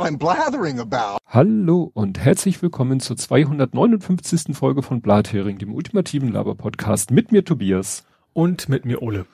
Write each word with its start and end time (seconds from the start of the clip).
what 0.00 0.08
I'm 0.08 0.18
blathering 0.18 0.80
about. 0.80 1.18
Hallo 1.26 1.90
und 1.92 2.18
herzlich 2.18 2.62
willkommen 2.62 3.00
zur 3.00 3.16
259. 3.16 4.56
Folge 4.56 4.82
von 4.82 5.02
Blathering, 5.02 5.58
dem 5.58 5.74
ultimativen 5.74 6.32
Laber-Podcast 6.32 7.10
mit 7.10 7.32
mir 7.32 7.44
Tobias. 7.44 8.04
Und 8.32 8.68
mit 8.68 8.84
mir 8.84 9.02
Ole. 9.02 9.26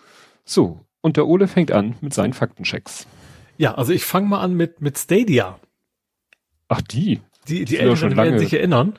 So, 0.44 0.80
und 1.02 1.16
der 1.16 1.26
Ole 1.26 1.46
fängt 1.48 1.70
an 1.70 1.94
mit 2.00 2.14
seinen 2.14 2.32
Faktenchecks. 2.32 3.06
Ja, 3.58 3.74
also 3.74 3.92
ich 3.92 4.04
fange 4.04 4.26
mal 4.26 4.40
an 4.40 4.54
mit, 4.54 4.80
mit 4.80 4.98
Stadia. 4.98 5.60
Ach, 6.68 6.80
die? 6.80 7.20
Die, 7.46 7.64
die 7.64 7.76
Älteren 7.76 8.16
werden 8.16 8.38
sich 8.38 8.54
erinnern. 8.54 8.98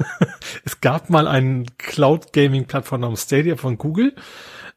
es 0.64 0.80
gab 0.80 1.10
mal 1.10 1.28
einen 1.28 1.66
Cloud-Gaming-Plattform 1.78 3.02
namens 3.02 3.22
Stadia 3.22 3.56
von 3.56 3.78
Google. 3.78 4.14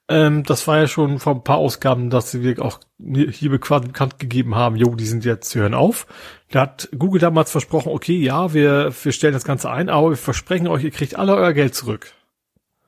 Ähm, 0.09 0.43
das 0.43 0.67
war 0.67 0.77
ja 0.79 0.87
schon 0.87 1.19
vor 1.19 1.35
ein 1.35 1.43
paar 1.43 1.57
Ausgaben, 1.57 2.09
dass 2.09 2.31
sie 2.31 2.57
auch 2.59 2.79
hier 2.97 3.59
quasi 3.59 3.87
bekannt 3.87 4.19
gegeben 4.19 4.55
haben, 4.55 4.77
jo, 4.77 4.95
die 4.95 5.05
sind 5.05 5.25
jetzt, 5.25 5.53
hören 5.53 5.73
auf. 5.73 6.07
Da 6.49 6.61
hat 6.61 6.89
Google 6.97 7.19
damals 7.19 7.51
versprochen, 7.51 7.91
okay, 7.91 8.17
ja, 8.17 8.53
wir, 8.53 8.93
wir 9.03 9.11
stellen 9.11 9.33
das 9.33 9.43
Ganze 9.43 9.69
ein, 9.69 9.89
aber 9.89 10.11
wir 10.11 10.17
versprechen 10.17 10.67
euch, 10.67 10.83
ihr 10.83 10.91
kriegt 10.91 11.15
alle 11.15 11.35
euer 11.35 11.53
Geld 11.53 11.75
zurück. 11.75 12.13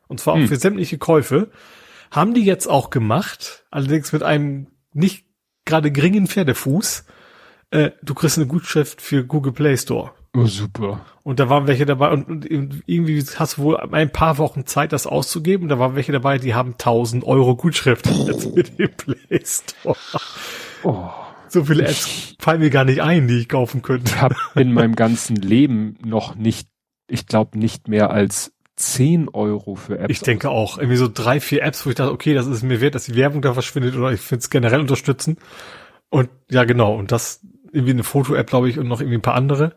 Und 0.08 0.20
zwar 0.20 0.36
hm. 0.36 0.44
auch 0.44 0.48
für 0.48 0.56
sämtliche 0.56 0.98
Käufe. 0.98 1.50
Haben 2.10 2.34
die 2.34 2.44
jetzt 2.44 2.68
auch 2.68 2.90
gemacht, 2.90 3.66
allerdings 3.70 4.14
mit 4.14 4.24
einem 4.24 4.68
nicht 4.94 5.26
gerade 5.66 5.92
geringen 5.92 6.28
Pferdefuß. 6.28 7.06
Äh, 7.72 7.92
du 8.02 8.16
kriegst 8.16 8.38
eine 8.38 8.48
Gutschrift 8.48 9.02
für 9.02 9.26
Google 9.26 9.54
Play 9.54 9.78
Store. 9.78 10.12
Oh, 10.36 10.46
super. 10.46 11.02
Und 11.24 11.40
da 11.40 11.50
waren 11.50 11.68
welche 11.68 11.86
dabei 11.86 12.12
und, 12.12 12.50
und 12.50 12.84
irgendwie 12.86 13.24
hast 13.36 13.58
du 13.58 13.64
wohl 13.64 13.78
ein 13.78 14.12
paar 14.12 14.38
Wochen 14.38 14.66
Zeit, 14.66 14.92
das 14.92 15.08
auszugeben. 15.08 15.64
Und 15.64 15.70
da 15.70 15.80
waren 15.80 15.96
welche 15.96 16.12
dabei, 16.12 16.38
die 16.38 16.54
haben 16.54 16.74
1000 16.74 17.24
Euro 17.24 17.56
Gutschrift 17.56 18.06
jetzt 18.28 18.56
mit 18.56 18.78
dem 18.78 18.92
Play 18.92 19.42
Store. 19.44 19.98
Oh. 20.84 21.10
So 21.48 21.66
viele 21.66 21.84
Apps 21.88 22.36
fallen 22.38 22.60
mir 22.60 22.70
gar 22.70 22.86
nicht 22.86 23.02
ein, 23.02 23.28
die 23.28 23.40
ich 23.40 23.50
kaufen 23.50 23.82
könnte. 23.82 24.12
Ich 24.14 24.22
habe 24.22 24.36
in 24.56 24.72
meinem 24.72 24.96
ganzen 24.96 25.36
Leben 25.36 25.98
noch 26.06 26.36
nicht, 26.36 26.70
ich 27.08 27.26
glaube 27.26 27.58
nicht 27.58 27.88
mehr 27.88 28.12
als 28.12 28.54
10 28.76 29.30
Euro 29.30 29.76
für 29.76 29.98
Apps. 29.98 30.12
Ich 30.12 30.22
denke 30.22 30.50
auch. 30.52 30.78
Irgendwie 30.78 30.98
so 30.98 31.10
drei, 31.12 31.40
vier 31.40 31.64
Apps, 31.64 31.86
wo 31.86 31.90
ich 31.90 31.96
dachte, 31.96 32.12
okay, 32.12 32.36
das 32.36 32.46
ist 32.46 32.62
mir 32.62 32.82
wert, 32.82 32.94
dass 32.94 33.06
die 33.06 33.16
Werbung 33.16 33.42
da 33.42 33.54
verschwindet 33.54 33.96
oder 33.96 34.12
ich 34.12 34.22
finde 34.22 34.42
es 34.42 34.52
generell 34.52 34.80
unterstützen. 34.80 35.38
Und 36.10 36.30
ja, 36.52 36.66
genau. 36.66 36.96
Und 36.96 37.12
das 37.12 37.42
irgendwie 37.72 37.92
eine 37.92 38.04
Foto-App, 38.04 38.48
glaube 38.48 38.70
ich, 38.70 38.78
und 38.78 38.88
noch 38.88 39.02
irgendwie 39.02 39.18
ein 39.18 39.24
paar 39.24 39.36
andere. 39.36 39.76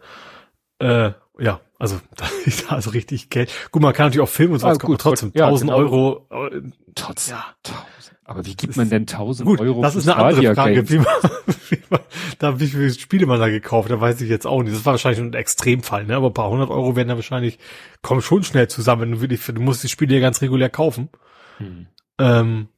Äh, 0.83 1.13
ja, 1.39 1.61
also 1.79 2.01
da 2.17 2.27
ist 2.45 2.71
also 2.71 2.91
richtig 2.91 3.31
Geld. 3.31 3.53
Gut, 3.71 3.83
man 3.83 3.93
kann 3.93 4.07
natürlich 4.07 4.29
auch 4.29 4.33
filmen 4.33 4.55
und 4.55 4.61
so, 4.61 4.67
ah, 4.67 4.75
gut, 4.75 5.01
trotzdem 5.01 5.33
ja, 5.35 5.47
1000 5.47 5.71
genau. 5.71 5.79
Euro. 5.81 6.27
Äh, 6.31 6.63
trotzdem. 6.95 7.37
Ja. 7.37 7.45
1000. 7.67 8.13
Aber 8.25 8.47
wie 8.47 8.55
gibt 8.55 8.77
man 8.77 8.89
denn 8.89 9.03
1000 9.03 9.47
gut, 9.47 9.61
Euro? 9.61 9.83
Das 9.83 9.95
ist 9.95 10.09
eine 10.09 10.23
andere 10.25 10.55
Frage. 10.55 10.89
Wie 10.89 10.99
man, 10.99 11.07
wie 11.69 11.83
man, 11.91 12.01
da 12.39 12.61
wie 12.61 12.69
viele 12.69 12.91
Spiele 12.93 13.27
man 13.27 13.41
da 13.41 13.49
gekauft, 13.49 13.91
da 13.91 14.01
weiß 14.01 14.21
ich 14.21 14.31
jetzt 14.31 14.47
auch 14.47 14.63
nicht. 14.63 14.75
Das 14.75 14.87
war 14.87 14.95
wahrscheinlich 14.95 15.21
ein 15.21 15.35
Extremfall, 15.35 16.07
ne? 16.07 16.17
Aber 16.17 16.29
ein 16.29 16.35
paar 16.35 16.49
hundert 16.49 16.71
Euro 16.71 16.97
werden 16.97 17.09
da 17.09 17.17
wahrscheinlich, 17.17 17.59
kommen 18.01 18.23
schon 18.23 18.45
schnell 18.45 18.69
zusammen, 18.69 19.21
wenn 19.21 19.29
du 19.29 19.37
du 19.37 19.61
musst 19.61 19.83
die 19.83 19.89
Spiele 19.89 20.15
ja 20.15 20.21
ganz 20.21 20.41
regulär 20.41 20.71
kaufen. 20.71 21.11
Hm. 21.59 21.87
Ähm, 22.19 22.69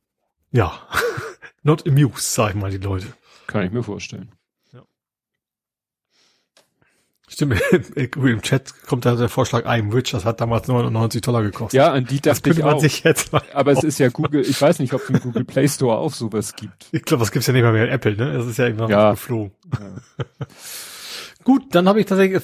ja. 0.50 0.72
Not 1.62 1.86
amused, 1.86 2.34
sag 2.34 2.50
ich 2.50 2.56
mal, 2.56 2.70
die 2.70 2.78
Leute. 2.78 3.06
Kann 3.46 3.64
ich 3.64 3.70
mir 3.70 3.82
vorstellen. 3.82 4.32
Stimmt, 7.34 7.60
im 7.96 8.42
Chat 8.42 8.72
kommt 8.86 9.04
da 9.04 9.16
der 9.16 9.28
Vorschlag, 9.28 9.66
I'm 9.66 9.92
Rich, 9.92 10.12
das 10.12 10.24
hat 10.24 10.40
damals 10.40 10.68
99 10.68 11.20
Dollar 11.20 11.42
gekostet. 11.42 11.76
Ja, 11.76 11.90
an 11.90 12.04
die 12.04 12.20
dachte 12.20 12.48
das 12.48 12.58
ich 12.58 12.62
auch. 12.62 12.78
Sich 12.78 13.02
jetzt 13.02 13.32
mal 13.32 13.42
Aber 13.52 13.72
es 13.72 13.82
ist 13.82 13.98
ja 13.98 14.08
Google, 14.08 14.42
ich 14.42 14.62
weiß 14.62 14.78
nicht, 14.78 14.94
ob 14.94 15.02
es 15.02 15.10
im 15.10 15.18
Google 15.18 15.44
Play 15.44 15.66
Store 15.66 15.98
auch 15.98 16.12
sowas 16.12 16.54
gibt. 16.54 16.86
Ich 16.92 17.02
glaube, 17.02 17.22
das 17.22 17.32
gibt's 17.32 17.48
ja 17.48 17.52
nicht 17.52 17.64
mal 17.64 17.72
mehr 17.72 17.86
in 17.86 17.90
Apple, 17.90 18.16
ne? 18.16 18.34
Das 18.34 18.46
ist 18.46 18.56
ja 18.56 18.66
irgendwann 18.66 18.88
ja. 18.88 19.10
geflogen. 19.10 19.50
Ja. 19.72 20.46
Gut, 21.42 21.74
dann 21.74 21.88
habe 21.88 21.98
ich 21.98 22.06
tatsächlich, 22.06 22.40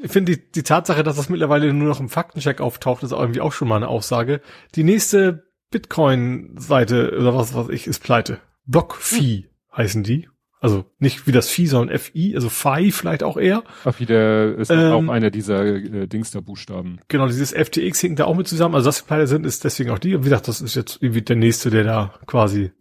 ich 0.00 0.10
finde 0.12 0.36
die, 0.36 0.52
die 0.52 0.62
Tatsache, 0.62 1.02
dass 1.02 1.16
das 1.16 1.28
mittlerweile 1.28 1.74
nur 1.74 1.88
noch 1.88 1.98
im 1.98 2.08
Faktencheck 2.08 2.60
auftaucht, 2.60 3.02
ist 3.02 3.10
irgendwie 3.10 3.40
auch 3.40 3.52
schon 3.52 3.66
mal 3.66 3.76
eine 3.76 3.88
Aussage. 3.88 4.40
Die 4.76 4.84
nächste 4.84 5.48
Bitcoin-Seite 5.72 7.18
oder 7.18 7.34
was 7.34 7.54
was 7.54 7.70
ich 7.70 7.88
ist 7.88 8.04
pleite. 8.04 8.38
BlockFi 8.66 9.48
hm. 9.48 9.76
heißen 9.76 10.04
die 10.04 10.28
also 10.60 10.84
nicht 10.98 11.26
wie 11.26 11.32
das 11.32 11.48
Vieh, 11.48 11.66
sondern 11.66 11.96
FI, 11.98 12.34
also 12.34 12.48
Phi 12.48 12.90
vielleicht 12.90 13.22
auch 13.22 13.36
eher. 13.36 13.62
Ach, 13.84 13.98
wie 13.98 14.06
der 14.06 14.56
ist 14.56 14.70
ähm, 14.70 14.92
auch 14.92 15.12
einer 15.12 15.30
dieser 15.30 15.64
äh, 15.64 16.06
Dingster-Buchstaben. 16.06 17.00
Genau, 17.08 17.26
dieses 17.26 17.52
FTX 17.52 18.02
hängt 18.02 18.18
da 18.18 18.24
auch 18.24 18.34
mit 18.34 18.48
zusammen. 18.48 18.74
Also 18.74 18.88
das 18.88 19.00
die 19.00 19.26
sind, 19.26 19.46
ist 19.46 19.64
deswegen 19.64 19.90
auch 19.90 19.98
die. 19.98 20.14
Und 20.14 20.22
wie 20.22 20.30
gesagt, 20.30 20.48
das 20.48 20.60
ist 20.60 20.74
jetzt 20.74 20.98
irgendwie 21.00 21.22
der 21.22 21.36
nächste, 21.36 21.70
der 21.70 21.84
da 21.84 22.14
quasi 22.26 22.72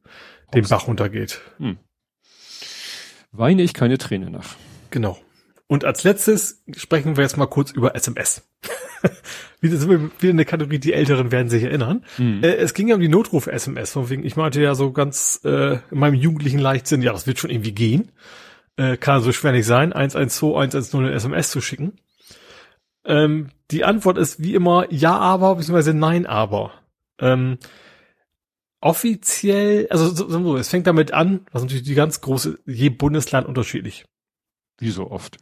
den 0.53 0.67
Bach 0.67 0.88
runtergeht. 0.88 1.41
Hm. 1.57 1.77
Weine 3.31 3.61
ich 3.61 3.73
keine 3.73 3.97
Träne 3.97 4.31
nach. 4.31 4.55
Genau. 4.89 5.17
Und 5.67 5.83
als 5.83 6.03
letztes 6.03 6.63
sprechen 6.75 7.17
wir 7.17 7.23
jetzt 7.23 7.38
mal 7.38 7.45
kurz 7.45 7.72
über 7.72 7.94
SMS. 7.94 8.47
wieder, 9.59 9.79
wieder 9.89 10.33
eine 10.33 10.45
Kategorie, 10.45 10.79
die 10.79 10.94
Älteren 10.94 11.31
werden 11.31 11.50
sich 11.50 11.63
erinnern. 11.63 12.05
Mhm. 12.17 12.41
Äh, 12.41 12.55
es 12.55 12.73
ging 12.73 12.88
ja 12.88 12.95
um 12.95 13.01
die 13.01 13.09
Notruf-SMS, 13.09 13.91
von 13.91 14.09
wegen, 14.09 14.25
ich 14.25 14.38
meinte 14.38 14.61
ja 14.61 14.75
so 14.75 14.91
ganz 14.91 15.41
äh, 15.44 15.73
in 15.91 16.00
meinem 16.00 16.16
jugendlichen 16.16 16.59
Leichtsinn, 16.59 17.01
ja, 17.01 17.11
das 17.11 17.27
wird 17.27 17.39
schon 17.39 17.50
irgendwie 17.50 17.73
gehen. 17.73 18.11
Äh, 18.77 18.95
kann 18.95 19.22
so 19.22 19.33
schwer 19.33 19.51
nicht 19.51 19.66
sein, 19.66 19.91
112, 19.91 20.56
110 20.56 21.00
eine 21.01 21.11
SMS 21.11 21.51
zu 21.51 21.59
schicken. 21.59 22.00
Ähm, 23.03 23.50
die 23.72 23.83
Antwort 23.83 24.17
ist 24.17 24.41
wie 24.41 24.53
immer 24.53 24.91
ja, 24.91 25.17
aber, 25.17 25.56
beziehungsweise 25.56 25.94
nein, 25.94 26.25
aber. 26.25 26.72
Ähm, 27.19 27.57
offiziell, 28.79 29.88
also 29.89 30.09
so, 30.09 30.29
so, 30.29 30.57
es 30.57 30.69
fängt 30.69 30.88
damit 30.88 31.11
an, 31.11 31.45
was 31.51 31.63
natürlich 31.63 31.83
die 31.83 31.95
ganz 31.95 32.22
große, 32.22 32.59
je 32.66 32.89
Bundesland 32.89 33.47
unterschiedlich. 33.47 34.06
Wie 34.79 34.91
so 34.91 35.09
oft. 35.09 35.38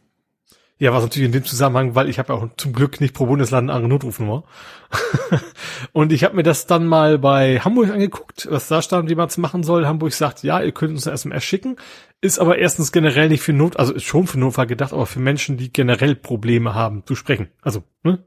Ja, 0.78 0.92
was 0.92 1.02
natürlich 1.02 1.26
in 1.26 1.32
dem 1.32 1.44
Zusammenhang, 1.44 1.94
weil 1.94 2.10
ich 2.10 2.18
habe 2.18 2.34
ja 2.34 2.38
auch 2.38 2.48
zum 2.58 2.74
Glück 2.74 3.00
nicht 3.00 3.14
pro 3.14 3.24
Bundesland 3.24 3.70
eine 3.70 3.76
andere 3.76 3.88
Notrufnummer. 3.88 4.44
und 5.92 6.12
ich 6.12 6.22
habe 6.22 6.36
mir 6.36 6.42
das 6.42 6.66
dann 6.66 6.86
mal 6.86 7.18
bei 7.18 7.60
Hamburg 7.60 7.90
angeguckt, 7.90 8.46
was 8.50 8.68
da 8.68 8.82
stand, 8.82 9.08
wie 9.08 9.14
man 9.14 9.28
es 9.28 9.38
machen 9.38 9.62
soll. 9.62 9.86
Hamburg 9.86 10.12
sagt, 10.12 10.42
ja, 10.42 10.60
ihr 10.60 10.72
könnt 10.72 10.92
uns 10.92 11.06
eine 11.06 11.14
SMS 11.14 11.44
schicken, 11.44 11.76
ist 12.20 12.38
aber 12.38 12.58
erstens 12.58 12.92
generell 12.92 13.30
nicht 13.30 13.42
für 13.42 13.54
Not, 13.54 13.78
also 13.78 13.94
ist 13.94 14.04
schon 14.04 14.26
für 14.26 14.38
Notfall 14.38 14.66
gedacht, 14.66 14.92
aber 14.92 15.06
für 15.06 15.18
Menschen, 15.18 15.56
die 15.56 15.72
generell 15.72 16.14
Probleme 16.14 16.74
haben 16.74 17.06
zu 17.06 17.14
sprechen. 17.14 17.48
Also, 17.62 17.82
ne? 18.02 18.26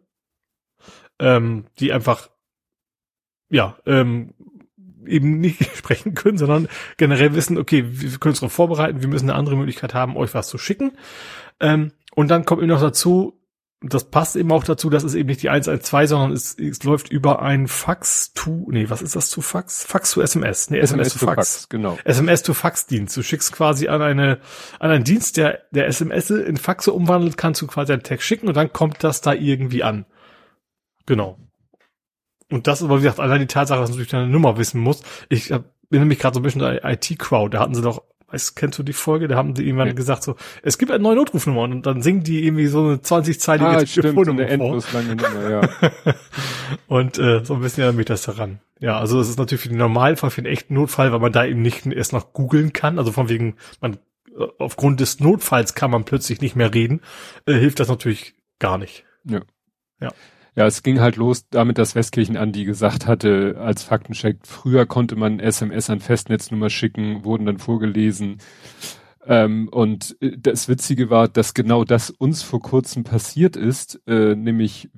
Ähm, 1.20 1.66
die 1.78 1.94
einfach, 1.94 2.32
ja, 3.52 3.78
ähm, 3.86 4.34
eben 5.06 5.40
nicht 5.40 5.64
sprechen 5.76 6.16
können, 6.16 6.40
sondern 6.40 6.68
generell 6.98 7.36
wissen, 7.36 7.60
okay, 7.60 7.86
wir 7.88 8.18
können 8.18 8.32
uns 8.32 8.40
darauf 8.40 8.54
vorbereiten, 8.54 9.02
wir 9.02 9.08
müssen 9.08 9.30
eine 9.30 9.38
andere 9.38 9.56
Möglichkeit 9.56 9.94
haben, 9.94 10.18
euch 10.18 10.34
was 10.34 10.48
zu 10.48 10.58
schicken. 10.58 10.94
Ähm, 11.60 11.92
und 12.16 12.30
dann 12.30 12.46
kommt 12.46 12.62
eben 12.62 12.70
noch 12.70 12.82
dazu, 12.82 13.40
das 13.82 14.10
passt 14.10 14.36
eben 14.36 14.52
auch 14.52 14.66
dazu, 14.66 14.90
das 14.90 15.06
ist 15.06 15.14
eben 15.14 15.30
nicht 15.30 15.42
die 15.42 15.50
112, 15.50 16.10
sondern 16.10 16.32
es, 16.34 16.58
es 16.60 16.84
läuft 16.84 17.10
über 17.10 17.42
ein 17.42 17.68
Fax 17.70 18.34
to, 18.34 18.68
nee, 18.70 18.90
was 18.90 19.02
ist 19.02 19.16
das 19.16 19.30
zu 19.30 19.42
Fax? 19.42 19.86
Fax 19.86 20.12
to 20.12 20.22
SMS, 20.22 20.70
nee, 20.70 20.80
SMS, 20.80 21.08
SMS 21.08 21.14
to 21.14 21.26
Fax. 21.26 21.36
Fax. 21.36 21.70
Genau. 21.70 21.98
SMS 22.04 22.44
to 22.44 22.54
Fax 22.54 22.88
Dienst. 22.88 23.16
Du 23.16 23.24
schickst 23.24 23.54
quasi 23.54 23.88
an 23.88 24.02
eine, 24.02 24.40
an 24.80 24.92
einen 24.92 25.06
Dienst, 25.06 25.38
der, 25.38 25.62
der 25.72 25.88
SMS 25.88 26.30
in 26.30 26.58
Faxe 26.58 26.92
umwandelt, 26.92 27.38
kannst 27.38 27.62
du 27.62 27.68
quasi 27.68 27.94
einen 27.94 28.04
Text 28.04 28.28
schicken 28.28 28.50
und 28.50 28.58
dann 28.58 28.74
kommt 28.74 29.04
das 29.04 29.22
da 29.22 29.34
irgendwie 29.34 29.84
an. 29.84 30.06
Genau. 31.06 31.40
Und 32.52 32.68
das 32.68 32.80
ist 32.80 32.86
aber, 32.86 32.98
wie 32.98 33.04
gesagt, 33.04 33.20
allein 33.20 33.40
die 33.40 33.48
Tatsache, 33.48 33.80
dass 33.80 33.90
du 33.90 33.94
natürlich 33.94 34.12
deine 34.12 34.28
Nummer 34.28 34.58
wissen 34.58 34.82
musst. 34.82 35.06
Ich 35.30 35.52
hab, 35.54 35.64
bin 35.90 36.02
nämlich 36.02 36.20
gerade 36.20 36.34
so 36.34 36.42
ein 36.42 36.44
bisschen 36.44 36.62
der 36.62 36.84
IT-Crowd, 36.84 37.56
da 37.56 37.62
hatten 37.62 37.76
sie 37.76 37.82
doch 37.82 38.04
weißt, 38.32 38.56
kennst 38.56 38.80
du 38.80 38.84
die 38.84 38.94
Folge? 38.94 39.28
Da 39.28 39.36
haben 39.36 39.54
die 39.54 39.66
irgendwann 39.66 39.88
ja. 39.88 39.94
gesagt 39.94 40.24
so, 40.24 40.36
es 40.64 40.78
gibt 40.78 40.92
eine 40.92 41.04
neue 41.04 41.16
Notrufnummer 41.16 41.62
und 41.62 41.86
dann 41.86 42.02
singen 42.02 42.24
die 42.24 42.46
irgendwie 42.46 42.68
so 42.68 42.80
eine 42.80 42.96
20-zeilige 42.96 43.70
ah, 43.70 43.84
Telefonnummer 43.84 44.48
stimmt, 44.48 44.82
so 44.82 44.98
lange 44.98 45.16
Nummer, 45.16 45.50
ja. 45.50 45.62
und 46.88 47.18
äh, 47.18 47.44
so 47.44 47.56
ein 47.56 47.62
bisschen 47.62 47.84
erinnert 47.84 47.98
mich 47.98 48.06
das 48.06 48.24
daran. 48.24 48.60
Ja, 48.80 48.98
also 48.98 49.18
das 49.18 49.30
ist 49.30 49.38
natürlich 49.38 49.62
für 49.62 49.70
den 49.70 49.78
Normalfall, 49.78 50.30
für 50.30 50.42
den 50.42 50.52
echten 50.52 50.74
Notfall, 50.74 51.12
weil 51.12 51.20
man 51.20 51.32
da 51.32 51.46
eben 51.46 51.62
nicht 51.62 51.86
erst 51.86 52.14
noch 52.14 52.34
googeln 52.34 52.74
kann. 52.74 52.98
Also 52.98 53.12
von 53.12 53.30
wegen, 53.30 53.56
man 53.82 53.96
äh, 54.38 54.46
aufgrund 54.58 55.00
des 55.00 55.20
Notfalls 55.20 55.76
kann 55.76 55.92
man 55.92 56.06
plötzlich 56.06 56.42
nicht 56.42 56.56
mehr 56.56 56.74
reden, 56.74 57.02
äh, 57.46 57.54
hilft 57.54 57.80
das 57.80 57.90
natürlich 57.90 58.36
gar 58.60 58.78
nicht. 58.78 59.06
Ja. 59.26 59.42
Ja. 60.02 60.14
Ja, 60.60 60.68
es 60.68 60.84
ging 60.84 61.00
halt 61.00 61.16
los 61.16 61.48
damit, 61.48 61.78
dass 61.78 61.96
Westkirchen 61.96 62.36
Andi 62.36 62.66
gesagt 62.66 63.08
hatte, 63.08 63.56
als 63.62 63.84
Faktencheck, 63.84 64.40
früher 64.44 64.86
konnte 64.86 65.16
man 65.16 65.40
SMS 65.40 65.90
an 65.90 66.02
Festnetznummer 66.02 66.70
schicken, 66.70 67.24
wurden 67.24 67.46
dann 67.46 67.60
vorgelesen. 67.60 68.40
Ähm, 69.26 69.70
und 69.70 70.18
äh, 70.20 70.38
das 70.38 70.68
Witzige 70.68 71.10
war, 71.10 71.30
dass 71.30 71.54
genau 71.54 71.86
das 71.86 72.10
uns 72.10 72.44
vor 72.44 72.62
kurzem 72.62 73.06
passiert 73.06 73.56
ist, 73.56 74.02
äh, 74.06 74.36
nämlich 74.36 74.90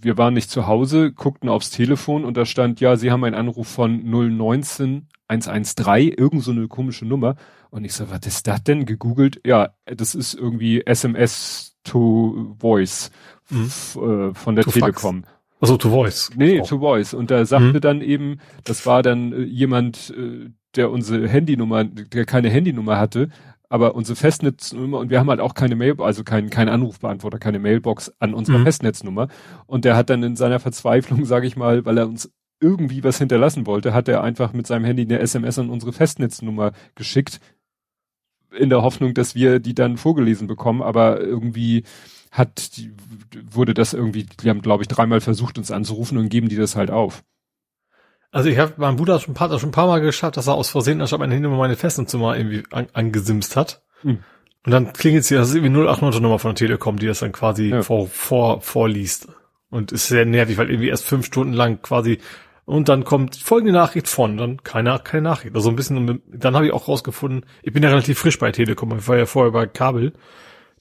wir 0.00 0.16
waren 0.16 0.32
nicht 0.32 0.50
zu 0.50 0.66
Hause, 0.66 1.12
guckten 1.12 1.50
aufs 1.50 1.68
Telefon 1.68 2.24
und 2.24 2.38
da 2.38 2.46
stand, 2.46 2.80
ja, 2.80 2.96
Sie 2.96 3.10
haben 3.10 3.24
einen 3.24 3.36
Anruf 3.36 3.68
von 3.68 4.02
019 4.08 5.06
113, 5.28 6.12
irgend 6.16 6.42
so 6.42 6.50
eine 6.50 6.68
komische 6.68 7.04
Nummer. 7.04 7.36
Und 7.70 7.84
ich 7.84 7.92
so, 7.92 8.10
was 8.10 8.26
ist 8.26 8.46
das 8.46 8.64
denn? 8.64 8.86
Gegoogelt, 8.86 9.40
ja, 9.44 9.74
das 9.84 10.14
ist 10.14 10.34
irgendwie 10.34 10.82
SMS 10.86 11.76
to 11.84 12.56
Voice 12.58 13.10
mhm. 13.52 14.30
äh, 14.30 14.34
von 14.34 14.56
der 14.56 14.64
to 14.64 14.70
Telekom. 14.70 15.22
Fax. 15.22 15.34
Also 15.60 15.76
to 15.76 15.90
Voice. 15.90 16.30
Nee, 16.34 16.60
oh. 16.60 16.64
to 16.64 16.78
Voice. 16.80 17.14
Und 17.14 17.30
da 17.30 17.44
sagte 17.44 17.74
mhm. 17.74 17.80
dann 17.80 18.00
eben, 18.00 18.40
das 18.64 18.84
war 18.84 19.02
dann 19.02 19.32
äh, 19.32 19.42
jemand, 19.42 20.12
äh, 20.16 20.50
der 20.74 20.90
unsere 20.90 21.28
Handynummer, 21.28 21.84
der 21.84 22.24
keine 22.24 22.50
Handynummer 22.50 22.98
hatte, 22.98 23.28
aber 23.68 23.94
unsere 23.94 24.16
Festnetznummer 24.16 24.98
und 24.98 25.08
wir 25.08 25.18
haben 25.18 25.30
halt 25.30 25.40
auch 25.40 25.54
keine 25.54 25.76
Mail, 25.76 25.94
also 26.00 26.24
keinen 26.24 26.50
kein 26.50 26.68
Anrufbeantworter, 26.68 27.38
keine 27.38 27.58
Mailbox 27.58 28.12
an 28.18 28.34
unserer 28.34 28.58
mhm. 28.58 28.64
Festnetznummer. 28.64 29.28
Und 29.66 29.84
der 29.84 29.96
hat 29.96 30.10
dann 30.10 30.22
in 30.22 30.36
seiner 30.36 30.60
Verzweiflung, 30.60 31.24
sage 31.26 31.46
ich 31.46 31.56
mal, 31.56 31.84
weil 31.86 31.96
er 31.96 32.06
uns 32.06 32.30
irgendwie 32.60 33.02
was 33.02 33.18
hinterlassen 33.18 33.66
wollte, 33.66 33.94
hat 33.94 34.08
er 34.08 34.22
einfach 34.22 34.52
mit 34.52 34.66
seinem 34.66 34.84
Handy 34.84 35.02
eine 35.02 35.20
SMS 35.20 35.58
an 35.58 35.70
unsere 35.70 35.92
Festnetznummer 35.92 36.72
geschickt, 36.94 37.40
in 38.56 38.68
der 38.68 38.82
Hoffnung, 38.82 39.14
dass 39.14 39.34
wir 39.34 39.58
die 39.58 39.74
dann 39.74 39.96
vorgelesen 39.96 40.46
bekommen, 40.46 40.82
aber 40.82 41.20
irgendwie 41.20 41.84
hat, 42.32 42.76
die, 42.76 42.92
wurde 43.50 43.74
das 43.74 43.92
irgendwie, 43.92 44.24
die 44.24 44.50
haben, 44.50 44.62
glaube 44.62 44.82
ich, 44.82 44.88
dreimal 44.88 45.20
versucht, 45.20 45.58
uns 45.58 45.70
anzurufen 45.70 46.18
und 46.18 46.30
geben 46.30 46.48
die 46.48 46.56
das 46.56 46.74
halt 46.74 46.90
auf. 46.90 47.22
Also 48.32 48.48
ich 48.48 48.58
habe 48.58 48.72
mein 48.78 48.96
Bruder 48.96 49.20
schon 49.20 49.32
ein, 49.32 49.34
paar, 49.34 49.58
schon 49.60 49.68
ein 49.68 49.72
paar 49.72 49.86
Mal 49.86 50.00
geschafft, 50.00 50.38
dass 50.38 50.48
er 50.48 50.54
aus 50.54 50.70
Versehen 50.70 51.00
anstatt 51.02 51.20
meine 51.20 51.34
Handy 51.34 51.48
meine 51.48 51.76
Festnetznummer 51.76 52.36
irgendwie 52.36 52.64
an, 52.70 52.86
angesimst 52.94 53.54
hat. 53.56 53.82
Hm. 54.00 54.20
Und 54.64 54.72
dann 54.72 54.92
klingelt 54.94 55.24
sie, 55.24 55.34
das 55.34 55.50
ist 55.50 55.56
irgendwie 55.56 55.74
089 55.78 56.22
Nummer 56.22 56.38
von 56.38 56.50
der 56.50 56.66
Telekom, 56.66 56.98
die 56.98 57.06
das 57.06 57.18
dann 57.20 57.32
quasi 57.32 57.68
ja. 57.68 57.82
vor, 57.82 58.08
vor, 58.08 58.62
vorliest. 58.62 59.28
Und 59.68 59.92
ist 59.92 60.08
sehr 60.08 60.24
nervig, 60.24 60.56
weil 60.56 60.70
irgendwie 60.70 60.88
erst 60.88 61.04
fünf 61.04 61.26
Stunden 61.26 61.52
lang 61.52 61.82
quasi 61.82 62.18
und 62.64 62.88
dann 62.88 63.04
kommt 63.04 63.36
folgende 63.36 63.72
Nachricht 63.72 64.08
von, 64.08 64.36
dann 64.36 64.62
keine, 64.62 65.00
keine 65.02 65.22
Nachricht. 65.22 65.56
Also 65.56 65.68
ein 65.68 65.76
bisschen, 65.76 66.22
dann 66.28 66.54
habe 66.54 66.66
ich 66.66 66.72
auch 66.72 66.86
rausgefunden, 66.88 67.44
ich 67.62 67.72
bin 67.72 67.82
ja 67.82 67.88
relativ 67.88 68.18
frisch 68.20 68.38
bei 68.38 68.52
Telekom, 68.52 68.96
ich 68.96 69.08
war 69.08 69.16
ja 69.16 69.26
vorher 69.26 69.52
bei 69.52 69.66
Kabel. 69.66 70.12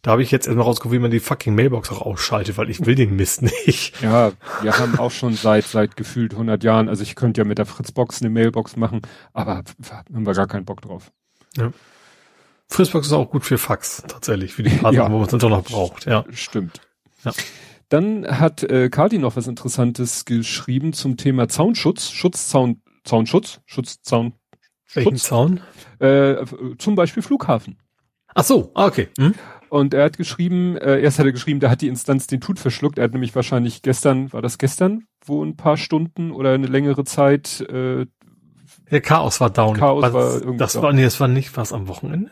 Da 0.02 0.12
habe 0.12 0.24
ich 0.24 0.32
jetzt 0.32 0.48
erstmal 0.48 0.66
rausgefunden, 0.66 1.00
wie 1.00 1.02
man 1.02 1.12
die 1.12 1.20
fucking 1.20 1.54
Mailbox 1.54 1.92
auch 1.92 2.02
ausschaltet, 2.02 2.58
weil 2.58 2.72
ich 2.72 2.84
will 2.86 2.96
den 2.96 3.16
Mist 3.16 3.42
nicht. 3.44 3.94
Ja, 4.02 4.32
wir 4.62 4.80
haben 4.80 4.98
auch 4.98 5.12
schon 5.12 5.34
seit, 5.34 5.66
seit 5.66 5.96
gefühlt 5.96 6.34
100 6.34 6.64
Jahren, 6.64 6.90
also 6.90 7.04
ich 7.04 7.16
könnte 7.16 7.42
ja 7.42 7.46
mit 7.46 7.60
der 7.60 7.68
Fritzbox 7.68 8.22
eine 8.22 8.32
Mailbox 8.32 8.78
machen, 8.78 9.02
aber 9.34 9.64
haben 10.12 10.26
wir 10.26 10.34
gar 10.34 10.48
keinen 10.48 10.66
Bock 10.66 10.82
drauf. 10.82 11.12
Ja. 11.56 11.72
Fritzbox 12.68 13.08
ist 13.08 13.14
auch 13.14 13.30
gut 13.30 13.46
für 13.46 13.60
Fax, 13.60 14.04
tatsächlich, 14.08 14.54
für 14.54 14.64
die 14.64 14.72
paar 14.72 14.92
ja. 14.94 15.06
wo 15.12 15.18
man 15.18 15.26
es 15.26 15.30
dann 15.30 15.40
doch 15.40 15.50
noch 15.50 15.64
braucht, 15.64 16.06
ja. 16.06 16.26
Stimmt. 16.32 16.82
Ja. 17.24 17.32
Dann 17.90 18.26
hat 18.40 18.64
äh, 18.64 18.90
Kadi 18.90 19.20
noch 19.20 19.36
was 19.36 19.48
Interessantes 19.48 20.26
geschrieben 20.26 20.94
zum 20.94 21.18
Thema 21.18 21.48
Zaunschutz, 21.48 22.10
Schutzzaun, 22.10 22.82
Zaunschutz, 23.04 23.60
Schutzzaun. 23.66 24.34
Welchen 24.94 25.12
Schutz, 25.12 25.24
Zaun? 25.24 25.62
Äh, 26.00 26.46
zum 26.80 26.96
Beispiel 26.96 27.22
Flughafen. 27.22 27.78
Ach 28.34 28.44
so, 28.44 28.72
ah, 28.74 28.86
okay. 28.86 29.10
Hm? 29.20 29.36
Und 29.72 29.94
er 29.94 30.04
hat 30.04 30.18
geschrieben, 30.18 30.76
äh, 30.76 31.00
erst 31.00 31.18
hat 31.18 31.26
er 31.26 31.32
geschrieben, 31.32 31.62
da 31.62 31.70
hat 31.70 31.80
die 31.80 31.88
Instanz 31.88 32.28
den 32.28 32.42
Tut 32.42 32.60
verschluckt. 32.60 32.98
Er 32.98 33.06
hat 33.06 33.14
nämlich 33.14 33.34
wahrscheinlich 33.36 33.82
gestern, 33.82 34.34
war 34.34 34.42
das 34.42 34.58
gestern, 34.58 35.06
wo 35.24 35.42
ein 35.42 35.56
paar 35.56 35.78
Stunden 35.78 36.32
oder 36.32 36.52
eine 36.52 36.68
längere 36.68 37.06
Zeit 37.06 37.62
äh, 37.70 38.06
der 38.92 39.02
Chaos 39.02 39.40
war 39.40 39.50
down. 39.50 39.78
Chaos 39.78 40.04
war, 40.04 40.14
war 40.14 40.54
das 40.56 40.82
war, 40.82 40.92
nee, 40.92 41.04
das 41.04 41.22
war 41.22 41.30
nicht 41.30 41.56
was 41.56 41.72
am 41.72 41.88
Wochenende? 41.88 42.32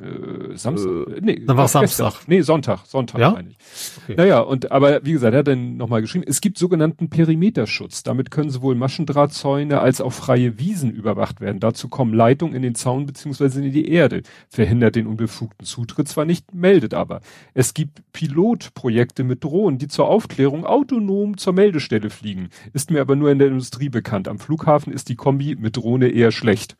Äh, 0.00 0.56
Samstag. 0.56 0.90
Äh, 0.90 1.20
nee, 1.20 1.44
dann 1.46 1.56
war 1.56 1.68
Samstag. 1.68 2.26
Nee, 2.26 2.40
Sonntag, 2.40 2.84
Sonntag 2.86 3.20
ja? 3.20 3.30
meine 3.30 3.50
ich. 3.50 3.58
Okay. 4.02 4.14
Naja, 4.16 4.40
und 4.40 4.72
aber 4.72 5.04
wie 5.04 5.12
gesagt, 5.12 5.34
er 5.34 5.40
hat 5.40 5.48
dann 5.48 5.76
nochmal 5.76 6.00
geschrieben, 6.00 6.24
es 6.26 6.40
gibt 6.40 6.58
sogenannten 6.58 7.10
Perimeterschutz. 7.10 8.02
Damit 8.02 8.30
können 8.30 8.50
sowohl 8.50 8.74
Maschendrahtzäune 8.74 9.80
als 9.80 10.00
auch 10.00 10.12
freie 10.12 10.58
Wiesen 10.58 10.90
überwacht 10.90 11.40
werden. 11.40 11.60
Dazu 11.60 11.88
kommen 11.88 12.12
Leitungen 12.12 12.54
in 12.54 12.62
den 12.62 12.74
Zaun 12.74 13.06
beziehungsweise 13.06 13.64
in 13.64 13.72
die 13.72 13.88
Erde. 13.88 14.22
Verhindert 14.48 14.96
den 14.96 15.06
unbefugten 15.06 15.64
Zutritt 15.64 16.08
zwar 16.08 16.24
nicht, 16.24 16.52
meldet 16.52 16.92
aber. 16.92 17.20
Es 17.54 17.72
gibt 17.72 18.02
Pilotprojekte 18.12 19.22
mit 19.22 19.44
Drohnen, 19.44 19.78
die 19.78 19.88
zur 19.88 20.08
Aufklärung 20.08 20.66
autonom 20.66 21.36
zur 21.36 21.52
Meldestelle 21.52 22.10
fliegen. 22.10 22.48
Ist 22.72 22.90
mir 22.90 23.00
aber 23.00 23.14
nur 23.14 23.30
in 23.30 23.38
der 23.38 23.48
Industrie 23.48 23.90
bekannt. 23.90 24.26
Am 24.26 24.38
Flughafen 24.38 24.92
ist 24.92 25.08
die 25.08 25.16
Kombi 25.16 25.54
mit 25.54 25.76
Drohne 25.76 26.08
eher 26.08 26.32
schlecht. 26.32 26.76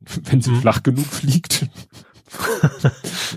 Wenn 0.22 0.40
sie 0.40 0.50
hm. 0.50 0.60
flach 0.60 0.82
genug 0.82 1.06
fliegt, 1.06 1.68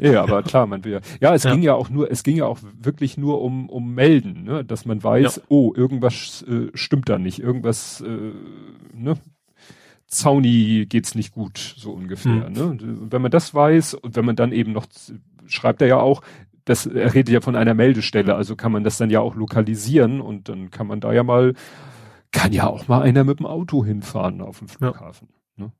ja, 0.02 0.24
aber 0.24 0.44
klar, 0.44 0.68
man 0.68 0.84
will 0.84 0.94
ja. 0.94 1.00
Ja, 1.20 1.34
es 1.34 1.44
ja. 1.44 1.52
ging 1.52 1.62
ja 1.62 1.74
auch 1.74 1.90
nur, 1.90 2.12
es 2.12 2.24
ging 2.24 2.38
ja 2.38 2.46
auch 2.46 2.60
wirklich 2.80 3.18
nur 3.18 3.42
um, 3.42 3.70
um 3.70 3.94
melden, 3.94 4.44
ne? 4.44 4.64
dass 4.66 4.86
man 4.86 5.04
weiß, 5.04 5.38
ja. 5.38 5.42
oh, 5.50 5.74
irgendwas 5.76 6.44
äh, 6.48 6.70
stimmt 6.74 7.10
da 7.10 7.20
nicht, 7.20 7.40
irgendwas, 7.40 8.02
äh, 8.02 8.32
ne? 8.94 9.16
Zauni 10.08 10.86
geht's 10.88 11.16
nicht 11.16 11.34
gut, 11.34 11.58
so 11.78 11.92
ungefähr. 11.92 12.50
Mhm. 12.50 12.54
Ne? 12.54 12.66
Und 12.66 13.12
wenn 13.12 13.22
man 13.22 13.32
das 13.32 13.54
weiß 13.54 13.94
und 13.94 14.16
wenn 14.16 14.24
man 14.24 14.38
dann 14.38 14.54
eben 14.54 14.72
noch, 14.72 14.86
schreibt 15.48 15.82
er 15.82 15.88
ja 15.90 16.00
auch, 16.00 16.22
das, 16.64 16.86
er 16.86 17.14
redet 17.14 17.34
ja 17.34 17.42
von 17.42 17.56
einer 17.56 17.74
Meldestelle, 17.74 18.36
also 18.36 18.56
kann 18.56 18.72
man 18.72 18.84
das 18.84 18.98
dann 18.98 19.10
ja 19.10 19.20
auch 19.20 19.36
lokalisieren 19.36 20.22
und 20.22 20.50
dann 20.50 20.70
kann 20.72 20.88
man 20.88 21.00
da 21.00 21.14
ja 21.14 21.24
mal, 21.24 21.54
kann 22.32 22.54
ja 22.54 22.68
auch 22.68 22.88
mal 22.88 23.02
einer 23.02 23.24
mit 23.24 23.40
dem 23.40 23.46
Auto 23.46 23.84
hinfahren 23.84 24.42
auf 24.42 24.60
dem 24.60 24.68
Flughafen. 24.68 25.30
Ja. 25.58 25.66
Ne? 25.66 25.72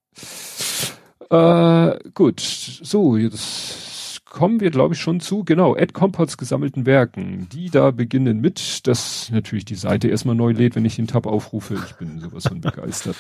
Äh, 1.30 2.00
gut, 2.14 2.40
so, 2.40 3.18
jetzt 3.18 4.24
kommen 4.26 4.60
wir, 4.60 4.72
glaube 4.72 4.94
ich, 4.94 5.02
schon 5.02 5.20
zu, 5.20 5.44
genau, 5.44 5.76
Ed 5.76 5.94
Compots 5.94 6.38
gesammelten 6.38 6.86
Werken. 6.86 7.48
Die 7.52 7.70
da 7.70 7.92
beginnen 7.92 8.40
mit, 8.40 8.88
dass 8.88 9.30
natürlich 9.32 9.66
die 9.66 9.76
Seite 9.76 10.08
erstmal 10.08 10.36
neu 10.36 10.52
lädt, 10.52 10.76
wenn 10.76 10.86
ich 10.86 10.96
den 10.96 11.08
Tab 11.08 11.26
aufrufe. 11.26 11.76
Ich 11.86 11.96
bin 11.96 12.20
sowas 12.20 12.48
von 12.48 12.62
begeistert. 12.62 13.16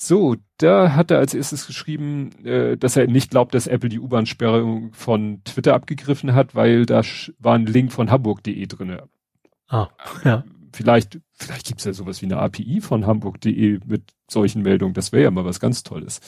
So, 0.00 0.36
da 0.58 0.94
hat 0.94 1.10
er 1.10 1.18
als 1.18 1.34
erstes 1.34 1.66
geschrieben, 1.66 2.30
äh, 2.44 2.76
dass 2.76 2.96
er 2.96 3.08
nicht 3.08 3.30
glaubt, 3.30 3.52
dass 3.54 3.66
Apple 3.66 3.88
die 3.88 3.98
U-Bahn-Sperre 3.98 4.90
von 4.92 5.42
Twitter 5.44 5.74
abgegriffen 5.74 6.34
hat, 6.34 6.54
weil 6.54 6.86
da 6.86 7.02
war 7.40 7.56
ein 7.56 7.66
Link 7.66 7.92
von 7.92 8.10
hamburg.de 8.10 8.66
drinne. 8.66 9.08
Ah, 9.66 9.88
ja. 10.24 10.44
Vielleicht, 10.72 11.18
vielleicht 11.32 11.66
gibt's 11.66 11.84
ja 11.84 11.92
sowas 11.92 12.22
wie 12.22 12.26
eine 12.26 12.36
API 12.38 12.80
von 12.80 13.06
hamburg.de 13.06 13.80
mit 13.86 14.14
solchen 14.30 14.62
Meldungen. 14.62 14.94
Das 14.94 15.10
wäre 15.10 15.24
ja 15.24 15.30
mal 15.30 15.44
was 15.44 15.58
ganz 15.58 15.82
Tolles. 15.82 16.20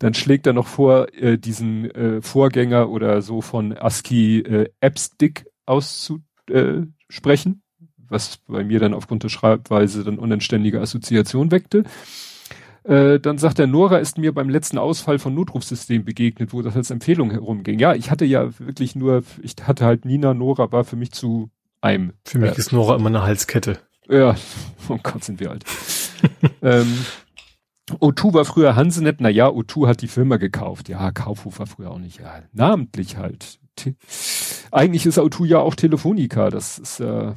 Dann 0.00 0.14
schlägt 0.14 0.46
er 0.46 0.54
noch 0.54 0.66
vor, 0.66 1.12
äh, 1.14 1.38
diesen 1.38 1.90
äh, 1.90 2.22
Vorgänger 2.22 2.88
oder 2.88 3.22
so 3.22 3.42
von 3.42 3.76
ASCII 3.76 4.40
äh, 4.40 4.70
AppStick 4.80 5.46
auszusprechen, 5.66 7.62
was 8.08 8.38
bei 8.48 8.64
mir 8.64 8.80
dann 8.80 8.94
aufgrund 8.94 9.22
der 9.22 9.28
Schreibweise 9.28 10.02
dann 10.02 10.18
unanständige 10.18 10.80
Assoziation 10.80 11.50
weckte. 11.50 11.84
Äh, 12.84 13.20
dann 13.20 13.36
sagt 13.36 13.58
er, 13.58 13.66
Nora 13.66 13.98
ist 13.98 14.16
mir 14.16 14.32
beim 14.32 14.48
letzten 14.48 14.78
Ausfall 14.78 15.18
von 15.18 15.34
Notrufsystem 15.34 16.02
begegnet, 16.02 16.54
wo 16.54 16.62
das 16.62 16.76
als 16.76 16.90
Empfehlung 16.90 17.30
herumging. 17.30 17.78
Ja, 17.78 17.94
ich 17.94 18.10
hatte 18.10 18.24
ja 18.24 18.58
wirklich 18.58 18.96
nur, 18.96 19.22
ich 19.42 19.54
hatte 19.62 19.84
halt 19.84 20.06
Nina, 20.06 20.32
Nora 20.32 20.72
war 20.72 20.84
für 20.84 20.96
mich 20.96 21.12
zu 21.12 21.50
einem. 21.82 22.14
Für 22.24 22.38
mich 22.38 22.52
äh, 22.52 22.58
ist 22.58 22.72
Nora 22.72 22.96
immer 22.96 23.08
eine 23.08 23.22
Halskette. 23.22 23.80
Ja, 24.08 24.34
oh 24.88 24.98
Gott, 25.02 25.24
sind 25.24 25.40
wir 25.40 25.50
alt. 25.50 25.64
ähm, 26.62 27.04
O2 27.94 28.34
war 28.34 28.44
früher 28.44 28.76
Hansenet, 28.76 29.20
na 29.20 29.28
ja, 29.28 29.48
O2 29.48 29.88
hat 29.88 30.02
die 30.02 30.08
Firma 30.08 30.36
gekauft. 30.36 30.88
Ja, 30.88 31.10
Kaufhof 31.12 31.58
war 31.58 31.66
früher 31.66 31.90
auch 31.90 31.98
nicht. 31.98 32.20
Ja, 32.20 32.42
namentlich 32.52 33.16
halt. 33.16 33.58
Eigentlich 34.70 35.06
ist 35.06 35.18
O2 35.18 35.46
ja 35.46 35.58
auch 35.58 35.74
Telefonica, 35.74 36.50
das 36.50 36.78
ist 36.78 37.00
äh, 37.00 37.32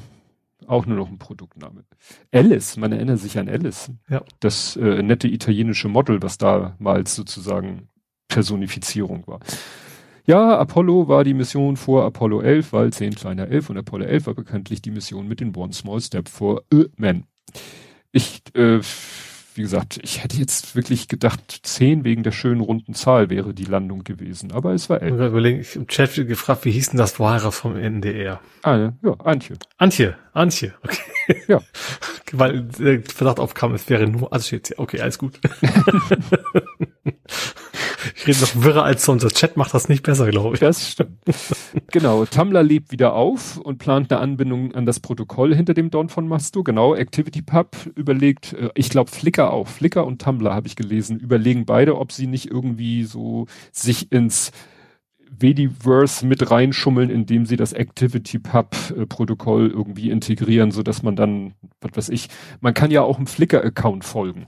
auch 0.68 0.86
nur 0.86 0.98
noch 0.98 1.10
ein 1.10 1.18
Produktname. 1.18 1.84
Alice, 2.32 2.78
man 2.78 2.92
erinnert 2.92 3.20
sich 3.20 3.38
an 3.38 3.50
Alice. 3.50 3.92
Ja. 4.10 4.24
Das 4.40 4.76
äh, 4.76 5.02
nette 5.02 5.28
italienische 5.28 5.88
Model, 5.88 6.22
was 6.22 6.38
damals 6.38 7.16
sozusagen 7.16 7.90
Personifizierung 8.28 9.26
war. 9.28 9.40
Ja, 10.26 10.58
Apollo 10.58 11.10
war 11.10 11.24
die 11.24 11.34
Mission 11.34 11.76
vor 11.76 12.06
Apollo 12.06 12.42
11, 12.42 12.72
weil 12.72 12.94
10 12.94 13.16
kleiner 13.16 13.48
11 13.50 13.72
und 13.72 13.78
Apollo 13.78 14.06
11 14.06 14.28
war 14.28 14.34
bekanntlich 14.34 14.82
die 14.82 14.92
Mission 14.92 15.28
mit 15.28 15.42
den 15.42 15.54
One 15.56 15.74
Small 15.74 16.00
Step 16.00 16.30
for 16.30 16.64
a 16.74 16.84
Man. 16.96 17.26
Ich 18.14 18.42
äh, 18.56 18.80
wie 19.56 19.62
gesagt, 19.62 20.00
ich 20.04 20.24
hätte 20.24 20.38
jetzt 20.38 20.76
wirklich 20.76 21.08
gedacht, 21.08 21.60
zehn 21.64 22.04
wegen 22.04 22.24
der 22.24 22.32
schönen 22.32 22.62
runden 22.62 22.94
Zahl 22.94 23.30
wäre 23.30 23.54
die 23.54 23.66
Landung 23.66 24.04
gewesen, 24.04 24.52
aber 24.52 24.74
es 24.74 24.90
war 24.90 25.02
elf. 25.02 25.20
Ich 25.20 25.28
überlegen, 25.28 25.60
ich 25.60 25.76
im 25.76 25.88
Chat 25.88 26.16
gefragt, 26.16 26.66
wie 26.66 26.72
hieß 26.72 26.92
denn 26.92 26.98
das 26.98 27.20
Wahre 27.20 27.52
vom 27.52 27.76
NDR? 27.76 28.40
Ah, 28.64 28.78
ja, 28.78 28.94
Antje. 29.20 29.58
Antje, 29.78 30.16
Antje, 30.34 30.74
okay. 30.84 31.44
Ja. 31.48 31.62
Weil 32.32 32.64
der 32.64 33.02
Verdacht 33.04 33.40
aufkam, 33.40 33.74
es 33.74 33.88
wäre 33.90 34.08
nur, 34.08 34.34
also 34.34 34.48
steht's 34.48 34.70
hier, 34.70 34.80
okay, 34.80 35.00
alles 35.00 35.18
gut. 35.18 35.40
Ich 38.16 38.28
rede 38.28 38.42
noch 38.42 38.64
wirrer 38.64 38.84
als 38.84 39.06
sonst. 39.06 39.24
Das 39.24 39.34
Chat 39.34 39.58
macht 39.58 39.74
das 39.74 39.90
nicht 39.90 40.04
besser, 40.04 40.30
glaube 40.30 40.56
ich. 40.56 40.60
Das 40.60 40.90
stimmt. 40.90 41.20
genau. 41.92 42.26
Tumblr 42.26 42.64
lebt 42.64 42.92
wieder 42.92 43.14
auf 43.14 43.58
und 43.58 43.78
plant 43.78 44.12
eine 44.12 44.22
Anbindung 44.22 44.74
an 44.76 44.86
das 44.86 45.00
Protokoll 45.00 45.56
hinter 45.56 45.74
dem 45.74 45.90
Don 45.90 46.10
von 46.10 46.28
Masto. 46.28 46.64
Genau. 46.64 46.94
ActivityPub 46.94 47.76
überlegt, 47.96 48.54
äh, 48.54 48.70
ich 48.76 48.90
glaube 48.90 49.12
Flickr 49.12 49.52
auch. 49.52 49.68
Flickr 49.68 50.06
und 50.06 50.22
Tumblr 50.22 50.54
habe 50.54 50.68
ich 50.68 50.76
gelesen, 50.76 51.20
überlegen 51.20 51.66
beide, 51.66 51.98
ob 51.98 52.12
sie 52.12 52.28
nicht 52.28 52.50
irgendwie 52.50 53.04
so 53.04 53.48
sich 53.72 54.12
ins 54.12 54.52
Vediverse 55.44 56.26
mit 56.26 56.50
reinschummeln, 56.50 57.12
indem 57.12 57.46
sie 57.46 57.58
das 57.58 57.76
ActivityPub-Protokoll 57.76 59.70
irgendwie 59.70 60.10
integrieren, 60.10 60.72
so 60.72 60.82
dass 60.82 61.04
man 61.04 61.16
dann, 61.16 61.54
was 61.82 61.92
weiß 61.96 62.10
ich, 62.10 62.30
man 62.62 62.74
kann 62.74 62.90
ja 62.90 63.04
auch 63.04 63.18
einem 63.18 63.28
Flickr-Account 63.28 64.04
folgen. 64.04 64.48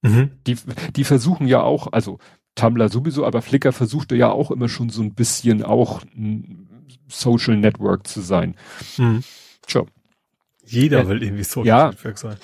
Mhm. 0.00 0.30
Die, 0.46 0.56
die 0.96 1.04
versuchen 1.04 1.46
ja 1.46 1.62
auch, 1.62 1.92
also 1.92 2.18
Tumblr 2.54 2.88
sowieso, 2.88 3.26
aber 3.26 3.42
Flickr 3.42 3.72
versuchte 3.72 4.16
ja 4.16 4.30
auch 4.30 4.50
immer 4.50 4.68
schon 4.68 4.88
so 4.88 5.02
ein 5.02 5.14
bisschen 5.14 5.62
auch 5.62 6.02
ein 6.16 6.68
Social 7.08 7.56
Network 7.56 8.06
zu 8.06 8.22
sein. 8.22 8.54
Mhm. 8.96 9.22
Tja. 9.66 9.84
Jeder 10.70 11.00
ja, 11.00 11.08
will 11.08 11.22
irgendwie 11.22 11.44
Social 11.44 11.66
ja, 11.66 11.88
Network 11.90 12.18
sein. 12.18 12.36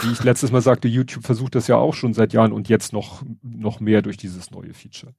Wie 0.00 0.10
ich 0.10 0.24
letztes 0.24 0.50
Mal 0.50 0.60
sagte, 0.60 0.88
YouTube 0.88 1.24
versucht 1.24 1.54
das 1.54 1.68
ja 1.68 1.76
auch 1.76 1.94
schon 1.94 2.14
seit 2.14 2.32
Jahren 2.32 2.52
und 2.52 2.68
jetzt 2.68 2.92
noch, 2.92 3.22
noch 3.42 3.80
mehr 3.80 4.02
durch 4.02 4.16
dieses 4.16 4.50
neue 4.50 4.74
Feature. 4.74 5.12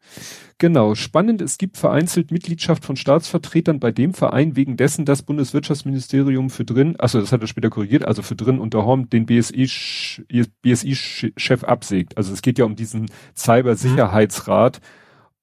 Genau. 0.57 0.95
Spannend, 0.95 1.41
es 1.41 1.57
gibt 1.57 1.77
vereinzelt 1.77 2.31
Mitgliedschaft 2.31 2.83
von 2.83 2.95
Staatsvertretern 2.95 3.79
bei 3.79 3.91
dem 3.91 4.13
Verein, 4.13 4.55
wegen 4.55 4.77
dessen 4.77 5.05
das 5.05 5.21
Bundeswirtschaftsministerium 5.21 6.49
für 6.49 6.65
drin, 6.65 6.95
achso, 6.99 7.19
das 7.19 7.31
hat 7.31 7.41
er 7.41 7.47
später 7.47 7.69
korrigiert, 7.69 8.05
also 8.05 8.21
für 8.21 8.35
drin 8.35 8.59
unter 8.59 8.85
Horn 8.85 9.09
den 9.09 9.25
BSI, 9.25 9.69
BSI-Chef 10.61 11.63
absägt. 11.63 12.17
Also 12.17 12.33
es 12.33 12.41
geht 12.41 12.57
ja 12.57 12.65
um 12.65 12.75
diesen 12.75 13.05
Cybersicherheitsrat 13.35 14.81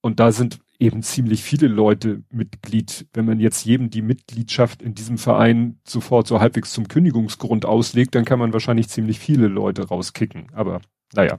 und 0.01 0.21
da 0.21 0.33
sind 0.33 0.59
eben 0.83 1.03
ziemlich 1.03 1.43
viele 1.43 1.69
Leute 1.69 2.23
Mitglied. 2.31 3.07
Wenn 3.13 3.25
man 3.25 3.39
jetzt 3.39 3.65
jedem 3.65 3.89
die 3.89 4.03
Mitgliedschaft 4.03 4.83
in 4.83 4.95
diesem 4.95 5.17
Verein 5.17 5.79
sofort 5.87 6.27
so 6.27 6.41
halbwegs 6.41 6.73
zum 6.73 6.89
Kündigungsgrund 6.89 7.65
auslegt, 7.65 8.15
dann 8.15 8.25
kann 8.25 8.41
man 8.41 8.53
wahrscheinlich 8.53 8.89
ziemlich 8.89 9.21
viele 9.21 9.47
Leute 9.47 9.89
rauskicken. 9.89 10.49
Aber 10.53 10.81
naja. 11.15 11.39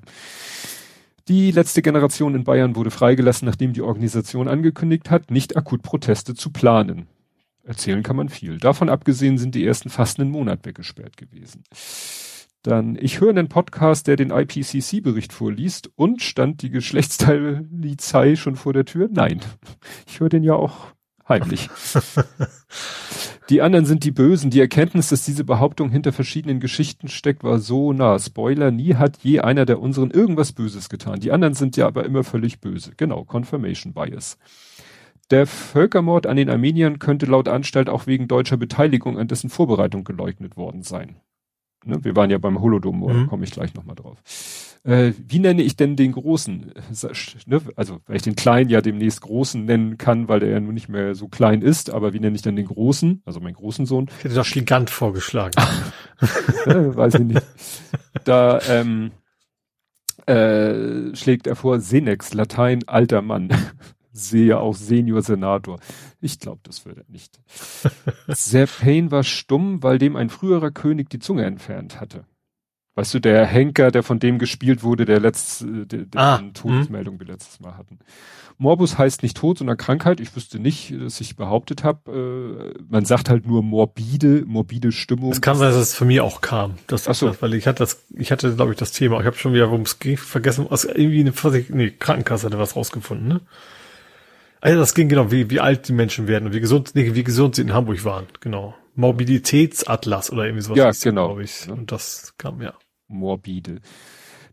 Die 1.27 1.51
letzte 1.51 1.81
Generation 1.81 2.35
in 2.35 2.43
Bayern 2.43 2.75
wurde 2.75 2.91
freigelassen, 2.91 3.45
nachdem 3.45 3.73
die 3.73 3.81
Organisation 3.81 4.47
angekündigt 4.47 5.09
hat, 5.09 5.31
nicht 5.31 5.55
akut 5.55 5.81
Proteste 5.81 6.35
zu 6.35 6.49
planen. 6.51 7.07
Erzählen 7.63 8.03
kann 8.03 8.17
man 8.17 8.27
viel. 8.27 8.57
Davon 8.57 8.89
abgesehen 8.89 9.37
sind 9.37 9.55
die 9.55 9.65
ersten 9.65 9.89
fast 9.89 10.19
einen 10.19 10.31
Monat 10.31 10.65
weggesperrt 10.65 11.15
gewesen. 11.15 11.63
Dann, 12.63 12.97
ich 12.99 13.19
höre 13.19 13.31
einen 13.31 13.49
Podcast, 13.49 14.07
der 14.07 14.15
den 14.15 14.31
IPCC-Bericht 14.31 15.33
vorliest 15.33 15.91
und 15.95 16.21
stand 16.21 16.61
die 16.61 16.69
Geschlechtsteilizei 16.69 18.37
schon 18.37 18.55
vor 18.55 18.71
der 18.71 18.85
Tür? 18.85 19.09
Nein. 19.11 19.41
Ich 20.07 20.21
höre 20.21 20.29
den 20.29 20.43
ja 20.43 20.53
auch 20.53 20.93
heimlich. 21.27 21.69
die 23.49 23.61
anderen 23.61 23.85
sind 23.85 24.05
die 24.05 24.11
Bösen. 24.11 24.49
Die 24.49 24.61
Erkenntnis, 24.61 25.09
dass 25.09 25.25
diese 25.25 25.43
Behauptung 25.43 25.89
hinter 25.89 26.13
verschiedenen 26.13 26.61
Geschichten 26.61 27.09
steckt, 27.09 27.43
war 27.43 27.59
so 27.59 27.91
nah. 27.91 28.17
Spoiler, 28.17 28.71
nie 28.71 28.95
hat 28.95 29.17
je 29.23 29.41
einer 29.41 29.65
der 29.65 29.81
unseren 29.81 30.11
irgendwas 30.11 30.53
Böses 30.53 30.87
getan. 30.87 31.19
Die 31.19 31.33
anderen 31.33 31.55
sind 31.55 31.75
ja 31.75 31.85
aber 31.85 32.05
immer 32.05 32.23
völlig 32.23 32.61
böse. 32.61 32.93
Genau, 32.95 33.25
Confirmation 33.25 33.93
Bias. 33.93 34.37
Der 35.31 35.47
Völkermord 35.47 36.27
an 36.27 36.37
den 36.37 36.49
Armeniern 36.49 36.99
könnte 36.99 37.25
laut 37.25 37.49
Anstalt 37.49 37.89
auch 37.89 38.07
wegen 38.07 38.29
deutscher 38.29 38.55
Beteiligung 38.55 39.17
an 39.17 39.27
dessen 39.27 39.49
Vorbereitung 39.49 40.05
geleugnet 40.05 40.55
worden 40.55 40.83
sein. 40.83 41.17
Ne, 41.85 42.03
wir 42.03 42.15
waren 42.15 42.29
ja 42.29 42.37
beim 42.37 42.61
Holodom, 42.61 42.99
mhm. 42.99 43.27
komme 43.27 43.43
ich 43.43 43.51
gleich 43.51 43.73
nochmal 43.73 43.95
drauf. 43.95 44.17
Äh, 44.83 45.13
wie 45.27 45.39
nenne 45.39 45.61
ich 45.61 45.77
denn 45.77 45.95
den 45.95 46.11
Großen? 46.11 46.73
Ne, 47.45 47.61
also, 47.75 47.99
weil 48.05 48.17
ich 48.17 48.21
den 48.21 48.35
Kleinen 48.35 48.69
ja 48.69 48.81
demnächst 48.81 49.21
Großen 49.21 49.63
nennen 49.63 49.97
kann, 49.97 50.27
weil 50.27 50.41
der 50.41 50.49
ja 50.49 50.59
nun 50.59 50.73
nicht 50.73 50.89
mehr 50.89 51.15
so 51.15 51.27
klein 51.27 51.61
ist, 51.61 51.89
aber 51.89 52.13
wie 52.13 52.19
nenne 52.19 52.35
ich 52.35 52.41
denn 52.41 52.55
den 52.55 52.67
Großen? 52.67 53.21
Also 53.25 53.39
meinen 53.39 53.53
großen 53.53 53.85
Sohn. 53.85 54.07
Ich 54.17 54.25
hätte 54.25 54.35
doch 54.35 54.45
Gigant 54.45 54.89
vorgeschlagen. 54.89 55.53
ja, 56.65 56.95
weiß 56.95 57.15
ich 57.15 57.21
nicht. 57.21 57.41
Da 58.25 58.59
ähm, 58.69 59.11
äh, 60.25 61.15
schlägt 61.15 61.47
er 61.47 61.55
vor 61.55 61.79
Senex, 61.79 62.33
Latein 62.33 62.87
alter 62.87 63.21
Mann 63.21 63.49
sehe 64.13 64.59
auch 64.59 64.75
Senior 64.75 65.21
Senator. 65.21 65.79
Ich 66.21 66.39
glaube, 66.39 66.61
das 66.63 66.85
würde 66.85 67.01
er 67.01 67.11
nicht. 67.11 67.39
Sir 68.27 68.67
Payne 68.67 69.11
war 69.11 69.23
stumm, 69.23 69.83
weil 69.83 69.97
dem 69.97 70.15
ein 70.15 70.29
früherer 70.29 70.71
König 70.71 71.09
die 71.09 71.19
Zunge 71.19 71.45
entfernt 71.45 71.99
hatte. 71.99 72.25
Weißt 72.95 73.11
du, 73.15 73.19
der 73.19 73.47
Henker, 73.47 73.89
der 73.89 74.03
von 74.03 74.19
dem 74.19 74.37
gespielt 74.37 74.83
wurde, 74.83 75.05
der 75.05 75.19
letzte, 75.19 75.87
der, 75.87 76.05
der 76.05 76.21
ah, 76.21 76.41
Todesmeldung 76.53 77.19
wir 77.19 77.25
letztes 77.25 77.59
Mal 77.59 77.75
hatten. 77.75 77.97
Morbus 78.59 78.99
heißt 78.99 79.23
nicht 79.23 79.35
Tod, 79.35 79.57
sondern 79.57 79.77
Krankheit. 79.77 80.19
Ich 80.19 80.35
wüsste 80.35 80.59
nicht, 80.59 80.93
dass 81.01 81.19
ich 81.19 81.35
behauptet 81.35 81.83
habe. 81.83 82.75
Äh, 82.77 82.83
man 82.87 83.03
sagt 83.03 83.29
halt 83.29 83.47
nur 83.47 83.63
morbide, 83.63 84.43
morbide 84.45 84.91
Stimmung. 84.91 85.31
Es 85.31 85.41
kann 85.41 85.57
sein, 85.57 85.71
dass 85.71 85.77
es 85.77 85.95
für 85.95 86.05
mich 86.05 86.21
auch 86.21 86.41
kam. 86.41 86.75
Das, 86.85 87.07
Ach 87.07 87.15
so. 87.15 87.29
Das, 87.29 87.41
weil 87.41 87.55
ich 87.55 87.65
hatte 87.65 87.79
das, 87.79 88.05
ich 88.15 88.31
hatte, 88.31 88.53
glaube 88.53 88.73
ich, 88.73 88.77
das 88.77 88.91
Thema. 88.91 89.19
Ich 89.19 89.25
habe 89.25 89.37
schon 89.37 89.53
wieder, 89.53 89.69
worum 89.69 89.81
es 89.81 89.97
ging, 89.97 90.17
vergessen. 90.17 90.67
Also 90.69 90.89
irgendwie 90.89 91.21
eine 91.21 91.65
nee, 91.69 91.89
Krankenkasse 91.89 92.45
hatte 92.45 92.59
was 92.59 92.75
rausgefunden, 92.75 93.27
ne? 93.27 93.41
Also 94.63 94.79
das 94.79 94.93
ging 94.93 95.09
genau, 95.09 95.29
wie, 95.29 95.49
wie 95.49 95.59
alt 95.59 95.89
die 95.89 95.93
Menschen 95.93 96.29
werden 96.29 96.45
und 96.45 96.53
wie 96.53 96.61
gesund, 96.61 96.91
nee, 96.93 97.13
wie 97.13 97.25
gesund 97.25 97.55
sie 97.55 97.63
in 97.63 97.73
Hamburg 97.73 98.05
waren, 98.05 98.27
genau. 98.39 98.73
Morbiditätsatlas 98.95 100.31
oder 100.31 100.45
irgendwie 100.45 100.61
sowas. 100.61 101.03
Ja, 101.03 101.09
genau. 101.09 101.27
Glaube 101.27 101.43
ich. 101.43 101.69
Und 101.69 101.91
das 101.91 102.33
kam, 102.37 102.61
ja. 102.61 102.73
Morbide. 103.09 103.81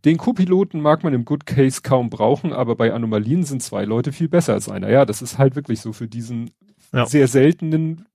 Den 0.04 0.16
Co-Piloten 0.16 0.80
mag 0.80 1.04
man 1.04 1.14
im 1.14 1.24
Good 1.24 1.46
Case 1.46 1.82
kaum 1.84 2.10
brauchen, 2.10 2.52
aber 2.52 2.74
bei 2.74 2.92
Anomalien 2.92 3.44
sind 3.44 3.62
zwei 3.62 3.84
Leute 3.84 4.10
viel 4.10 4.28
besser 4.28 4.54
als 4.54 4.68
einer. 4.68 4.90
Ja, 4.90 5.04
das 5.04 5.22
ist 5.22 5.38
halt 5.38 5.54
wirklich 5.54 5.80
so 5.80 5.92
für 5.92 6.08
diesen 6.08 6.50
ja. 6.92 7.06
sehr 7.06 7.28
seltenen 7.28 8.06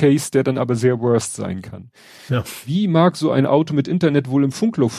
Case, 0.00 0.30
der 0.30 0.44
dann 0.44 0.56
aber 0.56 0.76
sehr 0.76 0.98
worst 0.98 1.36
sein 1.36 1.60
kann. 1.60 1.90
Ja. 2.30 2.42
Wie 2.64 2.88
mag 2.88 3.16
so 3.16 3.30
ein 3.32 3.44
Auto 3.44 3.74
mit 3.74 3.86
Internet 3.86 4.30
wohl 4.30 4.44
im 4.44 4.50
Funkloch 4.50 4.90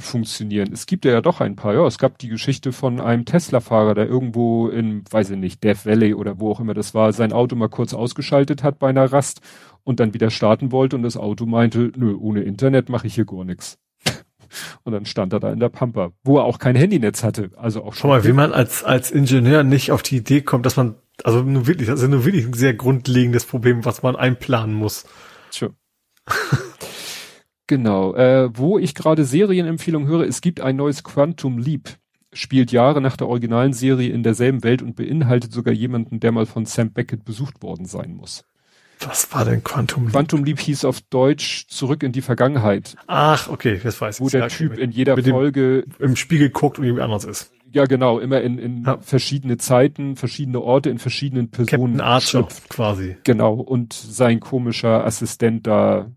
funktionieren? 0.00 0.70
Es 0.70 0.84
gibt 0.84 1.06
ja, 1.06 1.12
ja 1.12 1.22
doch 1.22 1.40
ein 1.40 1.56
paar. 1.56 1.72
Ja, 1.72 1.86
es 1.86 1.96
gab 1.96 2.18
die 2.18 2.28
Geschichte 2.28 2.72
von 2.72 3.00
einem 3.00 3.24
Tesla-Fahrer, 3.24 3.94
der 3.94 4.06
irgendwo 4.06 4.68
in, 4.68 5.02
weiß 5.10 5.30
ich 5.30 5.38
nicht, 5.38 5.64
Death 5.64 5.86
Valley 5.86 6.12
oder 6.12 6.40
wo 6.40 6.50
auch 6.50 6.60
immer 6.60 6.74
das 6.74 6.92
war, 6.92 7.14
sein 7.14 7.32
Auto 7.32 7.56
mal 7.56 7.70
kurz 7.70 7.94
ausgeschaltet 7.94 8.62
hat 8.62 8.78
bei 8.78 8.90
einer 8.90 9.10
Rast 9.10 9.40
und 9.82 9.98
dann 9.98 10.12
wieder 10.12 10.30
starten 10.30 10.72
wollte 10.72 10.96
und 10.96 11.04
das 11.04 11.16
Auto 11.16 11.46
meinte, 11.46 11.90
nö, 11.96 12.14
ohne 12.20 12.42
Internet 12.42 12.90
mache 12.90 13.06
ich 13.06 13.14
hier 13.14 13.24
gar 13.24 13.44
nichts. 13.44 13.78
Und 14.82 14.92
dann 14.92 15.04
stand 15.04 15.32
er 15.32 15.38
da 15.38 15.52
in 15.52 15.60
der 15.60 15.68
Pampa, 15.68 16.10
wo 16.24 16.38
er 16.38 16.44
auch 16.44 16.58
kein 16.58 16.74
Handynetz 16.74 17.22
hatte. 17.22 17.50
Also 17.56 17.82
auch 17.82 17.92
schon. 17.92 18.00
Schau 18.02 18.08
mal, 18.08 18.24
wie 18.24 18.32
man 18.32 18.52
als, 18.52 18.82
als 18.82 19.10
Ingenieur 19.10 19.62
nicht 19.62 19.92
auf 19.92 20.02
die 20.02 20.16
Idee 20.16 20.40
kommt, 20.40 20.66
dass 20.66 20.76
man 20.76 20.96
also 21.24 21.42
nur 21.42 21.66
wirklich, 21.66 21.88
das 21.88 22.02
ist 22.02 22.08
nur 22.08 22.24
wirklich 22.24 22.46
ein 22.46 22.52
sehr 22.52 22.74
grundlegendes 22.74 23.44
Problem, 23.44 23.84
was 23.84 24.02
man 24.02 24.16
einplanen 24.16 24.74
muss. 24.74 25.04
Tja. 25.50 25.68
genau. 27.66 28.14
Äh, 28.14 28.50
wo 28.56 28.78
ich 28.78 28.94
gerade 28.94 29.24
Serienempfehlungen 29.24 30.08
höre, 30.08 30.26
es 30.26 30.40
gibt 30.40 30.60
ein 30.60 30.76
neues 30.76 31.04
Quantum 31.04 31.58
Leap. 31.58 31.96
Spielt 32.32 32.70
Jahre 32.70 33.00
nach 33.00 33.16
der 33.16 33.26
originalen 33.26 33.72
Serie 33.72 34.10
in 34.10 34.22
derselben 34.22 34.62
Welt 34.62 34.82
und 34.82 34.94
beinhaltet 34.94 35.52
sogar 35.52 35.74
jemanden, 35.74 36.20
der 36.20 36.30
mal 36.30 36.46
von 36.46 36.64
Sam 36.64 36.92
Beckett 36.92 37.24
besucht 37.24 37.62
worden 37.62 37.86
sein 37.86 38.14
muss. 38.14 38.44
Was 39.00 39.32
war 39.32 39.44
denn 39.44 39.64
Quantum 39.64 40.04
Leap? 40.04 40.12
Quantum 40.12 40.44
Leap 40.44 40.60
hieß 40.60 40.84
auf 40.84 41.00
Deutsch 41.00 41.66
Zurück 41.68 42.02
in 42.02 42.12
die 42.12 42.20
Vergangenheit. 42.20 42.96
Ach, 43.06 43.48
okay, 43.48 43.80
das 43.82 44.00
weiß 44.00 44.16
ich. 44.16 44.20
Wo 44.20 44.28
der 44.28 44.48
Typ 44.48 44.78
in 44.78 44.90
jeder 44.90 45.16
Folge 45.16 45.84
im 45.98 46.16
Spiegel 46.16 46.50
guckt 46.50 46.78
und 46.78 46.84
irgendwie 46.84 47.02
anders 47.02 47.24
ist. 47.24 47.50
Ja, 47.72 47.84
genau, 47.84 48.18
immer 48.18 48.40
in, 48.40 48.58
in 48.58 48.84
ja. 48.84 48.98
verschiedene 49.00 49.56
Zeiten, 49.56 50.16
verschiedene 50.16 50.60
Orte, 50.60 50.90
in 50.90 50.98
verschiedenen 50.98 51.50
Personen. 51.50 51.96
Captain 51.96 52.00
Archer 52.00 52.48
quasi. 52.68 53.16
Genau, 53.24 53.54
und 53.54 53.92
sein 53.92 54.40
komischer 54.40 55.04
Assistent 55.04 55.66
da, 55.66 56.10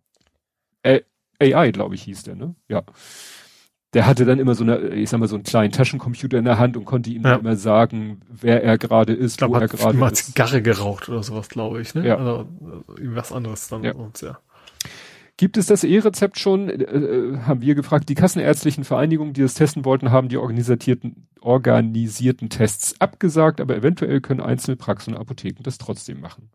AI, 1.44 1.72
glaube 1.72 1.96
ich, 1.96 2.04
hieß 2.04 2.24
der, 2.24 2.36
ne? 2.36 2.56
Ja. 2.68 2.84
Der 3.94 4.08
hatte 4.08 4.26
dann 4.26 4.40
immer 4.40 4.56
so 4.56 4.64
eine, 4.64 4.90
ich 4.90 5.10
sag 5.10 5.20
mal, 5.20 5.28
so 5.28 5.36
einen 5.36 5.44
kleinen 5.44 5.72
Taschencomputer 5.72 6.40
in 6.40 6.46
der 6.46 6.58
Hand 6.58 6.78
und 6.78 6.86
konnte 6.86 7.12
ihm 7.12 7.24
ja. 7.24 7.36
immer 7.36 7.56
sagen, 7.56 8.22
wer 8.28 8.64
er 8.64 8.80
gerade 8.80 9.14
ist, 9.14 9.34
ich 9.34 9.38
glaub, 9.38 9.52
wo 9.52 9.56
er 9.56 9.68
gerade 9.68 10.06
ist. 10.06 10.26
Zigarre 10.26 10.64
geraucht 10.64 11.10
oder 11.10 11.22
sowas, 11.22 11.48
glaube 11.48 11.82
ich, 11.82 11.94
ne? 11.94 12.08
Ja. 12.08 12.18
Also, 12.18 12.48
was 13.04 13.32
anderes 13.32 13.68
dann 13.68 13.84
ja. 13.84 13.94
sonst, 13.94 14.22
ja. 14.22 14.40
Gibt 15.38 15.58
es 15.58 15.68
das 15.68 15.84
E-Rezept 15.84 16.40
schon? 16.40 16.70
Äh, 16.70 16.84
äh, 16.84 17.38
haben 17.40 17.62
wir 17.62 17.76
gefragt. 17.76 18.10
Die 18.10 18.16
kassenärztlichen 18.16 18.84
Vereinigungen, 18.84 19.34
die 19.34 19.42
das 19.42 19.54
testen 19.54 19.86
wollten, 19.86 20.12
haben 20.12 20.30
die 20.30 20.38
organisierten, 20.38 21.28
organisierten 21.44 22.50
Tests 22.50 23.00
abgesagt, 23.00 23.62
aber 23.62 23.76
eventuell 23.76 24.22
können 24.22 24.42
einzelne 24.42 24.78
Praxen 24.78 25.14
und 25.14 25.20
Apotheken 25.20 25.64
das 25.64 25.78
trotzdem 25.78 26.20
machen. 26.22 26.50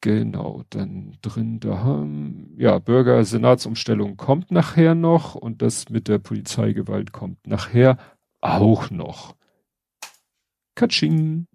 Genau, 0.00 0.64
dann 0.70 1.16
drin 1.22 1.60
da 1.60 1.78
haben, 1.78 2.54
ja, 2.58 2.80
Bürger-Senatsumstellung 2.80 4.16
kommt 4.16 4.50
nachher 4.50 4.96
noch 4.96 5.36
und 5.36 5.62
das 5.62 5.90
mit 5.90 6.08
der 6.08 6.18
Polizeigewalt 6.18 7.12
kommt 7.12 7.46
nachher 7.46 7.98
auch 8.40 8.90
noch. 8.90 9.36
Katsching. 10.74 11.46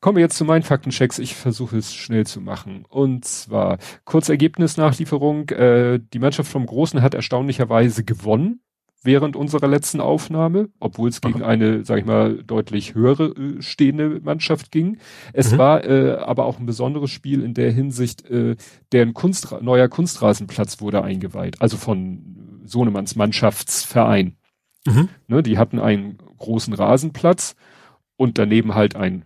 Kommen 0.00 0.16
wir 0.16 0.22
jetzt 0.22 0.38
zu 0.38 0.44
meinen 0.46 0.62
Faktenchecks. 0.62 1.18
Ich 1.18 1.34
versuche 1.34 1.76
es 1.76 1.94
schnell 1.94 2.26
zu 2.26 2.40
machen. 2.40 2.84
Und 2.88 3.24
zwar 3.24 3.78
kurz 4.04 4.28
Ergebnisnachlieferung. 4.28 5.50
Äh, 5.50 6.00
die 6.00 6.18
Mannschaft 6.18 6.50
vom 6.50 6.64
Großen 6.64 7.02
hat 7.02 7.14
erstaunlicherweise 7.14 8.04
gewonnen 8.04 8.60
während 9.06 9.36
unserer 9.36 9.68
letzten 9.68 10.00
Aufnahme, 10.00 10.68
obwohl 10.80 11.08
es 11.08 11.20
gegen 11.20 11.42
eine, 11.42 11.84
sag 11.84 12.00
ich 12.00 12.04
mal, 12.04 12.42
deutlich 12.42 12.94
höhere 12.94 13.28
äh, 13.28 13.62
stehende 13.62 14.20
Mannschaft 14.22 14.70
ging. 14.70 14.98
Es 15.32 15.52
mhm. 15.52 15.58
war 15.58 15.84
äh, 15.84 16.16
aber 16.18 16.44
auch 16.44 16.58
ein 16.58 16.66
besonderes 16.66 17.10
Spiel 17.10 17.42
in 17.42 17.54
der 17.54 17.72
Hinsicht, 17.72 18.28
äh, 18.28 18.56
deren 18.92 19.14
Kunstra 19.14 19.60
neuer 19.62 19.88
Kunstrasenplatz 19.88 20.80
wurde 20.80 21.02
eingeweiht, 21.02 21.62
also 21.62 21.76
von 21.76 22.60
Sohnemanns 22.64 23.16
Mannschaftsverein. 23.16 24.36
Mhm. 24.86 25.08
Ne, 25.28 25.42
die 25.42 25.58
hatten 25.58 25.78
einen 25.78 26.18
großen 26.36 26.74
Rasenplatz 26.74 27.56
und 28.16 28.38
daneben 28.38 28.74
halt 28.74 28.96
ein 28.96 29.24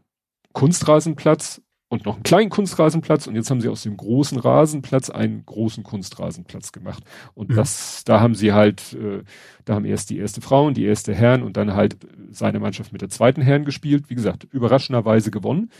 Kunstrasenplatz 0.53 1.63
und 1.91 2.07
noch 2.07 2.15
einen 2.15 2.23
kleinen 2.23 2.51
Kunstrasenplatz 2.51 3.27
und 3.27 3.35
jetzt 3.35 3.51
haben 3.51 3.61
sie 3.61 3.69
aus 3.69 3.83
dem 3.83 3.97
großen 3.97 4.39
Rasenplatz 4.39 5.11
einen 5.11 5.45
großen 5.45 5.83
Kunstrasenplatz 5.83 6.71
gemacht. 6.71 7.03
Und 7.35 7.51
mhm. 7.51 7.57
das, 7.57 8.05
da 8.05 8.21
haben 8.21 8.37
sie 8.37 8.53
halt, 8.53 8.93
äh, 8.95 9.25
da 9.65 9.75
haben 9.75 9.85
erst 9.85 10.09
die 10.11 10.19
erste 10.19 10.41
Frauen, 10.41 10.73
die 10.73 10.85
erste 10.85 11.13
Herren 11.13 11.43
und 11.43 11.57
dann 11.57 11.75
halt 11.75 11.97
seine 12.31 12.61
Mannschaft 12.61 12.93
mit 12.93 13.03
der 13.03 13.09
zweiten 13.09 13.43
Herren 13.43 13.65
gespielt. 13.65 14.09
Wie 14.09 14.15
gesagt, 14.15 14.45
überraschenderweise 14.45 15.33
gewonnen. 15.33 15.71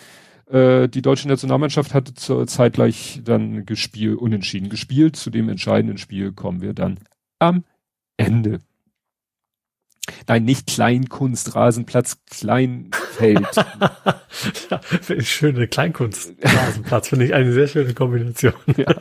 Äh, 0.51 0.89
die 0.89 1.01
deutsche 1.01 1.29
Nationalmannschaft 1.29 1.95
hatte 1.95 2.13
zur 2.13 2.45
Zeit 2.49 2.73
gleich 2.73 3.21
dann 3.25 3.65
gespielt, 3.65 4.19
unentschieden 4.19 4.69
gespielt. 4.69 5.15
Zu 5.15 5.31
dem 5.31 5.49
entscheidenden 5.49 5.97
Spiel 5.97 6.33
kommen 6.33 6.61
wir 6.61 6.75
dann 6.75 6.99
am 7.39 7.63
Ende. 8.17 8.59
Nein, 10.27 10.45
nicht 10.45 10.67
Kleinkunst, 10.67 11.55
Rasenplatz, 11.55 12.19
Kleinfeld. 12.31 13.49
ja, 14.71 14.81
schöne 15.21 15.69
Kleinkunst, 15.69 16.35
Rasenplatz, 16.43 17.09
finde 17.09 17.27
ich 17.27 17.35
eine 17.35 17.53
sehr 17.53 17.69
schöne 17.69 17.95
Kombination. 17.95 18.55
Ja. 18.77 18.95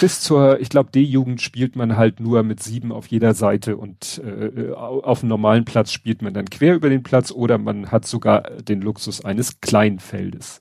Bis 0.00 0.20
zur, 0.20 0.60
ich 0.60 0.68
glaube, 0.68 0.90
D-Jugend 0.90 1.40
spielt 1.40 1.76
man 1.76 1.96
halt 1.96 2.18
nur 2.18 2.42
mit 2.42 2.62
sieben 2.62 2.90
auf 2.90 3.06
jeder 3.06 3.34
Seite 3.34 3.76
und 3.76 4.20
äh, 4.24 4.72
auf 4.72 5.20
einem 5.22 5.28
normalen 5.28 5.64
Platz 5.64 5.92
spielt 5.92 6.22
man 6.22 6.34
dann 6.34 6.46
quer 6.46 6.74
über 6.74 6.88
den 6.88 7.04
Platz 7.04 7.30
oder 7.30 7.56
man 7.58 7.92
hat 7.92 8.06
sogar 8.06 8.42
den 8.62 8.80
Luxus 8.80 9.24
eines 9.24 9.60
Kleinfeldes. 9.60 10.60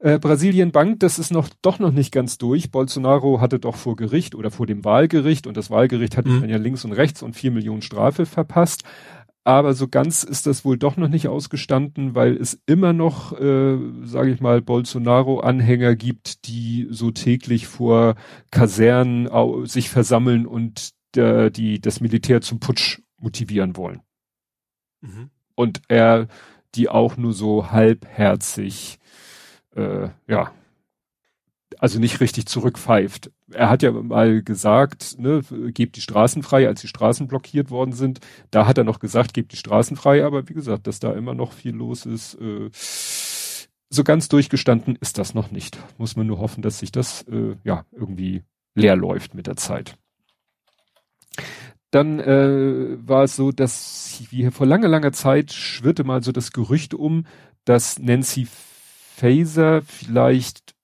Äh, 0.00 0.18
Brasilien 0.18 0.70
Bank, 0.70 1.00
das 1.00 1.18
ist 1.18 1.32
noch 1.32 1.48
doch 1.62 1.78
noch 1.78 1.90
nicht 1.90 2.12
ganz 2.12 2.38
durch. 2.38 2.70
Bolsonaro 2.70 3.40
hatte 3.40 3.58
doch 3.58 3.76
vor 3.76 3.96
Gericht 3.96 4.34
oder 4.34 4.50
vor 4.50 4.66
dem 4.66 4.84
Wahlgericht 4.84 5.46
und 5.46 5.56
das 5.56 5.70
Wahlgericht 5.70 6.16
hat 6.16 6.26
mhm. 6.26 6.42
dann 6.42 6.50
ja 6.50 6.56
links 6.56 6.84
und 6.84 6.92
rechts 6.92 7.22
und 7.22 7.34
vier 7.34 7.50
Millionen 7.50 7.82
Strafe 7.82 8.24
verpasst. 8.24 8.84
Aber 9.44 9.72
so 9.72 9.88
ganz 9.88 10.24
ist 10.24 10.46
das 10.46 10.64
wohl 10.64 10.76
doch 10.76 10.98
noch 10.98 11.08
nicht 11.08 11.26
ausgestanden, 11.26 12.14
weil 12.14 12.36
es 12.36 12.60
immer 12.66 12.92
noch, 12.92 13.32
äh, 13.32 13.78
sage 14.02 14.30
ich 14.30 14.40
mal, 14.40 14.60
Bolsonaro-Anhänger 14.60 15.96
gibt, 15.96 16.46
die 16.46 16.86
so 16.90 17.10
täglich 17.10 17.66
vor 17.66 18.16
Kasernen 18.50 19.28
sich 19.66 19.88
versammeln 19.88 20.46
und 20.46 20.90
äh, 21.16 21.50
die 21.50 21.80
das 21.80 22.00
Militär 22.00 22.42
zum 22.42 22.60
Putsch 22.60 23.00
motivieren 23.18 23.76
wollen. 23.76 24.02
Mhm. 25.00 25.30
Und 25.54 25.80
er 25.88 26.28
die 26.74 26.88
auch 26.88 27.16
nur 27.16 27.32
so 27.32 27.70
halbherzig 27.70 28.98
äh, 29.74 30.08
ja, 30.26 30.52
also 31.78 31.98
nicht 32.00 32.20
richtig 32.20 32.46
zurückpfeift. 32.46 33.30
Er 33.52 33.70
hat 33.70 33.82
ja 33.82 33.92
mal 33.92 34.42
gesagt, 34.42 35.16
ne, 35.18 35.42
gebt 35.72 35.96
die 35.96 36.00
Straßen 36.00 36.42
frei, 36.42 36.66
als 36.66 36.80
die 36.80 36.88
Straßen 36.88 37.28
blockiert 37.28 37.70
worden 37.70 37.92
sind. 37.92 38.20
Da 38.50 38.66
hat 38.66 38.78
er 38.78 38.84
noch 38.84 38.98
gesagt, 38.98 39.34
gebt 39.34 39.52
die 39.52 39.56
Straßen 39.56 39.96
frei, 39.96 40.24
aber 40.24 40.48
wie 40.48 40.54
gesagt, 40.54 40.86
dass 40.86 41.00
da 41.00 41.12
immer 41.12 41.34
noch 41.34 41.52
viel 41.52 41.74
los 41.74 42.06
ist, 42.06 42.34
äh, 42.40 42.70
so 43.90 44.04
ganz 44.04 44.28
durchgestanden 44.28 44.96
ist 45.00 45.18
das 45.18 45.34
noch 45.34 45.50
nicht. 45.50 45.78
Muss 45.96 46.16
man 46.16 46.26
nur 46.26 46.38
hoffen, 46.38 46.62
dass 46.62 46.78
sich 46.78 46.92
das 46.92 47.22
äh, 47.22 47.56
ja 47.64 47.84
irgendwie 47.92 48.42
leer 48.74 48.96
läuft 48.96 49.34
mit 49.34 49.46
der 49.46 49.56
Zeit. 49.56 49.96
Dann 51.90 52.20
äh, 52.20 52.98
war 53.00 53.24
es 53.24 53.36
so, 53.36 53.50
dass 53.50 54.22
wie 54.30 54.50
vor 54.50 54.66
langer, 54.66 54.88
langer 54.88 55.12
Zeit 55.12 55.52
schwirrte 55.52 56.04
mal 56.04 56.22
so 56.22 56.32
das 56.32 56.52
Gerücht 56.52 56.92
um, 56.92 57.24
dass 57.64 57.98
Nancy 57.98 58.46
Faeser 59.18 59.82
vielleicht 59.82 60.74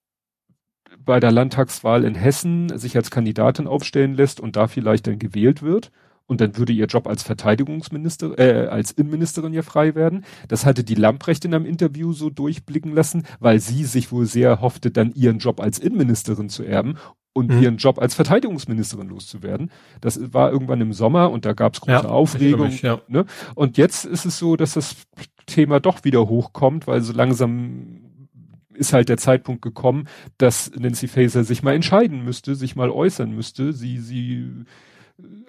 bei 0.99 1.19
der 1.19 1.31
Landtagswahl 1.31 2.03
in 2.03 2.15
Hessen 2.15 2.77
sich 2.77 2.97
als 2.97 3.09
Kandidatin 3.09 3.67
aufstellen 3.67 4.13
lässt 4.13 4.41
und 4.41 4.55
da 4.55 4.67
vielleicht 4.67 5.07
dann 5.07 5.19
gewählt 5.19 5.61
wird. 5.61 5.91
Und 6.27 6.41
dann 6.41 6.57
würde 6.57 6.73
ihr 6.73 6.87
Job 6.87 7.07
als 7.07 7.21
Verteidigungsminister, 7.21 8.37
äh, 8.39 8.67
als 8.67 8.91
Innenministerin 8.91 9.53
ja 9.53 9.61
frei 9.61 9.93
werden. 9.93 10.25
Das 10.47 10.65
hatte 10.65 10.83
die 10.83 10.95
Lamprecht 10.95 11.45
in 11.45 11.53
einem 11.53 11.67
Interview 11.67 12.13
so 12.13 12.31
durchblicken 12.31 12.93
lassen, 12.93 13.23
weil 13.39 13.59
sie 13.59 13.85
sich 13.85 14.11
wohl 14.11 14.25
sehr 14.25 14.59
hoffte, 14.59 14.89
dann 14.89 15.13
ihren 15.13 15.37
Job 15.37 15.61
als 15.61 15.77
Innenministerin 15.77 16.49
zu 16.49 16.63
erben 16.63 16.95
und 17.31 17.51
mhm. 17.51 17.61
ihren 17.61 17.77
Job 17.77 17.99
als 17.99 18.15
Verteidigungsministerin 18.15 19.07
loszuwerden. 19.07 19.71
Das 20.01 20.33
war 20.33 20.51
irgendwann 20.51 20.81
im 20.81 20.93
Sommer 20.93 21.29
und 21.29 21.45
da 21.45 21.53
gab 21.53 21.75
es 21.75 21.81
große 21.81 21.91
ja, 21.91 22.09
Aufregung. 22.09 22.67
Mich, 22.67 22.81
ja. 22.81 22.99
ne? 23.07 23.25
Und 23.53 23.77
jetzt 23.77 24.05
ist 24.05 24.25
es 24.25 24.39
so, 24.39 24.55
dass 24.55 24.73
das 24.73 24.95
Thema 25.45 25.79
doch 25.79 26.03
wieder 26.03 26.27
hochkommt, 26.27 26.87
weil 26.87 27.01
so 27.01 27.13
langsam 27.13 28.04
ist 28.75 28.93
halt 28.93 29.09
der 29.09 29.17
Zeitpunkt 29.17 29.61
gekommen, 29.61 30.07
dass 30.37 30.71
Nancy 30.75 31.07
Faeser 31.07 31.43
sich 31.43 31.63
mal 31.63 31.73
entscheiden 31.73 32.23
müsste, 32.23 32.55
sich 32.55 32.75
mal 32.75 32.89
äußern 32.89 33.31
müsste. 33.31 33.73
Sie, 33.73 33.99
sie 33.99 34.65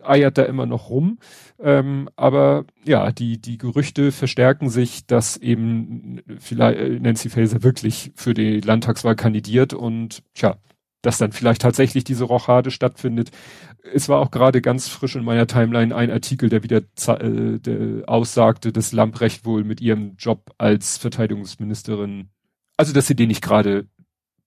eiert 0.02 0.38
da 0.38 0.44
immer 0.44 0.66
noch 0.66 0.90
rum. 0.90 1.18
Ähm, 1.58 2.08
aber 2.16 2.64
ja, 2.84 3.10
die, 3.12 3.38
die 3.40 3.58
Gerüchte 3.58 4.12
verstärken 4.12 4.70
sich, 4.70 5.06
dass 5.06 5.36
eben 5.36 6.20
vielleicht 6.38 6.78
äh, 6.78 7.00
Nancy 7.00 7.28
Faeser 7.28 7.62
wirklich 7.62 8.12
für 8.14 8.34
die 8.34 8.60
Landtagswahl 8.60 9.16
kandidiert 9.16 9.74
und 9.74 10.22
tja, 10.34 10.56
dass 11.02 11.18
dann 11.18 11.32
vielleicht 11.32 11.62
tatsächlich 11.62 12.04
diese 12.04 12.24
Rochade 12.24 12.70
stattfindet. 12.70 13.30
Es 13.94 14.08
war 14.08 14.20
auch 14.20 14.30
gerade 14.30 14.60
ganz 14.60 14.88
frisch 14.88 15.16
in 15.16 15.24
meiner 15.24 15.46
Timeline 15.46 15.94
ein 15.94 16.10
Artikel, 16.10 16.48
der 16.48 16.62
wieder 16.62 16.78
äh, 16.78 17.58
der 17.58 18.08
aussagte, 18.08 18.72
dass 18.72 18.92
Lamprecht 18.92 19.44
wohl 19.44 19.64
mit 19.64 19.80
ihrem 19.80 20.16
Job 20.18 20.52
als 20.58 20.98
Verteidigungsministerin 20.98 22.30
also, 22.76 22.92
dass 22.92 23.06
sie 23.06 23.16
den 23.16 23.28
nicht 23.28 23.42
gerade 23.42 23.86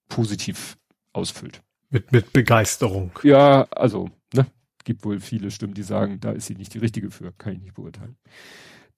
positiv 0.08 0.78
ausfüllt. 1.14 1.62
Mit, 1.90 2.12
mit 2.12 2.34
Begeisterung. 2.34 3.12
Ja, 3.24 3.64
also, 3.72 4.10
ne, 4.34 4.46
gibt 4.84 5.06
wohl 5.06 5.20
viele 5.20 5.52
Stimmen, 5.52 5.74
die 5.74 5.84
sagen, 5.84 6.20
da 6.20 6.32
ist 6.32 6.48
sie 6.48 6.56
nicht 6.56 6.74
die 6.74 6.80
richtige 6.80 7.12
für, 7.12 7.32
kann 7.38 7.54
ich 7.54 7.62
nicht 7.62 7.74
beurteilen. 7.76 8.16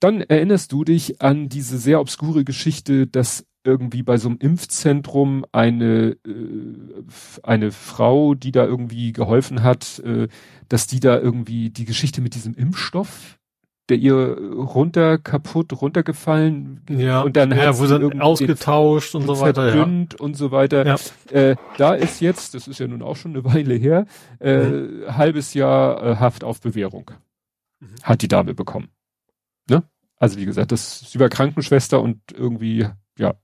Dann 0.00 0.20
erinnerst 0.20 0.72
du 0.72 0.84
dich 0.84 1.22
an 1.22 1.48
diese 1.48 1.78
sehr 1.78 2.00
obskure 2.00 2.44
Geschichte, 2.44 3.06
dass 3.06 3.46
irgendwie 3.64 4.02
bei 4.02 4.16
so 4.16 4.28
einem 4.28 4.38
Impfzentrum 4.38 5.46
eine 5.52 6.16
äh, 6.26 7.04
eine 7.44 7.70
Frau, 7.70 8.34
die 8.34 8.50
da 8.50 8.64
irgendwie 8.64 9.12
geholfen 9.12 9.62
hat, 9.62 10.00
äh, 10.00 10.28
dass 10.68 10.86
die 10.88 10.98
da 10.98 11.18
irgendwie 11.18 11.70
die 11.70 11.84
Geschichte 11.84 12.20
mit 12.20 12.34
diesem 12.34 12.54
Impfstoff 12.54 13.38
der 13.92 13.98
ihr 13.98 14.38
runter 14.54 15.18
kaputt 15.18 15.80
runtergefallen 15.80 16.80
ja 16.88 17.20
und 17.20 17.36
dann 17.36 17.50
ja, 17.50 17.66
hat 17.66 17.76
sie 17.76 18.20
ausgetauscht 18.20 19.14
und 19.14 19.26
so 19.26 19.38
weiter 19.38 19.74
ja. 19.74 19.84
und 20.18 20.34
so 20.34 20.50
weiter 20.50 20.86
ja. 20.86 20.96
Äh, 21.30 21.56
da 21.76 21.92
ist 21.92 22.20
jetzt 22.20 22.54
das 22.54 22.68
ist 22.68 22.80
ja 22.80 22.88
nun 22.88 23.02
auch 23.02 23.16
schon 23.16 23.32
eine 23.32 23.44
Weile 23.52 23.74
her 23.74 24.06
äh, 24.40 24.62
mhm. 24.64 25.16
halbes 25.16 25.52
Jahr 25.52 26.02
äh, 26.02 26.16
Haft 26.16 26.42
auf 26.42 26.60
Bewährung 26.60 27.10
mhm. 27.80 27.86
hat 28.02 28.22
die 28.22 28.28
Dame 28.28 28.54
bekommen 28.54 28.88
ne 29.68 29.82
also 30.16 30.38
wie 30.38 30.46
gesagt 30.46 30.72
das 30.72 31.02
ist 31.02 31.14
über 31.14 31.28
Krankenschwester 31.28 32.00
und 32.00 32.18
irgendwie 32.34 32.86
ja 33.18 33.34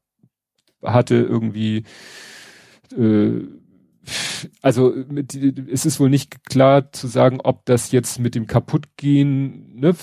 hatte 0.83 1.17
irgendwie 1.17 1.85
äh, 2.97 3.43
also 4.63 4.95
mit, 5.09 5.35
es 5.35 5.87
ist 5.87 6.01
wohl 6.01 6.11
nicht 6.11 6.45
klar 6.45 6.93
zu 6.93 7.07
sagen, 7.07 7.41
ob 7.43 7.65
das 7.67 7.93
jetzt 7.93 8.19
mit 8.19 8.35
dem 8.35 8.47
Kaputtgehen 8.47 9.79
ne, 9.79 9.95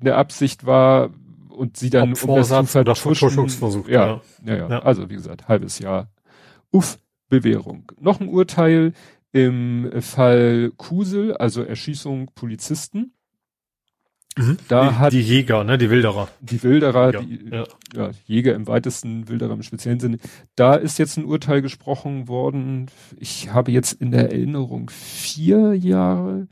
eine 0.00 0.14
Absicht 0.14 0.66
war 0.66 1.10
und 1.48 1.76
sie 1.76 1.90
dann 1.90 2.12
ob 2.14 2.24
um 2.24 2.36
das 2.36 2.48
zu 2.48 2.64
vertuschen. 2.64 3.48
Ja, 3.88 4.20
ja, 4.44 4.56
ja, 4.56 4.68
ja. 4.68 4.78
Also 4.80 5.10
wie 5.10 5.14
gesagt, 5.14 5.48
halbes 5.48 5.78
Jahr. 5.78 6.10
Uff, 6.70 6.98
Bewährung. 7.28 7.92
Noch 8.00 8.20
ein 8.20 8.28
Urteil 8.28 8.92
im 9.32 9.90
Fall 10.00 10.72
Kusel, 10.76 11.36
also 11.36 11.62
Erschießung 11.62 12.30
Polizisten. 12.34 13.12
Mhm. 14.36 14.58
Da 14.68 14.88
die, 14.88 14.94
hat 14.96 15.12
die 15.12 15.20
Jäger, 15.20 15.64
ne, 15.64 15.76
die 15.76 15.90
Wilderer. 15.90 16.28
Die 16.40 16.62
Wilderer, 16.62 17.12
ja, 17.12 17.20
die, 17.20 17.50
ja. 17.50 17.64
ja. 17.94 18.10
Jäger 18.26 18.54
im 18.54 18.66
weitesten, 18.66 19.28
Wilderer 19.28 19.52
im 19.52 19.62
speziellen 19.62 20.00
Sinne. 20.00 20.18
Da 20.54 20.74
ist 20.74 20.98
jetzt 20.98 21.16
ein 21.16 21.24
Urteil 21.24 21.62
gesprochen 21.62 22.28
worden. 22.28 22.86
Ich 23.18 23.52
habe 23.52 23.72
jetzt 23.72 23.92
in 23.92 24.12
der 24.12 24.30
Erinnerung 24.30 24.90
vier 24.90 25.74
Jahre. 25.74 26.46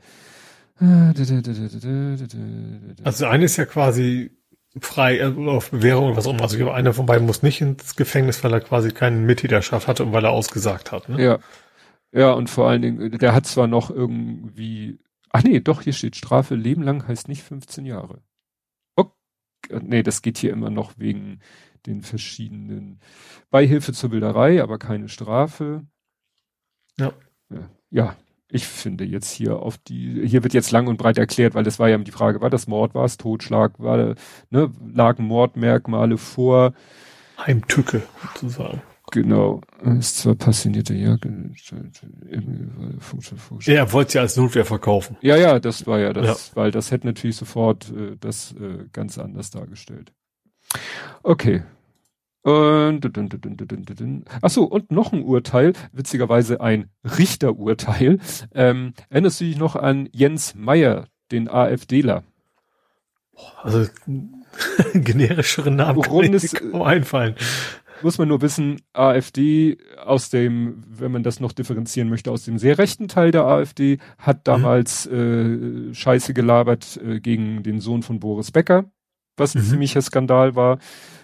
Also 3.03 3.25
eine 3.25 3.45
ist 3.45 3.57
ja 3.57 3.65
quasi 3.65 4.31
frei 4.79 5.21
also 5.21 5.41
auf 5.49 5.71
Bewährung 5.71 6.05
oder 6.07 6.17
was 6.17 6.27
auch 6.27 6.33
immer. 6.33 6.43
Also 6.43 6.69
einer 6.69 6.93
von 6.93 7.05
beiden 7.05 7.25
muss 7.25 7.43
nicht 7.43 7.59
ins 7.59 7.95
Gefängnis, 7.95 8.43
weil 8.43 8.53
er 8.53 8.61
quasi 8.61 8.91
keine 8.91 9.17
Mittäterschaft 9.17 9.87
hatte 9.87 10.05
und 10.05 10.13
weil 10.13 10.23
er 10.23 10.31
ausgesagt 10.31 10.91
hat. 10.91 11.09
Ne? 11.09 11.21
Ja. 11.21 11.39
Ja, 12.11 12.31
und 12.31 12.49
vor 12.49 12.67
allen 12.69 12.81
Dingen, 12.81 13.19
der 13.19 13.33
hat 13.33 13.45
zwar 13.45 13.67
noch 13.67 13.91
irgendwie 13.91 14.99
Ach 15.31 15.43
nee, 15.43 15.59
doch, 15.59 15.81
hier 15.81 15.93
steht 15.93 16.15
Strafe 16.15 16.55
Leben 16.55 16.81
lang 16.81 17.07
heißt 17.07 17.27
nicht 17.27 17.43
15 17.43 17.85
Jahre. 17.85 18.21
Okay. 18.95 19.11
Nee, 19.81 20.03
das 20.03 20.21
geht 20.21 20.37
hier 20.37 20.51
immer 20.51 20.69
noch 20.69 20.93
wegen 20.97 21.39
den 21.85 22.01
verschiedenen 22.01 22.99
Beihilfe 23.49 23.93
zur 23.93 24.11
Wilderei, 24.11 24.61
aber 24.61 24.79
keine 24.79 25.07
Strafe. 25.07 25.85
Ja. 26.97 27.13
Ja, 27.89 28.15
ich 28.51 28.65
finde 28.65 29.03
jetzt 29.03 29.31
hier 29.31 29.57
auf 29.57 29.77
die, 29.77 30.27
hier 30.27 30.43
wird 30.43 30.53
jetzt 30.53 30.71
lang 30.71 30.87
und 30.87 30.97
breit 30.97 31.17
erklärt, 31.17 31.53
weil 31.53 31.63
das 31.63 31.79
war 31.79 31.89
ja 31.89 31.97
die 31.97 32.11
Frage, 32.11 32.41
war 32.41 32.49
das 32.49 32.67
Mord, 32.67 32.95
war 32.95 33.05
es 33.05 33.17
Totschlag, 33.17 33.73
war, 33.77 34.15
ne, 34.49 34.71
lagen 34.93 35.25
Mordmerkmale 35.25 36.17
vor. 36.17 36.73
Heimtücke, 37.37 38.01
sozusagen. 38.21 38.81
Genau, 39.11 39.61
ist 39.97 40.17
zwar 40.19 40.35
passionierte 40.35 40.93
Jagd. 40.93 41.25
Er 43.65 43.91
wollte 43.91 44.15
ja 44.15 44.21
als 44.21 44.37
Notwehr 44.37 44.65
verkaufen. 44.65 45.17
Ja, 45.21 45.35
ja, 45.35 45.59
das 45.59 45.87
war 45.87 45.99
ja 45.99 46.13
das, 46.13 46.49
ja. 46.49 46.55
weil 46.55 46.71
das 46.71 46.91
hätte 46.91 47.07
natürlich 47.07 47.35
sofort 47.35 47.91
äh, 47.91 48.17
das 48.19 48.53
äh, 48.53 48.85
ganz 48.93 49.17
anders 49.17 49.49
dargestellt. 49.49 50.13
Okay. 51.23 51.63
Und, 52.41 53.05
ach 54.41 54.49
so, 54.49 54.63
und 54.63 54.91
noch 54.91 55.11
ein 55.11 55.23
Urteil, 55.23 55.73
witzigerweise 55.91 56.61
ein 56.61 56.89
Richterurteil. 57.03 58.19
Ähm, 58.53 58.93
erinnerst 59.09 59.41
du 59.41 59.45
dich 59.45 59.57
noch 59.57 59.75
an 59.75 60.07
Jens 60.13 60.55
Meyer, 60.55 61.07
den 61.31 61.49
AfDler? 61.49 62.23
Also 63.61 63.85
Generischere 64.93 65.71
Namen 65.71 66.03
Rundes, 66.03 66.53
kaum 66.53 66.81
einfallen. 66.81 67.35
Muss 68.01 68.17
man 68.17 68.29
nur 68.29 68.41
wissen, 68.41 68.81
AfD 68.93 69.77
aus 70.01 70.29
dem, 70.29 70.83
wenn 70.87 71.11
man 71.11 71.23
das 71.23 71.41
noch 71.41 71.51
differenzieren 71.51 72.09
möchte, 72.09 72.31
aus 72.31 72.45
dem 72.45 72.57
sehr 72.57 72.77
rechten 72.77 73.09
Teil 73.09 73.31
der 73.31 73.43
AfD 73.43 73.97
hat 74.17 74.47
damals 74.47 75.09
mhm. 75.09 75.91
äh, 75.91 75.93
Scheiße 75.93 76.33
gelabert 76.33 76.97
äh, 77.03 77.19
gegen 77.19 77.61
den 77.63 77.81
Sohn 77.81 78.01
von 78.01 78.21
Boris 78.21 78.51
Becker, 78.51 78.85
was 79.39 79.55
ein 79.55 79.61
mhm. 79.61 79.67
ziemlicher 79.67 80.01
Skandal 80.01 80.55
war. 80.55 80.79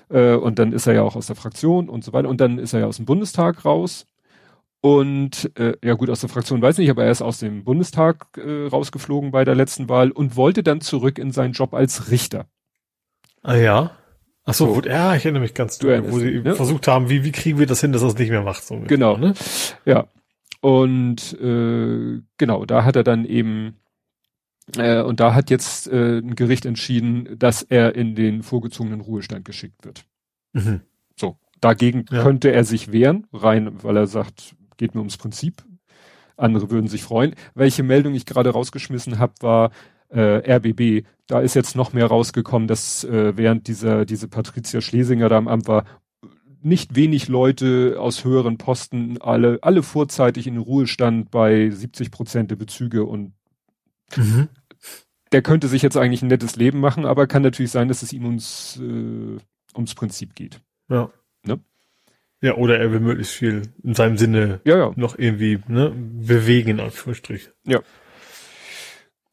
Äh, 0.09 0.35
und 0.35 0.59
dann 0.59 0.71
ist 0.71 0.87
er 0.87 0.93
ja 0.93 1.01
auch 1.01 1.15
aus 1.15 1.27
der 1.27 1.35
Fraktion 1.35 1.89
und 1.89 2.03
so 2.03 2.13
weiter. 2.13 2.29
Und 2.29 2.41
dann 2.41 2.57
ist 2.57 2.73
er 2.73 2.81
ja 2.81 2.85
aus 2.87 2.97
dem 2.97 3.05
Bundestag 3.05 3.65
raus. 3.65 4.05
Und 4.81 5.51
äh, 5.57 5.73
ja 5.83 5.95
gut, 5.95 6.11
aus 6.11 6.19
der 6.19 6.29
Fraktion 6.29 6.61
weiß 6.61 6.77
nicht, 6.77 6.91
aber 6.91 7.05
er 7.05 7.11
ist 7.11 7.23
aus 7.23 7.39
dem 7.39 7.63
Bundestag 7.63 8.37
äh, 8.37 8.67
rausgeflogen 8.67 9.31
bei 9.31 9.43
der 9.43 9.55
letzten 9.55 9.89
Wahl 9.89 10.11
und 10.11 10.35
wollte 10.35 10.61
dann 10.61 10.79
zurück 10.79 11.17
in 11.17 11.31
seinen 11.31 11.53
Job 11.53 11.73
als 11.73 12.11
Richter. 12.11 12.45
Ah 13.41 13.55
ja. 13.55 13.91
Ach 14.43 14.53
so, 14.53 14.75
so. 14.75 14.81
ja, 14.87 15.15
ich 15.15 15.25
erinnere 15.25 15.41
mich 15.41 15.55
ganz 15.55 15.79
du 15.79 15.87
wo 16.11 16.19
sie 16.19 16.39
ne? 16.39 16.55
versucht 16.55 16.87
haben, 16.87 17.09
wie, 17.09 17.23
wie 17.23 17.31
kriegen 17.31 17.57
wir 17.57 17.65
das 17.65 17.81
hin, 17.81 17.93
dass 17.93 18.03
er 18.03 18.09
es 18.09 18.17
nicht 18.17 18.29
mehr 18.29 18.43
macht. 18.43 18.63
So 18.63 18.79
genau, 18.85 19.17
ne? 19.17 19.33
Ja. 19.85 20.05
Und 20.61 21.33
äh, 21.41 22.21
genau, 22.37 22.65
da 22.65 22.83
hat 22.83 22.95
er 22.95 23.03
dann 23.03 23.25
eben 23.25 23.77
äh, 24.77 25.01
und 25.01 25.19
da 25.19 25.33
hat 25.33 25.49
jetzt 25.49 25.87
äh, 25.87 26.19
ein 26.19 26.35
Gericht 26.35 26.65
entschieden, 26.65 27.37
dass 27.37 27.61
er 27.61 27.95
in 27.95 28.15
den 28.15 28.43
vorgezogenen 28.43 29.01
Ruhestand 29.01 29.45
geschickt 29.45 29.85
wird. 29.85 30.05
Mhm. 30.53 30.81
So, 31.15 31.37
dagegen 31.61 32.05
ja. 32.11 32.23
könnte 32.23 32.51
er 32.51 32.63
sich 32.63 32.91
wehren, 32.91 33.27
rein, 33.31 33.83
weil 33.83 33.97
er 33.97 34.07
sagt, 34.07 34.55
geht 34.77 34.95
mir 34.95 35.01
ums 35.01 35.17
Prinzip. 35.17 35.63
Andere 36.37 36.69
würden 36.69 36.87
sich 36.87 37.03
freuen. 37.03 37.35
Welche 37.53 37.83
Meldung 37.83 38.13
ich 38.13 38.25
gerade 38.25 38.49
rausgeschmissen 38.49 39.19
habe, 39.19 39.33
war, 39.39 39.71
äh, 40.09 40.55
RBB, 40.55 41.05
da 41.27 41.39
ist 41.39 41.55
jetzt 41.55 41.75
noch 41.75 41.93
mehr 41.93 42.07
rausgekommen, 42.07 42.67
dass 42.67 43.03
äh, 43.03 43.37
während 43.37 43.67
dieser 43.67 44.05
diese 44.05 44.27
Patricia 44.27 44.81
Schlesinger 44.81 45.29
da 45.29 45.37
am 45.37 45.47
Amt 45.47 45.67
war, 45.67 45.85
nicht 46.61 46.95
wenig 46.95 47.27
Leute 47.27 47.97
aus 47.99 48.23
höheren 48.25 48.57
Posten, 48.57 49.17
alle 49.21 49.59
alle 49.61 49.83
vorzeitig 49.83 50.47
in 50.47 50.55
den 50.55 50.63
Ruhestand 50.63 51.31
bei 51.31 51.69
70 51.69 52.11
Prozent 52.11 52.51
der 52.51 52.55
Bezüge 52.55 53.05
und 53.05 53.33
mhm. 54.15 54.49
der 55.31 55.41
könnte 55.41 55.67
sich 55.67 55.81
jetzt 55.81 55.97
eigentlich 55.97 56.21
ein 56.21 56.27
nettes 56.27 56.55
Leben 56.55 56.79
machen, 56.79 57.05
aber 57.05 57.27
kann 57.27 57.41
natürlich 57.41 57.71
sein, 57.71 57.87
dass 57.87 58.01
es 58.01 58.13
ihm 58.13 58.25
ums 58.25 58.79
äh, 58.81 59.37
ums 59.75 59.95
Prinzip 59.95 60.35
geht. 60.35 60.61
Ja. 60.89 61.09
Ne? 61.45 61.59
Ja, 62.41 62.55
oder 62.55 62.79
er 62.79 62.91
will 62.91 62.99
möglichst 62.99 63.33
viel 63.33 63.63
in 63.83 63.93
seinem 63.93 64.17
Sinne 64.17 64.61
ja, 64.65 64.77
ja. 64.77 64.91
noch 64.95 65.17
irgendwie 65.17 65.59
ne, 65.67 65.91
bewegen, 65.91 66.69
in 66.71 66.79
Anführungsstrich. 66.79 67.49
Ja. 67.65 67.81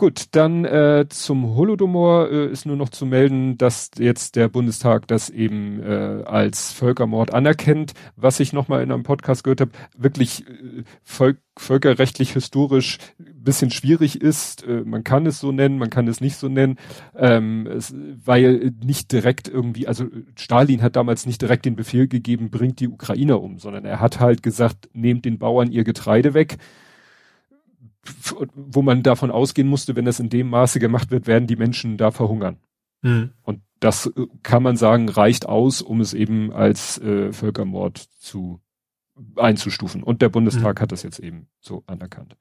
Gut, 0.02 0.24
dann 0.32 0.64
äh, 0.64 1.06
zum 1.10 1.54
Holodomor 1.54 2.28
äh, 2.28 2.46
ist 2.48 2.66
nur 2.66 2.74
noch 2.74 2.88
zu 2.88 3.06
melden, 3.06 3.56
dass 3.56 3.92
jetzt 3.96 4.34
der 4.34 4.48
Bundestag 4.48 5.06
das 5.06 5.30
eben 5.30 5.80
äh, 5.80 6.24
als 6.24 6.72
Völkermord 6.72 7.32
anerkennt. 7.32 7.92
Was 8.16 8.40
ich 8.40 8.52
nochmal 8.52 8.82
in 8.82 8.90
einem 8.90 9.04
Podcast 9.04 9.44
gehört 9.44 9.60
habe, 9.60 9.70
wirklich 9.96 10.44
äh, 10.48 10.82
völk 11.04 11.38
völkerrechtlich, 11.56 12.32
historisch 12.32 12.98
bisschen 13.18 13.70
schwierig 13.70 14.20
ist. 14.20 14.66
Äh, 14.66 14.82
man 14.84 15.04
kann 15.04 15.24
es 15.24 15.38
so 15.38 15.52
nennen, 15.52 15.78
man 15.78 15.90
kann 15.90 16.08
es 16.08 16.20
nicht 16.20 16.34
so 16.34 16.48
nennen, 16.48 16.78
ähm, 17.14 17.68
es, 17.68 17.94
weil 18.24 18.72
nicht 18.84 19.12
direkt 19.12 19.46
irgendwie, 19.46 19.86
also 19.86 20.06
Stalin 20.34 20.82
hat 20.82 20.96
damals 20.96 21.26
nicht 21.26 21.42
direkt 21.42 21.64
den 21.64 21.76
Befehl 21.76 22.08
gegeben, 22.08 22.50
bringt 22.50 22.80
die 22.80 22.88
Ukrainer 22.88 23.40
um, 23.40 23.60
sondern 23.60 23.84
er 23.84 24.00
hat 24.00 24.18
halt 24.18 24.42
gesagt, 24.42 24.88
nehmt 24.94 25.26
den 25.26 25.38
Bauern 25.38 25.70
ihr 25.70 25.84
Getreide 25.84 26.34
weg 26.34 26.58
wo 28.54 28.82
man 28.82 29.02
davon 29.02 29.30
ausgehen 29.30 29.68
musste, 29.68 29.94
wenn 29.96 30.04
das 30.04 30.20
in 30.20 30.28
dem 30.28 30.50
Maße 30.50 30.80
gemacht 30.80 31.10
wird, 31.10 31.26
werden 31.26 31.46
die 31.46 31.56
Menschen 31.56 31.96
da 31.96 32.10
verhungern. 32.10 32.58
Mhm. 33.02 33.30
Und 33.42 33.60
das 33.80 34.06
äh, 34.06 34.26
kann 34.42 34.62
man 34.62 34.76
sagen, 34.76 35.08
reicht 35.08 35.46
aus, 35.46 35.82
um 35.82 36.00
es 36.00 36.14
eben 36.14 36.52
als 36.52 36.98
äh, 36.98 37.32
Völkermord 37.32 37.98
zu 37.98 38.60
einzustufen. 39.36 40.02
Und 40.02 40.22
der 40.22 40.30
Bundestag 40.30 40.76
mhm. 40.78 40.82
hat 40.82 40.92
das 40.92 41.02
jetzt 41.02 41.18
eben 41.18 41.48
so 41.60 41.82
anerkannt. 41.86 42.36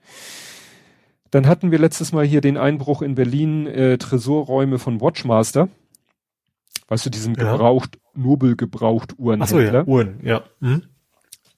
Dann 1.29 1.47
hatten 1.47 1.71
wir 1.71 1.79
letztes 1.79 2.11
Mal 2.11 2.25
hier 2.25 2.41
den 2.41 2.57
Einbruch 2.57 3.01
in 3.01 3.15
Berlin, 3.15 3.67
äh, 3.67 3.97
Tresorräume 3.97 4.79
von 4.79 4.99
Watchmaster. 4.99 5.69
Weißt 6.87 7.05
du, 7.05 7.09
diesen 7.09 7.35
ja. 7.35 7.51
gebraucht, 7.51 7.99
nobel 8.13 8.55
gebraucht 8.55 9.17
Uhrenhändler. 9.17 9.45
Ach 9.45 9.71
so, 9.71 9.77
ja, 9.77 9.83
Uhren, 9.85 10.19
ja. 10.23 10.43
Mhm. 10.59 10.83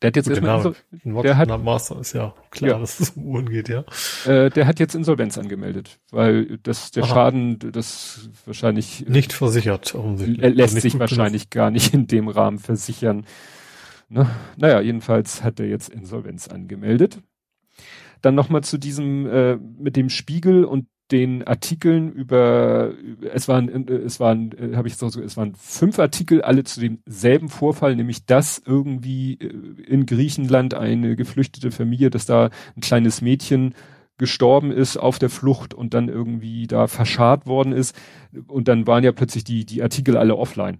Der 0.04 0.10
hat 0.10 0.18
jetzt 0.18 0.28
Gut, 0.28 0.44
erstmal 0.44 0.76
Insol 1.02 1.24
der 1.24 1.38
hat 1.38 1.64
Master 1.64 1.98
ist 2.02 2.12
ja 2.12 2.36
klar, 2.52 2.72
ja. 2.72 2.80
dass 2.80 3.00
es 3.00 3.12
um 3.12 3.26
Uhren 3.26 3.50
geht, 3.50 3.70
ja. 3.70 3.86
Äh, 4.26 4.50
der 4.50 4.68
hat 4.68 4.82
jetzt 4.82 4.96
Insolvenz 4.96 5.38
angemeldet, 5.38 6.02
weil 6.12 6.58
das 6.62 6.92
der 6.92 7.04
Aha. 7.04 7.14
Schaden 7.14 7.58
das 7.72 8.30
wahrscheinlich 8.46 9.08
nicht 9.08 9.32
versichert 9.32 9.96
offensichtlich. 9.96 10.56
lässt 10.56 10.82
sich 10.82 11.00
wahrscheinlich 11.00 11.50
gar 11.50 11.72
nicht 11.72 11.94
in 11.94 12.08
dem 12.08 12.28
Rahmen 12.28 12.60
versichern. 12.60 13.26
Ne? 14.10 14.30
Naja, 14.58 14.82
jedenfalls 14.82 15.42
hat 15.42 15.62
er 15.62 15.68
jetzt 15.68 15.88
Insolvenz 15.88 16.50
angemeldet. 16.50 17.20
Dann 18.22 18.36
nochmal 18.36 18.64
zu 18.64 18.78
diesem 18.78 19.26
äh, 19.26 19.56
mit 19.56 19.96
dem 19.96 20.10
Spiegel 20.10 20.66
und 20.66 20.88
den 21.14 21.44
Artikeln 21.44 22.12
über, 22.12 22.92
es 23.32 23.48
waren, 23.48 23.88
es 23.88 24.20
waren, 24.20 24.52
äh, 24.52 24.76
habe 24.76 24.88
ich 24.88 24.98
so, 24.98 25.08
es 25.08 25.38
waren 25.38 25.54
fünf 25.56 26.00
Artikel, 26.00 26.42
alle 26.42 26.64
zu 26.64 26.82
demselben 26.82 27.50
Vorfall, 27.50 27.96
nämlich 27.96 28.26
dass 28.26 28.62
irgendwie 28.66 29.36
äh, 29.36 29.84
in 29.84 30.08
Griechenland 30.08 30.74
eine 30.74 31.16
geflüchtete 31.16 31.70
Familie, 31.72 32.10
dass 32.10 32.26
da 32.26 32.50
ein 32.76 32.82
kleines 32.82 33.22
Mädchen 33.22 33.76
gestorben 34.18 34.72
ist 34.72 34.98
auf 34.98 35.20
der 35.20 35.30
Flucht 35.30 35.74
und 35.76 35.94
dann 35.94 36.10
irgendwie 36.10 36.66
da 36.66 36.88
verscharrt 36.88 37.46
worden 37.46 37.74
ist. 37.74 37.96
Und 38.48 38.68
dann 38.68 38.88
waren 38.88 39.04
ja 39.04 39.12
plötzlich 39.12 39.44
die, 39.44 39.66
die 39.66 39.84
Artikel 39.84 40.18
alle 40.18 40.36
offline. 40.36 40.80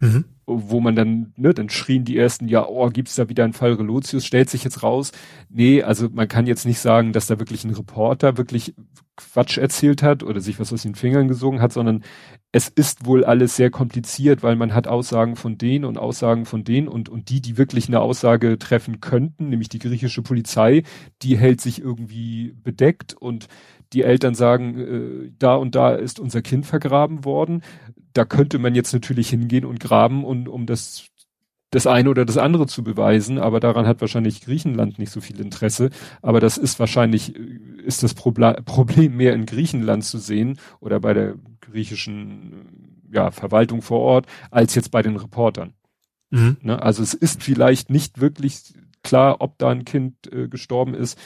Mhm. 0.00 0.24
Wo 0.54 0.80
man 0.80 0.96
dann, 0.96 1.32
ne, 1.36 1.54
dann 1.54 1.68
schrien 1.68 2.04
die 2.04 2.16
ersten, 2.16 2.48
ja, 2.48 2.66
oh, 2.66 2.88
gibt's 2.88 3.14
da 3.14 3.28
wieder 3.28 3.44
einen 3.44 3.52
Fall 3.52 3.72
Relotius, 3.72 4.24
stellt 4.24 4.50
sich 4.50 4.64
jetzt 4.64 4.82
raus. 4.82 5.12
Nee, 5.48 5.82
also 5.82 6.08
man 6.12 6.28
kann 6.28 6.46
jetzt 6.46 6.66
nicht 6.66 6.78
sagen, 6.78 7.12
dass 7.12 7.26
da 7.26 7.38
wirklich 7.38 7.64
ein 7.64 7.74
Reporter 7.74 8.36
wirklich 8.36 8.74
Quatsch 9.16 9.58
erzählt 9.58 10.02
hat 10.02 10.22
oder 10.22 10.40
sich 10.40 10.58
was 10.58 10.72
aus 10.72 10.82
den 10.82 10.94
Fingern 10.94 11.28
gesogen 11.28 11.60
hat, 11.60 11.72
sondern 11.72 12.02
es 12.50 12.68
ist 12.68 13.04
wohl 13.04 13.24
alles 13.24 13.56
sehr 13.56 13.70
kompliziert, 13.70 14.42
weil 14.42 14.56
man 14.56 14.74
hat 14.74 14.86
Aussagen 14.88 15.36
von 15.36 15.58
denen 15.58 15.84
und 15.84 15.98
Aussagen 15.98 16.46
von 16.46 16.64
denen 16.64 16.88
und, 16.88 17.08
und 17.08 17.28
die, 17.28 17.40
die 17.40 17.58
wirklich 17.58 17.88
eine 17.88 18.00
Aussage 18.00 18.58
treffen 18.58 19.00
könnten, 19.00 19.48
nämlich 19.50 19.68
die 19.68 19.78
griechische 19.78 20.22
Polizei, 20.22 20.82
die 21.22 21.36
hält 21.36 21.60
sich 21.60 21.80
irgendwie 21.80 22.54
bedeckt 22.62 23.14
und 23.14 23.48
die 23.92 24.02
Eltern 24.02 24.34
sagen, 24.34 24.78
äh, 24.78 25.32
da 25.38 25.54
und 25.54 25.74
da 25.74 25.92
ist 25.94 26.20
unser 26.20 26.42
Kind 26.42 26.66
vergraben 26.66 27.24
worden. 27.24 27.62
Da 28.12 28.24
könnte 28.24 28.58
man 28.58 28.74
jetzt 28.74 28.92
natürlich 28.92 29.30
hingehen 29.30 29.64
und 29.64 29.80
graben, 29.80 30.24
und, 30.24 30.48
um 30.48 30.66
das, 30.66 31.06
das 31.70 31.86
eine 31.86 32.10
oder 32.10 32.24
das 32.24 32.36
andere 32.36 32.66
zu 32.66 32.84
beweisen, 32.84 33.38
aber 33.38 33.60
daran 33.60 33.86
hat 33.86 34.00
wahrscheinlich 34.00 34.42
Griechenland 34.42 34.98
nicht 34.98 35.10
so 35.10 35.20
viel 35.20 35.40
Interesse. 35.40 35.90
Aber 36.20 36.40
das 36.40 36.58
ist 36.58 36.78
wahrscheinlich, 36.78 37.36
äh, 37.36 37.58
ist 37.84 38.02
das 38.02 38.14
Problem 38.14 39.16
mehr 39.16 39.34
in 39.34 39.46
Griechenland 39.46 40.04
zu 40.04 40.18
sehen 40.18 40.58
oder 40.80 41.00
bei 41.00 41.14
der 41.14 41.34
griechischen 41.60 43.02
ja, 43.12 43.30
Verwaltung 43.30 43.82
vor 43.82 44.00
Ort, 44.00 44.26
als 44.50 44.74
jetzt 44.74 44.90
bei 44.90 45.02
den 45.02 45.16
Reportern. 45.16 45.74
Mhm. 46.30 46.56
Ne? 46.62 46.82
Also 46.82 47.02
es 47.02 47.14
ist 47.14 47.42
vielleicht 47.42 47.90
nicht 47.90 48.20
wirklich 48.20 48.74
klar, 49.02 49.36
ob 49.40 49.58
da 49.58 49.68
ein 49.68 49.84
Kind 49.84 50.32
äh, 50.32 50.48
gestorben 50.48 50.94
ist, 50.94 51.18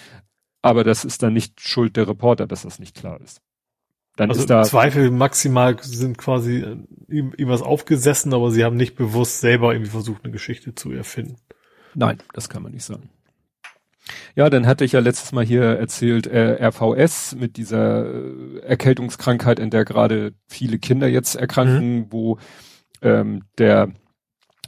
aber 0.67 0.85
das 0.85 1.05
ist 1.05 1.23
dann 1.23 1.33
nicht 1.33 1.61
Schuld 1.61 1.97
der 1.97 2.09
Reporter, 2.09 2.47
dass 2.47 2.63
das 2.63 2.79
nicht 2.79 2.97
klar 2.97 3.21
ist. 3.21 3.41
Dann 4.17 4.31
also 4.31 4.41
ist 4.41 4.51
da 4.51 4.63
Zweifel 4.63 5.11
maximal 5.11 5.77
sind 5.83 6.17
quasi 6.17 6.61
äh, 6.61 6.77
ihm, 7.09 7.49
was 7.49 7.63
aufgesessen, 7.63 8.33
aber 8.33 8.51
sie 8.51 8.65
haben 8.65 8.77
nicht 8.77 8.97
bewusst 8.97 9.41
selber 9.41 9.73
irgendwie 9.73 9.91
versucht, 9.91 10.25
eine 10.25 10.33
Geschichte 10.33 10.75
zu 10.75 10.91
erfinden. 10.91 11.37
Nein, 11.95 12.19
das 12.33 12.49
kann 12.49 12.63
man 12.63 12.73
nicht 12.73 12.85
sagen. 12.85 13.11
Ja, 14.35 14.49
dann 14.51 14.67
hatte 14.67 14.85
ich 14.85 14.93
ja 14.93 15.01
letztes 15.01 15.33
Mal 15.33 15.45
hier 15.45 15.63
erzählt, 15.63 16.27
äh, 16.27 16.65
RVS 16.65 17.35
mit 17.35 17.57
dieser 17.57 18.07
äh, 18.07 18.59
Erkältungskrankheit, 18.61 19.59
in 19.59 19.71
der 19.71 19.85
gerade 19.85 20.33
viele 20.47 20.79
Kinder 20.79 21.09
jetzt 21.09 21.35
erkranken, 21.35 21.97
mhm. 21.97 22.07
wo 22.11 22.39
ähm, 23.03 23.45
der 23.59 23.93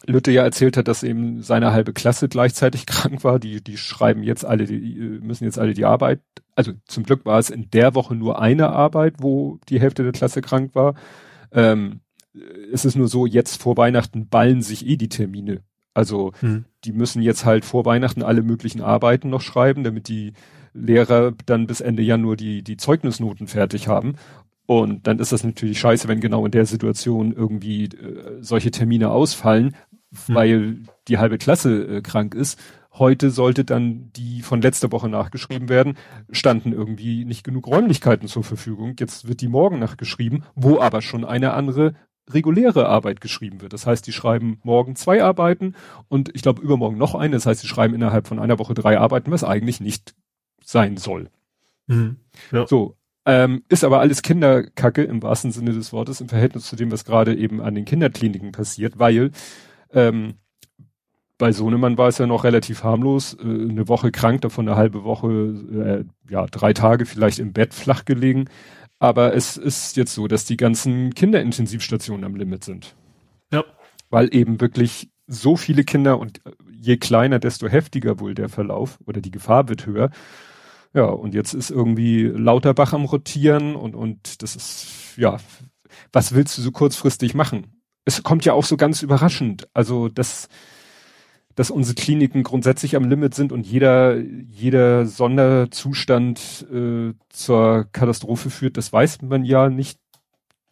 Lütte 0.06 0.30
ja 0.30 0.42
erzählt 0.42 0.76
hat, 0.76 0.88
dass 0.88 1.02
eben 1.02 1.42
seine 1.42 1.72
halbe 1.72 1.92
Klasse 1.92 2.28
gleichzeitig 2.28 2.86
krank 2.86 3.24
war. 3.24 3.38
Die, 3.38 3.62
die 3.62 3.76
schreiben 3.76 4.22
jetzt 4.22 4.44
alle, 4.44 4.64
die 4.64 5.18
müssen 5.22 5.44
jetzt 5.44 5.58
alle 5.58 5.74
die 5.74 5.84
Arbeit. 5.84 6.20
Also 6.54 6.72
zum 6.86 7.04
Glück 7.04 7.24
war 7.24 7.38
es 7.38 7.50
in 7.50 7.70
der 7.70 7.94
Woche 7.94 8.14
nur 8.14 8.40
eine 8.40 8.70
Arbeit, 8.70 9.16
wo 9.18 9.58
die 9.68 9.80
Hälfte 9.80 10.02
der 10.02 10.12
Klasse 10.12 10.42
krank 10.42 10.74
war. 10.74 10.94
Ähm, 11.52 12.00
es 12.72 12.84
ist 12.84 12.96
nur 12.96 13.08
so, 13.08 13.26
jetzt 13.26 13.60
vor 13.60 13.76
Weihnachten 13.76 14.28
ballen 14.28 14.62
sich 14.62 14.86
eh 14.86 14.96
die 14.96 15.08
Termine. 15.08 15.62
Also 15.94 16.32
hm. 16.40 16.64
die 16.84 16.92
müssen 16.92 17.22
jetzt 17.22 17.44
halt 17.44 17.64
vor 17.64 17.84
Weihnachten 17.84 18.22
alle 18.22 18.42
möglichen 18.42 18.82
Arbeiten 18.82 19.30
noch 19.30 19.40
schreiben, 19.40 19.82
damit 19.82 20.08
die 20.08 20.32
Lehrer 20.72 21.32
dann 21.46 21.66
bis 21.66 21.80
Ende 21.80 22.02
Januar 22.02 22.36
die, 22.36 22.62
die 22.62 22.76
Zeugnisnoten 22.76 23.48
fertig 23.48 23.88
haben. 23.88 24.14
Und 24.70 25.06
dann 25.06 25.18
ist 25.18 25.32
das 25.32 25.44
natürlich 25.44 25.78
scheiße, 25.80 26.08
wenn 26.08 26.20
genau 26.20 26.44
in 26.44 26.52
der 26.52 26.66
Situation 26.66 27.32
irgendwie 27.32 27.84
äh, 27.84 28.36
solche 28.42 28.70
Termine 28.70 29.08
ausfallen, 29.10 29.74
hm. 30.26 30.34
weil 30.34 30.76
die 31.08 31.16
halbe 31.16 31.38
Klasse 31.38 31.84
äh, 31.84 32.02
krank 32.02 32.34
ist. 32.34 32.60
Heute 32.92 33.30
sollte 33.30 33.64
dann 33.64 34.12
die 34.12 34.42
von 34.42 34.60
letzter 34.60 34.92
Woche 34.92 35.08
nachgeschrieben 35.08 35.70
werden, 35.70 35.96
standen 36.30 36.74
irgendwie 36.74 37.24
nicht 37.24 37.44
genug 37.44 37.66
Räumlichkeiten 37.66 38.28
zur 38.28 38.44
Verfügung. 38.44 38.94
Jetzt 38.98 39.26
wird 39.26 39.40
die 39.40 39.48
morgen 39.48 39.78
nachgeschrieben, 39.78 40.44
wo 40.54 40.78
aber 40.80 41.00
schon 41.00 41.24
eine 41.24 41.54
andere 41.54 41.94
reguläre 42.28 42.90
Arbeit 42.90 43.22
geschrieben 43.22 43.62
wird. 43.62 43.72
Das 43.72 43.86
heißt, 43.86 44.06
die 44.06 44.12
schreiben 44.12 44.60
morgen 44.64 44.96
zwei 44.96 45.24
Arbeiten 45.24 45.76
und 46.08 46.28
ich 46.34 46.42
glaube 46.42 46.60
übermorgen 46.60 46.98
noch 46.98 47.14
eine. 47.14 47.36
Das 47.36 47.46
heißt, 47.46 47.62
sie 47.62 47.68
schreiben 47.68 47.94
innerhalb 47.94 48.26
von 48.26 48.38
einer 48.38 48.58
Woche 48.58 48.74
drei 48.74 48.98
Arbeiten, 48.98 49.30
was 49.30 49.44
eigentlich 49.44 49.80
nicht 49.80 50.14
sein 50.62 50.98
soll. 50.98 51.30
Mhm. 51.86 52.18
Ja. 52.52 52.66
So, 52.66 52.98
ähm, 53.24 53.62
ist 53.68 53.84
aber 53.84 54.00
alles 54.00 54.22
Kinderkacke 54.22 55.02
im 55.02 55.22
wahrsten 55.22 55.52
Sinne 55.52 55.72
des 55.72 55.92
Wortes 55.92 56.20
im 56.20 56.28
Verhältnis 56.28 56.64
zu 56.64 56.76
dem, 56.76 56.90
was 56.90 57.04
gerade 57.04 57.36
eben 57.36 57.60
an 57.60 57.74
den 57.74 57.84
Kinderkliniken 57.84 58.52
passiert, 58.52 58.98
weil 58.98 59.32
ähm, 59.92 60.34
bei 61.38 61.52
Sohnemann 61.52 61.96
war 61.96 62.08
es 62.08 62.18
ja 62.18 62.26
noch 62.26 62.44
relativ 62.44 62.82
harmlos, 62.82 63.34
äh, 63.34 63.42
eine 63.42 63.88
Woche 63.88 64.10
krank, 64.10 64.42
davon 64.42 64.68
eine 64.68 64.76
halbe 64.76 65.04
Woche, 65.04 65.28
äh, 65.28 66.32
ja, 66.32 66.46
drei 66.46 66.72
Tage 66.72 67.06
vielleicht 67.06 67.38
im 67.38 67.52
Bett 67.52 67.72
flach 67.72 68.04
gelegen. 68.04 68.46
Aber 68.98 69.34
es 69.34 69.56
ist 69.56 69.96
jetzt 69.96 70.12
so, 70.14 70.26
dass 70.26 70.44
die 70.44 70.56
ganzen 70.56 71.14
Kinderintensivstationen 71.14 72.24
am 72.24 72.34
Limit 72.34 72.64
sind. 72.64 72.96
Ja. 73.52 73.64
Weil 74.10 74.34
eben 74.34 74.60
wirklich 74.60 75.10
so 75.28 75.56
viele 75.56 75.84
Kinder 75.84 76.18
und 76.18 76.40
je 76.72 76.96
kleiner, 76.96 77.38
desto 77.38 77.68
heftiger 77.68 78.18
wohl 78.18 78.34
der 78.34 78.48
Verlauf 78.48 78.98
oder 79.06 79.20
die 79.20 79.30
Gefahr 79.30 79.68
wird 79.68 79.86
höher. 79.86 80.10
Ja, 80.94 81.04
und 81.04 81.34
jetzt 81.34 81.54
ist 81.54 81.70
irgendwie 81.70 82.24
Lauterbach 82.24 82.92
am 82.92 83.04
Rotieren 83.04 83.76
und, 83.76 83.94
und 83.94 84.42
das 84.42 84.56
ist, 84.56 85.16
ja, 85.16 85.38
was 86.12 86.34
willst 86.34 86.56
du 86.58 86.62
so 86.62 86.70
kurzfristig 86.70 87.34
machen? 87.34 87.82
Es 88.04 88.22
kommt 88.22 88.44
ja 88.44 88.54
auch 88.54 88.64
so 88.64 88.76
ganz 88.76 89.02
überraschend. 89.02 89.68
Also, 89.74 90.08
das, 90.08 90.48
dass 91.54 91.70
unsere 91.70 91.94
Kliniken 91.94 92.42
grundsätzlich 92.42 92.96
am 92.96 93.04
Limit 93.04 93.34
sind 93.34 93.52
und 93.52 93.66
jeder, 93.66 94.16
jeder 94.16 95.06
Sonderzustand 95.06 96.66
äh, 96.72 97.12
zur 97.28 97.88
Katastrophe 97.92 98.48
führt, 98.48 98.76
das 98.76 98.92
weiß 98.92 99.22
man 99.22 99.44
ja 99.44 99.68
nicht 99.68 99.98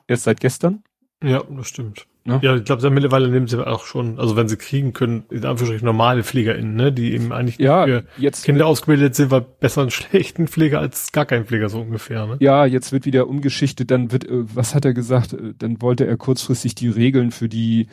erst 0.06 0.24
seit 0.24 0.40
gestern. 0.40 0.82
Ja, 1.22 1.42
das 1.42 1.68
stimmt. 1.68 2.06
Ja, 2.26 2.40
ja 2.42 2.56
ich 2.56 2.64
glaube, 2.64 2.88
mittlerweile 2.90 3.28
nehmen 3.28 3.46
sie 3.46 3.64
auch 3.64 3.84
schon, 3.84 4.18
also 4.18 4.36
wenn 4.36 4.48
sie 4.48 4.56
kriegen 4.56 4.92
können, 4.92 5.24
in 5.30 5.44
Anführungsstrichen 5.44 5.86
normale 5.86 6.22
PflegerInnen, 6.22 6.74
ne, 6.74 6.92
die 6.92 7.12
eben 7.12 7.32
eigentlich 7.32 7.58
ja, 7.58 7.84
für 7.84 8.04
jetzt 8.18 8.44
Kinder 8.44 8.66
ausgebildet 8.66 9.14
sind, 9.14 9.30
weil 9.30 9.42
besser 9.42 9.82
einen 9.82 9.90
schlechten 9.92 10.48
Pfleger 10.48 10.80
als 10.80 11.12
gar 11.12 11.26
kein 11.26 11.46
Pfleger 11.46 11.68
so 11.68 11.80
ungefähr. 11.80 12.26
Ne? 12.26 12.36
Ja, 12.40 12.66
jetzt 12.66 12.92
wird 12.92 13.06
wieder 13.06 13.28
umgeschichtet, 13.28 13.90
dann 13.90 14.12
wird, 14.12 14.28
äh, 14.28 14.44
was 14.54 14.74
hat 14.74 14.84
er 14.84 14.92
gesagt, 14.92 15.32
äh, 15.32 15.54
dann 15.56 15.80
wollte 15.80 16.06
er 16.06 16.16
kurzfristig 16.16 16.74
die 16.74 16.88
Regeln 16.88 17.30
für 17.30 17.48
die 17.48 17.88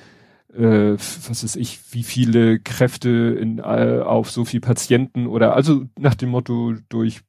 äh, 0.55 0.93
was 0.93 1.43
weiß 1.43 1.55
ich, 1.55 1.79
wie 1.91 2.03
viele 2.03 2.59
Kräfte 2.59 3.09
in, 3.09 3.59
äh, 3.59 4.01
auf 4.03 4.29
so 4.29 4.45
viel 4.45 4.61
Patienten 4.61 5.27
oder 5.27 5.55
also 5.55 5.85
nach 5.97 6.15
dem 6.15 6.29
Motto 6.29 6.73
durch 6.89 7.21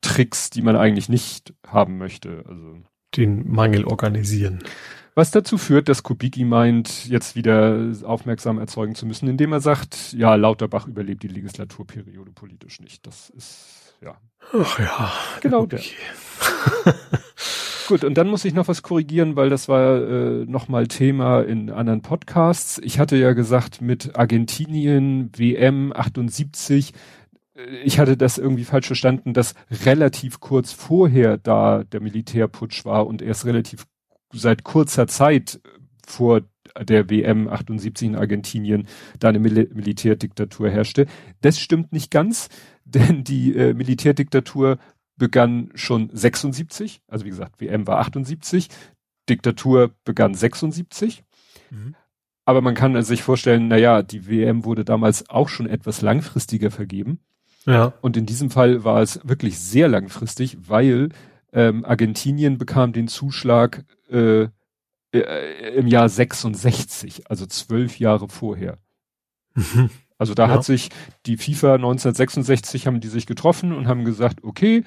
Tricks, 0.00 0.50
die 0.50 0.62
man 0.62 0.76
eigentlich 0.76 1.08
nicht 1.08 1.54
haben 1.66 1.98
möchte. 1.98 2.44
Also 2.48 2.78
den 3.16 3.50
Mangel 3.50 3.84
organisieren. 3.84 4.60
Was 5.16 5.30
dazu 5.30 5.58
führt, 5.58 5.88
dass 5.88 6.02
Kubicki 6.02 6.44
meint, 6.44 7.06
jetzt 7.06 7.36
wieder 7.36 7.92
aufmerksam 8.02 8.58
erzeugen 8.58 8.96
zu 8.96 9.06
müssen, 9.06 9.28
indem 9.28 9.52
er 9.52 9.60
sagt, 9.60 10.12
ja, 10.12 10.34
Lauterbach 10.34 10.88
überlebt 10.88 11.22
die 11.22 11.28
Legislaturperiode 11.28 12.32
politisch 12.32 12.80
nicht. 12.80 13.06
Das 13.06 13.30
ist, 13.30 13.94
ja. 14.02 14.16
Ach 14.52 14.78
ja. 14.80 15.12
Genau 15.40 15.66
der. 15.66 15.80
Gut, 17.86 18.02
und 18.02 18.14
dann 18.14 18.28
muss 18.28 18.44
ich 18.44 18.54
noch 18.54 18.66
was 18.66 18.82
korrigieren, 18.82 19.36
weil 19.36 19.50
das 19.50 19.68
war 19.68 20.02
äh, 20.02 20.46
nochmal 20.46 20.88
Thema 20.88 21.42
in 21.42 21.70
anderen 21.70 22.02
Podcasts. 22.02 22.80
Ich 22.82 22.98
hatte 22.98 23.16
ja 23.16 23.34
gesagt, 23.34 23.82
mit 23.82 24.16
Argentinien, 24.16 25.30
WM 25.36 25.92
78, 25.94 26.92
äh, 27.54 27.60
ich 27.84 28.00
hatte 28.00 28.16
das 28.16 28.38
irgendwie 28.38 28.64
falsch 28.64 28.86
verstanden, 28.86 29.34
dass 29.34 29.54
relativ 29.84 30.40
kurz 30.40 30.72
vorher 30.72 31.36
da 31.36 31.84
der 31.84 32.00
Militärputsch 32.00 32.84
war 32.84 33.06
und 33.06 33.22
erst 33.22 33.44
relativ 33.44 33.86
seit 34.34 34.64
kurzer 34.64 35.06
Zeit 35.06 35.60
vor 36.06 36.42
der 36.80 37.08
WM 37.08 37.48
78 37.48 38.08
in 38.08 38.16
Argentinien 38.16 38.88
da 39.18 39.28
eine 39.28 39.38
Mil 39.38 39.70
Militärdiktatur 39.72 40.70
herrschte. 40.70 41.06
Das 41.40 41.58
stimmt 41.58 41.92
nicht 41.92 42.10
ganz, 42.10 42.48
denn 42.84 43.24
die 43.24 43.54
äh, 43.56 43.74
Militärdiktatur 43.74 44.78
begann 45.16 45.70
schon 45.74 46.10
76, 46.12 47.00
also 47.06 47.24
wie 47.24 47.30
gesagt, 47.30 47.60
WM 47.60 47.86
war 47.86 47.98
78, 47.98 48.68
Diktatur 49.28 49.92
begann 50.04 50.34
76. 50.34 51.22
Mhm. 51.70 51.94
Aber 52.44 52.60
man 52.60 52.74
kann 52.74 53.00
sich 53.02 53.22
vorstellen, 53.22 53.68
na 53.68 53.78
ja, 53.78 54.02
die 54.02 54.28
WM 54.28 54.64
wurde 54.64 54.84
damals 54.84 55.30
auch 55.30 55.48
schon 55.48 55.66
etwas 55.66 56.02
langfristiger 56.02 56.70
vergeben. 56.70 57.20
Ja. 57.64 57.94
Und 58.02 58.16
in 58.18 58.26
diesem 58.26 58.50
Fall 58.50 58.84
war 58.84 59.00
es 59.00 59.20
wirklich 59.24 59.58
sehr 59.58 59.88
langfristig, 59.88 60.58
weil 60.68 61.08
ähm, 61.52 61.84
Argentinien 61.84 62.58
bekam 62.58 62.92
den 62.92 63.08
Zuschlag 63.08 63.84
äh, 64.14 64.48
äh, 65.12 65.74
im 65.76 65.86
Jahr 65.86 66.08
66, 66.08 67.30
also 67.30 67.46
zwölf 67.46 67.98
Jahre 67.98 68.28
vorher. 68.28 68.78
Mhm. 69.54 69.90
Also 70.18 70.34
da 70.34 70.46
ja. 70.46 70.52
hat 70.52 70.64
sich 70.64 70.90
die 71.26 71.36
FIFA 71.36 71.74
1966 71.74 72.86
haben 72.86 73.00
die 73.00 73.08
sich 73.08 73.26
getroffen 73.26 73.72
und 73.72 73.88
haben 73.88 74.04
gesagt, 74.04 74.44
okay, 74.44 74.84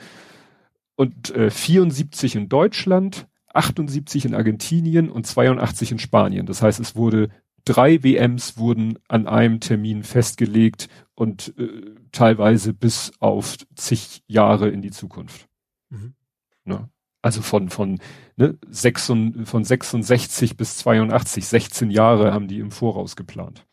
und 0.96 1.30
äh, 1.36 1.52
74 1.52 2.36
in 2.36 2.50
Deutschland, 2.50 3.28
78 3.54 4.26
in 4.26 4.34
Argentinien 4.34 5.10
und 5.10 5.28
82 5.28 5.92
in 5.92 6.00
Spanien. 6.00 6.46
Das 6.46 6.62
heißt, 6.62 6.80
es 6.80 6.96
wurde 6.96 7.30
drei 7.66 8.04
WMs 8.04 8.58
wurden 8.58 8.98
an 9.08 9.28
einem 9.28 9.60
Termin 9.60 10.04
festgelegt 10.04 10.88
und 11.16 11.54
äh, 11.58 11.96
teilweise 12.12 12.74
bis 12.74 13.12
auf 13.20 13.58
zig 13.76 14.24
Jahre 14.28 14.70
in 14.70 14.82
die 14.82 14.92
Zukunft. 14.92 15.48
Mhm. 15.90 16.16
Ne? 16.64 16.90
Also 17.28 17.42
von 17.42 17.68
von 17.68 18.00
ne, 18.38 18.58
6, 18.70 19.12
von 19.44 19.64
66 19.66 20.56
bis 20.56 20.78
82, 20.78 21.46
16 21.46 21.92
Jahre 21.92 22.32
haben 22.32 22.48
die 22.48 22.60
im 22.60 22.72
Voraus 22.72 23.18
geplant. 23.18 23.66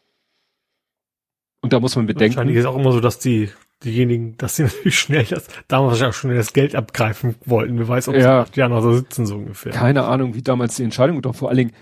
Und 1.61 1.73
da 1.73 1.79
muss 1.79 1.95
man 1.95 2.07
bedenken. 2.07 2.35
Wahrscheinlich 2.35 2.57
ist 2.57 2.65
auch 2.65 2.75
immer 2.75 2.91
so, 2.91 2.99
dass 2.99 3.21
die, 3.21 3.49
diejenigen, 3.85 4.37
dass 4.39 4.57
sie 4.57 4.63
natürlich 4.65 4.99
schnell 4.99 5.25
das, 5.25 5.47
damals 5.69 6.03
auch 6.03 6.13
schon 6.13 6.35
das 6.35 6.53
Geld 6.53 6.75
abgreifen 6.75 7.37
wollten. 7.45 7.79
Wer 7.79 7.87
weiß, 7.87 8.09
ob 8.09 8.17
ja. 8.17 8.41
acht 8.41 8.57
Jahre 8.57 8.73
noch 8.73 8.83
so 8.83 8.93
sitzen, 8.93 9.25
so 9.25 9.37
ungefähr. 9.37 9.71
Keine 9.71 10.03
Ahnung, 10.03 10.35
wie 10.35 10.43
damals 10.43 10.75
die 10.75 10.83
Entscheidung, 10.83 11.23
doch 11.23 11.37
vor 11.37 11.49
allen 11.51 11.59
Dingen, 11.59 11.73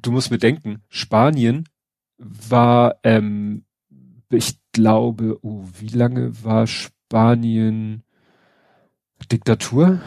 du 0.00 0.12
musst 0.12 0.30
bedenken, 0.30 0.84
Spanien 0.88 1.68
war, 2.16 3.00
ähm, 3.02 3.64
ich 4.30 4.54
glaube, 4.70 5.36
oh, 5.42 5.64
wie 5.80 5.88
lange 5.88 6.44
war 6.44 6.68
Spanien 6.68 8.04
Diktatur? 9.32 10.00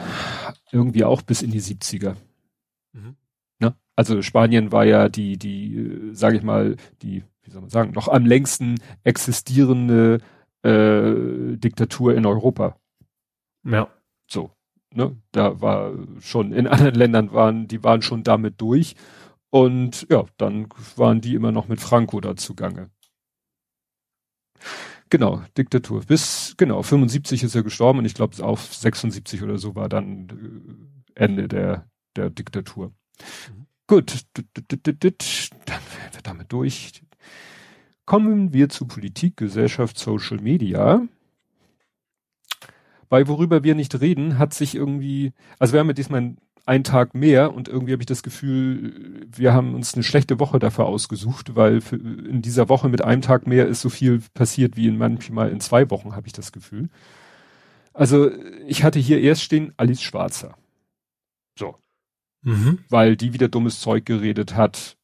Irgendwie 0.72 1.04
auch 1.04 1.22
bis 1.22 1.42
in 1.42 1.52
die 1.52 1.62
70er. 1.62 2.16
Mhm. 2.94 3.16
Ne? 3.60 3.76
Also 3.96 4.22
Spanien 4.22 4.72
war 4.72 4.86
ja 4.86 5.10
die, 5.10 5.38
die, 5.38 5.76
äh, 5.76 6.14
sage 6.14 6.38
ich 6.38 6.44
mal, 6.44 6.76
die 7.02 7.24
wie 7.46 7.52
soll 7.52 7.62
man 7.62 7.70
sagen, 7.70 7.92
noch 7.92 8.08
am 8.08 8.26
längsten 8.26 8.76
existierende 9.04 10.20
äh, 10.64 11.58
Diktatur 11.58 12.16
in 12.16 12.26
Europa. 12.26 12.78
Ja. 13.64 13.88
So. 14.28 14.52
Ne? 14.94 15.16
Da 15.32 15.62
war 15.62 15.94
schon, 16.20 16.52
in 16.52 16.68
anderen 16.68 16.96
Ländern 16.96 17.34
waren, 17.34 17.68
die 17.68 17.84
waren 17.84 18.02
schon 18.02 18.24
damit 18.24 18.60
durch. 18.62 18.96
Und 19.50 20.08
ja, 20.10 20.26
dann 20.38 20.68
waren 20.96 21.22
die 21.22 21.36
immer 21.36 21.52
noch 21.52 21.68
mit 21.68 21.80
Franco 21.80 22.20
da 22.20 22.36
zugange. 22.36 22.90
Genau, 25.10 25.44
Diktatur. 25.58 26.02
Bis, 26.06 26.56
genau, 26.58 26.82
75 26.82 27.44
ist 27.44 27.56
er 27.56 27.64
gestorben 27.64 28.00
und 28.00 28.06
ich 28.06 28.16
glaube 28.16 28.44
auf 28.44 28.74
76 28.74 29.44
oder 29.44 29.58
so 29.58 29.76
war 29.76 29.88
dann 29.88 30.90
äh, 31.16 31.24
Ende 31.24 31.48
der, 31.48 31.88
der 32.16 32.30
Diktatur. 32.30 32.88
Mhm. 32.88 33.66
Gut, 33.88 34.26
dann 34.34 34.46
wären 34.58 36.14
wir 36.14 36.22
damit 36.24 36.52
durch. 36.52 37.04
Kommen 38.06 38.52
wir 38.52 38.70
zu 38.70 38.88
Politik, 38.88 39.38
Gesellschaft, 39.38 39.98
Social 39.98 40.38
Media. 40.38 41.08
Bei 43.10 43.28
worüber 43.28 43.64
wir 43.64 43.76
nicht 43.76 44.00
reden, 44.02 44.40
hat 44.40 44.54
sich 44.56 44.74
irgendwie, 44.74 45.34
also 45.60 45.74
wir 45.74 45.80
haben 45.80 45.88
ja 45.88 45.94
diesmal 45.94 46.36
einen 46.66 46.84
Tag 46.84 47.14
mehr 47.14 47.54
und 47.54 47.68
irgendwie 47.68 47.94
habe 47.94 48.02
ich 48.02 48.08
das 48.08 48.24
Gefühl, 48.24 49.28
wir 49.36 49.54
haben 49.54 49.76
uns 49.76 49.94
eine 49.94 50.04
schlechte 50.04 50.40
Woche 50.40 50.58
dafür 50.58 50.86
ausgesucht, 50.86 51.56
weil 51.56 51.80
für, 51.80 51.96
in 51.96 52.42
dieser 52.42 52.70
Woche 52.70 52.90
mit 52.90 53.04
einem 53.04 53.22
Tag 53.22 53.46
mehr 53.46 53.68
ist 53.68 53.82
so 53.82 53.90
viel 53.90 54.22
passiert 54.34 54.76
wie 54.76 54.88
in 54.88 54.98
manchmal 54.98 55.52
in 55.52 55.60
zwei 55.60 55.90
Wochen, 55.92 56.16
habe 56.16 56.28
ich 56.28 56.34
das 56.34 56.52
Gefühl. 56.52 56.90
Also 57.94 58.32
ich 58.68 58.84
hatte 58.84 59.00
hier 59.00 59.22
erst 59.22 59.44
stehen 59.44 59.74
Alice 59.78 60.02
Schwarzer. 60.02 60.58
So. 61.58 61.76
Mhm. 62.42 62.80
Weil 62.90 63.16
die 63.16 63.34
wieder 63.34 63.48
dummes 63.48 63.80
Zeug 63.80 64.06
geredet 64.06 64.56
hat, 64.56 64.98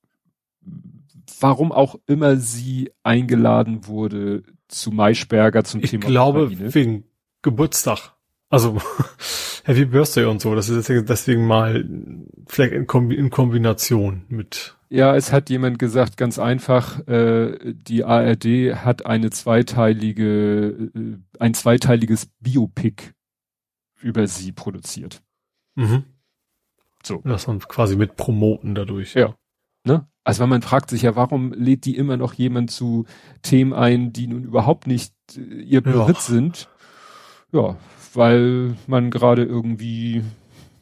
warum 1.39 1.71
auch 1.71 1.95
immer 2.08 2.38
sie 2.38 2.91
eingeladen 3.04 3.86
wurde 3.86 4.43
zu 4.67 4.91
Maischberger 4.91 5.63
zum 5.63 5.84
ich 5.84 5.91
Thema. 5.91 6.04
Ich 6.04 6.08
glaube, 6.08 6.43
Ukraine. 6.45 6.74
wegen 6.74 7.04
Geburtstag. 7.41 8.13
Also 8.51 8.79
Happy 9.63 9.85
Birthday 9.85 10.25
und 10.25 10.41
so. 10.41 10.53
Das 10.53 10.69
ist 10.69 10.89
deswegen 10.89 11.47
mal 11.47 11.85
vielleicht 12.47 12.73
in, 12.73 12.85
Kombi 12.85 13.15
in 13.15 13.29
Kombination 13.31 14.25
mit. 14.27 14.75
Ja, 14.89 15.15
es 15.15 15.31
hat 15.31 15.49
jemand 15.49 15.79
gesagt, 15.79 16.17
ganz 16.17 16.37
einfach, 16.37 17.07
äh, 17.07 17.73
die 17.73 18.03
ARD 18.03 18.75
hat 18.75 19.05
eine 19.05 19.29
zweiteilige, 19.29 20.91
äh, 20.93 21.17
ein 21.39 21.53
zweiteiliges 21.53 22.29
Biopic 22.41 23.13
über 24.01 24.27
sie 24.27 24.51
produziert. 24.51 25.23
Mhm. 25.75 26.03
So. 27.03 27.21
Das 27.23 27.47
man 27.47 27.59
quasi 27.59 27.95
mit 27.95 28.17
promoten 28.17 28.75
dadurch. 28.75 29.13
Ja. 29.13 29.33
Ne? 29.85 30.07
Also 30.25 30.43
wenn 30.43 30.49
man 30.49 30.61
fragt 30.61 30.89
sich 30.89 31.03
ja, 31.03 31.15
warum 31.15 31.53
lädt 31.53 31.85
die 31.85 31.95
immer 31.95 32.17
noch 32.17 32.33
jemand 32.33 32.69
zu 32.69 33.05
Themen 33.41 33.73
ein, 33.73 34.11
die 34.11 34.27
nun 34.27 34.43
überhaupt 34.43 34.87
nicht 34.87 35.13
äh, 35.37 35.39
ihr 35.39 35.81
Besitz 35.81 36.27
ja. 36.27 36.33
sind? 36.33 36.69
Ja, 37.53 37.77
weil 38.13 38.76
man 38.88 39.12
gerade 39.12 39.43
irgendwie 39.43 40.24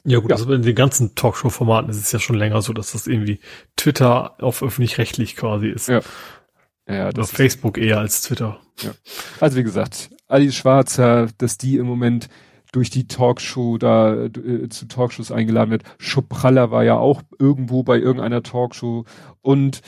ja 0.06 0.20
gut, 0.20 0.32
ja. 0.32 0.38
also 0.38 0.52
in 0.54 0.62
den 0.62 0.76
ganzen 0.76 1.13
Talkshow-Formaten 1.15 1.89
ist 1.89 1.98
es 1.98 2.12
ja 2.12 2.20
schon 2.20 2.38
länger 2.38 2.62
so, 2.62 2.74
dass 2.74 2.94
das 2.94 3.06
irgendwie 3.06 3.39
Twitter 3.76 4.42
auf 4.42 4.63
öffentlich-rechtlich 4.63 5.36
quasi 5.36 5.68
ist. 5.68 5.89
Ja. 5.89 6.02
Ja, 6.88 7.12
das 7.12 7.30
Oder 7.30 7.38
Facebook 7.38 7.78
eher 7.78 8.00
als 8.00 8.24
Twitter. 8.24 8.60
Ja. 8.82 8.92
Also 9.39 9.58
wie 9.58 9.63
gesagt, 9.63 10.10
Alice 10.28 10.56
Schwarzer, 10.56 11.28
dass 11.38 11.60
die 11.60 11.78
im 11.78 11.86
Moment 11.86 12.30
durch 12.72 12.89
die 12.89 13.08
Talkshow 13.08 13.78
da 13.78 14.26
äh, 14.26 14.70
zu 14.70 14.88
Talkshows 14.88 15.32
eingeladen 15.32 15.72
wird. 15.72 15.84
Schupralla 16.00 16.72
war 16.72 16.84
ja 16.84 16.98
auch 16.98 17.22
irgendwo 17.38 17.84
bei 17.84 17.98
irgendeiner 17.98 18.44
Talkshow 18.44 19.06
und 19.42 19.82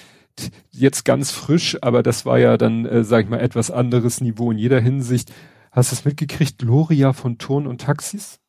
jetzt 0.72 1.04
ganz 1.06 1.32
frisch, 1.32 1.78
aber 1.82 2.04
das 2.04 2.26
war 2.26 2.40
ja 2.40 2.58
dann, 2.58 2.86
äh, 2.86 3.04
sag 3.04 3.26
ich 3.26 3.30
mal, 3.30 3.40
etwas 3.40 3.72
anderes 3.72 4.22
Niveau 4.22 4.52
in 4.52 4.58
jeder 4.58 4.80
Hinsicht. 4.80 5.32
Hast 5.72 5.92
du 5.92 5.96
es 5.96 6.06
mitgekriegt, 6.06 6.60
Gloria 6.60 7.14
von 7.14 7.38
Turn 7.38 7.66
und 7.66 7.82
Taxis? 7.82 8.40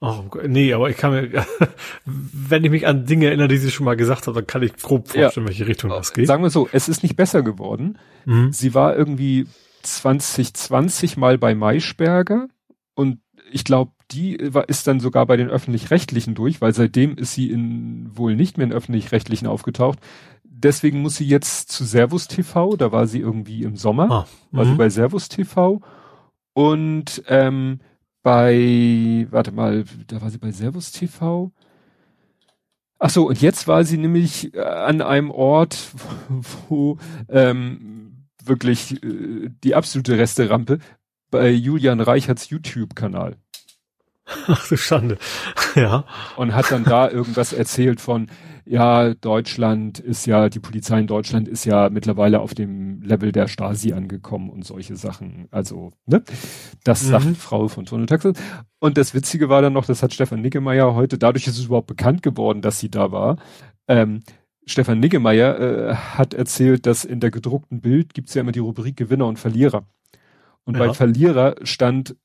Oh, 0.00 0.24
nee, 0.46 0.72
aber 0.72 0.90
ich 0.90 0.96
kann 0.96 1.10
mir, 1.10 1.46
wenn 2.04 2.64
ich 2.64 2.70
mich 2.70 2.86
an 2.86 3.04
Dinge 3.04 3.26
erinnere, 3.26 3.48
die 3.48 3.58
sie 3.58 3.70
schon 3.70 3.84
mal 3.84 3.96
gesagt 3.96 4.26
hat, 4.26 4.36
dann 4.36 4.46
kann 4.46 4.62
ich 4.62 4.76
grob 4.76 5.08
vorstellen, 5.08 5.46
ja. 5.46 5.50
welche 5.50 5.66
Richtung 5.66 5.90
das 5.90 6.12
geht. 6.12 6.26
Sagen 6.26 6.42
wir 6.42 6.50
so, 6.50 6.68
es 6.72 6.88
ist 6.88 7.02
nicht 7.02 7.16
besser 7.16 7.42
geworden. 7.42 7.98
Mhm. 8.24 8.52
Sie 8.52 8.74
war 8.74 8.96
irgendwie 8.96 9.46
2020 9.82 11.16
mal 11.16 11.36
bei 11.36 11.54
Maischberger 11.54 12.48
und 12.94 13.18
ich 13.50 13.64
glaube, 13.64 13.92
die 14.12 14.38
war, 14.54 14.68
ist 14.68 14.86
dann 14.86 15.00
sogar 15.00 15.26
bei 15.26 15.36
den 15.36 15.50
öffentlich-rechtlichen 15.50 16.34
durch, 16.34 16.60
weil 16.60 16.72
seitdem 16.72 17.16
ist 17.16 17.32
sie 17.32 17.50
in 17.50 18.16
wohl 18.16 18.36
nicht 18.36 18.56
mehr 18.56 18.66
in 18.66 18.72
öffentlich-rechtlichen 18.72 19.48
aufgetaucht. 19.48 19.98
Deswegen 20.44 21.00
muss 21.00 21.16
sie 21.16 21.26
jetzt 21.26 21.72
zu 21.72 21.84
Servus 21.84 22.28
TV, 22.28 22.76
da 22.76 22.92
war 22.92 23.06
sie 23.06 23.20
irgendwie 23.20 23.64
im 23.64 23.76
Sommer, 23.76 24.10
ah, 24.10 24.26
war 24.52 24.64
sie 24.64 24.72
mhm. 24.72 24.76
bei 24.76 24.90
Servus 24.90 25.28
TV 25.28 25.80
und 26.54 27.22
ähm, 27.28 27.80
bei, 28.22 29.26
warte 29.30 29.52
mal, 29.52 29.84
da 30.06 30.20
war 30.20 30.30
sie 30.30 30.38
bei 30.38 30.50
Servus 30.50 30.92
TV. 30.92 31.52
Ach 32.98 33.10
so, 33.10 33.28
und 33.28 33.40
jetzt 33.40 33.68
war 33.68 33.84
sie 33.84 33.96
nämlich 33.96 34.54
äh, 34.54 34.60
an 34.60 35.00
einem 35.00 35.30
Ort, 35.30 35.92
wo 36.68 36.98
ähm, 37.28 38.26
wirklich 38.44 39.02
äh, 39.02 39.50
die 39.62 39.74
absolute 39.74 40.18
Resterampe 40.18 40.78
bei 41.30 41.50
Julian 41.50 42.00
Reicherts 42.00 42.50
YouTube-Kanal. 42.50 43.36
Ach 44.46 44.68
du 44.68 44.76
Schande. 44.76 45.18
ja. 45.74 46.04
Und 46.36 46.54
hat 46.54 46.70
dann 46.70 46.84
da 46.84 47.08
irgendwas 47.08 47.52
erzählt 47.52 48.00
von, 48.00 48.28
ja, 48.68 49.14
Deutschland 49.14 49.98
ist 49.98 50.26
ja, 50.26 50.48
die 50.48 50.60
Polizei 50.60 51.00
in 51.00 51.06
Deutschland 51.06 51.48
ist 51.48 51.64
ja 51.64 51.88
mittlerweile 51.88 52.40
auf 52.40 52.54
dem 52.54 53.00
Level 53.00 53.32
der 53.32 53.48
Stasi 53.48 53.92
angekommen 53.94 54.50
und 54.50 54.64
solche 54.64 54.96
Sachen. 54.96 55.48
Also, 55.50 55.92
ne? 56.06 56.22
Das 56.84 57.04
mhm. 57.04 57.08
sagt 57.08 57.36
Frau 57.38 57.68
von 57.68 57.86
Tunnel 57.86 58.06
Texas. 58.06 58.36
Und 58.78 58.98
das 58.98 59.14
Witzige 59.14 59.48
war 59.48 59.62
dann 59.62 59.72
noch, 59.72 59.86
das 59.86 60.02
hat 60.02 60.12
Stefan 60.12 60.42
Niggemeier 60.42 60.94
heute, 60.94 61.16
dadurch 61.16 61.46
ist 61.46 61.58
es 61.58 61.64
überhaupt 61.64 61.86
bekannt 61.86 62.22
geworden, 62.22 62.60
dass 62.60 62.78
sie 62.78 62.90
da 62.90 63.10
war. 63.10 63.36
Ähm, 63.88 64.22
Stefan 64.66 65.00
Niggemeier 65.00 65.58
äh, 65.58 65.94
hat 65.94 66.34
erzählt, 66.34 66.84
dass 66.84 67.06
in 67.06 67.20
der 67.20 67.30
gedruckten 67.30 67.80
Bild 67.80 68.12
gibt's 68.12 68.34
ja 68.34 68.42
immer 68.42 68.52
die 68.52 68.58
Rubrik 68.58 68.96
Gewinner 68.96 69.26
und 69.26 69.38
Verlierer. 69.38 69.86
Und 70.64 70.76
ja. 70.76 70.86
bei 70.86 70.92
Verlierer 70.92 71.56
stand 71.62 72.16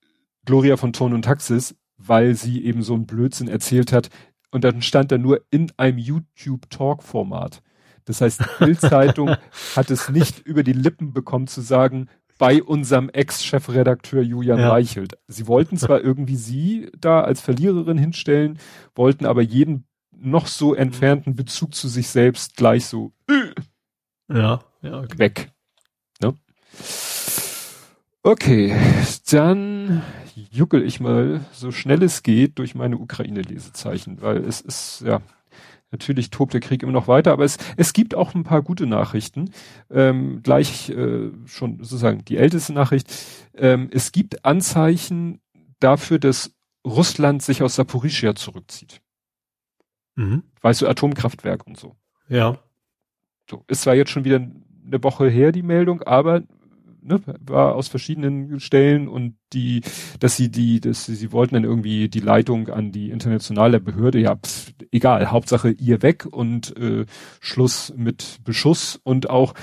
Gloria 0.45 0.75
von 0.75 0.91
Ton 0.91 1.13
und 1.13 1.23
Taxis, 1.23 1.75
weil 1.95 2.35
sie 2.35 2.65
eben 2.65 2.81
so 2.81 2.95
einen 2.95 3.05
Blödsinn 3.05 3.47
erzählt 3.47 3.93
hat, 3.93 4.09
und 4.53 4.63
dann 4.63 4.81
stand 4.81 5.11
da 5.11 5.17
nur 5.17 5.41
in 5.49 5.71
einem 5.77 5.97
YouTube-Talk-Format. 5.97 7.61
Das 8.05 8.21
heißt, 8.21 8.41
die 8.41 8.65
Bildzeitung 8.65 9.35
hat 9.75 9.89
es 9.89 10.09
nicht 10.09 10.39
über 10.39 10.63
die 10.63 10.73
Lippen 10.73 11.13
bekommen 11.13 11.47
zu 11.47 11.61
sagen, 11.61 12.09
bei 12.37 12.61
unserem 12.61 13.09
Ex-Chefredakteur 13.09 14.21
Julian 14.21 14.59
ja. 14.59 14.69
Reichelt. 14.69 15.17
Sie 15.27 15.47
wollten 15.47 15.77
zwar 15.77 16.01
irgendwie 16.03 16.35
sie 16.35 16.91
da 16.97 17.21
als 17.21 17.41
Verliererin 17.41 17.97
hinstellen, 17.97 18.59
wollten 18.95 19.25
aber 19.25 19.41
jeden 19.41 19.85
noch 20.11 20.47
so 20.47 20.73
entfernten 20.73 21.35
Bezug 21.35 21.73
zu 21.73 21.87
sich 21.87 22.09
selbst 22.09 22.55
gleich 22.55 22.85
so 22.85 23.11
äh, 23.29 23.53
ja, 24.33 24.61
ja 24.81 24.99
okay. 24.99 25.17
weg. 25.17 25.51
Ne? 26.21 26.35
Okay, 28.25 28.73
dann 29.31 30.01
juckel 30.49 30.81
ich 30.83 31.01
mal 31.01 31.41
so 31.51 31.71
schnell 31.71 32.01
es 32.03 32.23
geht 32.23 32.57
durch 32.57 32.73
meine 32.73 32.97
Ukraine-Lesezeichen, 32.97 34.21
weil 34.21 34.37
es 34.37 34.61
ist, 34.61 35.01
ja, 35.05 35.21
natürlich 35.91 36.29
tobt 36.29 36.53
der 36.53 36.61
Krieg 36.61 36.83
immer 36.83 36.93
noch 36.93 37.09
weiter, 37.09 37.33
aber 37.33 37.43
es, 37.43 37.57
es 37.75 37.91
gibt 37.91 38.15
auch 38.15 38.33
ein 38.33 38.45
paar 38.45 38.61
gute 38.61 38.85
Nachrichten. 38.85 39.51
Ähm, 39.91 40.41
gleich 40.41 40.89
äh, 40.89 41.31
schon 41.45 41.79
sozusagen 41.79 42.23
die 42.23 42.37
älteste 42.37 42.71
Nachricht. 42.71 43.13
Ähm, 43.55 43.89
es 43.91 44.13
gibt 44.13 44.45
Anzeichen 44.45 45.41
dafür, 45.81 46.17
dass 46.17 46.55
Russland 46.87 47.43
sich 47.43 47.61
aus 47.61 47.75
Saporischia 47.75 48.35
zurückzieht. 48.35 49.01
Mhm. 50.15 50.43
Weißt 50.61 50.81
du, 50.81 50.87
Atomkraftwerk 50.87 51.67
und 51.67 51.77
so. 51.77 51.97
Ja. 52.29 52.57
So, 53.49 53.65
ist 53.67 53.81
zwar 53.81 53.95
jetzt 53.95 54.11
schon 54.11 54.23
wieder 54.23 54.37
eine 54.37 55.03
Woche 55.03 55.27
her, 55.27 55.51
die 55.51 55.61
Meldung, 55.61 56.01
aber 56.03 56.43
ne, 57.03 57.21
war 57.39 57.75
aus 57.75 57.87
verschiedenen 57.87 58.59
Stellen 58.59 59.07
und 59.07 59.35
die, 59.53 59.81
dass 60.19 60.35
sie 60.35 60.49
die, 60.49 60.79
dass 60.79 61.05
sie, 61.05 61.15
sie 61.15 61.31
wollten 61.31 61.55
dann 61.55 61.63
irgendwie 61.63 62.09
die 62.09 62.19
Leitung 62.19 62.69
an 62.69 62.91
die 62.91 63.11
internationale 63.11 63.79
Behörde, 63.79 64.19
ja, 64.19 64.35
pf, 64.35 64.73
egal, 64.91 65.31
Hauptsache 65.31 65.69
ihr 65.69 66.01
weg 66.01 66.25
und 66.29 66.75
äh, 66.77 67.05
Schluss 67.39 67.93
mit 67.95 68.39
Beschuss 68.43 68.99
und 69.03 69.29
auch 69.29 69.53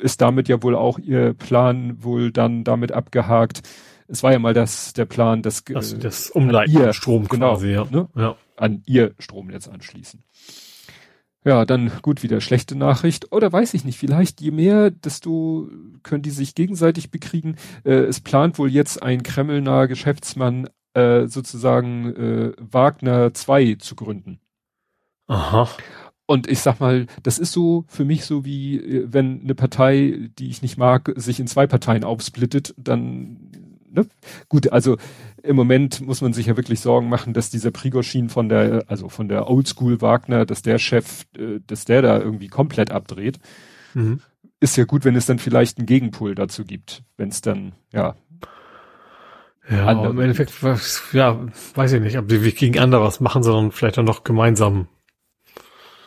ist 0.00 0.20
damit 0.20 0.48
ja 0.48 0.62
wohl 0.62 0.76
auch 0.76 0.98
ihr 0.98 1.34
Plan 1.34 2.02
wohl 2.02 2.30
dann 2.30 2.64
damit 2.64 2.92
abgehakt. 2.92 3.62
Es 4.06 4.22
war 4.22 4.32
ja 4.32 4.38
mal 4.38 4.54
das 4.54 4.92
der 4.92 5.06
Plan, 5.06 5.42
dass 5.42 5.64
also 5.72 5.96
das 5.96 6.30
Umleiten 6.30 6.72
ihr 6.72 6.92
Strom 6.92 7.26
genau, 7.26 7.54
quasi, 7.54 7.70
ja. 7.70 7.86
Ne, 7.90 8.08
ja. 8.14 8.36
an 8.56 8.82
ihr 8.86 9.14
Stromnetz 9.18 9.66
anschließen. 9.66 10.22
Ja, 11.44 11.66
dann 11.66 11.92
gut, 12.00 12.22
wieder 12.22 12.40
schlechte 12.40 12.74
Nachricht. 12.74 13.30
Oder 13.32 13.52
weiß 13.52 13.74
ich 13.74 13.84
nicht, 13.84 13.98
vielleicht 13.98 14.40
je 14.40 14.50
mehr, 14.50 14.90
desto 14.90 15.68
können 16.02 16.22
die 16.22 16.30
sich 16.30 16.54
gegenseitig 16.54 17.10
bekriegen. 17.10 17.56
Äh, 17.84 18.04
es 18.04 18.20
plant 18.20 18.58
wohl 18.58 18.70
jetzt 18.70 19.02
ein 19.02 19.22
kremlnaher 19.22 19.86
Geschäftsmann 19.86 20.70
äh, 20.94 21.26
sozusagen 21.26 22.14
äh, 22.16 22.52
Wagner 22.58 23.34
2 23.34 23.76
zu 23.78 23.94
gründen. 23.94 24.40
Aha. 25.26 25.68
Und 26.26 26.48
ich 26.50 26.60
sag 26.60 26.80
mal, 26.80 27.06
das 27.22 27.38
ist 27.38 27.52
so 27.52 27.84
für 27.88 28.06
mich 28.06 28.24
so 28.24 28.46
wie, 28.46 28.78
äh, 28.78 29.06
wenn 29.12 29.42
eine 29.42 29.54
Partei, 29.54 30.30
die 30.38 30.48
ich 30.48 30.62
nicht 30.62 30.78
mag, 30.78 31.12
sich 31.16 31.38
in 31.40 31.46
zwei 31.46 31.66
Parteien 31.66 32.04
aufsplittet, 32.04 32.74
dann 32.78 33.52
ne? 33.94 34.06
Gut, 34.48 34.72
also 34.72 34.96
im 35.42 35.56
Moment 35.56 36.00
muss 36.00 36.20
man 36.20 36.32
sich 36.32 36.46
ja 36.46 36.56
wirklich 36.56 36.80
Sorgen 36.80 37.08
machen, 37.08 37.32
dass 37.32 37.50
dieser 37.50 37.70
Prigoschin 37.70 38.28
von 38.28 38.48
der, 38.48 38.84
also 38.88 39.08
von 39.08 39.28
der 39.28 39.48
Oldschool 39.48 40.00
Wagner, 40.00 40.46
dass 40.46 40.62
der 40.62 40.78
Chef, 40.78 41.24
äh, 41.36 41.60
dass 41.66 41.84
der 41.84 42.02
da 42.02 42.18
irgendwie 42.18 42.48
komplett 42.48 42.90
abdreht. 42.90 43.38
Mhm. 43.94 44.20
Ist 44.60 44.76
ja 44.76 44.84
gut, 44.84 45.04
wenn 45.04 45.16
es 45.16 45.26
dann 45.26 45.38
vielleicht 45.38 45.78
einen 45.78 45.86
Gegenpol 45.86 46.34
dazu 46.34 46.64
gibt, 46.64 47.02
wenn 47.16 47.28
es 47.28 47.40
dann, 47.40 47.72
ja. 47.92 48.16
Ja, 49.68 49.86
andere, 49.86 50.10
im 50.10 50.20
Endeffekt, 50.20 50.52
ja, 51.12 51.46
weiß 51.74 51.92
ich 51.92 52.00
nicht, 52.00 52.18
ob 52.18 52.28
die 52.28 52.38
gegen 52.52 52.78
andere 52.78 53.02
was 53.02 53.20
machen, 53.20 53.42
sondern 53.42 53.72
vielleicht 53.72 53.96
dann 53.96 54.04
noch 54.04 54.24
gemeinsam. 54.24 54.88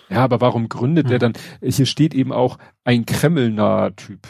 Ja, 0.09 0.23
aber 0.23 0.41
warum 0.41 0.69
gründet 0.69 1.05
mhm. 1.05 1.09
der 1.09 1.19
dann, 1.19 1.33
hier 1.61 1.85
steht 1.85 2.13
eben 2.13 2.31
auch 2.31 2.57
ein 2.83 3.05
Kreml-naher 3.05 3.95
Typ. 3.95 4.27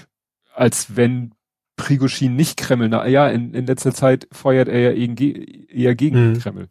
Als 0.53 0.95
wenn 0.95 1.33
Prigoschin 1.77 2.35
nicht 2.35 2.57
Kreml. 2.57 2.89
Na 2.89 3.07
ja, 3.07 3.29
in, 3.29 3.53
in 3.53 3.65
letzter 3.65 3.93
Zeit 3.93 4.27
feuert 4.31 4.67
er 4.67 4.79
ja 4.79 4.91
eher 4.91 5.95
gegen 5.95 6.31
mhm. 6.31 6.39
Kreml. 6.39 6.67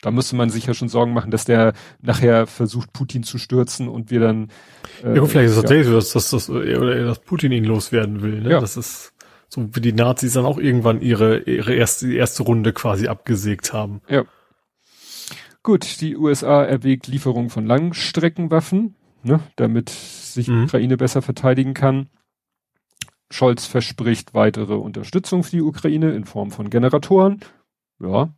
Da 0.00 0.10
müsste 0.10 0.34
man 0.34 0.50
sich 0.50 0.66
ja 0.66 0.74
schon 0.74 0.88
Sorgen 0.88 1.12
machen, 1.12 1.30
dass 1.30 1.44
der 1.44 1.74
nachher 2.00 2.48
versucht, 2.48 2.92
Putin 2.92 3.22
zu 3.22 3.38
stürzen 3.38 3.88
und 3.88 4.10
wir 4.10 4.18
dann. 4.18 4.48
Äh, 5.04 5.14
ja, 5.14 5.20
gut, 5.20 5.30
vielleicht 5.30 5.50
ist 5.50 5.56
es 5.56 5.60
tatsächlich 5.60 5.86
so, 5.86 5.94
dass, 5.94 6.12
dass, 6.12 6.30
dass, 6.30 6.50
oder 6.50 7.04
dass 7.04 7.20
Putin 7.20 7.52
ihn 7.52 7.64
loswerden 7.64 8.20
will. 8.20 8.40
Ne? 8.40 8.50
Ja. 8.50 8.60
Das 8.60 8.76
ist 8.76 9.12
so 9.48 9.68
wie 9.74 9.80
die 9.80 9.92
Nazis 9.92 10.32
dann 10.32 10.46
auch 10.46 10.58
irgendwann 10.58 11.02
ihre, 11.02 11.40
ihre 11.40 11.74
erste, 11.74 12.12
erste 12.12 12.42
Runde 12.42 12.72
quasi 12.72 13.06
abgesägt 13.06 13.72
haben. 13.72 14.00
Ja. 14.08 14.24
Gut, 15.62 16.00
die 16.00 16.16
USA 16.16 16.64
erwägt 16.64 17.06
Lieferung 17.06 17.50
von 17.50 17.66
Langstreckenwaffen, 17.66 18.96
ne, 19.22 19.40
damit 19.56 19.90
sich 19.90 20.48
mhm. 20.48 20.64
Ukraine 20.64 20.96
besser 20.96 21.22
verteidigen 21.22 21.74
kann. 21.74 22.08
Scholz 23.32 23.66
verspricht 23.66 24.34
weitere 24.34 24.74
Unterstützung 24.74 25.42
für 25.42 25.52
die 25.52 25.62
Ukraine 25.62 26.12
in 26.12 26.24
Form 26.24 26.50
von 26.50 26.70
Generatoren. 26.70 27.40
Ja, 28.00 28.34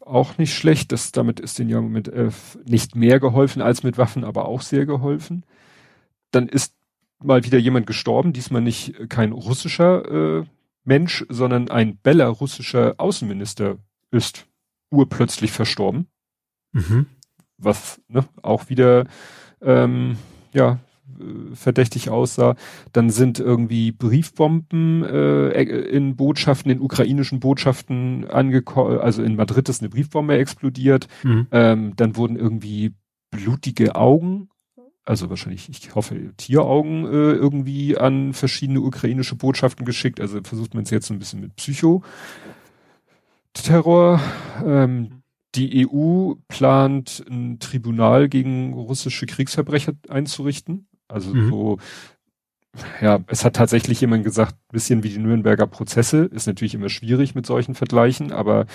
auch 0.00 0.38
nicht 0.38 0.54
schlecht. 0.54 0.92
Das, 0.92 1.12
damit 1.12 1.40
ist 1.40 1.58
den 1.58 1.68
ja 1.68 1.80
mit 1.80 2.08
äh, 2.08 2.30
nicht 2.64 2.96
mehr 2.96 3.20
geholfen 3.20 3.62
als 3.62 3.82
mit 3.82 3.98
Waffen, 3.98 4.24
aber 4.24 4.46
auch 4.46 4.62
sehr 4.62 4.84
geholfen. 4.84 5.44
Dann 6.32 6.48
ist 6.48 6.74
mal 7.22 7.44
wieder 7.44 7.58
jemand 7.58 7.86
gestorben, 7.86 8.32
diesmal 8.32 8.62
nicht 8.62 9.08
kein 9.08 9.32
russischer 9.32 10.40
äh, 10.40 10.44
Mensch, 10.84 11.24
sondern 11.28 11.70
ein 11.70 11.98
belarussischer 12.02 12.94
Außenminister 12.98 13.76
ist 14.10 14.46
urplötzlich 14.90 15.52
verstorben. 15.52 16.08
Mhm. 16.72 17.06
was 17.58 18.00
ne, 18.08 18.24
auch 18.40 18.70
wieder 18.70 19.06
ähm, 19.60 20.16
ja 20.54 20.72
äh, 20.72 20.76
verdächtig 21.54 22.10
aussah. 22.10 22.56
Dann 22.92 23.08
sind 23.10 23.38
irgendwie 23.38 23.92
Briefbomben 23.92 25.04
äh, 25.04 25.62
in 25.62 26.16
Botschaften, 26.16 26.70
in 26.70 26.80
ukrainischen 26.80 27.38
Botschaften 27.40 28.26
angekommen, 28.28 28.98
also 28.98 29.22
in 29.22 29.36
Madrid 29.36 29.68
ist 29.68 29.82
eine 29.82 29.90
Briefbombe 29.90 30.36
explodiert. 30.36 31.08
Mhm. 31.22 31.46
Ähm, 31.50 31.92
dann 31.96 32.16
wurden 32.16 32.36
irgendwie 32.36 32.94
blutige 33.30 33.94
Augen, 33.94 34.48
also 35.04 35.28
wahrscheinlich, 35.30 35.68
ich 35.68 35.94
hoffe, 35.94 36.32
Tieraugen 36.36 37.06
äh, 37.06 37.32
irgendwie 37.32 37.98
an 37.98 38.34
verschiedene 38.34 38.80
ukrainische 38.80 39.34
Botschaften 39.34 39.84
geschickt. 39.84 40.20
Also 40.20 40.40
versucht 40.42 40.74
man 40.74 40.84
es 40.84 40.90
jetzt 40.90 41.10
ein 41.10 41.18
bisschen 41.18 41.40
mit 41.40 41.56
Psycho-Terror. 41.56 44.20
Ähm, 44.64 45.22
die 45.54 45.86
EU 45.86 46.34
plant 46.48 47.24
ein 47.28 47.58
Tribunal 47.58 48.28
gegen 48.28 48.72
russische 48.72 49.26
Kriegsverbrecher 49.26 49.92
einzurichten. 50.08 50.86
Also 51.12 51.34
mhm. 51.34 51.50
so, 51.50 51.78
ja, 53.00 53.20
es 53.26 53.44
hat 53.44 53.56
tatsächlich 53.56 54.00
jemand 54.00 54.24
gesagt, 54.24 54.56
bisschen 54.72 55.02
wie 55.02 55.10
die 55.10 55.18
Nürnberger 55.18 55.66
Prozesse, 55.66 56.24
ist 56.24 56.46
natürlich 56.46 56.74
immer 56.74 56.88
schwierig 56.88 57.34
mit 57.34 57.46
solchen 57.46 57.74
Vergleichen, 57.74 58.32
aber 58.32 58.66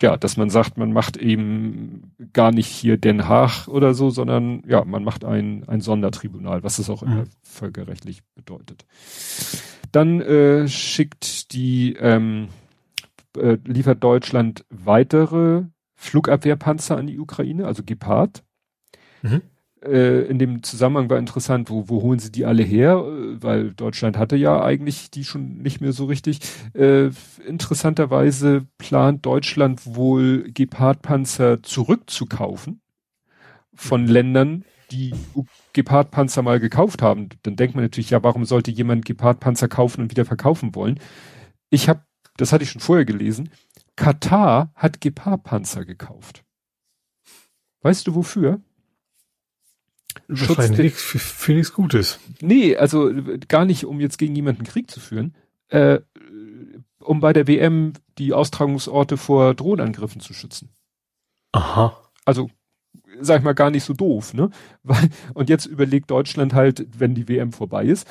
ja, 0.00 0.16
dass 0.16 0.36
man 0.36 0.50
sagt, 0.50 0.76
man 0.76 0.92
macht 0.92 1.16
eben 1.16 2.12
gar 2.32 2.50
nicht 2.50 2.66
hier 2.66 2.96
Den 2.96 3.28
Haag 3.28 3.68
oder 3.68 3.94
so, 3.94 4.10
sondern 4.10 4.64
ja, 4.66 4.84
man 4.84 5.04
macht 5.04 5.24
ein, 5.24 5.62
ein 5.68 5.80
Sondertribunal, 5.80 6.64
was 6.64 6.80
es 6.80 6.90
auch 6.90 7.04
immer 7.04 7.22
mhm. 7.22 7.30
völkerrechtlich 7.42 8.22
bedeutet. 8.34 8.84
Dann 9.92 10.20
äh, 10.20 10.66
schickt 10.66 11.52
die, 11.52 11.94
ähm, 11.94 12.48
äh, 13.36 13.58
liefert 13.64 14.02
Deutschland 14.02 14.64
weitere 14.70 15.62
Flugabwehrpanzer 15.94 16.96
an 16.96 17.06
die 17.06 17.20
Ukraine, 17.20 17.66
also 17.66 17.84
Gepard. 17.84 18.42
Mhm 19.22 19.42
äh, 19.84 20.22
in 20.22 20.38
dem 20.38 20.62
Zusammenhang 20.62 21.10
war 21.10 21.18
interessant, 21.18 21.70
wo, 21.70 21.88
wo 21.88 22.02
holen 22.02 22.18
sie 22.18 22.32
die 22.32 22.44
alle 22.44 22.62
her? 22.62 23.04
Äh, 23.06 23.42
weil 23.42 23.72
Deutschland 23.72 24.16
hatte 24.16 24.36
ja 24.36 24.62
eigentlich 24.62 25.10
die 25.10 25.24
schon 25.24 25.58
nicht 25.58 25.80
mehr 25.80 25.92
so 25.92 26.06
richtig. 26.06 26.40
Äh, 26.74 27.10
interessanterweise 27.46 28.66
plant 28.78 29.26
Deutschland 29.26 29.82
wohl 29.84 30.50
Gepard-Panzer 30.52 31.62
zurückzukaufen 31.62 32.80
von 33.74 34.06
Ländern, 34.06 34.64
die 34.90 35.14
Gepard-Panzer 35.72 36.42
mal 36.42 36.60
gekauft 36.60 37.02
haben. 37.02 37.30
Dann 37.42 37.56
denkt 37.56 37.74
man 37.74 37.84
natürlich, 37.84 38.10
ja, 38.10 38.22
warum 38.22 38.44
sollte 38.44 38.70
jemand 38.70 39.04
Gepard-Panzer 39.04 39.68
kaufen 39.68 40.02
und 40.02 40.10
wieder 40.10 40.24
verkaufen 40.24 40.74
wollen? 40.74 41.00
Ich 41.70 41.88
habe, 41.88 42.02
das 42.36 42.52
hatte 42.52 42.64
ich 42.64 42.70
schon 42.70 42.82
vorher 42.82 43.04
gelesen, 43.04 43.50
Katar 43.96 44.72
hat 44.74 45.00
Gepard-Panzer 45.00 45.84
gekauft. 45.84 46.44
Weißt 47.82 48.06
du 48.06 48.14
wofür? 48.14 48.60
Wahrscheinlich 50.28 50.78
nichts, 50.78 51.02
für, 51.02 51.18
für 51.18 51.52
nichts 51.52 51.72
Gutes. 51.72 52.18
Nee, 52.40 52.76
also 52.76 53.10
gar 53.48 53.64
nicht, 53.64 53.84
um 53.84 54.00
jetzt 54.00 54.18
gegen 54.18 54.34
jemanden 54.34 54.64
Krieg 54.64 54.90
zu 54.90 55.00
führen, 55.00 55.34
äh, 55.68 56.00
um 56.98 57.20
bei 57.20 57.32
der 57.32 57.46
WM 57.46 57.92
die 58.18 58.32
Austragungsorte 58.32 59.16
vor 59.16 59.54
Drohnenangriffen 59.54 60.20
zu 60.20 60.34
schützen. 60.34 60.70
Aha. 61.52 61.96
Also 62.24 62.50
sag 63.20 63.38
ich 63.38 63.44
mal 63.44 63.52
gar 63.52 63.70
nicht 63.70 63.84
so 63.84 63.94
doof, 63.94 64.34
ne? 64.34 64.50
Weil, 64.82 65.08
und 65.34 65.48
jetzt 65.48 65.66
überlegt 65.66 66.10
Deutschland 66.10 66.54
halt, 66.54 66.86
wenn 66.98 67.14
die 67.14 67.28
WM 67.28 67.52
vorbei 67.52 67.84
ist, 67.86 68.06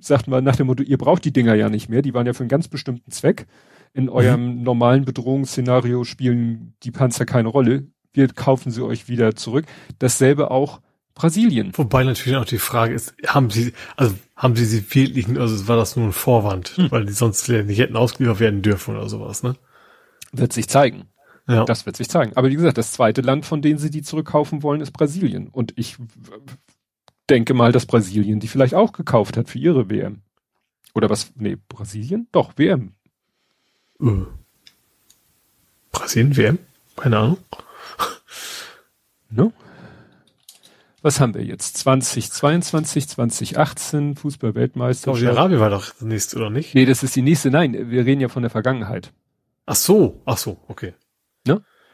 sagt 0.00 0.28
man 0.28 0.44
nach 0.44 0.56
dem 0.56 0.66
Motto, 0.66 0.82
ihr 0.82 0.98
braucht 0.98 1.24
die 1.24 1.32
Dinger 1.32 1.54
ja 1.54 1.68
nicht 1.68 1.88
mehr, 1.88 2.02
die 2.02 2.14
waren 2.14 2.26
ja 2.26 2.34
für 2.34 2.40
einen 2.40 2.48
ganz 2.48 2.68
bestimmten 2.68 3.10
Zweck. 3.10 3.46
In 3.92 4.08
eurem 4.08 4.56
mhm. 4.56 4.62
normalen 4.62 5.04
Bedrohungsszenario 5.04 6.04
spielen 6.04 6.74
die 6.82 6.90
Panzer 6.90 7.24
keine 7.26 7.48
Rolle. 7.48 7.86
Wir 8.12 8.28
kaufen 8.28 8.70
sie 8.70 8.84
euch 8.84 9.08
wieder 9.08 9.34
zurück. 9.34 9.66
Dasselbe 9.98 10.50
auch 10.50 10.80
Brasilien. 11.14 11.72
Wobei 11.76 12.02
natürlich 12.04 12.36
auch 12.36 12.44
die 12.44 12.58
Frage 12.58 12.94
ist, 12.94 13.14
haben 13.26 13.50
sie, 13.50 13.72
also 13.96 14.14
haben 14.36 14.56
sie 14.56 14.64
sie 14.64 14.84
wirklich, 14.94 15.28
also 15.38 15.68
war 15.68 15.76
das 15.76 15.96
nur 15.96 16.06
ein 16.06 16.12
Vorwand, 16.12 16.70
hm. 16.70 16.90
weil 16.90 17.06
die 17.06 17.12
sonst 17.12 17.48
nicht 17.48 17.78
hätten 17.78 17.96
ausgeliefert 17.96 18.40
werden 18.40 18.62
dürfen 18.62 18.96
oder 18.96 19.08
sowas, 19.08 19.42
ne? 19.42 19.54
Wird 20.32 20.52
sich 20.52 20.68
zeigen. 20.68 21.04
Ja. 21.46 21.64
Das 21.64 21.86
wird 21.86 21.96
sich 21.96 22.08
zeigen. 22.08 22.32
Aber 22.36 22.48
wie 22.50 22.56
gesagt, 22.56 22.78
das 22.78 22.92
zweite 22.92 23.20
Land, 23.20 23.46
von 23.46 23.62
dem 23.62 23.78
sie 23.78 23.90
die 23.90 24.02
zurückkaufen 24.02 24.62
wollen, 24.62 24.80
ist 24.80 24.92
Brasilien. 24.92 25.48
Und 25.48 25.72
ich 25.76 25.96
denke 27.28 27.54
mal, 27.54 27.70
dass 27.70 27.86
Brasilien 27.86 28.40
die 28.40 28.48
vielleicht 28.48 28.74
auch 28.74 28.92
gekauft 28.92 29.36
hat 29.36 29.48
für 29.48 29.58
ihre 29.58 29.90
WM. 29.90 30.22
Oder 30.94 31.10
was? 31.10 31.32
Nee, 31.36 31.56
Brasilien? 31.68 32.28
Doch, 32.32 32.54
WM. 32.56 32.94
Äh. 34.00 34.24
Brasilien, 35.92 36.36
WM? 36.36 36.58
Keine 36.96 37.18
Ahnung. 37.18 37.38
No? 39.30 39.52
Was 41.04 41.20
haben 41.20 41.34
wir 41.34 41.44
jetzt? 41.44 41.76
2022, 41.76 43.08
2018, 43.08 44.16
Fußball-Weltmeisterschaft. 44.16 45.20
Saudi-Arabien 45.20 45.60
war 45.60 45.68
doch 45.68 45.84
das 45.84 46.00
nächste, 46.00 46.38
oder 46.38 46.48
nicht? 46.48 46.74
Nee, 46.74 46.86
das 46.86 47.02
ist 47.02 47.14
die 47.14 47.22
nächste. 47.22 47.50
Nein, 47.50 47.90
wir 47.90 48.06
reden 48.06 48.22
ja 48.22 48.28
von 48.28 48.42
der 48.42 48.50
Vergangenheit. 48.50 49.12
Ach 49.66 49.76
so, 49.76 50.22
ach 50.24 50.38
so, 50.38 50.56
okay. 50.66 50.94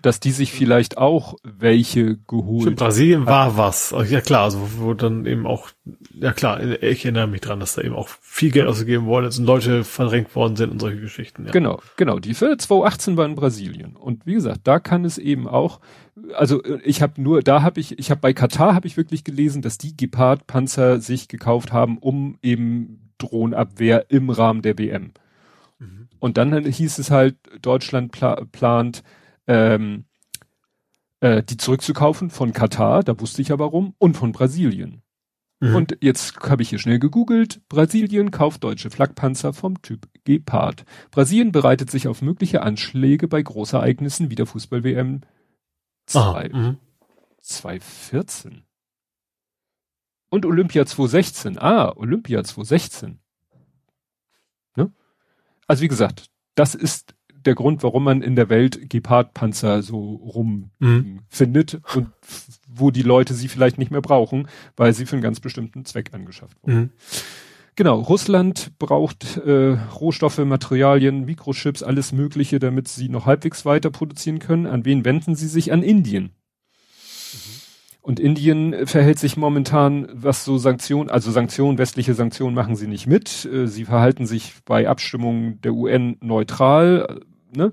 Dass 0.02 0.20
die 0.20 0.30
sich 0.30 0.52
vielleicht 0.52 0.96
auch 0.98 1.36
welche 1.42 2.16
geholt 2.26 2.62
Stimmt, 2.62 2.78
Brasilien 2.78 3.26
war 3.26 3.56
was. 3.56 3.94
Ja 4.08 4.20
klar, 4.20 4.44
also 4.44 4.60
wo 4.78 4.94
dann 4.94 5.26
eben 5.26 5.46
auch, 5.46 5.70
ja 6.12 6.32
klar, 6.32 6.62
ich 6.62 7.04
erinnere 7.04 7.26
mich 7.26 7.42
dran, 7.42 7.60
dass 7.60 7.74
da 7.74 7.82
eben 7.82 7.94
auch 7.94 8.08
viel 8.08 8.50
Geld 8.50 8.66
ausgegeben 8.66 9.06
worden 9.06 9.26
ist 9.26 9.38
und 9.38 9.44
Leute 9.44 9.84
verdrängt 9.84 10.34
worden 10.34 10.56
sind 10.56 10.70
und 10.70 10.80
solche 10.80 11.00
Geschichten. 11.00 11.46
Ja. 11.46 11.52
Genau, 11.52 11.80
genau. 11.96 12.18
Die 12.18 12.34
für 12.34 12.56
2018 12.56 13.16
war 13.16 13.26
in 13.26 13.34
Brasilien. 13.34 13.96
Und 13.96 14.26
wie 14.26 14.34
gesagt, 14.34 14.60
da 14.64 14.78
kann 14.78 15.04
es 15.04 15.18
eben 15.18 15.46
auch 15.46 15.80
also 16.34 16.62
ich 16.84 17.02
habe 17.02 17.20
nur, 17.20 17.42
da 17.42 17.62
habe 17.62 17.80
ich, 17.80 17.98
ich 17.98 18.10
habe 18.10 18.20
bei 18.20 18.32
Katar 18.32 18.74
habe 18.74 18.86
ich 18.86 18.96
wirklich 18.96 19.24
gelesen, 19.24 19.62
dass 19.62 19.78
die 19.78 19.96
Gepard-Panzer 19.96 21.00
sich 21.00 21.28
gekauft 21.28 21.72
haben, 21.72 21.98
um 21.98 22.38
eben 22.42 23.10
Drohnenabwehr 23.18 24.06
im 24.08 24.30
Rahmen 24.30 24.62
der 24.62 24.78
WM. 24.78 25.12
Mhm. 25.78 26.08
Und 26.18 26.36
dann 26.36 26.64
hieß 26.64 26.98
es 26.98 27.10
halt, 27.10 27.36
Deutschland 27.62 28.12
pla 28.12 28.44
plant, 28.52 29.02
ähm, 29.50 30.04
äh, 31.18 31.42
die 31.42 31.56
zurückzukaufen 31.56 32.30
von 32.30 32.52
Katar, 32.52 33.02
da 33.02 33.18
wusste 33.18 33.42
ich 33.42 33.48
ja 33.48 33.58
warum, 33.58 33.94
und 33.98 34.16
von 34.16 34.30
Brasilien. 34.30 35.02
Mhm. 35.58 35.74
Und 35.74 35.98
jetzt 36.00 36.38
habe 36.40 36.62
ich 36.62 36.68
hier 36.70 36.78
schnell 36.78 37.00
gegoogelt. 37.00 37.60
Brasilien 37.68 38.30
kauft 38.30 38.62
deutsche 38.62 38.90
Flakpanzer 38.90 39.52
vom 39.52 39.82
Typ 39.82 40.08
Gepard. 40.24 40.84
Brasilien 41.10 41.50
bereitet 41.50 41.90
sich 41.90 42.06
auf 42.06 42.22
mögliche 42.22 42.62
Anschläge 42.62 43.26
bei 43.26 43.42
Großereignissen 43.42 44.30
wie 44.30 44.36
der 44.36 44.46
Fußball-WM 44.46 45.22
Zwei, 46.06 46.48
mhm. 46.48 46.78
2014. 47.40 48.64
Und 50.30 50.46
Olympia 50.46 50.86
2016. 50.86 51.58
Ah, 51.58 51.92
Olympia 51.96 52.42
2016. 52.44 53.18
Ne? 54.76 54.92
Also 55.66 55.82
wie 55.82 55.88
gesagt, 55.88 56.30
das 56.54 56.74
ist 56.74 57.14
der 57.46 57.54
Grund, 57.54 57.82
warum 57.82 58.04
man 58.04 58.22
in 58.22 58.36
der 58.36 58.48
Welt 58.48 58.90
Gepard-Panzer 58.90 59.82
so 59.82 59.98
rum 59.98 60.70
mhm. 60.78 61.20
findet 61.28 61.80
und 61.94 62.08
wo 62.68 62.90
die 62.90 63.02
Leute 63.02 63.34
sie 63.34 63.48
vielleicht 63.48 63.78
nicht 63.78 63.90
mehr 63.90 64.00
brauchen, 64.00 64.48
weil 64.76 64.92
sie 64.92 65.06
für 65.06 65.16
einen 65.16 65.22
ganz 65.22 65.40
bestimmten 65.40 65.84
Zweck 65.84 66.10
angeschafft 66.12 66.56
wurden. 66.62 66.78
Mhm. 66.78 66.90
Genau, 67.76 68.00
Russland 68.00 68.72
braucht 68.78 69.38
äh, 69.38 69.78
Rohstoffe, 70.00 70.38
Materialien, 70.38 71.24
Mikrochips, 71.24 71.82
alles 71.82 72.12
Mögliche, 72.12 72.58
damit 72.58 72.88
sie 72.88 73.08
noch 73.08 73.26
halbwegs 73.26 73.64
weiter 73.64 73.90
produzieren 73.90 74.38
können. 74.38 74.66
An 74.66 74.84
wen 74.84 75.04
wenden 75.04 75.34
sie 75.34 75.48
sich? 75.48 75.72
An 75.72 75.82
Indien. 75.82 76.24
Mhm. 76.24 77.60
Und 78.02 78.18
Indien 78.18 78.86
verhält 78.86 79.18
sich 79.18 79.36
momentan, 79.36 80.08
was 80.12 80.44
so 80.44 80.58
Sanktionen, 80.58 81.10
also 81.10 81.30
Sanktionen, 81.30 81.78
westliche 81.78 82.14
Sanktionen 82.14 82.54
machen 82.54 82.74
sie 82.74 82.86
nicht 82.86 83.06
mit. 83.06 83.44
Äh, 83.44 83.66
sie 83.66 83.84
verhalten 83.84 84.26
sich 84.26 84.54
bei 84.64 84.88
Abstimmungen 84.88 85.60
der 85.60 85.74
UN 85.74 86.16
neutral. 86.20 87.20
Ne? 87.54 87.70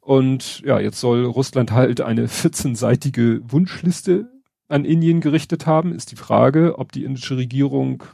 Und 0.00 0.60
ja, 0.60 0.78
jetzt 0.78 1.00
soll 1.00 1.24
Russland 1.24 1.72
halt 1.72 2.00
eine 2.00 2.26
14-seitige 2.26 3.40
Wunschliste 3.50 4.30
an 4.68 4.84
Indien 4.84 5.20
gerichtet 5.20 5.66
haben. 5.66 5.94
Ist 5.94 6.12
die 6.12 6.16
Frage, 6.16 6.78
ob 6.78 6.92
die 6.92 7.04
indische 7.04 7.36
Regierung 7.36 8.04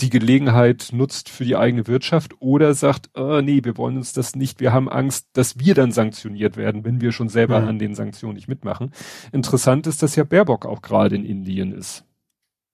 die 0.00 0.10
Gelegenheit 0.10 0.88
nutzt 0.92 1.28
für 1.28 1.44
die 1.44 1.56
eigene 1.56 1.86
Wirtschaft 1.86 2.34
oder 2.40 2.74
sagt, 2.74 3.10
oh, 3.14 3.40
nee, 3.40 3.60
wir 3.62 3.76
wollen 3.76 3.96
uns 3.96 4.12
das 4.12 4.34
nicht, 4.34 4.60
wir 4.60 4.72
haben 4.72 4.88
Angst, 4.88 5.28
dass 5.34 5.58
wir 5.58 5.74
dann 5.74 5.92
sanktioniert 5.92 6.56
werden, 6.56 6.84
wenn 6.84 7.00
wir 7.00 7.12
schon 7.12 7.28
selber 7.28 7.60
mhm. 7.60 7.68
an 7.68 7.78
den 7.78 7.94
Sanktionen 7.94 8.34
nicht 8.34 8.48
mitmachen. 8.48 8.92
Interessant 9.32 9.86
ist, 9.86 10.02
dass 10.02 10.16
ja 10.16 10.24
Baerbock 10.24 10.66
auch 10.66 10.82
gerade 10.82 11.14
in 11.14 11.24
Indien 11.24 11.72
ist. 11.72 12.04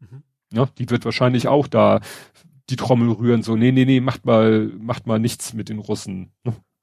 Mhm. 0.01 0.23
Ja, 0.53 0.69
die 0.79 0.89
wird 0.89 1.05
wahrscheinlich 1.05 1.47
auch 1.47 1.67
da 1.67 2.01
die 2.71 2.77
Trommel 2.77 3.11
rühren, 3.11 3.43
so, 3.43 3.57
nee, 3.57 3.73
nee, 3.73 3.85
nee, 3.85 4.01
macht 4.01 4.25
mal, 4.25 4.71
macht 4.79 5.07
mal 5.07 5.19
nichts 5.19 5.53
mit 5.55 5.69
den 5.69 5.79
Russen. 5.79 6.33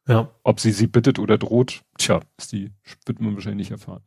Ja. 0.07 0.31
Ob 0.43 0.59
sie 0.59 0.71
sie 0.71 0.87
bittet 0.87 1.19
oder 1.19 1.37
droht, 1.37 1.81
tja, 1.97 2.21
ist 2.37 2.53
die, 2.53 2.71
wird 3.05 3.19
man 3.19 3.35
wahrscheinlich 3.35 3.69
nicht 3.69 3.71
erfahren. 3.71 4.03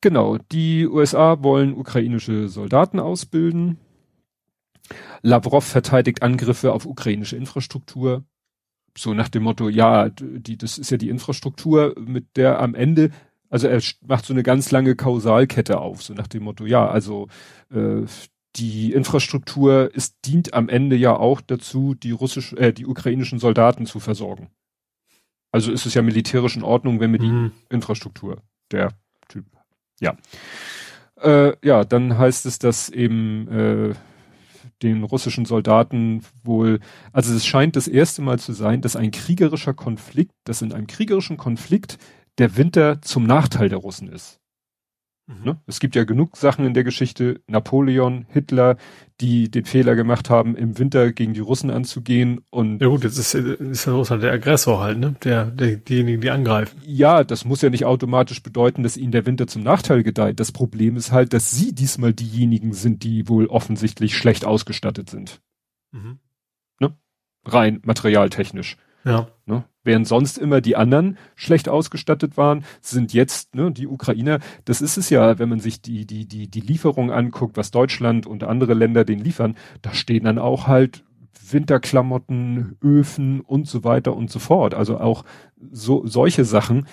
Genau, 0.00 0.38
die 0.52 0.86
USA 0.86 1.42
wollen 1.42 1.74
ukrainische 1.74 2.48
Soldaten 2.48 3.00
ausbilden. 3.00 3.78
Lavrov 5.22 5.64
verteidigt 5.64 6.22
Angriffe 6.22 6.72
auf 6.72 6.86
ukrainische 6.86 7.36
Infrastruktur. 7.36 8.24
So 8.96 9.14
nach 9.14 9.28
dem 9.28 9.42
Motto, 9.42 9.68
ja, 9.68 10.08
die, 10.10 10.56
das 10.56 10.78
ist 10.78 10.90
ja 10.90 10.96
die 10.96 11.08
Infrastruktur, 11.08 11.94
mit 11.98 12.36
der 12.36 12.60
am 12.60 12.74
Ende 12.74 13.10
Also 13.48 13.68
er 13.68 13.80
macht 14.06 14.26
so 14.26 14.32
eine 14.32 14.42
ganz 14.42 14.70
lange 14.70 14.96
Kausalkette 14.96 15.78
auf, 15.80 16.02
so 16.02 16.14
nach 16.14 16.28
dem 16.28 16.44
Motto, 16.44 16.66
ja, 16.66 16.86
also 16.88 17.28
äh, 17.70 18.02
die 18.56 18.92
Infrastruktur 18.92 19.94
ist, 19.94 20.16
dient 20.24 20.54
am 20.54 20.68
Ende 20.68 20.96
ja 20.96 21.16
auch 21.16 21.40
dazu, 21.40 21.94
die 21.94 22.12
russisch, 22.12 22.52
äh, 22.54 22.72
die 22.72 22.86
ukrainischen 22.86 23.38
Soldaten 23.38 23.86
zu 23.86 24.00
versorgen. 24.00 24.50
Also 25.56 25.72
ist 25.72 25.86
es 25.86 25.94
ja 25.94 26.02
militärisch 26.02 26.54
in 26.54 26.62
Ordnung, 26.62 27.00
wenn 27.00 27.12
wir 27.12 27.18
die 27.18 27.28
mhm. 27.28 27.52
Infrastruktur, 27.70 28.42
der 28.70 28.92
Typ, 29.26 29.46
ja. 30.00 30.14
Äh, 31.18 31.54
ja, 31.66 31.82
dann 31.84 32.18
heißt 32.18 32.44
es, 32.44 32.58
dass 32.58 32.90
eben 32.90 33.48
äh, 33.48 33.94
den 34.82 35.02
russischen 35.02 35.46
Soldaten 35.46 36.20
wohl, 36.44 36.80
also 37.10 37.34
es 37.34 37.46
scheint 37.46 37.74
das 37.74 37.88
erste 37.88 38.20
Mal 38.20 38.38
zu 38.38 38.52
sein, 38.52 38.82
dass 38.82 38.96
ein 38.96 39.12
kriegerischer 39.12 39.72
Konflikt, 39.72 40.34
dass 40.44 40.60
in 40.60 40.74
einem 40.74 40.86
kriegerischen 40.86 41.38
Konflikt 41.38 41.96
der 42.36 42.58
Winter 42.58 43.00
zum 43.00 43.24
Nachteil 43.24 43.70
der 43.70 43.78
Russen 43.78 44.08
ist. 44.08 44.38
Mhm. 45.28 45.56
Es 45.66 45.80
gibt 45.80 45.96
ja 45.96 46.04
genug 46.04 46.36
Sachen 46.36 46.64
in 46.64 46.72
der 46.72 46.84
Geschichte, 46.84 47.40
Napoleon, 47.48 48.26
Hitler, 48.28 48.76
die 49.20 49.50
den 49.50 49.64
Fehler 49.64 49.96
gemacht 49.96 50.30
haben, 50.30 50.54
im 50.56 50.78
Winter 50.78 51.12
gegen 51.12 51.34
die 51.34 51.40
Russen 51.40 51.70
anzugehen 51.70 52.42
und. 52.50 52.80
Ja 52.80 52.86
gut, 52.86 53.02
jetzt 53.02 53.18
ist, 53.18 53.34
ist 53.34 53.86
ja 53.86 53.92
Russland 53.92 54.22
der 54.22 54.32
Aggressor 54.32 54.80
halt, 54.80 54.98
ne? 54.98 55.16
Der, 55.24 55.46
der, 55.46 55.76
diejenigen, 55.76 56.20
die 56.20 56.30
angreifen. 56.30 56.80
Ja, 56.84 57.24
das 57.24 57.44
muss 57.44 57.60
ja 57.60 57.70
nicht 57.70 57.84
automatisch 57.84 58.40
bedeuten, 58.40 58.84
dass 58.84 58.96
ihnen 58.96 59.10
der 59.10 59.26
Winter 59.26 59.48
zum 59.48 59.64
Nachteil 59.64 60.04
gedeiht. 60.04 60.38
Das 60.38 60.52
Problem 60.52 60.96
ist 60.96 61.10
halt, 61.10 61.32
dass 61.32 61.50
sie 61.50 61.74
diesmal 61.74 62.12
diejenigen 62.12 62.72
sind, 62.72 63.02
die 63.02 63.28
wohl 63.28 63.46
offensichtlich 63.46 64.16
schlecht 64.16 64.44
ausgestattet 64.44 65.10
sind. 65.10 65.40
Mhm. 65.90 66.20
Ne? 66.78 66.96
Rein 67.44 67.80
materialtechnisch. 67.84 68.76
Ja. 69.04 69.28
Ne? 69.44 69.64
Während 69.86 70.08
sonst 70.08 70.36
immer 70.36 70.60
die 70.60 70.74
anderen 70.74 71.16
schlecht 71.36 71.68
ausgestattet 71.68 72.36
waren, 72.36 72.64
sind 72.80 73.12
jetzt 73.12 73.54
ne, 73.54 73.70
die 73.70 73.86
Ukrainer, 73.86 74.40
das 74.64 74.82
ist 74.82 74.96
es 74.96 75.10
ja, 75.10 75.38
wenn 75.38 75.48
man 75.48 75.60
sich 75.60 75.80
die, 75.80 76.06
die, 76.06 76.26
die, 76.26 76.48
die 76.48 76.60
Lieferung 76.60 77.12
anguckt, 77.12 77.56
was 77.56 77.70
Deutschland 77.70 78.26
und 78.26 78.42
andere 78.42 78.74
Länder 78.74 79.04
denen 79.04 79.22
liefern, 79.22 79.54
da 79.82 79.94
stehen 79.94 80.24
dann 80.24 80.40
auch 80.40 80.66
halt 80.66 81.04
Winterklamotten, 81.52 82.76
Öfen 82.82 83.40
und 83.40 83.68
so 83.68 83.84
weiter 83.84 84.16
und 84.16 84.28
so 84.28 84.40
fort. 84.40 84.74
Also 84.74 84.98
auch 84.98 85.24
so 85.70 86.04
solche 86.04 86.44
Sachen, 86.44 86.86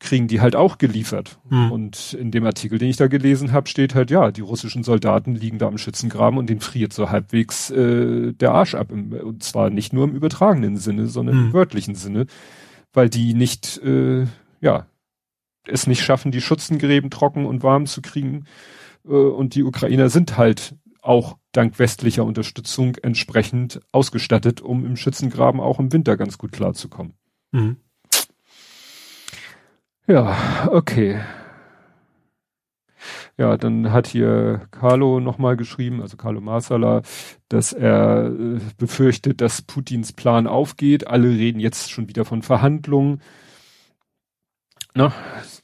kriegen 0.00 0.28
die 0.28 0.40
halt 0.40 0.56
auch 0.56 0.78
geliefert. 0.78 1.38
Hm. 1.50 1.70
Und 1.70 2.14
in 2.14 2.30
dem 2.30 2.44
Artikel, 2.44 2.78
den 2.78 2.88
ich 2.88 2.96
da 2.96 3.06
gelesen 3.06 3.52
habe, 3.52 3.68
steht 3.68 3.94
halt, 3.94 4.10
ja, 4.10 4.30
die 4.30 4.40
russischen 4.40 4.82
Soldaten 4.82 5.34
liegen 5.34 5.58
da 5.58 5.68
am 5.68 5.78
Schützengraben 5.78 6.38
und 6.38 6.48
den 6.48 6.60
friert 6.60 6.92
so 6.92 7.10
halbwegs 7.10 7.70
äh, 7.70 8.32
der 8.32 8.52
Arsch 8.52 8.74
ab. 8.74 8.90
Im, 8.90 9.12
und 9.12 9.44
zwar 9.44 9.70
nicht 9.70 9.92
nur 9.92 10.04
im 10.04 10.14
übertragenen 10.14 10.78
Sinne, 10.78 11.06
sondern 11.06 11.36
hm. 11.36 11.46
im 11.46 11.52
wörtlichen 11.52 11.94
Sinne, 11.94 12.26
weil 12.92 13.10
die 13.10 13.34
nicht, 13.34 13.78
äh, 13.84 14.26
ja, 14.60 14.86
es 15.66 15.86
nicht 15.86 16.02
schaffen, 16.02 16.32
die 16.32 16.40
Schützengräben 16.40 17.10
trocken 17.10 17.44
und 17.44 17.62
warm 17.62 17.86
zu 17.86 18.00
kriegen. 18.00 18.46
Äh, 19.04 19.10
und 19.10 19.54
die 19.54 19.64
Ukrainer 19.64 20.08
sind 20.08 20.38
halt 20.38 20.76
auch 21.02 21.36
dank 21.52 21.78
westlicher 21.78 22.24
Unterstützung 22.24 22.96
entsprechend 22.96 23.80
ausgestattet, 23.92 24.62
um 24.62 24.86
im 24.86 24.96
Schützengraben 24.96 25.60
auch 25.60 25.78
im 25.78 25.92
Winter 25.92 26.16
ganz 26.16 26.38
gut 26.38 26.52
klarzukommen. 26.52 27.14
Mhm. 27.52 27.76
Ja, 30.10 30.66
okay. 30.72 31.20
Ja, 33.38 33.56
dann 33.56 33.92
hat 33.92 34.06
hier 34.08 34.62
Carlo 34.72 35.20
nochmal 35.20 35.56
geschrieben, 35.56 36.02
also 36.02 36.16
Carlo 36.16 36.40
Marsala, 36.40 37.02
dass 37.48 37.72
er 37.72 38.26
äh, 38.26 38.58
befürchtet, 38.76 39.40
dass 39.40 39.62
Putins 39.62 40.12
Plan 40.12 40.46
aufgeht. 40.48 41.06
Alle 41.06 41.28
reden 41.28 41.60
jetzt 41.60 41.90
schon 41.90 42.08
wieder 42.08 42.24
von 42.24 42.42
Verhandlungen. 42.42 43.20
Ne? 44.94 45.12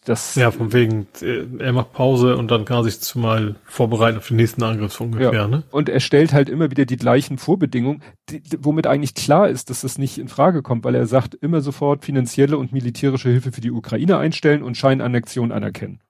Das, 0.05 0.37
ja, 0.37 0.53
von 0.53 0.72
wegen, 0.72 1.09
äh, 1.20 1.47
er 1.59 1.72
macht 1.72 1.93
Pause 1.93 2.37
und 2.37 2.49
dann 2.51 2.64
kann 2.64 2.79
er 2.79 2.85
sich 2.85 3.01
zumal 3.01 3.57
vorbereiten 3.64 4.18
auf 4.18 4.29
den 4.29 4.37
nächsten 4.37 4.62
Angriff 4.62 4.93
so 4.93 5.05
ungefähr. 5.05 5.33
Ja. 5.33 5.49
Ne? 5.49 5.64
Und 5.72 5.89
er 5.89 5.99
stellt 5.99 6.33
halt 6.33 6.49
immer 6.49 6.70
wieder 6.70 6.85
die 6.85 6.97
gleichen 6.97 7.37
Vorbedingungen, 7.37 8.03
die, 8.29 8.41
womit 8.61 8.87
eigentlich 8.87 9.14
klar 9.14 9.49
ist, 9.49 9.68
dass 9.68 9.81
das 9.81 9.99
nicht 9.99 10.18
in 10.18 10.29
Frage 10.29 10.62
kommt, 10.62 10.85
weil 10.85 10.95
er 10.95 11.07
sagt, 11.07 11.35
immer 11.35 11.61
sofort 11.61 12.05
finanzielle 12.05 12.57
und 12.57 12.72
militärische 12.72 13.29
Hilfe 13.29 13.51
für 13.51 13.61
die 13.61 13.72
Ukraine 13.72 14.18
einstellen 14.18 14.62
und 14.62 14.77
Scheinannexion 14.77 15.51
anerkennen. 15.51 16.01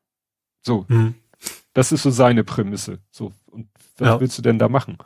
So. 0.63 0.85
Hm. 0.89 1.15
Das 1.73 1.93
ist 1.93 2.03
so 2.03 2.11
seine 2.11 2.45
Prämisse. 2.45 2.99
So. 3.11 3.33
Und 3.47 3.69
was 3.97 4.09
ja. 4.09 4.21
willst 4.21 4.37
du 4.37 4.43
denn 4.43 4.59
da 4.59 4.69
machen? 4.69 4.99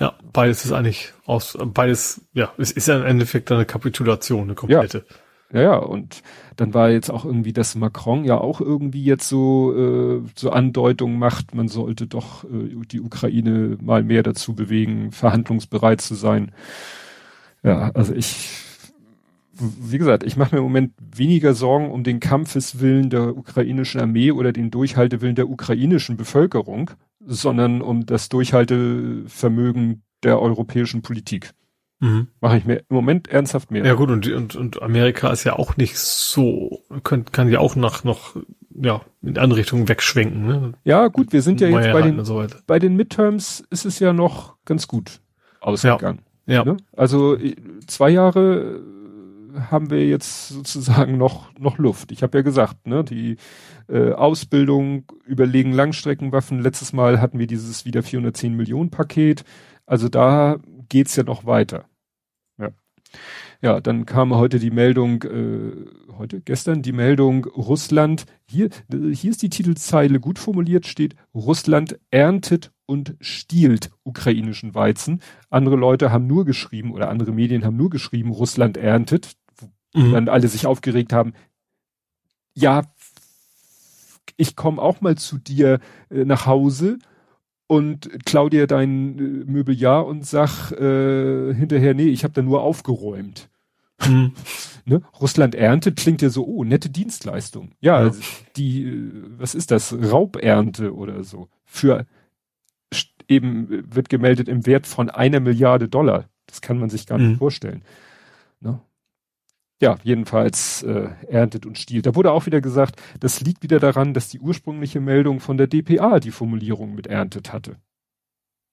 Ja, 0.00 0.16
beides 0.32 0.64
ist 0.64 0.72
eigentlich 0.72 1.12
aus, 1.24 1.56
beides, 1.60 2.20
ja, 2.32 2.52
es 2.56 2.70
ist 2.70 2.88
ja 2.88 2.96
im 2.96 3.04
Endeffekt 3.04 3.50
eine 3.50 3.64
Kapitulation, 3.64 4.44
eine 4.44 4.54
komplette. 4.54 5.04
Ja. 5.08 5.16
Ja, 5.52 5.62
ja, 5.62 5.76
und 5.76 6.22
dann 6.56 6.74
war 6.74 6.90
jetzt 6.90 7.10
auch 7.10 7.24
irgendwie, 7.24 7.54
dass 7.54 7.74
Macron 7.74 8.24
ja 8.24 8.36
auch 8.36 8.60
irgendwie 8.60 9.02
jetzt 9.02 9.28
so, 9.28 9.74
äh, 9.74 10.22
so 10.36 10.50
Andeutungen 10.50 11.18
macht, 11.18 11.54
man 11.54 11.68
sollte 11.68 12.06
doch 12.06 12.44
äh, 12.44 12.76
die 12.92 13.00
Ukraine 13.00 13.78
mal 13.80 14.02
mehr 14.04 14.22
dazu 14.22 14.54
bewegen, 14.54 15.10
verhandlungsbereit 15.10 16.02
zu 16.02 16.14
sein. 16.14 16.52
Ja, 17.62 17.90
also 17.94 18.14
ich, 18.14 18.50
wie 19.52 19.98
gesagt, 19.98 20.22
ich 20.22 20.36
mache 20.36 20.54
mir 20.54 20.58
im 20.58 20.64
Moment 20.64 20.92
weniger 21.00 21.54
Sorgen 21.54 21.90
um 21.90 22.04
den 22.04 22.20
Kampfeswillen 22.20 23.10
der 23.10 23.36
ukrainischen 23.36 24.00
Armee 24.00 24.32
oder 24.32 24.52
den 24.52 24.70
Durchhaltewillen 24.70 25.34
der 25.34 25.48
ukrainischen 25.48 26.16
Bevölkerung, 26.16 26.90
sondern 27.26 27.82
um 27.82 28.06
das 28.06 28.28
Durchhaltevermögen 28.28 30.02
der 30.22 30.40
europäischen 30.40 31.02
Politik. 31.02 31.52
Mhm. 32.00 32.28
Mache 32.40 32.58
ich 32.58 32.64
mir 32.64 32.76
im 32.76 32.94
Moment 32.94 33.28
ernsthaft 33.28 33.70
mehr. 33.70 33.84
Ja 33.84 33.94
gut, 33.94 34.10
und, 34.10 34.26
und, 34.28 34.54
und 34.54 34.82
Amerika 34.82 35.30
ist 35.30 35.44
ja 35.44 35.54
auch 35.54 35.76
nicht 35.76 35.98
so, 35.98 36.82
kann, 37.02 37.24
kann 37.24 37.50
ja 37.50 37.58
auch 37.58 37.74
nach 37.74 38.04
noch, 38.04 38.36
ja, 38.80 39.00
in 39.22 39.36
andere 39.36 39.60
Richtungen 39.60 39.88
wegschwenken. 39.88 40.46
Ne? 40.46 40.72
Ja 40.84 41.08
gut, 41.08 41.32
wir 41.32 41.42
sind 41.42 41.60
ja 41.60 41.68
jetzt 41.68 41.92
bei 41.92 42.02
den, 42.02 42.24
so 42.24 42.44
bei 42.66 42.78
den 42.78 42.94
Midterms 42.94 43.64
ist 43.70 43.84
es 43.84 43.98
ja 43.98 44.12
noch 44.12 44.54
ganz 44.64 44.86
gut 44.86 45.20
ausgegangen. 45.60 46.20
Ja. 46.46 46.54
ja. 46.54 46.64
Ne? 46.64 46.76
Also 46.96 47.36
zwei 47.86 48.10
Jahre 48.10 48.80
haben 49.70 49.90
wir 49.90 50.06
jetzt 50.06 50.48
sozusagen 50.48 51.18
noch, 51.18 51.52
noch 51.58 51.78
Luft. 51.78 52.12
Ich 52.12 52.22
habe 52.22 52.38
ja 52.38 52.42
gesagt, 52.42 52.86
ne, 52.86 53.02
die 53.02 53.36
äh, 53.88 54.12
Ausbildung, 54.12 55.04
überlegen 55.26 55.72
Langstreckenwaffen. 55.72 56.60
Letztes 56.60 56.92
Mal 56.92 57.20
hatten 57.20 57.38
wir 57.38 57.46
dieses 57.46 57.84
wieder 57.84 58.02
410 58.02 58.54
Millionen 58.54 58.90
Paket. 58.90 59.44
Also 59.86 60.08
da 60.08 60.58
geht's 60.88 61.16
ja 61.16 61.22
noch 61.22 61.46
weiter. 61.46 61.88
Ja. 62.58 62.70
Ja, 63.60 63.80
dann 63.80 64.06
kam 64.06 64.34
heute 64.34 64.58
die 64.58 64.70
Meldung, 64.70 65.22
äh, 65.24 65.72
heute, 66.16 66.40
gestern 66.40 66.82
die 66.82 66.92
Meldung, 66.92 67.44
Russland, 67.44 68.26
hier, 68.46 68.68
hier 68.90 69.30
ist 69.30 69.42
die 69.42 69.50
Titelzeile 69.50 70.20
gut 70.20 70.38
formuliert, 70.38 70.86
steht, 70.86 71.16
Russland 71.34 71.98
erntet 72.10 72.72
und 72.86 73.16
stiehlt 73.20 73.90
ukrainischen 74.04 74.74
Weizen. 74.74 75.20
Andere 75.50 75.76
Leute 75.76 76.12
haben 76.12 76.26
nur 76.26 76.44
geschrieben, 76.44 76.92
oder 76.92 77.08
andere 77.10 77.32
Medien 77.32 77.64
haben 77.64 77.76
nur 77.76 77.90
geschrieben, 77.90 78.30
Russland 78.30 78.76
erntet, 78.76 79.36
mhm. 79.94 80.12
dann 80.12 80.28
alle 80.28 80.48
sich 80.48 80.66
aufgeregt 80.66 81.12
haben. 81.12 81.32
Ja, 82.54 82.82
ich 84.36 84.56
komme 84.56 84.80
auch 84.80 85.00
mal 85.00 85.16
zu 85.16 85.36
dir 85.36 85.80
äh, 86.10 86.24
nach 86.24 86.46
Hause 86.46 86.98
und 87.68 88.24
klau 88.24 88.48
dir 88.48 88.66
dein 88.66 89.18
äh, 89.18 89.44
Möbeljahr 89.50 90.04
und 90.04 90.26
sag 90.26 90.72
äh, 90.72 91.54
hinterher, 91.54 91.94
nee, 91.94 92.08
ich 92.08 92.24
habe 92.24 92.34
da 92.34 92.42
nur 92.42 92.62
aufgeräumt. 92.62 93.48
Hm. 94.00 94.32
Ne? 94.88 95.02
Russland 95.20 95.54
erntet 95.54 95.96
klingt 95.98 96.22
ja 96.22 96.30
so, 96.30 96.46
oh, 96.46 96.64
nette 96.64 96.88
Dienstleistung. 96.88 97.72
Ja, 97.78 97.98
ja. 97.98 98.06
Also 98.06 98.22
die, 98.56 98.84
äh, 98.84 99.12
was 99.36 99.54
ist 99.54 99.70
das? 99.70 99.92
Raubernte 99.92 100.94
oder 100.94 101.24
so. 101.24 101.48
Für 101.66 102.06
eben 103.28 103.70
äh, 103.70 103.94
wird 103.94 104.08
gemeldet 104.08 104.48
im 104.48 104.64
Wert 104.64 104.86
von 104.86 105.10
einer 105.10 105.40
Milliarde 105.40 105.90
Dollar. 105.90 106.30
Das 106.46 106.62
kann 106.62 106.78
man 106.78 106.88
sich 106.88 107.06
gar 107.06 107.18
nicht 107.18 107.32
hm. 107.32 107.36
vorstellen. 107.36 107.82
Ne? 108.60 108.80
Ja, 109.80 109.96
jedenfalls 110.02 110.82
äh, 110.82 111.08
erntet 111.28 111.64
und 111.64 111.78
stiehlt. 111.78 112.06
Da 112.06 112.14
wurde 112.14 112.32
auch 112.32 112.46
wieder 112.46 112.60
gesagt, 112.60 113.00
das 113.20 113.40
liegt 113.40 113.62
wieder 113.62 113.78
daran, 113.78 114.12
dass 114.12 114.28
die 114.28 114.40
ursprüngliche 114.40 115.00
Meldung 115.00 115.40
von 115.40 115.56
der 115.56 115.68
DPA 115.68 116.18
die 116.18 116.32
Formulierung 116.32 116.94
mit 116.94 117.06
erntet 117.06 117.52
hatte. 117.52 117.76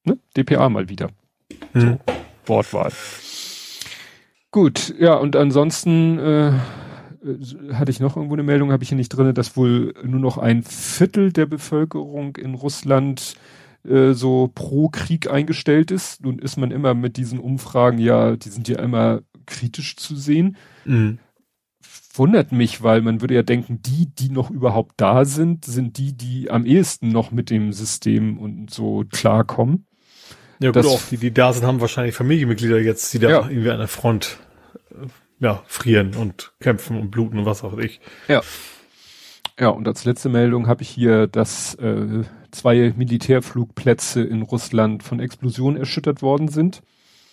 Ne? 0.04 0.18
DPA 0.36 0.70
mal 0.70 0.90
wieder. 0.90 1.10
Hm. 1.74 1.82
So, 1.82 2.00
Wortwahl. 2.46 2.92
Gut, 4.52 4.96
ja, 5.00 5.16
und 5.16 5.36
ansonsten 5.36 6.18
äh, 6.18 6.54
hatte 7.74 7.92
ich 7.92 8.00
noch 8.00 8.16
irgendwo 8.16 8.36
eine 8.36 8.44
Meldung, 8.44 8.72
habe 8.72 8.84
ich 8.84 8.90
hier 8.90 8.98
nicht 8.98 9.10
drinne, 9.10 9.34
dass 9.34 9.58
wohl 9.58 9.94
nur 10.04 10.20
noch 10.20 10.38
ein 10.38 10.64
Viertel 10.64 11.32
der 11.32 11.46
Bevölkerung 11.46 12.36
in 12.38 12.54
Russland 12.54 13.36
äh, 13.84 14.14
so 14.14 14.50
pro 14.54 14.90
Krieg 14.90 15.30
eingestellt 15.30 15.92
ist. 15.92 16.24
Nun 16.24 16.40
ist 16.40 16.58
man 16.58 16.72
immer 16.72 16.94
mit 16.94 17.18
diesen 17.18 17.40
Umfragen, 17.40 17.98
ja, 18.00 18.36
die 18.36 18.50
sind 18.50 18.68
ja 18.68 18.80
immer 18.80 19.22
kritisch 19.46 19.96
zu 19.98 20.16
sehen. 20.16 20.58
Mhm. 20.86 21.20
Wundert 22.14 22.52
mich, 22.52 22.82
weil 22.82 23.02
man 23.02 23.22
würde 23.22 23.36
ja 23.36 23.44
denken, 23.44 23.82
die, 23.82 24.08
die 24.08 24.30
noch 24.30 24.50
überhaupt 24.50 24.94
da 24.98 25.26
sind, 25.26 25.66
sind 25.66 25.98
die, 25.98 26.14
die 26.14 26.50
am 26.50 26.66
ehesten 26.66 27.10
noch 27.10 27.32
mit 27.32 27.50
dem 27.50 27.74
System 27.74 28.38
und 28.38 28.72
so 28.72 29.04
klarkommen. 29.12 29.86
Ja 30.60 30.70
gut, 30.70 30.78
das, 30.78 30.86
auch 30.86 31.02
die, 31.10 31.18
die 31.18 31.34
da 31.34 31.52
sind, 31.52 31.66
haben 31.66 31.82
wahrscheinlich 31.82 32.16
Familienmitglieder 32.16 32.80
jetzt, 32.80 33.14
die 33.14 33.20
da 33.20 33.30
ja. 33.30 33.50
irgendwie 33.50 33.72
an 33.72 33.80
der 33.80 33.90
Front 33.90 34.38
äh, 34.92 35.08
ja, 35.40 35.62
frieren 35.68 36.16
und 36.16 36.54
kämpfen 36.62 36.98
und 36.98 37.12
bluten 37.12 37.40
und 37.40 37.46
was 37.46 37.64
auch 37.64 37.78
ich. 37.78 38.00
Ja. 38.28 38.42
Ja, 39.60 39.70
und 39.70 39.88
als 39.88 40.04
letzte 40.04 40.28
Meldung 40.28 40.68
habe 40.68 40.82
ich 40.82 40.90
hier, 40.90 41.28
dass 41.28 41.76
äh, 41.76 42.24
zwei 42.52 42.94
Militärflugplätze 42.96 44.22
in 44.22 44.42
Russland 44.42 45.04
von 45.04 45.20
Explosionen 45.20 45.80
erschüttert 45.80 46.22
worden 46.22 46.50
sind. 46.50 46.82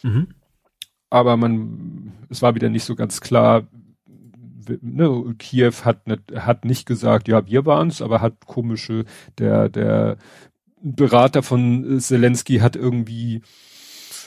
Mhm. 0.02 0.28
Aber 1.12 1.36
man, 1.36 2.10
es 2.30 2.40
war 2.40 2.54
wieder 2.54 2.70
nicht 2.70 2.84
so 2.84 2.94
ganz 2.94 3.20
klar, 3.20 3.68
ne, 4.80 5.34
Kiew 5.38 5.74
hat, 5.84 6.06
nicht, 6.06 6.22
hat 6.34 6.64
nicht 6.64 6.86
gesagt, 6.86 7.28
ja, 7.28 7.46
wir 7.46 7.66
waren's, 7.66 8.00
aber 8.00 8.22
hat 8.22 8.46
komische, 8.46 9.04
der, 9.36 9.68
der 9.68 10.16
Berater 10.80 11.42
von 11.42 12.00
Zelensky 12.00 12.60
hat 12.60 12.76
irgendwie 12.76 13.42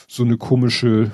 so 0.06 0.22
eine 0.22 0.36
komische 0.36 1.10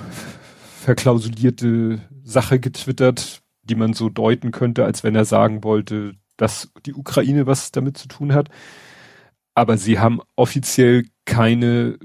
verklausulierte 0.79 2.03
Sache 2.23 2.61
getwittert, 2.61 3.41
die 3.63 3.75
man 3.75 3.95
so 3.95 4.11
deuten 4.11 4.51
könnte, 4.51 4.85
als 4.85 5.03
wenn 5.05 5.15
er 5.15 5.25
sagen 5.25 5.65
wollte, 5.65 6.17
dass 6.37 6.71
die 6.85 6.93
Ukraine 6.93 7.47
was 7.47 7.73
damit 7.73 7.97
zu 7.97 8.09
tun 8.09 8.35
hat. 8.35 8.51
Aber 9.55 9.79
sie 9.79 9.99
haben 9.99 10.21
offiziell 10.37 11.07
keine 11.25 11.99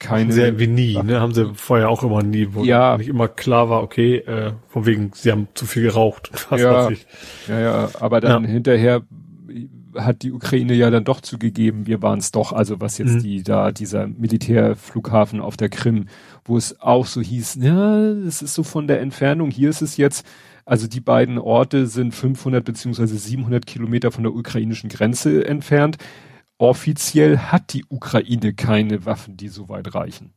keine. 0.00 0.32
Sehr 0.32 0.58
wie 0.58 0.66
nie, 0.66 1.00
ne? 1.00 1.20
Haben 1.20 1.34
sie 1.34 1.54
vorher 1.54 1.88
auch 1.88 2.02
immer 2.02 2.24
nie, 2.24 2.48
wo 2.52 2.64
ja. 2.64 2.98
nicht 2.98 3.08
immer 3.08 3.28
klar 3.28 3.70
war, 3.70 3.82
okay, 3.82 4.16
äh, 4.16 4.52
von 4.68 4.86
wegen, 4.86 5.12
sie 5.14 5.30
haben 5.30 5.46
zu 5.54 5.66
viel 5.66 5.84
geraucht. 5.84 6.30
Was 6.50 6.60
ja, 6.60 6.74
weiß 6.74 6.90
ich. 6.90 7.06
ja, 7.46 7.60
ja, 7.60 7.90
aber 8.00 8.20
dann 8.20 8.44
ja. 8.44 8.50
hinterher 8.50 9.02
hat 9.96 10.22
die 10.22 10.32
Ukraine 10.32 10.74
ja 10.74 10.90
dann 10.90 11.04
doch 11.04 11.20
zugegeben, 11.20 11.86
wir 11.86 12.02
waren 12.02 12.18
es 12.20 12.30
doch, 12.30 12.52
also 12.52 12.80
was 12.80 12.98
jetzt 12.98 13.14
mhm. 13.14 13.22
die 13.22 13.42
da, 13.42 13.72
dieser 13.72 14.06
Militärflughafen 14.06 15.40
auf 15.40 15.56
der 15.56 15.68
Krim, 15.68 16.06
wo 16.44 16.56
es 16.56 16.80
auch 16.80 17.06
so 17.06 17.20
hieß, 17.20 17.58
ja, 17.60 17.98
es 17.98 18.40
ist 18.40 18.54
so 18.54 18.62
von 18.62 18.86
der 18.86 19.00
Entfernung, 19.00 19.50
hier 19.50 19.68
ist 19.68 19.82
es 19.82 19.96
jetzt, 19.96 20.24
also 20.64 20.86
die 20.86 21.00
beiden 21.00 21.38
Orte 21.38 21.88
sind 21.88 22.14
500 22.14 22.64
beziehungsweise 22.64 23.18
700 23.18 23.66
Kilometer 23.66 24.12
von 24.12 24.22
der 24.22 24.32
ukrainischen 24.32 24.88
Grenze 24.88 25.44
entfernt. 25.44 25.96
Offiziell 26.60 27.38
hat 27.38 27.72
die 27.72 27.86
Ukraine 27.88 28.52
keine 28.52 29.06
Waffen, 29.06 29.38
die 29.38 29.48
so 29.48 29.70
weit 29.70 29.94
reichen. 29.94 30.34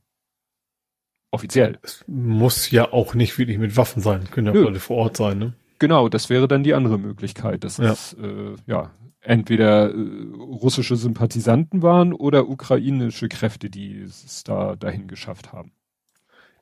Offiziell. 1.31 1.79
Es 1.81 2.05
muss 2.07 2.71
ja 2.71 2.93
auch 2.93 3.13
nicht 3.13 3.37
wirklich 3.37 3.57
mit 3.57 3.75
Waffen 3.75 4.01
sein, 4.01 4.31
können 4.31 4.47
ja 4.47 4.53
Leute 4.53 4.79
vor 4.79 4.95
Ort 4.95 5.17
sein, 5.17 5.37
ne? 5.37 5.53
Genau, 5.79 6.07
das 6.07 6.29
wäre 6.29 6.47
dann 6.47 6.63
die 6.63 6.75
andere 6.75 6.97
Möglichkeit, 6.97 7.65
dass 7.65 7.75
ja. 7.75 7.91
es 7.91 8.13
äh, 8.13 8.55
ja 8.67 8.91
entweder 9.19 9.89
äh, 9.89 9.97
russische 10.37 10.95
Sympathisanten 10.95 11.81
waren 11.81 12.13
oder 12.13 12.47
ukrainische 12.47 13.27
Kräfte, 13.27 13.69
die 13.69 13.99
es 13.99 14.45
da 14.45 14.77
dahin 14.77 15.09
geschafft 15.09 15.51
haben. 15.51 15.73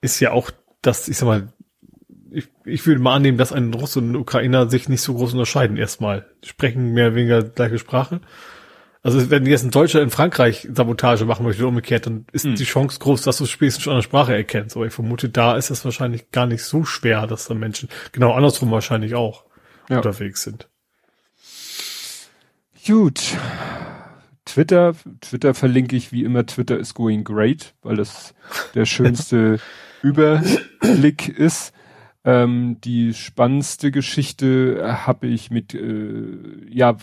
Ist 0.02 0.20
ja 0.22 0.32
auch 0.32 0.50
das, 0.82 1.08
ich 1.08 1.18
sag 1.18 1.28
mal, 1.28 1.54
ich, 2.32 2.48
ich 2.66 2.88
würde 2.88 3.00
mal 3.00 3.14
annehmen, 3.14 3.38
dass 3.38 3.54
ein 3.54 3.72
Russe 3.76 4.00
und 4.00 4.12
ein 4.12 4.16
Ukrainer 4.16 4.68
sich 4.72 4.90
nicht 4.90 5.02
so 5.02 5.14
groß 5.14 5.34
unterscheiden 5.34 5.78
erstmal. 5.78 6.26
Sprechen 6.44 6.94
mehr 6.94 7.10
oder 7.10 7.16
weniger 7.16 7.44
gleiche 7.44 7.78
Sprache. 7.78 8.22
Also 9.04 9.32
wenn 9.32 9.48
jetzt 9.48 9.64
ein 9.64 9.72
Deutscher 9.72 10.02
in 10.02 10.12
Frankreich 10.12 10.68
Sabotage 10.72 11.26
machen 11.26 11.44
möchte, 11.44 11.66
umgekehrt, 11.66 12.06
dann 12.06 12.26
ist 12.32 12.46
hm. 12.46 12.56
die 12.56 12.66
Chance 12.66 13.00
groß, 13.00 13.24
dass 13.24 13.38
du 13.38 13.48
spätestens 13.48 13.84
schon 13.84 13.94
an 13.94 13.98
der 13.98 14.04
Sprache 14.04 14.36
erkennst. 14.36 14.76
Aber 14.76 14.86
ich 14.86 14.94
vermute, 14.94 15.30
da 15.30 15.56
ist 15.56 15.72
es 15.72 15.84
wahrscheinlich 15.84 16.30
gar 16.32 16.46
nicht 16.46 16.64
so 16.64 16.84
schwer, 16.84 17.26
dass 17.26 17.46
da 17.46 17.56
Menschen, 17.56 17.90
genau 18.12 18.34
andersrum 18.34 18.70
wahrscheinlich 18.70 19.16
auch, 19.16 19.46
ja. 19.90 19.98
unterwegs 19.98 20.44
sind. 20.44 20.70
Gut. 22.86 23.38
Twitter, 24.46 24.96
Twitter 25.22 25.54
verlinke 25.54 25.96
ich 25.96 26.12
wie 26.12 26.24
immer, 26.24 26.46
Twitter 26.46 26.78
is 26.78 26.94
going 26.94 27.24
great, 27.24 27.74
weil 27.82 27.96
das 27.96 28.36
der 28.76 28.86
schönste 28.86 29.60
Überblick 30.04 31.28
ist. 31.28 31.74
Ähm, 32.24 32.78
die 32.84 33.16
spannendste 33.16 33.90
Geschichte 33.90 35.00
habe 35.06 35.26
ich 35.28 35.50
mit, 35.50 35.74
äh, 35.74 36.38
ja, 36.70 36.98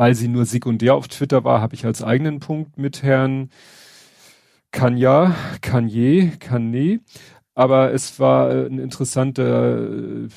weil 0.00 0.14
sie 0.14 0.28
nur 0.28 0.46
sekundär 0.46 0.94
auf 0.94 1.08
Twitter 1.08 1.44
war, 1.44 1.60
habe 1.60 1.74
ich 1.74 1.84
als 1.84 2.02
eigenen 2.02 2.40
Punkt 2.40 2.78
mit 2.78 3.02
Herrn 3.02 3.50
Kanya, 4.70 5.34
Kanye, 5.60 6.32
Kanye. 6.40 7.00
Aber 7.54 7.92
es 7.92 8.18
war 8.18 8.50
äh, 8.50 8.66
ein 8.66 8.78
interessanter 8.78 10.24
äh, 10.24 10.28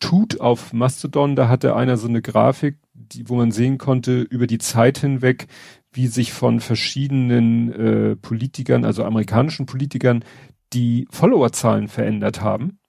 Tut 0.00 0.40
auf 0.40 0.72
Mastodon. 0.72 1.36
Da 1.36 1.48
hatte 1.48 1.76
einer 1.76 1.96
so 1.96 2.08
eine 2.08 2.22
Grafik, 2.22 2.78
die, 2.92 3.28
wo 3.28 3.36
man 3.36 3.52
sehen 3.52 3.78
konnte 3.78 4.22
über 4.22 4.48
die 4.48 4.58
Zeit 4.58 4.98
hinweg, 4.98 5.46
wie 5.92 6.08
sich 6.08 6.32
von 6.32 6.58
verschiedenen 6.58 7.72
äh, 7.72 8.16
Politikern, 8.16 8.84
also 8.84 9.04
amerikanischen 9.04 9.66
Politikern, 9.66 10.24
die 10.72 11.06
Followerzahlen 11.12 11.86
verändert 11.86 12.40
haben. 12.40 12.80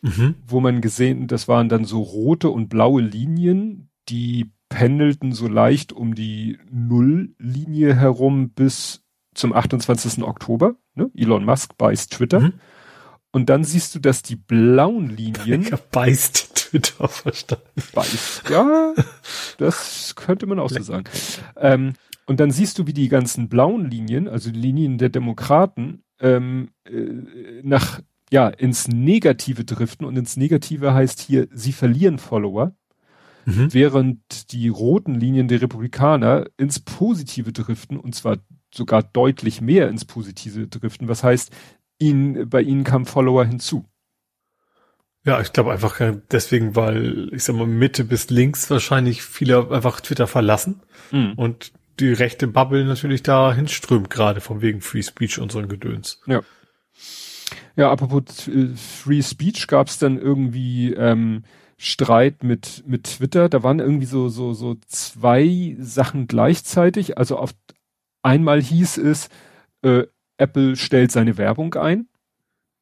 Mhm. 0.00 0.34
Wo 0.44 0.58
man 0.58 0.80
gesehen, 0.80 1.28
das 1.28 1.46
waren 1.46 1.68
dann 1.68 1.84
so 1.84 2.02
rote 2.02 2.50
und 2.50 2.68
blaue 2.68 3.02
Linien, 3.02 3.90
die 4.08 4.50
pendelten 4.72 5.32
so 5.32 5.48
leicht 5.48 5.92
um 5.92 6.14
die 6.14 6.58
Nulllinie 6.70 7.94
herum 7.94 8.50
bis 8.50 9.04
zum 9.34 9.52
28. 9.52 10.22
Oktober. 10.22 10.76
Ne? 10.94 11.10
Elon 11.14 11.44
Musk 11.44 11.76
beißt 11.76 12.12
Twitter. 12.12 12.40
Mhm. 12.40 12.52
Und 13.32 13.48
dann 13.48 13.64
siehst 13.64 13.94
du, 13.94 13.98
dass 13.98 14.22
die 14.22 14.36
blauen 14.36 15.08
Linien. 15.08 15.62
Ich 15.62 15.70
beißt 15.70 16.54
Twitter 16.54 17.08
verstanden. 17.08 17.82
Beißt, 17.94 18.48
ja, 18.50 18.94
das 19.58 20.14
könnte 20.16 20.46
man 20.46 20.58
auch 20.58 20.70
so 20.70 20.82
sagen. 20.82 21.04
Ähm, 21.56 21.92
und 22.26 22.40
dann 22.40 22.50
siehst 22.50 22.78
du, 22.78 22.86
wie 22.86 22.92
die 22.92 23.08
ganzen 23.08 23.48
blauen 23.48 23.90
Linien, 23.90 24.28
also 24.28 24.50
die 24.50 24.60
Linien 24.60 24.96
der 24.96 25.08
Demokraten, 25.10 26.02
ähm, 26.20 26.70
äh, 26.84 27.60
nach 27.62 28.00
ja 28.30 28.48
ins 28.48 28.88
Negative 28.88 29.64
driften. 29.64 30.06
Und 30.06 30.16
ins 30.16 30.36
Negative 30.36 30.94
heißt 30.94 31.20
hier, 31.20 31.48
sie 31.52 31.72
verlieren 31.72 32.18
Follower 32.18 32.74
mhm. 33.44 33.72
während 33.72 34.52
die 34.52 34.68
roten 34.68 35.14
Linien 35.14 35.48
der 35.48 35.62
Republikaner 35.62 36.46
ins 36.56 36.80
Positive 36.80 37.52
driften 37.52 37.98
und 37.98 38.14
zwar 38.14 38.38
sogar 38.74 39.02
deutlich 39.02 39.60
mehr 39.60 39.88
ins 39.88 40.04
Positive 40.04 40.66
driften. 40.68 41.08
Was 41.08 41.22
heißt, 41.22 41.50
ihnen, 41.98 42.48
bei 42.48 42.62
ihnen 42.62 42.84
kamen 42.84 43.04
Follower 43.04 43.44
hinzu. 43.44 43.86
Ja, 45.24 45.40
ich 45.40 45.52
glaube 45.52 45.72
einfach 45.72 46.00
deswegen, 46.32 46.74
weil 46.74 47.30
ich 47.32 47.44
sag 47.44 47.54
mal 47.54 47.66
Mitte 47.66 48.04
bis 48.04 48.28
links 48.30 48.68
wahrscheinlich 48.70 49.22
viele 49.22 49.70
einfach 49.70 50.00
Twitter 50.00 50.26
verlassen 50.26 50.82
mhm. 51.12 51.34
und 51.36 51.72
die 52.00 52.12
rechte 52.12 52.48
Bubble 52.48 52.84
natürlich 52.84 53.22
da 53.22 53.54
hinströmt 53.54 54.10
gerade 54.10 54.40
von 54.40 54.62
wegen 54.62 54.80
Free 54.80 55.02
Speech 55.02 55.38
und 55.38 55.52
so 55.52 55.58
ein 55.58 55.68
Gedöns. 55.68 56.20
Ja. 56.26 56.40
Ja, 57.76 57.90
apropos 57.90 58.48
äh, 58.48 58.68
Free 58.76 59.22
Speech 59.22 59.66
gab 59.66 59.88
es 59.88 59.98
dann 59.98 60.18
irgendwie 60.18 60.92
ähm, 60.92 61.44
Streit 61.84 62.44
mit, 62.44 62.84
mit 62.86 63.04
Twitter. 63.04 63.48
Da 63.48 63.64
waren 63.64 63.80
irgendwie 63.80 64.06
so, 64.06 64.28
so, 64.28 64.52
so 64.52 64.76
zwei 64.86 65.76
Sachen 65.80 66.28
gleichzeitig. 66.28 67.18
Also 67.18 67.36
auf 67.36 67.52
einmal 68.22 68.62
hieß 68.62 68.98
es, 68.98 69.28
äh, 69.82 70.04
Apple 70.36 70.76
stellt 70.76 71.10
seine 71.10 71.38
Werbung 71.38 71.74
ein. 71.74 72.06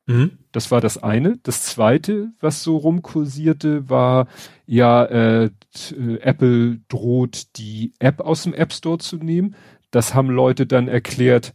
Mhm. 0.04 0.32
Das 0.52 0.70
war 0.70 0.82
das 0.82 1.02
eine. 1.02 1.38
Das 1.44 1.62
zweite, 1.62 2.32
was 2.40 2.62
so 2.62 2.76
rumkursierte, 2.76 3.88
war, 3.88 4.28
ja, 4.66 5.04
äh, 5.06 5.44
äh, 5.46 6.16
Apple 6.20 6.80
droht 6.88 7.56
die 7.56 7.94
App 8.00 8.20
aus 8.20 8.42
dem 8.42 8.52
App 8.52 8.74
Store 8.74 8.98
zu 8.98 9.16
nehmen. 9.16 9.54
Das 9.90 10.14
haben 10.14 10.28
Leute 10.28 10.66
dann 10.66 10.88
erklärt, 10.88 11.54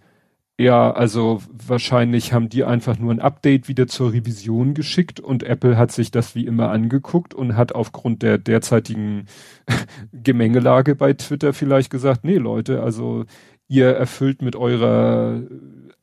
ja, 0.57 0.91
also 0.91 1.41
wahrscheinlich 1.51 2.31
haben 2.31 2.47
die 2.47 2.63
einfach 2.63 2.97
nur 2.97 3.11
ein 3.11 3.19
Update 3.19 3.67
wieder 3.67 3.87
zur 3.87 4.13
Revision 4.13 4.73
geschickt 4.73 5.19
und 5.19 5.43
Apple 5.43 5.77
hat 5.77 5.91
sich 5.91 6.11
das 6.11 6.33
wie 6.33 6.45
immer 6.45 6.69
angeguckt 6.69 7.33
und 7.33 7.57
hat 7.57 7.75
aufgrund 7.75 8.23
der 8.23 8.37
derzeitigen 8.37 9.25
Gemengelage 10.13 10.95
bei 10.95 11.11
Twitter 11.11 11.51
vielleicht 11.51 11.89
gesagt, 11.89 12.23
nee 12.23 12.37
Leute, 12.37 12.81
also 12.81 13.25
ihr 13.67 13.89
erfüllt 13.89 14.41
mit 14.41 14.55
eurer 14.55 15.41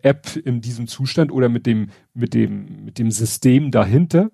App 0.02 0.36
in 0.36 0.60
diesem 0.60 0.86
Zustand 0.86 1.32
oder 1.32 1.48
mit 1.48 1.64
dem, 1.64 1.88
mit 2.12 2.34
dem, 2.34 2.84
mit 2.84 2.98
dem 2.98 3.10
System 3.10 3.70
dahinter, 3.70 4.30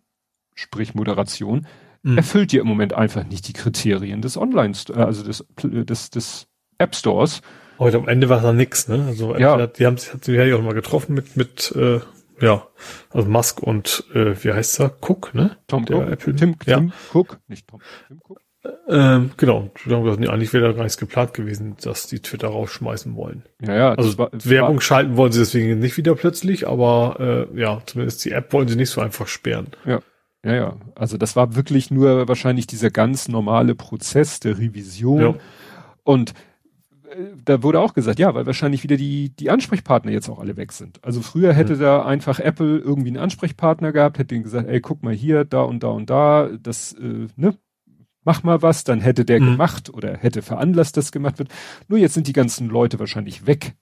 sprich 0.54 0.96
Moderation, 0.96 1.68
mhm. 2.02 2.16
erfüllt 2.16 2.52
ihr 2.52 2.62
im 2.62 2.66
Moment 2.66 2.92
einfach 2.92 3.24
nicht 3.24 3.46
die 3.46 3.52
Kriterien 3.52 4.20
des 4.20 4.36
Online, 4.36 4.74
also 4.94 5.22
des, 5.22 5.46
des, 5.62 6.10
des 6.10 6.48
App 6.78 6.96
Stores 6.96 7.40
Heute 7.79 7.99
am 7.99 8.09
Ende 8.09 8.29
war 8.29 8.41
da 8.41 8.53
nix, 8.53 8.89
ne? 8.89 9.05
Also 9.07 9.37
ja. 9.37 9.66
die 9.66 9.87
haben 9.87 9.97
sich, 9.97 10.12
hat 10.12 10.26
ja 10.26 10.57
auch 10.57 10.62
mal 10.62 10.74
getroffen 10.74 11.14
mit, 11.14 11.37
mit, 11.37 11.72
äh, 11.76 12.01
ja, 12.41 12.66
also 13.11 13.29
Musk 13.29 13.62
und 13.62 14.05
äh, 14.14 14.35
wie 14.43 14.53
heißt 14.53 14.81
er? 14.81 14.97
Cook, 15.01 15.35
ne? 15.35 15.57
Tom 15.66 15.85
der 15.85 15.99
Cook. 15.99 16.09
Apple. 16.11 16.37
Tim, 16.37 16.57
ja. 16.66 16.79
Tim 16.79 16.93
Cook, 17.12 17.39
nicht 17.49 17.68
Tom. 17.68 17.81
Tim 18.09 18.20
Cook. 18.26 18.41
Ähm, 18.89 19.31
genau, 19.37 19.70
wir 19.85 19.97
haben 19.97 20.05
gesagt, 20.05 20.20
nee, 20.20 20.29
eigentlich 20.29 20.53
wäre 20.53 20.66
da 20.66 20.72
gar 20.72 20.83
nichts 20.83 20.99
geplant 20.99 21.33
gewesen, 21.33 21.76
dass 21.81 22.07
die 22.07 22.20
Twitter 22.20 22.49
rausschmeißen 22.49 23.14
wollen. 23.14 23.45
Ja, 23.62 23.74
ja. 23.74 23.95
Also 23.95 24.18
war, 24.18 24.31
Werbung 24.33 24.76
war, 24.76 24.83
schalten 24.83 25.16
wollen 25.16 25.33
sie 25.33 25.39
deswegen 25.41 25.79
nicht 25.79 25.97
wieder 25.97 26.14
plötzlich, 26.14 26.66
aber 26.66 27.49
äh, 27.55 27.61
ja, 27.61 27.81
zumindest 27.87 28.24
die 28.24 28.33
App 28.33 28.53
wollen 28.53 28.66
sie 28.68 28.76
nicht 28.76 28.91
so 28.91 29.01
einfach 29.01 29.29
sperren. 29.29 29.68
Ja. 29.87 30.01
Ja, 30.45 30.55
ja. 30.55 30.76
Also 30.95 31.16
das 31.16 31.37
war 31.37 31.57
wirklich 31.57 31.91
nur 31.91 32.29
wahrscheinlich 32.29 32.66
dieser 32.66 32.91
ganz 32.91 33.29
normale 33.29 33.74
Prozess 33.74 34.41
der 34.41 34.59
Revision. 34.59 35.20
Ja. 35.20 35.35
Und 36.05 36.33
da 37.44 37.62
wurde 37.62 37.80
auch 37.80 37.94
gesagt, 37.94 38.18
ja, 38.18 38.34
weil 38.34 38.46
wahrscheinlich 38.46 38.82
wieder 38.82 38.96
die, 38.96 39.30
die 39.30 39.50
Ansprechpartner 39.50 40.12
jetzt 40.12 40.28
auch 40.28 40.38
alle 40.38 40.56
weg 40.56 40.72
sind. 40.72 41.02
Also 41.04 41.22
früher 41.22 41.52
hätte 41.52 41.76
mhm. 41.76 41.80
da 41.80 42.04
einfach 42.04 42.40
Apple 42.40 42.78
irgendwie 42.78 43.09
einen 43.09 43.18
Ansprechpartner 43.18 43.92
gehabt, 43.92 44.18
hätte 44.18 44.34
ihnen 44.34 44.44
gesagt, 44.44 44.68
ey, 44.68 44.80
guck 44.80 45.02
mal 45.02 45.14
hier, 45.14 45.44
da 45.44 45.62
und 45.62 45.82
da 45.82 45.88
und 45.88 46.11
da, 46.11 46.48
das, 46.62 46.92
äh, 46.94 47.28
ne, 47.36 47.54
mach 48.24 48.42
mal 48.42 48.62
was, 48.62 48.84
dann 48.84 49.00
hätte 49.00 49.24
der 49.24 49.40
mhm. 49.40 49.52
gemacht 49.52 49.90
oder 49.90 50.16
hätte 50.16 50.42
veranlasst, 50.42 50.96
dass 50.96 51.12
gemacht 51.12 51.38
wird. 51.38 51.50
Nur 51.88 51.98
jetzt 51.98 52.14
sind 52.14 52.26
die 52.26 52.32
ganzen 52.32 52.68
Leute 52.68 52.98
wahrscheinlich 52.98 53.46
weg. 53.46 53.74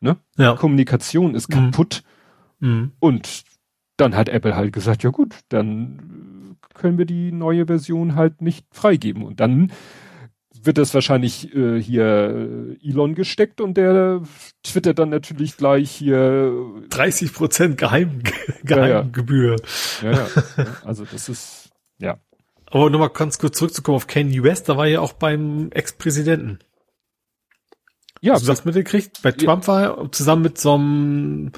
Ne? 0.00 0.16
Ja. 0.36 0.56
Kommunikation 0.56 1.34
ist 1.34 1.48
mhm. 1.48 1.70
kaputt. 1.70 2.02
Mhm. 2.58 2.92
Und 2.98 3.44
dann 3.96 4.16
hat 4.16 4.28
Apple 4.28 4.56
halt 4.56 4.72
gesagt, 4.72 5.04
ja 5.04 5.10
gut, 5.10 5.36
dann 5.48 6.56
können 6.74 6.98
wir 6.98 7.04
die 7.04 7.30
neue 7.30 7.66
Version 7.66 8.16
halt 8.16 8.42
nicht 8.42 8.66
freigeben. 8.72 9.22
Und 9.22 9.40
dann 9.40 9.70
wird 10.64 10.78
das 10.78 10.94
wahrscheinlich 10.94 11.54
äh, 11.54 11.80
hier 11.80 12.76
Elon 12.82 13.14
gesteckt 13.14 13.60
und 13.60 13.76
der 13.76 14.22
twittert 14.62 14.98
dann 14.98 15.10
natürlich 15.10 15.56
gleich 15.56 15.90
hier 15.90 16.52
30 16.90 17.32
Prozent 17.32 17.78
Geheim, 17.78 18.22
Geheimgebühr. 18.64 19.56
Ja, 20.02 20.10
ja. 20.12 20.28
ja, 20.56 20.66
also 20.84 21.04
das 21.04 21.28
ist, 21.28 21.70
ja. 21.98 22.18
Aber 22.66 22.88
nochmal 22.90 23.10
ganz 23.10 23.38
kurz 23.38 23.58
zurückzukommen 23.58 23.96
auf 23.96 24.06
Kanye 24.06 24.42
West, 24.42 24.68
da 24.68 24.76
war 24.76 24.86
ja 24.86 25.00
auch 25.00 25.12
beim 25.12 25.70
Ex-Präsidenten. 25.72 26.58
Ja. 28.22 28.34
Hast 28.34 28.44
du 28.44 28.46
das 28.46 28.64
mitgekriegt? 28.64 29.20
Bei 29.22 29.32
Trump 29.32 29.66
war 29.66 29.82
er 29.82 30.12
zusammen 30.12 30.42
mit 30.42 30.56
so 30.56 30.74
einem 30.74 31.52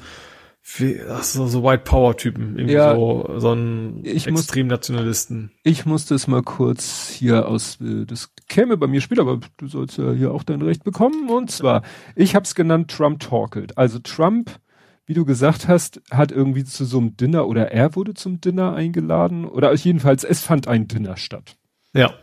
wie, 0.67 0.99
ach 1.07 1.23
so, 1.23 1.45
so 1.45 1.63
White 1.63 1.83
Power 1.83 2.17
Typen, 2.17 2.57
irgendwie 2.57 2.73
ja, 2.73 2.95
so, 2.95 3.29
so 3.37 3.53
ein 3.53 3.99
ich 4.03 4.25
Extremnationalisten. 4.25 5.51
ich 5.63 5.85
musste 5.85 6.15
es 6.15 6.27
mal 6.27 6.41
kurz 6.41 7.07
hier 7.09 7.47
aus, 7.47 7.79
äh, 7.81 8.05
das 8.05 8.31
käme 8.49 8.75
bei 8.75 8.87
mir 8.87 8.99
später, 8.99 9.21
aber 9.21 9.39
du 9.57 9.67
sollst 9.67 9.99
ja 9.99 10.11
hier 10.13 10.31
auch 10.31 10.41
dein 10.41 10.63
Recht 10.63 10.83
bekommen. 10.83 11.29
Und 11.29 11.51
zwar, 11.51 11.83
ich 12.15 12.35
habe 12.35 12.45
es 12.45 12.55
genannt 12.55 12.89
Trump 12.89 13.19
Talked. 13.19 13.77
Also 13.77 13.99
Trump, 13.99 14.59
wie 15.05 15.13
du 15.13 15.23
gesagt 15.23 15.67
hast, 15.67 16.01
hat 16.09 16.31
irgendwie 16.31 16.63
zu 16.63 16.83
so 16.83 16.97
einem 16.97 17.15
Dinner 17.15 17.47
oder 17.47 17.71
er 17.71 17.95
wurde 17.95 18.15
zum 18.15 18.41
Dinner 18.41 18.73
eingeladen 18.73 19.45
oder 19.45 19.71
jedenfalls 19.75 20.23
es 20.23 20.41
fand 20.41 20.67
ein 20.67 20.87
Dinner 20.87 21.15
statt. 21.15 21.57
Ja. 21.93 22.15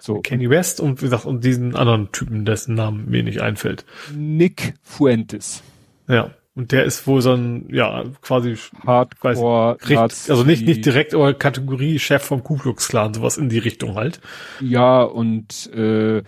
So. 0.00 0.20
Kenny 0.20 0.48
West 0.48 0.80
und 0.80 1.02
wie 1.02 1.04
gesagt, 1.04 1.26
und 1.26 1.44
diesen 1.44 1.76
anderen 1.76 2.10
Typen, 2.12 2.46
dessen 2.46 2.74
Namen 2.74 3.10
mir 3.10 3.22
nicht 3.22 3.42
einfällt. 3.42 3.84
Nick 4.16 4.74
Fuentes. 4.82 5.62
Ja. 6.08 6.30
Und 6.54 6.72
der 6.72 6.84
ist 6.84 7.06
wohl 7.06 7.22
so 7.22 7.32
ein, 7.32 7.68
ja, 7.72 8.04
quasi 8.22 8.56
Hardcore, 8.84 9.78
weiß, 9.80 10.30
also 10.30 10.42
nicht, 10.42 10.66
nicht 10.66 10.84
direkt, 10.84 11.14
aber 11.14 11.32
Kategorie-Chef 11.32 12.22
vom 12.22 12.42
Ku 12.42 12.56
Klux 12.56 12.88
Klan, 12.88 13.14
sowas 13.14 13.36
in 13.36 13.48
die 13.48 13.58
Richtung 13.58 13.94
halt. 13.94 14.20
Ja, 14.60 15.02
und 15.02 15.72
äh, 15.72 16.22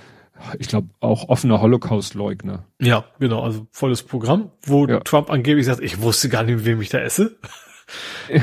ich 0.59 0.69
glaube 0.69 0.89
auch 1.01 1.29
offener 1.29 1.61
Holocaust-Leugner. 1.61 2.65
Ja, 2.81 3.05
genau, 3.19 3.43
also 3.43 3.67
volles 3.73 4.05
Programm, 4.05 4.53
wo 4.63 4.87
ja. 4.87 5.01
Trump 5.01 5.29
angeblich 5.31 5.67
sagt, 5.67 5.81
ich 5.81 6.01
wusste 6.01 6.29
gar 6.29 6.45
nicht, 6.45 6.57
mit 6.57 6.65
wem 6.65 6.81
ich 6.81 6.89
da 6.89 6.99
esse. 6.99 7.37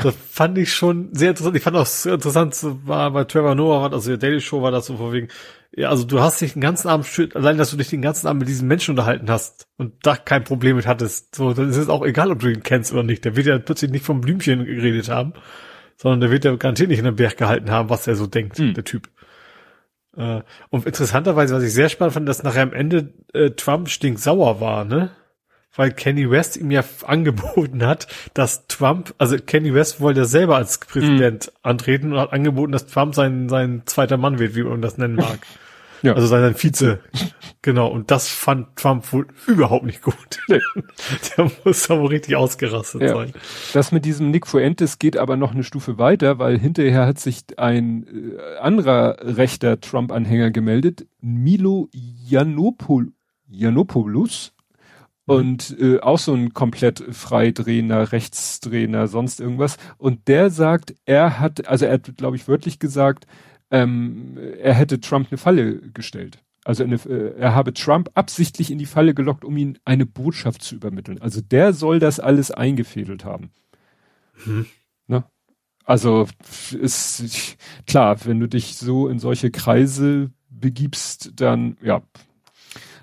Das 0.02 0.14
fand 0.30 0.58
ich 0.58 0.72
schon 0.72 1.08
sehr 1.12 1.30
interessant. 1.30 1.56
Ich 1.56 1.62
fand 1.62 1.76
auch 1.76 1.86
sehr 1.86 2.14
interessant, 2.14 2.56
war 2.84 3.10
bei 3.10 3.24
Trevor 3.24 3.54
Noah, 3.54 3.90
also 3.90 4.10
der 4.10 4.18
Daily 4.18 4.40
Show 4.40 4.62
war 4.62 4.70
das 4.70 4.86
so 4.86 4.96
vor 4.96 5.12
wegen, 5.12 5.28
ja, 5.72 5.88
also 5.88 6.04
du 6.04 6.20
hast 6.20 6.40
dich 6.40 6.54
den 6.54 6.62
ganzen 6.62 6.88
Abend, 6.88 7.06
allein, 7.34 7.56
dass 7.56 7.70
du 7.70 7.76
dich 7.76 7.88
den 7.88 8.02
ganzen 8.02 8.26
Abend 8.26 8.40
mit 8.40 8.48
diesen 8.48 8.66
Menschen 8.66 8.92
unterhalten 8.92 9.30
hast 9.30 9.68
und 9.76 9.94
da 10.02 10.16
kein 10.16 10.42
Problem 10.42 10.76
mit 10.76 10.86
hattest, 10.86 11.34
so, 11.34 11.52
dann 11.52 11.70
ist 11.70 11.76
es 11.76 11.88
auch 11.88 12.04
egal, 12.04 12.32
ob 12.32 12.40
du 12.40 12.48
ihn 12.48 12.62
kennst 12.62 12.92
oder 12.92 13.04
nicht. 13.04 13.24
Der 13.24 13.36
wird 13.36 13.46
ja 13.46 13.58
plötzlich 13.58 13.90
nicht 13.90 14.04
vom 14.04 14.20
Blümchen 14.20 14.64
geredet 14.64 15.08
haben, 15.08 15.32
sondern 15.96 16.20
der 16.20 16.30
wird 16.30 16.44
ja 16.44 16.56
garantiert 16.56 16.88
nicht 16.88 16.98
in 16.98 17.04
den 17.04 17.16
Berg 17.16 17.36
gehalten 17.36 17.70
haben, 17.70 17.88
was 17.88 18.06
er 18.06 18.16
so 18.16 18.26
denkt, 18.26 18.58
mhm. 18.58 18.74
der 18.74 18.84
Typ. 18.84 19.08
Äh, 20.16 20.42
und 20.70 20.86
interessanterweise, 20.86 21.54
was 21.54 21.62
ich 21.62 21.72
sehr 21.72 21.88
spannend 21.88 22.14
fand, 22.14 22.28
dass 22.28 22.42
nachher 22.42 22.62
am 22.62 22.72
Ende 22.72 23.14
äh, 23.32 23.50
Trump 23.50 23.88
stinksauer 23.88 24.60
war, 24.60 24.84
ne? 24.84 25.10
Weil 25.76 25.92
Kenny 25.92 26.30
West 26.30 26.56
ihm 26.56 26.70
ja 26.70 26.82
angeboten 27.06 27.84
hat, 27.84 28.06
dass 28.34 28.66
Trump, 28.66 29.14
also 29.18 29.36
Kenny 29.38 29.74
West 29.74 30.00
wollte 30.00 30.24
selber 30.24 30.56
als 30.56 30.78
Präsident 30.78 31.46
mhm. 31.46 31.58
antreten 31.62 32.12
und 32.12 32.18
hat 32.18 32.32
angeboten, 32.32 32.72
dass 32.72 32.86
Trump 32.86 33.14
sein, 33.14 33.48
sein 33.48 33.82
zweiter 33.86 34.16
Mann 34.16 34.38
wird, 34.38 34.54
wie 34.54 34.62
man 34.62 34.82
das 34.82 34.98
nennen 34.98 35.16
mag. 35.16 35.38
Ja. 36.02 36.14
Also 36.14 36.28
sein 36.28 36.54
Vize. 36.54 37.00
genau. 37.62 37.88
Und 37.88 38.10
das 38.10 38.28
fand 38.28 38.76
Trump 38.76 39.12
wohl 39.12 39.26
überhaupt 39.46 39.84
nicht 39.84 40.02
gut. 40.02 40.38
Der 40.48 41.50
muss 41.64 41.90
aber 41.90 42.10
richtig 42.10 42.36
ausgerastet 42.36 43.02
ja. 43.02 43.14
sein. 43.14 43.32
Das 43.72 43.92
mit 43.92 44.04
diesem 44.04 44.30
Nick 44.30 44.46
Fuentes 44.46 44.98
geht 44.98 45.16
aber 45.16 45.36
noch 45.36 45.52
eine 45.52 45.64
Stufe 45.64 45.98
weiter, 45.98 46.38
weil 46.38 46.58
hinterher 46.58 47.06
hat 47.06 47.18
sich 47.18 47.42
ein 47.58 48.06
äh, 48.06 48.58
anderer 48.58 49.18
rechter 49.20 49.80
Trump-Anhänger 49.80 50.50
gemeldet, 50.50 51.06
Milo 51.20 51.88
Janopol 51.92 53.12
Janopoulos. 53.50 54.52
Mhm. 55.30 55.36
Und 55.36 55.76
äh, 55.80 56.00
auch 56.00 56.18
so 56.18 56.34
ein 56.34 56.52
komplett 56.52 57.02
Freidrehender, 57.14 58.12
Rechtsdrehender, 58.12 59.08
sonst 59.08 59.40
irgendwas. 59.40 59.76
Und 59.98 60.28
der 60.28 60.50
sagt, 60.50 60.94
er 61.04 61.38
hat, 61.38 61.66
also 61.68 61.86
er 61.86 61.94
hat, 61.94 62.16
glaube 62.16 62.36
ich, 62.36 62.48
wörtlich 62.48 62.78
gesagt, 62.78 63.26
ähm, 63.70 64.36
er 64.60 64.74
hätte 64.74 65.00
Trump 65.00 65.28
eine 65.30 65.38
Falle 65.38 65.80
gestellt. 65.92 66.38
Also 66.64 66.84
eine, 66.84 66.96
äh, 66.96 67.38
er 67.38 67.54
habe 67.54 67.72
Trump 67.72 68.10
absichtlich 68.14 68.70
in 68.70 68.78
die 68.78 68.86
Falle 68.86 69.14
gelockt, 69.14 69.44
um 69.44 69.56
ihm 69.56 69.76
eine 69.84 70.06
Botschaft 70.06 70.62
zu 70.62 70.74
übermitteln. 70.74 71.20
Also 71.20 71.40
der 71.40 71.72
soll 71.72 71.98
das 71.98 72.20
alles 72.20 72.50
eingefädelt 72.50 73.24
haben. 73.24 73.50
Hm. 74.44 74.66
Ne? 75.06 75.24
Also 75.84 76.26
ist 76.78 77.56
klar, 77.86 78.24
wenn 78.24 78.40
du 78.40 78.48
dich 78.48 78.76
so 78.76 79.08
in 79.08 79.18
solche 79.18 79.50
Kreise 79.50 80.30
begibst, 80.48 81.32
dann 81.36 81.76
ja. 81.82 82.02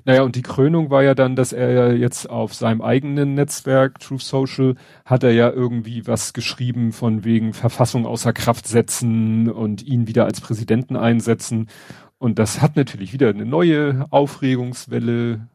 Naja, 0.08 0.22
und 0.22 0.38
die 0.38 0.42
Krönung 0.42 0.90
war 0.90 1.04
ja 1.04 1.14
dann, 1.16 1.36
dass 1.36 1.52
er 1.52 1.70
ja 1.70 1.92
jetzt 1.92 2.30
auf 2.30 2.54
seinem 2.54 2.82
eigenen 2.82 3.34
Netzwerk, 3.34 4.00
Truth 4.00 4.22
Social, 4.22 4.76
hat 5.04 5.22
er 5.24 5.34
ja 5.34 5.52
irgendwie 5.52 6.08
was 6.08 6.32
geschrieben 6.32 6.94
von 6.94 7.26
wegen 7.26 7.52
Verfassung 7.52 8.06
außer 8.06 8.32
Kraft 8.32 8.68
setzen 8.68 9.52
und 9.52 9.84
ihn 9.84 10.08
wieder 10.08 10.24
als 10.24 10.40
Präsidenten 10.40 10.96
einsetzen. 10.96 11.68
Und 12.20 12.40
das 12.40 12.62
hat 12.62 12.78
natürlich 12.78 13.12
wieder 13.12 13.28
eine 13.28 13.46
neue 13.46 14.06
Aufregungswelle. 14.10 15.50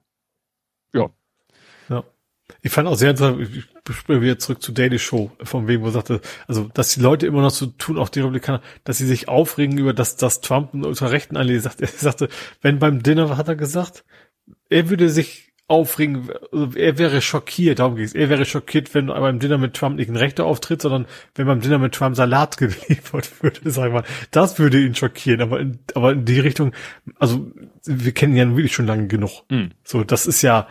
Ja. 0.92 1.08
Ja. 1.88 2.04
Ich 2.60 2.72
fand 2.72 2.88
auch 2.88 2.96
sehr 2.96 3.12
interessant, 3.12 3.40
ich 3.40 3.96
springe 3.96 4.20
wieder 4.20 4.38
zurück 4.38 4.60
zu 4.60 4.72
Daily 4.72 4.98
Show, 4.98 5.30
von 5.42 5.66
wegen, 5.66 5.82
wo 5.82 5.86
er 5.86 5.92
sagte, 5.92 6.20
also, 6.46 6.68
dass 6.74 6.92
die 6.92 7.00
Leute 7.00 7.26
immer 7.26 7.40
noch 7.40 7.50
so 7.50 7.68
tun, 7.68 7.96
auch 7.96 8.10
die 8.10 8.20
Republikaner, 8.20 8.60
dass 8.84 8.98
sie 8.98 9.06
sich 9.06 9.28
aufregen 9.28 9.78
über 9.78 9.94
das, 9.94 10.16
dass 10.16 10.42
Trump 10.42 10.74
einen 10.74 10.84
Ultrarechten 10.84 11.38
anlegt. 11.38 11.64
Er 11.80 11.88
sagte, 11.88 12.28
wenn 12.60 12.78
beim 12.78 13.02
Dinner, 13.02 13.38
hat 13.38 13.48
er 13.48 13.56
gesagt? 13.56 14.04
Er 14.68 14.90
würde 14.90 15.08
sich 15.08 15.52
aufregen, 15.68 16.28
also 16.52 16.76
er 16.76 16.98
wäre 16.98 17.22
schockiert, 17.22 17.78
darum 17.78 17.96
geht's. 17.96 18.14
Er 18.14 18.28
wäre 18.28 18.44
schockiert, 18.44 18.94
wenn 18.94 19.06
beim 19.06 19.38
Dinner 19.38 19.56
mit 19.56 19.74
Trump 19.74 19.96
nicht 19.96 20.10
ein 20.10 20.16
Rechter 20.16 20.44
auftritt, 20.44 20.82
sondern 20.82 21.06
wenn 21.34 21.46
beim 21.46 21.60
Dinner 21.60 21.78
mit 21.78 21.94
Trump 21.94 22.14
Salat 22.14 22.56
geliefert 22.58 23.42
würde, 23.42 23.70
sag 23.70 23.86
ich 23.86 23.92
mal. 23.92 24.04
Das 24.30 24.58
würde 24.58 24.80
ihn 24.80 24.94
schockieren, 24.94 25.40
aber 25.40 25.60
in, 25.60 25.78
aber 25.94 26.12
in 26.12 26.24
die 26.26 26.40
Richtung, 26.40 26.72
also 27.18 27.50
wir 27.84 28.12
kennen 28.12 28.34
ihn 28.34 28.50
ja 28.50 28.56
wirklich 28.56 28.74
schon 28.74 28.86
lange 28.86 29.06
genug. 29.06 29.44
Mhm. 29.50 29.70
So, 29.82 30.04
das 30.04 30.26
ist 30.26 30.42
ja, 30.42 30.68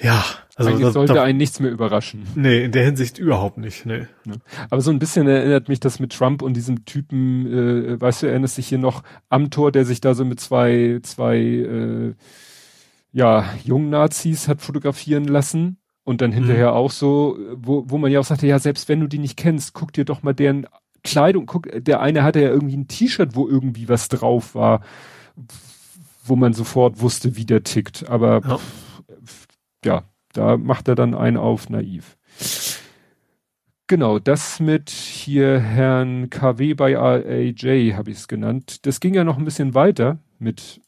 ja, 0.00 0.24
also 0.56 0.70
Eigentlich 0.70 0.84
das, 0.84 0.94
sollte 0.94 1.14
da, 1.14 1.22
einen 1.22 1.38
nichts 1.38 1.60
mehr 1.60 1.70
überraschen. 1.70 2.26
Nee, 2.34 2.64
in 2.64 2.72
der 2.72 2.84
Hinsicht 2.84 3.18
überhaupt 3.18 3.58
nicht, 3.58 3.86
nee. 3.86 4.06
Aber 4.68 4.80
so 4.80 4.90
ein 4.90 4.98
bisschen 4.98 5.26
erinnert 5.26 5.68
mich 5.68 5.80
das 5.80 5.98
mit 5.98 6.12
Trump 6.12 6.42
und 6.42 6.54
diesem 6.54 6.84
Typen, 6.84 7.46
äh, 7.46 8.00
weißt 8.00 8.22
du, 8.22 8.26
erinnerst 8.26 8.58
dich 8.58 8.68
hier 8.68 8.78
noch 8.78 9.02
am 9.28 9.50
Tor, 9.50 9.72
der 9.72 9.84
sich 9.84 10.00
da 10.00 10.14
so 10.14 10.24
mit 10.24 10.40
zwei, 10.40 11.00
zwei, 11.02 11.38
äh, 11.38 12.14
ja, 13.12 13.44
jungen 13.64 13.90
Nazis 13.90 14.48
hat 14.48 14.60
fotografieren 14.60 15.24
lassen 15.24 15.78
und 16.04 16.20
dann 16.20 16.32
hinterher 16.32 16.70
mhm. 16.70 16.76
auch 16.76 16.90
so, 16.90 17.38
wo, 17.54 17.84
wo 17.86 17.98
man 17.98 18.10
ja 18.10 18.20
auch 18.20 18.24
sagte, 18.24 18.46
ja, 18.46 18.58
selbst 18.58 18.88
wenn 18.88 19.00
du 19.00 19.06
die 19.06 19.18
nicht 19.18 19.36
kennst, 19.36 19.72
guck 19.72 19.92
dir 19.92 20.04
doch 20.04 20.22
mal 20.22 20.34
deren 20.34 20.66
Kleidung, 21.04 21.46
guck, 21.46 21.68
der 21.72 22.00
eine 22.00 22.22
hatte 22.22 22.40
ja 22.40 22.48
irgendwie 22.50 22.76
ein 22.76 22.88
T-Shirt, 22.88 23.34
wo 23.34 23.48
irgendwie 23.48 23.88
was 23.88 24.08
drauf 24.08 24.54
war, 24.54 24.82
wo 26.24 26.36
man 26.36 26.52
sofort 26.52 27.00
wusste, 27.00 27.36
wie 27.36 27.44
der 27.44 27.64
tickt, 27.64 28.08
aber 28.08 28.40
ja, 28.46 28.58
ja 29.84 30.04
da 30.32 30.56
macht 30.56 30.88
er 30.88 30.94
dann 30.94 31.14
einen 31.14 31.36
auf 31.36 31.68
naiv. 31.68 32.16
Genau, 33.86 34.18
das 34.18 34.60
mit 34.60 34.88
hier 34.90 35.60
Herrn 35.60 36.30
KW 36.30 36.74
bei 36.74 36.98
AJ 36.98 37.92
habe 37.94 38.10
ich 38.10 38.18
es 38.18 38.28
genannt. 38.28 38.86
Das 38.86 39.00
ging 39.00 39.14
ja 39.14 39.24
noch 39.24 39.36
ein 39.36 39.44
bisschen 39.44 39.74
weiter 39.74 40.18
mit 40.38 40.80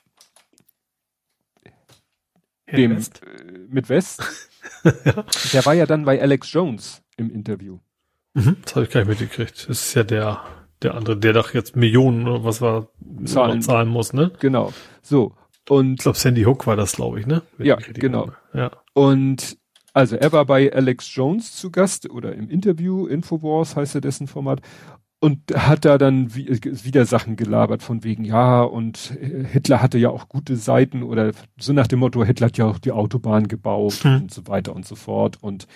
dem 2.72 2.96
West. 2.96 3.20
Äh, 3.22 3.58
mit 3.68 3.88
West. 3.90 4.22
ja. 4.84 5.24
Der 5.52 5.66
war 5.66 5.74
ja 5.74 5.84
dann 5.84 6.04
bei 6.04 6.20
Alex 6.20 6.50
Jones 6.50 7.02
im 7.16 7.30
Interview. 7.30 7.78
Mhm, 8.32 8.56
das 8.62 8.74
habe 8.74 8.86
ich 8.86 8.90
gar 8.90 9.00
nicht 9.00 9.20
mitgekriegt. 9.20 9.68
Das 9.68 9.82
ist 9.82 9.94
ja 9.94 10.02
der, 10.02 10.42
der 10.82 10.94
andere, 10.94 11.18
der 11.18 11.34
doch 11.34 11.52
jetzt 11.52 11.76
Millionen 11.76 12.26
oder 12.26 12.44
was 12.44 12.62
war 12.62 12.88
zahlen, 13.26 13.60
zahlen 13.60 13.88
muss, 13.88 14.14
ne? 14.14 14.32
Genau. 14.40 14.72
So. 15.02 15.36
Und 15.68 15.94
ich 15.94 15.98
glaube, 15.98 16.18
Sandy 16.18 16.42
Hook 16.42 16.66
war 16.66 16.76
das, 16.76 16.92
glaube 16.92 17.20
ich, 17.20 17.26
ne? 17.26 17.42
Wenn 17.56 17.66
ja, 17.66 17.78
ich 17.78 17.94
genau. 17.94 18.32
Ja. 18.52 18.70
Und 18.92 19.56
also 19.92 20.16
er 20.16 20.32
war 20.32 20.44
bei 20.44 20.72
Alex 20.72 21.14
Jones 21.14 21.56
zu 21.56 21.70
Gast 21.70 22.10
oder 22.10 22.34
im 22.34 22.50
Interview, 22.50 23.06
Infowars 23.06 23.76
heißt 23.76 23.94
er 23.94 24.00
dessen 24.00 24.26
Format 24.26 24.60
und 25.20 25.40
hat 25.54 25.86
da 25.86 25.96
dann 25.96 26.34
wieder 26.34 27.06
Sachen 27.06 27.36
gelabert 27.36 27.82
von 27.82 28.04
wegen, 28.04 28.24
ja, 28.24 28.62
und 28.62 29.16
Hitler 29.52 29.80
hatte 29.80 29.96
ja 29.96 30.10
auch 30.10 30.28
gute 30.28 30.56
Seiten 30.56 31.02
oder 31.02 31.32
so 31.58 31.72
nach 31.72 31.86
dem 31.86 32.00
Motto, 32.00 32.22
Hitler 32.24 32.48
hat 32.48 32.58
ja 32.58 32.66
auch 32.66 32.78
die 32.78 32.92
Autobahn 32.92 33.48
gebaut 33.48 33.94
hm. 34.02 34.22
und 34.22 34.34
so 34.34 34.46
weiter 34.48 34.76
und 34.76 34.84
so 34.84 34.96
fort. 34.96 35.38
Und 35.40 35.66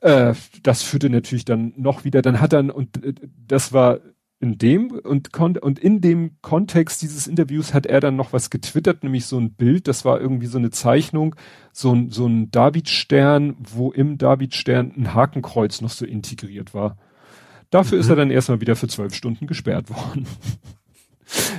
äh, 0.00 0.32
das 0.62 0.82
führte 0.82 1.10
natürlich 1.10 1.44
dann 1.44 1.74
noch 1.76 2.04
wieder, 2.04 2.22
dann 2.22 2.40
hat 2.40 2.54
er, 2.54 2.74
und 2.74 3.04
äh, 3.04 3.12
das 3.46 3.74
war 3.74 3.98
in 4.42 4.58
dem 4.58 4.90
und, 4.90 5.38
und 5.38 5.78
in 5.78 6.00
dem 6.00 6.32
Kontext 6.42 7.00
dieses 7.00 7.28
Interviews 7.28 7.72
hat 7.72 7.86
er 7.86 8.00
dann 8.00 8.16
noch 8.16 8.32
was 8.32 8.50
getwittert, 8.50 9.04
nämlich 9.04 9.26
so 9.26 9.38
ein 9.38 9.52
Bild, 9.52 9.86
das 9.86 10.04
war 10.04 10.20
irgendwie 10.20 10.46
so 10.46 10.58
eine 10.58 10.70
Zeichnung, 10.70 11.36
so 11.72 11.94
ein, 11.94 12.10
so 12.10 12.26
ein 12.26 12.50
Davidstern, 12.50 13.56
wo 13.60 13.92
im 13.92 14.18
Davidstern 14.18 14.92
ein 14.96 15.14
Hakenkreuz 15.14 15.80
noch 15.80 15.90
so 15.90 16.04
integriert 16.04 16.74
war. 16.74 16.98
Dafür 17.70 17.98
mhm. 17.98 18.00
ist 18.00 18.10
er 18.10 18.16
dann 18.16 18.30
erstmal 18.32 18.60
wieder 18.60 18.74
für 18.74 18.88
zwölf 18.88 19.14
Stunden 19.14 19.46
gesperrt 19.46 19.88
worden. 19.90 20.26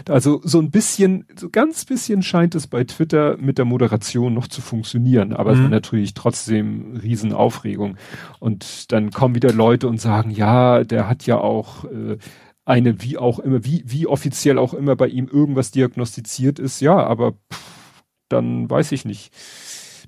Also 0.08 0.40
so 0.44 0.60
ein 0.60 0.70
bisschen, 0.70 1.26
so 1.36 1.50
ganz 1.50 1.86
bisschen 1.86 2.22
scheint 2.22 2.54
es 2.54 2.68
bei 2.68 2.84
Twitter 2.84 3.38
mit 3.38 3.58
der 3.58 3.66
Moderation 3.66 4.34
noch 4.34 4.48
zu 4.48 4.62
funktionieren, 4.62 5.34
aber 5.34 5.54
mhm. 5.54 5.58
es 5.58 5.64
war 5.64 5.70
natürlich 5.70 6.14
trotzdem 6.14 6.98
Riesenaufregung. 7.02 7.98
Und 8.40 8.92
dann 8.92 9.10
kommen 9.10 9.34
wieder 9.34 9.52
Leute 9.52 9.88
und 9.88 10.00
sagen, 10.00 10.30
ja, 10.30 10.84
der 10.84 11.08
hat 11.08 11.26
ja 11.26 11.38
auch 11.38 11.86
äh, 11.86 12.18
eine, 12.66 13.02
wie 13.02 13.18
auch 13.18 13.40
immer, 13.40 13.66
wie, 13.66 13.84
wie 13.86 14.08
offiziell 14.08 14.58
auch 14.58 14.74
immer 14.74 14.96
bei 14.96 15.08
ihm 15.08 15.28
irgendwas 15.28 15.72
diagnostiziert 15.72 16.60
ist, 16.60 16.80
ja, 16.82 16.96
aber 16.96 17.34
pff, 17.52 18.04
dann 18.30 18.70
weiß 18.70 18.92
ich 18.92 19.06
nicht 19.06 19.34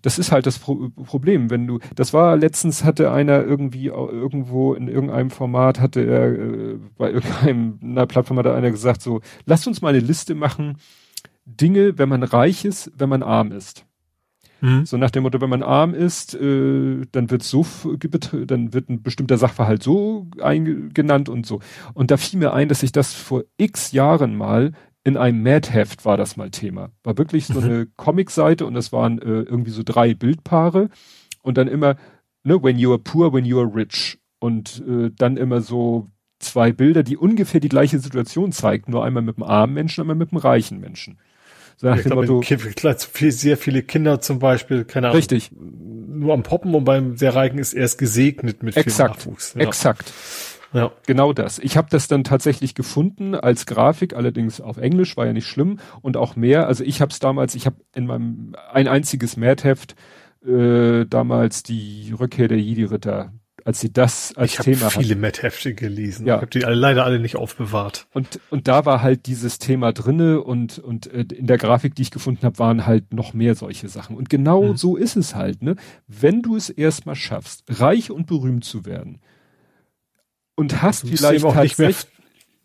das 0.06 0.20
ist 0.20 0.32
halt 0.32 0.46
das 0.46 0.60
Pro 0.60 0.90
Problem, 0.90 1.50
wenn 1.50 1.66
du, 1.66 1.80
das 1.96 2.14
war 2.14 2.38
letztens 2.38 2.84
hatte 2.84 3.12
einer 3.12 3.44
irgendwie 3.44 3.88
irgendwo 3.88 4.76
in 4.76 4.88
irgendeinem 4.88 5.32
Format 5.32 5.80
hatte 5.80 6.06
er 6.06 6.32
äh, 6.32 6.80
bei 6.96 7.12
irgendeiner 7.12 8.06
Plattform 8.06 8.38
hat 8.38 8.46
einer 8.46 8.70
gesagt 8.70 9.02
so, 9.02 9.22
lasst 9.46 9.68
uns 9.68 9.82
mal 9.82 9.90
eine 9.90 10.00
Liste 10.00 10.36
machen, 10.36 10.78
Dinge, 11.46 11.98
wenn 11.98 12.10
man 12.10 12.22
reich 12.22 12.66
ist, 12.66 12.92
wenn 12.96 13.10
man 13.10 13.24
arm 13.24 13.52
ist. 13.52 13.86
Mhm. 14.62 14.86
So 14.86 14.98
nach 14.98 15.12
dem 15.12 15.24
Motto, 15.24 15.42
wenn 15.42 15.50
man 15.50 15.64
arm 15.64 15.94
ist, 15.94 16.34
äh, 16.36 17.02
dann 17.12 17.30
wird 17.30 17.44
so, 17.44 17.66
dann 18.46 18.74
wird 18.74 18.90
ein 18.90 19.04
bestimmter 19.04 19.38
Sachverhalt 19.38 19.84
so 19.84 20.28
genannt 20.94 21.30
und 21.30 21.46
so. 21.46 21.60
Und 21.94 22.12
da 22.12 22.18
fiel 22.18 22.40
mir 22.40 22.54
ein, 22.54 22.70
dass 22.70 22.84
ich 22.84 22.92
das 22.92 23.14
vor 23.14 23.44
x 23.58 23.92
Jahren 23.92 24.36
mal 24.36 24.72
in 25.06 25.18
einem 25.18 25.44
Mad-Heft 25.44 26.04
war 26.04 26.18
das 26.18 26.36
mal 26.36 26.50
Thema. 26.50 26.90
War 27.04 27.18
wirklich 27.18 27.46
so 27.46 27.62
mhm. 27.62 27.66
eine 27.66 27.86
Comic-Seite 27.96 28.66
und 28.66 28.74
das 28.74 28.92
waren 28.92 29.20
äh, 29.20 29.42
irgendwie 29.44 29.70
so 29.70 29.84
drei 29.86 30.16
Bildpaare 30.16 30.90
und 31.44 31.58
dann 31.58 31.68
immer, 31.68 31.96
ne, 32.44 32.62
when 32.62 32.80
you 32.80 32.90
are 32.90 33.00
poor, 33.00 33.32
when 33.32 33.46
you 33.46 33.60
are 33.60 33.74
rich. 33.74 34.18
Und 34.40 34.84
äh, 34.88 35.12
dann 35.16 35.38
immer 35.38 35.62
so 35.62 36.10
zwei 36.40 36.72
Bilder, 36.72 37.04
die 37.04 37.18
ungefähr 37.18 37.60
die 37.60 37.70
gleiche 37.70 38.00
Situation 38.00 38.52
zeigten, 38.52 38.92
nur 38.92 39.06
einmal 39.06 39.24
mit 39.24 39.38
einem 39.38 39.44
armen 39.44 39.74
Menschen, 39.74 40.02
einmal 40.02 40.16
mit 40.16 40.32
einem 40.32 40.40
reichen 40.40 40.80
Menschen. 40.80 41.20
So 41.78 41.88
nach 41.88 41.98
ich 41.98 42.04
dem 42.04 42.14
Motto, 42.14 42.42
sehr 42.42 43.58
viele 43.58 43.84
Kinder 43.84 44.22
zum 44.22 44.40
Beispiel, 44.40 44.86
keine 44.86 45.08
Ahnung. 45.08 45.18
Richtig. 45.18 45.52
Nur 45.54 46.34
am 46.34 46.44
Poppen 46.44 46.74
und 46.74 46.86
beim 46.86 47.18
sehr 47.18 47.36
Reichen 47.36 47.60
ist 47.60 47.74
erst 47.74 47.98
gesegnet 47.98 48.64
mit 48.64 48.78
exakt, 48.78 48.96
viel 48.96 49.32
Nachwuchs. 49.32 49.54
Ja. 49.56 49.62
Exakt. 49.62 50.14
Ja. 50.74 50.92
Genau 51.06 51.32
das. 51.32 51.60
Ich 51.60 51.78
habe 51.78 51.88
das 51.90 52.08
dann 52.08 52.24
tatsächlich 52.24 52.76
gefunden 52.76 53.34
als 53.34 53.66
Grafik, 53.66 54.14
allerdings 54.14 54.60
auf 54.60 54.78
Englisch, 54.78 55.16
war 55.16 55.26
ja 55.26 55.34
nicht 55.34 55.48
schlimm 55.48 55.80
und 56.02 56.18
auch 56.18 56.36
mehr. 56.36 56.68
Also 56.68 56.84
ich 56.84 57.02
habe 57.02 57.12
es 57.12 57.20
damals, 57.20 57.56
ich 57.56 57.66
habe 57.66 57.78
in 57.94 58.06
meinem 58.08 58.56
ein 58.72 58.88
einziges 58.88 59.38
Mad-Heft 59.38 59.96
äh, 60.46 61.06
damals 61.06 61.64
die 61.64 62.14
Rückkehr 62.18 62.48
der 62.48 62.60
Jedi-Ritter, 62.60 63.34
als 63.66 63.80
sie 63.80 63.92
das 63.92 64.34
als 64.38 64.54
ich 64.54 64.60
Thema 64.60 64.78
Ich 64.78 64.84
habe 64.84 65.04
viele 65.04 65.16
Mad-Hefte 65.16 65.74
gelesen. 65.74 66.26
Ja. 66.26 66.36
Ich 66.36 66.42
habe 66.42 66.52
die 66.52 66.64
alle, 66.64 66.76
leider 66.76 67.04
alle 67.04 67.20
nicht 67.20 67.36
aufbewahrt. 67.36 68.08
Und 68.14 68.40
und 68.52 68.68
da 68.68 68.86
war 68.86 69.02
halt 69.02 69.26
dieses 69.26 69.58
Thema 69.60 69.92
drinne 69.92 70.42
und 70.42 70.80
und 70.80 71.08
äh, 71.08 71.26
in 71.36 71.48
der 71.48 71.58
Grafik, 71.58 71.96
die 71.96 72.04
ich 72.04 72.12
gefunden 72.12 72.46
habe, 72.46 72.60
waren 72.60 72.86
halt 72.86 73.12
noch 73.14 73.34
mehr 73.34 73.56
solche 73.56 73.90
Sachen. 73.90 74.16
Und 74.16 74.30
genau 74.30 74.70
hm. 74.70 74.78
so 74.78 74.96
ist 74.96 75.18
es 75.18 75.36
halt, 75.36 75.64
ne? 75.64 75.76
Wenn 76.08 76.44
du 76.44 76.56
es 76.56 76.70
erstmal 76.70 77.16
schaffst, 77.16 77.64
reich 77.68 78.12
und 78.12 78.28
berühmt 78.28 78.64
zu 78.64 78.86
werden, 78.86 79.20
und 80.56 80.82
hast 80.82 81.04
du 81.04 81.08
vielleicht 81.08 81.44
auch 81.44 81.56
nicht 81.56 81.78
mehr, 81.78 81.94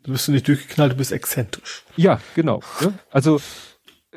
du 0.05 0.13
bist 0.13 0.29
nicht 0.29 0.47
durchgeknallt, 0.47 0.93
du 0.93 0.97
bist 0.97 1.13
exzentrisch. 1.13 1.85
Ja, 1.97 2.21
genau. 2.35 2.61
Ne? 2.81 2.93
Also 3.11 3.41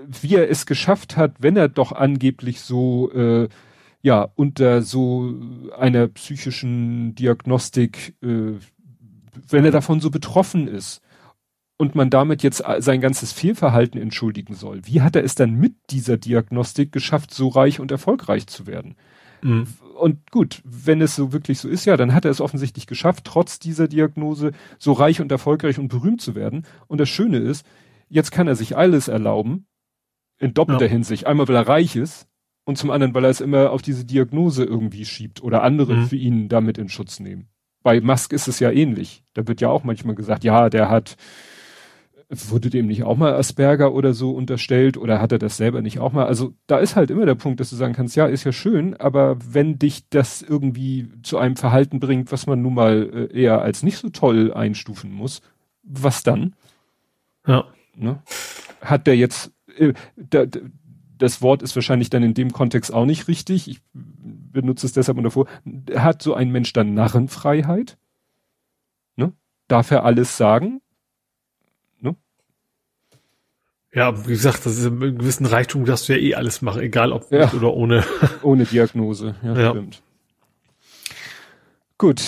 wie 0.06 0.36
er 0.36 0.50
es 0.50 0.66
geschafft 0.66 1.18
hat, 1.18 1.36
wenn 1.40 1.56
er 1.56 1.70
doch 1.70 1.92
angeblich 1.92 2.62
so 2.62 3.12
äh, 3.14 3.48
ja 4.04 4.30
unter 4.36 4.84
so 4.84 5.34
einer 5.78 6.08
psychischen 6.10 7.16
Diagnostik, 7.16 8.16
äh, 8.22 8.60
wenn 9.50 9.66
er 9.66 9.72
davon 9.72 10.00
so 10.00 10.12
betroffen 10.12 10.68
ist 10.68 11.02
und 11.78 11.96
man 11.96 12.12
damit 12.12 12.44
jetzt 12.44 12.64
sein 12.80 13.02
ganzes 13.02 13.32
Fehlverhalten 13.32 14.00
entschuldigen 14.00 14.54
soll, 14.54 14.82
wie 14.86 15.02
hat 15.02 15.16
er 15.16 15.24
es 15.24 15.34
dann 15.34 15.56
mit 15.56 15.74
dieser 15.90 16.18
Diagnostik 16.18 16.92
geschafft, 16.92 17.34
so 17.34 17.48
reich 17.48 17.80
und 17.80 17.90
erfolgreich 17.90 18.46
zu 18.46 18.68
werden? 18.68 18.96
Mhm 19.42 19.66
und 19.94 20.32
gut, 20.32 20.62
wenn 20.66 21.02
es 21.02 21.16
so 21.16 21.32
wirklich 21.32 21.60
so 21.60 21.70
ist, 21.70 21.86
ja, 21.86 21.98
dann 21.98 22.14
hat 22.14 22.26
er 22.26 22.32
es 22.32 22.42
offensichtlich 22.42 22.88
geschafft, 22.88 23.24
trotz 23.24 23.60
dieser 23.60 23.88
Diagnose 23.88 24.52
so 24.78 24.92
reich 24.92 25.22
und 25.22 25.32
erfolgreich 25.32 25.80
und 25.80 25.88
berühmt 25.88 26.22
zu 26.22 26.36
werden. 26.36 26.66
Und 26.88 27.00
das 27.00 27.10
Schöne 27.10 27.38
ist, 27.38 27.66
jetzt 28.10 28.32
kann 28.32 28.48
er 28.48 28.56
sich 28.56 28.76
alles 28.76 29.08
erlauben, 29.08 29.66
in 30.40 30.54
doppelter 30.54 30.86
ja. 30.86 30.92
Hinsicht. 30.92 31.26
Einmal, 31.26 31.48
weil 31.48 31.56
er 31.56 31.68
reich 31.68 31.96
ist 31.96 32.28
und 32.66 32.78
zum 32.78 32.92
anderen, 32.92 33.14
weil 33.14 33.26
er 33.26 33.30
es 33.30 33.42
immer 33.42 33.72
auf 33.72 33.82
diese 33.82 34.06
Diagnose 34.06 34.64
irgendwie 34.64 35.06
schiebt 35.06 35.44
oder 35.44 35.64
andere 35.64 35.96
mhm. 35.96 36.08
für 36.08 36.16
ihn 36.16 36.50
damit 36.50 36.78
in 36.78 36.90
Schutz 36.90 37.20
nehmen. 37.20 37.48
Bei 37.84 38.00
Musk 38.00 38.32
ist 38.32 38.48
es 38.48 38.60
ja 38.60 38.72
ähnlich. 38.72 39.24
Da 39.34 39.48
wird 39.48 39.60
ja 39.60 39.70
auch 39.70 39.84
manchmal 39.84 40.16
gesagt, 40.16 40.44
ja, 40.44 40.70
der 40.70 40.90
hat 40.90 41.18
wurde 42.50 42.70
dem 42.70 42.88
nicht 42.88 43.04
auch 43.04 43.18
mal 43.18 43.34
Asperger 43.34 43.94
oder 43.94 44.14
so 44.14 44.32
unterstellt 44.32 44.98
oder 44.98 45.22
hat 45.22 45.32
er 45.32 45.40
das 45.40 45.58
selber 45.58 45.82
nicht 45.82 46.00
auch 46.00 46.12
mal? 46.14 46.26
Also 46.26 46.54
da 46.68 46.78
ist 46.78 46.96
halt 46.96 47.12
immer 47.12 47.26
der 47.26 47.36
Punkt, 47.36 47.60
dass 47.60 47.70
du 47.70 47.76
sagen 47.76 47.94
kannst, 47.94 48.16
ja, 48.16 48.26
ist 48.26 48.44
ja 48.44 48.52
schön, 48.52 48.96
aber 48.96 49.38
wenn 49.48 49.80
dich 49.80 50.10
das 50.10 50.42
irgendwie 50.42 51.10
zu 51.24 51.38
einem 51.38 51.56
Verhalten 51.56 52.00
bringt, 52.00 52.32
was 52.32 52.48
man 52.48 52.62
nun 52.62 52.74
mal 52.74 53.30
äh, 53.32 53.42
eher 53.42 53.62
als 53.62 53.84
nicht 53.84 53.98
so 53.98 54.10
toll 54.10 54.54
einstufen 54.54 55.12
muss, 55.12 55.42
was 55.84 56.24
dann? 56.24 56.56
Ja. 57.46 57.66
Ne? 57.96 58.22
Hat 58.82 59.08
der 59.08 59.16
jetzt, 59.16 59.52
äh, 59.78 59.94
da, 60.16 60.46
das 61.24 61.42
Wort 61.42 61.62
ist 61.62 61.74
wahrscheinlich 61.76 62.10
dann 62.10 62.22
in 62.22 62.34
dem 62.34 62.52
Kontext 62.52 62.94
auch 62.94 63.06
nicht 63.06 63.30
richtig. 63.30 63.70
Ich 63.70 63.80
benutze 63.94 64.86
es 64.86 64.92
deshalb 64.92 65.24
davor. 65.24 65.48
Hat 65.96 66.22
so 66.22 66.34
ein 66.34 66.50
Mensch 66.50 66.74
dann 66.74 66.94
Narrenfreiheit? 66.94 67.98
Ne? 69.16 69.32
Darf 69.70 69.90
er 69.92 70.04
alles 70.04 70.36
sagen? 70.36 70.82
Ja, 73.94 74.26
wie 74.28 74.32
gesagt, 74.32 74.66
das 74.66 74.78
ist 74.80 74.86
im 74.86 75.00
gewissen 75.00 75.46
Reichtum, 75.46 75.86
dass 75.86 76.06
du 76.06 76.14
ja 76.14 76.20
eh 76.20 76.36
alles 76.36 76.62
machen, 76.64 76.82
egal 76.82 77.14
ob 77.14 77.32
ja. 77.32 77.46
mit 77.46 77.54
oder 77.54 77.74
ohne. 77.74 78.04
Ohne 78.42 78.66
Diagnose, 78.66 79.36
ja, 79.44 79.58
ja, 79.58 79.70
stimmt. 79.70 80.02
Gut, 82.00 82.22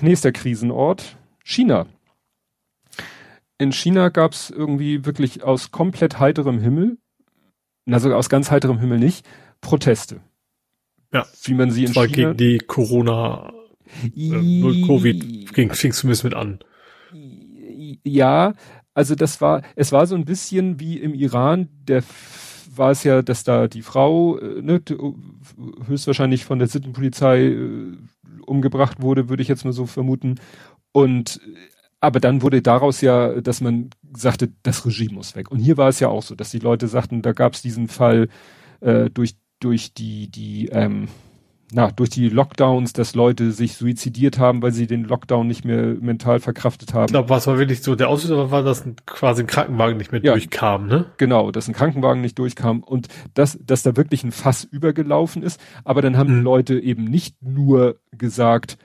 nächster 0.00 0.32
Krisenort, 0.32 1.16
China. 1.44 1.86
In 3.58 3.70
China 3.72 4.08
gab's 4.08 4.48
irgendwie 4.48 5.04
wirklich 5.04 5.44
aus 5.44 5.70
komplett 5.70 6.18
heiterem 6.18 6.58
Himmel, 6.58 6.96
na 7.90 7.98
sogar 7.98 8.18
aus 8.18 8.28
ganz 8.28 8.50
heiterem 8.50 8.78
Himmel 8.78 8.98
nicht, 8.98 9.26
Proteste. 9.60 10.20
Ja. 11.12 11.26
Wie 11.42 11.54
man 11.54 11.70
sie 11.70 11.84
in 11.84 11.92
China... 11.92 12.06
gegen 12.06 12.36
die 12.36 12.58
Corona, 12.58 13.52
äh, 14.16 14.86
Covid, 14.86 15.52
ging, 15.52 15.72
fing 15.72 15.92
zumindest 15.92 16.24
mit 16.24 16.34
an. 16.34 16.60
Ja, 18.04 18.54
also 18.94 19.14
das 19.14 19.40
war, 19.40 19.62
es 19.74 19.90
war 19.90 20.06
so 20.06 20.14
ein 20.14 20.24
bisschen 20.24 20.78
wie 20.78 20.98
im 20.98 21.14
Iran, 21.14 21.68
der 21.88 22.04
war 22.72 22.92
es 22.92 23.02
ja, 23.02 23.22
dass 23.22 23.42
da 23.42 23.66
die 23.66 23.82
Frau 23.82 24.38
äh, 24.38 24.62
ne, 24.62 24.80
höchstwahrscheinlich 25.86 26.44
von 26.44 26.60
der 26.60 26.68
Sittenpolizei 26.68 27.46
äh, 27.46 27.96
umgebracht 28.46 29.02
wurde, 29.02 29.28
würde 29.28 29.42
ich 29.42 29.48
jetzt 29.48 29.64
mal 29.64 29.72
so 29.72 29.86
vermuten. 29.86 30.36
Und 30.92 31.40
aber 32.00 32.20
dann 32.20 32.42
wurde 32.42 32.62
daraus 32.62 33.00
ja, 33.00 33.40
dass 33.40 33.60
man 33.60 33.90
sagte, 34.16 34.50
das 34.62 34.86
Regime 34.86 35.14
muss 35.14 35.36
weg. 35.36 35.50
Und 35.50 35.58
hier 35.58 35.76
war 35.76 35.88
es 35.88 36.00
ja 36.00 36.08
auch 36.08 36.22
so, 36.22 36.34
dass 36.34 36.50
die 36.50 36.58
Leute 36.58 36.88
sagten, 36.88 37.22
da 37.22 37.32
gab 37.32 37.54
es 37.54 37.62
diesen 37.62 37.88
Fall 37.88 38.28
äh, 38.80 39.10
durch 39.10 39.36
durch 39.60 39.92
die 39.92 40.30
die 40.30 40.68
ähm, 40.68 41.08
na, 41.72 41.90
durch 41.90 42.10
die 42.10 42.28
Lockdowns, 42.28 42.92
dass 42.92 43.14
Leute 43.14 43.52
sich 43.52 43.76
suizidiert 43.76 44.38
haben, 44.38 44.62
weil 44.62 44.72
sie 44.72 44.86
den 44.86 45.04
Lockdown 45.04 45.46
nicht 45.46 45.64
mehr 45.64 45.94
mental 46.00 46.40
verkraftet 46.40 46.94
haben. 46.94 47.04
Ich 47.04 47.12
glaube, 47.12 47.28
was 47.28 47.46
war 47.46 47.58
wirklich 47.58 47.82
so 47.82 47.94
der 47.94 48.08
Auslöser 48.08 48.50
war, 48.50 48.62
dass 48.62 48.84
quasi 49.06 49.42
ein 49.42 49.46
Krankenwagen 49.46 49.96
nicht 49.96 50.10
mehr 50.10 50.20
ja, 50.22 50.32
durchkam, 50.32 50.86
ne? 50.86 51.06
Genau, 51.16 51.50
dass 51.52 51.68
ein 51.68 51.74
Krankenwagen 51.74 52.22
nicht 52.22 52.38
durchkam 52.38 52.82
und 52.82 53.08
dass, 53.34 53.58
dass 53.64 53.82
da 53.82 53.96
wirklich 53.96 54.24
ein 54.24 54.32
Fass 54.32 54.64
übergelaufen 54.64 55.42
ist. 55.42 55.60
Aber 55.84 56.02
dann 56.02 56.16
haben 56.16 56.38
mhm. 56.38 56.42
Leute 56.42 56.78
eben 56.78 57.04
nicht 57.04 57.40
nur 57.42 58.00
gesagt, 58.10 58.76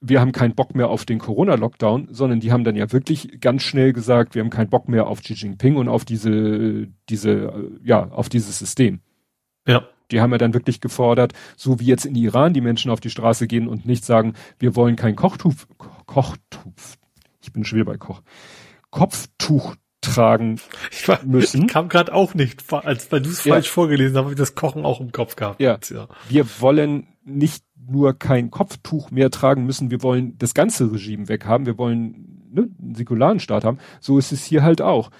wir 0.00 0.20
haben 0.20 0.32
keinen 0.32 0.54
Bock 0.54 0.74
mehr 0.74 0.88
auf 0.88 1.04
den 1.04 1.18
Corona-Lockdown, 1.18 2.08
sondern 2.10 2.40
die 2.40 2.52
haben 2.52 2.64
dann 2.64 2.76
ja 2.76 2.90
wirklich 2.90 3.40
ganz 3.40 3.62
schnell 3.62 3.92
gesagt, 3.92 4.34
wir 4.34 4.42
haben 4.42 4.50
keinen 4.50 4.70
Bock 4.70 4.88
mehr 4.88 5.06
auf 5.06 5.20
Xi 5.20 5.34
Jinping 5.34 5.76
und 5.76 5.88
auf 5.88 6.04
diese, 6.04 6.88
diese, 7.08 7.70
ja, 7.84 8.08
auf 8.10 8.28
dieses 8.28 8.58
System. 8.58 9.00
Ja. 9.66 9.84
Die 10.10 10.20
haben 10.20 10.32
ja 10.32 10.38
dann 10.38 10.54
wirklich 10.54 10.80
gefordert, 10.80 11.34
so 11.56 11.78
wie 11.78 11.84
jetzt 11.84 12.04
in 12.04 12.16
Iran 12.16 12.54
die 12.54 12.60
Menschen 12.60 12.90
auf 12.90 13.00
die 13.00 13.10
Straße 13.10 13.46
gehen 13.46 13.68
und 13.68 13.86
nicht 13.86 14.04
sagen, 14.04 14.34
wir 14.58 14.74
wollen 14.74 14.96
kein 14.96 15.16
Kochtuch, 15.16 15.54
Kochtuch, 16.06 16.60
ich 17.42 17.52
bin 17.52 17.64
schon 17.64 17.76
wieder 17.76 17.92
bei 17.92 17.98
Koch, 17.98 18.22
Kopftuch 18.90 19.76
tragen 20.00 20.58
ich 20.90 21.06
war, 21.08 21.22
müssen. 21.24 21.62
Ich 21.62 21.68
kam 21.68 21.88
gerade 21.88 22.12
auch 22.14 22.34
nicht, 22.34 22.72
als 22.72 23.12
weil 23.12 23.20
du 23.20 23.30
es 23.30 23.44
ja. 23.44 23.54
falsch 23.54 23.68
vorgelesen 23.68 24.16
hast, 24.16 24.22
habe 24.22 24.32
ich 24.32 24.38
das 24.38 24.54
Kochen 24.54 24.84
auch 24.84 25.00
im 25.00 25.12
Kopf 25.12 25.36
gehabt. 25.36 25.60
Ja. 25.60 25.78
ja. 25.90 26.08
Wir 26.28 26.46
wollen 26.60 27.06
nicht 27.22 27.64
nur 27.90 28.18
kein 28.18 28.50
Kopftuch 28.50 29.10
mehr 29.10 29.30
tragen 29.30 29.64
müssen, 29.64 29.90
wir 29.90 30.02
wollen 30.02 30.36
das 30.38 30.54
ganze 30.54 30.92
Regime 30.92 31.28
weghaben, 31.28 31.66
wir 31.66 31.78
wollen 31.78 32.48
ne, 32.52 32.68
einen 32.80 32.94
säkularen 32.94 33.40
Staat 33.40 33.64
haben, 33.64 33.78
so 34.00 34.18
ist 34.18 34.32
es 34.32 34.44
hier 34.44 34.62
halt 34.62 34.82
auch. 34.82 35.10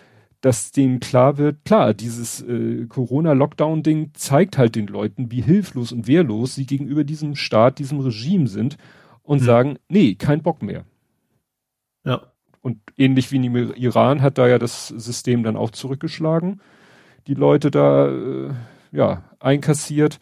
Dass 0.41 0.73
denen 0.73 1.01
klar 1.01 1.37
wird, 1.37 1.67
klar, 1.67 1.93
dieses 1.93 2.41
äh, 2.41 2.87
Corona-Lockdown-Ding 2.87 4.13
zeigt 4.15 4.57
halt 4.57 4.75
den 4.75 4.87
Leuten, 4.87 5.31
wie 5.31 5.43
hilflos 5.43 5.93
und 5.93 6.09
wehrlos 6.09 6.55
sie 6.55 6.65
gegenüber 6.65 7.05
diesem 7.05 7.37
Staat, 7.37 7.79
diesem 7.79 8.01
Regime 8.01 8.47
sind 8.47 8.79
und 9.23 9.43
mhm. 9.43 9.45
sagen, 9.45 9.79
nee, 9.89 10.15
kein 10.15 10.43
Bock 10.43 10.63
mehr. 10.63 10.87
Ja. 12.05 12.23
Und 12.63 12.79
ähnlich 12.97 13.33
wie 13.33 13.45
im 13.45 13.55
Iran 13.75 14.23
hat 14.23 14.39
da 14.39 14.49
ja 14.49 14.59
das 14.59 14.89
System 14.89 15.43
dann 15.43 15.57
auch 15.57 15.71
zurückgeschlagen. 15.71 16.61
Die 17.27 17.35
Leute 17.35 17.71
da, 17.71 18.09
äh, 18.09 18.51
ja, 18.93 19.25
einkassiert. 19.41 20.21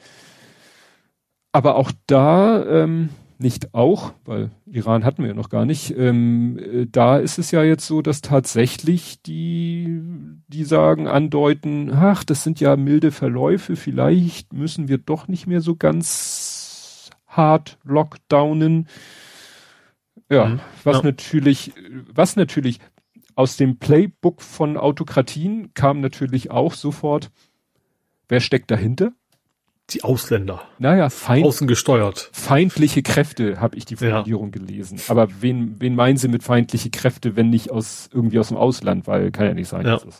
Aber 1.52 1.76
auch 1.76 1.92
da, 2.06 2.64
ähm, 2.64 3.10
nicht 3.38 3.72
auch, 3.72 4.12
weil 4.24 4.50
Iran 4.66 5.04
hatten 5.04 5.22
wir 5.22 5.28
ja 5.28 5.34
noch 5.34 5.48
gar 5.48 5.64
nicht, 5.64 5.96
ähm, 5.96 6.58
äh, 6.58 6.86
da 6.90 7.18
ist 7.18 7.38
es 7.38 7.52
ja 7.52 7.62
jetzt 7.62 7.86
so, 7.86 8.02
dass 8.02 8.20
tatsächlich 8.20 9.22
die, 9.22 10.00
die 10.48 10.64
sagen, 10.64 11.06
andeuten, 11.06 11.90
ach, 11.94 12.24
das 12.24 12.42
sind 12.42 12.58
ja 12.58 12.76
milde 12.76 13.12
Verläufe, 13.12 13.76
vielleicht 13.76 14.52
müssen 14.52 14.88
wir 14.88 14.98
doch 14.98 15.28
nicht 15.28 15.46
mehr 15.46 15.60
so 15.60 15.76
ganz 15.76 17.10
hart 17.28 17.78
lockdownen. 17.84 18.88
Ja, 20.30 20.46
mhm. 20.46 20.60
was 20.82 20.96
ja. 20.98 21.02
natürlich, 21.04 21.72
was 22.12 22.34
natürlich 22.34 22.80
aus 23.36 23.56
dem 23.56 23.78
Playbook 23.78 24.42
von 24.42 24.76
Autokratien 24.76 25.72
kam 25.74 26.00
natürlich 26.00 26.50
auch 26.50 26.74
sofort, 26.74 27.30
wer 28.28 28.40
steckt 28.40 28.72
dahinter? 28.72 29.12
Die 29.90 30.04
Ausländer. 30.04 30.62
Naja, 30.78 31.08
feind, 31.08 31.46
außen 31.46 31.66
gesteuert. 31.66 32.28
Feindliche 32.32 33.02
Kräfte, 33.02 33.60
habe 33.60 33.76
ich 33.76 33.86
die 33.86 33.96
Formulierung 33.96 34.52
ja. 34.52 34.58
gelesen. 34.60 35.00
Aber 35.08 35.28
wen, 35.40 35.76
wen 35.78 35.94
meinen 35.94 36.18
Sie 36.18 36.28
mit 36.28 36.42
feindliche 36.42 36.90
Kräfte, 36.90 37.36
wenn 37.36 37.48
nicht 37.48 37.70
aus 37.70 38.10
irgendwie 38.12 38.38
aus 38.38 38.48
dem 38.48 38.58
Ausland? 38.58 39.06
Weil 39.06 39.30
kann 39.30 39.46
ja 39.46 39.54
nicht 39.54 39.68
sein. 39.68 39.86
Ja. 39.86 39.94
Also. 39.94 40.10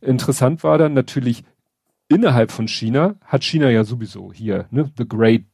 Interessant 0.00 0.64
war 0.64 0.78
dann 0.78 0.92
natürlich 0.92 1.44
innerhalb 2.08 2.50
von 2.50 2.68
China 2.68 3.16
hat 3.24 3.44
China 3.44 3.70
ja 3.70 3.84
sowieso 3.84 4.32
hier 4.32 4.66
ne, 4.70 4.90
the 4.98 5.08
Great 5.08 5.44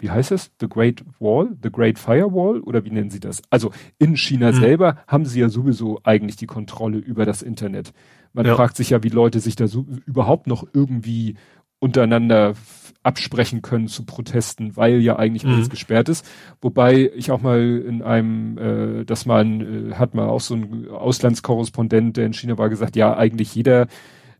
wie 0.00 0.10
heißt 0.10 0.30
es? 0.30 0.52
The 0.60 0.68
Great 0.68 1.04
Wall, 1.18 1.56
The 1.60 1.70
Great 1.70 1.98
Firewall 1.98 2.60
oder 2.60 2.84
wie 2.84 2.90
nennen 2.90 3.10
sie 3.10 3.20
das? 3.20 3.42
Also 3.50 3.72
in 3.98 4.16
China 4.16 4.52
mhm. 4.52 4.60
selber 4.60 4.98
haben 5.08 5.26
sie 5.26 5.40
ja 5.40 5.48
sowieso 5.48 6.00
eigentlich 6.04 6.36
die 6.36 6.46
Kontrolle 6.46 6.98
über 6.98 7.24
das 7.24 7.42
Internet. 7.42 7.92
Man 8.32 8.46
ja. 8.46 8.54
fragt 8.54 8.76
sich 8.76 8.90
ja, 8.90 9.02
wie 9.02 9.08
Leute 9.08 9.40
sich 9.40 9.56
da 9.56 9.66
so 9.66 9.86
überhaupt 10.06 10.46
noch 10.46 10.66
irgendwie 10.72 11.34
untereinander 11.80 12.54
absprechen 13.02 13.62
können 13.62 13.88
zu 13.88 14.04
Protesten, 14.04 14.76
weil 14.76 15.00
ja 15.00 15.16
eigentlich 15.16 15.44
mhm. 15.44 15.54
alles 15.54 15.70
gesperrt 15.70 16.08
ist. 16.08 16.26
Wobei 16.60 17.10
ich 17.14 17.30
auch 17.30 17.40
mal 17.40 17.60
in 17.60 18.02
einem, 18.02 18.58
äh, 18.58 19.04
das 19.04 19.24
mal 19.24 19.44
ein, 19.44 19.92
äh, 19.92 19.94
hat 19.94 20.14
mal 20.14 20.28
auch 20.28 20.40
so 20.40 20.54
ein 20.54 20.88
Auslandskorrespondent, 20.88 22.16
der 22.16 22.26
in 22.26 22.34
China 22.34 22.58
war, 22.58 22.68
gesagt, 22.68 22.96
ja, 22.96 23.16
eigentlich 23.16 23.54
jeder, 23.54 23.86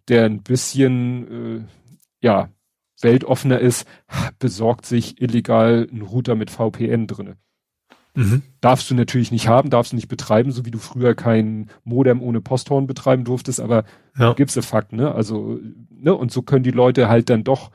der 0.08 0.26
ein 0.26 0.42
bisschen, 0.42 1.60
äh, 1.60 1.64
ja, 2.20 2.50
weltoffener 3.00 3.58
ist, 3.58 3.86
besorgt 4.38 4.84
sich 4.84 5.22
illegal 5.22 5.88
einen 5.90 6.02
Router 6.02 6.34
mit 6.34 6.50
VPN 6.50 7.06
drinne. 7.06 7.36
Mhm. 8.18 8.42
Darfst 8.60 8.90
du 8.90 8.96
natürlich 8.96 9.30
nicht 9.30 9.46
haben, 9.46 9.70
darfst 9.70 9.92
du 9.92 9.96
nicht 9.96 10.08
betreiben, 10.08 10.50
so 10.50 10.64
wie 10.64 10.72
du 10.72 10.78
früher 10.78 11.14
kein 11.14 11.70
Modem 11.84 12.20
ohne 12.20 12.40
Posthorn 12.40 12.88
betreiben 12.88 13.22
durftest, 13.22 13.60
aber 13.60 13.84
ja. 14.18 14.32
gibt's 14.32 14.54
de 14.54 14.64
Fakt, 14.64 14.92
ne? 14.92 15.14
Also, 15.14 15.60
ne? 15.88 16.12
Und 16.12 16.32
so 16.32 16.42
können 16.42 16.64
die 16.64 16.72
Leute 16.72 17.08
halt 17.08 17.30
dann 17.30 17.44
doch 17.44 17.70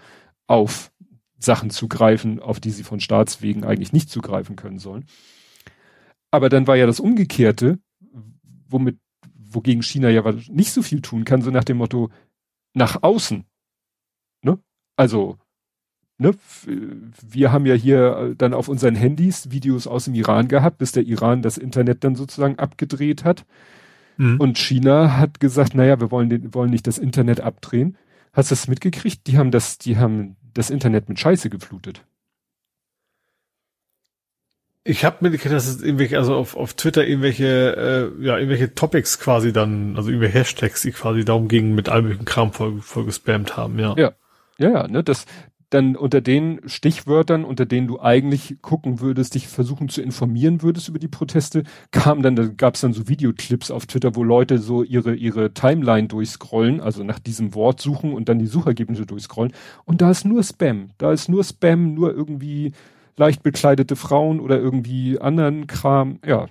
auf 0.46 0.92
Sachen 1.38 1.70
zugreifen, 1.70 2.42
auf 2.42 2.60
die 2.60 2.72
sie 2.72 2.84
von 2.84 3.00
Staatswegen 3.00 3.64
eigentlich 3.64 3.94
nicht 3.94 4.10
zugreifen 4.10 4.58
können 4.58 4.80
sollen. 4.80 5.06
Aber 6.30 6.50
dann 6.50 6.68
war 6.68 6.76
ja 6.76 6.88
das 6.88 7.00
Umgekehrte, 7.00 7.80
womit, 8.68 9.00
wogegen 9.38 9.82
China 9.82 10.10
ja 10.10 10.30
nicht 10.50 10.74
so 10.74 10.82
viel 10.82 11.02
tun 11.02 11.24
kann, 11.24 11.42
so 11.42 11.52
nach 11.52 11.64
dem 11.64 11.78
Motto, 11.78 12.10
nach 12.74 13.02
außen. 13.02 13.46
Ne? 14.42 14.60
Also, 14.98 15.38
ne, 16.18 16.32
wir 16.66 17.52
haben 17.52 17.66
ja 17.66 17.74
hier 17.74 18.18
äh, 18.18 18.36
dann 18.36 18.54
auf 18.54 18.68
unseren 18.68 18.96
Handys 18.96 19.52
Videos 19.52 19.88
aus 19.88 20.06
dem 20.06 20.16
Iran 20.16 20.48
gehabt, 20.48 20.78
bis 20.78 20.92
der 20.92 21.04
Iran 21.04 21.42
das 21.42 21.58
Internet 21.58 22.04
dann 22.04 22.16
sozusagen 22.16 22.60
abgedreht 22.60 23.24
hat. 23.24 23.46
Mhm. 24.18 24.40
Und 24.40 24.58
China 24.58 25.18
hat 25.18 25.40
gesagt, 25.40 25.76
naja, 25.76 26.00
wir 26.00 26.12
wollen, 26.12 26.30
den, 26.30 26.54
wollen 26.54 26.70
nicht 26.70 26.88
das 26.88 26.98
Internet 26.98 27.42
abdrehen. 27.42 27.98
Hast 28.32 28.52
du 28.52 28.54
das 28.56 28.68
mitgekriegt? 28.68 29.28
Die 29.28 29.38
haben 29.38 29.52
das, 29.52 29.78
die 29.78 29.98
haben 29.98 30.36
das 30.54 30.70
Internet 30.70 31.10
mit 31.10 31.20
Scheiße 31.20 31.50
geflutet. 31.50 32.04
Ich 34.86 35.06
habe 35.06 35.18
mitgekriegt, 35.22 35.54
dass 35.54 35.68
es 35.68 35.82
irgendwelche, 35.82 36.18
also 36.18 36.36
auf, 36.36 36.58
auf 36.58 36.74
Twitter 36.74 37.08
irgendwelche, 37.08 38.12
äh, 38.20 38.24
ja, 38.24 38.38
irgendwelche 38.38 38.76
Topics 38.76 39.18
quasi 39.18 39.54
dann, 39.54 39.96
also 39.96 40.10
irgendwelche 40.10 40.40
Hashtags, 40.40 40.82
die 40.82 40.92
quasi 40.92 41.24
darum 41.24 41.48
gingen, 41.48 41.74
mit 41.74 41.88
all 41.88 42.02
möglichen 42.02 42.26
Kram 42.26 42.52
voll, 42.52 42.82
voll 42.82 43.06
gespammt 43.06 43.56
haben, 43.56 43.80
ja. 43.80 43.96
Ja, 43.98 44.12
ja, 44.58 44.70
ja, 44.70 44.88
ne, 44.88 45.02
das, 45.02 45.26
dann 45.74 45.96
unter 45.96 46.22
den 46.22 46.62
Stichwörtern, 46.66 47.46
unter 47.46 47.66
denen 47.66 47.88
du 47.88 48.00
eigentlich 48.00 48.58
gucken 48.62 49.00
würdest, 49.00 49.36
dich 49.36 49.48
versuchen 49.48 49.90
zu 49.90 50.02
informieren 50.02 50.62
würdest 50.62 50.90
über 50.90 51.00
die 51.00 51.08
Proteste, 51.08 51.64
kam 51.92 52.22
dann, 52.22 52.36
da 52.36 52.46
gab 52.46 52.76
es 52.76 52.82
dann 52.82 52.94
so 52.94 53.08
Videoclips 53.08 53.72
auf 53.72 53.86
Twitter, 53.86 54.16
wo 54.16 54.24
Leute 54.24 54.60
so 54.60 54.84
ihre, 54.84 55.16
ihre 55.16 55.54
Timeline 55.54 56.08
durchscrollen, 56.08 56.80
also 56.82 57.04
nach 57.04 57.20
diesem 57.20 57.56
Wort 57.56 57.82
suchen 57.82 58.14
und 58.14 58.30
dann 58.30 58.40
die 58.40 58.46
Suchergebnisse 58.46 59.06
durchscrollen. 59.06 59.54
Und 59.86 60.02
da 60.02 60.12
ist 60.12 60.26
nur 60.26 60.44
Spam. 60.44 60.90
Da 60.98 61.12
ist 61.12 61.30
nur 61.30 61.44
Spam, 61.44 61.94
nur 61.94 62.14
irgendwie 62.14 62.74
leicht 63.18 63.44
bekleidete 63.44 63.96
Frauen 63.96 64.40
oder 64.40 64.60
irgendwie 64.60 65.20
anderen 65.20 65.68
Kram, 65.68 66.20
ja. 66.26 66.48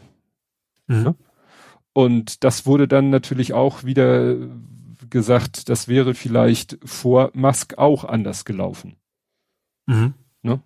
Mhm. 0.86 1.02
Ne? 1.02 1.14
Und 1.92 2.42
das 2.44 2.66
wurde 2.66 2.88
dann 2.88 3.10
natürlich 3.10 3.52
auch 3.52 3.84
wieder 3.84 4.36
gesagt, 5.10 5.68
das 5.68 5.88
wäre 5.88 6.14
vielleicht 6.14 6.78
vor 6.84 7.30
Musk 7.34 7.78
auch 7.78 8.04
anders 8.04 8.44
gelaufen. 8.44 8.96
Mhm. 9.86 10.14
Ne? 10.42 10.62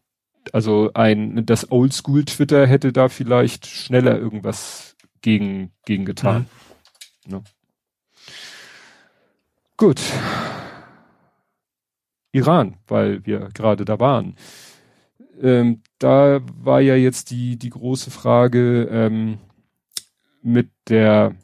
Also 0.52 0.90
ein, 0.94 1.46
das 1.46 1.70
Oldschool 1.70 2.24
Twitter 2.24 2.66
hätte 2.66 2.92
da 2.92 3.08
vielleicht 3.08 3.66
schneller 3.66 4.18
irgendwas 4.18 4.96
gegen, 5.20 5.72
gegen 5.84 6.04
getan. 6.04 6.46
Mhm. 7.26 7.32
Ne? 7.32 7.44
Gut. 9.76 10.00
Iran, 12.32 12.76
weil 12.86 13.24
wir 13.26 13.48
gerade 13.54 13.84
da 13.84 13.98
waren. 13.98 14.36
Ähm, 15.40 15.82
da 15.98 16.40
war 16.62 16.80
ja 16.80 16.94
jetzt 16.94 17.30
die, 17.30 17.58
die 17.58 17.70
große 17.70 18.10
Frage 18.10 18.84
ähm, 18.90 19.38
mit 20.42 20.70
der 20.88 21.34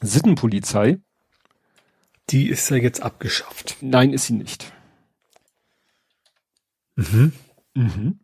Sittenpolizei. 0.00 0.98
Die 2.30 2.48
ist 2.48 2.70
ja 2.70 2.76
jetzt 2.76 3.02
abgeschafft. 3.02 3.76
Nein, 3.80 4.12
ist 4.12 4.26
sie 4.26 4.34
nicht. 4.34 4.73
Mhm. 6.96 7.32
Mhm. 7.74 8.18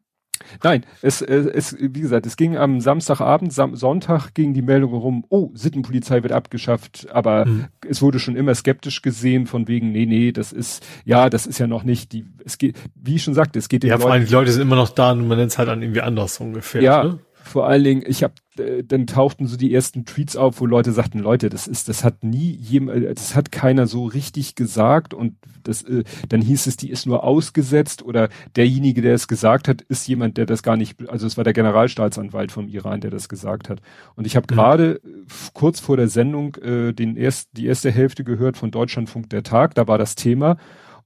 Nein, 0.62 0.84
es, 1.02 1.22
es, 1.22 1.76
wie 1.78 2.00
gesagt, 2.00 2.26
es 2.26 2.36
ging 2.36 2.56
am 2.56 2.80
Samstagabend, 2.80 3.52
Sam 3.52 3.76
Sonntag 3.76 4.34
ging 4.34 4.54
die 4.54 4.62
Meldung 4.62 4.94
rum, 4.94 5.24
oh, 5.28 5.50
Sittenpolizei 5.54 6.22
wird 6.22 6.32
abgeschafft, 6.32 7.08
aber 7.12 7.46
mhm. 7.46 7.66
es 7.86 8.02
wurde 8.02 8.18
schon 8.18 8.36
immer 8.36 8.54
skeptisch 8.54 9.02
gesehen 9.02 9.46
von 9.46 9.68
wegen, 9.68 9.92
nee, 9.92 10.06
nee, 10.06 10.32
das 10.32 10.52
ist, 10.52 10.84
ja, 11.04 11.28
das 11.30 11.46
ist 11.46 11.58
ja 11.58 11.66
noch 11.66 11.84
nicht 11.84 12.12
die, 12.12 12.24
es 12.44 12.58
geht, 12.58 12.76
wie 12.94 13.16
ich 13.16 13.22
schon 13.22 13.34
sagte, 13.34 13.58
es 13.58 13.68
geht 13.68 13.84
Ja, 13.84 13.98
vor 13.98 14.12
allem 14.12 14.24
die 14.24 14.32
Leute 14.32 14.50
sind 14.50 14.62
immer 14.62 14.76
noch 14.76 14.90
da 14.90 15.12
und 15.12 15.28
man 15.28 15.38
nennt 15.38 15.52
es 15.52 15.58
halt 15.58 15.68
dann 15.68 15.82
irgendwie 15.82 16.00
anders 16.00 16.40
ungefähr. 16.40 16.82
Ja, 16.82 17.04
ne? 17.04 17.18
Vor 17.50 17.66
allen 17.66 17.84
Dingen, 17.84 18.04
ich 18.06 18.22
habe, 18.22 18.34
äh, 18.58 18.84
dann 18.84 19.06
tauchten 19.06 19.46
so 19.46 19.56
die 19.56 19.74
ersten 19.74 20.04
Tweets 20.04 20.36
auf, 20.36 20.60
wo 20.60 20.66
Leute 20.66 20.92
sagten, 20.92 21.18
Leute, 21.18 21.48
das 21.48 21.66
ist, 21.66 21.88
das 21.88 22.04
hat 22.04 22.22
nie 22.22 22.52
jemand, 22.52 23.04
äh, 23.04 23.14
das 23.14 23.34
hat 23.34 23.50
keiner 23.50 23.86
so 23.86 24.04
richtig 24.04 24.54
gesagt 24.54 25.12
und 25.12 25.34
das, 25.64 25.82
äh, 25.82 26.04
dann 26.28 26.40
hieß 26.40 26.66
es, 26.66 26.76
die 26.76 26.90
ist 26.90 27.06
nur 27.06 27.24
ausgesetzt 27.24 28.02
oder 28.02 28.28
derjenige, 28.56 29.02
der 29.02 29.14
es 29.14 29.26
gesagt 29.26 29.66
hat, 29.66 29.82
ist 29.82 30.06
jemand, 30.06 30.36
der 30.36 30.46
das 30.46 30.62
gar 30.62 30.76
nicht, 30.76 31.08
also 31.10 31.26
es 31.26 31.36
war 31.36 31.44
der 31.44 31.52
Generalstaatsanwalt 31.52 32.52
vom 32.52 32.68
Iran, 32.68 33.00
der 33.00 33.10
das 33.10 33.28
gesagt 33.28 33.68
hat. 33.68 33.80
Und 34.14 34.26
ich 34.26 34.36
habe 34.36 34.46
mhm. 34.48 34.54
gerade 34.54 35.00
kurz 35.52 35.80
vor 35.80 35.96
der 35.96 36.08
Sendung 36.08 36.54
äh, 36.56 36.92
den 36.92 37.16
erst, 37.16 37.48
die 37.52 37.66
erste 37.66 37.90
Hälfte 37.90 38.22
gehört 38.24 38.56
von 38.56 38.70
Deutschlandfunk 38.70 39.28
der 39.30 39.42
Tag, 39.42 39.74
da 39.74 39.88
war 39.88 39.98
das 39.98 40.14
Thema 40.14 40.56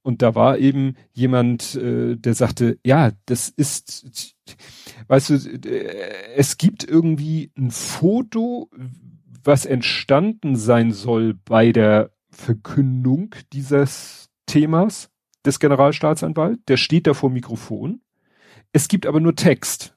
und 0.05 0.21
da 0.21 0.35
war 0.35 0.59
eben 0.59 0.97
jemand, 1.13 1.75
äh, 1.77 2.17
der 2.17 2.35
sagte, 2.35 2.79
ja, 2.85 3.13
das 3.25 3.49
ist, 3.49 4.35
weißt 5.09 5.31
du, 5.31 5.35
äh, 5.35 6.35
es 6.37 6.59
gibt 6.59 6.85
irgendwie 6.85 7.51
ein 7.57 7.71
Foto, 7.71 8.69
was 9.43 9.65
entstanden 9.65 10.57
sein 10.57 10.93
soll 10.93 11.33
bei 11.33 11.73
der 11.73 12.11
Verkündung 12.31 13.35
dieses 13.55 14.29
Themas 14.45 15.11
des 15.47 15.59
Generalstaatsanwalts. 15.59 16.63
Der 16.69 16.77
steht 16.77 17.07
da 17.07 17.15
vor 17.15 17.31
Mikrofon. 17.31 18.03
Es 18.73 18.89
gibt 18.89 19.07
aber 19.07 19.21
nur 19.21 19.35
Text. 19.35 19.97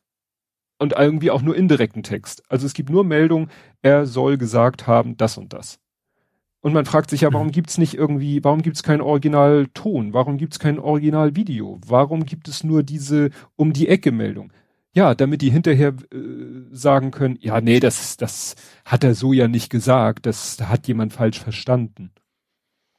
Und 0.79 0.93
irgendwie 0.93 1.31
auch 1.31 1.41
nur 1.41 1.55
indirekten 1.55 2.03
Text. 2.03 2.43
Also 2.49 2.65
es 2.65 2.73
gibt 2.73 2.89
nur 2.89 3.03
Meldung, 3.03 3.49
er 3.81 4.05
soll 4.05 4.37
gesagt 4.37 4.87
haben, 4.87 5.17
das 5.17 5.37
und 5.37 5.51
das. 5.51 5.79
Und 6.61 6.73
man 6.73 6.85
fragt 6.85 7.09
sich 7.09 7.21
ja, 7.21 7.31
warum 7.31 7.47
mhm. 7.47 7.51
gibt's 7.51 7.77
nicht 7.77 7.93
irgendwie, 7.93 8.43
warum 8.43 8.61
gibt's 8.61 8.83
kein 8.83 9.01
Originalton? 9.01 10.13
Warum 10.13 10.37
gibt's 10.37 10.59
kein 10.59 10.79
Originalvideo? 10.79 11.79
Warum 11.85 12.25
gibt 12.25 12.47
es 12.47 12.63
nur 12.63 12.83
diese 12.83 13.29
um 13.55 13.73
die 13.73 13.87
Ecke 13.87 14.11
Meldung? 14.11 14.51
Ja, 14.93 15.13
damit 15.13 15.43
die 15.43 15.51
hinterher 15.51 15.93
äh, 16.11 16.17
sagen 16.71 17.11
können, 17.11 17.37
ja, 17.39 17.61
nee, 17.61 17.79
das, 17.79 18.17
das 18.17 18.55
hat 18.83 19.03
er 19.03 19.13
so 19.13 19.31
ja 19.31 19.47
nicht 19.47 19.69
gesagt, 19.69 20.25
das 20.25 20.59
hat 20.59 20.87
jemand 20.87 21.13
falsch 21.13 21.39
verstanden. 21.39 22.11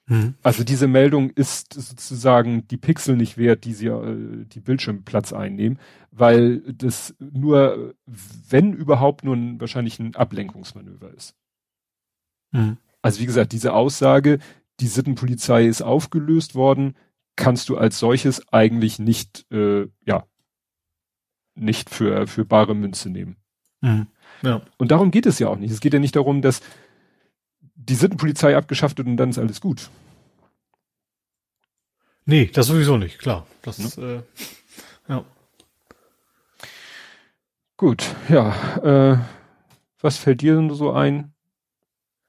Mhm. 0.07 0.35
Also 0.43 0.65
diese 0.65 0.87
Meldung 0.87 1.31
ist 1.31 1.75
sozusagen 1.75 2.67
die 2.69 2.77
Pixel 2.77 3.17
nicht 3.17 3.37
wert, 3.37 3.65
die 3.65 3.75
sie 3.75 3.89
äh, 3.89 4.45
die 4.47 4.61
Bildschirmplatz 4.61 5.33
einnehmen, 5.33 5.79
weil 6.11 6.61
das 6.73 7.15
nur, 7.19 7.95
wenn 8.07 8.73
überhaupt, 8.73 9.25
nur 9.25 9.37
ein, 9.37 9.61
wahrscheinlich 9.61 9.99
ein 9.99 10.15
Ablenkungsmanöver 10.15 11.13
ist. 11.13 11.35
Mhm. 12.53 12.79
Also 13.09 13.21
wie 13.21 13.27
gesagt, 13.27 13.53
diese 13.53 13.73
Aussage, 13.73 14.39
die 14.81 14.87
Sittenpolizei 14.87 15.65
ist 15.65 15.81
aufgelöst 15.81 16.55
worden, 16.55 16.95
kannst 17.37 17.71
du 17.71 17.79
als 17.79 17.99
solches 17.99 18.47
eigentlich 18.53 18.99
nicht, 18.99 19.51
äh, 19.51 19.87
ja, 20.05 20.27
nicht 21.55 21.89
für, 21.89 22.27
für 22.27 22.45
bare 22.45 22.75
Münze 22.75 23.09
nehmen. 23.09 23.39
Mhm. 23.81 24.09
Ja. 24.43 24.61
Und 24.77 24.91
darum 24.91 25.11
geht 25.11 25.25
es 25.25 25.39
ja 25.39 25.49
auch 25.49 25.57
nicht. 25.57 25.71
Es 25.71 25.81
geht 25.81 25.95
ja 25.95 25.99
nicht 25.99 26.17
darum, 26.17 26.43
dass 26.43 26.61
die 27.77 27.95
Sittenpolizei 27.95 28.55
abgeschafft 28.55 28.99
wird 28.99 29.09
und 29.09 29.17
dann 29.17 29.31
ist 29.31 29.39
alles 29.39 29.63
gut. 29.63 29.89
Nee, 32.27 32.51
das 32.53 32.67
sowieso 32.67 32.99
nicht, 32.99 33.19
klar. 33.21 33.47
Das, 33.63 33.97
ja. 33.97 34.17
Äh, 34.17 34.23
ja. 35.09 35.25
Gut, 37.79 38.05
ja. 38.29 39.15
Äh, 39.15 39.19
was 39.99 40.19
fällt 40.19 40.43
dir 40.43 40.57
denn 40.57 40.69
so 40.75 40.93
ein? 40.93 41.33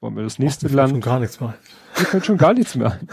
Wollen 0.01 0.15
wir 0.15 0.23
das 0.23 0.39
nächste 0.39 0.69
mir 0.69 0.75
Land? 0.75 0.91
Schon 0.91 1.01
gar 1.01 1.19
nichts 1.19 1.39
mehr. 1.39 1.55
Mir 1.97 2.05
fällt 2.05 2.25
schon 2.25 2.37
gar 2.37 2.53
nichts 2.53 2.75
mehr 2.75 2.93
ein. 2.93 3.07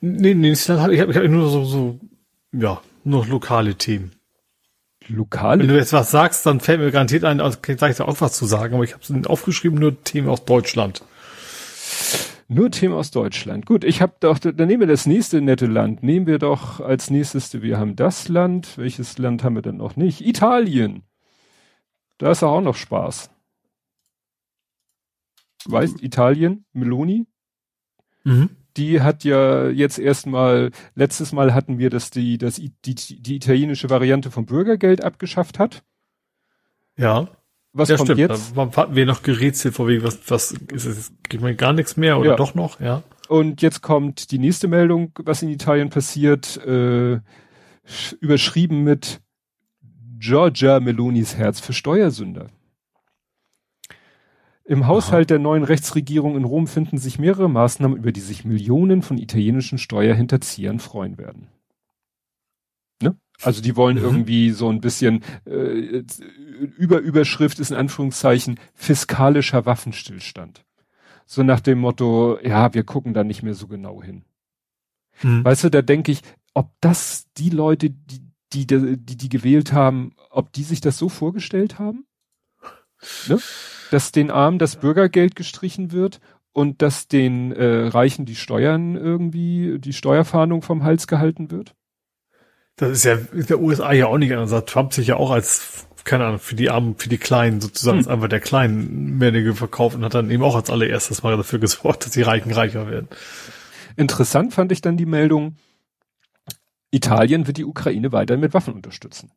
nee, 0.00 0.34
nee, 0.34 0.52
ich 0.52 0.68
habe 0.68 0.94
ich 0.94 1.00
hab 1.00 1.24
nur 1.24 1.50
so, 1.50 1.64
so, 1.64 1.98
ja, 2.52 2.80
nur 3.04 3.26
lokale 3.26 3.74
Themen. 3.74 4.12
Lokale? 5.08 5.62
Wenn 5.62 5.68
du 5.68 5.76
jetzt 5.76 5.92
was 5.92 6.10
sagst, 6.10 6.46
dann 6.46 6.60
fällt 6.60 6.80
mir 6.80 6.92
garantiert 6.92 7.24
ein, 7.24 7.40
also 7.40 7.58
sag 7.76 7.90
ich 7.90 7.96
da 7.96 8.04
auch 8.04 8.20
was 8.20 8.34
zu 8.34 8.46
sagen, 8.46 8.74
aber 8.74 8.84
ich 8.84 8.94
habe 8.94 9.28
aufgeschrieben, 9.28 9.78
nur 9.78 10.02
Themen 10.04 10.28
aus 10.28 10.44
Deutschland. 10.44 11.02
Nur 12.46 12.70
Themen 12.70 12.94
aus 12.94 13.10
Deutschland. 13.10 13.64
Gut, 13.66 13.84
ich 13.84 14.02
habe 14.02 14.14
doch, 14.20 14.38
dann 14.38 14.66
nehmen 14.66 14.80
wir 14.80 14.86
das 14.86 15.06
nächste 15.06 15.40
nette 15.40 15.66
Land. 15.66 16.02
Nehmen 16.02 16.26
wir 16.26 16.38
doch 16.38 16.80
als 16.80 17.10
nächstes, 17.10 17.62
wir 17.62 17.78
haben 17.78 17.94
das 17.96 18.28
Land. 18.28 18.76
Welches 18.76 19.18
Land 19.18 19.44
haben 19.44 19.54
wir 19.54 19.62
denn 19.62 19.76
noch 19.76 19.96
nicht? 19.96 20.26
Italien. 20.26 21.02
Da 22.18 22.32
ist 22.32 22.42
auch 22.42 22.60
noch 22.60 22.76
Spaß. 22.76 23.30
Weißt, 25.66 26.02
Italien, 26.02 26.64
Meloni? 26.72 27.26
Mhm 28.24 28.50
die 28.76 29.00
hat 29.00 29.24
ja 29.24 29.68
jetzt 29.68 29.98
erstmal, 29.98 30.70
letztes 30.94 31.32
Mal 31.32 31.54
hatten 31.54 31.78
wir, 31.78 31.90
dass 31.90 32.10
die, 32.10 32.38
dass 32.38 32.56
die, 32.56 32.94
die 32.94 33.36
italienische 33.36 33.90
Variante 33.90 34.30
vom 34.30 34.46
Bürgergeld 34.46 35.04
abgeschafft 35.04 35.58
hat. 35.58 35.82
Ja. 36.96 37.28
Was 37.72 37.88
ja, 37.88 37.96
kommt 37.96 38.08
stimmt. 38.08 38.20
jetzt? 38.20 38.56
Da 38.56 38.70
hatten 38.76 38.96
wir 38.96 39.06
noch 39.06 39.22
gerätselt 39.22 39.74
vor 39.74 39.86
wegen, 39.86 40.02
was, 40.02 40.18
was 40.28 40.52
ist 40.52 40.86
es, 40.86 41.12
kriegt 41.28 41.42
man 41.42 41.56
gar 41.56 41.72
nichts 41.72 41.96
mehr 41.96 42.18
oder 42.18 42.30
ja. 42.30 42.36
doch 42.36 42.54
noch, 42.54 42.80
ja. 42.80 43.02
Und 43.28 43.62
jetzt 43.62 43.80
kommt 43.80 44.32
die 44.32 44.38
nächste 44.38 44.66
Meldung, 44.66 45.12
was 45.22 45.42
in 45.42 45.50
Italien 45.50 45.88
passiert, 45.88 46.56
äh, 46.66 47.20
überschrieben 48.20 48.82
mit 48.82 49.20
Giorgia 50.18 50.80
Melonis 50.80 51.36
Herz 51.36 51.60
für 51.60 51.72
Steuersünder. 51.72 52.48
Im 54.70 54.86
Haushalt 54.86 55.24
Aha. 55.24 55.34
der 55.34 55.38
neuen 55.40 55.64
Rechtsregierung 55.64 56.36
in 56.36 56.44
Rom 56.44 56.68
finden 56.68 56.96
sich 56.96 57.18
mehrere 57.18 57.50
Maßnahmen, 57.50 57.98
über 57.98 58.12
die 58.12 58.20
sich 58.20 58.44
Millionen 58.44 59.02
von 59.02 59.18
italienischen 59.18 59.78
Steuerhinterziehern 59.78 60.78
freuen 60.78 61.18
werden. 61.18 61.48
Ne? 63.02 63.16
Also 63.42 63.62
die 63.62 63.74
wollen 63.74 63.96
mhm. 63.96 64.04
irgendwie 64.04 64.52
so 64.52 64.68
ein 64.68 64.80
bisschen 64.80 65.24
äh, 65.44 66.04
über 66.76 67.00
Überschrift 67.00 67.58
ist 67.58 67.72
in 67.72 67.78
Anführungszeichen 67.78 68.60
fiskalischer 68.72 69.66
Waffenstillstand. 69.66 70.64
So 71.26 71.42
nach 71.42 71.58
dem 71.58 71.80
Motto, 71.80 72.38
ja, 72.40 72.72
wir 72.72 72.84
gucken 72.84 73.12
da 73.12 73.24
nicht 73.24 73.42
mehr 73.42 73.54
so 73.54 73.66
genau 73.66 74.04
hin. 74.04 74.22
Mhm. 75.24 75.44
Weißt 75.44 75.64
du, 75.64 75.70
da 75.70 75.82
denke 75.82 76.12
ich, 76.12 76.22
ob 76.54 76.70
das 76.80 77.26
die 77.38 77.50
Leute, 77.50 77.90
die, 77.90 78.20
die, 78.52 78.66
die, 78.68 79.16
die 79.16 79.28
gewählt 79.28 79.72
haben, 79.72 80.12
ob 80.30 80.52
die 80.52 80.62
sich 80.62 80.80
das 80.80 80.96
so 80.96 81.08
vorgestellt 81.08 81.80
haben? 81.80 82.06
Ne? 83.28 83.38
dass 83.90 84.12
den 84.12 84.30
Armen 84.30 84.58
das 84.58 84.76
Bürgergeld 84.76 85.36
gestrichen 85.36 85.92
wird 85.92 86.20
und 86.52 86.82
dass 86.82 87.08
den 87.08 87.52
äh, 87.52 87.88
Reichen 87.88 88.24
die 88.24 88.36
Steuern 88.36 88.96
irgendwie, 88.96 89.78
die 89.78 89.92
Steuerfahndung 89.92 90.62
vom 90.62 90.82
Hals 90.82 91.06
gehalten 91.06 91.50
wird? 91.50 91.74
Das 92.76 92.90
ist 92.90 93.04
ja 93.04 93.18
in 93.32 93.46
der 93.46 93.60
USA 93.60 93.92
ja 93.92 94.06
auch 94.06 94.18
nicht 94.18 94.32
anders. 94.32 94.52
Hat 94.52 94.68
Trump 94.68 94.92
sich 94.94 95.08
ja 95.08 95.16
auch 95.16 95.30
als, 95.30 95.86
keine 96.04 96.24
Ahnung, 96.24 96.38
für 96.38 96.54
die 96.54 96.70
Armen, 96.70 96.96
für 96.96 97.08
die 97.08 97.18
Kleinen 97.18 97.60
sozusagen 97.60 98.00
hm. 98.00 98.08
einfach 98.08 98.28
der 98.28 98.40
Kleinen 98.40 99.18
mehr 99.18 99.54
verkauft 99.54 99.96
und 99.96 100.04
hat 100.04 100.14
dann 100.14 100.30
eben 100.30 100.42
auch 100.42 100.56
als 100.56 100.70
allererstes 100.70 101.22
mal 101.22 101.36
dafür 101.36 101.58
gesorgt, 101.58 102.06
dass 102.06 102.12
die 102.12 102.22
Reichen 102.22 102.52
reicher 102.52 102.88
werden. 102.88 103.08
Interessant 103.96 104.54
fand 104.54 104.72
ich 104.72 104.80
dann 104.80 104.96
die 104.96 105.06
Meldung, 105.06 105.56
Italien 106.90 107.46
wird 107.46 107.58
die 107.58 107.64
Ukraine 107.64 108.12
weiter 108.12 108.36
mit 108.36 108.54
Waffen 108.54 108.74
unterstützen. 108.74 109.30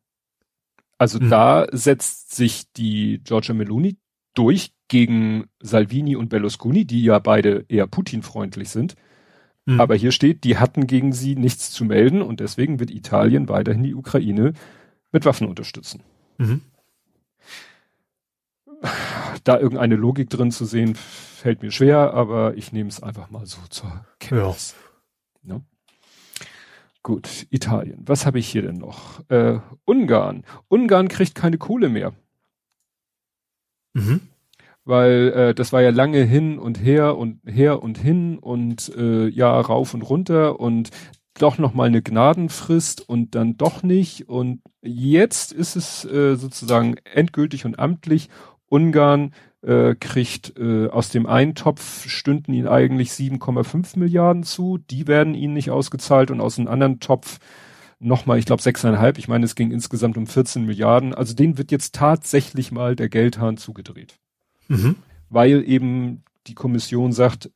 Also 1.03 1.19
mhm. 1.19 1.29
da 1.29 1.67
setzt 1.73 2.33
sich 2.33 2.71
die 2.77 3.19
Giorgia 3.25 3.53
Meloni 3.53 3.97
durch 4.35 4.71
gegen 4.87 5.47
Salvini 5.61 6.15
und 6.15 6.29
Berlusconi, 6.29 6.85
die 6.85 7.03
ja 7.03 7.19
beide 7.19 7.65
eher 7.67 7.87
Putin-freundlich 7.87 8.69
sind. 8.69 8.95
Mhm. 9.65 9.81
Aber 9.81 9.95
hier 9.95 10.13
steht, 10.13 10.45
die 10.45 10.57
hatten 10.57 10.87
gegen 10.87 11.11
sie 11.11 11.35
nichts 11.35 11.71
zu 11.71 11.83
melden 11.83 12.21
und 12.21 12.39
deswegen 12.39 12.79
wird 12.79 12.89
Italien 12.89 13.49
weiterhin 13.49 13.83
die 13.83 13.95
Ukraine 13.95 14.53
mit 15.11 15.25
Waffen 15.25 15.45
unterstützen. 15.45 16.03
Mhm. 16.37 16.61
Da 19.43 19.59
irgendeine 19.59 19.97
Logik 19.97 20.29
drin 20.29 20.51
zu 20.51 20.63
sehen, 20.63 20.95
fällt 20.95 21.63
mir 21.63 21.71
schwer, 21.71 22.13
aber 22.13 22.55
ich 22.55 22.71
nehme 22.71 22.87
es 22.87 23.03
einfach 23.03 23.29
mal 23.29 23.45
so 23.45 23.59
zur 23.69 24.05
Kenntnis. 24.19 24.73
Ja. 24.77 24.82
Gut, 27.03 27.47
Italien. 27.49 28.01
Was 28.05 28.25
habe 28.25 28.39
ich 28.39 28.47
hier 28.47 28.61
denn 28.61 28.77
noch? 28.77 29.29
Äh, 29.29 29.59
Ungarn. 29.83 30.45
Ungarn 30.69 31.09
kriegt 31.09 31.35
keine 31.35 31.57
Kohle 31.57 31.89
mehr. 31.89 32.13
Mhm. 33.93 34.21
Weil 34.85 35.33
äh, 35.35 35.53
das 35.53 35.73
war 35.73 35.81
ja 35.81 35.89
lange 35.89 36.23
hin 36.23 36.57
und 36.57 36.81
her 36.81 37.17
und 37.17 37.41
her 37.45 37.83
und 37.83 37.97
hin 37.97 38.39
und 38.39 38.89
äh, 38.95 39.27
ja 39.27 39.59
rauf 39.59 39.93
und 39.93 40.01
runter 40.01 40.59
und 40.61 40.91
doch 41.37 41.57
noch 41.57 41.73
mal 41.73 41.87
eine 41.87 42.01
Gnadenfrist 42.01 43.07
und 43.07 43.35
dann 43.35 43.57
doch 43.57 43.83
nicht 43.83 44.29
und 44.29 44.61
jetzt 44.81 45.51
ist 45.51 45.75
es 45.75 46.05
äh, 46.05 46.35
sozusagen 46.35 46.95
endgültig 47.03 47.65
und 47.65 47.79
amtlich. 47.79 48.29
Ungarn 48.67 49.33
äh, 49.63 49.95
kriegt 49.95 50.57
äh, 50.57 50.87
aus 50.89 51.09
dem 51.09 51.25
einen 51.25 51.55
Topf 51.55 52.07
stünden 52.07 52.53
ihnen 52.53 52.67
eigentlich 52.67 53.11
7,5 53.11 53.97
Milliarden 53.97 54.43
zu, 54.43 54.77
die 54.77 55.07
werden 55.07 55.33
ihnen 55.35 55.53
nicht 55.53 55.71
ausgezahlt 55.71 56.31
und 56.31 56.41
aus 56.41 56.55
dem 56.55 56.67
anderen 56.67 56.99
Topf 56.99 57.39
nochmal, 57.99 58.37
ich 58.37 58.45
glaube, 58.45 58.61
sechseinhalb. 58.61 59.17
Ich 59.17 59.27
meine, 59.27 59.45
es 59.45 59.55
ging 59.55 59.71
insgesamt 59.71 60.17
um 60.17 60.27
14 60.27 60.65
Milliarden. 60.65 61.13
Also 61.13 61.33
denen 61.33 61.57
wird 61.57 61.71
jetzt 61.71 61.95
tatsächlich 61.95 62.71
mal 62.71 62.95
der 62.95 63.09
Geldhahn 63.09 63.57
zugedreht. 63.57 64.19
Mhm. 64.67 64.95
Weil 65.29 65.63
eben 65.67 66.23
die 66.47 66.55
Kommission 66.55 67.13
sagt, 67.13 67.49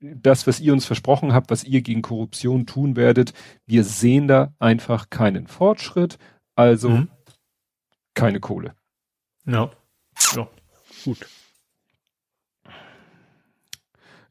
das, 0.00 0.46
was 0.46 0.60
ihr 0.60 0.72
uns 0.72 0.86
versprochen 0.86 1.34
habt, 1.34 1.50
was 1.50 1.64
ihr 1.64 1.82
gegen 1.82 2.00
Korruption 2.00 2.66
tun 2.66 2.96
werdet, 2.96 3.34
wir 3.66 3.84
sehen 3.84 4.28
da 4.28 4.54
einfach 4.58 5.10
keinen 5.10 5.46
Fortschritt, 5.46 6.18
also 6.54 6.88
mhm. 6.88 7.08
keine 8.14 8.40
Kohle. 8.40 8.74
Ja. 9.44 9.70
Ja, 10.34 10.48
gut. 11.04 11.18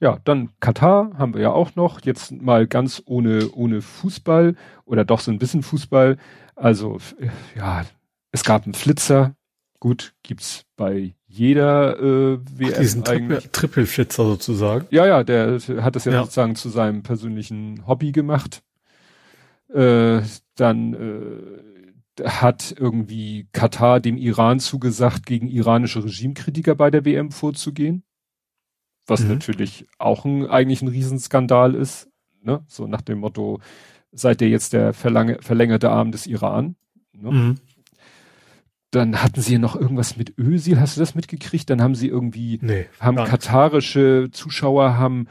Ja, 0.02 0.20
dann 0.24 0.50
Katar 0.62 1.12
haben 1.18 1.34
wir 1.34 1.42
ja 1.42 1.52
auch 1.52 1.76
noch, 1.76 2.02
jetzt 2.02 2.32
mal 2.32 2.68
ganz 2.68 3.04
ohne, 3.06 3.52
ohne 3.52 3.82
Fußball 3.82 4.56
oder 4.86 5.04
doch 5.04 5.20
so 5.20 5.32
ein 5.32 5.40
bisschen 5.40 5.62
Fußball. 5.62 6.18
Also, 6.56 7.00
ja, 7.56 7.86
es 8.32 8.44
gab 8.44 8.64
einen 8.64 8.74
Flitzer. 8.74 9.36
Gut, 9.80 10.14
gibt's 10.24 10.66
bei 10.78 11.16
jeder 11.26 12.00
äh, 12.00 12.40
WM 12.58 12.74
Ach, 12.74 12.80
diesen 12.80 13.08
eigentlich. 13.08 13.50
Triple-Flitzer 13.52 14.26
sozusagen. 14.26 14.88
Ja, 14.90 15.06
ja, 15.06 15.24
der 15.24 15.60
hat 15.82 15.96
das 15.96 16.06
ja, 16.06 16.14
ja, 16.14 16.24
sozusagen 16.24 16.56
zu 16.56 16.70
seinem 16.70 17.04
persönlichen 17.04 17.86
Hobby 17.88 18.12
gemacht. 18.12 18.62
Äh, 19.74 20.22
dann 20.56 20.94
äh, 20.94 22.24
hat 22.28 22.76
irgendwie 22.78 23.48
Katar 23.52 24.00
dem 24.00 24.18
Iran 24.18 24.60
zugesagt, 24.60 25.26
gegen 25.26 25.48
iranische 25.48 26.04
Regimekritiker 26.04 26.76
bei 26.76 26.90
der 26.90 27.06
WM 27.06 27.32
vorzugehen 27.32 28.04
was 29.10 29.22
mhm. 29.22 29.30
natürlich 29.30 29.88
auch 29.98 30.26
ein, 30.26 30.48
eigentlich 30.48 30.82
ein 30.82 30.88
Riesenskandal 30.88 31.76
ist, 31.76 32.10
ne? 32.42 32.64
so 32.68 32.88
nach 32.88 33.02
dem 33.02 33.20
Motto, 33.20 33.60
seid 34.12 34.42
ihr 34.42 34.50
jetzt 34.50 34.74
der 34.74 34.94
verlängerte 34.94 35.90
Arm 35.90 36.12
des 36.12 36.28
Iran? 36.28 36.76
Ne? 37.14 37.32
Mhm. 37.32 37.56
Dann 38.92 39.22
hatten 39.22 39.42
sie 39.42 39.54
ja 39.54 39.60
noch 39.60 39.76
irgendwas 39.76 40.18
mit 40.18 40.38
Ösil, 40.38 40.80
hast 40.80 40.98
du 40.98 41.00
das 41.00 41.14
mitgekriegt? 41.14 41.70
Dann 41.70 41.82
haben 41.82 41.94
sie 41.94 42.08
irgendwie, 42.08 42.58
nee, 42.62 42.88
haben 43.00 43.18
katarische 43.18 44.30
Zuschauer 44.32 44.98
haben 44.98 45.28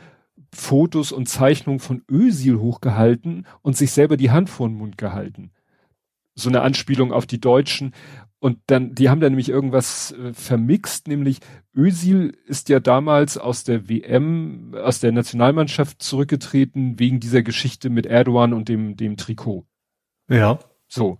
Fotos 0.54 1.10
und 1.12 1.28
Zeichnungen 1.28 1.80
von 1.80 2.02
Ösil 2.08 2.58
hochgehalten 2.58 3.46
und 3.62 3.76
sich 3.76 3.90
selber 3.90 4.16
die 4.16 4.30
Hand 4.30 4.48
vor 4.48 4.68
den 4.68 4.76
Mund 4.76 4.96
gehalten. 4.96 5.50
so 6.34 6.48
eine 6.48 6.62
Anspielung 6.62 7.12
auf 7.12 7.26
die 7.26 7.40
Deutschen. 7.40 7.92
Und 8.40 8.58
dann, 8.66 8.94
die 8.94 9.08
haben 9.08 9.20
da 9.20 9.28
nämlich 9.28 9.48
irgendwas 9.48 10.12
äh, 10.12 10.32
vermixt, 10.32 11.08
nämlich 11.08 11.40
Özil 11.74 12.36
ist 12.46 12.68
ja 12.68 12.78
damals 12.78 13.36
aus 13.36 13.64
der 13.64 13.88
WM, 13.88 14.74
aus 14.80 15.00
der 15.00 15.10
Nationalmannschaft 15.10 16.00
zurückgetreten 16.02 17.00
wegen 17.00 17.18
dieser 17.18 17.42
Geschichte 17.42 17.90
mit 17.90 18.06
Erdogan 18.06 18.52
und 18.52 18.68
dem, 18.68 18.96
dem 18.96 19.16
Trikot. 19.16 19.66
Ja. 20.28 20.60
So. 20.86 21.18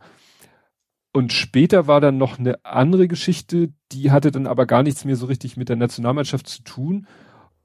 Und 1.12 1.32
später 1.32 1.88
war 1.88 2.00
dann 2.00 2.18
noch 2.18 2.38
eine 2.38 2.64
andere 2.64 3.08
Geschichte, 3.08 3.72
die 3.90 4.12
hatte 4.12 4.30
dann 4.30 4.46
aber 4.46 4.66
gar 4.66 4.84
nichts 4.84 5.04
mehr 5.04 5.16
so 5.16 5.26
richtig 5.26 5.56
mit 5.56 5.68
der 5.68 5.76
Nationalmannschaft 5.76 6.46
zu 6.46 6.62
tun. 6.62 7.08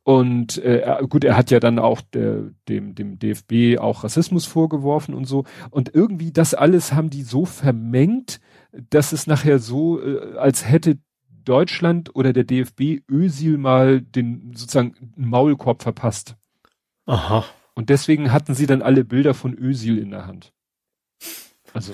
Und 0.02 0.58
äh, 0.58 0.98
gut, 1.08 1.24
er 1.24 1.38
hat 1.38 1.52
ja 1.52 1.60
dann 1.60 1.80
auch 1.80 2.02
der, 2.02 2.52
dem, 2.68 2.96
dem 2.96 3.20
DFB 3.20 3.80
auch 3.80 4.04
Rassismus 4.04 4.46
vorgeworfen 4.46 5.14
und 5.14 5.26
so. 5.26 5.46
Und 5.70 5.94
irgendwie 5.94 6.32
das 6.32 6.54
alles 6.54 6.94
haben 6.94 7.10
die 7.10 7.24
so 7.24 7.46
vermengt, 7.46 8.40
dass 8.74 9.12
es 9.12 9.28
nachher 9.28 9.60
so, 9.60 10.02
äh, 10.02 10.38
als 10.38 10.68
hätte 10.68 10.98
Deutschland 11.46 12.16
oder 12.16 12.34
der 12.34 12.44
DFB 12.44 13.02
Ösil 13.10 13.58
mal 13.58 14.02
den 14.02 14.54
sozusagen 14.56 15.14
Maulkorb 15.16 15.84
verpasst. 15.84 16.36
Aha. 17.06 17.46
Und 17.76 17.90
deswegen 17.90 18.32
hatten 18.32 18.54
sie 18.54 18.66
dann 18.66 18.82
alle 18.82 19.04
Bilder 19.04 19.34
von 19.34 19.58
Ösil 19.58 19.98
in 19.98 20.12
der 20.12 20.26
Hand. 20.26 20.54
Also 21.74 21.94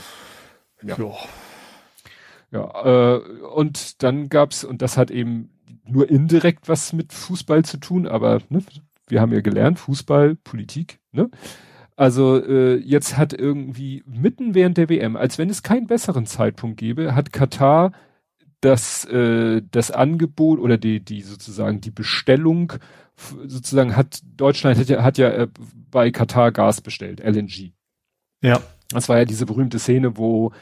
ja. 0.83 0.97
Ja, 0.97 1.15
ja 2.51 3.15
äh, 3.15 3.19
und 3.41 4.03
dann 4.03 4.29
gab's 4.29 4.63
und 4.63 4.81
das 4.81 4.97
hat 4.97 5.09
eben 5.09 5.49
nur 5.85 6.09
indirekt 6.09 6.67
was 6.67 6.93
mit 6.93 7.13
Fußball 7.13 7.65
zu 7.65 7.77
tun, 7.77 8.07
aber 8.07 8.41
ne, 8.49 8.63
wir 9.07 9.21
haben 9.21 9.33
ja 9.33 9.41
gelernt, 9.41 9.79
Fußball, 9.79 10.35
Politik, 10.35 10.99
ne? 11.11 11.29
Also 11.99 12.41
äh, 12.41 12.77
jetzt 12.77 13.17
hat 13.17 13.33
irgendwie 13.33 14.03
mitten 14.05 14.53
während 14.53 14.77
der 14.77 14.87
WM, 14.87 15.17
als 15.17 15.37
wenn 15.37 15.49
es 15.49 15.63
keinen 15.63 15.85
besseren 15.85 16.25
Zeitpunkt 16.25 16.79
gäbe, 16.79 17.13
hat 17.13 17.33
Katar 17.33 17.91
das 18.61 19.03
äh, 19.03 19.61
das 19.69 19.91
Angebot 19.91 20.59
oder 20.59 20.77
die 20.77 21.01
die 21.01 21.21
sozusagen 21.23 21.81
die 21.81 21.91
Bestellung 21.91 22.71
sozusagen 23.45 23.97
hat 23.97 24.21
Deutschland 24.37 24.79
hat 24.79 24.87
ja, 24.87 25.03
hat 25.03 25.17
ja 25.17 25.27
äh, 25.27 25.47
bei 25.91 26.09
Katar 26.09 26.53
Gas 26.53 26.79
bestellt, 26.79 27.19
LNG. 27.19 27.73
Ja. 28.41 28.61
Das 28.91 29.09
war 29.09 29.17
ja 29.17 29.25
diese 29.25 29.45
berühmte 29.45 29.77
Szene, 29.77 30.15
wo 30.15 30.53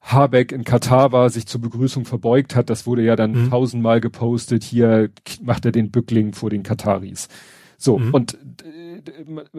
Habeck 0.00 0.50
in 0.50 0.64
Katar 0.64 1.12
war, 1.12 1.30
sich 1.30 1.46
zur 1.46 1.60
Begrüßung 1.60 2.04
verbeugt 2.04 2.56
hat. 2.56 2.68
Das 2.68 2.84
wurde 2.84 3.04
ja 3.04 3.14
dann 3.14 3.44
mhm. 3.44 3.50
tausendmal 3.50 4.00
gepostet. 4.00 4.64
Hier 4.64 5.10
macht 5.40 5.66
er 5.66 5.70
den 5.70 5.92
Bückling 5.92 6.32
vor 6.32 6.50
den 6.50 6.64
Kataris. 6.64 7.28
So, 7.76 7.98
mhm. 7.98 8.14
und 8.14 8.34
äh, 8.64 9.02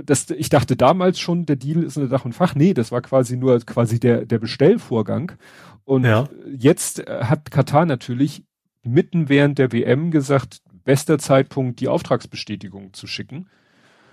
das, 0.04 0.30
ich 0.32 0.50
dachte 0.50 0.76
damals 0.76 1.20
schon, 1.20 1.46
der 1.46 1.56
Deal 1.56 1.84
ist 1.84 1.98
unter 1.98 2.10
Dach 2.10 2.26
und 2.26 2.34
Fach. 2.34 2.56
Nee, 2.56 2.74
das 2.74 2.92
war 2.92 3.02
quasi 3.02 3.38
nur 3.38 3.60
quasi 3.60 4.00
der, 4.00 4.26
der 4.26 4.40
Bestellvorgang. 4.40 5.34
Und 5.84 6.04
ja. 6.04 6.28
jetzt 6.58 7.08
hat 7.08 7.52
Katar 7.52 7.86
natürlich 7.86 8.44
mitten 8.84 9.30
während 9.30 9.60
der 9.60 9.72
WM 9.72 10.12
gesagt, 10.12 10.62
bester 10.84 11.18
Zeitpunkt, 11.18 11.80
die 11.80 11.88
Auftragsbestätigung 11.88 12.94
zu 12.94 13.08
schicken. 13.08 13.48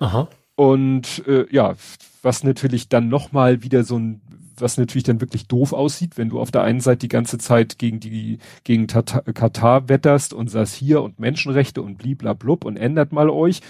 Aha. 0.00 0.28
Und 0.54 1.26
äh, 1.26 1.46
ja, 1.50 1.74
was 2.22 2.44
natürlich 2.44 2.88
dann 2.88 3.08
nochmal 3.08 3.62
wieder 3.62 3.84
so 3.84 3.98
ein 3.98 4.20
was 4.58 4.78
natürlich 4.78 5.04
dann 5.04 5.20
wirklich 5.20 5.48
doof 5.48 5.72
aussieht, 5.72 6.16
wenn 6.16 6.28
du 6.28 6.40
auf 6.40 6.50
der 6.50 6.62
einen 6.62 6.80
Seite 6.80 7.00
die 7.00 7.08
ganze 7.08 7.38
Zeit 7.38 7.78
gegen 7.78 8.00
die, 8.00 8.38
gegen 8.64 8.86
Tata, 8.86 9.20
Katar 9.20 9.88
wetterst 9.88 10.32
und 10.32 10.48
sagst 10.48 10.74
hier 10.74 11.02
und 11.02 11.18
Menschenrechte 11.18 11.82
und 11.82 11.98
bliblablub 11.98 12.64
und 12.64 12.76
ändert 12.76 13.12
mal 13.12 13.30
euch. 13.30 13.60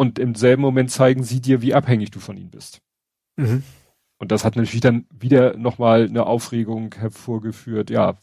Und 0.00 0.18
im 0.18 0.34
selben 0.34 0.62
Moment 0.62 0.90
zeigen 0.90 1.24
sie 1.24 1.42
dir, 1.42 1.60
wie 1.60 1.74
abhängig 1.74 2.10
du 2.10 2.20
von 2.20 2.38
ihnen 2.38 2.48
bist. 2.48 2.80
Mhm. 3.36 3.64
Und 4.16 4.32
das 4.32 4.46
hat 4.46 4.56
natürlich 4.56 4.80
dann 4.80 5.04
wieder 5.12 5.58
nochmal 5.58 6.06
eine 6.06 6.24
Aufregung 6.24 6.94
hervorgeführt. 6.94 7.90
Ja, 7.90 8.18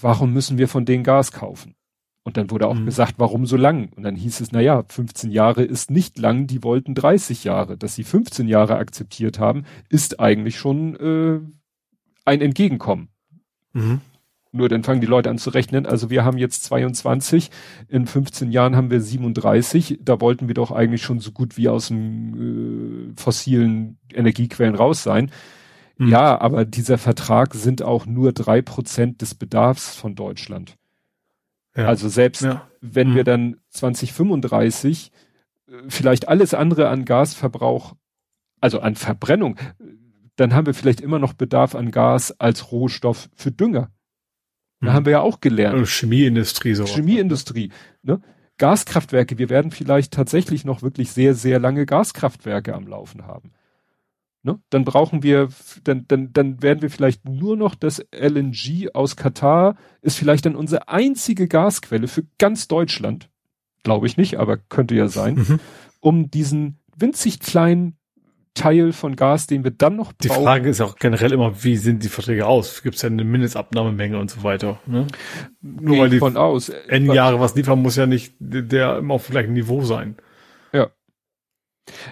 warum 0.00 0.32
müssen 0.32 0.58
wir 0.58 0.66
von 0.66 0.84
denen 0.84 1.04
Gas 1.04 1.30
kaufen? 1.30 1.76
Und 2.24 2.36
dann 2.36 2.50
wurde 2.50 2.66
auch 2.66 2.74
mhm. 2.74 2.86
gesagt, 2.86 3.14
warum 3.18 3.46
so 3.46 3.56
lang? 3.56 3.92
Und 3.94 4.02
dann 4.02 4.16
hieß 4.16 4.40
es, 4.40 4.50
na 4.50 4.60
ja, 4.60 4.82
15 4.88 5.30
Jahre 5.30 5.62
ist 5.62 5.88
nicht 5.88 6.18
lang, 6.18 6.48
die 6.48 6.64
wollten 6.64 6.96
30 6.96 7.44
Jahre. 7.44 7.78
Dass 7.78 7.94
sie 7.94 8.02
15 8.02 8.48
Jahre 8.48 8.78
akzeptiert 8.78 9.38
haben, 9.38 9.66
ist 9.88 10.18
eigentlich 10.18 10.58
schon 10.58 10.96
äh, 10.96 11.38
ein 12.24 12.40
Entgegenkommen. 12.40 13.08
Mhm. 13.72 14.00
Nur 14.54 14.68
dann 14.68 14.84
fangen 14.84 15.00
die 15.00 15.06
Leute 15.06 15.30
an 15.30 15.38
zu 15.38 15.48
rechnen. 15.48 15.86
Also 15.86 16.10
wir 16.10 16.26
haben 16.26 16.36
jetzt 16.36 16.64
22, 16.64 17.50
in 17.88 18.06
15 18.06 18.52
Jahren 18.52 18.76
haben 18.76 18.90
wir 18.90 19.00
37. 19.00 20.00
Da 20.02 20.20
wollten 20.20 20.46
wir 20.46 20.54
doch 20.54 20.70
eigentlich 20.70 21.02
schon 21.02 21.20
so 21.20 21.32
gut 21.32 21.56
wie 21.56 21.70
aus 21.70 21.88
dem 21.88 23.12
äh, 23.12 23.20
fossilen 23.20 23.98
Energiequellen 24.12 24.74
raus 24.74 25.02
sein. 25.02 25.30
Mhm. 25.96 26.08
Ja, 26.08 26.38
aber 26.38 26.66
dieser 26.66 26.98
Vertrag 26.98 27.54
sind 27.54 27.82
auch 27.82 28.04
nur 28.04 28.32
drei 28.32 28.60
Prozent 28.60 29.22
des 29.22 29.34
Bedarfs 29.34 29.96
von 29.96 30.14
Deutschland. 30.14 30.76
Ja. 31.74 31.86
Also 31.86 32.10
selbst 32.10 32.42
ja. 32.42 32.68
wenn 32.82 33.10
mhm. 33.10 33.14
wir 33.14 33.24
dann 33.24 33.56
2035 33.70 35.12
äh, 35.66 35.72
vielleicht 35.88 36.28
alles 36.28 36.52
andere 36.52 36.90
an 36.90 37.06
Gasverbrauch, 37.06 37.94
also 38.60 38.80
an 38.80 38.96
Verbrennung, 38.96 39.56
dann 40.36 40.54
haben 40.54 40.66
wir 40.66 40.74
vielleicht 40.74 41.00
immer 41.00 41.18
noch 41.18 41.32
Bedarf 41.32 41.74
an 41.74 41.90
Gas 41.90 42.38
als 42.38 42.70
Rohstoff 42.70 43.30
für 43.34 43.50
Dünger. 43.50 43.90
Da 44.82 44.90
mhm. 44.90 44.94
haben 44.94 45.06
wir 45.06 45.12
ja 45.12 45.20
auch 45.20 45.40
gelernt. 45.40 45.78
Also 45.78 45.86
Chemieindustrie 45.86 46.74
so. 46.74 46.84
Chemieindustrie. 46.84 47.70
Ne? 48.02 48.20
Gaskraftwerke, 48.58 49.38
wir 49.38 49.48
werden 49.48 49.70
vielleicht 49.70 50.12
tatsächlich 50.12 50.64
noch 50.64 50.82
wirklich 50.82 51.12
sehr, 51.12 51.34
sehr 51.34 51.58
lange 51.58 51.86
Gaskraftwerke 51.86 52.74
am 52.74 52.86
Laufen 52.86 53.26
haben. 53.26 53.52
Ne? 54.42 54.60
Dann 54.70 54.84
brauchen 54.84 55.22
wir, 55.22 55.48
dann, 55.84 56.04
dann, 56.08 56.32
dann 56.32 56.62
werden 56.62 56.82
wir 56.82 56.90
vielleicht 56.90 57.24
nur 57.28 57.56
noch 57.56 57.76
das 57.76 58.04
LNG 58.12 58.90
aus 58.92 59.14
Katar, 59.14 59.76
ist 60.00 60.18
vielleicht 60.18 60.46
dann 60.46 60.56
unsere 60.56 60.88
einzige 60.88 61.46
Gasquelle 61.46 62.08
für 62.08 62.24
ganz 62.38 62.66
Deutschland. 62.66 63.30
Glaube 63.84 64.08
ich 64.08 64.16
nicht, 64.16 64.38
aber 64.38 64.56
könnte 64.58 64.96
ja 64.96 65.08
sein, 65.08 65.34
mhm. 65.36 65.60
um 66.00 66.30
diesen 66.30 66.78
winzig 66.96 67.38
kleinen 67.38 67.96
Teil 68.54 68.92
von 68.92 69.16
Gas, 69.16 69.46
den 69.46 69.64
wir 69.64 69.70
dann 69.70 69.96
noch 69.96 70.12
brauchen. 70.12 70.18
Die 70.22 70.28
Frage 70.28 70.68
ist 70.68 70.80
auch 70.80 70.96
generell 70.96 71.32
immer, 71.32 71.64
wie 71.64 71.76
sind 71.76 72.02
die 72.02 72.08
Verträge 72.08 72.46
aus? 72.46 72.82
Gibt 72.82 72.96
es 72.96 73.02
ja 73.02 73.08
eine 73.08 73.24
Mindestabnahmemenge 73.24 74.18
und 74.18 74.30
so 74.30 74.42
weiter. 74.42 74.78
Ne? 74.86 75.06
Nur 75.62 75.98
weil 75.98 76.10
die 76.10 76.18
von 76.18 76.36
aus. 76.36 76.68
N 76.68 77.10
Jahre 77.10 77.40
was 77.40 77.54
liefern, 77.54 77.80
muss 77.80 77.96
ja 77.96 78.06
nicht 78.06 78.34
der 78.38 78.98
immer 78.98 79.14
auf 79.14 79.26
dem 79.26 79.32
gleichen 79.32 79.54
Niveau 79.54 79.82
sein. 79.82 80.16
Ja. 80.72 80.90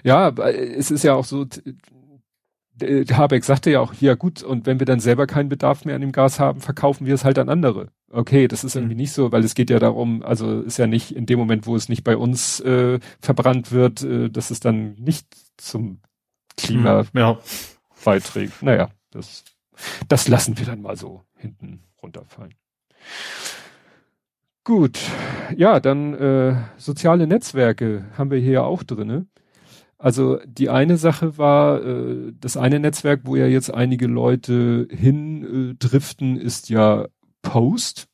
Ja, 0.02 0.30
es 0.30 0.90
ist 0.90 1.04
ja 1.04 1.14
auch 1.14 1.24
so, 1.24 1.46
Habeck 2.82 3.44
sagte 3.44 3.70
ja 3.70 3.80
auch, 3.80 3.94
ja 3.94 4.14
gut, 4.14 4.42
und 4.42 4.66
wenn 4.66 4.78
wir 4.78 4.86
dann 4.86 5.00
selber 5.00 5.26
keinen 5.26 5.48
Bedarf 5.48 5.84
mehr 5.84 5.94
an 5.94 6.00
dem 6.00 6.12
Gas 6.12 6.40
haben, 6.40 6.60
verkaufen 6.60 7.06
wir 7.06 7.14
es 7.14 7.24
halt 7.24 7.38
an 7.38 7.48
andere. 7.48 7.88
Okay, 8.10 8.48
das 8.48 8.64
ist 8.64 8.74
irgendwie 8.74 8.94
mhm. 8.94 9.00
nicht 9.02 9.12
so, 9.12 9.30
weil 9.30 9.44
es 9.44 9.54
geht 9.54 9.70
ja 9.70 9.78
darum, 9.78 10.22
also 10.22 10.62
ist 10.62 10.78
ja 10.78 10.86
nicht 10.86 11.14
in 11.14 11.26
dem 11.26 11.38
Moment, 11.38 11.66
wo 11.66 11.76
es 11.76 11.88
nicht 11.88 12.02
bei 12.02 12.16
uns 12.16 12.60
äh, 12.60 12.98
verbrannt 13.20 13.72
wird, 13.72 14.02
äh, 14.02 14.30
dass 14.30 14.50
es 14.50 14.60
dann 14.60 14.94
nicht 14.94 15.26
zum 15.56 16.00
Klima 16.62 17.02
mhm, 17.02 17.08
ja. 17.18 17.38
Naja, 18.62 18.90
das, 19.10 19.44
das 20.08 20.28
lassen 20.28 20.58
wir 20.58 20.66
dann 20.66 20.82
mal 20.82 20.96
so 20.96 21.22
hinten 21.36 21.82
runterfallen. 22.02 22.54
Gut, 24.64 24.98
ja, 25.56 25.80
dann 25.80 26.14
äh, 26.14 26.56
soziale 26.76 27.26
Netzwerke 27.26 28.04
haben 28.16 28.30
wir 28.30 28.38
hier 28.38 28.64
auch 28.64 28.82
drinne. 28.82 29.26
Also 29.96 30.38
die 30.46 30.70
eine 30.70 30.96
Sache 30.96 31.36
war, 31.38 31.82
äh, 31.84 32.32
das 32.38 32.56
eine 32.56 32.78
Netzwerk, 32.78 33.20
wo 33.24 33.36
ja 33.36 33.46
jetzt 33.46 33.72
einige 33.72 34.06
Leute 34.06 34.86
hin 34.90 35.76
äh, 35.78 36.38
ist 36.38 36.70
ja 36.70 37.06
Post. 37.42 38.06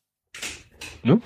Ne? 1.03 1.21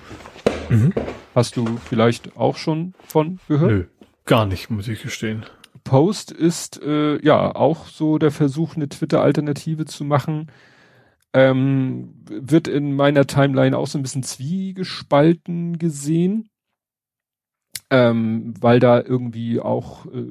Mhm. 0.69 0.93
Hast 1.33 1.55
du 1.57 1.65
vielleicht 1.77 2.35
auch 2.35 2.57
schon 2.57 2.93
von 3.07 3.39
gehört? 3.47 3.71
Nö, 3.71 3.85
gar 4.25 4.45
nicht, 4.45 4.69
muss 4.69 4.87
ich 4.87 5.01
gestehen. 5.01 5.45
Post 5.91 6.31
ist 6.31 6.81
äh, 6.81 7.23
ja 7.23 7.53
auch 7.55 7.85
so 7.87 8.17
der 8.17 8.31
Versuch, 8.31 8.75
eine 8.75 8.87
Twitter-Alternative 8.87 9.85
zu 9.85 10.05
machen. 10.05 10.47
Ähm, 11.33 12.13
wird 12.29 12.67
in 12.67 12.95
meiner 12.95 13.27
Timeline 13.27 13.77
auch 13.77 13.87
so 13.87 13.97
ein 13.97 14.01
bisschen 14.01 14.23
zwiegespalten 14.23 15.79
gesehen 15.79 16.49
ähm, 17.91 18.53
weil 18.59 18.79
da 18.79 19.01
irgendwie 19.01 19.59
auch 19.59 20.05
äh, 20.07 20.25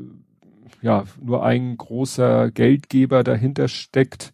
ja 0.83 1.05
nur 1.23 1.45
ein 1.45 1.77
großer 1.77 2.51
Geldgeber 2.51 3.23
dahinter 3.23 3.69
steckt. 3.69 4.33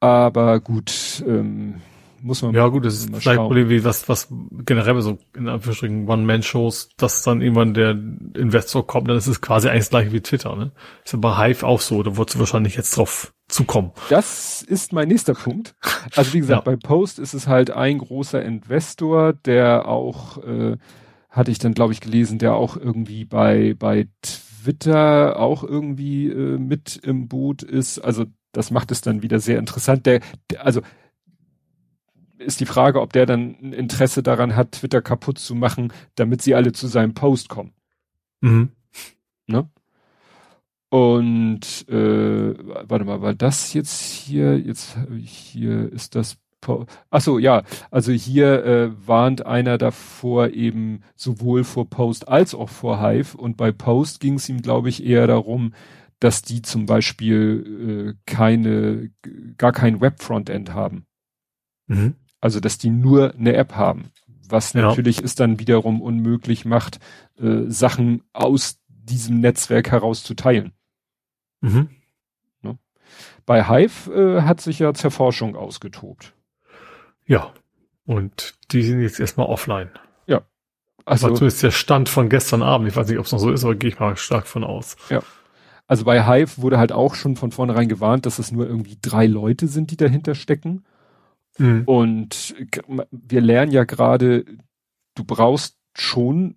Aber 0.00 0.60
gut, 0.60 1.24
ähm, 1.26 1.80
muss 2.20 2.42
man 2.42 2.54
ja 2.54 2.66
gut, 2.68 2.84
das 2.84 2.94
ist 2.94 3.16
vielleicht 3.16 3.38
Problem 3.38 3.68
wie 3.68 3.84
was 3.84 4.08
was 4.08 4.28
generell 4.64 5.00
so 5.00 5.18
in 5.34 5.48
Anführungsstrichen 5.48 6.08
One-Man-Shows, 6.08 6.90
dass 6.96 7.22
dann 7.22 7.40
irgendwann 7.40 7.74
der 7.74 7.90
Investor 7.90 8.86
kommt, 8.86 9.08
dann 9.08 9.16
ist 9.16 9.26
es 9.26 9.40
quasi 9.40 9.68
eigentlich 9.68 9.82
das 9.82 9.90
gleiche 9.90 10.12
wie 10.12 10.20
Twitter, 10.20 10.56
ne? 10.56 10.72
Ist 11.04 11.12
ja 11.12 11.18
bei 11.18 11.36
Hive 11.36 11.66
auch 11.66 11.80
so, 11.80 12.02
da 12.02 12.16
wird 12.16 12.38
wahrscheinlich 12.38 12.76
jetzt 12.76 12.96
drauf 12.96 13.32
zukommen. 13.48 13.92
Das 14.08 14.62
ist 14.62 14.92
mein 14.92 15.08
nächster 15.08 15.34
Punkt. 15.34 15.74
Also 16.14 16.32
wie 16.32 16.40
gesagt, 16.40 16.66
ja. 16.66 16.72
bei 16.72 16.76
Post 16.76 17.18
ist 17.18 17.34
es 17.34 17.46
halt 17.46 17.70
ein 17.70 17.98
großer 17.98 18.42
Investor, 18.42 19.32
der 19.32 19.88
auch 19.88 20.38
äh, 20.44 20.76
hatte 21.30 21.50
ich 21.50 21.58
dann, 21.58 21.74
glaube 21.74 21.92
ich, 21.92 22.00
gelesen, 22.00 22.38
der 22.38 22.54
auch 22.54 22.76
irgendwie 22.76 23.24
bei, 23.24 23.74
bei 23.78 24.08
Twitter 24.22 25.38
auch 25.38 25.62
irgendwie 25.62 26.28
äh, 26.28 26.58
mit 26.58 26.96
im 26.96 27.28
Boot 27.28 27.62
ist. 27.62 27.98
Also 27.98 28.24
das 28.52 28.70
macht 28.70 28.90
es 28.90 29.02
dann 29.02 29.22
wieder 29.22 29.38
sehr 29.38 29.58
interessant. 29.58 30.06
Der, 30.06 30.20
der, 30.50 30.64
also 30.64 30.80
ist 32.38 32.60
die 32.60 32.66
Frage, 32.66 33.00
ob 33.00 33.12
der 33.12 33.26
dann 33.26 33.56
ein 33.60 33.72
Interesse 33.72 34.22
daran 34.22 34.56
hat, 34.56 34.72
Twitter 34.72 35.02
kaputt 35.02 35.38
zu 35.38 35.54
machen, 35.54 35.92
damit 36.14 36.42
sie 36.42 36.54
alle 36.54 36.72
zu 36.72 36.86
seinem 36.86 37.14
Post 37.14 37.48
kommen. 37.48 37.72
Mhm. 38.40 38.70
Ne? 39.46 39.68
Und 40.88 41.88
äh, 41.88 42.54
warte 42.88 43.04
mal, 43.04 43.20
war 43.20 43.34
das 43.34 43.72
jetzt 43.72 44.00
hier? 44.00 44.58
Jetzt 44.58 44.96
hier 45.18 45.92
ist 45.92 46.14
das. 46.14 46.38
Ach 47.10 47.20
so, 47.20 47.38
ja. 47.38 47.62
Also 47.90 48.12
hier 48.12 48.64
äh, 48.64 49.06
warnt 49.06 49.46
einer 49.46 49.78
davor 49.78 50.50
eben 50.50 51.02
sowohl 51.14 51.64
vor 51.64 51.88
Post 51.88 52.28
als 52.28 52.54
auch 52.54 52.68
vor 52.68 53.00
Hive. 53.00 53.36
Und 53.36 53.56
bei 53.56 53.72
Post 53.72 54.20
ging 54.20 54.34
es 54.34 54.48
ihm, 54.48 54.62
glaube 54.62 54.88
ich, 54.88 55.04
eher 55.04 55.26
darum, 55.26 55.74
dass 56.18 56.42
die 56.42 56.62
zum 56.62 56.86
Beispiel 56.86 58.14
äh, 58.16 58.20
keine, 58.26 59.10
gar 59.58 59.72
kein 59.72 60.00
Web-Frontend 60.00 60.72
haben. 60.72 61.06
Mhm. 61.88 62.14
Also 62.40 62.60
dass 62.60 62.78
die 62.78 62.90
nur 62.90 63.34
eine 63.34 63.54
App 63.54 63.74
haben. 63.74 64.10
Was 64.48 64.72
ja. 64.72 64.82
natürlich 64.82 65.22
ist 65.22 65.40
dann 65.40 65.58
wiederum 65.58 66.00
unmöglich 66.00 66.64
macht, 66.64 67.00
äh, 67.38 67.64
Sachen 67.66 68.22
aus 68.32 68.78
diesem 68.88 69.40
Netzwerk 69.40 69.90
heraus 69.90 70.22
zu 70.22 70.34
teilen. 70.34 70.72
Mhm. 71.60 71.90
Ne? 72.62 72.78
Bei 73.44 73.64
Hive 73.64 74.12
äh, 74.12 74.42
hat 74.42 74.60
sich 74.60 74.78
ja 74.78 74.94
Zerforschung 74.94 75.56
ausgetobt. 75.56 76.34
Ja. 77.26 77.52
Und 78.04 78.54
die 78.70 78.82
sind 78.82 79.00
jetzt 79.00 79.18
erstmal 79.18 79.46
offline. 79.46 79.90
Ja. 80.26 80.42
Also 81.04 81.28
zumindest 81.28 81.62
der 81.62 81.72
Stand 81.72 82.08
von 82.08 82.28
gestern 82.28 82.62
Abend. 82.62 82.88
Ich 82.88 82.96
weiß 82.96 83.08
nicht, 83.08 83.18
ob 83.18 83.26
es 83.26 83.32
noch 83.32 83.38
so 83.38 83.50
ist, 83.50 83.64
aber 83.64 83.74
gehe 83.74 83.90
ich 83.90 83.98
mal 83.98 84.16
stark 84.16 84.46
von 84.46 84.62
aus. 84.64 84.96
Ja. 85.10 85.22
Also 85.88 86.04
bei 86.04 86.24
Hive 86.24 86.62
wurde 86.62 86.78
halt 86.78 86.92
auch 86.92 87.14
schon 87.14 87.36
von 87.36 87.52
vornherein 87.52 87.88
gewarnt, 87.88 88.26
dass 88.26 88.38
es 88.38 88.50
nur 88.50 88.66
irgendwie 88.66 88.98
drei 89.00 89.26
Leute 89.26 89.68
sind, 89.68 89.90
die 89.90 89.96
dahinter 89.96 90.34
stecken. 90.34 90.84
Mhm. 91.58 91.82
Und 91.84 92.54
wir 93.10 93.40
lernen 93.40 93.72
ja 93.72 93.84
gerade, 93.84 94.44
du 95.14 95.24
brauchst 95.24 95.76
schon 95.94 96.56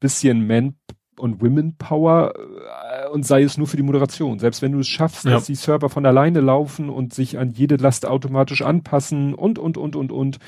bisschen 0.00 0.46
Man 0.46 0.74
und 1.18 1.40
Women 1.40 1.76
Power 1.76 2.34
äh, 2.36 3.08
und 3.08 3.24
sei 3.24 3.42
es 3.42 3.56
nur 3.56 3.66
für 3.66 3.76
die 3.76 3.82
Moderation. 3.82 4.38
Selbst 4.38 4.62
wenn 4.62 4.72
du 4.72 4.80
es 4.80 4.88
schaffst, 4.88 5.24
ja. 5.24 5.32
dass 5.32 5.46
die 5.46 5.54
Server 5.54 5.88
von 5.88 6.04
alleine 6.04 6.40
laufen 6.40 6.90
und 6.90 7.14
sich 7.14 7.38
an 7.38 7.52
jede 7.52 7.76
Last 7.76 8.04
automatisch 8.04 8.62
anpassen 8.62 9.34
und, 9.34 9.58
und, 9.58 9.76
und, 9.76 9.96
und, 9.96 10.12
und. 10.12 10.38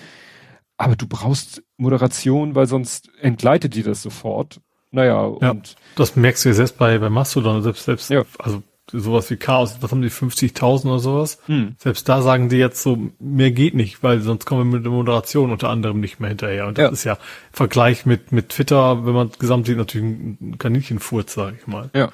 Aber 0.76 0.96
du 0.96 1.06
brauchst 1.06 1.62
Moderation, 1.78 2.54
weil 2.54 2.66
sonst 2.66 3.10
entgleitet 3.20 3.74
dir 3.74 3.84
das 3.84 4.02
sofort. 4.02 4.60
Naja, 4.90 5.32
ja, 5.40 5.50
und. 5.50 5.76
Das 5.94 6.16
merkst 6.16 6.44
du 6.44 6.50
ja 6.50 6.54
selbst 6.54 6.76
bei, 6.76 6.98
bei 6.98 7.08
Mastodon, 7.08 7.62
selbst, 7.62 7.84
selbst, 7.84 8.10
ja. 8.10 8.24
also 8.38 8.62
sowas 8.90 9.30
wie 9.30 9.36
Chaos, 9.36 9.78
was 9.80 9.90
haben 9.90 10.02
die 10.02 10.10
50.000 10.10 10.86
oder 10.86 10.98
sowas? 10.98 11.38
Hm. 11.46 11.74
Selbst 11.78 12.08
da 12.08 12.22
sagen 12.22 12.48
die 12.48 12.56
jetzt 12.56 12.82
so, 12.82 12.98
mehr 13.18 13.50
geht 13.50 13.74
nicht, 13.74 14.02
weil 14.02 14.20
sonst 14.20 14.44
kommen 14.46 14.70
wir 14.70 14.76
mit 14.76 14.84
der 14.84 14.92
Moderation 14.92 15.50
unter 15.50 15.70
anderem 15.70 16.00
nicht 16.00 16.20
mehr 16.20 16.28
hinterher. 16.28 16.66
Und 16.66 16.78
das 16.78 16.84
ja. 16.84 16.90
ist 16.90 17.04
ja 17.04 17.12
im 17.14 17.18
Vergleich 17.52 18.06
mit, 18.06 18.32
mit 18.32 18.50
Twitter, 18.50 19.04
wenn 19.04 19.14
man 19.14 19.30
gesamt 19.38 19.66
sieht, 19.66 19.76
natürlich 19.76 20.06
ein 20.06 20.58
Kaninchenfurz, 20.58 21.34
sage 21.34 21.56
ich 21.60 21.66
mal. 21.66 21.90
Ja. 21.94 22.10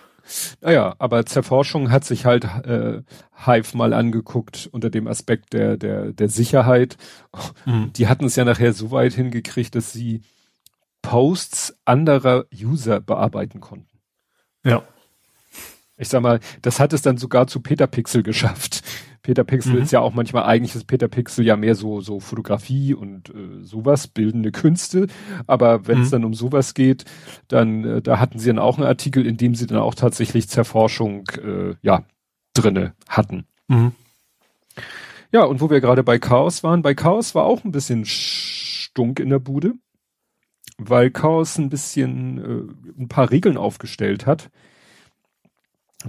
Naja, 0.61 0.95
aber 0.99 1.27
Zerforschung 1.27 1.91
hat 1.91 2.05
sich 2.05 2.25
halt 2.25 2.45
äh, 2.45 3.03
Hive 3.45 3.77
mal 3.77 3.93
angeguckt 3.93 4.69
unter 4.73 4.89
dem 4.89 5.09
Aspekt 5.09 5.53
der, 5.53 5.77
der, 5.77 6.13
der 6.13 6.29
Sicherheit. 6.29 6.97
Mhm. 7.67 7.93
Die 7.95 8.07
hatten 8.07 8.27
es 8.27 8.37
ja 8.37 8.45
nachher 8.45 8.73
so 8.73 8.93
weit 8.93 9.15
hingekriegt, 9.15 9.75
dass 9.75 9.93
sie 9.93 10.23
Posts 11.03 11.77
anderer 11.85 12.45
User 12.55 13.01
bearbeiten 13.01 13.61
konnten. 13.61 13.99
Ja. 14.65 14.85
Ich 16.03 16.09
sag 16.09 16.21
mal, 16.21 16.41
das 16.63 16.81
hat 16.81 16.93
es 16.93 17.03
dann 17.03 17.17
sogar 17.17 17.47
zu 17.47 17.61
Peter 17.61 17.87
Pixel 17.87 18.25
geschafft. 18.25 18.83
Peter 19.23 19.45
Pixel 19.45 19.75
mhm. 19.75 19.83
ist 19.83 19.93
ja 19.93 20.01
auch 20.01 20.15
manchmal 20.15 20.43
eigentlich 20.43 20.75
ist 20.75 20.89
Peter 20.89 21.07
Pixel 21.07 21.47
ja 21.47 21.57
mehr 21.57 21.77
so 21.77 22.01
so 22.01 22.19
Fotografie 22.19 22.93
und 22.93 23.31
äh, 23.31 23.63
sowas 23.63 24.09
bildende 24.09 24.51
Künste, 24.51 25.07
aber 25.47 25.87
wenn 25.87 26.01
es 26.01 26.09
mhm. 26.09 26.11
dann 26.11 26.25
um 26.25 26.35
sowas 26.35 26.75
geht, 26.75 27.05
dann 27.47 27.85
äh, 27.85 28.03
da 28.03 28.19
hatten 28.19 28.41
sie 28.41 28.49
dann 28.49 28.59
auch 28.59 28.79
einen 28.79 28.87
Artikel, 28.87 29.25
in 29.25 29.37
dem 29.37 29.55
sie 29.55 29.69
dann 29.69 29.79
auch 29.79 29.95
tatsächlich 29.95 30.49
Zerforschung 30.49 31.29
äh, 31.41 31.77
ja 31.83 32.05
drinne 32.53 32.95
hatten. 33.09 33.47
Mhm. 33.69 33.93
Ja, 35.31 35.45
und 35.45 35.61
wo 35.61 35.71
wir 35.71 35.81
gerade 35.81 36.03
bei 36.03 36.19
Chaos 36.19 36.65
waren, 36.65 36.83
bei 36.83 36.95
Chaos 36.95 37.37
war 37.37 37.45
auch 37.45 37.63
ein 37.63 37.71
bisschen 37.71 38.05
Stunk 38.05 39.21
in 39.21 39.31
der 39.31 39.39
Bude, 39.39 39.75
weil 40.79 41.13
Chaos 41.13 41.59
ein 41.59 41.69
bisschen 41.69 42.39
äh, 42.39 43.01
ein 43.01 43.07
paar 43.07 43.31
Regeln 43.31 43.57
aufgestellt 43.57 44.27
hat 44.27 44.51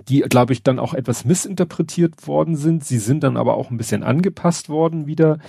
die, 0.08 0.22
glaube 0.22 0.54
ich, 0.54 0.64
dann 0.64 0.80
auch 0.80 0.94
etwas 0.94 1.26
missinterpretiert 1.26 2.28
worden 2.28 2.56
sind. 2.56 2.84
Sie 2.84 2.98
sind 2.98 3.24
dann 3.24 3.38
aber 3.38 3.56
auch 3.56 3.72
ein 3.72 3.78
bisschen 3.78 4.04
angepasst 4.04 4.70
worden 4.70 5.08
wieder. 5.08 5.40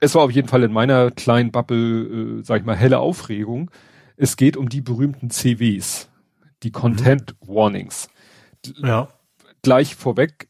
Es 0.00 0.14
war 0.14 0.22
auf 0.22 0.30
jeden 0.30 0.48
Fall 0.48 0.62
in 0.62 0.72
meiner 0.72 1.10
kleinen 1.10 1.50
Bubble, 1.50 2.38
äh, 2.40 2.42
sag 2.42 2.60
ich 2.60 2.66
mal, 2.66 2.76
helle 2.76 2.98
Aufregung. 2.98 3.70
Es 4.16 4.36
geht 4.36 4.56
um 4.56 4.68
die 4.68 4.80
berühmten 4.80 5.30
CWs, 5.30 6.08
die 6.62 6.70
Content 6.70 7.34
Warnings. 7.40 8.08
Ja. 8.82 9.08
Gleich 9.62 9.94
vorweg, 9.94 10.48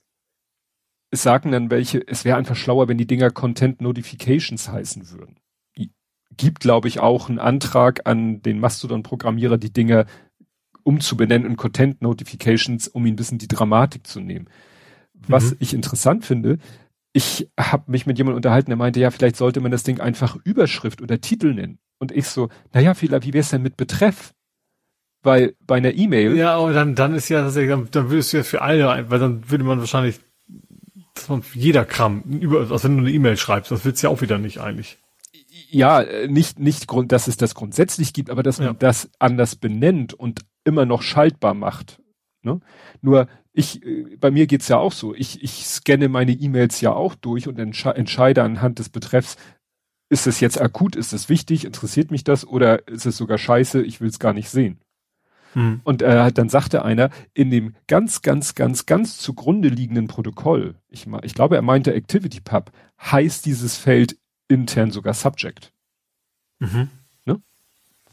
es 1.15 1.23
sagen 1.23 1.53
dann 1.53 1.71
welche, 1.71 2.07
es 2.07 2.25
wäre 2.25 2.37
einfach 2.37 2.57
schlauer, 2.57 2.89
wenn 2.89 2.99
die 2.99 3.07
Dinger 3.07 3.31
Content 3.31 3.81
Notifications 3.81 4.69
heißen 4.69 5.11
würden. 5.11 5.37
Gibt, 6.37 6.61
glaube 6.61 6.89
ich, 6.89 6.99
auch 6.99 7.29
einen 7.29 7.39
Antrag 7.39 8.09
an 8.09 8.43
den 8.43 8.59
Mastodon-Programmierer, 8.59 9.57
die 9.57 9.73
Dinger 9.73 10.07
umzubenennen 10.85 11.51
in 11.51 11.57
Content 11.57 12.03
Notifications, 12.03 12.89
um 12.89 13.05
ihn 13.07 13.15
ein 13.15 13.17
bisschen 13.17 13.39
die 13.39 13.49
Dramatik 13.49 14.07
zu 14.07 14.21
nehmen. 14.21 14.49
Was 15.27 15.53
mhm. 15.53 15.57
ich 15.61 15.75
interessant 15.75 16.25
finde, 16.25 16.59
ich 17.13 17.51
habe 17.59 17.91
mich 17.91 18.07
mit 18.07 18.19
jemandem 18.19 18.37
unterhalten, 18.37 18.71
der 18.71 18.77
meinte, 18.77 19.01
ja, 19.01 19.11
vielleicht 19.11 19.37
sollte 19.37 19.61
man 19.61 19.71
das 19.71 19.83
Ding 19.83 20.01
einfach 20.01 20.37
Überschrift 20.45 21.01
oder 21.01 21.21
Titel 21.21 21.55
nennen. 21.55 21.79
Und 21.99 22.13
ich 22.13 22.27
so, 22.27 22.49
naja, 22.73 22.95
vielleicht, 22.95 23.25
wie 23.25 23.33
wär's 23.33 23.51
denn 23.51 23.63
mit 23.63 23.77
Betreff? 23.77 24.35
Weil 25.23 25.55
bei 25.61 25.77
einer 25.77 25.95
E-Mail. 25.95 26.37
Ja, 26.37 26.57
aber 26.57 26.73
dann, 26.73 26.95
dann 26.95 27.15
ist 27.15 27.29
ja 27.31 27.41
tatsächlich, 27.41 27.71
dann, 27.71 27.89
dann 27.91 28.11
würdest 28.11 28.33
du 28.33 28.39
ja 28.39 28.43
für 28.43 28.61
alle, 28.61 29.11
weil 29.11 29.19
dann 29.19 29.51
würde 29.51 29.65
man 29.65 29.79
wahrscheinlich, 29.79 30.21
dass 31.15 31.29
man 31.29 31.43
jeder 31.55 31.85
Kram, 31.85 32.23
über, 32.23 32.61
also 32.71 32.85
wenn 32.85 32.97
du 32.97 33.05
eine 33.05 33.13
E-Mail 33.13 33.37
schreibst, 33.37 33.71
das 33.71 33.85
willst 33.85 34.03
du 34.03 34.09
ja 34.09 34.13
auch 34.13 34.21
wieder 34.21 34.39
nicht 34.39 34.61
eigentlich 34.61 34.99
ja, 35.71 36.05
nicht, 36.27 36.59
nicht 36.59 36.87
Grund, 36.87 37.13
dass 37.13 37.29
es 37.29 37.37
das 37.37 37.55
grundsätzlich 37.55 38.13
gibt, 38.13 38.31
aber 38.31 38.43
dass 38.43 38.59
ja. 38.59 38.67
man 38.67 38.79
das 38.79 39.11
anders 39.19 39.57
benennt 39.57 40.15
und 40.15 40.41
immer 40.65 40.87
noch 40.87 41.03
schaltbar 41.03 41.55
macht. 41.55 42.01
Ne? 42.43 42.61
Nur 43.01 43.29
ich, 43.53 43.85
äh, 43.85 44.17
bei 44.17 44.31
mir 44.31 44.47
geht's 44.47 44.69
ja 44.69 44.79
auch 44.79 44.93
so. 44.93 45.15
Ich, 45.15 45.43
ich 45.43 45.67
scanne 45.67 46.09
meine 46.09 46.33
E-Mails 46.33 46.81
ja 46.81 46.93
auch 46.93 47.15
durch 47.15 47.49
und 47.49 47.59
entsche 47.59 47.95
entscheide 47.95 48.43
anhand 48.43 48.79
des 48.79 48.89
Betreffs, 48.89 49.37
ist 50.11 50.27
es 50.27 50.41
jetzt 50.41 50.61
akut, 50.61 50.97
ist 50.97 51.13
es 51.13 51.29
wichtig, 51.29 51.65
interessiert 51.65 52.11
mich 52.11 52.25
das 52.25 52.47
oder 52.47 52.87
ist 52.89 53.07
es 53.07 53.17
sogar 53.17 53.39
scheiße, 53.39 53.83
ich 53.83 54.01
will 54.01 54.09
es 54.09 54.19
gar 54.19 54.33
nicht 54.33 54.51
sehen. 54.51 54.81
Hm. 55.55 55.81
Und 55.85 56.03
äh, 56.03 56.31
dann 56.33 56.49
sagte 56.49 56.85
einer, 56.85 57.11
in 57.33 57.51
dem 57.51 57.75
ganz, 57.87 58.23
ganz, 58.23 58.55
ganz, 58.55 58.87
ganz 58.87 59.19
zugrunde 59.19 59.69
liegenden 59.69 60.09
Protokoll, 60.09 60.75
ich, 60.89 61.07
ich 61.23 61.35
glaube, 61.35 61.57
er 61.57 61.63
meinte 61.63 61.95
ActivityPub, 61.95 62.71
heißt 63.01 63.47
dieses 63.47 63.77
Feld 63.77 64.19
intern 64.49 64.91
sogar 64.91 65.15
Subject. 65.15 65.73
Mhm. 66.59 66.89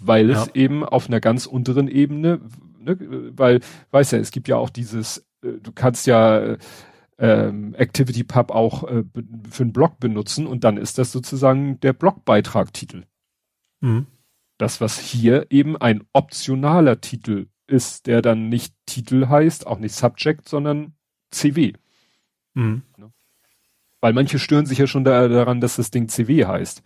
Weil 0.01 0.29
ja. 0.29 0.43
es 0.43 0.55
eben 0.55 0.83
auf 0.83 1.07
einer 1.07 1.19
ganz 1.19 1.45
unteren 1.45 1.87
Ebene, 1.87 2.41
ne, 2.79 2.97
weil, 3.35 3.61
weiß 3.91 4.11
ja, 4.11 4.17
es 4.17 4.31
gibt 4.31 4.47
ja 4.47 4.57
auch 4.57 4.69
dieses, 4.69 5.19
äh, 5.43 5.53
du 5.61 5.71
kannst 5.71 6.07
ja 6.07 6.57
ähm, 7.17 7.75
ActivityPub 7.77 8.51
auch 8.51 8.83
äh, 8.83 9.03
für 9.49 9.63
einen 9.63 9.73
Blog 9.73 9.99
benutzen 9.99 10.47
und 10.47 10.63
dann 10.63 10.77
ist 10.77 10.97
das 10.97 11.11
sozusagen 11.11 11.79
der 11.81 11.93
Blogbeitragtitel. 11.93 13.03
Mhm. 13.79 14.07
Das, 14.57 14.81
was 14.81 14.99
hier 14.99 15.47
eben 15.49 15.77
ein 15.77 16.03
optionaler 16.13 16.99
Titel 16.99 17.47
ist, 17.67 18.07
der 18.07 18.21
dann 18.21 18.49
nicht 18.49 18.73
Titel 18.85 19.27
heißt, 19.27 19.67
auch 19.67 19.79
nicht 19.79 19.95
Subject, 19.95 20.49
sondern 20.49 20.93
CW. 21.29 21.73
Mhm. 22.55 22.81
Ne? 22.97 23.11
Weil 24.01 24.13
manche 24.13 24.39
stören 24.39 24.65
sich 24.65 24.79
ja 24.79 24.87
schon 24.87 25.03
da, 25.03 25.27
daran, 25.27 25.61
dass 25.61 25.75
das 25.75 25.91
Ding 25.91 26.09
CW 26.09 26.45
heißt. 26.45 26.81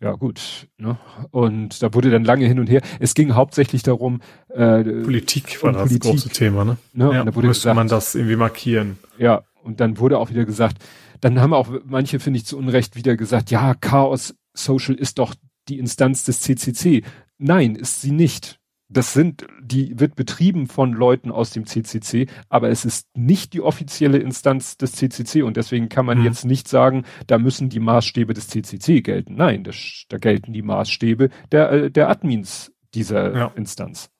Ja, 0.00 0.12
gut. 0.12 0.68
Ne? 0.78 0.96
Und 1.30 1.82
da 1.82 1.92
wurde 1.92 2.10
dann 2.10 2.24
lange 2.24 2.46
hin 2.46 2.58
und 2.58 2.70
her. 2.70 2.80
Es 3.00 3.14
ging 3.14 3.34
hauptsächlich 3.34 3.82
darum. 3.82 4.20
Äh, 4.48 4.82
Politik 4.82 5.62
war 5.62 5.72
das 5.72 5.88
Politik, 5.88 6.10
große 6.10 6.28
Thema, 6.30 6.64
ne? 6.64 6.78
ne? 6.94 7.10
Ja, 7.12 7.20
und 7.20 7.26
da 7.26 7.34
wurde 7.34 7.48
müsste 7.48 7.64
gesagt, 7.64 7.76
man 7.76 7.88
das 7.88 8.14
irgendwie 8.14 8.36
markieren. 8.36 8.98
Ja, 9.18 9.42
und 9.62 9.80
dann 9.80 9.98
wurde 9.98 10.18
auch 10.18 10.30
wieder 10.30 10.46
gesagt, 10.46 10.78
dann 11.20 11.40
haben 11.40 11.52
auch 11.52 11.68
manche, 11.84 12.18
finde 12.18 12.38
ich, 12.38 12.46
zu 12.46 12.56
Unrecht 12.56 12.96
wieder 12.96 13.16
gesagt, 13.16 13.50
ja, 13.50 13.74
Chaos 13.74 14.34
Social 14.54 14.94
ist 14.94 15.18
doch 15.18 15.34
die 15.68 15.78
Instanz 15.78 16.24
des 16.24 16.40
CCC. 16.40 17.04
Nein, 17.38 17.76
ist 17.76 18.00
sie 18.00 18.10
nicht 18.10 18.59
das 18.90 19.12
sind, 19.12 19.46
die 19.62 19.98
wird 19.98 20.16
betrieben 20.16 20.66
von 20.66 20.92
Leuten 20.92 21.30
aus 21.30 21.50
dem 21.50 21.64
CCC, 21.64 22.26
aber 22.48 22.70
es 22.70 22.84
ist 22.84 23.08
nicht 23.16 23.52
die 23.52 23.60
offizielle 23.60 24.18
Instanz 24.18 24.76
des 24.76 24.92
CCC 24.92 25.42
und 25.42 25.56
deswegen 25.56 25.88
kann 25.88 26.04
man 26.04 26.18
mhm. 26.18 26.24
jetzt 26.24 26.44
nicht 26.44 26.68
sagen, 26.68 27.04
da 27.26 27.38
müssen 27.38 27.68
die 27.68 27.80
Maßstäbe 27.80 28.34
des 28.34 28.48
CCC 28.48 29.00
gelten. 29.00 29.36
Nein, 29.36 29.64
das, 29.64 30.04
da 30.08 30.18
gelten 30.18 30.52
die 30.52 30.62
Maßstäbe 30.62 31.30
der, 31.52 31.70
äh, 31.70 31.90
der 31.90 32.10
Admins 32.10 32.72
dieser 32.94 33.36
ja. 33.36 33.52
Instanz. 33.54 34.10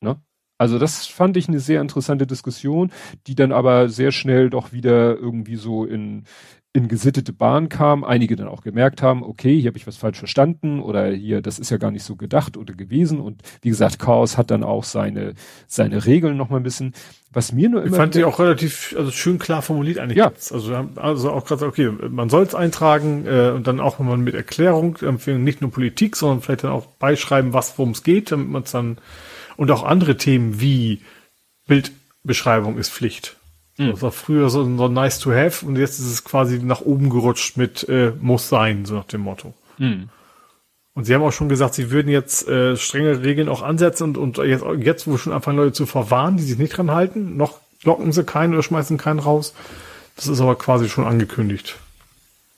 Ne? 0.00 0.20
Also 0.58 0.78
das 0.78 1.06
fand 1.06 1.36
ich 1.36 1.48
eine 1.48 1.60
sehr 1.60 1.80
interessante 1.80 2.26
Diskussion, 2.26 2.90
die 3.26 3.34
dann 3.36 3.52
aber 3.52 3.88
sehr 3.88 4.12
schnell 4.12 4.50
doch 4.50 4.72
wieder 4.72 5.16
irgendwie 5.16 5.56
so 5.56 5.84
in, 5.84 6.24
in 6.74 6.88
gesittete 6.88 7.34
Bahn 7.34 7.68
kam, 7.68 8.02
einige 8.02 8.34
dann 8.34 8.48
auch 8.48 8.62
gemerkt 8.62 9.02
haben, 9.02 9.22
okay, 9.22 9.60
hier 9.60 9.68
habe 9.68 9.76
ich 9.76 9.86
was 9.86 9.98
falsch 9.98 10.18
verstanden 10.18 10.80
oder 10.80 11.10
hier, 11.10 11.42
das 11.42 11.58
ist 11.58 11.70
ja 11.70 11.76
gar 11.76 11.90
nicht 11.90 12.04
so 12.04 12.16
gedacht 12.16 12.56
oder 12.56 12.72
gewesen 12.72 13.20
und 13.20 13.42
wie 13.60 13.68
gesagt, 13.68 13.98
Chaos 13.98 14.38
hat 14.38 14.50
dann 14.50 14.64
auch 14.64 14.84
seine, 14.84 15.34
seine 15.66 16.06
Regeln 16.06 16.38
noch 16.38 16.48
mal 16.48 16.56
ein 16.56 16.62
bisschen, 16.62 16.94
was 17.30 17.52
mir 17.52 17.68
nur 17.68 17.82
immer... 17.82 17.90
Ich 17.90 17.96
fand 17.96 18.14
sie 18.14 18.24
auch 18.24 18.38
relativ, 18.38 18.94
also 18.96 19.10
schön 19.10 19.38
klar 19.38 19.60
formuliert 19.60 19.98
eigentlich. 19.98 20.16
Ja. 20.16 20.28
Jetzt. 20.28 20.50
Also, 20.50 20.74
also 20.96 21.30
auch 21.32 21.44
gerade, 21.44 21.66
okay, 21.66 21.90
man 22.08 22.30
soll 22.30 22.44
es 22.44 22.54
eintragen 22.54 23.26
äh, 23.26 23.50
und 23.50 23.66
dann 23.66 23.78
auch 23.78 23.98
mal 23.98 24.16
mit 24.16 24.34
Erklärung, 24.34 24.96
äh, 25.02 25.32
nicht 25.32 25.60
nur 25.60 25.70
Politik, 25.70 26.16
sondern 26.16 26.40
vielleicht 26.40 26.64
dann 26.64 26.72
auch 26.72 26.86
beischreiben, 26.86 27.52
was, 27.52 27.76
worum 27.76 27.92
es 27.92 28.02
geht, 28.02 28.32
damit 28.32 28.48
man 28.48 28.62
es 28.62 28.70
dann, 28.70 28.96
und 29.58 29.70
auch 29.70 29.82
andere 29.82 30.16
Themen 30.16 30.58
wie 30.58 31.02
Bildbeschreibung 31.66 32.78
ist 32.78 32.90
Pflicht 32.90 33.36
Mhm. 33.78 33.90
Das 33.92 34.02
war 34.02 34.12
früher 34.12 34.50
so, 34.50 34.64
so 34.64 34.88
nice 34.88 35.18
to 35.18 35.32
have 35.32 35.64
und 35.64 35.76
jetzt 35.76 35.98
ist 35.98 36.06
es 36.06 36.24
quasi 36.24 36.58
nach 36.58 36.80
oben 36.80 37.10
gerutscht 37.10 37.56
mit 37.56 37.88
äh, 37.88 38.12
muss 38.20 38.48
sein, 38.48 38.84
so 38.84 38.94
nach 38.94 39.06
dem 39.06 39.22
Motto. 39.22 39.54
Mhm. 39.78 40.08
Und 40.94 41.04
sie 41.04 41.14
haben 41.14 41.22
auch 41.22 41.32
schon 41.32 41.48
gesagt, 41.48 41.74
sie 41.74 41.90
würden 41.90 42.10
jetzt 42.10 42.46
äh, 42.48 42.76
strenge 42.76 43.22
Regeln 43.22 43.48
auch 43.48 43.62
ansetzen 43.62 44.04
und, 44.04 44.18
und 44.18 44.46
jetzt, 44.46 44.64
jetzt, 44.80 45.06
wo 45.06 45.16
schon 45.16 45.32
anfangen 45.32 45.56
Leute 45.56 45.72
zu 45.72 45.86
verwahren, 45.86 46.36
die 46.36 46.42
sich 46.42 46.58
nicht 46.58 46.76
dran 46.76 46.90
halten, 46.90 47.36
noch 47.36 47.60
locken 47.82 48.12
sie 48.12 48.24
keinen 48.24 48.52
oder 48.52 48.62
schmeißen 48.62 48.98
keinen 48.98 49.18
raus. 49.18 49.54
Das 50.16 50.26
ist 50.26 50.40
aber 50.40 50.56
quasi 50.56 50.88
schon 50.88 51.06
angekündigt, 51.06 51.78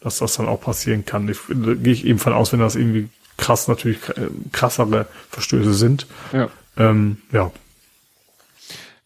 dass 0.01 0.19
das 0.19 0.35
dann 0.35 0.49
auch 0.49 0.61
passieren 0.61 1.05
kann. 1.07 1.28
Ich, 1.28 1.39
da 1.49 1.74
gehe 1.74 1.93
ich 1.93 2.05
eben 2.05 2.19
von 2.19 2.32
aus, 2.32 2.53
wenn 2.53 2.59
das 2.61 2.74
irgendwie 2.74 3.09
krass 3.36 3.69
natürlich 3.69 4.09
äh, 4.11 4.28
krassere 4.53 5.07
Verstöße 5.31 5.74
sind. 5.74 6.07
Ja. 6.32 6.49
Ähm, 6.77 7.23
ja. 7.31 7.53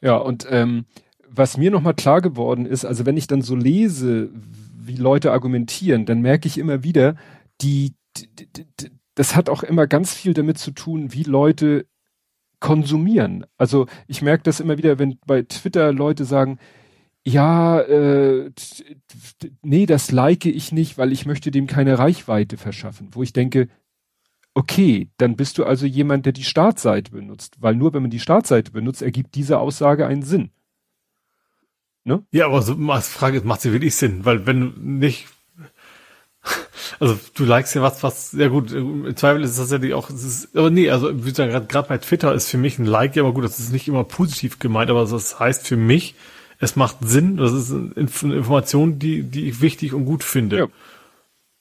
Ja, 0.00 0.16
und 0.16 0.46
ähm, 0.48 0.86
was 1.38 1.56
mir 1.56 1.70
nochmal 1.70 1.94
klar 1.94 2.20
geworden 2.20 2.66
ist, 2.66 2.84
also 2.84 3.06
wenn 3.06 3.16
ich 3.16 3.26
dann 3.26 3.42
so 3.42 3.54
lese, 3.54 4.30
wie 4.74 4.96
Leute 4.96 5.32
argumentieren, 5.32 6.06
dann 6.06 6.20
merke 6.20 6.48
ich 6.48 6.58
immer 6.58 6.82
wieder, 6.82 7.16
die, 7.60 7.94
die, 8.16 8.28
die, 8.36 8.90
das 9.14 9.36
hat 9.36 9.48
auch 9.48 9.62
immer 9.62 9.86
ganz 9.86 10.12
viel 10.12 10.34
damit 10.34 10.58
zu 10.58 10.72
tun, 10.72 11.12
wie 11.12 11.22
Leute 11.22 11.86
konsumieren. 12.60 13.46
Also 13.56 13.86
ich 14.06 14.22
merke 14.22 14.42
das 14.44 14.60
immer 14.60 14.78
wieder, 14.78 14.98
wenn 14.98 15.18
bei 15.26 15.42
Twitter 15.42 15.92
Leute 15.92 16.24
sagen, 16.24 16.58
ja, 17.24 17.80
äh, 17.80 18.50
nee, 19.62 19.86
das 19.86 20.10
like 20.10 20.46
ich 20.46 20.72
nicht, 20.72 20.98
weil 20.98 21.12
ich 21.12 21.26
möchte 21.26 21.50
dem 21.50 21.66
keine 21.66 21.98
Reichweite 21.98 22.56
verschaffen. 22.56 23.10
Wo 23.12 23.22
ich 23.22 23.32
denke, 23.32 23.68
okay, 24.54 25.10
dann 25.18 25.36
bist 25.36 25.58
du 25.58 25.64
also 25.64 25.86
jemand, 25.86 26.26
der 26.26 26.32
die 26.32 26.44
Startseite 26.44 27.12
benutzt, 27.12 27.56
weil 27.60 27.76
nur 27.76 27.92
wenn 27.92 28.02
man 28.02 28.10
die 28.10 28.18
Startseite 28.18 28.72
benutzt, 28.72 29.02
ergibt 29.02 29.34
diese 29.34 29.58
Aussage 29.58 30.06
einen 30.06 30.22
Sinn. 30.22 30.50
Ne? 32.08 32.24
Ja, 32.32 32.46
aber 32.46 32.62
so 32.62 32.74
als 32.88 33.06
Frage 33.06 33.42
macht 33.44 33.60
sie 33.60 33.70
wirklich 33.70 33.94
Sinn, 33.94 34.24
weil 34.24 34.46
wenn 34.46 34.60
du 34.60 34.72
nicht, 34.80 35.26
also 37.00 37.18
du 37.34 37.44
likest 37.44 37.74
ja 37.74 37.82
was, 37.82 38.02
was, 38.02 38.32
ja 38.32 38.48
gut, 38.48 38.72
im 38.72 39.14
Zweifel 39.14 39.42
ist 39.42 39.50
es 39.50 39.56
tatsächlich 39.58 39.92
auch, 39.92 40.08
es 40.08 40.24
ist, 40.24 40.56
aber 40.56 40.70
nee, 40.70 40.88
also 40.88 41.14
wie 41.26 41.28
gesagt, 41.28 41.68
gerade 41.68 41.88
bei 41.88 41.98
Twitter 41.98 42.32
ist 42.32 42.48
für 42.48 42.56
mich 42.56 42.78
ein 42.78 42.86
Like, 42.86 43.14
ja, 43.14 43.24
aber 43.24 43.34
gut, 43.34 43.44
das 43.44 43.58
ist 43.58 43.74
nicht 43.74 43.88
immer 43.88 44.04
positiv 44.04 44.58
gemeint, 44.58 44.88
aber 44.88 45.04
das 45.04 45.38
heißt 45.38 45.68
für 45.68 45.76
mich, 45.76 46.14
es 46.58 46.76
macht 46.76 46.96
Sinn, 47.02 47.36
das 47.36 47.52
ist 47.52 47.72
eine 47.72 47.92
Information, 48.36 48.98
die, 48.98 49.22
die 49.22 49.46
ich 49.46 49.60
wichtig 49.60 49.92
und 49.92 50.06
gut 50.06 50.24
finde. 50.24 50.58
Ja. 50.58 50.66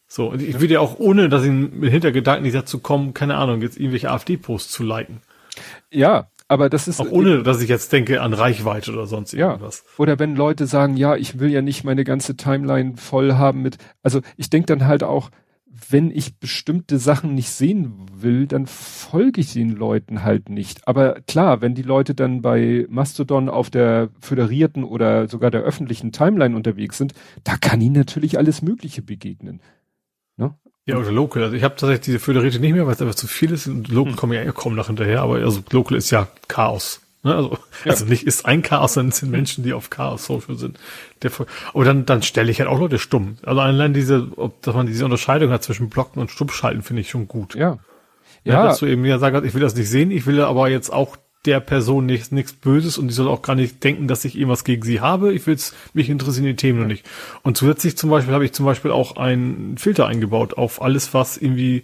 So, 0.07 0.27
und 0.31 0.41
ich 0.41 0.61
würde 0.61 0.75
ja 0.75 0.79
auch 0.79 0.97
ohne, 0.97 1.27
dass 1.27 1.43
ich 1.43 1.51
mit 1.51 1.91
Hintergedanken 1.91 2.43
nicht 2.43 2.55
dazu 2.55 2.79
kommen, 2.79 3.13
keine 3.13 3.35
Ahnung, 3.35 3.61
jetzt 3.61 3.77
irgendwelche 3.77 4.11
AfD-Posts 4.11 4.71
zu 4.71 4.83
liken. 4.83 5.19
Ja, 5.91 6.29
aber 6.47 6.69
das 6.69 6.87
ist. 6.87 6.99
Auch 6.99 7.11
ohne, 7.11 7.43
dass 7.43 7.61
ich 7.61 7.69
jetzt 7.69 7.91
denke 7.91 8.21
an 8.21 8.33
Reichweite 8.33 8.91
oder 8.91 9.07
sonst 9.07 9.33
irgendwas. 9.33 9.83
Ja. 9.85 9.91
Oder 9.97 10.19
wenn 10.19 10.35
Leute 10.35 10.65
sagen, 10.65 10.97
ja, 10.97 11.15
ich 11.15 11.39
will 11.39 11.51
ja 11.51 11.61
nicht 11.61 11.83
meine 11.83 12.03
ganze 12.03 12.37
Timeline 12.37 12.97
voll 12.97 13.33
haben 13.33 13.61
mit, 13.61 13.77
also 14.03 14.21
ich 14.37 14.49
denke 14.49 14.67
dann 14.67 14.87
halt 14.87 15.03
auch, 15.03 15.29
wenn 15.89 16.11
ich 16.11 16.39
bestimmte 16.39 16.97
Sachen 16.97 17.35
nicht 17.35 17.49
sehen 17.49 18.07
will, 18.13 18.47
dann 18.47 18.65
folge 18.65 19.41
ich 19.41 19.53
den 19.53 19.69
Leuten 19.69 20.23
halt 20.23 20.49
nicht. 20.49 20.87
Aber 20.87 21.21
klar, 21.27 21.61
wenn 21.61 21.75
die 21.75 21.83
Leute 21.83 22.15
dann 22.15 22.41
bei 22.41 22.85
Mastodon 22.89 23.47
auf 23.49 23.69
der 23.69 24.09
föderierten 24.19 24.83
oder 24.83 25.27
sogar 25.27 25.51
der 25.51 25.61
öffentlichen 25.61 26.11
Timeline 26.11 26.55
unterwegs 26.55 26.97
sind, 26.97 27.13
da 27.43 27.57
kann 27.57 27.81
ihnen 27.81 27.95
natürlich 27.95 28.37
alles 28.37 28.61
Mögliche 28.61 29.01
begegnen. 29.01 29.61
Ne? 30.87 30.93
Ja, 30.93 30.99
oder 30.99 31.11
Local. 31.11 31.43
Also 31.43 31.55
ich 31.55 31.63
habe 31.63 31.75
tatsächlich 31.75 32.05
diese 32.05 32.19
Föderierte 32.19 32.59
nicht 32.59 32.73
mehr, 32.73 32.87
weil 32.87 32.93
es 32.93 33.01
einfach 33.01 33.15
zu 33.15 33.27
viel 33.27 33.51
ist. 33.51 33.67
Und 33.67 33.89
Local 33.89 34.13
hm. 34.13 34.17
kommen 34.17 34.33
ja 34.33 34.41
eher 34.41 34.53
kaum 34.53 34.75
nach 34.75 34.87
hinterher, 34.87 35.21
aber 35.21 35.35
also 35.35 35.61
Local 35.71 35.97
ist 35.97 36.09
ja 36.09 36.27
Chaos. 36.47 37.01
Ne? 37.23 37.35
Also, 37.35 37.57
ja. 37.83 37.91
also 37.91 38.05
nicht 38.05 38.23
ist 38.25 38.45
ein 38.45 38.61
Chaos, 38.61 38.93
sondern 38.93 39.09
es 39.09 39.17
sind 39.17 39.31
Menschen, 39.31 39.63
die 39.63 39.73
auf 39.73 39.89
Chaos 39.89 40.25
Social 40.25 40.55
sind. 40.55 40.79
Der, 41.21 41.31
aber 41.73 41.85
dann, 41.85 42.05
dann 42.05 42.23
stelle 42.23 42.49
ich 42.49 42.59
halt 42.59 42.69
auch 42.69 42.79
Leute 42.79 42.99
stumm. 42.99 43.37
Also 43.43 43.59
allein 43.59 43.93
diese, 43.93 44.29
ob, 44.37 44.61
dass 44.61 44.75
man 44.75 44.87
diese 44.87 45.03
Unterscheidung 45.03 45.51
hat 45.51 45.63
zwischen 45.63 45.89
Blocken 45.89 46.19
und 46.19 46.31
Stummschalten, 46.31 46.83
finde 46.83 47.01
ich 47.01 47.09
schon 47.09 47.27
gut. 47.27 47.55
Ja. 47.55 47.79
Ja, 48.43 48.53
ja. 48.53 48.65
dass 48.67 48.79
du 48.79 48.85
eben 48.85 49.03
ja 49.03 49.19
sagst, 49.19 49.43
ich 49.43 49.53
will 49.53 49.61
das 49.61 49.75
nicht 49.75 49.89
sehen, 49.89 50.09
ich 50.09 50.25
will 50.25 50.41
aber 50.41 50.69
jetzt 50.69 50.91
auch 50.93 51.17
der 51.45 51.59
Person 51.59 52.05
nichts, 52.05 52.31
nichts 52.31 52.53
Böses 52.53 52.97
und 52.97 53.07
die 53.07 53.13
soll 53.13 53.27
auch 53.27 53.41
gar 53.41 53.55
nicht 53.55 53.83
denken, 53.83 54.07
dass 54.07 54.25
ich 54.25 54.35
irgendwas 54.35 54.63
gegen 54.63 54.83
sie 54.83 54.99
habe. 54.99 55.33
Ich 55.33 55.47
will 55.47 55.57
mich 55.93 56.09
interessieren 56.09 56.45
die 56.45 56.55
Themen 56.55 56.79
noch 56.81 56.87
nicht. 56.87 57.05
Und 57.43 57.57
zusätzlich 57.57 57.97
zum 57.97 58.09
Beispiel 58.09 58.33
habe 58.33 58.45
ich 58.45 58.53
zum 58.53 58.65
Beispiel 58.65 58.91
auch 58.91 59.15
einen 59.15 59.77
Filter 59.77 60.07
eingebaut 60.07 60.55
auf 60.55 60.81
alles, 60.81 61.13
was 61.13 61.37
irgendwie 61.37 61.83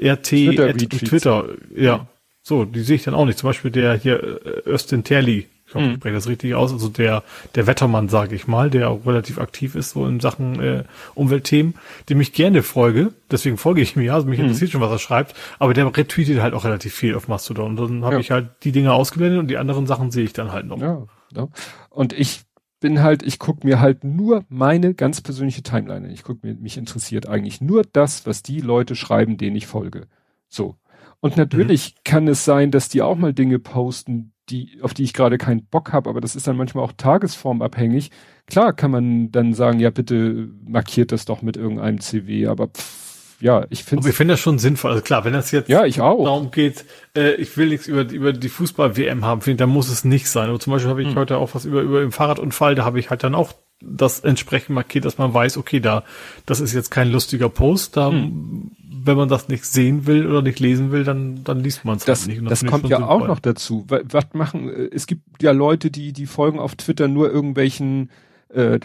RT 0.00 0.24
Twitter, 0.24 0.74
Twitter 0.74 1.48
ja. 1.74 2.06
So, 2.42 2.64
die 2.64 2.80
sehe 2.80 2.96
ich 2.96 3.04
dann 3.04 3.14
auch 3.14 3.24
nicht. 3.24 3.38
Zum 3.38 3.48
Beispiel 3.48 3.70
der 3.70 3.94
hier 3.94 4.20
äh, 4.44 4.68
Östin 4.68 5.04
Terli 5.04 5.46
ich 5.72 5.76
hoffe, 5.76 5.84
ich 5.86 5.92
hm. 5.92 6.00
spreche 6.00 6.14
das 6.14 6.28
richtig 6.28 6.54
aus. 6.54 6.70
Also 6.70 6.88
der, 6.88 7.22
der 7.54 7.66
Wettermann, 7.66 8.10
sage 8.10 8.34
ich 8.34 8.46
mal, 8.46 8.68
der 8.68 8.90
auch 8.90 9.06
relativ 9.06 9.38
aktiv 9.38 9.74
ist 9.74 9.90
so 9.90 10.06
in 10.06 10.20
Sachen 10.20 10.60
äh, 10.60 10.84
Umweltthemen, 11.14 11.74
dem 12.10 12.20
ich 12.20 12.34
gerne 12.34 12.62
folge. 12.62 13.12
Deswegen 13.30 13.56
folge 13.56 13.80
ich 13.80 13.96
mir, 13.96 14.12
also 14.12 14.26
mich 14.26 14.38
mhm. 14.38 14.44
interessiert 14.46 14.70
schon, 14.70 14.82
was 14.82 14.90
er 14.90 14.98
schreibt. 14.98 15.34
Aber 15.58 15.72
der 15.72 15.86
retweetet 15.86 16.42
halt 16.42 16.52
auch 16.52 16.64
relativ 16.64 16.94
viel 16.94 17.14
auf 17.14 17.26
Mastodon. 17.26 17.78
Und 17.78 17.90
dann 17.90 18.04
habe 18.04 18.16
ja. 18.16 18.20
ich 18.20 18.30
halt 18.30 18.50
die 18.64 18.72
Dinge 18.72 18.92
ausgeblendet 18.92 19.40
und 19.40 19.48
die 19.48 19.56
anderen 19.56 19.86
Sachen 19.86 20.10
sehe 20.10 20.24
ich 20.24 20.34
dann 20.34 20.52
halt 20.52 20.66
noch. 20.66 20.78
Ja, 20.78 21.06
ja. 21.34 21.48
Und 21.88 22.12
ich 22.12 22.42
bin 22.80 23.02
halt, 23.02 23.22
ich 23.22 23.38
gucke 23.38 23.66
mir 23.66 23.80
halt 23.80 24.04
nur 24.04 24.44
meine 24.50 24.92
ganz 24.92 25.22
persönliche 25.22 25.62
Timeline 25.62 26.06
an. 26.06 26.12
Ich 26.12 26.24
gucke 26.24 26.46
mir, 26.46 26.54
mich 26.54 26.76
interessiert 26.76 27.26
eigentlich 27.26 27.62
nur 27.62 27.84
das, 27.90 28.26
was 28.26 28.42
die 28.42 28.60
Leute 28.60 28.94
schreiben, 28.94 29.38
denen 29.38 29.56
ich 29.56 29.66
folge. 29.66 30.08
So. 30.48 30.76
Und 31.20 31.36
natürlich 31.36 31.94
mhm. 31.94 32.00
kann 32.04 32.28
es 32.28 32.44
sein, 32.44 32.72
dass 32.72 32.88
die 32.88 33.00
auch 33.00 33.16
mal 33.16 33.32
Dinge 33.32 33.60
posten, 33.60 34.31
die, 34.48 34.78
auf 34.82 34.94
die 34.94 35.04
ich 35.04 35.12
gerade 35.12 35.38
keinen 35.38 35.64
Bock 35.66 35.92
habe, 35.92 36.10
aber 36.10 36.20
das 36.20 36.36
ist 36.36 36.46
dann 36.46 36.56
manchmal 36.56 36.84
auch 36.84 36.92
tagesformabhängig. 36.92 38.10
Klar 38.46 38.72
kann 38.72 38.90
man 38.90 39.30
dann 39.30 39.54
sagen, 39.54 39.80
ja, 39.80 39.90
bitte 39.90 40.50
markiert 40.66 41.12
das 41.12 41.24
doch 41.24 41.42
mit 41.42 41.56
irgendeinem 41.56 42.00
CW, 42.00 42.48
aber 42.48 42.68
pff, 42.68 43.40
ja, 43.40 43.66
ich 43.70 43.82
finde. 43.84 44.08
Ich 44.08 44.14
finde 44.14 44.34
das 44.34 44.40
schon 44.40 44.58
sinnvoll. 44.58 44.92
Also 44.92 45.02
klar, 45.02 45.24
wenn 45.24 45.32
das 45.32 45.50
jetzt 45.50 45.68
ja, 45.68 45.84
ich 45.84 46.00
auch. 46.00 46.24
darum 46.24 46.50
geht, 46.50 46.84
äh, 47.16 47.34
ich 47.34 47.56
will 47.56 47.68
nichts 47.68 47.88
über, 47.88 48.02
über 48.02 48.32
die 48.32 48.48
Fußball-WM 48.48 49.24
haben, 49.24 49.40
finde 49.40 49.54
ich, 49.54 49.58
dann 49.58 49.70
muss 49.70 49.88
es 49.88 50.04
nicht 50.04 50.28
sein. 50.28 50.48
Aber 50.48 50.60
zum 50.60 50.72
Beispiel 50.72 50.90
habe 50.90 51.02
ich 51.02 51.08
hm. 51.08 51.16
heute 51.16 51.38
auch 51.38 51.54
was 51.54 51.64
über, 51.64 51.80
über 51.80 52.00
den 52.00 52.12
Fahrradunfall, 52.12 52.74
da 52.74 52.84
habe 52.84 53.00
ich 53.00 53.10
halt 53.10 53.24
dann 53.24 53.34
auch 53.34 53.52
das 53.80 54.20
entsprechend 54.20 54.76
markiert, 54.76 55.04
dass 55.04 55.18
man 55.18 55.34
weiß, 55.34 55.56
okay, 55.56 55.80
da, 55.80 56.04
das 56.46 56.60
ist 56.60 56.72
jetzt 56.72 56.90
kein 56.90 57.10
lustiger 57.10 57.48
Post, 57.48 57.96
da 57.96 58.10
hm 58.10 58.70
wenn 59.04 59.16
man 59.16 59.28
das 59.28 59.48
nicht 59.48 59.64
sehen 59.64 60.06
will 60.06 60.26
oder 60.26 60.42
nicht 60.42 60.60
lesen 60.60 60.92
will, 60.92 61.04
dann, 61.04 61.44
dann 61.44 61.60
liest 61.60 61.84
man 61.84 61.96
es 61.96 62.06
halt 62.06 62.26
nicht. 62.26 62.42
das, 62.42 62.60
das 62.60 62.70
kommt 62.70 62.88
ja 62.88 63.06
auch 63.06 63.26
noch 63.26 63.40
dazu. 63.40 63.84
Was 63.88 64.26
machen, 64.32 64.68
äh, 64.68 64.88
es 64.92 65.06
gibt 65.06 65.42
ja 65.42 65.52
Leute, 65.52 65.90
die, 65.90 66.12
die 66.12 66.26
folgen 66.26 66.58
auf 66.58 66.74
Twitter 66.74 67.08
nur 67.08 67.30
irgendwelchen 67.30 68.10
äh, 68.48 68.78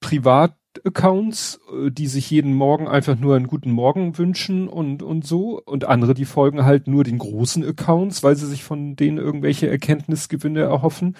Privataccounts, 0.00 1.60
äh, 1.72 1.90
die 1.90 2.06
sich 2.06 2.30
jeden 2.30 2.54
Morgen 2.54 2.88
einfach 2.88 3.18
nur 3.18 3.36
einen 3.36 3.48
guten 3.48 3.70
Morgen 3.70 4.18
wünschen 4.18 4.68
und, 4.68 5.02
und 5.02 5.26
so. 5.26 5.60
Und 5.64 5.84
andere, 5.84 6.14
die 6.14 6.24
folgen 6.24 6.64
halt 6.64 6.86
nur 6.86 7.04
den 7.04 7.18
großen 7.18 7.64
Accounts, 7.64 8.22
weil 8.22 8.36
sie 8.36 8.46
sich 8.46 8.64
von 8.64 8.96
denen 8.96 9.18
irgendwelche 9.18 9.68
Erkenntnisgewinne 9.68 10.60
erhoffen. 10.60 11.16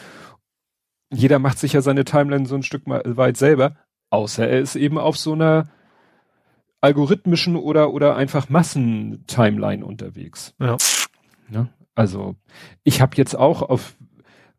Jeder 1.12 1.38
macht 1.38 1.58
sich 1.58 1.74
ja 1.74 1.82
seine 1.82 2.04
Timeline 2.04 2.46
so 2.46 2.56
ein 2.56 2.62
Stück 2.64 2.86
mal 2.86 3.02
weit 3.04 3.36
selber, 3.36 3.76
außer 4.10 4.48
er 4.48 4.60
ist 4.60 4.74
eben 4.74 4.98
auf 4.98 5.16
so 5.16 5.32
einer 5.32 5.68
algorithmischen 6.86 7.56
oder, 7.56 7.92
oder 7.92 8.14
einfach 8.14 8.48
Massentimeline 8.48 9.84
unterwegs. 9.84 10.54
Ja. 10.60 10.76
ja. 11.50 11.68
Also 11.96 12.36
ich 12.84 13.00
habe 13.00 13.16
jetzt 13.16 13.36
auch 13.36 13.62
auf 13.62 13.96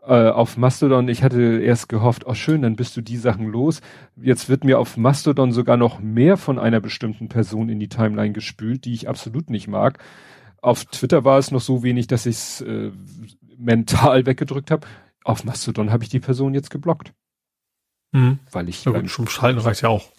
äh, 0.02 0.30
auf 0.30 0.58
Mastodon, 0.58 1.08
ich 1.08 1.24
hatte 1.24 1.62
erst 1.62 1.90
gehofft, 1.90 2.26
oh 2.26 2.34
schön, 2.34 2.62
dann 2.62 2.76
bist 2.76 2.96
du 2.98 3.02
die 3.02 3.18
Sachen 3.18 3.48
los. 3.48 3.82
Jetzt 4.16 4.50
wird 4.50 4.64
mir 4.64 4.80
auf 4.80 4.98
Mastodon 4.98 5.52
sogar 5.52 5.78
noch 5.78 6.00
mehr 6.00 6.38
von 6.38 6.60
einer 6.60 6.80
bestimmten 6.80 7.30
Person 7.30 7.70
in 7.70 7.80
die 7.80 7.90
Timeline 7.90 8.34
gespült, 8.34 8.86
die 8.86 8.94
ich 8.94 9.08
absolut 9.08 9.50
nicht 9.50 9.68
mag. 9.68 10.00
Auf 10.62 10.86
Twitter 10.86 11.24
war 11.24 11.38
es 11.38 11.52
noch 11.52 11.62
so 11.62 11.84
wenig, 11.84 12.08
dass 12.08 12.26
ich 12.26 12.36
es 12.36 12.62
äh, 12.62 12.92
mental 13.58 14.26
weggedrückt 14.26 14.72
habe. 14.72 14.88
Auf 15.24 15.44
Mastodon 15.44 15.92
habe 15.92 16.04
ich 16.04 16.10
die 16.10 16.22
Person 16.22 16.54
jetzt 16.54 16.72
geblockt. 16.72 17.14
Mhm. 18.12 18.40
Weil 18.52 18.70
ich. 18.70 18.86
Ja, 18.86 18.92
gut, 18.92 19.10
schon 19.10 19.28
schalten 19.28 19.60
reicht 19.60 19.82
ja 19.82 19.90
auch. 19.90 20.10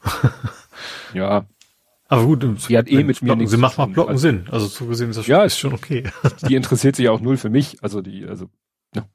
Ja. 1.14 1.46
Aber 2.10 2.24
gut, 2.24 2.42
die 2.68 2.78
hat 2.78 2.88
eh 2.88 3.04
mit 3.04 3.20
mir 3.20 3.36
nichts. 3.36 3.50
Sie 3.50 3.58
macht 3.58 3.76
mal 3.76 3.86
Blocken 3.86 4.12
also, 4.12 4.22
Sinn. 4.22 4.48
Also 4.50 4.66
so 4.66 4.86
gesehen 4.86 5.10
ist 5.10 5.16
das 5.16 5.26
ja, 5.26 5.44
ist 5.44 5.58
schon 5.58 5.74
okay. 5.74 6.04
Die 6.48 6.54
interessiert 6.54 6.96
sich 6.96 7.08
auch 7.08 7.20
null 7.20 7.36
für 7.36 7.50
mich. 7.50 7.82
Also 7.82 8.00
die, 8.00 8.24
also, 8.24 8.48
ja. 8.94 9.06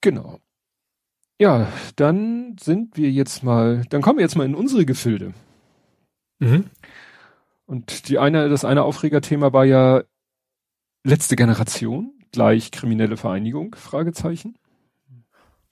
Genau. 0.00 0.40
Ja, 1.38 1.70
dann 1.96 2.56
sind 2.58 2.96
wir 2.96 3.10
jetzt 3.10 3.42
mal, 3.42 3.84
dann 3.90 4.00
kommen 4.00 4.18
wir 4.18 4.24
jetzt 4.24 4.36
mal 4.36 4.46
in 4.46 4.54
unsere 4.54 4.86
Gefilde. 4.86 5.34
Mhm. 6.38 6.70
Und 7.66 8.08
die 8.08 8.18
eine, 8.18 8.48
das 8.48 8.64
eine 8.64 8.84
Aufregerthema 8.84 9.52
war 9.52 9.66
ja 9.66 10.04
letzte 11.04 11.36
Generation, 11.36 12.14
gleich 12.32 12.70
kriminelle 12.70 13.18
Vereinigung, 13.18 13.74
Fragezeichen. 13.74 14.56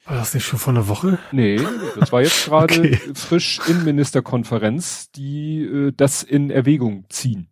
War 0.07 0.17
das 0.17 0.35
nicht 0.35 0.45
schon 0.45 0.59
vor 0.59 0.73
einer 0.73 0.89
Woche? 0.89 1.19
Nee, 1.33 1.61
das 1.99 2.13
war 2.13 2.23
jetzt 2.23 2.45
gerade 2.47 2.79
okay. 2.79 2.99
frisch 3.15 3.61
Innenministerkonferenz, 3.67 5.11
die 5.13 5.63
äh, 5.63 5.93
das 5.97 6.23
in 6.23 6.51
Erwägung 6.51 7.07
ziehen. 7.09 7.49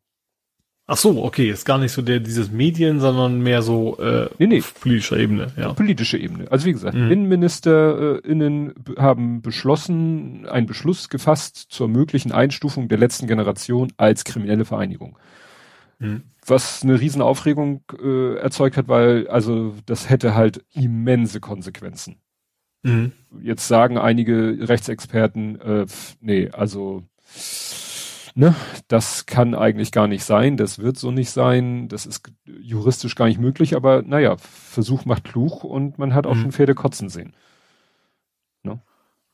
Ach 0.87 0.97
so, 0.97 1.25
okay, 1.25 1.49
ist 1.49 1.65
gar 1.65 1.79
nicht 1.79 1.93
so 1.93 2.03
der 2.03 2.21
dieses 2.21 2.51
Medien, 2.51 3.01
sondern 3.01 3.41
mehr 3.41 3.63
so 3.63 3.99
äh, 3.99 4.29
nee, 4.39 4.49
nee. 4.49 4.63
politischer 4.81 5.17
Ebene, 5.17 5.53
ja. 5.57 5.73
Politische 5.73 6.19
Ebene. 6.19 6.51
Also 6.51 6.67
wie 6.67 6.73
gesagt, 6.73 6.97
mhm. 6.97 7.11
InnenministerInnen 7.11 8.75
haben 8.99 9.41
beschlossen, 9.41 10.47
einen 10.47 10.67
Beschluss 10.67 11.09
gefasst 11.09 11.57
zur 11.71 11.89
möglichen 11.89 12.33
Einstufung 12.33 12.89
der 12.89 12.99
letzten 12.99 13.29
Generation 13.29 13.93
als 13.97 14.25
kriminelle 14.25 14.65
Vereinigung. 14.65 15.17
Mhm. 16.01 16.25
Was 16.45 16.83
eine 16.83 17.01
riesen 17.01 17.23
Aufregung 17.23 17.85
äh, 18.03 18.35
erzeugt 18.35 18.77
hat, 18.77 18.89
weil 18.89 19.29
also 19.29 19.75
das 19.87 20.11
hätte 20.11 20.35
halt 20.35 20.65
immense 20.75 21.41
Konsequenzen. 21.41 22.17
Mhm. 22.83 23.13
Jetzt 23.41 23.69
sagen 23.69 23.99
einige 23.99 24.69
Rechtsexperten, 24.69 25.61
äh, 25.61 25.87
nee, 26.21 26.51
also 26.51 27.05
ne, 28.35 28.55
das 28.89 29.27
kann 29.27 29.55
eigentlich 29.55 29.93
gar 29.93 30.09
nicht 30.09 30.25
sein, 30.25 30.57
das 30.57 30.79
wird 30.79 30.99
so 30.99 31.11
nicht 31.11 31.31
sein, 31.31 31.89
das 31.89 32.07
ist 32.07 32.31
juristisch 32.45 33.15
gar 33.15 33.27
nicht 33.27 33.41
möglich, 33.41 33.77
aber 33.77 34.03
naja, 34.03 34.37
Versuch 34.37 35.05
macht 35.05 35.25
klug 35.25 35.65
und 35.65 35.99
man 35.99 36.15
hat 36.15 36.27
auch 36.27 36.35
mhm. 36.35 36.41
schon 36.41 36.53
Pferde 36.53 36.75
kotzen 36.75 37.09
sehen. 37.09 37.35
Ne? 38.63 38.81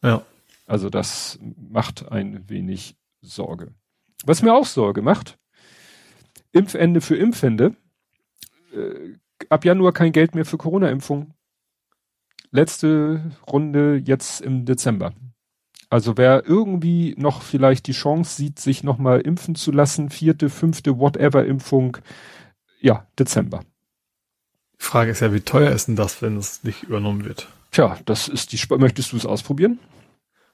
Ja. 0.02 0.22
Also 0.66 0.90
das 0.90 1.38
macht 1.56 2.10
ein 2.12 2.48
wenig 2.48 2.96
Sorge. 3.22 3.72
Was 4.24 4.42
mir 4.42 4.52
auch 4.54 4.66
Sorge 4.66 5.02
macht, 5.02 5.38
Impfende 6.52 7.00
für 7.00 7.16
Impfende, 7.16 7.74
äh, 8.74 9.16
ab 9.48 9.64
Januar 9.64 9.92
kein 9.92 10.12
Geld 10.12 10.34
mehr 10.34 10.44
für 10.44 10.58
Corona-Impfung 10.58 11.32
letzte 12.50 13.32
Runde 13.50 14.00
jetzt 14.04 14.40
im 14.40 14.64
Dezember. 14.64 15.12
Also 15.90 16.16
wer 16.16 16.46
irgendwie 16.46 17.14
noch 17.16 17.42
vielleicht 17.42 17.86
die 17.86 17.92
Chance 17.92 18.36
sieht, 18.36 18.58
sich 18.58 18.84
nochmal 18.84 19.20
impfen 19.20 19.54
zu 19.54 19.72
lassen, 19.72 20.10
vierte, 20.10 20.50
fünfte, 20.50 20.98
whatever 20.98 21.44
Impfung, 21.46 21.96
ja, 22.80 23.06
Dezember. 23.18 23.62
Die 24.80 24.84
Frage 24.84 25.10
ist 25.10 25.20
ja, 25.20 25.32
wie 25.32 25.40
teuer 25.40 25.72
ist 25.72 25.88
denn 25.88 25.96
das, 25.96 26.20
wenn 26.20 26.36
es 26.36 26.62
nicht 26.62 26.84
übernommen 26.84 27.24
wird? 27.24 27.48
Tja, 27.70 27.98
das 28.04 28.28
ist 28.28 28.52
die, 28.52 28.56
Sp 28.60 28.76
möchtest 28.76 29.12
du 29.12 29.16
es 29.16 29.26
ausprobieren? 29.26 29.78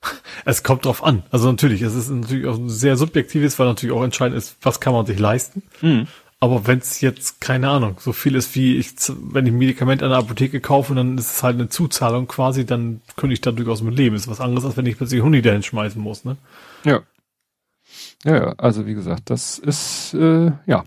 Es 0.45 0.63
kommt 0.63 0.85
drauf 0.85 1.03
an. 1.03 1.23
Also 1.31 1.51
natürlich, 1.51 1.81
es 1.81 1.95
ist 1.95 2.11
natürlich 2.11 2.47
auch 2.47 2.59
sehr 2.67 2.99
subjektives, 2.99 3.59
weil 3.59 3.67
natürlich 3.67 3.97
auch 3.97 4.05
entscheidend 4.05 4.37
ist, 4.37 4.57
was 4.61 4.79
kann 4.79 4.93
man 4.93 5.07
sich 5.07 5.19
leisten. 5.19 5.63
Mhm. 5.81 6.07
Aber 6.45 6.67
wenn 6.67 6.79
es 6.81 7.01
jetzt, 7.01 7.41
keine 7.41 7.71
Ahnung, 7.71 7.97
so 7.99 8.13
viel 8.13 8.35
ist 8.35 8.55
wie 8.55 8.77
ich, 8.77 8.93
wenn 9.09 9.47
ich 9.47 9.53
ein 9.55 9.57
Medikament 9.57 10.03
an 10.03 10.11
der 10.11 10.19
Apotheke 10.19 10.61
kaufe, 10.61 10.95
dann 10.95 11.17
ist 11.17 11.37
es 11.37 11.43
halt 11.43 11.55
eine 11.55 11.71
Zuzahlung 11.71 12.29
quasi, 12.29 12.67
dann 12.67 13.01
könnte 13.17 13.33
ich 13.33 13.41
da 13.41 13.51
durchaus 13.51 13.81
mit 13.81 13.97
leben. 13.97 14.15
Ist 14.15 14.29
was 14.29 14.43
anderes, 14.43 14.67
als 14.67 14.77
wenn 14.77 14.85
ich 14.85 14.99
plötzlich 14.99 15.23
Huni 15.23 15.41
dahin 15.41 15.63
schmeißen 15.63 16.03
muss, 16.03 16.27
ne? 16.27 16.37
Ja. 16.85 17.01
Ja, 18.25 18.37
ja, 18.37 18.55
also 18.59 18.85
wie 18.85 18.93
gesagt, 18.93 19.31
das 19.31 19.59
ist, 19.59 20.13
äh, 20.13 20.53
ja. 20.67 20.85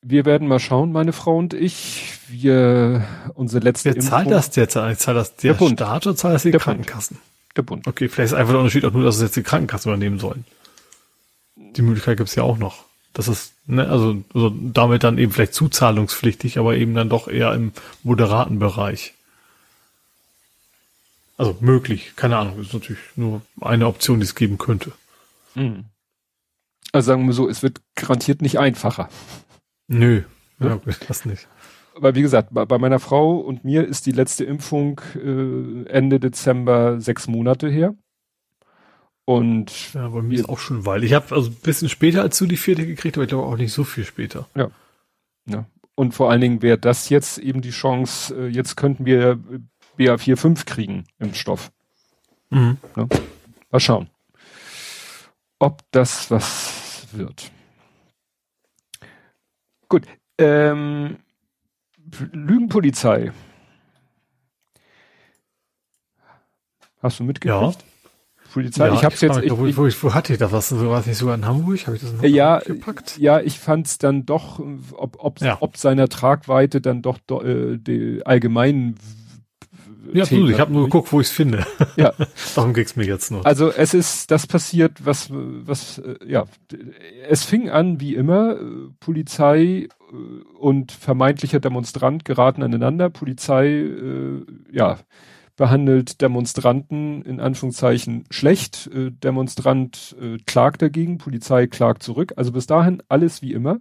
Wir 0.00 0.24
werden 0.24 0.48
mal 0.48 0.58
schauen, 0.58 0.90
meine 0.90 1.12
Frau 1.12 1.36
und 1.36 1.54
ich. 1.54 2.18
Wir, 2.26 3.06
unsere 3.34 3.62
letzte 3.62 3.94
Wer 3.94 4.00
zahlt 4.00 4.26
Impfung, 4.26 4.32
das 4.32 4.56
jetzt? 4.56 4.72
Zahlt 4.72 5.16
das 5.16 5.36
der, 5.36 5.52
der 5.52 5.58
Bund. 5.60 5.78
Staat 5.78 6.04
oder 6.08 6.16
zahlt 6.16 6.34
das 6.34 6.42
die 6.42 6.50
der 6.50 6.58
Krankenkassen? 6.58 7.18
Bund. 7.18 7.56
Der 7.56 7.62
Bund. 7.62 7.86
Okay, 7.86 8.08
vielleicht 8.08 8.32
ist 8.32 8.36
einfach 8.36 8.54
der 8.54 8.60
Unterschied 8.60 8.84
auch 8.84 8.92
nur, 8.92 9.04
dass 9.04 9.14
es 9.16 9.22
jetzt 9.22 9.36
die 9.36 9.44
Krankenkassen 9.44 9.92
übernehmen 9.92 10.18
sollen. 10.18 10.44
Die 11.54 11.82
Möglichkeit 11.82 12.16
gibt's 12.16 12.34
ja 12.34 12.42
auch 12.42 12.58
noch. 12.58 12.86
Das 13.12 13.28
ist, 13.28 13.51
ne, 13.66 13.88
also, 13.88 14.22
also 14.34 14.50
damit 14.50 15.04
dann 15.04 15.18
eben 15.18 15.32
vielleicht 15.32 15.54
zuzahlungspflichtig, 15.54 16.58
aber 16.58 16.76
eben 16.76 16.94
dann 16.94 17.08
doch 17.08 17.28
eher 17.28 17.52
im 17.54 17.72
moderaten 18.02 18.58
Bereich. 18.58 19.14
Also 21.36 21.56
möglich, 21.60 22.12
keine 22.16 22.36
Ahnung, 22.36 22.60
ist 22.60 22.74
natürlich 22.74 23.00
nur 23.16 23.42
eine 23.60 23.86
Option, 23.86 24.20
die 24.20 24.24
es 24.24 24.34
geben 24.34 24.58
könnte. 24.58 24.92
Mhm. 25.54 25.86
Also 26.92 27.06
sagen 27.06 27.26
wir 27.26 27.32
so, 27.32 27.48
es 27.48 27.62
wird 27.62 27.80
garantiert 27.94 28.42
nicht 28.42 28.58
einfacher. 28.58 29.08
Nö, 29.88 30.22
ja, 30.60 30.78
das 31.08 31.24
nicht. 31.24 31.48
Weil 31.94 32.14
wie 32.14 32.22
gesagt, 32.22 32.50
bei, 32.52 32.64
bei, 32.64 32.78
meiner 32.78 33.00
Frau 33.00 33.38
und 33.38 33.64
mir 33.64 33.86
ist 33.86 34.06
die 34.06 34.12
letzte 34.12 34.44
Impfung 34.44 35.00
äh, 35.14 35.88
Ende 35.88 36.20
Dezember 36.20 37.00
sechs 37.00 37.26
Monate 37.26 37.68
her. 37.68 37.94
Und 39.24 39.94
ja, 39.94 40.08
bei 40.08 40.20
mir 40.20 40.40
ist 40.40 40.48
auch 40.48 40.58
schon 40.58 40.84
weil 40.84 41.04
ich 41.04 41.12
habe 41.12 41.34
also 41.34 41.50
ein 41.50 41.54
bisschen 41.54 41.88
später 41.88 42.22
als 42.22 42.38
du 42.38 42.46
die 42.46 42.56
vierte 42.56 42.86
gekriegt, 42.86 43.16
aber 43.16 43.24
ich 43.24 43.28
glaube 43.28 43.46
auch 43.46 43.56
nicht 43.56 43.72
so 43.72 43.84
viel 43.84 44.04
später. 44.04 44.48
Ja. 44.54 44.70
ja. 45.46 45.64
Und 45.94 46.12
vor 46.12 46.30
allen 46.30 46.40
Dingen 46.40 46.62
wäre 46.62 46.78
das 46.78 47.08
jetzt 47.08 47.38
eben 47.38 47.62
die 47.62 47.70
Chance, 47.70 48.34
äh, 48.34 48.48
jetzt 48.48 48.76
könnten 48.76 49.06
wir 49.06 49.38
BA45 49.98 50.64
kriegen 50.64 51.04
im 51.18 51.34
Stoff. 51.34 51.70
Mhm. 52.50 52.78
Ja. 52.96 53.06
Mal 53.70 53.80
schauen, 53.80 54.10
ob 55.58 55.82
das 55.92 56.30
was 56.30 57.06
wird. 57.12 57.50
Gut. 59.88 60.06
Ähm, 60.38 61.18
Lügenpolizei. 62.32 63.32
Hast 67.00 67.20
du 67.20 67.24
mitgekriegt? 67.24 67.82
Ja. 67.82 67.91
Polizei. 68.52 68.86
Ja, 68.86 68.94
ich 68.94 69.04
habe 69.04 69.14
jetzt. 69.14 69.38
Ich, 69.42 69.50
wo, 69.50 69.66
wo, 69.66 69.88
wo 69.88 70.14
hatte 70.14 70.32
ich 70.32 70.38
das? 70.38 70.52
Was 70.52 70.78
war 70.78 71.00
es 71.00 71.06
nicht 71.06 71.18
sogar 71.18 71.34
in 71.34 71.46
Hamburg? 71.46 71.86
Habe 71.86 71.96
ich 71.96 72.02
das 72.02 72.12
in 72.12 72.34
ja, 72.34 72.58
gepackt? 72.58 73.18
Ja, 73.18 73.40
ich 73.40 73.58
fand 73.58 73.86
es 73.86 73.98
dann 73.98 74.26
doch, 74.26 74.60
ob, 74.92 75.16
ob, 75.18 75.40
ja. 75.40 75.58
ob 75.60 75.76
seiner 75.76 76.08
Tragweite 76.08 76.80
dann 76.80 77.02
doch 77.02 77.18
äh, 77.42 77.78
die 77.78 78.22
allgemeinen 78.24 78.96
ja, 80.12 80.22
absolut. 80.22 80.50
Ich 80.50 80.60
habe 80.60 80.72
nur 80.72 80.84
geguckt, 80.84 81.12
wo 81.12 81.20
ich 81.20 81.28
es 81.28 81.32
finde. 81.32 81.64
Ja. 81.96 82.12
Darum 82.54 82.74
ging's 82.74 82.96
mir 82.96 83.04
jetzt 83.04 83.30
nur. 83.30 83.46
Also 83.46 83.70
es 83.70 83.94
ist 83.94 84.30
das 84.30 84.46
passiert, 84.46 85.04
was, 85.04 85.28
was, 85.30 85.98
äh, 85.98 86.16
ja, 86.26 86.44
es 87.28 87.44
fing 87.44 87.70
an 87.70 88.00
wie 88.00 88.14
immer, 88.14 88.56
äh, 88.56 88.64
Polizei 89.00 89.88
äh, 89.88 89.88
und 90.58 90.92
vermeintlicher 90.92 91.60
Demonstrant 91.60 92.24
geraten 92.24 92.62
aneinander. 92.62 93.10
Polizei, 93.10 93.68
äh, 93.68 94.44
ja, 94.70 94.98
behandelt 95.56 96.20
Demonstranten 96.20 97.22
in 97.22 97.40
Anführungszeichen 97.40 98.24
schlecht. 98.30 98.90
Äh, 98.92 99.10
Demonstrant 99.10 100.16
äh, 100.20 100.38
klagt 100.46 100.82
dagegen, 100.82 101.18
Polizei 101.18 101.66
klagt 101.66 102.02
zurück. 102.02 102.32
Also 102.36 102.52
bis 102.52 102.66
dahin 102.66 103.02
alles 103.08 103.42
wie 103.42 103.52
immer. 103.52 103.80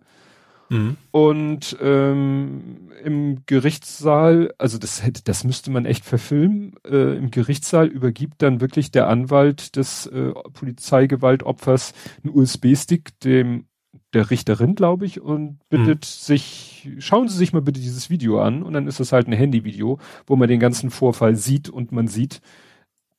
Mhm. 0.71 0.95
Und 1.11 1.77
ähm, 1.81 2.91
im 3.03 3.43
Gerichtssaal, 3.45 4.53
also 4.57 4.77
das 4.77 5.03
hätte, 5.03 5.21
das 5.21 5.43
müsste 5.43 5.69
man 5.69 5.85
echt 5.85 6.05
verfilmen. 6.05 6.75
Äh, 6.89 7.17
Im 7.17 7.29
Gerichtssaal 7.29 7.87
übergibt 7.87 8.41
dann 8.41 8.61
wirklich 8.61 8.89
der 8.89 9.07
Anwalt 9.09 9.75
des 9.75 10.07
äh, 10.07 10.31
Polizeigewaltopfers 10.53 11.93
einen 12.23 12.33
USB-Stick 12.33 13.19
dem 13.19 13.65
der 14.13 14.29
Richterin, 14.29 14.75
glaube 14.75 15.05
ich, 15.05 15.21
und 15.21 15.59
bittet 15.69 16.01
mhm. 16.01 16.05
sich, 16.05 16.89
schauen 16.99 17.29
Sie 17.29 17.37
sich 17.37 17.53
mal 17.53 17.61
bitte 17.61 17.79
dieses 17.79 18.09
Video 18.09 18.41
an. 18.41 18.63
Und 18.63 18.73
dann 18.73 18.87
ist 18.87 18.99
es 18.99 19.11
halt 19.11 19.27
ein 19.27 19.33
Handyvideo, 19.33 19.99
wo 20.27 20.35
man 20.35 20.49
den 20.49 20.59
ganzen 20.59 20.89
Vorfall 20.89 21.35
sieht 21.35 21.69
und 21.69 21.91
man 21.91 22.07
sieht, 22.07 22.41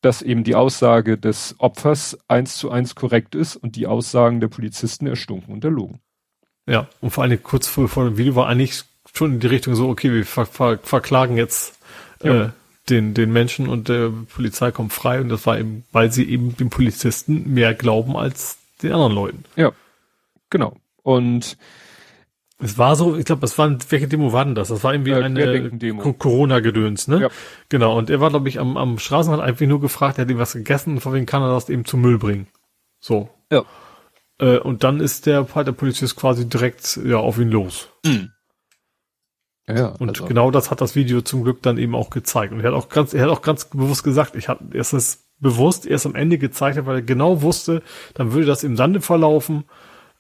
dass 0.02 0.20
eben 0.20 0.44
die 0.44 0.55
Aussage 0.55 1.16
des 1.16 1.55
Opfers 1.59 2.19
eins 2.28 2.56
zu 2.56 2.70
eins 2.70 2.94
korrekt 2.94 3.35
ist 3.35 3.56
und 3.56 3.77
die 3.77 3.86
Aussagen 3.86 4.40
der 4.40 4.48
Polizisten 4.48 5.06
erstunken 5.06 5.55
und 5.55 5.64
erlogen. 5.64 6.01
Ja, 6.66 6.89
und 7.01 7.10
vor 7.10 7.24
allem 7.24 7.43
kurz 7.43 7.69
vor, 7.69 7.89
vor 7.89 8.05
dem 8.05 8.19
Video 8.19 8.35
war 8.35 8.48
eigentlich 8.48 8.82
schon 9.14 9.35
in 9.35 9.40
die 9.40 9.47
Richtung 9.47 9.74
so, 9.74 9.89
okay, 9.89 10.12
wir 10.12 10.27
ver, 10.27 10.47
ver, 10.47 10.78
verklagen 10.78 11.36
jetzt 11.36 11.78
äh, 12.20 12.48
den, 12.89 13.14
den 13.14 13.32
Menschen 13.32 13.69
und 13.69 13.89
der 13.89 14.12
Polizei 14.35 14.70
kommt 14.70 14.93
frei 14.93 15.20
und 15.20 15.28
das 15.28 15.47
war 15.47 15.59
eben, 15.59 15.85
weil 15.93 16.12
sie 16.12 16.28
eben 16.28 16.56
den 16.56 16.70
Polizisten 16.70 17.52
mehr 17.52 17.74
glauben 17.74 18.16
als 18.16 18.59
den 18.82 18.93
anderen 18.93 19.14
Leuten. 19.14 19.44
Ja, 19.56 19.73
genau. 20.51 20.77
Und 21.03 21.57
es 22.59 22.79
war 22.79 22.95
so, 22.95 23.16
ich 23.16 23.24
glaube, 23.24 23.45
es 23.45 23.59
war, 23.59 23.77
welche 23.91 24.07
Demo 24.07 24.33
war 24.33 24.45
denn 24.45 24.55
das? 24.55 24.69
Das 24.69 24.85
war 24.85 24.95
irgendwie 24.95 25.11
äh, 25.11 25.24
eine 25.24 26.15
Corona-Gedöns, 26.15 27.09
ne? 27.09 27.23
Ja. 27.23 27.29
Genau, 27.69 27.99
und 27.99 28.09
er 28.09 28.20
war, 28.20 28.31
glaube 28.31 28.49
ich, 28.49 28.61
am, 28.61 28.77
am 28.77 28.99
Straßenrand 28.99 29.43
einfach 29.43 29.66
nur 29.66 29.81
gefragt, 29.81 30.19
er 30.19 30.23
hat 30.23 30.31
ihm 30.31 30.39
was 30.39 30.53
gegessen 30.53 30.95
und 30.95 31.01
von 31.01 31.12
wem 31.12 31.27
kann 31.27 31.43
er 31.43 31.53
das 31.53 31.69
eben 31.69 31.85
zum 31.85 32.01
Müll 32.03 32.19
bringen. 32.19 32.47
So. 33.01 33.31
Ja. 33.51 33.65
Äh, 34.39 34.59
und 34.59 34.85
dann 34.85 35.01
ist 35.01 35.27
der, 35.27 35.43
der 35.43 35.73
Polizist 35.73 36.16
quasi 36.16 36.49
direkt 36.49 37.01
ja, 37.05 37.16
auf 37.16 37.39
ihn 37.39 37.51
los. 37.51 37.89
Mhm. 38.05 38.31
Ja, 39.69 39.89
und 39.89 40.11
also. 40.11 40.27
genau 40.27 40.51
das 40.51 40.70
hat 40.70 40.81
das 40.81 40.95
Video 40.95 41.20
zum 41.20 41.45
Glück 41.45 41.62
dann 41.62 41.79
eben 41.79 41.95
auch 41.95 42.11
gezeigt. 42.11 42.53
Und 42.53 42.61
er 42.61 42.73
hat 42.73 42.74
auch 42.74 42.89
ganz, 42.89 43.15
er 43.15 43.23
hat 43.23 43.31
auch 43.31 43.43
ganz 43.43 43.66
bewusst 43.66 44.05
gesagt, 44.05 44.37
ich 44.37 44.49
habe 44.49 44.65
erstens 44.73 45.29
bewusst 45.39 45.87
erst 45.87 46.07
am 46.07 46.15
Ende 46.15 46.39
gezeigt 46.39 46.85
weil 46.87 46.97
er 46.97 47.03
genau 47.03 47.43
wusste, 47.43 47.83
dann 48.15 48.33
würde 48.33 48.47
das 48.47 48.62
im 48.62 48.77
Sande 48.77 49.01
verlaufen. 49.01 49.65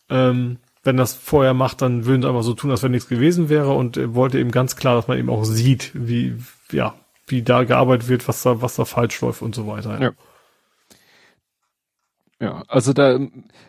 Ähm, 0.08 0.58
wenn 0.82 0.96
das 0.96 1.14
vorher 1.14 1.54
macht, 1.54 1.82
dann 1.82 2.06
würden 2.06 2.22
sie 2.22 2.28
einfach 2.28 2.42
so 2.42 2.54
tun, 2.54 2.70
als 2.70 2.82
wenn 2.82 2.90
nichts 2.90 3.08
gewesen 3.08 3.48
wäre 3.48 3.72
und 3.72 3.98
wollte 4.14 4.38
eben 4.38 4.50
ganz 4.50 4.76
klar, 4.76 4.96
dass 4.96 5.08
man 5.08 5.18
eben 5.18 5.30
auch 5.30 5.44
sieht, 5.44 5.92
wie, 5.94 6.36
ja, 6.70 6.94
wie 7.26 7.42
da 7.42 7.64
gearbeitet 7.64 8.08
wird, 8.08 8.26
was 8.28 8.42
da, 8.42 8.62
was 8.62 8.76
da 8.76 8.84
falsch 8.84 9.20
läuft 9.20 9.42
und 9.42 9.54
so 9.54 9.66
weiter. 9.66 10.00
Ja. 10.00 10.12
Ja, 12.42 12.64
also 12.66 12.92
da 12.92 13.20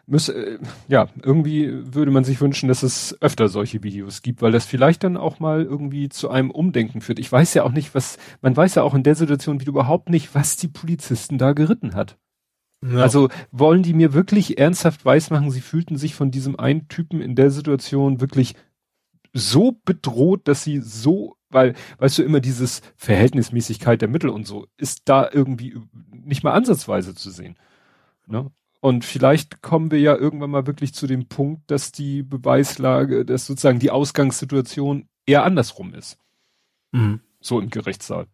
müsse, 0.08 0.58
ja, 0.88 1.08
irgendwie 1.22 1.72
würde 1.94 2.10
man 2.10 2.24
sich 2.24 2.42
wünschen, 2.42 2.70
dass 2.70 2.82
es 2.82 3.16
öfter 3.22 3.48
solche 3.48 3.84
Videos 3.84 4.24
gibt, 4.24 4.42
weil 4.42 4.52
das 4.52 4.66
vielleicht 4.66 5.04
dann 5.04 5.16
auch 5.16 5.40
mal 5.40 5.62
irgendwie 5.62 6.10
zu 6.10 6.32
einem 6.32 6.50
Umdenken 6.50 7.00
führt. 7.00 7.20
Ich 7.20 7.32
weiß 7.32 7.54
ja 7.54 7.66
auch 7.66 7.72
nicht, 7.72 7.94
was, 7.94 8.18
man 8.42 8.58
weiß 8.58 8.74
ja 8.74 8.82
auch 8.82 8.96
in 8.96 9.04
der 9.04 9.14
Situation 9.14 9.60
wieder 9.60 9.70
überhaupt 9.70 10.10
nicht, 10.10 10.34
was 10.34 10.58
die 10.58 10.70
Polizisten 10.70 11.38
da 11.38 11.54
geritten 11.54 11.94
hat. 11.94 12.18
Ja. 12.84 13.00
Also 13.00 13.30
wollen 13.52 13.84
die 13.84 13.94
mir 13.94 14.14
wirklich 14.14 14.58
ernsthaft 14.58 15.06
weismachen, 15.06 15.52
sie 15.52 15.62
fühlten 15.62 15.98
sich 15.98 16.16
von 16.16 16.32
diesem 16.32 16.60
einen 16.60 16.88
Typen 16.88 17.22
in 17.22 17.36
der 17.36 17.50
Situation 17.50 18.20
wirklich 18.20 18.56
so 19.32 19.80
bedroht, 19.86 20.48
dass 20.48 20.64
sie 20.64 20.80
so, 20.80 21.38
weil, 21.50 21.76
weißt 21.98 22.20
du, 22.20 22.24
immer 22.24 22.40
dieses 22.40 22.82
Verhältnismäßigkeit 22.98 24.02
der 24.02 24.10
Mittel 24.10 24.30
und 24.30 24.46
so, 24.46 24.68
ist 24.78 25.04
da 25.06 25.30
irgendwie 25.32 25.76
nicht 26.12 26.44
mal 26.44 26.54
ansatzweise 26.54 27.16
zu 27.16 27.32
sehen. 27.32 27.58
Ne? 28.28 28.52
Und 28.82 29.06
vielleicht 29.06 29.62
kommen 29.62 29.92
wir 29.92 30.00
ja 30.00 30.16
irgendwann 30.16 30.52
mal 30.52 30.68
wirklich 30.68 30.94
zu 30.94 31.08
dem 31.08 31.28
Punkt, 31.28 31.72
dass 31.72 31.94
die 31.94 32.22
Beweislage, 32.22 33.26
dass 33.26 33.46
sozusagen 33.46 33.80
die 33.80 33.92
Ausgangssituation 33.92 35.08
eher 35.26 35.46
andersrum 35.46 35.94
ist. 35.94 36.18
Mhm. 36.92 37.22
So 37.40 37.60
im 37.62 37.70
Gerichtssaal. 37.70 38.28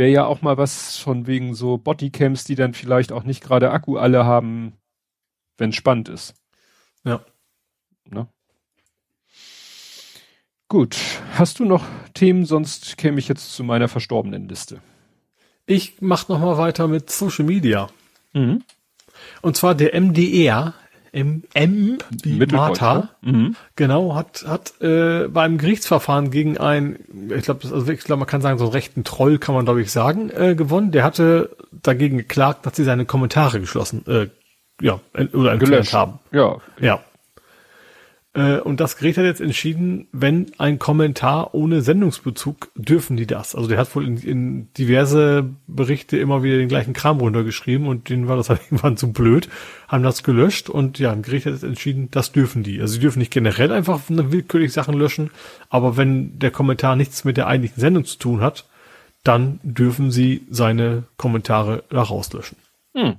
Wäre 0.00 0.08
ja 0.08 0.24
auch 0.24 0.40
mal 0.40 0.56
was 0.56 0.96
von 0.96 1.26
wegen 1.26 1.54
so 1.54 1.76
Bodycams, 1.76 2.44
die 2.44 2.54
dann 2.54 2.72
vielleicht 2.72 3.12
auch 3.12 3.22
nicht 3.22 3.42
gerade 3.42 3.70
Akku 3.70 3.98
alle 3.98 4.24
haben, 4.24 4.72
wenn 5.58 5.74
spannend 5.74 6.08
ist. 6.08 6.32
Ja. 7.04 7.22
Ne? 8.08 8.26
Gut. 10.68 10.96
Hast 11.34 11.58
du 11.58 11.66
noch 11.66 11.84
Themen? 12.14 12.46
Sonst 12.46 12.96
käme 12.96 13.18
ich 13.18 13.28
jetzt 13.28 13.54
zu 13.54 13.62
meiner 13.62 13.88
verstorbenen 13.88 14.48
Liste. 14.48 14.80
Ich 15.66 16.00
mach 16.00 16.28
noch 16.28 16.40
mal 16.40 16.56
weiter 16.56 16.88
mit 16.88 17.10
Social 17.10 17.44
Media. 17.44 17.90
Mhm. 18.32 18.64
Und 19.42 19.58
zwar 19.58 19.74
der 19.74 19.94
MDR, 20.00 20.72
M, 21.12 21.42
M 21.54 21.98
wie 22.22 22.46
Martha, 22.46 23.08
mhm. 23.22 23.56
genau, 23.76 24.14
hat, 24.14 24.44
hat 24.46 24.80
äh, 24.80 25.28
beim 25.28 25.58
Gerichtsverfahren 25.58 26.30
gegen 26.30 26.58
ein, 26.58 26.98
ich 27.36 27.44
glaube, 27.44 27.68
also 27.72 27.90
ich 27.90 28.00
glaube, 28.00 28.20
man 28.20 28.28
kann 28.28 28.42
sagen, 28.42 28.58
so 28.58 28.64
einen 28.64 28.72
rechten 28.72 29.04
Troll 29.04 29.38
kann 29.38 29.54
man, 29.54 29.64
glaube 29.64 29.82
ich, 29.82 29.90
sagen, 29.90 30.30
äh, 30.30 30.54
gewonnen. 30.54 30.92
Der 30.92 31.04
hatte 31.04 31.56
dagegen 31.82 32.16
geklagt, 32.18 32.66
dass 32.66 32.76
sie 32.76 32.84
seine 32.84 33.06
Kommentare 33.06 33.60
geschlossen, 33.60 34.04
äh, 34.06 34.28
ja, 34.80 35.00
oder 35.32 35.52
entfernt 35.52 35.92
haben. 35.92 36.18
Ja. 36.32 36.58
Ja. 36.80 37.00
Äh, 38.32 38.58
und 38.58 38.80
das 38.80 38.96
Gericht 38.96 39.18
hat 39.18 39.24
jetzt 39.24 39.40
entschieden, 39.40 40.06
wenn 40.12 40.52
ein 40.58 40.78
Kommentar 40.78 41.54
ohne 41.54 41.82
Sendungsbezug, 41.82 42.70
dürfen 42.76 43.16
die 43.16 43.26
das. 43.26 43.54
Also 43.54 43.68
der 43.68 43.78
hat 43.78 43.94
wohl 43.96 44.06
in, 44.06 44.16
in 44.18 44.72
diverse 44.74 45.48
Berichte 45.66 46.16
immer 46.16 46.42
wieder 46.42 46.56
den 46.56 46.68
gleichen 46.68 46.92
Kram 46.92 47.18
runtergeschrieben 47.18 47.86
und 47.86 48.08
denen 48.08 48.28
war 48.28 48.36
das 48.36 48.48
halt 48.50 48.60
irgendwann 48.66 48.96
zu 48.96 49.12
blöd, 49.12 49.48
haben 49.88 50.04
das 50.04 50.22
gelöscht 50.22 50.68
und 50.68 50.98
ja, 50.98 51.10
ein 51.12 51.22
Gericht 51.22 51.46
hat 51.46 51.54
jetzt 51.54 51.64
entschieden, 51.64 52.08
das 52.10 52.32
dürfen 52.32 52.62
die. 52.62 52.80
Also 52.80 52.94
sie 52.94 53.00
dürfen 53.00 53.18
nicht 53.18 53.32
generell 53.32 53.72
einfach 53.72 54.00
willkürlich 54.08 54.72
Sachen 54.72 54.94
löschen, 54.94 55.30
aber 55.68 55.96
wenn 55.96 56.38
der 56.38 56.50
Kommentar 56.50 56.96
nichts 56.96 57.24
mit 57.24 57.36
der 57.36 57.48
eigentlichen 57.48 57.80
Sendung 57.80 58.04
zu 58.04 58.18
tun 58.18 58.40
hat, 58.40 58.66
dann 59.24 59.60
dürfen 59.62 60.10
sie 60.10 60.46
seine 60.50 61.04
Kommentare 61.16 61.84
da 61.90 62.02
rauslöschen. 62.02 62.56
Hm. 62.94 63.16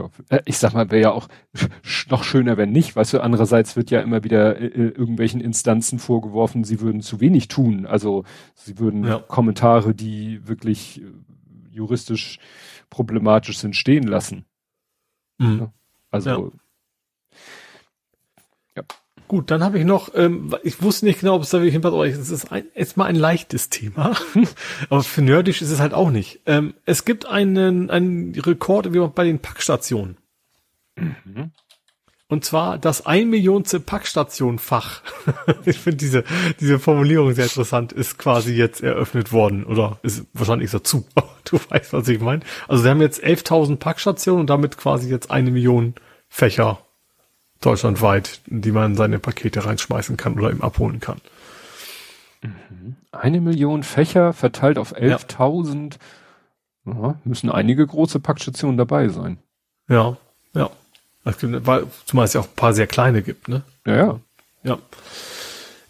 Ja, 0.00 0.36
äh, 0.36 0.42
ich 0.46 0.58
sag 0.58 0.74
mal, 0.74 0.90
wäre 0.90 1.02
ja 1.02 1.10
auch 1.12 1.28
noch 2.10 2.24
schöner, 2.24 2.56
wenn 2.56 2.72
nicht. 2.72 2.96
Weißt 2.96 3.12
du, 3.12 3.20
andererseits 3.20 3.76
wird 3.76 3.90
ja 3.90 4.00
immer 4.00 4.24
wieder 4.24 4.56
äh, 4.56 4.66
äh, 4.66 4.88
irgendwelchen 4.88 5.40
Instanzen 5.40 5.98
vorgeworfen, 5.98 6.64
sie 6.64 6.80
würden 6.80 7.00
zu 7.00 7.20
wenig 7.20 7.48
tun. 7.48 7.86
Also 7.86 8.24
sie 8.54 8.78
würden 8.78 9.04
ja. 9.04 9.18
Kommentare, 9.18 9.94
die 9.94 10.46
wirklich 10.46 11.02
äh, 11.02 11.06
juristisch 11.70 12.38
problematisch 12.88 13.58
sind, 13.58 13.76
stehen 13.76 14.04
lassen. 14.04 14.44
Mhm. 15.38 15.68
Also 16.10 16.30
ja. 16.30 16.50
Gut, 19.30 19.52
dann 19.52 19.62
habe 19.62 19.78
ich 19.78 19.84
noch, 19.84 20.12
ähm, 20.16 20.56
ich 20.64 20.82
wusste 20.82 21.06
nicht 21.06 21.20
genau, 21.20 21.36
ob 21.36 21.42
es 21.42 21.50
da 21.50 21.58
wirklich 21.58 21.74
hinpasst, 21.74 21.94
aber 21.94 22.04
es 22.04 22.30
ist 22.30 22.50
ein, 22.50 22.64
jetzt 22.74 22.96
mal 22.96 23.04
ein 23.04 23.14
leichtes 23.14 23.70
Thema. 23.70 24.16
aber 24.90 25.04
für 25.04 25.22
nerdisch 25.22 25.62
ist 25.62 25.70
es 25.70 25.78
halt 25.78 25.94
auch 25.94 26.10
nicht. 26.10 26.40
Ähm, 26.46 26.74
es 26.84 27.04
gibt 27.04 27.26
einen, 27.26 27.90
einen 27.90 28.34
Rekord 28.34 28.92
wie 28.92 28.98
bei 29.06 29.22
den 29.22 29.38
Packstationen. 29.38 30.16
Mhm. 30.96 31.52
Und 32.26 32.44
zwar 32.44 32.76
das 32.76 33.06
ein 33.06 33.30
Millionste 33.30 33.78
Packstation-Fach. 33.78 35.02
ich 35.64 35.78
finde 35.78 35.98
diese, 35.98 36.24
diese 36.58 36.80
Formulierung 36.80 37.32
sehr 37.32 37.44
interessant, 37.44 37.92
ist 37.92 38.18
quasi 38.18 38.54
jetzt 38.54 38.82
eröffnet 38.82 39.30
worden. 39.30 39.62
Oder 39.62 40.00
ist 40.02 40.26
wahrscheinlich 40.34 40.72
dazu. 40.72 41.06
du 41.44 41.60
weißt, 41.68 41.92
was 41.92 42.08
ich 42.08 42.18
meine. 42.18 42.42
Also 42.66 42.82
wir 42.82 42.90
haben 42.90 43.00
jetzt 43.00 43.22
11.000 43.22 43.76
Packstationen 43.76 44.40
und 44.40 44.50
damit 44.50 44.76
quasi 44.76 45.08
jetzt 45.08 45.30
eine 45.30 45.52
Million 45.52 45.94
Fächer 46.28 46.80
deutschlandweit, 47.60 48.40
in 48.46 48.62
die 48.62 48.72
man 48.72 48.96
seine 48.96 49.18
Pakete 49.18 49.64
reinschmeißen 49.64 50.16
kann 50.16 50.38
oder 50.38 50.50
ihm 50.50 50.62
abholen 50.62 51.00
kann. 51.00 51.20
Eine 53.12 53.40
Million 53.40 53.82
Fächer 53.82 54.32
verteilt 54.32 54.78
auf 54.78 54.96
11.000. 54.96 55.98
Ja. 56.86 57.20
müssen 57.24 57.50
einige 57.50 57.86
große 57.86 58.20
Packstationen 58.20 58.78
dabei 58.78 59.08
sein. 59.08 59.38
Ja, 59.88 60.16
ja. 60.54 60.70
Weil, 61.22 61.86
zumal 62.06 62.24
es 62.24 62.32
ja 62.32 62.40
auch 62.40 62.48
ein 62.48 62.56
paar 62.56 62.72
sehr 62.72 62.86
kleine 62.86 63.22
gibt, 63.22 63.48
ne? 63.48 63.62
Ja, 63.86 63.96
ja. 63.96 64.20
Ja. 64.62 64.78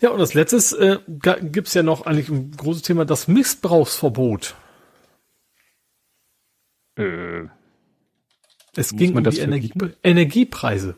Ja, 0.00 0.10
und 0.10 0.20
als 0.20 0.34
letztes 0.34 0.72
äh, 0.72 0.98
gibt's 1.06 1.74
ja 1.74 1.82
noch 1.82 2.06
eigentlich 2.06 2.30
ein 2.30 2.52
großes 2.52 2.82
Thema, 2.82 3.04
das 3.04 3.28
Missbrauchsverbot. 3.28 4.56
Äh, 6.96 7.44
es 8.74 8.96
ging 8.96 9.16
um 9.16 9.24
die 9.24 9.38
Energie 9.38 9.72
Energiepreise. 10.02 10.96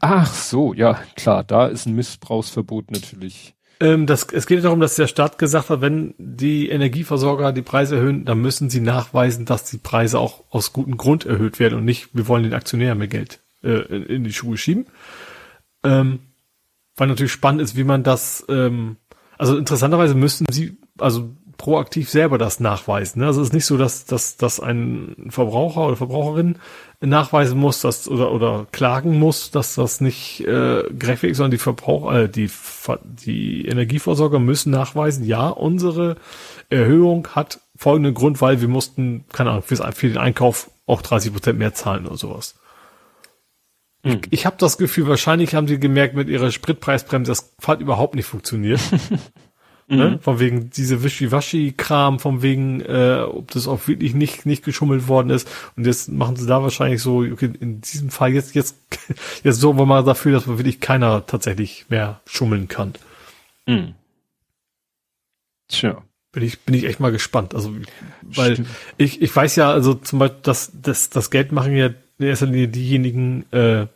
Ach 0.00 0.32
so, 0.32 0.74
ja, 0.74 0.94
klar, 1.16 1.44
da 1.44 1.66
ist 1.66 1.86
ein 1.86 1.94
Missbrauchsverbot 1.94 2.90
natürlich. 2.90 3.54
Ähm, 3.80 4.06
das, 4.06 4.24
es 4.32 4.46
geht 4.46 4.64
darum, 4.64 4.80
dass 4.80 4.96
der 4.96 5.06
Staat 5.06 5.38
gesagt 5.38 5.70
hat, 5.70 5.80
wenn 5.80 6.14
die 6.18 6.68
Energieversorger 6.68 7.52
die 7.52 7.62
Preise 7.62 7.96
erhöhen, 7.96 8.24
dann 8.24 8.40
müssen 8.40 8.70
sie 8.70 8.80
nachweisen, 8.80 9.44
dass 9.44 9.64
die 9.64 9.78
Preise 9.78 10.18
auch 10.18 10.42
aus 10.50 10.72
gutem 10.72 10.96
Grund 10.96 11.26
erhöht 11.26 11.60
werden 11.60 11.78
und 11.78 11.84
nicht, 11.84 12.08
wir 12.12 12.26
wollen 12.26 12.42
den 12.42 12.54
Aktionären 12.54 12.98
mehr 12.98 13.06
Geld 13.06 13.40
äh, 13.62 13.78
in 13.78 14.24
die 14.24 14.32
Schuhe 14.32 14.56
schieben. 14.56 14.86
Ähm, 15.84 16.20
weil 16.96 17.06
natürlich 17.06 17.32
spannend 17.32 17.62
ist, 17.62 17.76
wie 17.76 17.84
man 17.84 18.02
das, 18.02 18.44
ähm, 18.48 18.96
also 19.38 19.56
interessanterweise 19.56 20.16
müssen 20.16 20.46
sie, 20.50 20.76
also 20.98 21.30
proaktiv 21.56 22.10
selber 22.10 22.38
das 22.38 22.58
nachweisen. 22.58 23.20
Ne? 23.20 23.26
Also 23.26 23.40
es 23.40 23.48
ist 23.48 23.54
nicht 23.54 23.66
so, 23.66 23.76
dass, 23.76 24.04
dass, 24.06 24.36
dass 24.36 24.58
ein 24.58 25.28
Verbraucher 25.28 25.86
oder 25.86 25.96
Verbraucherin 25.96 26.56
nachweisen 27.00 27.58
muss, 27.58 27.80
dass 27.80 28.08
oder 28.08 28.32
oder 28.32 28.66
klagen 28.72 29.18
muss, 29.18 29.50
dass 29.50 29.76
das 29.76 30.00
nicht 30.00 30.40
äh, 30.40 30.80
ist, 30.88 31.36
sondern 31.36 31.50
die 31.52 31.58
Verbraucher, 31.58 32.24
äh, 32.24 32.28
die 32.28 32.50
die 33.04 33.66
Energieversorger 33.66 34.40
müssen 34.40 34.70
nachweisen, 34.70 35.24
ja, 35.24 35.48
unsere 35.48 36.16
Erhöhung 36.70 37.28
hat 37.28 37.60
folgenden 37.76 38.14
Grund, 38.14 38.40
weil 38.40 38.60
wir 38.60 38.68
mussten, 38.68 39.24
keine 39.32 39.50
Ahnung, 39.50 39.62
für, 39.62 39.76
für 39.92 40.08
den 40.08 40.18
Einkauf 40.18 40.70
auch 40.86 41.02
30 41.02 41.32
Prozent 41.32 41.58
mehr 41.58 41.74
zahlen 41.74 42.06
oder 42.06 42.16
sowas. 42.16 42.56
Ich, 44.02 44.14
hm. 44.14 44.20
ich 44.30 44.46
habe 44.46 44.56
das 44.58 44.78
Gefühl, 44.78 45.06
wahrscheinlich 45.06 45.54
haben 45.54 45.68
sie 45.68 45.78
gemerkt 45.78 46.14
mit 46.14 46.28
ihrer 46.28 46.50
Spritpreisbremse, 46.50 47.30
das 47.30 47.54
hat 47.64 47.80
überhaupt 47.80 48.16
nicht 48.16 48.26
funktioniert. 48.26 48.80
Ne? 49.90 50.10
Mhm. 50.10 50.20
Von 50.20 50.38
wegen 50.38 50.68
diese 50.68 51.02
Wischiwaschi-Kram, 51.02 52.18
von 52.18 52.42
wegen, 52.42 52.82
äh, 52.82 53.22
ob 53.26 53.50
das 53.52 53.66
auch 53.66 53.88
wirklich 53.88 54.14
nicht, 54.14 54.44
nicht 54.44 54.62
geschummelt 54.62 55.08
worden 55.08 55.30
ist. 55.30 55.48
Und 55.76 55.86
jetzt 55.86 56.10
machen 56.10 56.36
sie 56.36 56.46
da 56.46 56.62
wahrscheinlich 56.62 57.00
so, 57.00 57.20
okay, 57.20 57.50
in 57.58 57.80
diesem 57.80 58.10
Fall 58.10 58.32
jetzt, 58.32 58.54
jetzt, 58.54 58.76
jetzt 59.44 59.60
sorgen 59.60 59.78
wir 59.78 59.86
mal 59.86 60.04
dafür, 60.04 60.32
dass 60.32 60.46
wirklich 60.46 60.80
keiner 60.80 61.24
tatsächlich 61.24 61.86
mehr 61.88 62.20
schummeln 62.26 62.68
kann. 62.68 62.92
Mhm. 63.66 63.94
Tja. 65.68 66.02
Bin 66.32 66.42
ich, 66.42 66.60
bin 66.60 66.74
ich 66.74 66.84
echt 66.84 67.00
mal 67.00 67.10
gespannt. 67.10 67.54
Also, 67.54 67.74
weil 68.22 68.66
ich, 68.98 69.22
ich 69.22 69.34
weiß 69.34 69.56
ja, 69.56 69.70
also 69.70 69.94
zum 69.94 70.18
Beispiel, 70.18 70.40
dass, 70.42 70.70
dass 70.82 71.08
das 71.08 71.30
Geld 71.30 71.52
machen 71.52 71.74
ja 71.74 71.86
in 72.18 72.26
erster 72.26 72.44
Linie 72.44 72.68
diejenigen, 72.68 73.50
äh, 73.52 73.86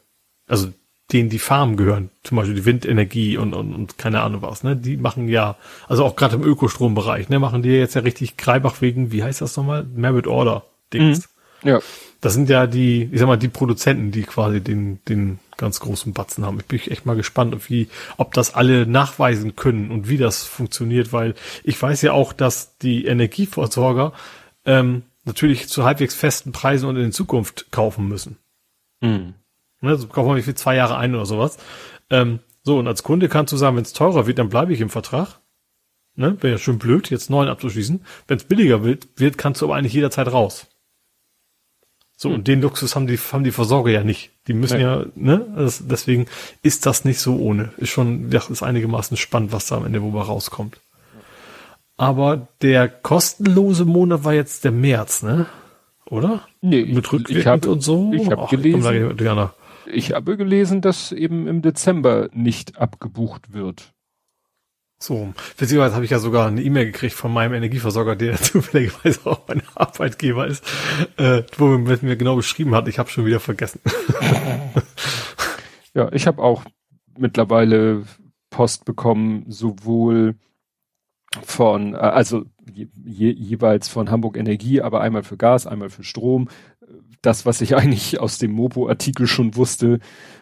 also 0.46 0.72
denen 1.12 1.28
die 1.28 1.38
Farmen 1.38 1.76
gehören, 1.76 2.10
zum 2.22 2.36
Beispiel 2.36 2.54
die 2.54 2.64
Windenergie 2.64 3.36
und, 3.36 3.54
und, 3.54 3.74
und 3.74 3.98
keine 3.98 4.22
Ahnung 4.22 4.42
was, 4.42 4.62
ne? 4.62 4.76
Die 4.76 4.96
machen 4.96 5.28
ja, 5.28 5.56
also 5.88 6.04
auch 6.04 6.16
gerade 6.16 6.36
im 6.36 6.42
Ökostrombereich, 6.42 7.28
ne, 7.28 7.38
machen 7.38 7.62
die 7.62 7.70
jetzt 7.70 7.94
ja 7.94 8.02
richtig 8.02 8.36
Kreibach 8.36 8.80
wegen, 8.80 9.12
wie 9.12 9.22
heißt 9.22 9.40
das 9.40 9.56
nochmal? 9.56 9.84
Merit 9.84 10.26
Order 10.26 10.64
Dings. 10.92 11.28
Mhm. 11.62 11.68
Ja. 11.68 11.80
Das 12.20 12.34
sind 12.34 12.48
ja 12.48 12.66
die, 12.66 13.08
ich 13.10 13.18
sag 13.18 13.26
mal, 13.26 13.36
die 13.36 13.48
Produzenten, 13.48 14.12
die 14.12 14.22
quasi 14.22 14.60
den, 14.60 15.00
den 15.08 15.38
ganz 15.56 15.80
großen 15.80 16.12
Batzen 16.12 16.44
haben. 16.46 16.58
Ich 16.60 16.66
bin 16.66 16.80
echt 16.80 17.06
mal 17.06 17.16
gespannt, 17.16 17.68
wie, 17.68 17.88
ob 18.16 18.32
das 18.34 18.54
alle 18.54 18.86
nachweisen 18.86 19.56
können 19.56 19.90
und 19.90 20.08
wie 20.08 20.18
das 20.18 20.44
funktioniert, 20.44 21.12
weil 21.12 21.34
ich 21.64 21.80
weiß 21.80 22.02
ja 22.02 22.12
auch, 22.12 22.32
dass 22.32 22.78
die 22.78 23.06
Energieversorger 23.06 24.12
ähm, 24.64 25.02
natürlich 25.24 25.68
zu 25.68 25.84
halbwegs 25.84 26.14
festen 26.14 26.52
Preisen 26.52 26.88
und 26.88 26.96
in 26.96 27.12
Zukunft 27.12 27.70
kaufen 27.70 28.08
müssen. 28.08 28.38
Mhm. 29.00 29.34
Ne, 29.82 29.96
so 29.96 30.06
kaufen 30.06 30.34
wir 30.34 30.42
für 30.42 30.54
zwei 30.54 30.76
Jahre 30.76 30.96
ein 30.96 31.14
oder 31.14 31.26
sowas. 31.26 31.58
Ähm, 32.08 32.38
so, 32.62 32.78
und 32.78 32.86
als 32.86 33.02
Kunde 33.02 33.28
kannst 33.28 33.52
du 33.52 33.56
sagen, 33.56 33.76
wenn 33.76 33.82
es 33.82 33.92
teurer 33.92 34.26
wird, 34.26 34.38
dann 34.38 34.48
bleibe 34.48 34.72
ich 34.72 34.80
im 34.80 34.90
Vertrag. 34.90 35.40
Ne? 36.14 36.36
Wäre 36.40 36.54
ja 36.54 36.58
schön 36.58 36.78
blöd, 36.78 37.10
jetzt 37.10 37.30
neuen 37.30 37.48
abzuschließen. 37.48 38.04
Wenn 38.28 38.36
es 38.36 38.44
billiger 38.44 38.84
wird, 38.84 39.08
wird, 39.16 39.38
kannst 39.38 39.60
du 39.60 39.66
aber 39.66 39.74
eigentlich 39.74 39.92
jederzeit 39.92 40.30
raus. 40.30 40.68
So, 42.16 42.28
hm. 42.28 42.36
und 42.36 42.48
den 42.48 42.60
Luxus 42.60 42.94
haben 42.94 43.08
die, 43.08 43.18
haben 43.18 43.42
die 43.42 43.50
Versorger 43.50 43.90
ja 43.90 44.04
nicht. 44.04 44.30
Die 44.46 44.52
müssen 44.52 44.76
nee. 44.76 44.84
ja, 44.84 45.04
ne? 45.16 45.44
Das, 45.56 45.82
deswegen 45.88 46.26
ist 46.62 46.86
das 46.86 47.04
nicht 47.04 47.18
so 47.18 47.36
ohne. 47.36 47.72
Ist 47.78 47.90
schon, 47.90 48.30
das 48.30 48.50
ist 48.50 48.62
einigermaßen 48.62 49.16
spannend, 49.16 49.52
was 49.52 49.66
da 49.66 49.78
am 49.78 49.86
Ende 49.86 50.02
wo 50.02 50.16
rauskommt. 50.20 50.78
Aber 51.96 52.46
der 52.60 52.88
kostenlose 52.88 53.84
Monat 53.84 54.22
war 54.22 54.34
jetzt 54.34 54.62
der 54.64 54.72
März, 54.72 55.24
ne? 55.24 55.46
Oder? 56.06 56.46
Nee, 56.60 56.84
mit 56.84 57.12
rückwirkend 57.12 57.66
und 57.66 57.80
so. 57.80 58.12
Ich 58.12 58.30
habe 58.30 58.46
gelesen. 58.48 59.16
Ich 59.18 59.28
habe 59.86 60.36
gelesen, 60.36 60.80
dass 60.80 61.12
eben 61.12 61.46
im 61.46 61.62
Dezember 61.62 62.28
nicht 62.32 62.78
abgebucht 62.78 63.52
wird. 63.52 63.92
So, 65.02 65.34
beziehungsweise 65.56 65.96
habe 65.96 66.04
ich 66.04 66.12
ja 66.12 66.20
sogar 66.20 66.46
eine 66.46 66.62
E-Mail 66.62 66.86
gekriegt 66.86 67.14
von 67.14 67.32
meinem 67.32 67.54
Energieversorger, 67.54 68.14
der 68.14 68.36
zufälligerweise 68.40 69.26
auch 69.26 69.48
mein 69.48 69.62
Arbeitgeber 69.74 70.46
ist, 70.46 70.64
äh, 71.16 71.42
wo 71.56 71.66
mir, 71.66 71.98
mir 72.02 72.16
genau 72.16 72.36
beschrieben 72.36 72.74
hat, 72.74 72.86
ich 72.86 73.00
habe 73.00 73.10
schon 73.10 73.26
wieder 73.26 73.40
vergessen. 73.40 73.80
ja, 75.94 76.08
ich 76.12 76.28
habe 76.28 76.40
auch 76.40 76.62
mittlerweile 77.18 78.04
Post 78.50 78.84
bekommen, 78.84 79.44
sowohl 79.48 80.36
von, 81.42 81.94
äh, 81.94 81.98
also 81.98 82.44
je, 82.72 82.86
jeweils 83.30 83.88
von 83.88 84.10
Hamburg 84.10 84.36
Energie, 84.36 84.82
aber 84.82 85.00
einmal 85.00 85.24
für 85.24 85.36
Gas, 85.36 85.66
einmal 85.66 85.90
für 85.90 86.04
Strom. 86.04 86.48
Das, 87.22 87.46
was 87.46 87.60
ich 87.60 87.76
eigentlich 87.76 88.20
aus 88.20 88.38
dem 88.38 88.52
Mopo-Artikel 88.52 89.26
schon 89.26 89.54
wusste, 89.56 90.00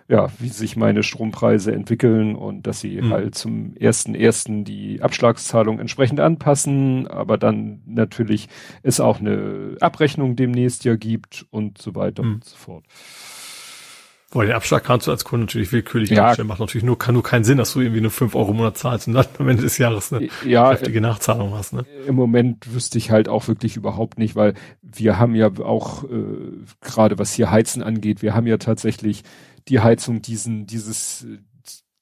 ja, 0.09 0.29
wie 0.41 0.49
sich 0.49 0.77
meine 0.77 1.05
Strompreise 1.05 1.73
entwickeln 1.73 2.35
und 2.35 2.67
dass 2.67 2.81
sie 2.81 3.01
mhm. 3.01 3.11
halt 3.11 3.35
zum 3.37 3.77
ersten 3.77 4.17
ersten 4.17 4.65
die 4.65 5.03
Abschlagszahlung 5.03 5.79
entsprechend 5.79 6.19
anpassen, 6.19 7.07
aber 7.07 7.39
dann 7.39 7.81
natürlich 7.87 8.49
es 8.83 8.99
auch 8.99 9.21
eine 9.21 9.77
Abrechnung 9.81 10.35
demnächst 10.35 10.85
ja 10.85 10.97
gibt 10.97 11.47
und 11.51 11.79
so 11.79 11.95
weiter 11.95 12.25
mhm. 12.25 12.35
und 12.35 12.45
so 12.45 12.57
fort. 12.57 12.85
Weil 14.33 14.47
den 14.47 14.55
Abschlag 14.55 14.85
kannst 14.85 15.09
du 15.09 15.11
als 15.11 15.25
Kunde 15.25 15.47
natürlich 15.47 15.73
willkürlich 15.73 16.11
ja. 16.11 16.29
einstellen. 16.29 16.47
Macht 16.47 16.61
natürlich 16.61 16.85
nur, 16.85 16.97
kann 16.97 17.15
nur 17.15 17.25
keinen 17.25 17.43
Sinn, 17.43 17.59
dass 17.59 17.73
du 17.73 17.81
irgendwie 17.81 18.01
nur 18.01 18.13
fünf 18.13 18.37
Euro 18.37 18.53
im 18.53 18.59
Monat 18.59 18.79
zahlst 18.79 19.09
und 19.09 19.15
dann 19.15 19.27
am 19.39 19.49
Ende 19.49 19.63
des 19.63 19.77
Jahres 19.79 20.13
eine 20.13 20.29
ja, 20.45 20.71
heftige 20.71 21.01
Nachzahlung 21.01 21.53
hast. 21.55 21.73
Ne? 21.73 21.85
Im 22.07 22.15
Moment 22.15 22.73
wüsste 22.73 22.97
ich 22.99 23.11
halt 23.11 23.29
auch 23.29 23.49
wirklich 23.49 23.77
überhaupt 23.77 24.19
nicht, 24.19 24.37
weil 24.37 24.55
wir 24.83 25.19
haben 25.19 25.35
ja 25.35 25.51
auch, 25.59 26.05
äh, 26.05 26.09
gerade 26.81 27.19
was 27.19 27.33
hier 27.33 27.51
Heizen 27.51 27.83
angeht, 27.83 28.23
wir 28.23 28.35
haben 28.35 28.47
ja 28.47 28.59
tatsächlich 28.59 29.25
die 29.67 29.81
Heizung 29.81 30.23
diesen, 30.23 30.67
dieses, 30.67 31.27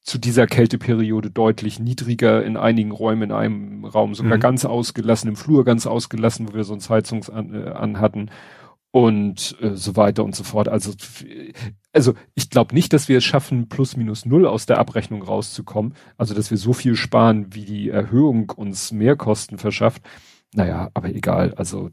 zu 0.02 0.18
dieser 0.18 0.46
Kälteperiode 0.46 1.30
deutlich 1.30 1.80
niedriger 1.80 2.44
in 2.44 2.58
einigen 2.58 2.92
Räumen 2.92 3.22
in 3.22 3.32
einem 3.32 3.84
Raum, 3.86 4.14
sogar 4.14 4.36
mhm. 4.36 4.42
ganz 4.42 4.66
ausgelassen, 4.66 5.28
im 5.28 5.36
Flur 5.36 5.64
ganz 5.64 5.86
ausgelassen, 5.86 6.48
wo 6.48 6.54
wir 6.54 6.64
sonst 6.64 6.90
Heizungs 6.90 7.30
an, 7.30 7.54
äh, 7.54 7.68
an 7.70 8.00
hatten 8.00 8.30
und 8.98 9.56
äh, 9.60 9.76
so 9.76 9.94
weiter 9.94 10.24
und 10.24 10.34
so 10.34 10.42
fort. 10.42 10.66
Also, 10.66 10.92
also 11.92 12.14
ich 12.34 12.50
glaube 12.50 12.74
nicht, 12.74 12.92
dass 12.92 13.08
wir 13.08 13.18
es 13.18 13.24
schaffen, 13.24 13.68
plus 13.68 13.96
minus 13.96 14.26
null 14.26 14.44
aus 14.44 14.66
der 14.66 14.78
Abrechnung 14.78 15.22
rauszukommen. 15.22 15.94
Also, 16.16 16.34
dass 16.34 16.50
wir 16.50 16.58
so 16.58 16.72
viel 16.72 16.96
sparen, 16.96 17.54
wie 17.54 17.64
die 17.64 17.90
Erhöhung 17.90 18.50
uns 18.50 18.90
Mehrkosten 18.90 19.58
verschafft. 19.58 20.02
Naja, 20.52 20.90
aber 20.94 21.10
egal. 21.10 21.54
Also 21.54 21.90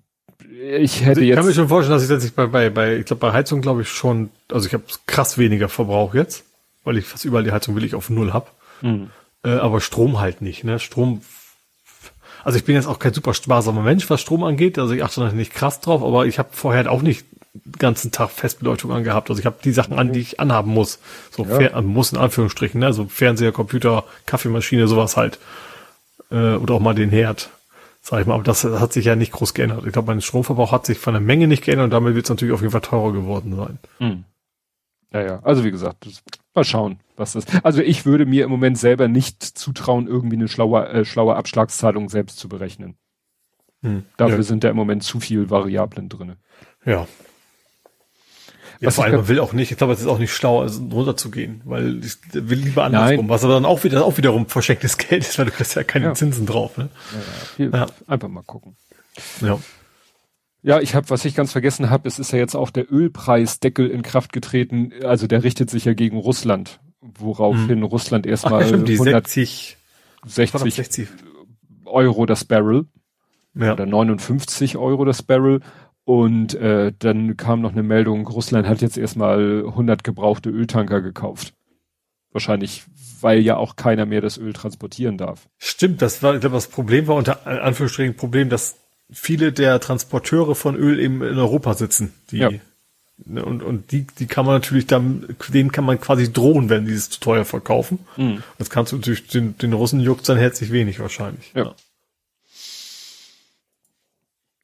ich 0.49 1.02
hätte 1.02 1.10
also 1.10 1.22
ich 1.22 1.27
jetzt. 1.27 1.30
Ich 1.30 1.36
kann 1.36 1.45
mir 1.45 1.53
schon 1.53 1.68
vorstellen, 1.68 1.95
dass 1.95 2.03
ich 2.03 2.10
jetzt 2.10 2.36
bei, 2.36 2.48
bei, 2.48 2.72
bei 2.72 2.98
ich 2.98 3.06
glaube, 3.06 3.19
bei 3.19 3.34
Heizung 3.34 3.61
glaube 3.61 3.84
ich 3.84 3.90
schon, 3.90 4.32
also 4.52 4.65
ich 4.65 4.73
habe 4.73 4.86
krass 5.06 5.38
weniger 5.38 5.69
Verbrauch 5.69 6.15
jetzt, 6.15 6.44
weil 6.84 6.98
ich 6.98 7.06
fast 7.06 7.23
überall 7.23 7.44
die 7.44 7.52
Heizung 7.52 7.76
will 7.76 7.84
ich 7.84 7.94
auf 7.94 8.10
null 8.10 8.34
hab. 8.34 8.52
Mhm. 8.82 9.11
Äh, 9.44 9.49
aber 9.49 9.80
Strom 9.80 10.19
halt 10.19 10.41
nicht, 10.41 10.64
ne? 10.64 10.80
Strom 10.80 11.22
also 12.45 12.59
ich 12.59 12.63
bin 12.63 12.76
jetzt 12.76 12.85
auch 12.85 12.99
kein 12.99 13.11
super 13.11 13.34
sparsamer 13.34 13.81
Mensch, 13.81 14.07
was 14.11 14.22
Strom 14.22 14.43
angeht. 14.43 14.77
Also 14.77 14.93
ich 14.93 15.03
achte 15.03 15.19
noch 15.19 15.31
nicht 15.31 15.51
krass 15.51 15.81
drauf, 15.81 16.03
aber 16.03 16.27
ich 16.27 16.38
habe 16.38 16.49
vorher 16.51 16.84
halt 16.84 16.88
auch 16.88 17.01
nicht 17.01 17.26
den 17.55 17.80
ganzen 17.80 18.11
Tag 18.11 18.30
Festbeleuchtung 18.30 18.91
angehabt. 18.91 19.31
Also 19.31 19.39
ich 19.39 19.47
habe 19.47 19.57
die 19.63 19.72
Sachen 19.72 19.97
an, 19.97 20.13
die 20.13 20.19
ich 20.19 20.39
anhaben 20.39 20.72
muss. 20.72 20.99
So 21.31 21.43
ja. 21.43 21.55
Fer 21.55 21.81
muss 21.81 22.11
in 22.11 22.19
Anführungsstrichen, 22.19 22.80
ne? 22.80 22.85
Also 22.85 23.07
Fernseher, 23.07 23.51
Computer, 23.51 24.03
Kaffeemaschine, 24.27 24.88
sowas 24.88 25.17
halt. 25.17 25.39
Äh, 26.30 26.53
oder 26.53 26.76
auch 26.76 26.80
mal 26.80 26.93
den 26.93 27.09
Herd. 27.09 27.49
Sag 28.03 28.22
ich 28.22 28.27
mal, 28.27 28.35
aber 28.35 28.43
das 28.43 28.63
hat 28.63 28.93
sich 28.93 29.05
ja 29.05 29.15
nicht 29.15 29.31
groß 29.31 29.55
geändert. 29.55 29.84
Ich 29.84 29.93
glaube, 29.93 30.09
mein 30.09 30.22
Stromverbrauch 30.22 30.72
hat 30.72 30.85
sich 30.85 30.99
von 30.99 31.15
der 31.15 31.22
Menge 31.22 31.47
nicht 31.47 31.63
geändert 31.63 31.85
und 31.85 31.91
damit 31.93 32.13
wird 32.13 32.26
es 32.26 32.30
natürlich 32.30 32.53
auf 32.53 32.61
jeden 32.61 32.72
Fall 32.72 32.81
teurer 32.81 33.11
geworden 33.11 33.55
sein. 33.55 33.80
Hm. 33.97 34.23
Ja, 35.11 35.22
ja. 35.23 35.39
Also 35.41 35.63
wie 35.63 35.72
gesagt, 35.72 36.05
mal 36.56 36.64
schauen, 36.64 36.99
was 37.15 37.34
das. 37.34 37.45
Also 37.64 37.82
ich 37.82 38.06
würde 38.06 38.26
mir 38.26 38.44
im 38.45 38.49
Moment 38.49 38.77
selber 38.77 39.07
nicht 39.07 39.44
zutrauen, 39.44 40.07
irgendwie 40.07 40.36
eine 40.36 40.48
schlaue, 40.48 40.88
äh, 40.88 41.06
schlaue 41.06 41.36
Abschlagszahlung 41.36 42.10
selbst 42.10 42.40
zu 42.40 42.49
berechnen. 42.49 42.95
Hm, 43.82 44.03
Dafür 44.18 44.38
ja. 44.38 44.44
sind 44.44 44.64
da 44.64 44.69
im 44.69 44.76
Moment 44.76 45.03
zu 45.03 45.19
viel 45.19 45.49
Variablen 45.49 46.10
drinne. 46.10 46.38
Ja. 46.86 47.07
Ja, 48.80 48.88
was 48.88 48.95
vor 48.95 49.06
allem, 49.06 49.15
man 49.15 49.27
will 49.30 49.40
auch 49.40 49.53
nicht, 49.53 49.72
ich 49.72 49.77
glaube, 49.77 49.94
es 49.94 50.02
ist 50.02 50.07
auch 50.07 50.19
nicht 50.19 50.34
schlau, 50.34 50.61
also 50.61 50.84
runterzugehen, 50.91 51.61
weil 51.64 52.03
ich 52.03 52.18
will 52.34 52.60
lieber 52.60 52.84
andersrum, 52.84 53.30
was 53.30 53.45
aber 53.45 53.53
dann 53.53 53.64
auch 53.65 53.86
wieder, 53.86 54.03
auch 54.03 54.18
wiederum 54.18 54.48
verschenktes 54.48 54.98
Geld 54.98 55.23
ist, 55.23 55.40
weil 55.40 55.45
du 55.45 55.52
kriegst 55.52 55.76
ja 55.76 55.84
keine 55.84 56.07
ja. 56.07 56.14
Zinsen 56.14 56.45
drauf, 56.45 56.77
ne? 56.77 56.90
Ja, 57.57 57.68
ja. 57.69 57.88
Einfach 58.07 58.27
mal 58.27 58.44
gucken. 58.44 58.76
Ja. 59.40 59.60
Ja, 60.65 60.79
ich 60.79 60.95
habe, 60.95 61.07
was 61.11 61.23
ich 61.25 61.35
ganz 61.35 61.51
vergessen 61.51 61.91
habe, 61.91 62.07
es 62.07 62.17
ist 62.17 62.31
ja 62.31 62.39
jetzt 62.39 62.55
auch 62.55 62.71
der 62.71 62.91
Ölpreisdeckel 62.91 63.87
in 63.87 64.01
Kraft 64.01 64.33
getreten. 64.33 64.93
Also 65.03 65.27
der 65.27 65.43
richtet 65.43 65.69
sich 65.69 65.85
ja 65.85 65.93
gegen 65.93 66.17
Russland, 66.17 66.79
woraufhin 67.01 67.81
hm. 67.81 67.83
Russland 67.83 68.25
erstmal 68.25 68.63
Ach, 68.63 68.67
stimmt, 68.67 68.89
160, 68.89 69.77
60, 70.25 70.73
60 70.73 71.07
Euro 71.85 72.25
das 72.25 72.45
Barrel 72.45 72.87
ja. 73.53 73.73
oder 73.73 73.85
59 73.85 74.75
Euro 74.75 75.05
das 75.05 75.21
Barrel. 75.21 75.61
Und 76.03 76.55
äh, 76.55 76.93
dann 76.97 77.37
kam 77.37 77.61
noch 77.61 77.73
eine 77.73 77.83
Meldung, 77.83 78.25
Russland 78.25 78.67
hat 78.67 78.81
jetzt 78.81 78.97
erstmal 78.97 79.65
100 79.67 80.03
gebrauchte 80.03 80.49
Öltanker 80.49 81.01
gekauft. 81.01 81.53
Wahrscheinlich, 82.31 82.85
weil 83.21 83.39
ja 83.41 83.57
auch 83.57 83.75
keiner 83.75 84.07
mehr 84.07 84.21
das 84.21 84.39
Öl 84.39 84.53
transportieren 84.53 85.19
darf. 85.19 85.47
Stimmt, 85.59 86.01
das 86.01 86.23
war, 86.23 86.33
ich 86.33 86.41
glaube, 86.41 86.55
das 86.55 86.69
Problem 86.69 87.05
war 87.05 87.17
unter 87.17 87.45
Anführungsstrichen 87.45 88.15
Problem, 88.15 88.49
dass 88.49 88.77
viele 89.11 89.52
der 89.52 89.80
Transporteure 89.80 90.56
von 90.56 90.76
Öl 90.76 90.99
eben 90.99 91.22
in 91.22 91.38
Europa 91.38 91.73
sitzen. 91.73 92.14
Die, 92.32 92.38
ja. 92.38 92.49
Ne, 93.18 93.45
und, 93.45 93.64
und 93.64 93.91
die, 93.91 94.06
die 94.19 94.27
kann 94.27 94.45
man 94.45 94.56
natürlich 94.56 94.88
dann, 94.88 95.36
denen 95.48 95.72
kann 95.72 95.86
man 95.86 96.02
quasi 96.02 96.34
drohen, 96.34 96.69
wenn 96.69 96.86
die 96.86 96.91
es 96.91 97.10
zu 97.10 97.19
teuer 97.22 97.45
verkaufen. 97.45 97.99
Mhm. 98.18 98.44
Das 98.57 98.69
kannst 98.69 98.91
du 98.91 98.98
natürlich, 98.98 99.27
den, 99.27 99.57
den 99.57 99.73
Russen 99.73 100.02
juckt 100.02 100.27
dann 100.27 100.38
herzlich 100.38 100.72
wenig 100.72 100.99
wahrscheinlich. 100.99 101.53
Ja. 101.56 101.64
ja. 101.65 101.76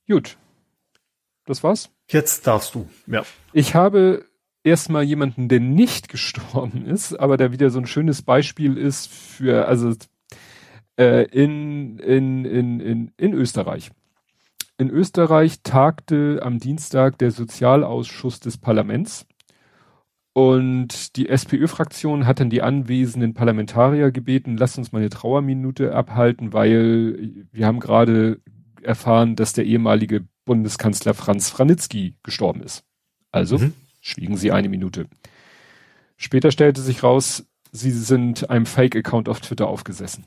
Gut. 0.10 0.38
Das 1.46 1.64
war's? 1.64 1.90
Jetzt 2.10 2.46
darfst 2.46 2.76
du, 2.76 2.90
ja. 3.08 3.24
Ich 3.54 3.74
habe 3.74 4.26
erstmal 4.64 5.04
jemanden, 5.04 5.48
der 5.48 5.62
nicht 5.62 6.10
gestorben 6.10 6.86
ist, 6.86 7.14
aber 7.14 7.38
der 7.38 7.54
wieder 7.54 7.70
so 7.70 7.80
ein 7.80 7.88
schönes 7.88 8.22
Beispiel 8.22 8.78
ist 8.78 9.08
für, 9.10 9.68
also 9.68 9.94
äh, 10.98 11.24
in, 11.28 12.00
in, 12.00 12.44
in, 12.44 12.80
in, 12.82 13.12
in 13.16 13.34
Österreich. 13.34 13.92
In 14.82 14.90
Österreich 14.90 15.62
tagte 15.62 16.40
am 16.41 16.58
Dienstag 16.58 17.20
der 17.20 17.30
Sozialausschuss 17.30 18.40
des 18.40 18.58
Parlaments 18.58 19.28
und 20.34 21.18
die 21.18 21.30
SPÖ-Fraktion 21.30 22.26
hat 22.26 22.40
dann 22.40 22.49
die 22.49 22.64
anwesenden 22.64 23.36
Parlamentarier 23.36 24.10
gebeten, 24.10 24.58
lasst 24.58 24.80
uns 24.80 24.91
mal 24.91 24.98
eine 24.98 25.10
Trauerminute 25.10 25.94
abhalten, 25.94 26.52
weil 26.52 27.45
wir 27.52 27.68
haben 27.68 27.80
gerade 27.80 28.41
erfahren, 28.82 29.36
dass 29.36 29.53
der 29.53 29.66
ehemalige 29.66 30.26
Bundeskanzler 30.45 31.14
Franz 31.14 31.52
Franitzky 31.52 32.16
gestorben 32.24 32.64
ist. 32.64 32.84
Also 33.32 33.60
mhm. 33.60 33.74
schwiegen 34.02 34.36
sie 34.36 34.52
eine 34.52 34.68
Minute. 34.68 35.06
Später 36.18 36.49
stellte 36.49 36.82
sich 36.82 37.03
raus, 37.03 37.45
sie 37.72 37.91
sind 37.91 38.49
einem 38.49 38.66
Fake-Account 38.66 39.30
auf 39.30 39.41
Twitter 39.41 39.68
aufgesessen. 39.68 40.26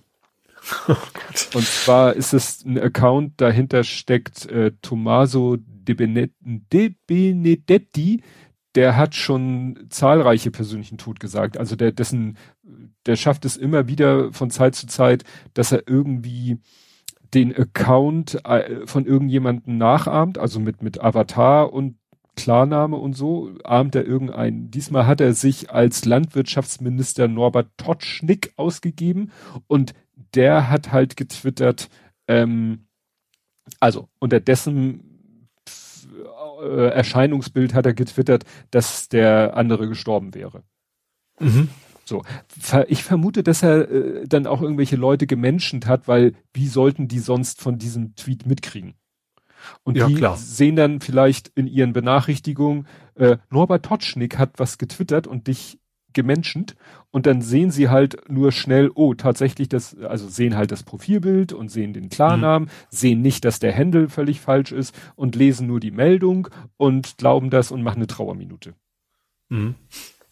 Und 1.54 1.64
zwar 1.64 2.14
ist 2.14 2.32
es 2.32 2.64
ein 2.64 2.78
Account, 2.78 3.40
dahinter 3.40 3.84
steckt 3.84 4.46
äh, 4.46 4.72
Tommaso 4.82 5.56
De, 5.58 5.94
De 6.72 6.94
Benedetti, 7.06 8.22
der 8.74 8.96
hat 8.96 9.14
schon 9.14 9.86
zahlreiche 9.88 10.50
persönlichen 10.50 10.98
Tod 10.98 11.20
gesagt. 11.20 11.56
Also 11.58 11.76
der, 11.76 11.92
dessen, 11.92 12.36
der 13.06 13.16
schafft 13.16 13.44
es 13.44 13.56
immer 13.56 13.88
wieder 13.88 14.32
von 14.32 14.50
Zeit 14.50 14.74
zu 14.74 14.86
Zeit, 14.86 15.24
dass 15.54 15.70
er 15.70 15.84
irgendwie 15.86 16.58
den 17.34 17.54
Account 17.54 18.44
äh, 18.44 18.86
von 18.86 19.06
irgendjemanden 19.06 19.76
nachahmt, 19.76 20.38
also 20.38 20.60
mit, 20.60 20.82
mit 20.82 21.02
Avatar 21.02 21.72
und 21.72 21.96
Klarname 22.36 22.96
und 22.96 23.14
so, 23.14 23.50
ahmt 23.62 23.94
er 23.94 24.04
irgendeinen. 24.04 24.70
Diesmal 24.70 25.06
hat 25.06 25.20
er 25.20 25.34
sich 25.34 25.70
als 25.70 26.04
Landwirtschaftsminister 26.04 27.28
Norbert 27.28 27.68
Totschnick 27.76 28.52
ausgegeben 28.56 29.30
und 29.68 29.94
der 30.34 30.70
hat 30.70 30.92
halt 30.92 31.16
getwittert, 31.16 31.88
ähm, 32.28 32.86
also 33.80 34.08
unter 34.18 34.40
dessen 34.40 35.48
äh, 36.62 36.88
Erscheinungsbild 36.88 37.74
hat 37.74 37.86
er 37.86 37.94
getwittert, 37.94 38.44
dass 38.70 39.08
der 39.08 39.56
andere 39.56 39.88
gestorben 39.88 40.34
wäre. 40.34 40.62
Mhm. 41.40 41.68
So, 42.04 42.22
ich 42.86 43.02
vermute, 43.02 43.42
dass 43.42 43.62
er 43.62 43.90
äh, 43.90 44.28
dann 44.28 44.46
auch 44.46 44.60
irgendwelche 44.60 44.96
Leute 44.96 45.26
gemenschent 45.26 45.86
hat, 45.86 46.06
weil 46.06 46.34
wie 46.52 46.68
sollten 46.68 47.08
die 47.08 47.18
sonst 47.18 47.62
von 47.62 47.78
diesem 47.78 48.14
Tweet 48.14 48.46
mitkriegen? 48.46 48.94
Und 49.82 49.96
ja, 49.96 50.06
die 50.06 50.14
klar. 50.14 50.36
sehen 50.36 50.76
dann 50.76 51.00
vielleicht 51.00 51.48
in 51.54 51.66
ihren 51.66 51.94
Benachrichtigungen, 51.94 52.86
äh, 53.14 53.38
Norbert 53.50 53.86
Totschnig 53.86 54.36
hat 54.36 54.58
was 54.58 54.76
getwittert 54.76 55.26
und 55.26 55.46
dich 55.46 55.78
gemenschent 56.14 56.76
und 57.10 57.26
dann 57.26 57.42
sehen 57.42 57.70
sie 57.70 57.88
halt 57.88 58.28
nur 58.28 58.52
schnell, 58.52 58.90
oh, 58.94 59.14
tatsächlich 59.14 59.68
das, 59.68 59.96
also 59.98 60.28
sehen 60.28 60.56
halt 60.56 60.72
das 60.72 60.82
Profilbild 60.82 61.52
und 61.52 61.70
sehen 61.70 61.92
den 61.92 62.08
Klarnamen, 62.08 62.68
mhm. 62.68 62.72
sehen 62.90 63.20
nicht, 63.22 63.44
dass 63.44 63.58
der 63.58 63.72
Händel 63.72 64.08
völlig 64.08 64.40
falsch 64.40 64.72
ist 64.72 64.94
und 65.14 65.36
lesen 65.36 65.66
nur 65.66 65.80
die 65.80 65.90
Meldung 65.90 66.48
und 66.76 67.18
glauben 67.18 67.50
das 67.50 67.70
und 67.70 67.82
machen 67.82 67.98
eine 67.98 68.06
Trauerminute. 68.06 68.74
Mhm. 69.48 69.74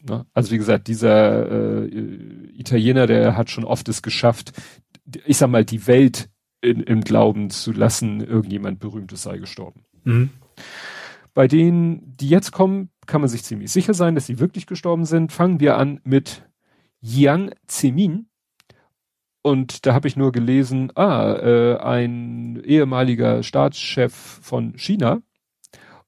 Ne? 0.03 0.27
Also 0.33 0.51
wie 0.51 0.59
gesagt, 0.59 0.89
dieser 0.89 1.85
äh, 1.85 1.87
Italiener, 2.57 3.07
der 3.07 3.37
hat 3.37 3.51
schon 3.51 3.65
oft 3.65 3.89
es 3.89 4.03
geschafft, 4.03 4.53
ich 5.25 5.37
sag 5.37 5.51
mal, 5.51 5.65
die 5.65 5.87
Welt 5.87 6.31
in, 6.61 6.81
im 6.81 7.03
Glauben 7.03 7.51
zu 7.51 7.73
lassen, 7.73 8.21
irgendjemand 8.21 8.81
Berühmtes 8.81 9.23
sei 9.23 9.39
gestorben. 9.39 9.85
Mhm. 10.05 10.31
Bei 11.35 11.49
denen, 11.49 12.17
die 12.17 12.29
jetzt 12.29 12.53
kommen, 12.53 12.91
kann 13.07 13.21
man 13.21 13.29
sich 13.29 13.45
ziemlich 13.45 13.73
sicher 13.73 13.95
sein, 13.95 14.15
dass 14.15 14.27
sie 14.27 14.39
wirklich 14.39 14.67
gestorben 14.67 15.05
sind. 15.05 15.33
Fangen 15.33 15.61
wir 15.61 15.77
an 15.77 16.01
mit 16.05 16.43
Jiang 17.01 17.53
Zemin. 17.67 18.29
Und 19.43 19.87
da 19.87 19.95
habe 19.95 20.07
ich 20.07 20.17
nur 20.17 20.31
gelesen, 20.31 20.93
ah, 20.95 21.33
äh, 21.35 21.77
ein 21.79 22.63
ehemaliger 22.65 23.43
Staatschef 23.43 24.15
von 24.15 24.75
China, 24.77 25.21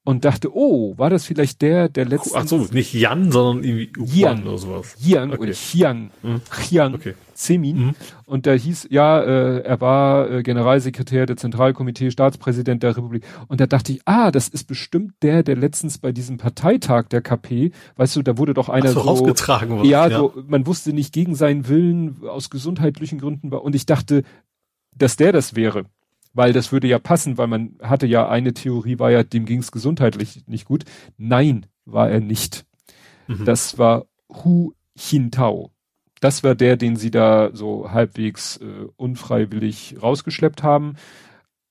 und 0.05 0.27
dachte, 0.27 0.55
oh, 0.55 0.97
war 0.99 1.09
das 1.09 1.25
vielleicht 1.25 1.63
der, 1.63 1.89
der 1.89 2.05
letzte. 2.05 2.37
Ach 2.37 2.47
so, 2.47 2.59
nicht 2.73 2.93
Jan, 2.93 3.33
sondern 3.33 3.65
irgendwie 3.65 3.91
Jian 4.05 4.47
oder 4.47 4.59
sowas. 4.59 4.95
Jian 4.99 5.31
okay. 5.33 5.43
oder 5.43 5.53
Chiang. 5.53 6.11
Hm. 6.21 6.41
Chiang 6.69 6.95
okay. 6.95 7.15
Zemin. 7.33 7.77
Mhm. 7.79 7.95
Und 8.27 8.45
der 8.47 8.57
hieß, 8.57 8.89
ja, 8.91 9.21
äh, 9.23 9.61
er 9.61 9.81
war 9.81 10.31
äh, 10.31 10.43
Generalsekretär 10.43 11.25
der 11.25 11.37
Zentralkomitee, 11.39 12.11
Staatspräsident 12.11 12.83
der 12.83 12.97
Republik. 12.97 13.25
Und 13.49 13.61
da 13.61 13.67
dachte 13.67 13.93
ich, 13.93 14.03
ah, 14.05 14.31
das 14.31 14.49
ist 14.49 14.65
bestimmt 14.65 15.15
der, 15.23 15.43
der 15.43 15.57
letztens 15.57 15.99
bei 15.99 16.13
diesem 16.13 16.37
Parteitag 16.37 17.09
der 17.09 17.23
KP, 17.23 17.73
weißt 17.97 18.17
du, 18.17 18.23
da 18.23 18.37
wurde 18.37 18.53
doch 18.53 18.69
einer 18.69 18.91
Ach 18.91 18.95
so, 18.95 19.01
so 19.01 19.09
rausgetragen 19.09 19.79
wurde. 19.79 19.89
Ja, 19.89 20.07
ja, 20.07 20.19
so, 20.19 20.35
man 20.47 20.67
wusste 20.67 20.93
nicht 20.93 21.15
gegen 21.15 21.35
seinen 21.35 21.67
Willen 21.67 22.21
aus 22.29 22.51
gesundheitlichen 22.51 23.19
Gründen 23.19 23.51
war. 23.51 23.65
Und 23.65 23.75
ich 23.75 23.87
dachte, 23.87 24.23
dass 24.97 25.17
der 25.17 25.33
das 25.33 25.57
wäre 25.57 25.87
weil 26.35 26.53
das 26.53 26.73
würde 26.73 26.89
ja 26.89 26.99
passen, 26.99 27.39
weil 27.39 27.47
man 27.47 27.77
hatte 27.81 28.07
ja 28.07 28.29
eine 28.29 28.53
Theorie, 28.53 28.99
war 28.99 29.11
ja, 29.11 29.23
dem 29.23 29.47
ging 29.47 29.61
es 29.61 29.73
gesundheitlich 29.73 30.47
nicht 30.47 30.67
gut. 30.67 30.85
Nein, 31.17 31.67
war 31.85 32.11
er 32.11 32.21
nicht. 32.21 32.67
Mhm. 33.29 33.45
Das 33.45 33.79
war 33.79 34.07
Hu 34.29 34.73
Jintao. 34.95 35.71
Das 36.21 36.43
war 36.43 36.55
der, 36.55 36.77
den 36.77 36.97
sie 36.97 37.11
da 37.11 37.51
so 37.55 37.91
halbwegs 37.91 38.57
äh, 38.59 38.87
unfreiwillig 38.97 39.97
rausgeschleppt 40.03 40.63
haben. 40.63 40.97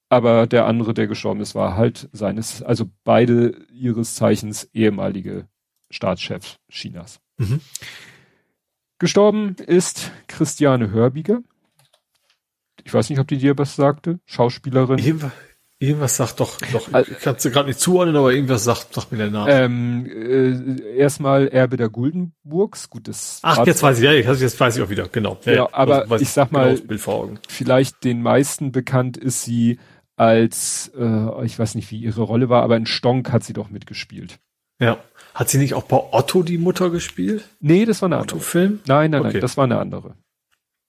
Aber 0.09 0.45
der 0.45 0.67
andere, 0.67 0.93
der 0.93 1.07
gestorben 1.07 1.41
ist, 1.41 1.55
war 1.55 1.75
halt 1.75 2.07
seines, 2.11 2.61
also 2.61 2.85
beide 3.03 3.57
ihres 3.71 4.15
Zeichens 4.15 4.69
ehemalige 4.73 5.47
Staatschefs 5.89 6.59
Chinas. 6.69 7.19
Mhm. 7.37 7.61
Gestorben 8.99 9.55
ist 9.55 10.11
Christiane 10.27 10.91
Hörbiger. 10.91 11.41
Ich 12.83 12.93
weiß 12.93 13.09
nicht, 13.09 13.19
ob 13.19 13.27
die 13.27 13.37
dir 13.37 13.57
was 13.57 13.75
sagte. 13.75 14.19
Schauspielerin. 14.25 14.97
Irgendwas, 14.97 15.31
irgendwas 15.79 16.15
sagt 16.15 16.39
doch, 16.39 16.57
doch 16.71 16.91
also, 16.93 17.11
ich 17.11 17.19
kann 17.19 17.35
sie 17.37 17.51
gerade 17.51 17.67
nicht 17.67 17.79
zuordnen, 17.79 18.15
aber 18.15 18.33
irgendwas 18.33 18.63
sagt, 18.63 18.93
sagt 18.93 19.11
mir 19.11 19.17
der 19.19 19.31
Name. 19.31 19.51
Ähm, 19.51 20.05
äh, 20.05 20.97
erstmal 20.97 21.47
Erbe 21.47 21.77
der 21.77 21.89
Guldenburgs. 21.89 22.89
Gut, 22.89 23.07
das 23.07 23.39
Ach, 23.43 23.65
jetzt 23.65 23.83
weiß 23.83 23.99
ich, 23.99 24.03
ja, 24.03 24.11
jetzt 24.13 24.59
weiß 24.59 24.77
ich 24.77 24.83
auch 24.83 24.89
wieder, 24.89 25.07
genau. 25.07 25.37
Ja, 25.45 25.53
ja 25.53 25.69
aber 25.71 26.05
was, 26.07 26.21
ich 26.21 26.29
sag 26.29 26.51
mal, 26.51 26.77
genau 26.77 27.31
vielleicht 27.47 28.03
den 28.03 28.21
meisten 28.21 28.71
bekannt 28.71 29.17
ist 29.17 29.43
sie 29.43 29.79
als, 30.15 30.91
äh, 30.97 31.45
ich 31.45 31.57
weiß 31.57 31.75
nicht, 31.75 31.91
wie 31.91 31.97
ihre 31.97 32.21
Rolle 32.21 32.49
war, 32.49 32.63
aber 32.63 32.77
in 32.77 32.85
Stonk 32.85 33.31
hat 33.31 33.43
sie 33.43 33.53
doch 33.53 33.69
mitgespielt. 33.69 34.39
Ja. 34.79 34.97
Hat 35.33 35.49
sie 35.49 35.57
nicht 35.57 35.73
auch 35.73 35.83
bei 35.83 35.97
Otto 36.11 36.43
die 36.43 36.57
Mutter 36.57 36.91
gespielt? 36.91 37.49
Nee, 37.59 37.85
das 37.85 38.01
war 38.01 38.07
eine 38.07 38.17
andere. 38.17 38.37
Otto-Film? 38.37 38.81
Nein, 38.85 39.11
nein, 39.11 39.21
okay. 39.21 39.33
nein, 39.33 39.41
das 39.41 39.57
war 39.57 39.63
eine 39.63 39.79
andere. 39.79 40.15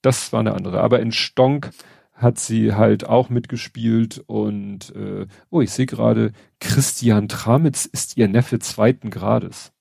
Das 0.05 0.35
war 0.35 0.41
eine 0.41 0.53
andere. 0.53 0.83
Aber 0.83 1.01
in 1.01 1.13
Stonk 1.13 1.71
hat 2.13 2.39
sie 2.39 2.75
halt 2.75 3.07
auch 3.09 3.31
mitgespielt 3.31 4.23
und 4.27 4.95
äh, 4.95 5.27
oh, 5.49 5.63
ich 5.63 5.71
sehe 5.71 5.87
gerade, 5.87 6.33
Christian 6.61 7.27
Tramitz 7.27 7.87
ist 7.87 8.19
ihr 8.19 8.29
Neffe 8.29 8.59
zweiten 8.59 9.09
Grades. 9.09 9.73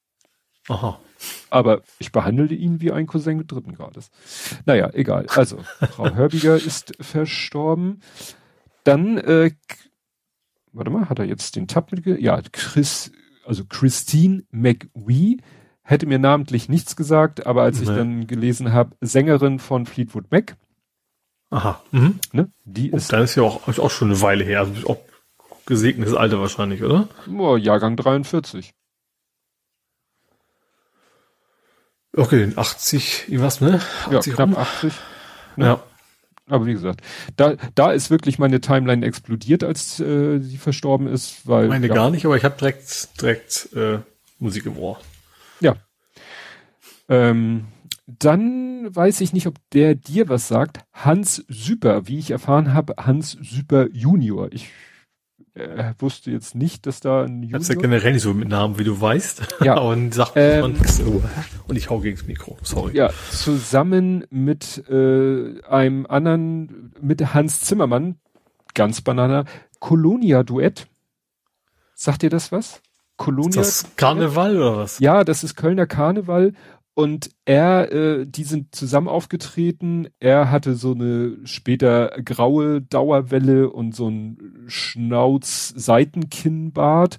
Aha. 0.70 0.98
Aber 1.50 1.82
ich 2.00 2.14
behandelte 2.14 2.54
ihn 2.54 2.80
wie 2.80 2.94
ein 2.94 3.06
Cousin 3.06 3.46
dritten 3.46 3.74
Grades. 3.74 4.12
Naja, 4.66 4.90
egal. 4.94 5.26
Also, 5.28 5.58
Frau 5.92 6.10
Hörbiger 6.16 6.56
ist 6.56 6.94
verstorben. 7.02 8.00
Dann, 8.86 9.18
äh, 9.18 9.52
warte 10.72 10.90
mal, 10.90 11.10
hat 11.10 11.20
er 11.20 11.26
jetzt 11.26 11.58
den 11.58 11.68
Tab 11.68 11.92
mitge... 11.92 12.18
Ja, 12.18 12.42
Chris, 12.54 13.12
also 13.46 13.66
Christine 13.66 14.44
McWee 14.52 15.38
hätte 15.84 16.06
mir 16.06 16.20
namentlich 16.20 16.70
nichts 16.70 16.96
gesagt, 16.96 17.46
aber 17.46 17.64
als 17.64 17.78
nee. 17.78 17.84
ich 17.84 17.90
dann 17.90 18.28
gelesen 18.28 18.74
habe, 18.74 18.96
Sängerin 19.02 19.60
von 19.60 19.86
Fleetwood 19.86 20.32
Mac. 20.32 20.56
Aha. 21.50 21.82
Mhm. 21.92 22.20
Ne? 22.32 22.52
Die 22.64 22.92
oh, 22.92 22.98
ist. 22.98 23.14
Dann 23.14 23.24
ist 23.24 23.36
ja 23.36 23.44
auch, 23.44 23.68
ist 23.68 23.80
auch 23.80 23.92
schon 23.92 24.10
eine 24.10 24.22
Weile 24.22 24.44
her. 24.44 24.62
Also 24.62 24.88
auch 24.88 24.98
gesegnetes 25.66 26.16
Alter 26.16 26.40
wahrscheinlich, 26.40 26.84
oder? 26.84 27.08
Oh, 27.38 27.58
Jahrgang 27.58 27.96
43. 27.96 28.74
Okay, 32.16 32.52
80, 32.56 33.26
was, 33.40 33.60
ne? 33.60 33.82
80 34.06 34.12
ja, 34.12 34.36
knapp 34.36 34.50
rum. 34.50 34.58
80. 34.58 34.94
Ne? 35.56 35.66
Ja. 35.66 35.84
Aber 36.48 36.66
wie 36.66 36.74
gesagt, 36.74 37.02
da, 37.38 37.56
da 37.74 37.92
ist 37.92 38.10
wirklich 38.10 38.38
meine 38.38 38.60
Timeline 38.60 39.06
explodiert, 39.06 39.64
als 39.64 40.00
äh, 40.00 40.40
sie 40.40 40.58
verstorben 40.58 41.08
ist, 41.08 41.48
weil. 41.48 41.68
Meine 41.68 41.88
ja, 41.88 41.94
gar 41.94 42.10
nicht, 42.10 42.26
aber 42.26 42.36
ich 42.36 42.44
habe 42.44 42.58
direkt, 42.58 43.22
direkt 43.22 43.70
äh, 43.76 44.00
Musik 44.40 44.66
gebraucht. 44.66 45.04
Ja. 45.60 45.76
Ähm, 47.10 47.66
dann 48.06 48.94
weiß 48.94 49.22
ich 49.22 49.34
nicht, 49.34 49.48
ob 49.48 49.56
der 49.72 49.96
dir 49.96 50.30
was 50.30 50.48
sagt. 50.48 50.80
Hans 50.92 51.44
Süper, 51.48 52.08
wie 52.08 52.20
ich 52.20 52.32
erfahren 52.32 52.74
habe, 52.74 52.96
Hans 52.98 53.38
Süper 53.42 53.88
Junior. 53.92 54.52
Ich 54.52 54.72
äh, 55.54 55.94
wusste 56.00 56.32
jetzt 56.32 56.56
nicht, 56.56 56.86
dass 56.86 57.00
da 57.00 57.24
ein 57.24 57.44
Junior... 57.44 57.60
Hat's 57.60 57.70
ja 57.70 57.76
generell 57.76 58.14
nicht 58.14 58.24
so 58.24 58.34
mit 58.34 58.50
Namen, 58.50 58.78
wie 58.78 58.84
du 58.84 59.00
weißt. 59.00 59.60
Ja. 59.62 59.80
und 59.80 60.14
sagt 60.14 60.34
ähm, 60.36 60.62
man 60.62 60.84
so. 60.86 61.24
Und 61.68 61.78
ich 61.78 61.90
hau 61.90 62.00
gegen 62.00 62.18
das 62.18 62.26
Mikro, 62.26 62.58
sorry. 62.64 62.96
Ja, 62.96 63.12
zusammen 63.32 64.26
mit 64.30 64.84
äh, 64.90 65.62
einem 65.64 66.06
anderen, 66.06 66.94
mit 67.00 67.34
Hans 67.34 67.62
Zimmermann, 67.62 68.16
ganz 68.74 69.02
banana, 69.02 69.46
Colonia-Duett. 69.80 70.88
Sagt 71.94 72.24
dir 72.24 72.30
das 72.30 72.52
was? 72.52 72.82
Kolonia. 73.24 73.62
Ist 73.62 73.84
das 73.84 73.96
Karneval 73.96 74.58
oder 74.58 74.78
was? 74.78 75.00
Ja, 75.00 75.24
das 75.24 75.44
ist 75.44 75.56
Kölner 75.56 75.88
Karneval 75.88 76.54
und 76.94 77.32
er, 77.46 77.92
äh, 77.92 78.28
die 78.28 78.44
sind 78.44 78.76
zusammen 78.76 79.08
aufgetreten. 79.08 80.10
Er 80.20 80.52
hatte 80.52 80.76
so 80.76 80.94
eine 80.94 81.38
später 81.46 82.10
graue 82.24 82.82
Dauerwelle 82.82 83.70
und 83.70 83.96
so 83.96 84.10
ein 84.10 84.66
Schnauz-Seitenkinnbart 84.68 87.18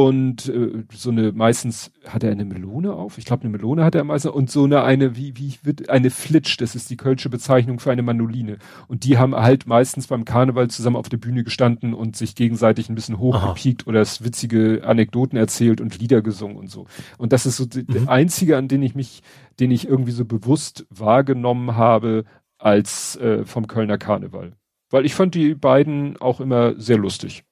und 0.00 0.48
äh, 0.48 0.84
so 0.94 1.10
eine 1.10 1.32
meistens 1.32 1.92
hat 2.08 2.24
er 2.24 2.30
eine 2.30 2.46
Melone 2.46 2.94
auf. 2.94 3.18
Ich 3.18 3.26
glaube 3.26 3.42
eine 3.42 3.50
Melone 3.50 3.84
hat 3.84 3.94
er 3.94 4.02
meistens 4.02 4.32
und 4.32 4.50
so 4.50 4.64
eine 4.64 4.82
eine 4.82 5.14
wie 5.14 5.36
wie 5.36 5.58
wird 5.62 5.90
eine 5.90 6.08
Flitsch, 6.08 6.58
das 6.58 6.74
ist 6.74 6.88
die 6.88 6.96
kölsche 6.96 7.28
Bezeichnung 7.28 7.80
für 7.80 7.92
eine 7.92 8.00
Manoline 8.00 8.56
und 8.88 9.04
die 9.04 9.18
haben 9.18 9.34
halt 9.34 9.66
meistens 9.66 10.06
beim 10.06 10.24
Karneval 10.24 10.70
zusammen 10.70 10.96
auf 10.96 11.10
der 11.10 11.18
Bühne 11.18 11.44
gestanden 11.44 11.92
und 11.92 12.16
sich 12.16 12.34
gegenseitig 12.34 12.88
ein 12.88 12.94
bisschen 12.94 13.18
hochgepiekt 13.18 13.86
oder 13.86 14.00
es 14.00 14.24
witzige 14.24 14.84
Anekdoten 14.86 15.36
erzählt 15.36 15.82
und 15.82 15.98
Lieder 15.98 16.22
gesungen 16.22 16.56
und 16.56 16.70
so. 16.70 16.86
Und 17.18 17.34
das 17.34 17.44
ist 17.44 17.58
so 17.58 17.64
mhm. 17.64 17.86
der 17.86 18.08
einzige, 18.08 18.56
an 18.56 18.68
den 18.68 18.82
ich 18.82 18.94
mich 18.94 19.22
den 19.58 19.70
ich 19.70 19.86
irgendwie 19.86 20.12
so 20.12 20.24
bewusst 20.24 20.86
wahrgenommen 20.88 21.76
habe 21.76 22.24
als 22.56 23.16
äh, 23.16 23.44
vom 23.44 23.66
Kölner 23.66 23.98
Karneval. 23.98 24.54
Weil 24.88 25.04
ich 25.04 25.14
fand 25.14 25.34
die 25.34 25.54
beiden 25.54 26.16
auch 26.16 26.40
immer 26.40 26.80
sehr 26.80 26.96
lustig. 26.96 27.44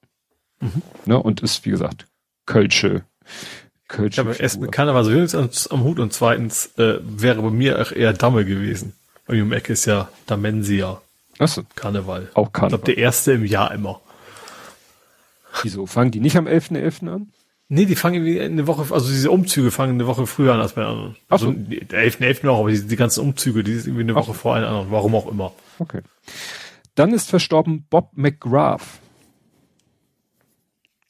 Mhm. 0.59 0.81
Ne, 1.05 1.21
und 1.21 1.41
ist, 1.41 1.63
wie 1.65 1.69
gesagt, 1.69 2.08
Kölsche. 2.49 3.03
Kölsche 3.87 4.21
ich 4.21 4.27
habe 4.27 4.35
erst 4.35 4.59
mit 4.59 4.71
Karneval 4.71 5.03
so 5.03 5.11
wenigstens 5.11 5.67
am 5.67 5.83
Hut 5.83 5.99
und 5.99 6.13
zweitens 6.13 6.71
äh, 6.77 6.95
wäre 7.01 7.43
bei 7.43 7.51
mir 7.51 7.79
auch 7.79 7.91
eher 7.91 8.11
Damme 8.13 8.43
gewesen. 8.43 8.93
Bei 9.27 9.35
mir 9.35 9.43
im 9.43 9.51
Eck 9.51 9.69
ist 9.69 9.85
ja 9.85 10.09
Damensia. 10.25 10.99
Achso. 11.37 11.61
Karneval. 11.75 12.29
Auch 12.33 12.51
Karneval. 12.51 12.79
Ich 12.79 12.83
glaube, 12.83 12.85
der 12.85 12.97
erste 12.97 13.33
im 13.33 13.45
Jahr 13.45 13.71
immer. 13.71 14.01
Wieso? 15.61 15.85
Fangen 15.85 16.09
die 16.09 16.19
nicht 16.19 16.37
am 16.37 16.47
11.11. 16.47 17.03
.11. 17.03 17.13
an? 17.13 17.31
Nee, 17.67 17.85
die 17.85 17.95
fangen 17.95 18.15
irgendwie 18.15 18.41
eine 18.41 18.65
Woche, 18.65 18.91
also 18.91 19.09
diese 19.09 19.29
Umzüge 19.29 19.69
fangen 19.69 19.93
eine 19.93 20.07
Woche 20.07 20.25
früher 20.25 20.55
an 20.55 20.59
als 20.59 20.73
bei 20.73 20.83
anderen. 20.83 21.17
Also 21.29 21.47
so. 21.47 21.53
der 21.53 22.03
11.11. 22.03 22.41
.11. 22.41 22.49
auch, 22.49 22.61
aber 22.61 22.71
die, 22.71 22.87
die, 22.87 22.95
ganzen 22.95 23.21
Umzüge, 23.21 23.63
die 23.63 23.73
ist 23.73 23.85
irgendwie 23.85 24.03
eine 24.03 24.15
Woche 24.15 24.31
Ach. 24.33 24.35
vor 24.35 24.55
allen 24.55 24.65
anderen, 24.65 24.89
warum 24.89 25.13
auch 25.13 25.27
immer. 25.27 25.53
Okay. 25.77 26.01
Dann 26.95 27.13
ist 27.13 27.29
verstorben 27.29 27.85
Bob 27.91 28.09
McGrath. 28.15 28.81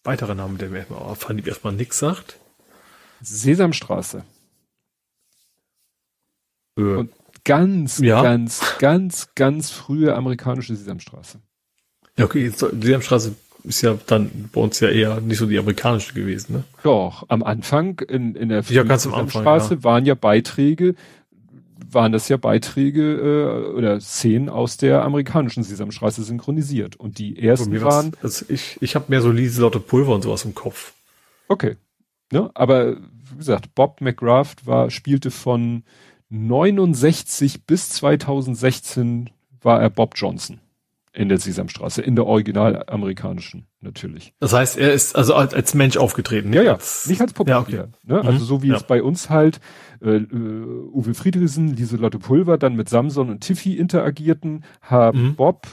Weiterer 0.03 0.35
Name, 0.35 0.57
der 0.57 0.69
mir 0.69 0.77
erstmal 0.79 0.99
auffällt, 0.99 1.45
erstmal 1.47 1.73
nix 1.73 1.99
sagt. 1.99 2.37
Sesamstraße. 3.21 4.23
Äh, 6.77 6.81
Und 6.81 7.11
ganz, 7.43 7.99
Ja. 7.99 8.21
ganz, 8.21 8.61
ganz, 8.79 9.29
ganz 9.35 9.71
frühe 9.71 10.15
amerikanische 10.15 10.75
Sesamstraße. 10.75 11.39
ja, 12.17 12.25
okay, 12.25 12.45
jetzt, 12.45 12.59
Sesamstraße 12.59 13.35
ist 13.63 13.81
ja 13.81 13.97
dann 14.07 14.49
bei 14.53 14.61
uns 14.61 14.79
ja 14.79 14.89
eher 14.89 15.19
nicht 15.19 15.37
so 15.37 15.45
die 15.45 15.57
amerikanische 15.59 16.13
gewesen, 16.13 16.53
ne? 16.53 16.63
Doch, 16.83 17.25
am 17.27 17.43
Anfang 17.43 17.99
in, 17.99 18.35
in 18.35 18.49
der 18.49 18.61
Ja, 18.69 18.83
ganz 18.83 19.05
am 19.05 19.13
Anfang, 19.13 19.43
Straße 19.43 19.83
waren 19.83 20.05
ja 20.05 20.15
Beiträge, 20.15 20.95
waren 21.93 22.11
das 22.11 22.29
ja 22.29 22.37
Beiträge 22.37 23.13
äh, 23.13 23.73
oder 23.75 23.99
Szenen 23.99 24.49
aus 24.49 24.77
der 24.77 25.03
amerikanischen 25.03 25.63
Sesamstraße 25.63 26.23
synchronisiert. 26.23 26.95
Und 26.95 27.17
die 27.19 27.41
ersten 27.41 27.81
waren, 27.81 28.11
also 28.21 28.45
ich, 28.49 28.77
ich 28.81 28.95
habe 28.95 29.05
mehr 29.09 29.21
so 29.21 29.31
Lieselotte 29.31 29.79
Pulver 29.79 30.15
und 30.15 30.21
sowas 30.21 30.45
im 30.45 30.55
Kopf. 30.55 30.93
okay. 31.47 31.75
Ne? 32.31 32.51
Aber 32.53 32.97
wie 32.97 33.37
gesagt, 33.37 33.73
Bob 33.73 34.01
McGrath 34.01 34.67
war, 34.67 34.91
spielte 34.91 35.31
von 35.31 35.83
69 36.29 37.65
bis 37.65 37.89
2016 37.89 39.31
war 39.61 39.81
er 39.81 39.89
Bob 39.89 40.13
Johnson 40.15 40.59
in 41.13 41.29
der 41.29 41.39
Sesamstraße, 41.39 42.01
in 42.01 42.15
der 42.15 42.25
original 42.25 42.83
amerikanischen 42.87 43.67
natürlich. 43.81 44.33
Das 44.39 44.53
heißt, 44.53 44.77
er 44.77 44.93
ist 44.93 45.15
also 45.15 45.33
als, 45.33 45.53
als 45.53 45.73
Mensch 45.73 45.97
aufgetreten. 45.97 46.53
Ja, 46.53 46.61
ja, 46.61 46.73
als, 46.73 47.07
nicht 47.07 47.21
als 47.21 47.33
Puppe. 47.33 47.51
Ja, 47.51 47.59
okay. 47.59 47.83
ne? 48.03 48.19
Also 48.19 48.31
Mhm, 48.31 48.39
so 48.39 48.61
wie 48.61 48.67
ja. 48.69 48.75
es 48.75 48.83
bei 48.83 49.01
uns 49.01 49.29
halt 49.29 49.59
äh, 50.01 50.17
äh, 50.17 50.25
Uwe 50.93 51.13
Friedrichsen, 51.13 51.75
Lieselotte 51.75 52.19
Pulver 52.19 52.57
dann 52.57 52.75
mit 52.75 52.89
Samson 52.89 53.29
und 53.29 53.41
Tiffy 53.41 53.75
interagierten, 53.75 54.63
haben 54.81 55.29
Mhm. 55.29 55.35
Bob, 55.35 55.67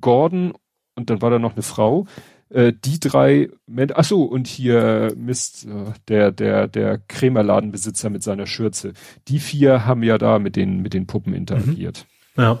Gordon 0.00 0.54
und 0.94 1.10
dann 1.10 1.20
war 1.22 1.30
da 1.30 1.38
noch 1.38 1.52
eine 1.52 1.62
Frau. 1.62 2.06
Äh, 2.48 2.72
die 2.84 2.98
drei, 2.98 3.48
ach 3.94 4.04
so 4.04 4.24
und 4.24 4.46
hier 4.48 5.12
Mist, 5.16 5.66
äh, 5.66 5.92
der 6.08 6.32
der 6.32 6.68
der 6.68 6.98
Krämerladenbesitzer 6.98 8.10
mit 8.10 8.22
seiner 8.22 8.46
Schürze. 8.46 8.92
Die 9.28 9.38
vier 9.38 9.84
haben 9.86 10.02
ja 10.02 10.18
da 10.18 10.38
mit 10.38 10.56
den 10.56 10.80
mit 10.82 10.94
den 10.94 11.06
Puppen 11.06 11.34
interagiert. 11.34 12.06
Ja. 12.36 12.60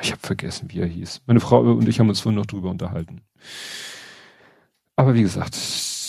Ich 0.00 0.10
habe 0.10 0.22
vergessen, 0.22 0.70
wie 0.72 0.80
er 0.80 0.86
hieß. 0.86 1.22
Meine 1.26 1.40
Frau 1.40 1.60
und 1.60 1.88
ich 1.88 2.00
haben 2.00 2.08
uns 2.08 2.20
vorhin 2.20 2.38
noch 2.38 2.46
drüber 2.46 2.70
unterhalten. 2.70 3.20
Aber 4.96 5.14
wie 5.14 5.22
gesagt, 5.22 5.56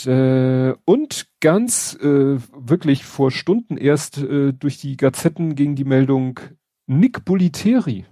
äh, 0.05 0.73
und 0.85 1.27
ganz 1.39 1.95
äh, 2.01 2.37
wirklich 2.53 3.05
vor 3.05 3.31
Stunden 3.31 3.77
erst 3.77 4.17
äh, 4.17 4.53
durch 4.53 4.79
die 4.79 4.97
Gazetten 4.97 5.55
ging 5.55 5.75
die 5.75 5.85
Meldung 5.85 6.39
Nick 6.85 7.25
Boliteri. 7.25 8.05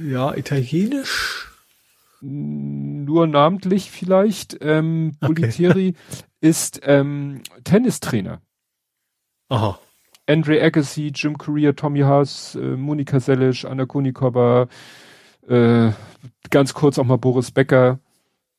Ja, 0.00 0.34
italienisch. 0.34 1.50
Nur 2.20 3.26
namentlich 3.26 3.90
vielleicht. 3.90 4.56
Ähm, 4.60 5.16
Okay. 5.20 5.34
Boliteri 5.34 5.94
ist 6.40 6.80
ähm, 6.84 7.42
Tennistrainer. 7.64 8.40
Aha. 9.48 9.78
Andre 10.26 10.60
Agassi, 10.62 11.12
Jim 11.14 11.38
Courier, 11.38 11.76
Tommy 11.76 12.00
Haas, 12.00 12.54
äh, 12.56 12.76
Monika 12.76 13.20
Sellisch, 13.20 13.64
Anna 13.64 13.86
Konikova, 13.86 14.68
äh, 15.48 15.90
ganz 16.50 16.74
kurz 16.74 16.98
auch 16.98 17.04
mal 17.04 17.16
Boris 17.18 17.50
Becker. 17.50 18.00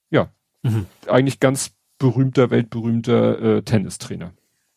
Ja, 0.09 0.29
Mhm. 0.63 0.85
eigentlich 1.07 1.39
ganz 1.39 1.71
berühmter, 1.99 2.49
weltberühmter 2.51 3.57
äh, 3.57 3.61
Tennistrainer. 3.63 4.31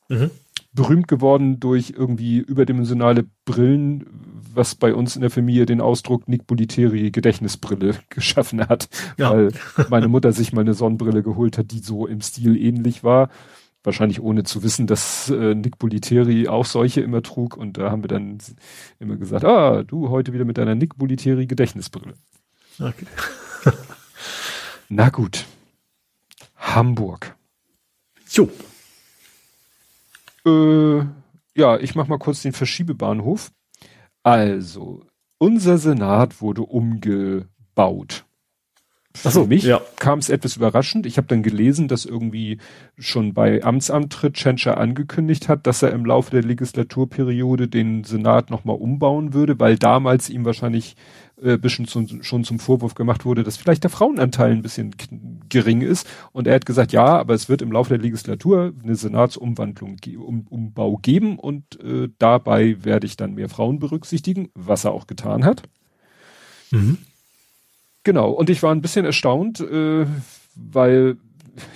Mhm. 0.09 0.31
Berühmt 0.73 1.09
geworden 1.09 1.59
durch 1.61 1.95
irgendwie 1.97 2.39
überdimensionale 2.39 3.25
Brillen, 3.45 4.07
was 4.53 4.75
bei 4.75 4.95
uns 4.95 5.15
in 5.17 5.21
der 5.21 5.31
Familie 5.31 5.67
den 5.67 5.81
Ausdruck 5.81 6.29
Nick 6.29 6.47
Boliteri 6.47 7.11
Gedächtnisbrille 7.11 7.95
geschaffen 8.09 8.67
hat, 8.69 8.89
Ja. 9.17 9.31
weil 9.33 9.53
meine 9.91 10.09
Mutter 10.09 10.33
sich 10.33 10.53
mal 10.53 10.62
eine 10.62 10.75
Sonnenbrille 10.75 11.23
geholt 11.23 11.59
hat, 11.59 11.71
die 11.71 11.79
so 11.81 12.07
im 12.07 12.21
Stil 12.21 12.57
ähnlich 12.57 13.05
war. 13.05 13.31
Wahrscheinlich 13.82 14.20
ohne 14.20 14.44
zu 14.44 14.62
wissen, 14.62 14.86
dass 14.86 15.31
äh, 15.31 15.55
Nick 15.55 15.78
Boliteri 15.78 16.48
auch 16.48 16.66
solche 16.66 17.01
immer 17.01 17.23
trug. 17.23 17.57
Und 17.57 17.78
da 17.78 17.90
haben 17.90 18.02
wir 18.05 18.09
dann 18.09 18.39
immer 18.98 19.16
gesagt, 19.16 19.44
ah, 19.44 19.82
du 19.82 20.11
heute 20.11 20.32
wieder 20.32 20.44
mit 20.44 20.59
deiner 20.59 20.74
Nick 20.74 20.98
Boliteri 20.98 21.47
Gedächtnisbrille. 21.47 22.15
Okay. 22.78 23.07
Na 24.89 25.09
gut. 25.09 25.47
Hamburg. 26.57 27.35
Jo. 28.31 28.51
Äh, 30.44 31.05
ja, 31.55 31.78
ich 31.78 31.94
mach 31.94 32.07
mal 32.07 32.19
kurz 32.19 32.43
den 32.43 32.52
Verschiebebahnhof. 32.52 33.51
Also, 34.23 35.05
unser 35.39 35.78
Senat 35.78 36.40
wurde 36.43 36.62
umgebaut. 36.62 38.24
Ach 39.24 39.32
so, 39.32 39.43
Für 39.43 39.49
mich 39.49 39.65
ja. 39.65 39.81
kam 39.97 40.20
es 40.20 40.28
etwas 40.28 40.57
überraschend. 40.57 41.05
Ich 41.05 41.16
habe 41.16 41.27
dann 41.27 41.43
gelesen, 41.43 41.89
dass 41.89 42.05
irgendwie 42.05 42.59
schon 42.97 43.35
bei 43.35 43.62
Amtsantritt 43.62 44.35
Tschentscher 44.35 44.78
angekündigt 44.78 45.49
hat, 45.49 45.66
dass 45.66 45.82
er 45.82 45.91
im 45.91 46.05
Laufe 46.05 46.31
der 46.31 46.43
Legislaturperiode 46.43 47.66
den 47.66 48.05
Senat 48.05 48.51
nochmal 48.51 48.77
umbauen 48.77 49.35
würde, 49.35 49.59
weil 49.59 49.77
damals 49.77 50.31
ihm 50.31 50.45
wahrscheinlich 50.45 50.95
äh, 51.43 51.59
bisschen 51.59 51.89
zum, 51.89 52.23
schon 52.23 52.45
zum 52.45 52.61
Vorwurf 52.61 52.95
gemacht 52.95 53.24
wurde, 53.24 53.43
dass 53.43 53.57
vielleicht 53.57 53.82
der 53.82 53.91
Frauenanteil 53.91 54.53
ein 54.53 54.62
bisschen 54.62 54.95
gering 55.49 55.81
ist. 55.81 56.07
Und 56.31 56.47
er 56.47 56.55
hat 56.55 56.65
gesagt, 56.65 56.93
ja, 56.93 57.07
aber 57.07 57.35
es 57.35 57.49
wird 57.49 57.62
im 57.62 57.73
Laufe 57.73 57.91
der 57.91 57.99
Legislatur 57.99 58.73
eine 58.82 58.95
Senatsumwandlung, 58.95 59.97
um, 60.19 60.47
Umbau 60.49 60.99
geben 60.99 61.37
und 61.37 61.81
äh, 61.82 62.09
dabei 62.19 62.77
werde 62.85 63.07
ich 63.07 63.16
dann 63.16 63.35
mehr 63.35 63.49
Frauen 63.49 63.81
berücksichtigen, 63.81 64.51
was 64.55 64.85
er 64.85 64.93
auch 64.93 65.09
getan 65.09 65.45
hat. 65.45 65.65
Mhm. 66.70 66.99
Genau, 68.02 68.31
und 68.31 68.48
ich 68.51 68.62
war 68.62 68.72
ein 68.74 68.81
bisschen 68.81 69.05
erstaunt, 69.05 69.60
äh, 69.60 70.06
weil 70.55 71.16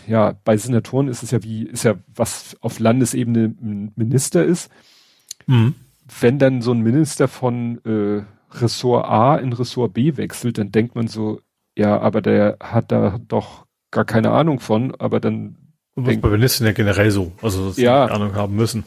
ja, 0.07 0.35
bei 0.45 0.57
Senatoren 0.57 1.09
ist 1.09 1.23
es 1.23 1.31
ja 1.31 1.43
wie, 1.43 1.65
ist 1.65 1.85
ja 1.85 1.97
was 2.15 2.57
auf 2.61 2.79
Landesebene 2.79 3.55
ein 3.61 3.93
Minister 3.97 4.45
ist. 4.45 4.71
Mhm. 5.47 5.75
Wenn 6.21 6.39
dann 6.39 6.63
so 6.63 6.73
ein 6.73 6.81
Minister 6.81 7.29
von 7.29 7.81
äh, 7.85 8.23
Ressort 8.51 9.07
A 9.07 9.37
in 9.37 9.53
Ressort 9.53 9.95
B 9.95 10.17
wechselt, 10.17 10.59
dann 10.59 10.71
denkt 10.71 10.95
man 10.95 11.09
so, 11.09 11.41
ja, 11.77 11.99
aber 12.01 12.23
der 12.23 12.59
hat 12.61 12.93
da 12.93 13.19
doch 13.27 13.67
gar 13.91 14.05
keine 14.05 14.31
Ahnung 14.31 14.61
von, 14.61 14.95
aber 14.97 15.21
dann 15.21 15.57
Und 15.95 16.07
was 16.07 16.17
bei 16.21 16.29
Ministern 16.29 16.67
ja 16.67 16.73
generell 16.73 17.11
so. 17.11 17.33
Also, 17.41 17.69
dass 17.69 17.77
Ja. 17.77 18.07
Ahnung 18.07 18.35
haben 18.35 18.57
müssen. 18.57 18.85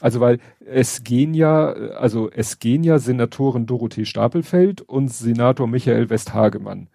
Also 0.00 0.20
weil 0.20 0.38
es 0.64 1.02
gehen 1.02 1.34
ja, 1.34 1.72
also 1.72 2.30
es 2.30 2.58
gehen 2.58 2.84
ja 2.84 2.98
Senatorin 2.98 3.66
Dorothee 3.66 4.04
Stapelfeld 4.04 4.80
und 4.82 5.08
Senator 5.08 5.66
Michael 5.66 6.10
Westhagemann. 6.10 6.88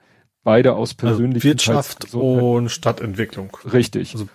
Beide 0.44 0.73
aus 0.73 0.91
Also 0.91 1.07
persönlichen 1.07 1.44
Wirtschaft 1.44 2.06
Gesundheit- 2.06 2.44
und 2.44 2.69
Stadtentwicklung. 2.69 3.56
Richtig, 3.72 4.14
Also 4.14 4.27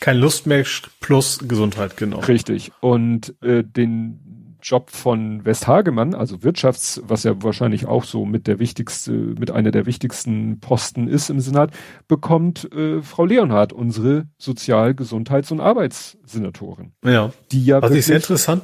Kein 0.00 0.16
Lustmensch 0.16 0.88
plus 1.00 1.40
Gesundheit, 1.46 1.96
genau. 1.98 2.20
richtig. 2.20 2.72
Und 2.80 3.34
äh, 3.42 3.62
den 3.62 4.29
Job 4.62 4.90
von 4.90 5.44
Westhagemann, 5.44 6.14
also 6.14 6.42
Wirtschafts, 6.42 7.00
was 7.04 7.24
ja 7.24 7.42
wahrscheinlich 7.42 7.86
auch 7.86 8.04
so 8.04 8.24
mit 8.24 8.46
der 8.46 8.58
wichtigste, 8.58 9.12
mit 9.12 9.50
einer 9.50 9.70
der 9.70 9.86
wichtigsten 9.86 10.60
Posten 10.60 11.08
ist 11.08 11.30
im 11.30 11.40
Senat, 11.40 11.72
bekommt 12.08 12.72
äh, 12.72 13.02
Frau 13.02 13.24
Leonhardt, 13.24 13.72
unsere 13.72 14.26
Sozial-, 14.38 14.94
Gesundheits- 14.94 15.50
und 15.50 15.60
Arbeitssenatorin. 15.60 16.92
Ja. 17.04 17.32
Die 17.52 17.64
ja 17.64 17.80
Was 17.82 17.92
ich 17.92 18.06
sehr 18.06 18.16
interessant, 18.16 18.62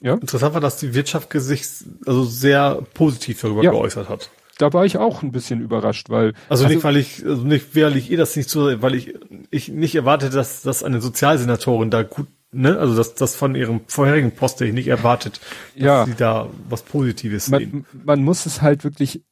Ja? 0.00 0.14
interessant 0.14 0.54
war, 0.54 0.60
dass 0.60 0.78
die 0.78 0.94
Wirtschaft 0.94 1.32
sich 1.32 1.62
also 2.06 2.24
sehr 2.24 2.82
positiv 2.94 3.40
darüber 3.40 3.62
Ja. 3.62 3.70
geäußert 3.70 4.08
hat. 4.08 4.30
da 4.58 4.72
war 4.72 4.84
ich 4.84 4.96
auch 4.98 5.22
ein 5.22 5.32
bisschen 5.32 5.60
überrascht, 5.60 6.08
weil 6.10 6.34
Also, 6.48 6.68
nicht, 6.68 6.84
weil 6.84 6.96
ich, 6.96 7.24
also 7.26 7.42
nicht, 7.42 7.74
weil 7.74 7.96
ich 7.96 8.10
ihr 8.10 8.18
das 8.18 8.36
nicht 8.36 8.48
so, 8.50 8.80
weil 8.82 8.94
ich, 8.94 9.14
ich 9.50 9.68
nicht 9.68 9.94
erwartet, 9.96 10.34
dass, 10.34 10.62
dass 10.62 10.84
eine 10.84 11.00
Sozialsenatorin 11.00 11.90
da 11.90 12.02
gut, 12.04 12.28
ne, 12.52 12.78
also 12.78 12.94
dass 12.96 13.14
das 13.14 13.34
von 13.34 13.54
ihrem 13.54 13.80
vorherigen 13.86 14.30
Posten 14.32 14.64
ich 14.64 14.72
nicht 14.72 14.88
erwartet, 14.88 15.40
dass 15.74 15.82
Ja. 15.84 16.06
sie 16.06 16.14
da 16.14 16.48
was 16.68 16.82
Positives 16.82 17.46
sehen. 17.46 17.86
man, 17.92 18.04
man 18.04 18.24
muss 18.24 18.46
es 18.46 18.62
halt 18.62 18.84
wirklich 18.84 19.22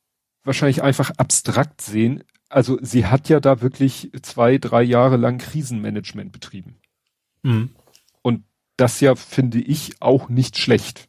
wahrscheinlich 0.45 0.83
einfach 0.83 1.11
abstrakt 1.19 1.81
sehen. 1.81 2.25
Also 2.49 2.79
sie 2.83 3.07
hat 3.07 3.29
ja 3.29 3.39
da 3.41 3.61
wirklich 3.61 4.11
zwei, 4.23 4.59
drei 4.59 4.83
Jahre 4.83 5.17
lang 5.17 5.39
Krisenmanagement 5.39 6.33
betrieben. 6.33 6.77
Mhm. 7.43 7.71
Und 8.23 8.45
das 8.77 9.01
ja 9.01 9.15
finde 9.15 9.59
ich 9.59 10.01
auch 10.01 10.29
nicht 10.29 10.59
schlecht. 10.59 11.09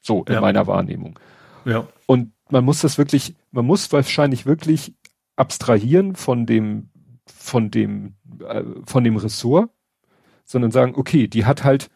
So 0.00 0.24
in 0.24 0.34
Ja. 0.34 0.40
meiner 0.40 0.66
Wahrnehmung. 0.66 1.18
Ja. 1.64 1.86
Und 2.06 2.32
man 2.50 2.64
muss 2.64 2.80
das 2.80 2.98
wirklich, 2.98 3.34
man 3.50 3.66
muss 3.66 3.92
wahrscheinlich 3.92 4.46
wirklich 4.46 4.94
abstrahieren 5.36 6.14
von 6.16 6.46
dem, 6.46 6.90
von 7.26 7.70
dem, 7.70 8.14
äh, 8.46 8.62
von 8.84 9.04
dem 9.04 9.16
Ressort, 9.16 9.70
sondern 10.44 10.70
sagen, 10.70 10.94
okay, 10.96 11.28
die 11.28 11.44
hat 11.44 11.64
halt 11.64 11.90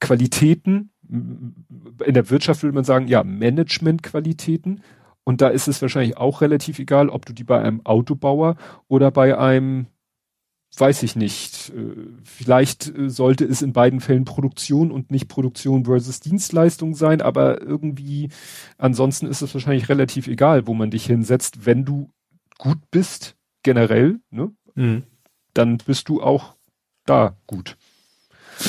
Qualitäten. 0.00 0.90
In 1.08 2.14
der 2.14 2.30
Wirtschaft 2.30 2.62
würde 2.62 2.74
man 2.74 2.84
sagen, 2.84 3.06
ja, 3.06 3.22
Managementqualitäten. 3.22 4.82
Und 5.24 5.40
da 5.40 5.48
ist 5.48 5.68
es 5.68 5.80
wahrscheinlich 5.80 6.16
auch 6.16 6.40
relativ 6.40 6.78
egal, 6.78 7.08
ob 7.08 7.26
du 7.26 7.32
die 7.32 7.44
bei 7.44 7.60
einem 7.60 7.84
Autobauer 7.84 8.56
oder 8.88 9.10
bei 9.10 9.38
einem, 9.38 9.86
weiß 10.76 11.04
ich 11.04 11.14
nicht, 11.14 11.70
äh, 11.70 11.94
vielleicht 12.24 12.96
äh, 12.96 13.08
sollte 13.08 13.44
es 13.44 13.62
in 13.62 13.72
beiden 13.72 14.00
Fällen 14.00 14.24
Produktion 14.24 14.90
und 14.90 15.10
nicht 15.10 15.28
Produktion 15.28 15.84
versus 15.84 16.20
Dienstleistung 16.20 16.94
sein, 16.94 17.20
aber 17.20 17.60
irgendwie 17.62 18.30
ansonsten 18.78 19.26
ist 19.26 19.42
es 19.42 19.54
wahrscheinlich 19.54 19.88
relativ 19.88 20.26
egal, 20.26 20.66
wo 20.66 20.74
man 20.74 20.90
dich 20.90 21.06
hinsetzt, 21.06 21.66
wenn 21.66 21.84
du 21.84 22.10
gut 22.58 22.78
bist 22.90 23.36
generell, 23.62 24.18
ne? 24.30 24.52
Mhm. 24.74 25.04
Dann 25.54 25.78
bist 25.78 26.08
du 26.08 26.22
auch 26.22 26.56
da 27.04 27.36
gut. 27.46 27.76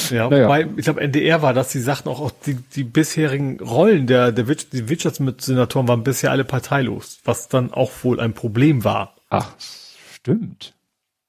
Ja, 0.09 0.29
naja. 0.29 0.45
wobei, 0.45 0.67
ich 0.77 0.85
glaube, 0.85 1.01
NDR 1.01 1.41
war 1.41 1.53
das, 1.53 1.69
die 1.69 1.79
sagten 1.79 2.09
auch, 2.09 2.21
auch 2.21 2.31
die, 2.45 2.55
die 2.55 2.83
bisherigen 2.83 3.59
Rollen 3.59 4.07
der, 4.07 4.31
der 4.31 4.45
die 4.45 4.89
Wirtschaftssenatoren 4.89 5.87
waren 5.87 6.03
bisher 6.03 6.31
alle 6.31 6.43
parteilos, 6.43 7.19
was 7.25 7.47
dann 7.49 7.71
auch 7.71 7.91
wohl 8.03 8.19
ein 8.19 8.33
Problem 8.33 8.83
war. 8.83 9.15
Ach, 9.29 9.49
stimmt. 10.13 10.73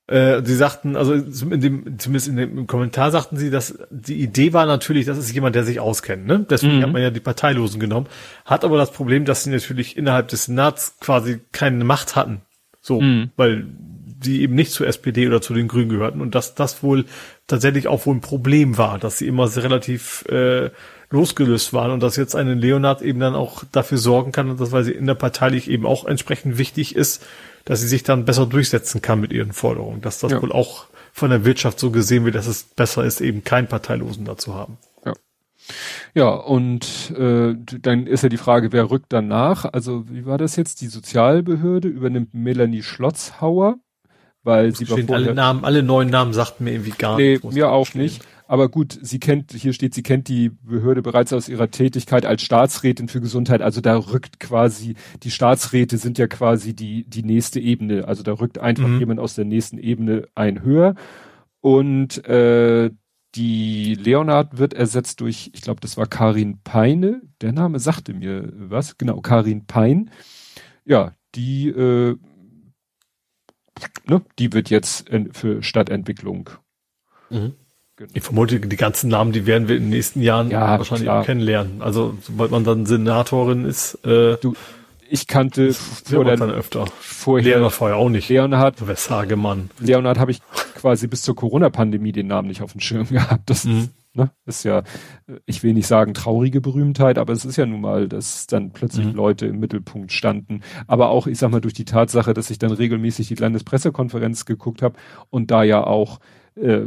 Äh, 0.06 0.42
sie 0.44 0.54
sagten, 0.54 0.96
also 0.96 1.14
in 1.14 1.60
dem, 1.60 1.98
zumindest 1.98 2.28
in 2.28 2.36
dem 2.36 2.66
Kommentar 2.66 3.10
sagten 3.10 3.38
sie, 3.38 3.50
dass 3.50 3.78
die 3.90 4.20
Idee 4.20 4.52
war 4.52 4.66
natürlich, 4.66 5.06
das 5.06 5.16
ist 5.16 5.32
jemand, 5.32 5.56
der 5.56 5.64
sich 5.64 5.80
auskennt, 5.80 6.26
ne? 6.26 6.44
Deswegen 6.48 6.76
mhm. 6.76 6.82
hat 6.82 6.92
man 6.92 7.02
ja 7.02 7.10
die 7.10 7.20
Parteilosen 7.20 7.80
genommen, 7.80 8.06
hat 8.44 8.64
aber 8.64 8.76
das 8.76 8.92
Problem, 8.92 9.24
dass 9.24 9.44
sie 9.44 9.50
natürlich 9.50 9.96
innerhalb 9.96 10.28
des 10.28 10.44
Senats 10.44 10.98
quasi 11.00 11.40
keine 11.52 11.84
Macht 11.84 12.16
hatten. 12.16 12.42
So, 12.82 13.00
mhm. 13.00 13.30
weil 13.36 13.64
die 14.24 14.42
eben 14.42 14.54
nicht 14.54 14.72
zur 14.72 14.86
SPD 14.86 15.26
oder 15.26 15.40
zu 15.40 15.54
den 15.54 15.68
Grünen 15.68 15.88
gehörten 15.88 16.20
und 16.20 16.34
dass 16.34 16.54
das 16.54 16.82
wohl 16.82 17.06
tatsächlich 17.46 17.88
auch 17.88 18.06
wohl 18.06 18.16
ein 18.16 18.20
Problem 18.20 18.78
war, 18.78 18.98
dass 18.98 19.18
sie 19.18 19.26
immer 19.26 19.54
relativ 19.56 20.24
äh, 20.28 20.70
losgelöst 21.10 21.72
waren 21.72 21.90
und 21.90 22.02
dass 22.02 22.16
jetzt 22.16 22.34
eine 22.34 22.54
Leonard 22.54 23.02
eben 23.02 23.20
dann 23.20 23.34
auch 23.34 23.64
dafür 23.72 23.98
sorgen 23.98 24.32
kann, 24.32 24.56
dass 24.56 24.72
weil 24.72 24.84
sie 24.84 24.92
innerparteilich 24.92 25.70
eben 25.70 25.86
auch 25.86 26.04
entsprechend 26.04 26.58
wichtig 26.58 26.96
ist, 26.96 27.24
dass 27.64 27.80
sie 27.80 27.88
sich 27.88 28.02
dann 28.02 28.24
besser 28.24 28.46
durchsetzen 28.46 29.02
kann 29.02 29.20
mit 29.20 29.32
ihren 29.32 29.52
Forderungen, 29.52 30.00
dass 30.00 30.18
das 30.18 30.32
ja. 30.32 30.42
wohl 30.42 30.52
auch 30.52 30.86
von 31.12 31.30
der 31.30 31.44
Wirtschaft 31.44 31.78
so 31.78 31.90
gesehen 31.90 32.24
wird, 32.24 32.34
dass 32.34 32.46
es 32.46 32.64
besser 32.64 33.04
ist, 33.04 33.20
eben 33.20 33.44
keinen 33.44 33.68
Parteilosen 33.68 34.24
da 34.24 34.36
zu 34.36 34.54
haben. 34.54 34.78
Ja. 35.04 35.12
Ja, 36.14 36.28
und 36.30 37.12
äh, 37.16 37.54
dann 37.80 38.06
ist 38.06 38.22
ja 38.22 38.28
die 38.28 38.36
Frage, 38.36 38.72
wer 38.72 38.90
rückt 38.90 39.06
danach? 39.12 39.64
Also 39.64 40.08
wie 40.10 40.26
war 40.26 40.38
das 40.38 40.56
jetzt? 40.56 40.80
Die 40.80 40.88
Sozialbehörde 40.88 41.88
übernimmt 41.88 42.34
Melanie 42.34 42.82
Schlotzhauer 42.82 43.76
weil 44.44 44.74
sie 44.74 44.88
war 44.88 44.98
vorher, 44.98 45.16
alle 45.16 45.34
Namen, 45.34 45.64
alle 45.64 45.82
neuen 45.82 46.10
Namen 46.10 46.32
sagten 46.32 46.64
mir 46.64 46.72
irgendwie 46.72 46.90
gar 46.90 47.16
nee, 47.16 47.32
nichts. 47.32 47.54
mir 47.54 47.70
auch 47.70 47.86
stehen. 47.86 48.02
nicht. 48.02 48.24
Aber 48.46 48.68
gut, 48.68 48.98
sie 49.00 49.18
kennt, 49.18 49.52
hier 49.52 49.72
steht, 49.72 49.94
sie 49.94 50.02
kennt 50.02 50.28
die 50.28 50.50
Behörde 50.50 51.00
bereits 51.00 51.32
aus 51.32 51.48
ihrer 51.48 51.70
Tätigkeit 51.70 52.26
als 52.26 52.42
Staatsrätin 52.42 53.08
für 53.08 53.22
Gesundheit. 53.22 53.62
Also 53.62 53.80
da 53.80 53.96
rückt 53.96 54.38
quasi, 54.38 54.96
die 55.22 55.30
Staatsräte 55.30 55.96
sind 55.96 56.18
ja 56.18 56.26
quasi 56.26 56.74
die, 56.74 57.08
die 57.08 57.22
nächste 57.22 57.58
Ebene. 57.58 58.06
Also 58.06 58.22
da 58.22 58.32
rückt 58.32 58.58
einfach 58.58 58.86
mhm. 58.86 58.98
jemand 58.98 59.20
aus 59.20 59.34
der 59.34 59.46
nächsten 59.46 59.78
Ebene 59.78 60.28
ein 60.34 60.62
höher. 60.62 60.94
Und 61.60 62.22
äh, 62.26 62.90
die 63.34 63.94
Leonard 63.94 64.58
wird 64.58 64.74
ersetzt 64.74 65.20
durch, 65.20 65.50
ich 65.54 65.62
glaube, 65.62 65.80
das 65.80 65.96
war 65.96 66.06
Karin 66.06 66.58
Peine. 66.62 67.22
Der 67.40 67.52
Name 67.52 67.78
sagte 67.78 68.12
mir 68.12 68.52
was. 68.54 68.98
Genau, 68.98 69.22
Karin 69.22 69.64
Pein. 69.66 70.10
Ja, 70.84 71.12
die 71.34 71.68
äh, 71.68 72.16
ne, 74.06 74.22
die 74.38 74.52
wird 74.52 74.70
jetzt 74.70 75.08
in, 75.08 75.32
für 75.32 75.62
Stadtentwicklung. 75.62 76.50
Mhm. 77.30 77.54
Genau. 77.96 78.10
Ich 78.12 78.24
vermute, 78.24 78.58
die 78.58 78.76
ganzen 78.76 79.08
Namen, 79.08 79.32
die 79.32 79.46
werden 79.46 79.68
wir 79.68 79.76
in 79.76 79.84
den 79.84 79.90
nächsten 79.90 80.20
Jahren 80.20 80.50
ja, 80.50 80.78
wahrscheinlich 80.78 81.06
klar. 81.06 81.20
auch 81.20 81.24
kennenlernen. 81.24 81.80
Also 81.80 82.18
sobald 82.22 82.50
man 82.50 82.64
dann 82.64 82.86
Senatorin 82.86 83.64
ist, 83.64 84.04
äh, 84.04 84.36
du, 84.40 84.54
ich 85.08 85.28
kannte 85.28 85.72
vor 85.72 86.24
dann 86.24 86.50
öfter. 86.50 86.86
Vorher, 86.98 87.44
Leonhard 87.44 87.72
vorher 87.72 87.96
auch 87.96 88.08
nicht. 88.08 88.28
Leonhard, 88.28 88.84
Westhagemann. 88.84 89.70
Leonhard 89.78 90.18
habe 90.18 90.32
ich 90.32 90.40
quasi 90.74 91.06
bis 91.06 91.22
zur 91.22 91.36
Corona-Pandemie 91.36 92.10
den 92.10 92.26
Namen 92.26 92.48
nicht 92.48 92.62
auf 92.62 92.72
dem 92.72 92.80
Schirm 92.80 93.06
gehabt. 93.08 93.48
Das 93.48 93.64
mhm. 93.64 93.90
Ne? 94.16 94.30
Ist 94.46 94.64
ja, 94.64 94.84
ich 95.44 95.62
will 95.64 95.72
nicht 95.72 95.88
sagen 95.88 96.14
traurige 96.14 96.60
Berühmtheit, 96.60 97.18
aber 97.18 97.32
es 97.32 97.44
ist 97.44 97.56
ja 97.56 97.66
nun 97.66 97.80
mal, 97.80 98.08
dass 98.08 98.46
dann 98.46 98.70
plötzlich 98.72 99.06
mhm. 99.06 99.14
Leute 99.14 99.46
im 99.46 99.58
Mittelpunkt 99.58 100.12
standen. 100.12 100.60
Aber 100.86 101.08
auch, 101.08 101.26
ich 101.26 101.38
sag 101.38 101.50
mal, 101.50 101.60
durch 101.60 101.74
die 101.74 101.84
Tatsache, 101.84 102.32
dass 102.32 102.50
ich 102.50 102.58
dann 102.58 102.70
regelmäßig 102.70 103.26
die 103.26 103.34
Landespressekonferenz 103.34 104.44
geguckt 104.44 104.82
habe 104.82 104.96
und 105.30 105.50
da 105.50 105.64
ja 105.64 105.84
auch 105.84 106.20
äh, 106.54 106.82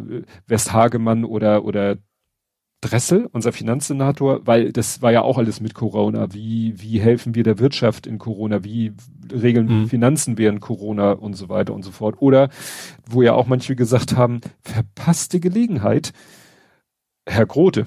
Westhagemann 0.48 1.26
oder 1.26 1.66
oder 1.66 1.98
Dressel, 2.80 3.28
unser 3.32 3.52
Finanzsenator, 3.54 4.46
weil 4.46 4.72
das 4.72 5.02
war 5.02 5.12
ja 5.12 5.24
auch 5.24 5.40
alles 5.40 5.62
mit 5.62 5.74
Corona. 5.74 6.32
Wie, 6.32 6.76
wie 6.78 7.00
helfen 7.00 7.34
wir 7.34 7.44
der 7.44 7.58
Wirtschaft 7.58 8.06
in 8.06 8.20
Corona? 8.20 8.64
Wie 8.64 8.94
regeln 9.34 9.82
mhm. 9.82 9.88
Finanzen 9.88 10.38
während 10.38 10.62
Corona 10.62 11.14
und 11.14 11.34
so 11.34 11.50
weiter 11.50 11.74
und 11.74 11.84
so 11.84 11.90
fort? 11.90 12.16
Oder 12.20 12.50
wo 13.10 13.24
ja 13.24 13.34
auch 13.34 13.48
manche 13.48 13.76
gesagt 13.76 14.16
haben, 14.16 14.42
verpasste 14.62 15.40
Gelegenheit, 15.40 16.14
Herr 17.28 17.46
Grote. 17.46 17.86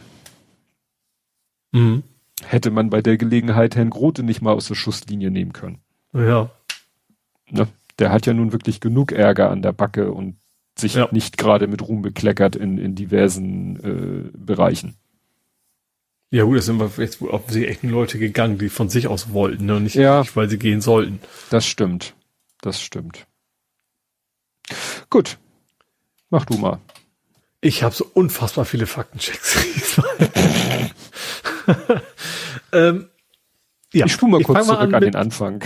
Mhm. 1.73 2.03
Hätte 2.45 2.71
man 2.71 2.91
bei 2.91 3.03
der 3.03 3.17
Gelegenheit 3.17 3.75
Herrn 3.75 3.91
Grote 3.91 4.23
nicht 4.23 4.43
mal 4.43 4.53
aus 4.53 4.69
der 4.69 4.75
Schusslinie 4.75 5.31
nehmen 5.31 5.53
können. 5.53 5.81
Ja. 6.13 6.51
Ne? 7.49 7.69
Der 7.99 8.13
hat 8.13 8.27
ja 8.27 8.33
nun 8.33 8.53
wirklich 8.53 8.81
genug 8.81 9.13
Ärger 9.13 9.51
an 9.51 9.63
der 9.63 9.73
Backe 9.73 10.13
und 10.13 10.37
sich 10.79 10.95
ja. 10.95 11.09
nicht 11.11 11.37
gerade 11.37 11.67
mit 11.67 11.87
Ruhm 11.87 12.03
bekleckert 12.03 12.57
in, 12.57 12.79
in 12.79 12.95
diversen 12.95 13.77
äh, 13.77 14.31
Bereichen. 14.37 14.97
Ja 16.31 16.45
gut, 16.45 16.59
es 16.59 16.67
sind 16.67 16.79
wir 16.79 16.91
jetzt 16.99 17.21
auf 17.23 17.43
sie 17.49 17.67
echten 17.67 17.89
Leute 17.89 18.19
gegangen, 18.19 18.57
die 18.57 18.69
von 18.69 18.89
sich 18.89 19.09
aus 19.09 19.33
wollten, 19.33 19.67
ne? 19.67 19.81
nicht, 19.81 19.97
ja, 19.97 20.21
nicht, 20.21 20.37
weil 20.37 20.49
sie 20.49 20.59
gehen 20.59 20.81
sollten. 20.81 21.19
Das 21.51 21.67
stimmt. 21.67 22.15
Das 22.61 22.81
stimmt. 22.81 23.27
Gut. 25.09 25.39
Mach 26.31 26.45
du 26.45 26.57
mal. 26.57 26.79
Ich 27.61 27.83
habe 27.83 27.95
so 27.95 28.07
unfassbar 28.15 28.65
viele 28.65 28.87
Faktenchecks. 28.87 30.01
ähm, 32.73 33.09
ja, 33.93 34.07
ich 34.07 34.13
spule 34.13 34.33
mal 34.33 34.43
kurz 34.43 34.67
zurück 34.67 34.81
an, 34.81 34.95
an 34.95 35.03
den 35.03 35.17
Anfang. 35.17 35.63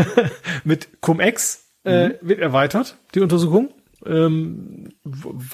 mit 0.64 1.00
Cum-Ex 1.00 1.64
äh, 1.84 2.08
mhm. 2.08 2.14
wird 2.20 2.40
erweitert, 2.40 2.96
die 3.14 3.20
Untersuchung. 3.20 3.72
Ähm, 4.04 4.90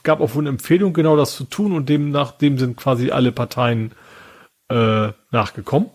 gab 0.03 0.21
auch 0.21 0.35
wohl 0.35 0.43
eine 0.43 0.49
Empfehlung, 0.49 0.95
genau 0.95 1.17
das 1.17 1.37
zu 1.37 1.45
tun 1.45 1.73
und 1.73 1.89
demnach, 1.89 2.33
dem 2.33 2.59
sind 2.59 2.77
quasi 2.77 3.11
alle 3.11 3.31
Parteien 3.31 3.93
äh, 4.69 5.13
nachgekommen. 5.31 5.91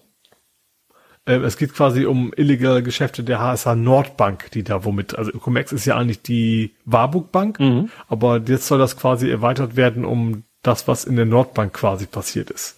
Äh, 1.26 1.36
es 1.36 1.58
geht 1.58 1.74
quasi 1.74 2.06
um 2.06 2.34
illegale 2.36 2.84
Geschäfte 2.84 3.24
der 3.24 3.40
HSH 3.40 3.76
Nordbank, 3.76 4.52
die 4.52 4.64
da 4.64 4.84
womit, 4.84 5.18
also 5.18 5.32
Comex 5.32 5.72
ist 5.72 5.86
ja 5.86 5.98
eigentlich 5.98 6.22
die 6.22 6.72
Warburg 6.86 7.32
Bank, 7.32 7.60
mhm. 7.60 7.90
aber 8.08 8.42
jetzt 8.46 8.68
soll 8.68 8.80
das 8.80 8.98
quasi 8.98 9.30
erweitert 9.30 9.76
werden 9.76 10.06
um 10.06 10.44
das, 10.62 10.88
was 10.88 11.06
in 11.06 11.16
der 11.16 11.26
Nordbank 11.26 11.74
quasi 11.74 12.06
passiert 12.06 12.50
ist. 12.50 12.78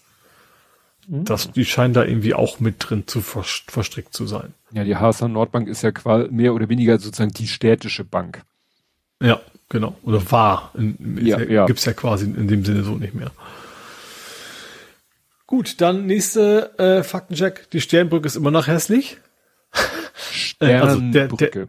Mhm. 1.08 1.26
Das, 1.26 1.52
die 1.52 1.66
scheinen 1.66 1.94
da 1.94 2.04
irgendwie 2.04 2.34
auch 2.34 2.60
mit 2.60 2.76
drin 2.80 3.08
zu 3.08 3.22
verstrickt 3.22 4.14
zu 4.14 4.26
sein. 4.28 4.54
Ja, 4.72 4.84
die 4.84 4.96
HSH 4.96 5.28
Nordbank 5.28 5.68
ist 5.68 5.82
ja 5.82 5.92
quasi 5.92 6.30
mehr 6.32 6.54
oder 6.54 6.70
weniger 6.70 6.98
sozusagen 7.00 7.32
die 7.32 7.48
städtische 7.48 8.04
Bank. 8.04 8.44
Ja, 9.22 9.40
genau. 9.70 9.96
Oder 10.04 10.32
war. 10.32 10.72
In, 10.76 11.20
ja, 11.26 11.40
ja. 11.40 11.66
Gibt's 11.66 11.86
ja 11.86 11.94
quasi 11.94 12.26
in 12.26 12.48
dem 12.48 12.66
Sinne 12.66 12.84
so 12.84 12.96
nicht 12.96 13.14
mehr. 13.14 13.32
Gut, 15.48 15.80
dann 15.82 16.06
nächste 16.06 16.78
äh, 16.80 17.04
Faktencheck. 17.04 17.70
Die 17.72 17.82
Sternbrücke 17.82 18.26
ist 18.28 18.36
immer 18.36 18.52
noch 18.52 18.68
hässlich. 18.68 19.18
Sternbrücke. 20.32 20.84
also 20.88 21.00
der, 21.02 21.28
der, 21.28 21.68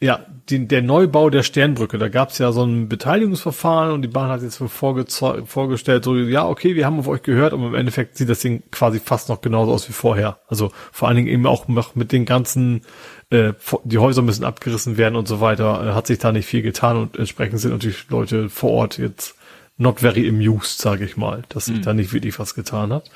ja, 0.00 0.24
den, 0.48 0.68
der 0.68 0.82
Neubau 0.82 1.28
der 1.28 1.42
Sternbrücke, 1.42 1.98
da 1.98 2.08
gab 2.08 2.30
es 2.30 2.38
ja 2.38 2.52
so 2.52 2.64
ein 2.64 2.88
Beteiligungsverfahren 2.88 3.90
und 3.92 4.02
die 4.02 4.08
Bahn 4.08 4.30
hat 4.30 4.42
jetzt 4.42 4.58
vorgestellt, 4.58 6.04
so, 6.04 6.16
ja, 6.16 6.46
okay, 6.46 6.76
wir 6.76 6.86
haben 6.86 7.00
auf 7.00 7.08
euch 7.08 7.22
gehört, 7.22 7.52
aber 7.52 7.66
im 7.66 7.74
Endeffekt 7.74 8.16
sieht 8.16 8.28
das 8.28 8.40
Ding 8.40 8.62
quasi 8.70 9.00
fast 9.00 9.28
noch 9.28 9.40
genauso 9.40 9.72
aus 9.72 9.88
wie 9.88 9.92
vorher. 9.92 10.38
Also 10.46 10.70
vor 10.92 11.08
allen 11.08 11.16
Dingen 11.16 11.28
eben 11.28 11.46
auch 11.46 11.66
noch 11.66 11.96
mit 11.96 12.12
den 12.12 12.26
ganzen, 12.26 12.82
äh, 13.30 13.54
die 13.84 13.98
Häuser 13.98 14.22
müssen 14.22 14.44
abgerissen 14.44 14.98
werden 14.98 15.16
und 15.16 15.26
so 15.26 15.40
weiter, 15.40 15.84
äh, 15.84 15.92
hat 15.94 16.06
sich 16.06 16.18
da 16.18 16.30
nicht 16.30 16.46
viel 16.46 16.62
getan 16.62 16.96
und 16.96 17.18
entsprechend 17.18 17.58
sind 17.58 17.72
natürlich 17.72 18.08
Leute 18.08 18.50
vor 18.50 18.70
Ort 18.70 18.98
jetzt 18.98 19.34
not 19.78 20.00
very 20.00 20.28
amused, 20.28 20.80
sage 20.80 21.04
ich 21.04 21.16
mal, 21.16 21.42
dass 21.48 21.68
mhm. 21.68 21.82
da 21.82 21.94
nicht 21.94 22.12
wirklich 22.12 22.38
was 22.38 22.54
getan 22.54 22.92
hat. 22.92 23.10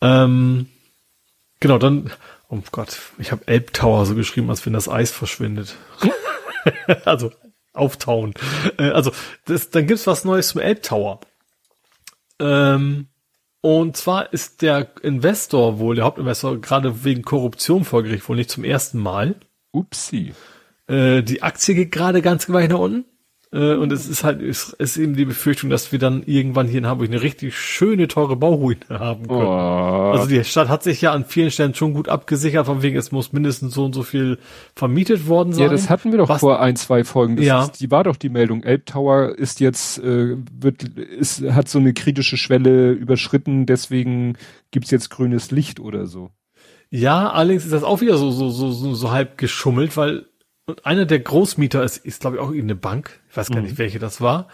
Ähm, 0.00 0.68
genau, 1.60 1.78
dann, 1.78 2.10
oh 2.48 2.60
Gott, 2.70 2.98
ich 3.18 3.32
habe 3.32 3.46
Elbtower 3.48 4.04
so 4.04 4.14
geschrieben, 4.14 4.50
als 4.50 4.66
wenn 4.66 4.74
das 4.74 4.88
Eis 4.88 5.10
verschwindet. 5.10 5.76
also 7.04 7.32
auftauen. 7.72 8.34
Äh, 8.78 8.90
also 8.90 9.12
das, 9.44 9.70
dann 9.70 9.86
gibt's 9.86 10.06
was 10.06 10.24
Neues 10.24 10.48
zum 10.48 10.60
Elbtower. 10.60 11.20
Ähm, 12.38 13.08
und 13.60 13.96
zwar 13.96 14.32
ist 14.32 14.62
der 14.62 14.88
Investor 15.02 15.78
wohl, 15.78 15.96
der 15.96 16.04
Hauptinvestor, 16.04 16.60
gerade 16.60 17.04
wegen 17.04 17.22
Korruption 17.22 17.84
vor 17.84 18.02
Gericht 18.02 18.28
wohl 18.28 18.36
nicht 18.36 18.50
zum 18.50 18.64
ersten 18.64 18.98
Mal. 18.98 19.36
Upsi. 19.72 20.34
Äh, 20.86 21.22
die 21.22 21.42
Aktie 21.42 21.74
geht 21.74 21.92
gerade 21.92 22.22
ganz 22.22 22.48
weit 22.48 22.70
nach 22.70 22.78
unten. 22.78 23.04
Äh, 23.52 23.74
und 23.74 23.92
es 23.92 24.08
ist 24.08 24.24
halt, 24.24 24.42
es 24.42 24.70
ist 24.70 24.96
eben 24.96 25.14
die 25.14 25.24
Befürchtung, 25.24 25.70
dass 25.70 25.92
wir 25.92 25.98
dann 25.98 26.24
irgendwann 26.24 26.66
hier 26.66 26.78
in 26.78 26.86
Hamburg 26.86 27.08
eine 27.08 27.22
richtig 27.22 27.56
schöne, 27.56 28.08
teure 28.08 28.36
Bauruine 28.36 28.80
haben 28.88 29.28
können. 29.28 29.40
Oh. 29.40 30.12
Also 30.12 30.26
die 30.28 30.42
Stadt 30.44 30.68
hat 30.68 30.82
sich 30.82 31.00
ja 31.00 31.12
an 31.12 31.24
vielen 31.24 31.50
Stellen 31.50 31.74
schon 31.74 31.94
gut 31.94 32.08
abgesichert, 32.08 32.66
von 32.66 32.82
wegen, 32.82 32.96
es 32.96 33.12
muss 33.12 33.32
mindestens 33.32 33.74
so 33.74 33.84
und 33.84 33.94
so 33.94 34.02
viel 34.02 34.38
vermietet 34.74 35.28
worden 35.28 35.52
sein. 35.52 35.64
Ja, 35.64 35.70
das 35.70 35.88
hatten 35.88 36.10
wir 36.10 36.18
doch 36.18 36.28
Was, 36.28 36.40
vor 36.40 36.60
ein, 36.60 36.76
zwei 36.76 37.04
Folgen. 37.04 37.36
Das 37.36 37.46
ja. 37.46 37.62
Ist, 37.62 37.80
die 37.80 37.90
war 37.90 38.04
doch 38.04 38.16
die 38.16 38.30
Meldung. 38.30 38.64
Elbtower 38.64 39.38
ist 39.38 39.60
jetzt, 39.60 39.98
äh, 39.98 40.36
wird, 40.52 40.82
ist, 40.82 41.42
hat 41.42 41.68
so 41.68 41.78
eine 41.78 41.94
kritische 41.94 42.36
Schwelle 42.36 42.92
überschritten, 42.92 43.66
deswegen 43.66 44.36
gibt's 44.72 44.90
jetzt 44.90 45.08
grünes 45.10 45.50
Licht 45.52 45.78
oder 45.78 46.06
so. 46.06 46.30
Ja, 46.90 47.30
allerdings 47.30 47.64
ist 47.64 47.72
das 47.72 47.82
auch 47.84 48.00
wieder 48.00 48.16
so, 48.16 48.30
so, 48.30 48.50
so, 48.50 48.70
so, 48.70 48.94
so 48.94 49.10
halb 49.10 49.38
geschummelt, 49.38 49.96
weil 49.96 50.26
Und 50.66 50.84
einer 50.84 51.06
der 51.06 51.20
Großmieter 51.20 51.82
ist, 51.84 51.98
ist 51.98 52.20
glaube 52.20 52.36
ich, 52.36 52.42
auch 52.42 52.48
irgendeine 52.48 52.74
Bank. 52.76 53.20
Ich 53.30 53.36
weiß 53.36 53.50
gar 53.50 53.58
Mhm. 53.60 53.66
nicht, 53.66 53.78
welche 53.78 53.98
das 53.98 54.20
war. 54.20 54.48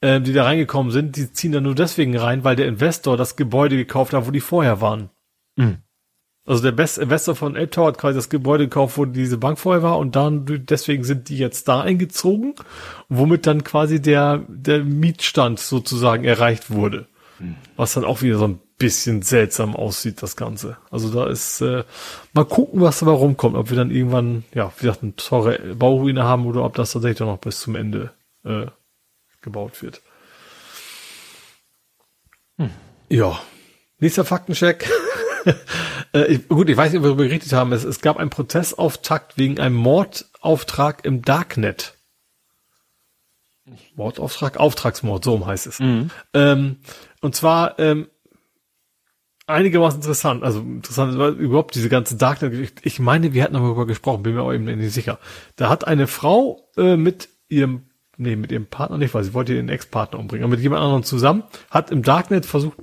Ähm, 0.00 0.24
die 0.24 0.32
da 0.32 0.44
reingekommen 0.44 0.92
sind, 0.92 1.16
die 1.16 1.32
ziehen 1.32 1.52
da 1.52 1.60
nur 1.60 1.74
deswegen 1.74 2.16
rein, 2.16 2.44
weil 2.44 2.56
der 2.56 2.68
Investor 2.68 3.16
das 3.16 3.36
Gebäude 3.36 3.76
gekauft 3.76 4.12
hat, 4.12 4.26
wo 4.26 4.30
die 4.30 4.40
vorher 4.40 4.80
waren. 4.80 5.10
Mhm. 5.56 5.78
Also 6.46 6.62
der 6.62 6.72
Best 6.72 6.96
Investor 6.96 7.34
von 7.34 7.56
Elbtower 7.56 7.88
hat 7.88 7.98
quasi 7.98 8.16
das 8.16 8.30
Gebäude 8.30 8.64
gekauft, 8.64 8.96
wo 8.96 9.04
diese 9.04 9.36
Bank 9.36 9.58
vorher 9.58 9.82
war 9.82 9.98
und 9.98 10.16
dann 10.16 10.46
deswegen 10.46 11.04
sind 11.04 11.28
die 11.28 11.36
jetzt 11.36 11.68
da 11.68 11.82
eingezogen, 11.82 12.54
womit 13.10 13.46
dann 13.46 13.64
quasi 13.64 14.00
der 14.00 14.46
der 14.48 14.82
Mietstand 14.82 15.60
sozusagen 15.60 16.24
erreicht 16.24 16.70
wurde. 16.70 17.06
Was 17.76 17.94
dann 17.94 18.04
auch 18.04 18.22
wieder 18.22 18.38
so 18.38 18.46
ein 18.46 18.60
bisschen 18.78 19.22
seltsam 19.22 19.76
aussieht, 19.76 20.22
das 20.22 20.36
Ganze. 20.36 20.76
Also 20.90 21.10
da 21.10 21.28
ist 21.28 21.60
äh, 21.60 21.84
mal 22.32 22.44
gucken, 22.44 22.80
was 22.80 23.00
dabei 23.00 23.12
rumkommt, 23.12 23.56
ob 23.56 23.70
wir 23.70 23.76
dann 23.76 23.90
irgendwann, 23.90 24.44
ja, 24.54 24.72
wie 24.78 24.86
gesagt, 24.86 25.02
eine 25.02 25.16
teure 25.16 25.58
Bauruine 25.74 26.24
haben 26.24 26.46
oder 26.46 26.64
ob 26.64 26.74
das 26.74 26.92
tatsächlich 26.92 27.20
noch 27.20 27.38
bis 27.38 27.60
zum 27.60 27.76
Ende 27.76 28.10
äh, 28.44 28.66
gebaut 29.40 29.82
wird. 29.82 30.02
Ja. 33.08 33.40
Nächster 34.00 34.24
Faktencheck. 34.24 34.88
äh, 36.14 36.24
ich, 36.26 36.48
gut, 36.48 36.68
ich 36.68 36.76
weiß 36.76 36.92
nicht, 36.92 36.98
ob 36.98 37.04
wir 37.04 37.08
darüber 37.08 37.24
geredet 37.24 37.52
haben. 37.52 37.72
Es, 37.72 37.84
es 37.84 38.00
gab 38.00 38.16
einen 38.16 38.30
Prozessauftakt 38.30 39.38
wegen 39.38 39.58
einem 39.58 39.76
Mordauftrag 39.76 41.04
im 41.04 41.22
Darknet. 41.22 41.94
Mordauftrag, 43.96 44.58
Auftragsmord, 44.58 45.24
so 45.24 45.44
heißt 45.46 45.66
es. 45.66 45.80
Ähm, 46.32 46.76
und 47.20 47.34
zwar 47.34 47.78
ähm, 47.78 48.08
einigermaßen 49.46 50.00
interessant. 50.00 50.42
Also 50.42 50.60
interessant 50.60 51.18
war 51.18 51.30
überhaupt 51.30 51.74
diese 51.74 51.88
ganze 51.88 52.16
Darknet. 52.16 52.72
Ich 52.82 52.98
meine, 53.00 53.32
wir 53.32 53.42
hatten 53.42 53.54
darüber 53.54 53.86
gesprochen, 53.86 54.22
bin 54.22 54.34
mir 54.34 54.40
aber 54.40 54.54
eben 54.54 54.64
nicht 54.64 54.92
sicher. 54.92 55.18
Da 55.56 55.68
hat 55.68 55.86
eine 55.86 56.06
Frau 56.06 56.68
äh, 56.76 56.96
mit 56.96 57.28
ihrem, 57.48 57.84
nee, 58.16 58.36
mit 58.36 58.52
ihrem 58.52 58.66
Partner 58.66 58.98
nicht, 58.98 59.14
weil 59.14 59.24
sie 59.24 59.34
wollte 59.34 59.54
ihren 59.54 59.68
Ex-Partner 59.68 60.18
umbringen, 60.18 60.44
aber 60.44 60.52
mit 60.52 60.60
jemand 60.60 60.82
anderem 60.82 61.02
zusammen, 61.02 61.44
hat 61.70 61.90
im 61.90 62.02
Darknet 62.02 62.46
versucht, 62.46 62.76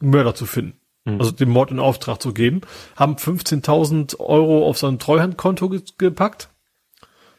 Mörder 0.00 0.34
zu 0.34 0.46
finden. 0.46 0.78
Also 1.04 1.32
den 1.32 1.48
Mord 1.48 1.72
in 1.72 1.80
Auftrag 1.80 2.22
zu 2.22 2.32
geben, 2.32 2.60
haben 2.94 3.16
15.000 3.16 4.20
Euro 4.20 4.68
auf 4.68 4.78
sein 4.78 5.00
Treuhandkonto 5.00 5.68
ge 5.68 5.82
gepackt. 5.98 6.48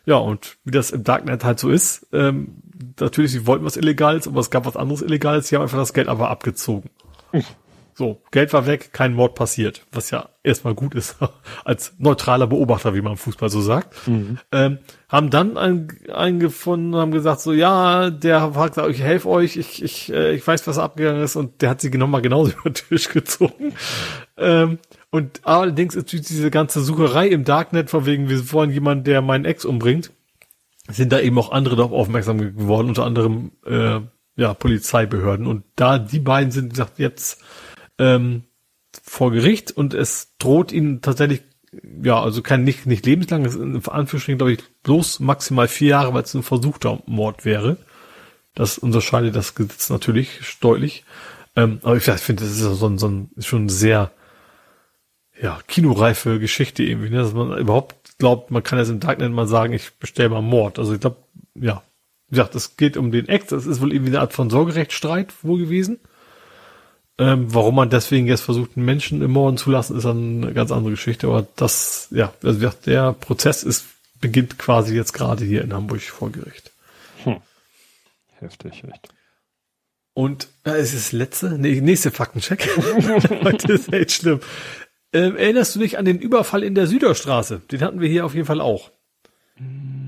Ja, 0.05 0.17
und 0.17 0.57
wie 0.65 0.71
das 0.71 0.91
im 0.91 1.05
Darknet 1.05 1.45
halt 1.45 1.59
so 1.59 1.69
ist, 1.69 2.07
ähm, 2.11 2.61
natürlich, 2.99 3.31
sie 3.31 3.47
wollten 3.47 3.65
was 3.65 3.77
Illegales, 3.77 4.27
aber 4.27 4.39
es 4.39 4.49
gab 4.49 4.65
was 4.65 4.77
anderes 4.77 5.01
Illegales, 5.01 5.47
sie 5.47 5.55
haben 5.55 5.63
einfach 5.63 5.77
das 5.77 5.93
Geld 5.93 6.07
aber 6.07 6.29
abgezogen. 6.29 6.89
So, 7.95 8.21
Geld 8.31 8.53
war 8.53 8.65
weg, 8.65 8.91
kein 8.91 9.13
Mord 9.13 9.35
passiert, 9.35 9.85
was 9.91 10.09
ja 10.09 10.29
erstmal 10.41 10.73
gut 10.73 10.95
ist, 10.95 11.15
als 11.63 11.93
neutraler 11.99 12.47
Beobachter, 12.47 12.95
wie 12.95 13.01
man 13.01 13.13
im 13.13 13.17
Fußball 13.17 13.49
so 13.49 13.61
sagt. 13.61 13.95
Ähm, 14.51 14.79
haben 15.09 15.29
dann 15.29 15.57
einen, 15.57 15.89
einen 16.11 16.39
gefunden, 16.39 16.95
haben 16.95 17.11
gesagt, 17.11 17.41
so, 17.41 17.53
ja, 17.53 18.09
der 18.09 18.41
hat 18.41 18.73
gesagt, 18.73 18.89
ich 18.89 19.01
helfe 19.01 19.29
euch, 19.29 19.57
ich, 19.57 19.83
ich, 19.83 20.11
äh, 20.11 20.33
ich 20.33 20.45
weiß, 20.45 20.65
was 20.65 20.79
abgegangen 20.79 21.21
ist, 21.21 21.35
und 21.35 21.61
der 21.61 21.69
hat 21.69 21.81
sie 21.81 21.95
nochmal 21.95 22.23
genauso 22.23 22.51
über 22.59 22.71
den 22.71 22.73
Tisch 22.73 23.09
gezogen. 23.09 23.75
Ähm, 24.37 24.79
und 25.11 25.41
allerdings 25.43 25.93
ist 25.93 26.11
diese 26.11 26.49
ganze 26.49 26.81
Sucherei 26.81 27.27
im 27.27 27.43
Darknet, 27.43 27.91
von 27.91 28.07
wegen, 28.07 28.27
wir 28.27 28.51
wollen 28.51 28.71
jemanden, 28.71 29.03
der 29.03 29.21
meinen 29.21 29.45
Ex 29.45 29.65
umbringt, 29.65 30.11
sind 30.89 31.11
da 31.11 31.19
eben 31.19 31.37
auch 31.37 31.51
andere 31.51 31.75
darauf 31.75 31.91
aufmerksam 31.91 32.37
geworden, 32.37 32.89
unter 32.89 33.05
anderem 33.05 33.51
äh, 33.65 33.99
ja 34.35 34.53
Polizeibehörden. 34.53 35.47
Und 35.47 35.63
da 35.75 35.97
die 35.99 36.19
beiden 36.19 36.51
sind, 36.51 36.65
wie 36.65 36.69
gesagt, 36.69 36.99
jetzt 36.99 37.41
ähm, 37.97 38.43
vor 39.01 39.31
Gericht 39.31 39.71
und 39.71 39.93
es 39.93 40.35
droht 40.37 40.71
ihnen 40.71 41.01
tatsächlich, 41.01 41.43
ja, 42.03 42.21
also 42.21 42.41
kein 42.41 42.63
nicht, 42.63 42.85
nicht 42.85 43.05
lebenslang, 43.05 43.43
das 43.43 43.55
ist 43.55 43.61
in 43.61 43.75
Anführungsstrichen, 43.75 44.37
glaube 44.37 44.53
ich, 44.53 44.63
bloß 44.83 45.19
maximal 45.21 45.67
vier 45.67 45.89
Jahre, 45.89 46.13
weil 46.13 46.23
es 46.23 46.33
ein 46.33 46.43
versuchter 46.43 47.01
Mord 47.05 47.45
wäre. 47.45 47.77
Das 48.53 48.77
unterscheidet 48.77 49.35
das 49.35 49.55
Gesetz 49.55 49.89
natürlich 49.89 50.39
deutlich. 50.61 51.05
Ähm, 51.55 51.79
aber 51.81 51.97
ich 51.97 52.03
finde, 52.03 52.43
das 52.43 52.51
ist 52.51 52.59
so 52.59 52.87
ein, 52.87 52.97
so 52.97 53.07
ein 53.07 53.29
schon 53.39 53.69
sehr 53.69 54.11
ja, 55.41 55.59
kinoreife 55.67 56.39
Geschichte 56.39 56.83
irgendwie, 56.83 57.09
ne? 57.09 57.17
dass 57.17 57.33
man 57.33 57.57
überhaupt 57.57 58.02
glaubt, 58.23 58.51
man 58.51 58.63
kann 58.63 58.79
jetzt 58.79 58.87
im 58.87 59.01
Darknet 59.01 59.33
mal 59.33 59.47
sagen, 59.47 59.73
ich 59.73 59.95
bestelle 59.95 60.29
mal 60.29 60.41
Mord. 60.41 60.79
Also 60.79 60.93
ich 60.93 61.01
glaube, 61.01 61.17
ja, 61.55 61.83
wie 62.29 62.35
gesagt, 62.35 62.55
es 62.55 62.77
geht 62.77 62.95
um 62.95 63.11
den 63.11 63.27
Ex, 63.27 63.47
das 63.47 63.65
ist 63.65 63.81
wohl 63.81 63.91
irgendwie 63.91 64.11
eine 64.11 64.21
Art 64.21 64.31
von 64.31 64.49
Sorgerechtsstreit 64.49 65.33
wohl 65.43 65.59
gewesen. 65.59 65.99
Ähm, 67.17 67.53
warum 67.53 67.75
man 67.75 67.89
deswegen 67.89 68.25
jetzt 68.25 68.41
versucht, 68.41 68.71
einen 68.77 68.85
Menschen 68.85 69.21
im 69.21 69.31
Morden 69.31 69.57
zu 69.57 69.69
lassen, 69.71 69.97
ist 69.97 70.05
dann 70.05 70.41
eine 70.41 70.53
ganz 70.53 70.71
andere 70.71 70.91
Geschichte. 70.91 71.27
Aber 71.27 71.45
das, 71.57 72.07
ja, 72.11 72.33
also 72.41 72.59
wie 72.59 72.63
gesagt, 72.63 72.85
der 72.85 73.11
Prozess 73.11 73.61
ist, 73.61 73.87
beginnt 74.21 74.57
quasi 74.57 74.95
jetzt 74.95 75.11
gerade 75.11 75.43
hier 75.43 75.61
in 75.61 75.73
Hamburg 75.73 76.01
vor 76.01 76.31
Gericht. 76.31 76.71
Heftig, 78.39 78.83
echt. 78.85 79.09
Und 80.13 80.47
äh, 80.63 80.79
ist 80.79 80.93
es 80.93 81.05
das 81.05 81.11
letzte? 81.11 81.57
Nee, 81.57 81.81
nächste 81.81 82.11
Faktencheck. 82.11 82.69
Heute 83.43 83.73
ist 83.73 83.91
echt 83.91 84.11
schlimm. 84.11 84.39
Ähm, 85.13 85.35
erinnerst 85.35 85.75
du 85.75 85.79
dich 85.79 85.97
an 85.97 86.05
den 86.05 86.19
Überfall 86.19 86.63
in 86.63 86.75
der 86.75 86.87
Süderstraße? 86.87 87.61
Den 87.71 87.81
hatten 87.81 88.01
wir 88.01 88.09
hier 88.09 88.25
auf 88.25 88.33
jeden 88.33 88.47
Fall 88.47 88.61
auch. 88.61 88.91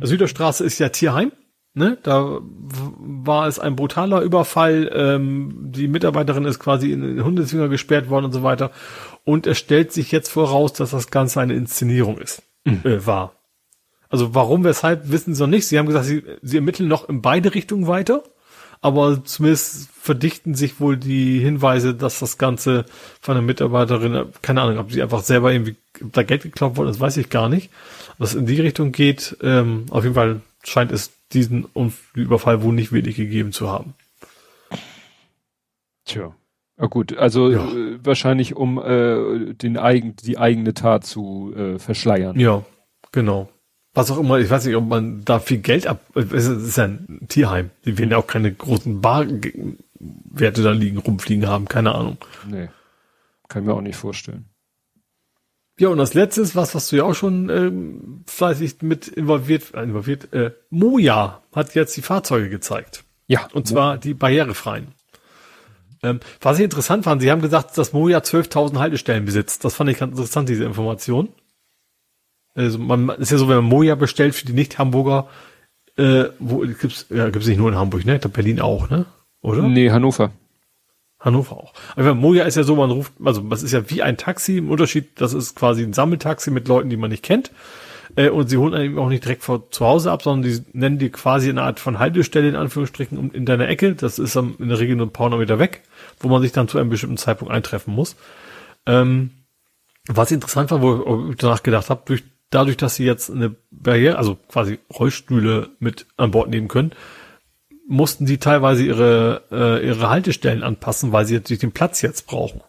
Süderstraße 0.01 0.63
ist 0.63 0.79
ja 0.79 0.89
Tierheim. 0.89 1.31
Ne? 1.73 1.97
Da 2.03 2.39
war 2.41 3.47
es 3.47 3.59
ein 3.59 3.75
brutaler 3.75 4.21
Überfall. 4.21 4.89
Ähm, 4.93 5.71
die 5.71 5.87
Mitarbeiterin 5.87 6.45
ist 6.45 6.59
quasi 6.59 6.91
in 6.91 7.01
den 7.01 7.23
Hundezwinger 7.23 7.67
gesperrt 7.67 8.09
worden 8.09 8.25
und 8.25 8.31
so 8.31 8.43
weiter. 8.43 8.71
Und 9.25 9.45
es 9.45 9.57
stellt 9.57 9.91
sich 9.91 10.11
jetzt 10.11 10.29
voraus, 10.29 10.73
dass 10.73 10.91
das 10.91 11.11
Ganze 11.11 11.41
eine 11.41 11.53
Inszenierung 11.53 12.17
ist. 12.17 12.43
Äh, 12.65 13.05
war. 13.05 13.33
Also 14.09 14.33
warum, 14.33 14.63
weshalb, 14.63 15.11
wissen 15.11 15.35
sie 15.35 15.43
noch 15.43 15.49
nicht. 15.49 15.67
Sie 15.67 15.77
haben 15.77 15.87
gesagt, 15.87 16.05
sie, 16.05 16.23
sie 16.41 16.57
ermitteln 16.57 16.87
noch 16.87 17.09
in 17.09 17.21
beide 17.21 17.53
Richtungen 17.53 17.87
weiter. 17.87 18.23
Aber 18.81 19.23
zumindest 19.23 19.89
verdichten 19.91 20.53
sich 20.55 20.79
wohl 20.79 20.97
die 20.97 21.39
Hinweise, 21.39 21.95
dass 21.95 22.19
das 22.19 22.37
Ganze 22.37 22.85
von 23.21 23.35
der 23.35 23.41
Mitarbeiterin, 23.41 24.27
keine 24.41 24.61
Ahnung, 24.61 24.77
ob 24.77 24.91
sie 24.91 25.01
einfach 25.01 25.23
selber 25.23 25.51
irgendwie 25.51 25.75
da 26.01 26.23
Geld 26.23 26.43
geklaut 26.43 26.77
worden 26.77 26.89
ist, 26.89 26.99
weiß 26.99 27.17
ich 27.17 27.29
gar 27.29 27.49
nicht. 27.49 27.71
Was 28.17 28.35
in 28.35 28.45
die 28.45 28.61
Richtung 28.61 28.91
geht, 28.91 29.37
ähm, 29.41 29.85
auf 29.89 30.03
jeden 30.03 30.15
Fall 30.15 30.41
scheint 30.63 30.91
es 30.91 31.11
diesen 31.33 31.67
Überfall 32.13 32.61
wohl 32.61 32.73
nicht 32.73 32.91
wirklich 32.91 33.15
gegeben 33.15 33.51
zu 33.51 33.69
haben. 33.69 33.93
Tja. 36.05 36.35
Ah, 36.77 36.87
gut, 36.87 37.17
also 37.17 37.49
Ja. 37.49 37.65
äh, 37.65 37.99
wahrscheinlich 38.03 38.55
um 38.55 38.77
äh, 38.77 39.53
den 39.53 39.77
eigen, 39.77 40.15
die 40.17 40.37
eigene 40.37 40.73
Tat 40.73 41.05
zu 41.05 41.53
äh, 41.55 41.79
verschleiern. 41.79 42.37
Ja, 42.39 42.63
genau. 43.11 43.49
Was 43.95 44.11
auch 44.11 44.19
immer, 44.19 44.37
ich 44.39 44.49
weiß 44.49 44.65
nicht, 44.65 44.75
ob 44.75 44.87
man 44.87 45.23
da 45.23 45.39
viel 45.39 45.59
Geld 45.59 45.87
ab, 45.87 46.01
es 46.15 46.45
ist 46.47 46.77
ja 46.77 46.83
ein 46.83 47.25
Tierheim. 47.29 47.71
Die 47.85 47.97
werden 47.97 48.11
ja 48.11 48.17
auch 48.17 48.27
keine 48.27 48.53
großen 48.53 48.99
Barwerte 48.99 50.61
da 50.61 50.71
liegen, 50.71 50.97
rumfliegen 50.97 51.47
haben, 51.47 51.67
keine 51.69 51.95
Ahnung. 51.95 52.17
Nee. 52.45 52.67
Kann 53.47 53.63
ich 53.63 53.67
mir 53.67 53.73
auch 53.73 53.81
nicht 53.81 53.95
vorstellen. 53.95 54.49
Ja, 55.79 55.89
und 55.89 55.97
das 55.97 56.13
letzte 56.13 56.41
ist 56.41 56.55
was, 56.57 56.75
was 56.75 56.89
du 56.89 56.97
ja 56.97 57.03
auch 57.03 57.15
schon 57.15 57.49
ähm, 57.49 58.23
fleißig 58.27 58.81
mit 58.81 59.07
involviert, 59.07 59.73
äh, 59.73 59.83
involviert, 59.83 60.33
äh, 60.33 60.51
Moja 60.69 61.41
hat 61.53 61.73
jetzt 61.73 61.95
die 61.95 62.01
Fahrzeuge 62.01 62.49
gezeigt. 62.49 63.05
Ja. 63.27 63.47
Und 63.53 63.67
zwar 63.67 63.97
die 63.97 64.13
barrierefreien. 64.13 64.89
Ähm, 66.03 66.19
was 66.41 66.59
ich 66.59 66.65
interessant 66.65 67.05
fand, 67.05 67.21
sie 67.21 67.31
haben 67.31 67.41
gesagt, 67.41 67.77
dass 67.77 67.93
Moja 67.93 68.19
12.000 68.19 68.77
Haltestellen 68.79 69.25
besitzt. 69.25 69.63
Das 69.63 69.75
fand 69.75 69.89
ich 69.89 69.97
ganz 69.97 70.11
interessant, 70.11 70.49
diese 70.49 70.65
Information. 70.65 71.29
Also 72.55 72.79
man 72.79 73.09
ist 73.09 73.31
ja 73.31 73.37
so, 73.37 73.47
wenn 73.47 73.57
man 73.57 73.65
Moja 73.65 73.95
bestellt 73.95 74.33
für 74.33 74.45
die 74.45 74.53
Nicht-Hamburger, 74.53 75.27
äh, 75.97 76.25
wo 76.39 76.59
gibt's, 76.59 77.05
ja, 77.09 77.29
gibt's 77.29 77.47
nicht 77.47 77.57
nur 77.57 77.69
in 77.69 77.75
Hamburg, 77.75 78.05
ne? 78.05 78.15
Ich 78.15 78.21
glaub, 78.21 78.33
Berlin 78.33 78.61
auch, 78.61 78.89
ne? 78.89 79.05
Oder? 79.41 79.63
Nee, 79.63 79.91
Hannover. 79.91 80.31
Hannover 81.19 81.57
auch. 81.57 81.73
Aber 81.95 82.15
Moja 82.15 82.45
ist 82.45 82.55
ja 82.55 82.63
so, 82.63 82.75
man 82.75 82.91
ruft, 82.91 83.13
also 83.23 83.41
das 83.41 83.63
ist 83.63 83.71
ja 83.71 83.89
wie 83.89 84.01
ein 84.01 84.17
Taxi 84.17 84.57
im 84.57 84.71
Unterschied, 84.71 85.19
das 85.19 85.33
ist 85.33 85.55
quasi 85.55 85.83
ein 85.83 85.93
Sammeltaxi 85.93 86.51
mit 86.51 86.67
Leuten, 86.67 86.89
die 86.89 86.97
man 86.97 87.11
nicht 87.11 87.23
kennt. 87.23 87.51
Äh, 88.15 88.29
und 88.29 88.49
sie 88.49 88.57
holen 88.57 88.73
einem 88.73 88.97
auch 88.99 89.09
nicht 89.09 89.23
direkt 89.23 89.43
vor 89.43 89.69
zu 89.71 89.85
Hause 89.85 90.11
ab, 90.11 90.21
sondern 90.21 90.49
die 90.49 90.61
nennen 90.73 90.99
dir 90.99 91.11
quasi 91.11 91.49
eine 91.49 91.63
Art 91.63 91.79
von 91.79 91.99
Haltestelle 91.99 92.47
in 92.47 92.55
Anführungsstrichen 92.55 93.17
um- 93.17 93.31
in 93.31 93.45
deiner 93.45 93.67
Ecke. 93.67 93.95
Das 93.95 94.19
ist 94.19 94.35
dann 94.35 94.55
in 94.59 94.69
der 94.69 94.79
Regel 94.79 94.95
nur 94.95 95.07
ein 95.07 95.13
paar 95.13 95.35
Meter 95.35 95.59
weg, 95.59 95.81
wo 96.19 96.29
man 96.29 96.41
sich 96.41 96.51
dann 96.51 96.67
zu 96.67 96.77
einem 96.77 96.89
bestimmten 96.89 97.17
Zeitpunkt 97.17 97.53
eintreffen 97.53 97.93
muss. 97.93 98.15
Ähm, 98.85 99.31
was 100.07 100.31
interessant 100.31 100.71
war, 100.71 100.81
wo 100.81 101.29
ich 101.31 101.37
danach 101.37 101.63
gedacht 101.63 101.89
habe, 101.89 102.03
durch, 102.05 102.23
dadurch, 102.49 102.77
dass 102.77 102.95
sie 102.95 103.05
jetzt 103.05 103.29
eine 103.29 103.55
Barriere, 103.71 104.17
also 104.17 104.35
quasi 104.35 104.79
Rollstühle 104.93 105.69
mit 105.79 106.05
an 106.17 106.31
Bord 106.31 106.49
nehmen 106.49 106.67
können, 106.67 106.91
mussten 107.87 108.25
die 108.25 108.37
teilweise 108.37 108.83
ihre, 108.83 109.43
äh, 109.51 109.85
ihre 109.85 110.09
Haltestellen 110.09 110.63
anpassen, 110.63 111.11
weil 111.11 111.25
sie 111.25 111.35
natürlich 111.35 111.59
den 111.61 111.71
Platz 111.71 112.01
jetzt 112.01 112.25
brauchen. 112.25 112.61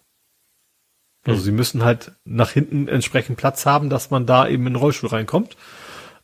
Also 1.25 1.41
sie 1.41 1.53
müssen 1.53 1.85
halt 1.85 2.13
nach 2.25 2.51
hinten 2.51 2.89
entsprechend 2.89 3.37
Platz 3.37 3.67
haben, 3.67 3.91
dass 3.91 4.11
man 4.11 4.27
da 4.27 4.47
eben 4.47 4.67
in 4.67 4.75
den 4.75 4.81
Rollstuhl 4.81 5.11
reinkommt. 5.11 5.57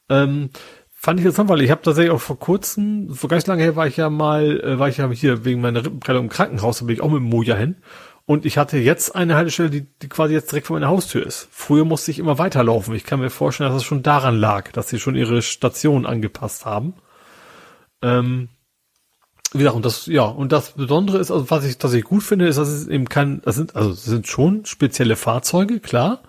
Ähm, 0.08 0.50
fand 0.90 1.18
ich 1.18 1.26
interessant, 1.26 1.48
weil 1.48 1.62
ich 1.62 1.70
habe 1.70 1.82
tatsächlich 1.82 2.12
auch 2.12 2.20
vor 2.20 2.38
kurzem, 2.38 3.12
vor 3.14 3.28
ganz 3.28 3.46
lange 3.46 3.62
her 3.62 3.74
war 3.74 3.86
ich 3.86 3.96
ja 3.96 4.10
mal, 4.10 4.60
äh, 4.60 4.78
war 4.78 4.88
ich 4.88 4.98
ja 4.98 5.10
hier 5.10 5.44
wegen 5.44 5.60
meiner 5.60 5.84
Rippenprellung 5.84 6.24
im 6.24 6.30
Krankenhaus, 6.30 6.78
da 6.78 6.84
bin 6.84 6.94
ich 6.94 7.02
auch 7.02 7.10
mit 7.10 7.20
dem 7.20 7.28
Moja 7.28 7.56
hin. 7.56 7.76
Und 8.24 8.46
ich 8.46 8.56
hatte 8.56 8.78
jetzt 8.78 9.14
eine 9.16 9.34
Haltestelle, 9.34 9.70
die, 9.70 9.86
die 10.00 10.08
quasi 10.08 10.34
jetzt 10.34 10.52
direkt 10.52 10.68
vor 10.68 10.76
meiner 10.76 10.88
Haustür 10.88 11.26
ist. 11.26 11.48
Früher 11.50 11.84
musste 11.84 12.10
ich 12.10 12.18
immer 12.18 12.38
weiterlaufen. 12.38 12.94
Ich 12.94 13.04
kann 13.04 13.20
mir 13.20 13.30
vorstellen, 13.30 13.70
dass 13.70 13.82
es 13.82 13.86
schon 13.86 14.02
daran 14.02 14.36
lag, 14.36 14.70
dass 14.72 14.88
sie 14.88 15.00
schon 15.00 15.16
ihre 15.16 15.42
Station 15.42 16.06
angepasst 16.06 16.64
haben. 16.64 16.94
Ähm, 18.00 18.48
wie 19.52 19.58
gesagt, 19.58 19.76
und 19.76 19.84
das, 19.84 20.06
ja, 20.06 20.24
und 20.24 20.52
das 20.52 20.72
Besondere 20.72 21.18
ist, 21.18 21.30
also 21.30 21.50
was 21.50 21.64
ich, 21.64 21.76
was 21.80 21.92
ich 21.92 22.04
gut 22.04 22.22
finde, 22.22 22.46
ist, 22.46 22.56
dass 22.56 22.68
es 22.68 22.86
eben 22.86 23.08
kein, 23.08 23.42
das 23.42 23.56
sind, 23.56 23.76
also 23.76 23.90
es 23.90 24.04
sind 24.04 24.26
schon 24.26 24.64
spezielle 24.64 25.16
Fahrzeuge, 25.16 25.80
klar. 25.80 26.22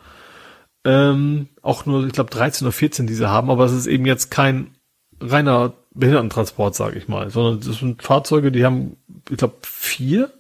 Ähm, 0.84 1.48
auch 1.62 1.86
nur, 1.86 2.06
ich 2.06 2.12
glaube, 2.12 2.32
13 2.32 2.68
oder 2.68 2.74
14 2.74 3.08
diese 3.08 3.30
haben, 3.30 3.50
aber 3.50 3.64
es 3.66 3.72
ist 3.72 3.88
eben 3.88 4.06
jetzt 4.06 4.30
kein 4.30 4.76
reiner 5.22 5.74
Behindertentransport, 5.94 6.76
sage 6.76 6.98
ich 6.98 7.08
mal, 7.08 7.30
sondern 7.30 7.62
das 7.62 7.78
sind 7.80 8.04
Fahrzeuge, 8.04 8.52
die 8.52 8.66
haben, 8.66 8.98
ich 9.30 9.38
glaube, 9.38 9.56
vier, 9.62 10.32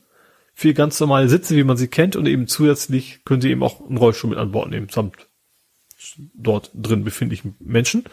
vier 0.53 0.73
ganz 0.73 0.99
normale 0.99 1.29
Sitze, 1.29 1.55
wie 1.55 1.63
man 1.63 1.77
sie 1.77 1.87
kennt, 1.87 2.15
und 2.15 2.25
eben 2.25 2.47
zusätzlich 2.47 3.23
können 3.25 3.41
sie 3.41 3.49
eben 3.49 3.63
auch 3.63 3.85
einen 3.87 3.97
Rollstuhl 3.97 4.29
mit 4.29 4.39
an 4.39 4.51
Bord 4.51 4.69
nehmen, 4.69 4.89
samt 4.89 5.27
dort 6.33 6.71
drin 6.73 7.03
befindlichen 7.03 7.55
Menschen. 7.59 8.05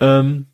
Ähm, 0.00 0.46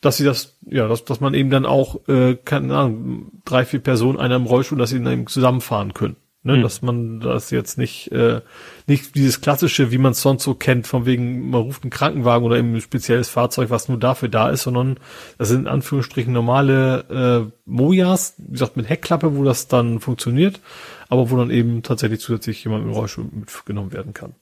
dass 0.00 0.18
sie 0.18 0.24
das, 0.24 0.58
ja, 0.66 0.88
dass, 0.88 1.04
dass 1.04 1.20
man 1.20 1.34
eben 1.34 1.50
dann 1.50 1.66
auch, 1.66 2.06
äh, 2.08 2.36
keine 2.36 2.76
Ahnung, 2.76 3.42
drei, 3.44 3.64
vier 3.64 3.80
Personen 3.80 4.18
einer 4.18 4.36
im 4.36 4.44
Rollstuhl, 4.44 4.78
dass 4.78 4.90
sie 4.90 5.02
dann 5.02 5.12
eben 5.12 5.26
zusammenfahren 5.26 5.94
können. 5.94 6.16
Ne, 6.46 6.58
mhm. 6.58 6.62
Dass 6.62 6.80
man 6.80 7.18
das 7.18 7.50
jetzt 7.50 7.76
nicht, 7.76 8.12
äh, 8.12 8.40
nicht 8.86 9.16
dieses 9.16 9.40
klassische, 9.40 9.90
wie 9.90 9.98
man 9.98 10.12
es 10.12 10.22
sonst 10.22 10.44
so 10.44 10.54
kennt, 10.54 10.86
von 10.86 11.04
wegen, 11.04 11.50
man 11.50 11.62
ruft 11.62 11.82
einen 11.82 11.90
Krankenwagen 11.90 12.46
oder 12.46 12.56
eben 12.56 12.72
ein 12.72 12.80
spezielles 12.80 13.28
Fahrzeug, 13.28 13.68
was 13.68 13.88
nur 13.88 13.98
dafür 13.98 14.28
da 14.28 14.50
ist, 14.50 14.62
sondern 14.62 15.00
das 15.38 15.48
sind 15.48 15.62
in 15.62 15.66
Anführungsstrichen 15.66 16.32
normale 16.32 17.48
äh, 17.48 17.52
Mojas, 17.64 18.34
wie 18.38 18.52
gesagt, 18.52 18.76
mit 18.76 18.88
Heckklappe, 18.88 19.36
wo 19.36 19.42
das 19.42 19.66
dann 19.66 19.98
funktioniert, 19.98 20.60
aber 21.08 21.32
wo 21.32 21.36
dann 21.36 21.50
eben 21.50 21.82
tatsächlich 21.82 22.20
zusätzlich 22.20 22.62
jemand 22.62 22.84
im 22.84 22.92
Rollstuhl 22.92 23.24
mitgenommen 23.24 23.92
werden 23.92 24.14
kann. 24.14 24.36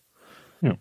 Ja. 0.61 0.75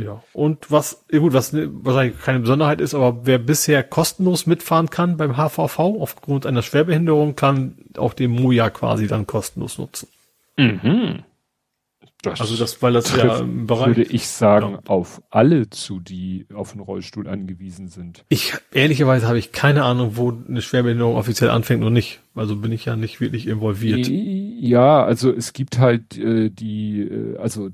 Ja, 0.00 0.22
und 0.32 0.70
was, 0.70 1.04
ja 1.12 1.18
gut, 1.18 1.34
was 1.34 1.52
wahrscheinlich 1.52 2.18
keine 2.22 2.40
Besonderheit 2.40 2.80
ist, 2.80 2.94
aber 2.94 3.26
wer 3.26 3.38
bisher 3.38 3.82
kostenlos 3.82 4.46
mitfahren 4.46 4.88
kann 4.88 5.18
beim 5.18 5.36
HVV 5.36 5.78
aufgrund 5.78 6.46
einer 6.46 6.62
Schwerbehinderung, 6.62 7.36
kann 7.36 7.76
auch 7.98 8.14
den 8.14 8.30
Moja 8.30 8.70
quasi 8.70 9.06
dann 9.06 9.26
kostenlos 9.26 9.76
nutzen. 9.76 10.08
Mhm. 10.56 11.24
Das 12.22 12.40
also 12.40 12.56
das, 12.56 12.80
weil 12.82 12.92
das 12.92 13.14
ja 13.16 13.40
im 13.40 13.66
Bereich, 13.66 13.88
würde 13.88 14.02
ich 14.04 14.28
sagen, 14.28 14.74
ja. 14.74 14.80
auf 14.86 15.20
alle 15.30 15.70
zu, 15.70 15.98
die 15.98 16.46
auf 16.54 16.70
einen 16.70 16.80
Rollstuhl 16.80 17.28
angewiesen 17.28 17.88
sind. 17.88 18.24
Ich 18.28 18.54
ehrlicherweise 18.72 19.26
habe 19.26 19.40
ich 19.40 19.50
keine 19.50 19.82
Ahnung, 19.82 20.12
wo 20.16 20.30
eine 20.30 20.62
Schwerbehinderung 20.62 21.16
offiziell 21.16 21.50
anfängt 21.50 21.82
und 21.82 21.92
nicht. 21.92 22.20
Also 22.36 22.54
bin 22.54 22.70
ich 22.70 22.84
ja 22.84 22.94
nicht 22.94 23.20
wirklich 23.20 23.48
involviert. 23.48 24.06
Ja, 24.08 25.02
also 25.04 25.32
es 25.32 25.52
gibt 25.52 25.78
halt 25.80 26.16
äh, 26.16 26.48
die, 26.48 27.00
äh, 27.00 27.38
also 27.38 27.70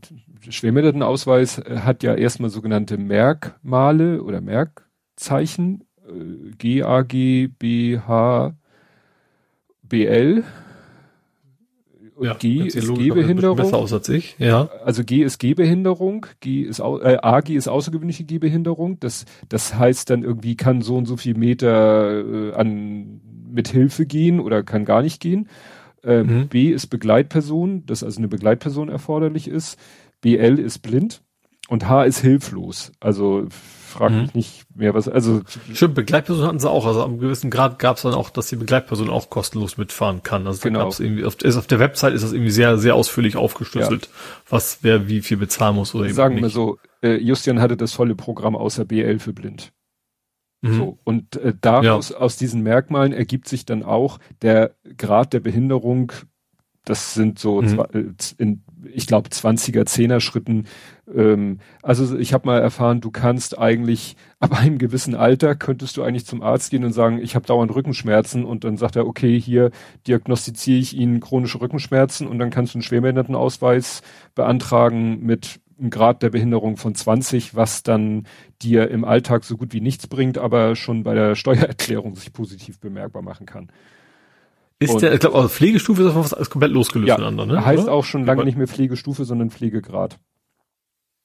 Schwerbehindertenausweis 0.49 1.59
äh, 1.59 1.81
hat 1.81 2.03
ja 2.03 2.15
erstmal 2.15 2.49
sogenannte 2.49 2.97
Merkmale 2.97 4.23
oder 4.23 4.41
Merkzeichen, 4.41 5.85
äh, 6.07 6.53
G, 6.57 6.85
A, 6.85 7.03
G, 7.03 7.49
B, 7.49 7.99
H, 7.99 8.55
BL 9.83 10.43
ja, 12.21 12.35
G 12.35 12.67
ist 12.67 12.95
Gehbehinderung. 12.95 13.57
Besser 13.57 13.77
aus 13.77 13.93
als 13.93 14.09
ich, 14.09 14.37
ja. 14.39 14.69
Also 14.85 15.05
G 15.05 15.23
ist 15.23 15.39
Gehbehinderung, 15.39 16.27
G 16.41 16.63
ist 16.63 16.81
äh, 16.81 17.19
AG 17.23 17.51
ist 17.51 17.69
außergewöhnliche 17.69 18.25
Gehbehinderung. 18.25 18.99
Das 19.01 19.25
das 19.49 19.75
heißt 19.75 20.11
dann 20.11 20.23
irgendwie 20.23 20.57
kann 20.57 20.83
so 20.83 20.97
und 20.97 21.07
so 21.07 21.17
viel 21.17 21.37
Meter 21.37 22.51
äh, 22.51 22.53
an 22.55 23.21
mit 23.51 23.69
Hilfe 23.69 24.07
gehen 24.07 24.41
oder 24.41 24.63
kann 24.63 24.85
gar 24.85 25.03
nicht 25.03 25.21
gehen. 25.21 25.49
Äh, 26.03 26.23
mhm. 26.23 26.49
B 26.49 26.71
ist 26.71 26.89
Begleitperson, 26.89 27.87
dass 27.87 28.03
also 28.03 28.19
eine 28.19 28.29
Begleitperson 28.29 28.89
erforderlich 28.89 29.49
ist. 29.49 29.79
BL 30.21 30.59
ist 30.59 30.81
blind 30.81 31.23
und 31.69 31.89
H 31.89 32.05
ist 32.05 32.21
hilflos. 32.21 32.93
Also 33.01 33.47
frag 33.89 34.13
mich 34.13 34.23
mhm. 34.23 34.31
nicht 34.35 34.67
mehr, 34.77 34.95
was, 34.95 35.09
also. 35.09 35.43
Stimmt, 35.73 35.95
Begleitperson 35.95 36.47
hatten 36.47 36.59
sie 36.59 36.71
auch. 36.71 36.87
Also 36.87 37.03
am 37.03 37.19
gewissen 37.19 37.51
Grad 37.51 37.79
gab 37.79 37.97
es 37.97 38.03
dann 38.03 38.15
auch, 38.15 38.31
dass 38.31 38.49
die 38.49 38.57
Begleitperson 38.57 39.11
auch 39.11 39.31
kostenlos 39.31 39.77
mitfahren 39.77 40.23
kann. 40.23 40.47
Also 40.47 40.61
genau. 40.63 40.81
gab's 40.81 41.01
irgendwie, 41.01 41.25
auf, 41.25 41.41
ist 41.43 41.57
auf 41.57 41.67
der 41.67 41.79
Website 41.79 42.15
ist 42.15 42.23
das 42.23 42.33
irgendwie 42.33 42.51
sehr, 42.51 42.79
sehr 42.79 42.95
ausführlich 42.95 43.37
aufgeschlüsselt, 43.37 44.07
ja. 44.07 44.13
was 44.49 44.79
wer 44.83 45.09
wie 45.09 45.21
viel 45.21 45.37
bezahlen 45.37 45.77
muss 45.77 45.95
oder 45.95 46.07
eben 46.07 46.15
Sagen 46.15 46.35
nicht. 46.37 46.45
wir 46.45 46.51
so, 46.51 46.79
äh, 47.03 47.17
Justian 47.17 47.61
hatte 47.61 47.77
das 47.77 47.93
volle 47.93 48.15
Programm 48.15 48.57
außer 48.57 48.85
BL 48.85 49.19
für 49.19 49.33
blind. 49.33 49.73
Mhm. 50.61 50.75
So, 50.75 50.99
und 51.05 51.37
äh, 51.37 51.55
daraus, 51.61 52.11
ja. 52.11 52.17
aus 52.17 52.37
diesen 52.37 52.63
Merkmalen 52.63 53.13
ergibt 53.13 53.49
sich 53.49 53.65
dann 53.65 53.83
auch 53.83 54.19
der 54.43 54.75
Grad 54.97 55.33
der 55.33 55.41
Behinderung, 55.41 56.13
das 56.85 57.15
sind 57.15 57.39
so, 57.39 57.61
mhm. 57.63 57.81
Äh, 57.93 58.05
in, 58.39 58.65
ich 58.93 59.07
glaube, 59.07 59.29
20er, 59.29 59.83
10er 59.85 60.21
Schritten. 60.21 60.67
Ähm, 61.13 61.59
also 61.83 62.19
ich 62.19 62.33
habe 62.33 62.47
mal 62.47 62.61
erfahren, 62.61 63.01
du 63.01 63.11
kannst 63.11 63.59
eigentlich 63.59 64.17
ab 64.41 64.59
einem 64.59 64.79
gewissen 64.79 65.15
Alter 65.15 65.55
könntest 65.55 65.97
du 65.97 66.03
eigentlich 66.03 66.27
zum 66.27 66.43
Arzt 66.43 66.71
gehen 66.71 66.85
und 66.85 66.93
sagen, 66.93 67.19
ich 67.21 67.35
habe 67.35 67.47
dauernd 67.47 67.75
Rückenschmerzen. 67.75 68.45
Und 68.45 68.65
dann 68.65 68.77
sagt 68.77 68.97
er, 68.97 69.07
okay, 69.07 69.41
hier 69.41 69.71
diagnostiziere 70.07 70.79
ich 70.79 70.97
Ihnen 70.97 71.21
chronische 71.21 71.61
Rückenschmerzen. 71.61 72.27
Und 72.27 72.39
dann 72.39 72.51
kannst 72.51 72.75
du 72.75 72.79
einen 72.79 72.83
Schwerbehindertenausweis 72.83 74.03
beantragen 74.35 75.21
mit 75.23 75.61
einem 75.79 75.91
Grad 75.91 76.23
der 76.23 76.31
Behinderung 76.31 76.77
von 76.77 76.95
20, 76.95 77.55
was 77.55 77.83
dann 77.83 78.27
dir 78.63 78.91
im 78.91 79.05
Alltag 79.05 79.45
so 79.45 79.57
gut 79.57 79.73
wie 79.73 79.81
nichts 79.81 80.07
bringt, 80.07 80.39
aber 80.39 80.77
schon 80.77 81.03
bei 81.03 81.15
der 81.15 81.35
Steuererklärung 81.37 82.17
sich 82.17 82.33
positiv 82.33 82.81
bemerkbar 82.81 83.23
machen 83.23 83.47
kann. 83.47 83.71
Ist 84.81 84.95
und 84.95 85.03
der, 85.03 85.13
ich 85.13 85.21
glaube, 85.21 85.37
also 85.37 85.49
Pflegestufe 85.49 86.03
ist 86.03 86.15
was 86.15 86.51
komplett 86.51 86.71
losgelöst 86.71 87.09
ja, 87.09 87.17
voneinander, 87.17 87.47
ne? 87.47 87.65
Heißt 87.65 87.85
oder? 87.85 87.93
auch 87.93 88.05
schon 88.05 88.25
lange 88.25 88.45
nicht 88.45 88.57
mehr 88.57 88.69
Pflegestufe, 88.69 89.25
sondern 89.25 89.51
Pflegegrad. 89.51 90.19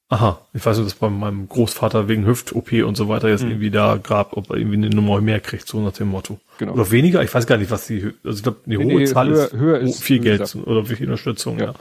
Aha, 0.10 0.42
ich 0.54 0.66
weiß 0.66 0.78
nicht, 0.78 0.92
dass 0.92 0.96
bei 0.96 1.10
meinem 1.10 1.48
Großvater 1.50 2.08
wegen 2.08 2.26
Hüft-OP 2.26 2.72
und 2.86 2.96
so 2.96 3.10
weiter 3.10 3.30
jetzt 3.30 3.44
mhm. 3.44 3.52
irgendwie 3.52 3.72
da 3.72 3.98
gab, 4.02 4.38
ob 4.38 4.50
er 4.50 4.58
irgendwie 4.58 4.78
eine 4.78 4.90
Nummer 4.90 5.22
mehr 5.22 5.40
kriegt, 5.40 5.68
so 5.68 5.80
nach 5.80 5.94
dem 5.94 6.10
Motto. 6.10 6.40
Genau. 6.58 6.74
Oder 6.74 6.92
weniger, 6.92 7.24
ich 7.24 7.34
weiß 7.34 7.48
gar 7.48 7.58
nicht, 7.58 7.72
was 7.72 7.88
die, 7.88 8.12
also 8.24 8.38
ich 8.38 8.44
glaube, 8.44 8.60
eine 8.66 8.78
hohe 8.78 8.86
nee, 8.86 9.06
Zahl 9.06 9.30
höher, 9.30 9.46
ist, 9.46 9.54
höher 9.54 9.80
ist 9.80 10.04
viel 10.04 10.20
Geld 10.20 10.56
oder 10.56 10.86
viel 10.86 11.06
Unterstützung, 11.06 11.58
ja. 11.58 11.66
ja. 11.68 11.74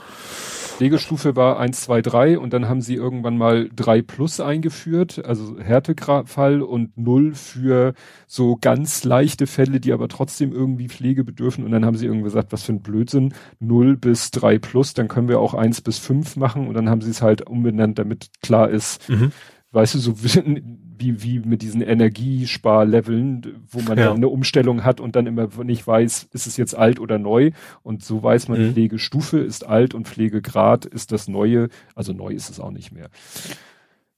Pflegestufe 0.73 1.35
war 1.35 1.59
1, 1.59 1.81
2, 1.81 2.01
3 2.01 2.39
und 2.39 2.51
dann 2.51 2.67
haben 2.67 2.81
sie 2.81 2.95
irgendwann 2.95 3.37
mal 3.37 3.69
3 3.75 4.01
plus 4.01 4.39
eingeführt, 4.39 5.23
also 5.23 5.59
Härtefall 5.59 6.63
und 6.63 6.97
0 6.97 7.35
für 7.35 7.93
so 8.25 8.57
ganz 8.59 9.03
leichte 9.03 9.45
Fälle, 9.45 9.79
die 9.79 9.93
aber 9.93 10.07
trotzdem 10.07 10.51
irgendwie 10.51 10.89
Pflege 10.89 11.23
bedürfen 11.23 11.63
und 11.63 11.71
dann 11.71 11.85
haben 11.85 11.95
sie 11.95 12.07
irgendwie 12.07 12.23
gesagt, 12.23 12.51
was 12.51 12.63
für 12.63 12.73
ein 12.73 12.81
Blödsinn, 12.81 13.33
0 13.59 13.97
bis 13.97 14.31
3 14.31 14.57
plus, 14.57 14.95
dann 14.95 15.07
können 15.07 15.27
wir 15.27 15.39
auch 15.39 15.53
1 15.53 15.81
bis 15.81 15.99
5 15.99 16.37
machen 16.37 16.67
und 16.67 16.73
dann 16.73 16.89
haben 16.89 17.01
sie 17.01 17.11
es 17.11 17.21
halt 17.21 17.47
umbenannt, 17.47 17.99
damit 17.99 18.31
klar 18.41 18.69
ist, 18.69 19.07
mhm. 19.09 19.31
weißt 19.71 19.93
du, 19.93 19.99
so 19.99 20.15
wie, 21.03 21.23
wie 21.23 21.39
mit 21.39 21.61
diesen 21.61 21.81
Energiesparleveln, 21.81 23.65
wo 23.69 23.81
man 23.81 23.97
ja. 23.97 24.05
dann 24.05 24.17
eine 24.17 24.29
Umstellung 24.29 24.83
hat 24.83 25.01
und 25.01 25.15
dann 25.15 25.27
immer 25.27 25.49
nicht 25.63 25.85
weiß, 25.85 26.29
ist 26.31 26.47
es 26.47 26.57
jetzt 26.57 26.75
alt 26.75 26.99
oder 26.99 27.19
neu. 27.19 27.51
Und 27.81 28.03
so 28.03 28.23
weiß 28.23 28.47
man, 28.47 28.61
mhm. 28.61 28.73
Pflegestufe 28.73 29.39
ist 29.39 29.65
alt 29.65 29.93
und 29.93 30.07
Pflegegrad 30.07 30.85
ist 30.85 31.11
das 31.11 31.27
Neue. 31.27 31.69
Also 31.95 32.13
neu 32.13 32.29
ist 32.29 32.49
es 32.49 32.59
auch 32.59 32.71
nicht 32.71 32.91
mehr. 32.91 33.09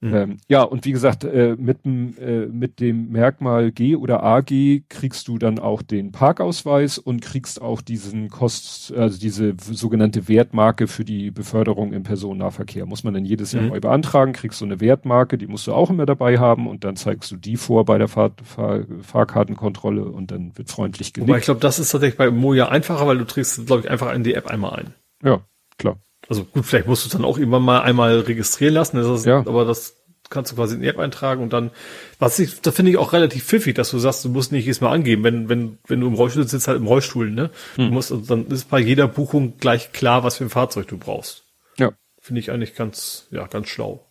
Mhm. 0.02 0.14
Ähm, 0.14 0.38
ja, 0.48 0.62
und 0.64 0.86
wie 0.86 0.92
gesagt, 0.92 1.24
äh, 1.24 1.56
mit, 1.58 1.86
äh, 1.86 2.48
mit 2.48 2.80
dem 2.80 3.12
Merkmal 3.12 3.72
G 3.72 3.96
oder 3.96 4.24
AG 4.24 4.84
kriegst 4.90 5.28
du 5.28 5.38
dann 5.38 5.58
auch 5.58 5.82
den 5.82 6.12
Parkausweis 6.12 6.98
und 6.98 7.22
kriegst 7.22 7.62
auch 7.62 7.82
diesen 7.82 8.30
Kost, 8.30 8.94
also 8.94 9.18
diese 9.18 9.56
sogenannte 9.58 10.28
Wertmarke 10.28 10.88
für 10.88 11.06
die 11.06 11.32
Beförderung 11.32 11.94
im 11.94 12.04
Personennahverkehr. 12.04 12.86
Muss 12.86 13.04
man 13.04 13.14
dann 13.14 13.26
jedes 13.26 13.54
Jahr 13.54 13.64
mhm. 13.64 13.70
neu 13.70 13.80
beantragen, 13.80 14.34
kriegst 14.34 14.60
du 14.62 14.66
eine 14.66 14.82
Wertmarke, 14.82 15.38
die 15.38 15.48
musst 15.48 15.66
du 15.68 15.74
auch 15.74 15.90
immer 15.90 16.06
dabei 16.06 16.38
haben 16.38 16.68
und 16.68 16.84
dann 16.84 16.98
zeigst 16.98 17.32
du 17.32 17.38
die 17.38 17.56
vor 17.56 17.86
bei 17.86 17.98
der 17.98 18.08
Fahr 18.08 18.32
Fahr 18.44 18.84
Fahrkartenkontrolle 19.02 20.04
und 20.04 20.32
dann 20.32 20.58
wird 20.58 20.70
freundlich 20.70 21.14
genickt. 21.14 21.30
Aber 21.30 21.40
ich 21.40 21.46
glaube, 21.46 21.62
das 21.62 21.80
ist 21.80 21.92
tatsächlich 21.92 22.18
bei 22.18 22.30
Moja 22.32 22.70
einfacher, 22.70 23.08
weil 23.08 23.18
du 23.18 23.26
trägst, 23.26 23.66
glaube 23.66 23.84
ich, 23.84 23.90
einfach 23.90 24.14
in 24.14 24.24
die 24.24 24.34
App 24.34 24.48
einmal 24.48 24.74
ein. 24.74 24.94
Ja, 25.24 25.42
klar. 25.78 25.98
Also 26.28 26.44
gut, 26.44 26.66
vielleicht 26.66 26.88
musst 26.88 27.06
du 27.06 27.08
es 27.08 27.14
dann 27.14 27.26
auch 27.26 27.38
irgendwann 27.38 27.64
mal 27.64 27.82
einmal 27.82 28.20
registrieren 28.20 28.74
lassen, 28.74 28.98
das 28.98 29.08
ist, 29.08 29.26
ja. 29.26 29.40
aber 29.40 29.66
das 29.66 29.96
kannst 30.30 30.52
du 30.52 30.56
quasi 30.56 30.76
in 30.76 30.82
die 30.82 30.88
App 30.88 30.98
eintragen 31.00 31.44
und 31.44 31.54
dann, 31.54 31.72
was 32.20 32.40
ich, 32.40 32.62
da 32.62 32.72
finde 32.72 32.92
ich 32.92 32.98
auch 32.98 33.14
relativ 33.14 33.46
pfiffig, 33.46 33.76
dass 33.76 33.92
du 33.92 34.00
sagst, 34.00 34.26
du 34.26 34.30
musst 34.30 34.52
nicht 34.52 34.66
jedes 34.66 34.82
Mal 34.82 34.92
angeben, 34.92 35.24
wenn, 35.24 35.50
wenn, 35.50 35.78
wenn 35.88 36.02
du 36.02 36.08
im 36.08 36.16
Rollstuhl 36.16 36.48
sitzt, 36.48 36.68
halt 36.68 36.78
im 36.78 36.88
Rollstuhl, 36.88 37.30
ne? 37.30 37.52
Hm. 37.76 37.88
Du 37.88 37.94
musst, 37.94 38.12
also 38.12 38.26
dann 38.26 38.48
ist 38.48 38.70
bei 38.70 38.80
jeder 38.80 39.08
Buchung 39.08 39.58
gleich 39.58 39.92
klar, 39.92 40.24
was 40.24 40.38
für 40.38 40.46
ein 40.46 40.50
Fahrzeug 40.50 40.88
du 40.88 40.98
brauchst. 40.98 41.44
Ja. 41.78 41.92
Finde 42.20 42.40
ich 42.40 42.52
eigentlich 42.52 42.76
ganz, 42.76 43.28
ja, 43.32 43.46
ganz 43.48 43.68
schlau. 43.68 44.06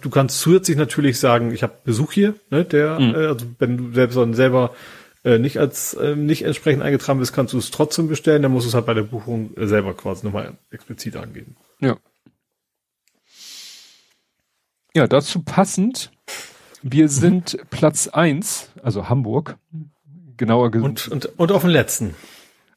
Du 0.00 0.08
kannst 0.08 0.40
zusätzlich 0.40 0.78
natürlich 0.78 1.20
sagen, 1.20 1.52
ich 1.52 1.62
habe 1.62 1.74
Besuch 1.84 2.12
hier, 2.12 2.34
ne, 2.48 2.64
der, 2.64 2.96
hm. 2.96 3.14
äh, 3.14 3.26
also 3.26 3.46
wenn 3.58 3.76
du 3.76 3.92
selbst 3.92 4.16
dann 4.16 4.32
selber 4.32 4.74
äh, 5.26 5.38
nicht 5.40 5.58
als 5.58 5.92
äh, 5.94 6.14
nicht 6.14 6.42
entsprechend 6.42 6.84
eingetragen 6.84 7.18
bist, 7.18 7.32
kannst 7.32 7.52
du 7.52 7.58
es 7.58 7.72
trotzdem 7.72 8.06
bestellen, 8.06 8.42
dann 8.42 8.52
musst 8.52 8.64
du 8.64 8.68
es 8.68 8.74
halt 8.74 8.86
bei 8.86 8.94
der 8.94 9.02
Buchung 9.02 9.54
äh, 9.56 9.66
selber 9.66 9.92
quasi 9.92 10.24
nochmal 10.24 10.56
explizit 10.70 11.16
angeben. 11.16 11.56
Ja. 11.80 11.96
Ja, 14.94 15.08
dazu 15.08 15.42
passend, 15.42 16.12
wir 16.82 17.08
sind 17.08 17.58
Platz 17.70 18.06
eins, 18.06 18.70
also 18.82 19.08
Hamburg, 19.08 19.58
genauer 20.36 20.70
gesagt. 20.70 21.08
Und, 21.10 21.26
und, 21.26 21.38
und 21.38 21.52
auf 21.52 21.62
dem 21.62 21.70
letzten. 21.70 22.14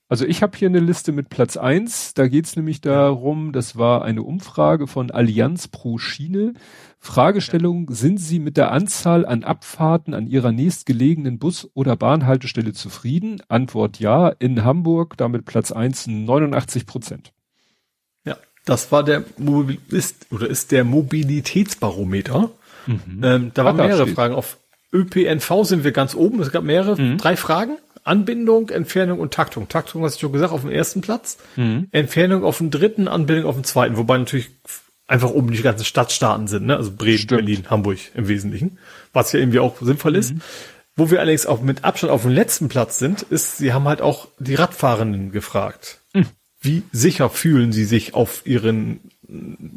Also 0.09 0.25
ich 0.25 0.41
habe 0.41 0.57
hier 0.57 0.67
eine 0.67 0.79
Liste 0.79 1.11
mit 1.11 1.29
Platz 1.29 1.55
eins. 1.55 2.15
Da 2.15 2.27
geht's 2.27 2.55
nämlich 2.55 2.81
darum, 2.81 3.51
das 3.51 3.77
war 3.77 4.03
eine 4.03 4.23
Umfrage 4.23 4.87
von 4.87 5.11
Allianz 5.11 5.67
pro 5.67 5.99
Schiene. 5.99 6.53
Fragestellung, 6.97 7.91
sind 7.91 8.17
Sie 8.17 8.39
mit 8.39 8.57
der 8.57 8.71
Anzahl 8.71 9.23
an 9.23 9.43
Abfahrten 9.43 10.15
an 10.15 10.25
Ihrer 10.25 10.51
nächstgelegenen 10.51 11.37
Bus- 11.37 11.69
oder 11.75 11.95
Bahnhaltestelle 11.95 12.73
zufrieden? 12.73 13.39
Antwort 13.49 13.99
ja. 13.99 14.29
In 14.29 14.63
Hamburg 14.65 15.15
damit 15.15 15.45
Platz 15.45 15.71
eins 15.71 16.07
89 16.07 16.87
Prozent. 16.87 17.31
Ja, 18.25 18.35
das 18.65 18.91
war 18.91 19.03
der 19.03 19.23
Mobil 19.37 19.77
ist 19.89 20.25
oder 20.31 20.49
ist 20.49 20.71
der 20.71 20.85
Mobilitätsbarometer. 20.85 22.49
Mhm. 22.87 23.21
Ähm, 23.23 23.51
da 23.53 23.63
waren 23.63 23.77
mehrere. 23.77 24.07
Fragen. 24.07 24.33
Auf 24.33 24.57
ÖPNV 24.91 25.65
sind 25.65 25.83
wir 25.83 25.91
ganz 25.91 26.15
oben. 26.15 26.39
Es 26.39 26.51
gab 26.51 26.63
mehrere, 26.63 26.99
mhm. 26.99 27.17
drei 27.19 27.35
Fragen. 27.35 27.77
Anbindung, 28.03 28.69
Entfernung 28.69 29.19
und 29.19 29.33
Taktung. 29.33 29.67
Taktung 29.67 30.03
hast 30.03 30.15
du 30.15 30.21
schon 30.21 30.33
gesagt, 30.33 30.53
auf 30.53 30.61
dem 30.61 30.71
ersten 30.71 31.01
Platz. 31.01 31.37
Mhm. 31.55 31.87
Entfernung 31.91 32.43
auf 32.43 32.57
dem 32.57 32.71
dritten, 32.71 33.07
Anbindung 33.07 33.45
auf 33.45 33.55
dem 33.55 33.63
zweiten. 33.63 33.97
Wobei 33.97 34.17
natürlich 34.17 34.49
einfach 35.07 35.31
oben 35.31 35.51
die 35.51 35.61
ganzen 35.61 35.85
Stadtstaaten 35.85 36.47
sind, 36.47 36.67
ne? 36.67 36.77
Also 36.77 36.91
Bremen, 36.95 37.17
Stimmt. 37.17 37.45
Berlin, 37.45 37.69
Hamburg 37.69 37.97
im 38.13 38.27
Wesentlichen. 38.27 38.77
Was 39.11 39.31
ja 39.31 39.39
irgendwie 39.39 39.59
auch 39.59 39.81
sinnvoll 39.81 40.15
ist. 40.15 40.33
Mhm. 40.33 40.41
Wo 40.95 41.09
wir 41.09 41.19
allerdings 41.19 41.45
auch 41.45 41.61
mit 41.61 41.83
Abstand 41.83 42.11
auf 42.11 42.23
dem 42.23 42.31
letzten 42.31 42.67
Platz 42.67 42.99
sind, 42.99 43.21
ist, 43.23 43.57
sie 43.57 43.73
haben 43.73 43.85
halt 43.85 44.01
auch 44.01 44.27
die 44.37 44.55
Radfahrenden 44.55 45.31
gefragt. 45.31 45.99
Mhm. 46.13 46.27
Wie 46.61 46.83
sicher 46.91 47.29
fühlen 47.29 47.71
sie 47.71 47.85
sich 47.85 48.13
auf 48.13 48.45
ihren 48.45 48.99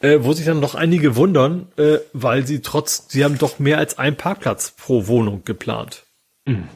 Äh, 0.00 0.18
wo 0.20 0.34
sich 0.34 0.44
dann 0.44 0.60
noch 0.60 0.74
einige 0.74 1.16
wundern, 1.16 1.68
äh, 1.78 2.00
weil 2.12 2.46
sie 2.46 2.60
trotz, 2.60 3.06
sie 3.08 3.24
haben 3.24 3.38
doch 3.38 3.58
mehr 3.58 3.78
als 3.78 3.96
ein 3.96 4.14
Parkplatz 4.14 4.74
pro 4.76 5.06
Wohnung 5.06 5.46
geplant. 5.46 6.04
Mhm. 6.44 6.68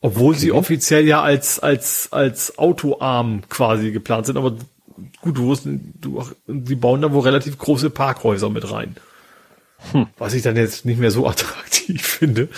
Obwohl 0.00 0.30
okay. 0.30 0.38
sie 0.38 0.52
offiziell 0.52 1.08
ja 1.08 1.22
als, 1.22 1.58
als, 1.58 2.12
als 2.12 2.56
autoarm 2.56 3.42
quasi 3.48 3.90
geplant 3.90 4.26
sind, 4.26 4.36
aber 4.36 4.54
gut, 5.20 5.36
du, 5.36 5.54
du, 6.00 6.24
die 6.46 6.76
bauen 6.76 7.02
da 7.02 7.12
wohl 7.12 7.22
relativ 7.22 7.58
große 7.58 7.90
Parkhäuser 7.90 8.50
mit 8.50 8.70
rein. 8.70 8.96
Hm. 9.92 10.06
Was 10.18 10.34
ich 10.34 10.42
dann 10.42 10.56
jetzt 10.56 10.84
nicht 10.84 10.98
mehr 10.98 11.10
so 11.10 11.26
attraktiv 11.28 12.04
finde. 12.04 12.48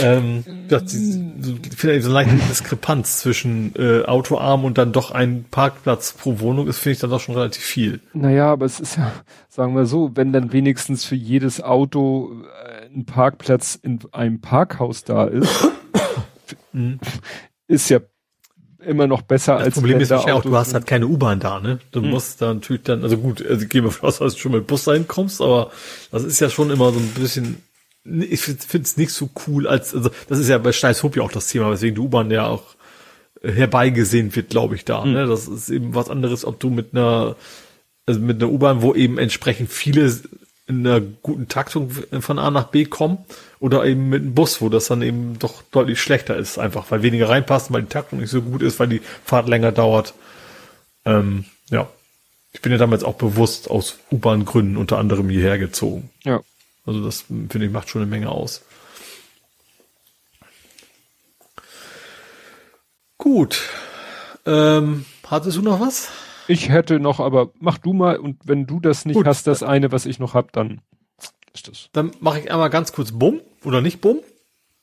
Ähm, 0.00 0.44
das, 0.68 0.94
ich 0.94 1.76
finde 1.76 2.00
so 2.02 2.10
eine 2.10 2.14
leichte 2.14 2.36
Diskrepanz 2.48 3.18
zwischen 3.18 3.74
äh, 3.76 4.04
Autoarm 4.04 4.64
und 4.64 4.78
dann 4.78 4.92
doch 4.92 5.10
ein 5.10 5.44
Parkplatz 5.50 6.12
pro 6.12 6.38
Wohnung 6.40 6.68
ist, 6.68 6.78
finde 6.78 6.92
ich 6.92 6.98
dann 7.00 7.10
doch 7.10 7.20
schon 7.20 7.34
relativ 7.34 7.62
viel. 7.62 8.00
Naja, 8.12 8.52
aber 8.52 8.66
es 8.66 8.80
ist 8.80 8.96
ja, 8.96 9.12
sagen 9.48 9.74
wir 9.74 9.86
so, 9.86 10.12
wenn 10.14 10.32
dann 10.32 10.52
wenigstens 10.52 11.04
für 11.04 11.16
jedes 11.16 11.60
Auto 11.60 12.32
äh, 12.64 12.86
ein 12.94 13.06
Parkplatz 13.06 13.74
in 13.80 13.98
einem 14.12 14.40
Parkhaus 14.40 15.04
da 15.04 15.24
ist, 15.24 15.68
mhm. 16.72 17.00
ist 17.66 17.88
ja 17.88 17.98
immer 18.84 19.06
noch 19.06 19.22
besser 19.22 19.54
das 19.54 19.64
als 19.64 19.74
Problem 19.74 20.00
ist 20.00 20.10
ja 20.10 20.18
auch, 20.18 20.42
du 20.42 20.56
hast 20.56 20.74
halt 20.74 20.86
keine 20.86 21.06
U-Bahn 21.06 21.40
da, 21.40 21.60
ne? 21.60 21.78
Du 21.90 22.00
hm. 22.00 22.10
musst 22.10 22.40
da 22.40 22.54
natürlich 22.54 22.82
dann, 22.84 23.02
also 23.02 23.16
gut, 23.18 23.44
also 23.44 23.66
gehen 23.66 23.84
wir 23.84 23.92
aus, 24.04 24.18
dass 24.18 24.34
du 24.34 24.38
schon 24.38 24.52
mit 24.52 24.66
Bus 24.66 24.86
reinkommst, 24.86 25.40
aber 25.40 25.70
das 26.10 26.24
ist 26.24 26.40
ja 26.40 26.48
schon 26.48 26.70
immer 26.70 26.92
so 26.92 26.98
ein 26.98 27.08
bisschen, 27.08 27.62
ich 28.04 28.40
finde 28.40 28.82
es 28.82 28.96
nicht 28.96 29.12
so 29.12 29.30
cool, 29.46 29.66
als, 29.66 29.94
also 29.94 30.10
das 30.28 30.38
ist 30.38 30.48
ja 30.48 30.58
bei 30.58 30.72
Steißhoop 30.72 31.16
ja 31.16 31.22
auch 31.22 31.32
das 31.32 31.48
Thema, 31.48 31.70
weswegen 31.70 31.96
die 31.96 32.00
U-Bahn 32.00 32.30
ja 32.30 32.46
auch 32.46 32.62
herbeigesehen 33.42 34.34
wird, 34.34 34.50
glaube 34.50 34.74
ich, 34.74 34.84
da. 34.84 35.02
Hm. 35.02 35.12
Ne? 35.12 35.26
Das 35.26 35.48
ist 35.48 35.68
eben 35.70 35.94
was 35.94 36.10
anderes, 36.10 36.44
ob 36.44 36.60
du 36.60 36.70
mit 36.70 36.92
einer, 36.92 37.36
also 38.06 38.20
mit 38.20 38.42
einer 38.42 38.50
U-Bahn, 38.50 38.82
wo 38.82 38.94
eben 38.94 39.18
entsprechend 39.18 39.70
viele 39.70 40.12
in 40.68 40.86
einer 40.86 41.00
guten 41.00 41.48
Taktung 41.48 41.90
von 41.90 42.38
A 42.38 42.50
nach 42.50 42.68
B 42.68 42.84
kommen 42.84 43.18
oder 43.58 43.84
eben 43.84 44.10
mit 44.10 44.22
einem 44.22 44.34
Bus, 44.34 44.60
wo 44.60 44.68
das 44.68 44.86
dann 44.86 45.00
eben 45.02 45.38
doch 45.38 45.62
deutlich 45.70 46.00
schlechter 46.00 46.36
ist, 46.36 46.58
einfach 46.58 46.90
weil 46.90 47.02
weniger 47.02 47.28
reinpassen, 47.28 47.74
weil 47.74 47.82
die 47.82 47.88
Taktung 47.88 48.20
nicht 48.20 48.30
so 48.30 48.42
gut 48.42 48.62
ist, 48.62 48.78
weil 48.78 48.88
die 48.88 49.00
Fahrt 49.24 49.48
länger 49.48 49.72
dauert. 49.72 50.12
Ähm, 51.06 51.46
ja, 51.70 51.88
ich 52.52 52.60
bin 52.60 52.70
ja 52.70 52.78
damals 52.78 53.02
auch 53.02 53.14
bewusst 53.14 53.70
aus 53.70 53.98
U-Bahn-Gründen 54.12 54.76
unter 54.76 54.98
anderem 54.98 55.30
hierher 55.30 55.58
gezogen. 55.58 56.10
Ja. 56.24 56.40
Also 56.84 57.02
das 57.02 57.22
finde 57.22 57.64
ich 57.64 57.72
macht 57.72 57.88
schon 57.88 58.02
eine 58.02 58.10
Menge 58.10 58.30
aus. 58.30 58.62
Gut. 63.16 63.62
Ähm, 64.46 65.06
hattest 65.26 65.56
du 65.56 65.62
noch 65.62 65.80
was? 65.80 66.08
Ich 66.48 66.68
hätte 66.70 66.98
noch, 66.98 67.20
aber 67.20 67.52
mach 67.60 67.78
du 67.78 67.92
mal 67.92 68.16
und 68.18 68.36
wenn 68.44 68.66
du 68.66 68.80
das 68.80 69.04
nicht 69.04 69.16
Gut. 69.16 69.26
hast, 69.26 69.46
das 69.46 69.62
eine, 69.62 69.92
was 69.92 70.06
ich 70.06 70.18
noch 70.18 70.34
hab, 70.34 70.52
dann 70.52 70.80
ist 71.54 71.68
das. 71.68 71.88
Dann 71.92 72.10
mache 72.20 72.40
ich 72.40 72.50
einmal 72.50 72.70
ganz 72.70 72.92
kurz 72.92 73.12
Bumm 73.12 73.40
oder 73.64 73.80
nicht 73.80 74.00
Bumm. 74.00 74.20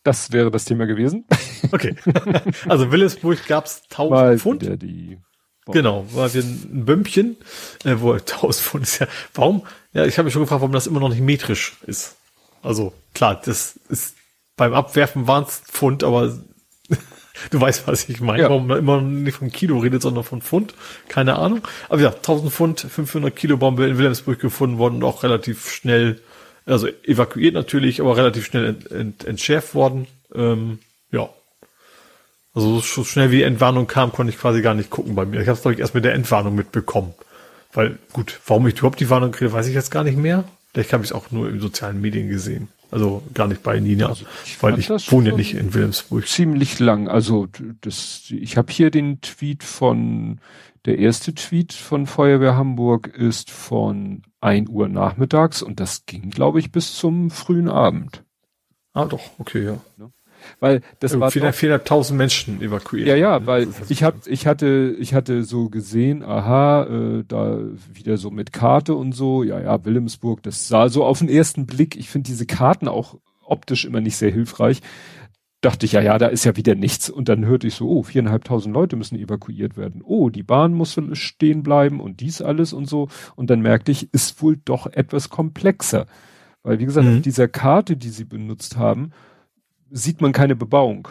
Das 0.03 0.31
wäre 0.31 0.51
das 0.51 0.65
Thema 0.65 0.85
gewesen. 0.85 1.25
Okay. 1.71 1.95
Also 2.69 2.91
Willesburg 2.91 3.47
gab's 3.47 3.81
1000 3.89 4.11
Mal 4.11 4.37
Pfund. 4.37 4.63
Genau, 5.67 6.05
war 6.13 6.31
wir 6.31 6.43
ein 6.43 6.85
Bömpchen, 6.85 7.37
äh, 7.83 7.95
wo 7.97 8.13
1000 8.13 8.63
Pfund 8.63 8.83
ist 8.83 8.99
ja. 8.99 9.07
Warum? 9.33 9.65
Ja, 9.93 10.05
ich 10.05 10.19
habe 10.19 10.25
mich 10.25 10.33
schon 10.33 10.43
gefragt, 10.43 10.61
warum 10.61 10.73
das 10.73 10.85
immer 10.85 10.99
noch 10.99 11.09
nicht 11.09 11.21
metrisch 11.21 11.77
ist. 11.87 12.17
Also 12.61 12.93
klar, 13.15 13.41
das 13.43 13.79
ist 13.89 14.15
beim 14.57 14.75
Abwerfen 14.75 15.25
waren's 15.25 15.63
Pfund, 15.65 16.03
aber 16.03 16.37
Du 17.51 17.59
weißt, 17.59 17.87
was 17.87 18.07
ich 18.09 18.21
meine, 18.21 18.43
ja. 18.43 18.49
warum 18.49 18.67
man 18.67 18.79
immer 18.79 19.01
nicht 19.01 19.37
von 19.37 19.51
Kilo 19.51 19.79
redet, 19.79 20.01
sondern 20.01 20.23
von 20.23 20.41
Pfund. 20.41 20.73
Keine 21.07 21.37
Ahnung. 21.37 21.61
Aber 21.89 22.01
ja, 22.01 22.09
1000 22.09 22.51
Pfund, 22.51 22.79
500 22.79 23.35
Kilo 23.35 23.57
Bombe 23.57 23.85
in 23.85 23.97
Wilhelmsburg 23.97 24.39
gefunden 24.39 24.77
worden 24.77 24.95
und 24.95 25.03
auch 25.03 25.23
relativ 25.23 25.69
schnell, 25.69 26.21
also 26.65 26.87
evakuiert 27.03 27.53
natürlich, 27.53 28.01
aber 28.01 28.17
relativ 28.17 28.45
schnell 28.45 28.65
ent, 28.65 28.91
ent, 28.91 29.25
entschärft 29.25 29.75
worden. 29.75 30.07
Ähm, 30.33 30.79
ja. 31.11 31.29
Also 32.53 32.79
so 32.79 33.03
schnell 33.03 33.31
wie 33.31 33.37
die 33.37 33.43
Entwarnung 33.43 33.87
kam, 33.87 34.13
konnte 34.13 34.31
ich 34.31 34.39
quasi 34.39 34.61
gar 34.61 34.73
nicht 34.73 34.89
gucken 34.89 35.15
bei 35.15 35.25
mir. 35.25 35.41
Ich 35.41 35.47
habe 35.47 35.57
es, 35.57 35.61
glaube 35.61 35.73
ich, 35.73 35.81
erst 35.81 35.93
mit 35.93 36.05
der 36.05 36.13
Entwarnung 36.13 36.55
mitbekommen. 36.55 37.13
Weil, 37.73 37.97
gut, 38.13 38.39
warum 38.47 38.65
ich 38.67 38.77
überhaupt 38.77 39.01
die 39.01 39.09
Warnung 39.09 39.31
kriege, 39.31 39.51
weiß 39.51 39.67
ich 39.67 39.75
jetzt 39.75 39.91
gar 39.91 40.05
nicht 40.05 40.17
mehr. 40.17 40.45
Vielleicht 40.71 40.93
habe 40.93 41.03
ich 41.03 41.09
es 41.09 41.15
auch 41.15 41.31
nur 41.31 41.49
in 41.49 41.59
sozialen 41.59 41.99
Medien 41.99 42.29
gesehen. 42.29 42.69
Also 42.91 43.23
gar 43.33 43.47
nicht 43.47 43.63
bei 43.63 43.79
Nina, 43.79 44.07
also 44.07 44.25
ich 44.45 44.61
weil 44.61 44.79
ich 44.79 44.89
wohne 45.11 45.29
ja 45.29 45.35
nicht 45.35 45.53
in 45.53 45.73
Wilhelmsburg. 45.73 46.27
Ziemlich 46.27 46.79
lang. 46.79 47.07
Also 47.07 47.47
das, 47.81 48.23
ich 48.29 48.57
habe 48.57 48.71
hier 48.71 48.91
den 48.91 49.21
Tweet 49.21 49.63
von, 49.63 50.39
der 50.85 50.99
erste 50.99 51.33
Tweet 51.33 51.73
von 51.73 52.05
Feuerwehr 52.05 52.55
Hamburg 52.55 53.07
ist 53.07 53.49
von 53.49 54.21
ein 54.39 54.69
Uhr 54.69 54.87
nachmittags 54.87 55.61
und 55.61 55.79
das 55.79 56.05
ging, 56.05 56.29
glaube 56.29 56.59
ich, 56.59 56.71
bis 56.71 56.93
zum 56.95 57.31
frühen 57.31 57.69
Abend. 57.69 58.23
Ah, 58.93 59.05
doch, 59.05 59.31
okay, 59.39 59.65
ja. 59.65 60.09
Weil 60.59 60.81
das 60.99 61.13
also 61.13 61.21
war 61.21 61.29
400.000 61.29 62.13
Menschen 62.13 62.61
evakuiert. 62.61 63.07
Ja, 63.07 63.15
ja, 63.15 63.45
weil 63.45 63.67
ich 63.89 64.03
hab, 64.03 64.27
ich 64.27 64.47
hatte, 64.47 64.95
ich 64.99 65.13
hatte 65.13 65.43
so 65.43 65.69
gesehen, 65.69 66.23
aha, 66.23 66.83
äh, 66.83 67.23
da 67.27 67.59
wieder 67.93 68.17
so 68.17 68.31
mit 68.31 68.53
Karte 68.53 68.95
und 68.95 69.13
so, 69.13 69.43
ja, 69.43 69.59
ja, 69.59 69.83
Wilhelmsburg, 69.85 70.43
das 70.43 70.67
sah 70.67 70.89
so 70.89 71.03
auf 71.03 71.19
den 71.19 71.29
ersten 71.29 71.65
Blick, 71.65 71.95
ich 71.95 72.09
finde 72.09 72.27
diese 72.27 72.45
Karten 72.45 72.87
auch 72.87 73.17
optisch 73.45 73.85
immer 73.85 74.01
nicht 74.01 74.17
sehr 74.17 74.31
hilfreich. 74.31 74.81
Dachte 75.61 75.85
ich, 75.85 75.93
ja, 75.93 76.01
ja, 76.01 76.17
da 76.17 76.27
ist 76.27 76.45
ja 76.45 76.55
wieder 76.55 76.75
nichts. 76.75 77.09
Und 77.09 77.27
dann 77.27 77.45
hörte 77.45 77.65
ich 77.65 77.73
so, 77.73 77.89
oh, 77.89 78.03
viereinhalbtausend 78.03 78.73
Leute 78.73 78.95
müssen 78.95 79.17
evakuiert 79.17 79.77
werden. 79.77 80.01
Oh, 80.03 80.29
die 80.29 80.43
Bahn 80.43 80.73
muss 80.73 80.99
stehen 81.13 81.63
bleiben 81.63 81.99
und 81.99 82.19
dies 82.19 82.41
alles 82.41 82.71
und 82.71 82.87
so. 82.87 83.07
Und 83.35 83.49
dann 83.49 83.61
merkte 83.61 83.91
ich, 83.91 84.13
ist 84.13 84.41
wohl 84.43 84.57
doch 84.57 84.85
etwas 84.87 85.29
komplexer. 85.29 86.05
Weil, 86.61 86.79
wie 86.79 86.85
gesagt, 86.85 87.07
mhm. 87.07 87.17
auf 87.17 87.21
dieser 87.21 87.47
Karte, 87.47 87.97
die 87.97 88.09
sie 88.09 88.25
benutzt 88.25 88.77
haben, 88.77 89.11
sieht 89.95 90.21
man 90.21 90.33
keine 90.33 90.55
Bebauung. 90.55 91.07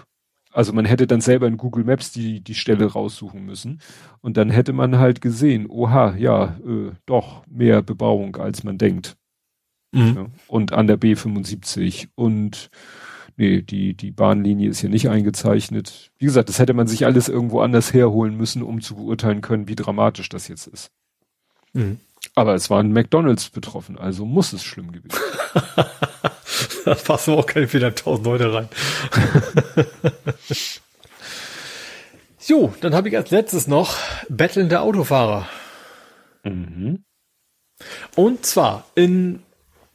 Also 0.52 0.72
man 0.72 0.84
hätte 0.84 1.06
dann 1.06 1.20
selber 1.20 1.48
in 1.48 1.56
Google 1.56 1.84
Maps 1.84 2.12
die, 2.12 2.40
die 2.40 2.54
Stelle 2.54 2.92
raussuchen 2.92 3.44
müssen. 3.44 3.80
Und 4.20 4.36
dann 4.36 4.50
hätte 4.50 4.72
man 4.72 4.98
halt 4.98 5.20
gesehen, 5.20 5.66
oha, 5.68 6.14
ja, 6.16 6.56
äh, 6.64 6.92
doch 7.06 7.44
mehr 7.48 7.82
Bebauung, 7.82 8.36
als 8.36 8.62
man 8.62 8.78
denkt. 8.78 9.16
Mhm. 9.90 10.14
Ja, 10.14 10.26
und 10.46 10.72
an 10.72 10.86
der 10.86 10.98
B75 10.98 12.08
und 12.14 12.70
nee, 13.36 13.62
die, 13.62 13.94
die 13.94 14.10
Bahnlinie 14.12 14.68
ist 14.68 14.80
hier 14.80 14.90
nicht 14.90 15.08
eingezeichnet. 15.08 16.12
Wie 16.18 16.26
gesagt, 16.26 16.48
das 16.48 16.58
hätte 16.58 16.74
man 16.74 16.86
sich 16.86 17.04
alles 17.04 17.28
irgendwo 17.28 17.60
anders 17.60 17.92
herholen 17.92 18.36
müssen, 18.36 18.62
um 18.62 18.80
zu 18.80 18.96
beurteilen 18.96 19.40
können, 19.40 19.66
wie 19.66 19.76
dramatisch 19.76 20.28
das 20.28 20.46
jetzt 20.46 20.68
ist. 20.68 20.92
Mhm. 21.72 21.98
Aber 22.36 22.54
es 22.54 22.70
waren 22.70 22.92
McDonalds 22.92 23.50
betroffen, 23.50 23.98
also 23.98 24.24
muss 24.24 24.52
es 24.52 24.62
schlimm 24.62 24.92
gewesen. 24.92 25.18
da 26.84 26.94
passen 26.94 27.34
auch 27.34 27.46
keine 27.46 27.66
400.000 27.66 28.24
Leute 28.24 28.52
rein. 28.52 28.68
jo, 32.46 32.74
dann 32.80 32.94
habe 32.94 33.08
ich 33.08 33.16
als 33.16 33.30
letztes 33.30 33.66
noch 33.66 33.96
bettelnde 34.28 34.80
Autofahrer. 34.80 35.48
Mhm. 36.44 37.04
Und 38.14 38.46
zwar 38.46 38.86
in 38.94 39.42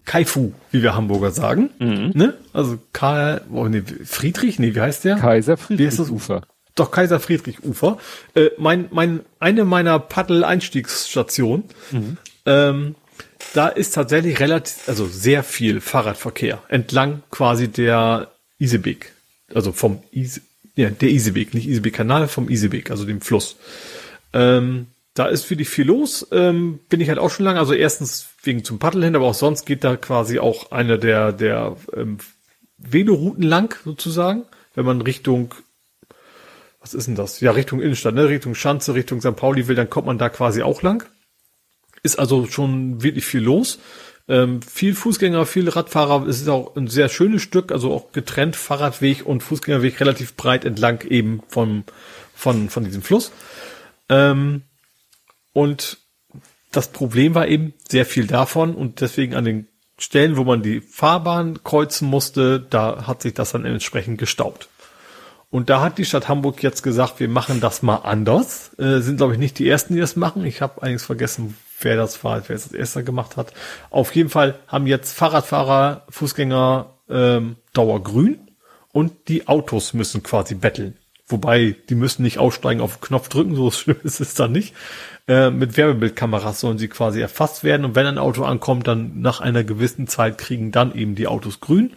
Kaifu, 0.06 0.53
wie 0.72 0.82
wir 0.82 0.95
Hamburger 0.95 1.32
sagen. 1.32 1.70
Mhm. 1.80 2.11
Ne? 2.16 2.34
Also 2.53 2.80
Karl, 2.94 3.41
oh, 3.52 3.66
nee, 3.66 3.84
Friedrich, 4.06 4.57
nee, 4.60 4.74
wie 4.74 4.82
heißt 4.82 5.06
der? 5.06 5.18
Kaiser 5.18 5.57
Friedrich 5.57 5.99
Ufer. 5.99 6.41
Doch, 6.76 6.91
Kaiser 6.91 7.20
Friedrich 7.20 7.64
Ufer. 7.64 7.98
Äh, 8.36 8.49
mein, 8.57 8.88
mein, 8.91 9.22
eine 9.40 9.66
meiner 9.66 9.99
Paddel-Einstiegsstationen. 9.99 11.66
Mhm. 11.91 12.18
Ähm, 12.45 12.95
da 13.53 13.67
ist 13.67 13.95
tatsächlich 13.95 14.39
relativ, 14.39 14.88
also 14.88 15.07
sehr 15.07 15.43
viel 15.43 15.81
Fahrradverkehr 15.81 16.61
entlang 16.67 17.23
quasi 17.31 17.67
der 17.67 18.31
Isebek. 18.59 19.13
Also 19.53 19.71
vom 19.71 20.03
Ise, 20.11 20.41
ja, 20.76 20.89
der 20.89 21.09
Isebek, 21.09 21.53
nicht 21.53 21.67
Isebek-Kanal, 21.67 22.27
vom 22.27 22.49
Isebek, 22.49 22.91
also 22.91 23.05
dem 23.05 23.21
Fluss. 23.21 23.57
Ähm, 24.34 24.88
da 25.13 25.26
ist 25.26 25.49
wirklich 25.49 25.69
viel 25.69 25.85
los. 25.85 26.27
Ähm, 26.31 26.80
bin 26.89 27.01
ich 27.01 27.09
halt 27.09 27.19
auch 27.19 27.30
schon 27.30 27.45
lange. 27.45 27.59
Also 27.59 27.73
erstens 27.73 28.27
wegen 28.43 28.63
zum 28.63 28.80
Paddel 28.80 29.03
hin, 29.03 29.15
aber 29.15 29.26
auch 29.26 29.34
sonst 29.34 29.65
geht 29.65 29.84
da 29.84 29.97
quasi 29.97 30.39
auch 30.39 30.71
eine 30.71 30.99
der, 30.99 31.34
der 31.34 31.76
ähm, 31.95 32.19
Velorouten 32.77 33.43
lang, 33.43 33.76
sozusagen. 33.84 34.43
Wenn 34.76 34.85
man 34.85 35.01
Richtung, 35.01 35.55
was 36.80 36.93
ist 36.93 37.07
denn 37.07 37.15
das? 37.15 37.41
Ja, 37.41 37.51
Richtung 37.51 37.81
Innenstadt, 37.81 38.15
ne? 38.15 38.30
Richtung 38.30 38.55
Schanze, 38.55 38.93
Richtung 38.93 39.19
St. 39.19 39.35
Pauli 39.35 39.67
will, 39.67 39.76
dann 39.76 39.89
kommt 39.89 40.07
man 40.07 40.17
da 40.17 40.30
quasi 40.30 40.61
auch 40.61 40.81
lang. 40.84 41.03
Ist 42.03 42.19
also 42.19 42.47
schon 42.47 43.03
wirklich 43.03 43.26
viel 43.26 43.41
los. 43.41 43.80
Ähm, 44.27 44.61
viel 44.61 44.93
Fußgänger, 44.93 45.45
viel 45.45 45.69
Radfahrer. 45.69 46.27
Es 46.27 46.39
ist 46.39 46.49
auch 46.49 46.76
ein 46.76 46.88
sehr 46.88 47.09
schönes 47.09 47.41
Stück, 47.41 47.71
also 47.71 47.91
auch 47.91 48.11
getrennt 48.11 48.55
Fahrradweg 48.55 49.26
und 49.26 49.41
Fußgängerweg 49.41 49.99
relativ 49.99 50.35
breit 50.35 50.65
entlang 50.65 51.01
eben 51.09 51.41
vom, 51.47 51.84
von, 52.35 52.69
von 52.69 52.84
diesem 52.84 53.01
Fluss. 53.01 53.31
Ähm, 54.07 54.61
und 55.53 55.97
das 56.71 56.89
Problem 56.89 57.34
war 57.34 57.47
eben 57.47 57.73
sehr 57.88 58.05
viel 58.05 58.27
davon 58.27 58.76
und 58.76 59.01
deswegen 59.01 59.34
an 59.35 59.45
den 59.45 59.67
Stellen, 59.97 60.38
wo 60.38 60.43
man 60.43 60.61
die 60.61 60.81
Fahrbahn 60.81 61.63
kreuzen 61.63 62.07
musste, 62.07 62.59
da 62.59 63.07
hat 63.07 63.21
sich 63.21 63.34
das 63.34 63.51
dann 63.51 63.65
entsprechend 63.65 64.17
gestaubt. 64.17 64.69
Und 65.49 65.69
da 65.69 65.81
hat 65.81 65.97
die 65.97 66.05
Stadt 66.05 66.30
Hamburg 66.30 66.61
jetzt 66.61 66.84
gesagt, 66.84 67.19
wir 67.19 67.27
machen 67.27 67.59
das 67.59 67.81
mal 67.81 67.95
anders. 67.95 68.77
Äh, 68.77 68.99
sind, 68.99 69.17
glaube 69.17 69.34
ich, 69.34 69.39
nicht 69.39 69.57
die 69.57 69.67
Ersten, 69.67 69.95
die 69.95 69.99
das 69.99 70.15
machen. 70.15 70.45
Ich 70.45 70.61
habe 70.61 70.84
eigentlich 70.84 71.01
vergessen, 71.01 71.57
wer 71.80 71.95
das 71.95 72.23
war, 72.23 72.41
wer 72.47 72.56
es 72.56 72.64
das 72.64 72.73
erste 72.73 73.03
gemacht 73.03 73.38
hat. 73.38 73.53
Auf 73.89 74.15
jeden 74.15 74.30
Fall 74.30 74.60
haben 74.68 74.88
jetzt 74.88 75.14
Fahrradfahrer, 75.18 76.06
Fußgänger 76.10 76.93
ähm, 77.10 77.56
Dauergrün 77.73 78.39
und 78.91 79.27
die 79.27 79.47
Autos 79.47 79.93
müssen 79.93 80.23
quasi 80.23 80.56
betteln. 80.56 80.97
Wobei, 81.27 81.76
die 81.89 81.95
müssen 81.95 82.23
nicht 82.23 82.39
aussteigen, 82.39 82.81
auf 82.81 82.97
den 82.97 83.01
Knopf 83.01 83.30
drücken, 83.30 83.56
so 83.56 83.69
schlimm 83.72 83.97
ist 84.03 84.19
es 84.19 84.34
dann 84.34 84.51
nicht. 84.51 84.73
Äh, 85.27 85.51
mit 85.51 85.77
Werbebildkameras 85.77 86.60
sollen 86.60 86.80
sie 86.80 86.88
quasi 86.88 87.22
erfasst 87.22 87.64
werden 87.64 87.85
und 87.85 87.95
wenn 87.95 88.07
ein 88.07 88.18
Auto 88.18 88.43
ankommt, 88.43 88.88
dann 88.88 89.22
nach 89.22 89.39
einer 89.39 89.64
gewissen 89.64 90.07
Zeit 90.07 90.38
kriegen 90.38 90.72
dann 90.72 90.95
eben 90.95 91.15
die 91.15 91.27
Autos 91.27 91.60
grün. 91.60 91.93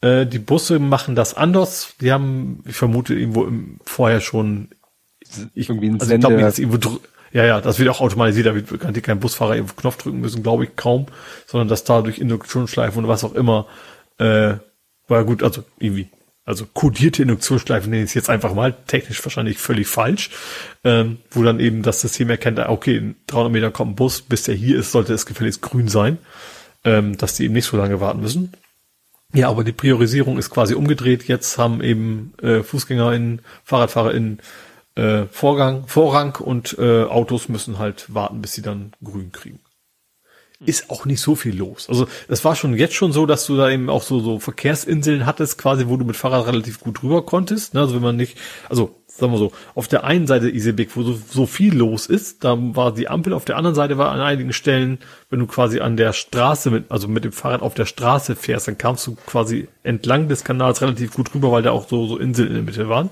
Äh, 0.00 0.26
die 0.26 0.40
Busse 0.40 0.80
machen 0.80 1.14
das 1.14 1.34
anders. 1.34 1.94
Die 2.00 2.12
haben, 2.12 2.64
ich 2.66 2.76
vermute, 2.76 3.14
irgendwo 3.14 3.44
im, 3.44 3.78
vorher 3.84 4.20
schon 4.20 4.70
ich, 5.54 5.68
irgendwie 5.68 5.88
ein 5.88 6.00
also 6.00 6.12
ich 6.12 6.20
glaube, 6.20 6.40
das 6.40 6.58
irgendwo 6.58 7.00
ja, 7.34 7.44
ja, 7.44 7.60
das 7.60 7.80
wird 7.80 7.88
auch 7.88 8.00
automatisiert, 8.00 8.46
da 8.46 8.54
wird 8.54 8.80
kann 8.80 8.94
kein 9.02 9.18
Busfahrer 9.18 9.56
irgendwo 9.56 9.74
Knopf 9.74 9.96
drücken 9.96 10.20
müssen, 10.20 10.44
glaube 10.44 10.64
ich 10.64 10.76
kaum, 10.76 11.06
sondern 11.46 11.66
dass 11.66 11.82
da 11.82 12.00
durch 12.00 12.18
Induktionsschleifen 12.18 13.02
und 13.02 13.08
was 13.08 13.24
auch 13.24 13.34
immer, 13.34 13.66
äh, 14.18 14.54
war 15.08 15.24
gut, 15.24 15.42
also 15.42 15.64
irgendwie 15.80 16.08
also 16.44 16.64
kodierte 16.66 17.22
Induktionsschleifen 17.22 17.90
nenne 17.90 18.04
ich 18.04 18.10
es 18.10 18.14
jetzt 18.14 18.30
einfach 18.30 18.54
mal, 18.54 18.76
technisch 18.86 19.24
wahrscheinlich 19.24 19.58
völlig 19.58 19.88
falsch, 19.88 20.30
ähm, 20.84 21.18
wo 21.30 21.42
dann 21.42 21.58
eben 21.58 21.82
das 21.82 22.02
System 22.02 22.30
erkennt, 22.30 22.60
okay, 22.60 22.98
in 22.98 23.16
300 23.26 23.52
Meter 23.52 23.70
kommt 23.72 23.92
ein 23.92 23.96
Bus, 23.96 24.22
bis 24.22 24.44
der 24.44 24.54
hier 24.54 24.78
ist, 24.78 24.92
sollte 24.92 25.12
es 25.12 25.26
gefälligst 25.26 25.60
grün 25.60 25.88
sein, 25.88 26.18
ähm, 26.84 27.16
dass 27.16 27.34
die 27.34 27.44
eben 27.44 27.54
nicht 27.54 27.66
so 27.66 27.76
lange 27.76 28.00
warten 28.00 28.20
müssen. 28.20 28.52
Ja, 29.32 29.48
aber 29.48 29.64
die 29.64 29.72
Priorisierung 29.72 30.38
ist 30.38 30.50
quasi 30.50 30.74
umgedreht. 30.74 31.24
Jetzt 31.26 31.58
haben 31.58 31.82
eben 31.82 32.34
äh, 32.40 32.62
FußgängerInnen, 32.62 33.40
FahrradfahrerInnen 33.64 34.38
äh, 34.96 35.24
Vorgang, 35.30 35.86
Vorrang 35.86 36.36
und 36.36 36.76
äh, 36.78 37.04
Autos 37.04 37.48
müssen 37.48 37.78
halt 37.78 38.12
warten, 38.14 38.40
bis 38.40 38.52
sie 38.52 38.62
dann 38.62 38.92
grün 39.02 39.32
kriegen 39.32 39.60
ist 40.66 40.90
auch 40.90 41.04
nicht 41.04 41.20
so 41.20 41.34
viel 41.34 41.56
los. 41.56 41.88
Also 41.88 42.06
es 42.28 42.44
war 42.44 42.56
schon 42.56 42.74
jetzt 42.74 42.94
schon 42.94 43.12
so, 43.12 43.26
dass 43.26 43.46
du 43.46 43.56
da 43.56 43.70
eben 43.70 43.90
auch 43.90 44.02
so, 44.02 44.20
so 44.20 44.38
Verkehrsinseln 44.38 45.26
hattest, 45.26 45.58
quasi, 45.58 45.88
wo 45.88 45.96
du 45.96 46.04
mit 46.04 46.16
Fahrrad 46.16 46.46
relativ 46.46 46.80
gut 46.80 47.02
rüber 47.02 47.24
konntest. 47.24 47.74
Ne? 47.74 47.80
Also 47.80 47.94
wenn 47.94 48.02
man 48.02 48.16
nicht, 48.16 48.38
also 48.68 48.94
sagen 49.06 49.32
wir 49.32 49.38
so, 49.38 49.52
auf 49.74 49.88
der 49.88 50.04
einen 50.04 50.26
Seite 50.26 50.48
Isebik, 50.48 50.96
wo 50.96 51.02
so, 51.02 51.18
so 51.28 51.46
viel 51.46 51.74
los 51.74 52.06
ist, 52.06 52.44
da 52.44 52.56
war 52.58 52.92
die 52.92 53.08
Ampel, 53.08 53.32
auf 53.32 53.44
der 53.44 53.56
anderen 53.56 53.74
Seite 53.74 53.98
war 53.98 54.10
an 54.10 54.20
einigen 54.20 54.52
Stellen, 54.52 54.98
wenn 55.30 55.40
du 55.40 55.46
quasi 55.46 55.80
an 55.80 55.96
der 55.96 56.12
Straße 56.12 56.70
mit, 56.70 56.90
also 56.90 57.08
mit 57.08 57.24
dem 57.24 57.32
Fahrrad 57.32 57.62
auf 57.62 57.74
der 57.74 57.86
Straße 57.86 58.34
fährst, 58.34 58.68
dann 58.68 58.78
kamst 58.78 59.06
du 59.06 59.16
quasi 59.26 59.68
entlang 59.82 60.28
des 60.28 60.44
Kanals 60.44 60.82
relativ 60.82 61.14
gut 61.14 61.34
rüber, 61.34 61.52
weil 61.52 61.62
da 61.62 61.70
auch 61.70 61.88
so, 61.88 62.06
so 62.06 62.16
Inseln 62.16 62.48
in 62.48 62.54
der 62.54 62.62
Mitte 62.62 62.88
waren. 62.88 63.10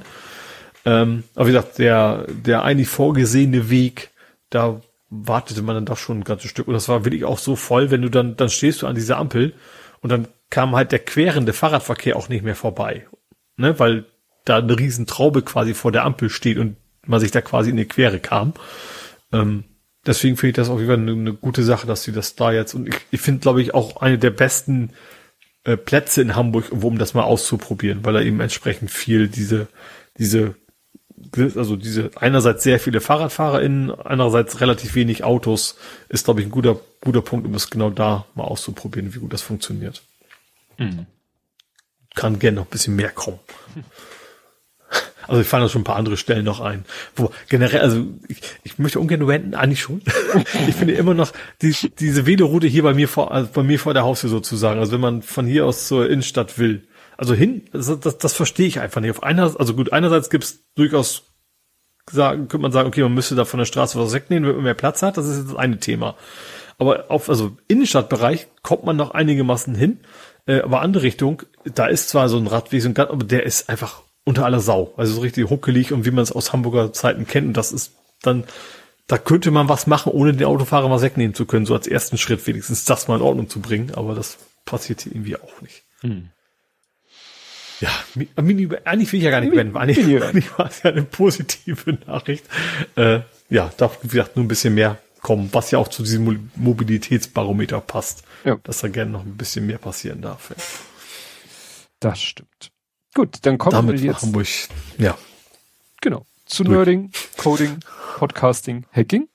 Ähm, 0.84 1.24
aber 1.34 1.46
wie 1.46 1.52
gesagt, 1.52 1.78
der, 1.78 2.26
der 2.28 2.62
eigentlich 2.62 2.88
vorgesehene 2.88 3.70
Weg, 3.70 4.10
da 4.50 4.80
wartete 5.10 5.62
man 5.62 5.74
dann 5.74 5.86
doch 5.86 5.98
schon 5.98 6.20
ein 6.20 6.24
ganzes 6.24 6.50
Stück. 6.50 6.68
Und 6.68 6.74
das 6.74 6.88
war 6.88 7.04
wirklich 7.04 7.24
auch 7.24 7.38
so 7.38 7.54
voll, 7.54 7.90
wenn 7.90 8.02
du 8.02 8.08
dann, 8.08 8.36
dann 8.36 8.48
stehst 8.48 8.82
du 8.82 8.86
an 8.86 8.94
dieser 8.94 9.18
Ampel 9.18 9.54
und 10.00 10.10
dann 10.10 10.28
kam 10.50 10.74
halt 10.74 10.92
der 10.92 10.98
querende 10.98 11.52
Fahrradverkehr 11.52 12.16
auch 12.16 12.28
nicht 12.28 12.44
mehr 12.44 12.56
vorbei. 12.56 13.06
Ne, 13.56 13.78
weil 13.78 14.06
da 14.44 14.58
eine 14.58 14.78
riesen 14.78 15.06
Traube 15.06 15.42
quasi 15.42 15.74
vor 15.74 15.92
der 15.92 16.04
Ampel 16.04 16.30
steht 16.30 16.58
und 16.58 16.76
man 17.06 17.20
sich 17.20 17.30
da 17.30 17.40
quasi 17.42 17.70
in 17.70 17.76
die 17.76 17.84
Quere 17.84 18.18
kam. 18.18 18.54
Ähm, 19.32 19.64
deswegen 20.06 20.36
finde 20.36 20.50
ich 20.50 20.56
das 20.56 20.70
auf 20.70 20.78
jeden 20.78 20.90
Fall 20.90 20.98
eine, 20.98 21.12
eine, 21.12 21.34
gute 21.34 21.62
Sache, 21.62 21.86
dass 21.86 22.02
sie 22.02 22.12
das 22.12 22.34
da 22.34 22.50
jetzt 22.50 22.74
und 22.74 22.88
ich, 22.88 22.96
ich 23.10 23.20
finde, 23.20 23.40
glaube 23.40 23.60
ich, 23.60 23.74
auch 23.74 24.00
eine 24.00 24.18
der 24.18 24.30
besten 24.30 24.90
äh, 25.64 25.76
Plätze 25.76 26.22
in 26.22 26.34
Hamburg, 26.34 26.72
um 26.72 26.98
das 26.98 27.14
mal 27.14 27.22
auszuprobieren, 27.22 28.04
weil 28.04 28.16
er 28.16 28.22
eben 28.22 28.40
entsprechend 28.40 28.90
viel 28.90 29.28
diese, 29.28 29.68
diese 30.18 30.54
also 31.56 31.76
diese 31.76 32.10
einerseits 32.16 32.62
sehr 32.62 32.80
viele 32.80 33.00
FahrradfahrerInnen, 33.00 33.90
andererseits 33.90 34.60
relativ 34.60 34.94
wenig 34.94 35.24
Autos, 35.24 35.76
ist, 36.08 36.24
glaube 36.24 36.40
ich, 36.40 36.46
ein 36.46 36.50
guter, 36.50 36.80
guter 37.00 37.22
Punkt, 37.22 37.46
um 37.46 37.54
es 37.54 37.70
genau 37.70 37.90
da 37.90 38.26
mal 38.34 38.44
auszuprobieren, 38.44 39.14
wie 39.14 39.18
gut 39.18 39.32
das 39.32 39.42
funktioniert. 39.42 40.02
Mhm. 40.78 41.06
Kann 42.14 42.38
gerne 42.38 42.56
noch 42.56 42.66
ein 42.66 42.70
bisschen 42.70 42.96
mehr 42.96 43.10
kommen. 43.10 43.40
Also 45.28 45.40
ich 45.40 45.46
fallen 45.46 45.62
da 45.62 45.68
schon 45.68 45.82
ein 45.82 45.84
paar 45.84 45.96
andere 45.96 46.16
Stellen 46.16 46.44
noch 46.44 46.60
ein. 46.60 46.84
Wo 47.14 47.30
generell, 47.48 47.80
also 47.80 48.04
ich, 48.28 48.40
ich 48.64 48.78
möchte 48.78 48.98
ungern 48.98 49.26
wenden, 49.26 49.54
eigentlich 49.54 49.80
schon. 49.80 50.02
ich 50.68 50.74
finde 50.74 50.94
immer 50.94 51.14
noch 51.14 51.32
die, 51.62 51.74
diese 51.98 52.26
Veloroute 52.26 52.66
hier 52.66 52.82
bei 52.82 52.92
mir 52.92 53.08
vor, 53.08 53.32
also 53.32 53.48
bei 53.52 53.62
mir 53.62 53.78
vor 53.78 53.94
der 53.94 54.02
Haustür 54.02 54.30
sozusagen. 54.30 54.80
Also 54.80 54.92
wenn 54.92 55.00
man 55.00 55.22
von 55.22 55.46
hier 55.46 55.64
aus 55.64 55.86
zur 55.86 56.10
Innenstadt 56.10 56.58
will, 56.58 56.82
also 57.16 57.34
hin, 57.34 57.66
das, 57.72 57.98
das, 58.00 58.18
das 58.18 58.32
verstehe 58.32 58.66
ich 58.66 58.80
einfach 58.80 59.00
nicht. 59.00 59.10
Auf 59.10 59.22
einer, 59.22 59.58
also 59.58 59.74
gut, 59.74 59.92
einerseits 59.92 60.30
gibt's 60.30 60.60
durchaus 60.74 61.24
sagen, 62.10 62.48
könnte 62.48 62.62
man 62.62 62.72
sagen, 62.72 62.88
okay, 62.88 63.02
man 63.02 63.14
müsste 63.14 63.34
da 63.34 63.44
von 63.44 63.58
der 63.58 63.66
Straße 63.66 63.98
was 63.98 64.12
wegnehmen, 64.12 64.48
wenn 64.48 64.56
man 64.56 64.64
mehr 64.64 64.74
Platz 64.74 65.02
hat. 65.02 65.16
Das 65.16 65.26
ist 65.26 65.38
jetzt 65.38 65.50
das 65.50 65.56
eine 65.56 65.78
Thema. 65.78 66.16
aber 66.78 67.10
auf, 67.10 67.28
also 67.28 67.56
Innenstadtbereich 67.68 68.48
kommt 68.62 68.84
man 68.84 68.96
noch 68.96 69.12
einigermaßen 69.12 69.74
hin, 69.74 70.00
äh, 70.46 70.60
aber 70.60 70.80
andere 70.80 71.04
Richtung, 71.04 71.42
da 71.64 71.86
ist 71.86 72.08
zwar 72.08 72.28
so 72.28 72.38
ein 72.38 72.46
Radweg, 72.46 72.82
so 72.82 72.88
ein 72.88 72.96
aber 72.96 73.24
der 73.24 73.44
ist 73.44 73.68
einfach 73.68 74.02
unter 74.24 74.44
aller 74.44 74.60
Sau. 74.60 74.94
Also 74.96 75.14
so 75.14 75.20
richtig 75.20 75.50
huckelig 75.50 75.92
und 75.92 76.04
wie 76.04 76.10
man 76.10 76.22
es 76.22 76.32
aus 76.32 76.52
Hamburger 76.52 76.92
Zeiten 76.92 77.26
kennt. 77.26 77.48
Und 77.48 77.56
das 77.56 77.72
ist 77.72 77.92
dann, 78.22 78.44
da 79.06 79.18
könnte 79.18 79.50
man 79.50 79.68
was 79.68 79.86
machen, 79.86 80.12
ohne 80.12 80.32
den 80.32 80.46
Autofahrer 80.46 80.90
was 80.90 81.02
wegnehmen 81.02 81.34
zu 81.34 81.46
können, 81.46 81.66
so 81.66 81.74
als 81.74 81.86
ersten 81.86 82.18
Schritt 82.18 82.46
wenigstens 82.46 82.84
das 82.84 83.08
mal 83.08 83.16
in 83.16 83.22
Ordnung 83.22 83.48
zu 83.48 83.60
bringen. 83.60 83.92
Aber 83.94 84.14
das 84.14 84.38
passiert 84.64 85.02
hier 85.02 85.12
irgendwie 85.12 85.36
auch 85.36 85.60
nicht. 85.60 85.82
Hm. 86.00 86.30
Ja, 87.82 87.90
eigentlich 88.44 89.12
will 89.12 89.18
ich 89.18 89.24
ja 89.24 89.30
gar 89.30 89.40
nicht 89.40 89.56
wenden. 89.56 89.76
Eigentlich, 89.76 90.22
eigentlich 90.22 90.56
war 90.56 90.68
es 90.68 90.84
ja 90.84 90.90
eine 90.90 91.02
positive 91.02 91.98
Nachricht. 92.06 92.44
Äh, 92.94 93.22
ja, 93.50 93.72
darf, 93.76 93.98
wie 94.02 94.08
gesagt, 94.08 94.36
nur 94.36 94.44
ein 94.44 94.48
bisschen 94.48 94.74
mehr 94.74 94.98
kommen, 95.20 95.48
was 95.50 95.72
ja 95.72 95.80
auch 95.80 95.88
zu 95.88 96.04
diesem 96.04 96.50
Mobilitätsbarometer 96.54 97.80
passt. 97.80 98.22
Ja. 98.44 98.56
Dass 98.62 98.82
da 98.82 98.88
gerne 98.88 99.10
noch 99.10 99.24
ein 99.24 99.36
bisschen 99.36 99.66
mehr 99.66 99.78
passieren 99.78 100.22
darf. 100.22 100.54
Das 101.98 102.22
stimmt. 102.22 102.70
Gut, 103.14 103.38
dann 103.42 103.58
kommen 103.58 103.72
Damit 103.72 104.00
wir 104.00 104.12
jetzt. 104.12 104.22
Hamburg, 104.22 104.46
ja. 104.98 105.18
Genau. 106.00 106.24
Zu 106.46 106.62
Durch. 106.62 106.76
Nerding, 106.76 107.10
Coding, 107.36 107.80
Podcasting, 108.16 108.86
Hacking. 108.92 109.28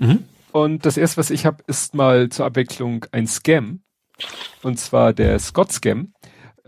Mhm. 0.00 0.24
Und 0.50 0.86
das 0.86 0.96
erste, 0.96 1.18
was 1.18 1.30
ich 1.30 1.46
habe, 1.46 1.62
ist 1.68 1.94
mal 1.94 2.30
zur 2.30 2.46
Abwechslung 2.46 3.06
ein 3.12 3.28
Scam. 3.28 3.82
Und 4.62 4.80
zwar 4.80 5.12
der 5.12 5.38
Scott 5.38 5.70
Scam. 5.70 6.14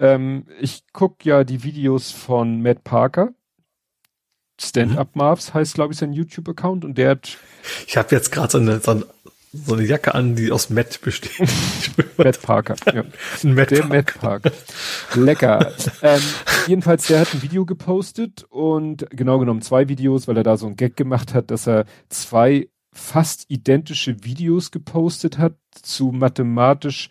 Ähm, 0.03 0.47
ich 0.61 0.83
gucke 0.93 1.29
ja 1.29 1.45
die 1.45 1.63
Videos 1.63 2.11
von 2.11 2.61
Matt 2.61 2.83
Parker. 2.83 3.33
Stand-Up 4.61 5.17
Marvs 5.17 5.55
heißt, 5.55 5.75
glaube 5.75 5.93
ich, 5.93 5.99
sein 5.99 6.13
YouTube-Account. 6.13 6.85
Und 6.85 6.99
der 6.99 7.11
hat. 7.11 7.39
Ich 7.87 7.97
habe 7.97 8.15
jetzt 8.15 8.33
gerade 8.33 8.51
so 8.51 8.59
eine, 8.59 8.81
so 8.81 8.91
ein 8.91 9.05
so 9.53 9.75
eine 9.75 9.85
Jacke 9.85 10.15
an, 10.15 10.35
die 10.35 10.51
aus 10.51 10.71
Matt 10.71 11.01
besteht. 11.03 11.49
Matt 12.17 12.41
Parker. 12.41 12.75
Ja. 12.93 13.05
Matt 13.43 13.71
der 13.71 13.83
Parker. 13.83 13.95
Matt 13.95 14.15
Parker. 14.21 14.53
Lecker. 15.15 15.73
ähm, 16.03 16.23
jedenfalls, 16.67 17.07
der 17.07 17.21
hat 17.21 17.35
ein 17.35 17.43
Video 17.43 17.67
gepostet 17.67 18.45
und 18.49 19.07
genau 19.11 19.39
genommen 19.39 19.61
zwei 19.61 19.89
Videos, 19.89 20.27
weil 20.27 20.39
er 20.39 20.43
da 20.43 20.57
so 20.57 20.67
ein 20.67 20.77
Gag 20.77 20.97
gemacht 20.97 21.35
hat, 21.35 21.51
dass 21.51 21.69
er 21.69 21.85
zwei 22.09 22.71
fast 22.95 23.45
identische 23.49 24.25
Videos 24.25 24.71
gepostet 24.71 25.39
hat 25.39 25.55
zu 25.83 26.13
mathematisch 26.13 27.11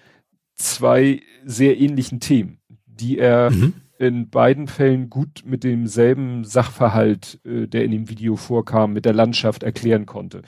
zwei 0.55 1.21
sehr 1.45 1.79
ähnlichen 1.79 2.19
Themen, 2.19 2.59
die 3.01 3.17
er 3.17 3.51
mhm. 3.51 3.73
in 3.97 4.29
beiden 4.29 4.67
Fällen 4.67 5.09
gut 5.09 5.43
mit 5.45 5.63
demselben 5.63 6.43
Sachverhalt, 6.45 7.39
äh, 7.43 7.67
der 7.67 7.83
in 7.83 7.91
dem 7.91 8.09
Video 8.09 8.35
vorkam, 8.35 8.93
mit 8.93 9.05
der 9.05 9.13
Landschaft 9.13 9.63
erklären 9.63 10.05
konnte. 10.05 10.43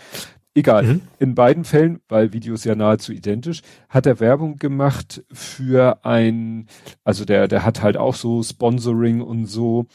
Egal. 0.56 0.84
Mhm. 0.84 1.02
In 1.20 1.36
beiden 1.36 1.64
Fällen, 1.64 2.00
weil 2.08 2.32
Videos 2.32 2.64
ja 2.64 2.76
nahezu 2.76 3.12
identisch, 3.12 3.64
hat 3.90 4.06
er 4.06 4.20
Werbung 4.20 4.58
gemacht 4.58 5.24
für 5.32 6.06
ein, 6.06 6.68
also 7.04 7.26
der, 7.26 7.48
der 7.48 7.66
hat 7.66 7.82
halt 7.82 7.98
auch 7.98 8.14
so 8.14 8.44
Sponsoring 8.44 9.22
und 9.22 9.48
so. 9.48 9.88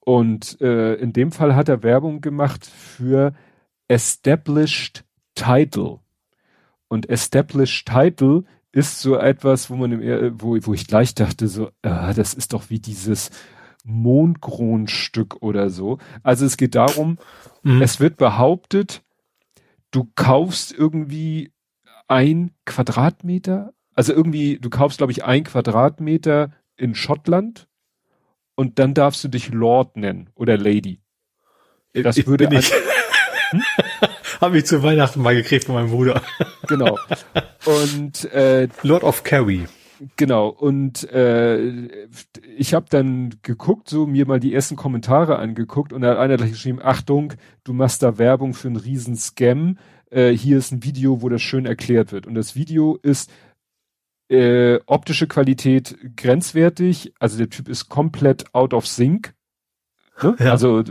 Und 0.00 0.60
äh, 0.60 0.94
in 0.94 1.12
dem 1.12 1.30
Fall 1.30 1.54
hat 1.54 1.68
er 1.68 1.84
Werbung 1.84 2.20
gemacht 2.20 2.66
für 2.66 3.34
Established 3.86 5.04
Title. 5.36 6.00
Und 6.88 7.08
Established 7.08 7.86
Title 7.86 8.42
ist 8.72 9.00
so 9.00 9.16
etwas, 9.16 9.70
wo 9.70 9.76
man 9.76 9.92
im, 9.92 10.40
wo, 10.40 10.56
wo 10.60 10.74
ich 10.74 10.86
gleich 10.86 11.14
dachte, 11.14 11.48
so, 11.48 11.68
äh, 11.82 12.14
das 12.14 12.34
ist 12.34 12.52
doch 12.52 12.70
wie 12.70 12.78
dieses 12.78 13.30
Mondkronstück 13.84 15.42
oder 15.42 15.70
so. 15.70 15.98
Also 16.22 16.46
es 16.46 16.56
geht 16.56 16.74
darum, 16.74 17.18
mhm. 17.62 17.82
es 17.82 18.00
wird 18.00 18.16
behauptet, 18.16 19.02
du 19.90 20.10
kaufst 20.14 20.72
irgendwie 20.72 21.52
ein 22.06 22.52
Quadratmeter, 22.64 23.72
also 23.94 24.12
irgendwie, 24.12 24.58
du 24.58 24.70
kaufst, 24.70 24.98
glaube 24.98 25.12
ich, 25.12 25.24
ein 25.24 25.44
Quadratmeter 25.44 26.52
in 26.76 26.94
Schottland 26.94 27.68
und 28.54 28.78
dann 28.78 28.94
darfst 28.94 29.24
du 29.24 29.28
dich 29.28 29.50
Lord 29.50 29.96
nennen 29.96 30.30
oder 30.34 30.56
Lady. 30.56 31.00
Das 31.92 32.16
ich 32.16 32.26
würde 32.26 32.48
ich. 32.52 32.72
Hm? 33.50 33.62
Habe 34.40 34.58
ich 34.58 34.66
zu 34.66 34.82
Weihnachten 34.82 35.20
mal 35.20 35.34
gekriegt 35.34 35.64
von 35.64 35.74
meinem 35.74 35.90
Bruder. 35.90 36.22
Genau. 36.66 36.98
Und 37.66 38.24
äh, 38.32 38.68
Lord 38.82 39.04
of 39.04 39.22
Kerry. 39.22 39.66
Genau, 40.16 40.48
und 40.48 41.10
äh, 41.12 42.08
ich 42.56 42.72
habe 42.72 42.86
dann 42.88 43.34
geguckt, 43.42 43.90
so 43.90 44.06
mir 44.06 44.26
mal 44.26 44.40
die 44.40 44.54
ersten 44.54 44.76
Kommentare 44.76 45.38
angeguckt 45.38 45.92
und 45.92 46.00
da 46.00 46.10
hat 46.10 46.18
einer 46.18 46.38
gleich 46.38 46.52
geschrieben, 46.52 46.80
Achtung, 46.82 47.34
du 47.64 47.74
machst 47.74 48.02
da 48.02 48.16
Werbung 48.16 48.54
für 48.54 48.68
einen 48.68 48.76
riesen 48.76 49.14
Scam. 49.16 49.76
Äh, 50.10 50.30
hier 50.30 50.56
ist 50.56 50.72
ein 50.72 50.82
Video, 50.82 51.20
wo 51.20 51.28
das 51.28 51.42
schön 51.42 51.66
erklärt 51.66 52.12
wird. 52.12 52.26
Und 52.26 52.34
das 52.34 52.56
Video 52.56 52.96
ist 53.02 53.30
äh, 54.30 54.78
optische 54.86 55.26
Qualität 55.26 55.98
grenzwertig, 56.16 57.12
also 57.18 57.36
der 57.36 57.50
Typ 57.50 57.68
ist 57.68 57.88
komplett 57.88 58.54
out 58.54 58.72
of 58.72 58.86
sync. 58.86 59.34
Ne? 60.22 60.36
Ja. 60.38 60.52
Also 60.52 60.82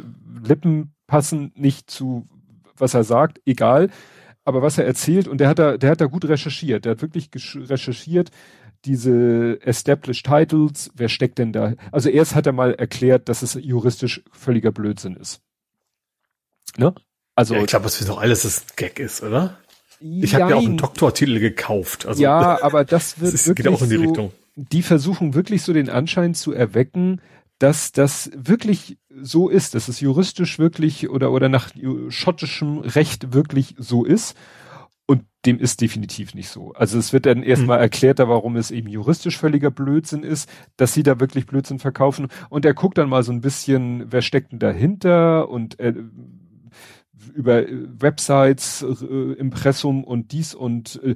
Lippen 0.43 0.93
passen 1.07 1.51
nicht 1.55 1.89
zu, 1.89 2.27
was 2.79 2.93
er 2.93 3.03
sagt, 3.03 3.41
egal. 3.45 3.89
Aber 4.43 4.61
was 4.61 4.77
er 4.77 4.85
erzählt, 4.85 5.27
und 5.27 5.39
der 5.39 5.49
hat 5.49 5.59
da, 5.59 5.77
der 5.77 5.91
hat 5.91 6.01
da 6.01 6.05
gut 6.05 6.25
recherchiert, 6.25 6.85
der 6.85 6.93
hat 6.93 7.01
wirklich 7.01 7.29
recherchiert, 7.33 8.31
diese 8.85 9.59
Established 9.61 10.25
Titles, 10.25 10.89
wer 10.95 11.09
steckt 11.09 11.37
denn 11.37 11.51
da? 11.51 11.73
Also 11.91 12.09
erst 12.09 12.35
hat 12.35 12.47
er 12.47 12.53
mal 12.53 12.73
erklärt, 12.73 13.29
dass 13.29 13.41
es 13.41 13.55
juristisch 13.55 14.23
völliger 14.31 14.71
Blödsinn 14.71 15.15
ist. 15.15 15.41
Ne? 16.77 16.95
Also 17.35 17.55
ja, 17.55 17.61
ich 17.61 17.67
glaube, 17.67 17.85
was 17.85 17.99
wir 17.99 18.07
doch 18.07 18.19
alles 18.19 18.43
das 18.43 18.75
Gag 18.75 18.99
ist, 18.99 19.21
oder? 19.21 19.57
Ich 19.99 20.33
habe 20.33 20.51
ja 20.51 20.55
auch 20.55 20.65
einen 20.65 20.77
Doktortitel 20.77 21.39
gekauft. 21.39 22.05
Also, 22.05 22.21
ja, 22.21 22.59
aber 22.63 22.85
das 22.85 23.19
wird 23.19 23.33
das 23.33 23.47
wirklich 23.47 23.65
geht 23.65 23.73
auch 23.73 23.81
in 23.81 23.89
die 23.89 23.95
so, 23.95 24.01
Richtung. 24.01 24.31
Die 24.55 24.81
versuchen 24.81 25.33
wirklich 25.33 25.61
so 25.61 25.73
den 25.73 25.89
Anschein 25.89 26.33
zu 26.33 26.53
erwecken, 26.53 27.21
dass 27.59 27.91
das 27.91 28.31
wirklich 28.35 28.97
so 29.09 29.49
ist, 29.49 29.75
dass 29.75 29.89
es 29.89 29.99
juristisch 29.99 30.59
wirklich 30.59 31.09
oder 31.09 31.31
oder 31.31 31.49
nach 31.49 31.71
schottischem 32.07 32.79
Recht 32.79 33.33
wirklich 33.33 33.75
so 33.77 34.05
ist. 34.05 34.35
Und 35.05 35.25
dem 35.45 35.59
ist 35.59 35.81
definitiv 35.81 36.35
nicht 36.35 36.49
so. 36.49 36.71
Also 36.73 36.99
es 36.99 37.13
wird 37.13 37.25
dann 37.25 37.41
erstmal 37.41 37.79
mhm. 37.79 37.83
erklärt, 37.83 38.19
warum 38.19 38.55
es 38.55 38.69
eben 38.69 38.87
juristisch 38.87 39.37
völliger 39.37 39.71
Blödsinn 39.71 40.23
ist, 40.23 40.47
dass 40.77 40.93
sie 40.93 41.01
da 41.03 41.19
wirklich 41.19 41.47
Blödsinn 41.47 41.79
verkaufen. 41.79 42.27
Und 42.49 42.63
er 42.63 42.75
guckt 42.75 42.97
dann 42.97 43.09
mal 43.09 43.23
so 43.23 43.31
ein 43.31 43.41
bisschen, 43.41 44.11
wer 44.11 44.21
steckt 44.21 44.51
denn 44.51 44.59
dahinter 44.59 45.49
und 45.49 45.79
äh, 45.79 45.95
über 47.33 47.63
Websites, 47.67 48.83
äh, 48.83 49.33
Impressum 49.33 50.03
und 50.03 50.31
dies 50.31 50.53
und 50.53 51.01
äh, 51.03 51.15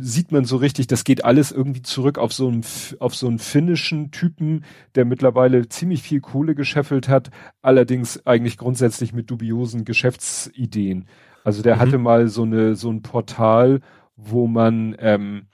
sieht 0.00 0.32
man 0.32 0.44
so 0.44 0.56
richtig, 0.56 0.86
das 0.86 1.04
geht 1.04 1.24
alles 1.24 1.52
irgendwie 1.52 1.82
zurück 1.82 2.18
auf 2.18 2.32
so 2.32 2.48
einen, 2.48 2.64
auf 3.00 3.14
so 3.14 3.26
einen 3.26 3.38
finnischen 3.38 4.10
Typen, 4.10 4.64
der 4.94 5.04
mittlerweile 5.04 5.68
ziemlich 5.68 6.02
viel 6.02 6.20
Kohle 6.20 6.54
gescheffelt 6.54 7.08
hat, 7.08 7.30
allerdings 7.62 8.26
eigentlich 8.26 8.58
grundsätzlich 8.58 9.12
mit 9.12 9.30
dubiosen 9.30 9.84
Geschäftsideen. 9.84 11.06
Also 11.44 11.62
der 11.62 11.76
mhm. 11.76 11.80
hatte 11.80 11.98
mal 11.98 12.28
so 12.28 12.42
eine 12.42 12.76
so 12.76 12.90
ein 12.90 13.02
Portal, 13.02 13.80
wo 14.16 14.46
man 14.46 14.96
ähm, 14.98 15.46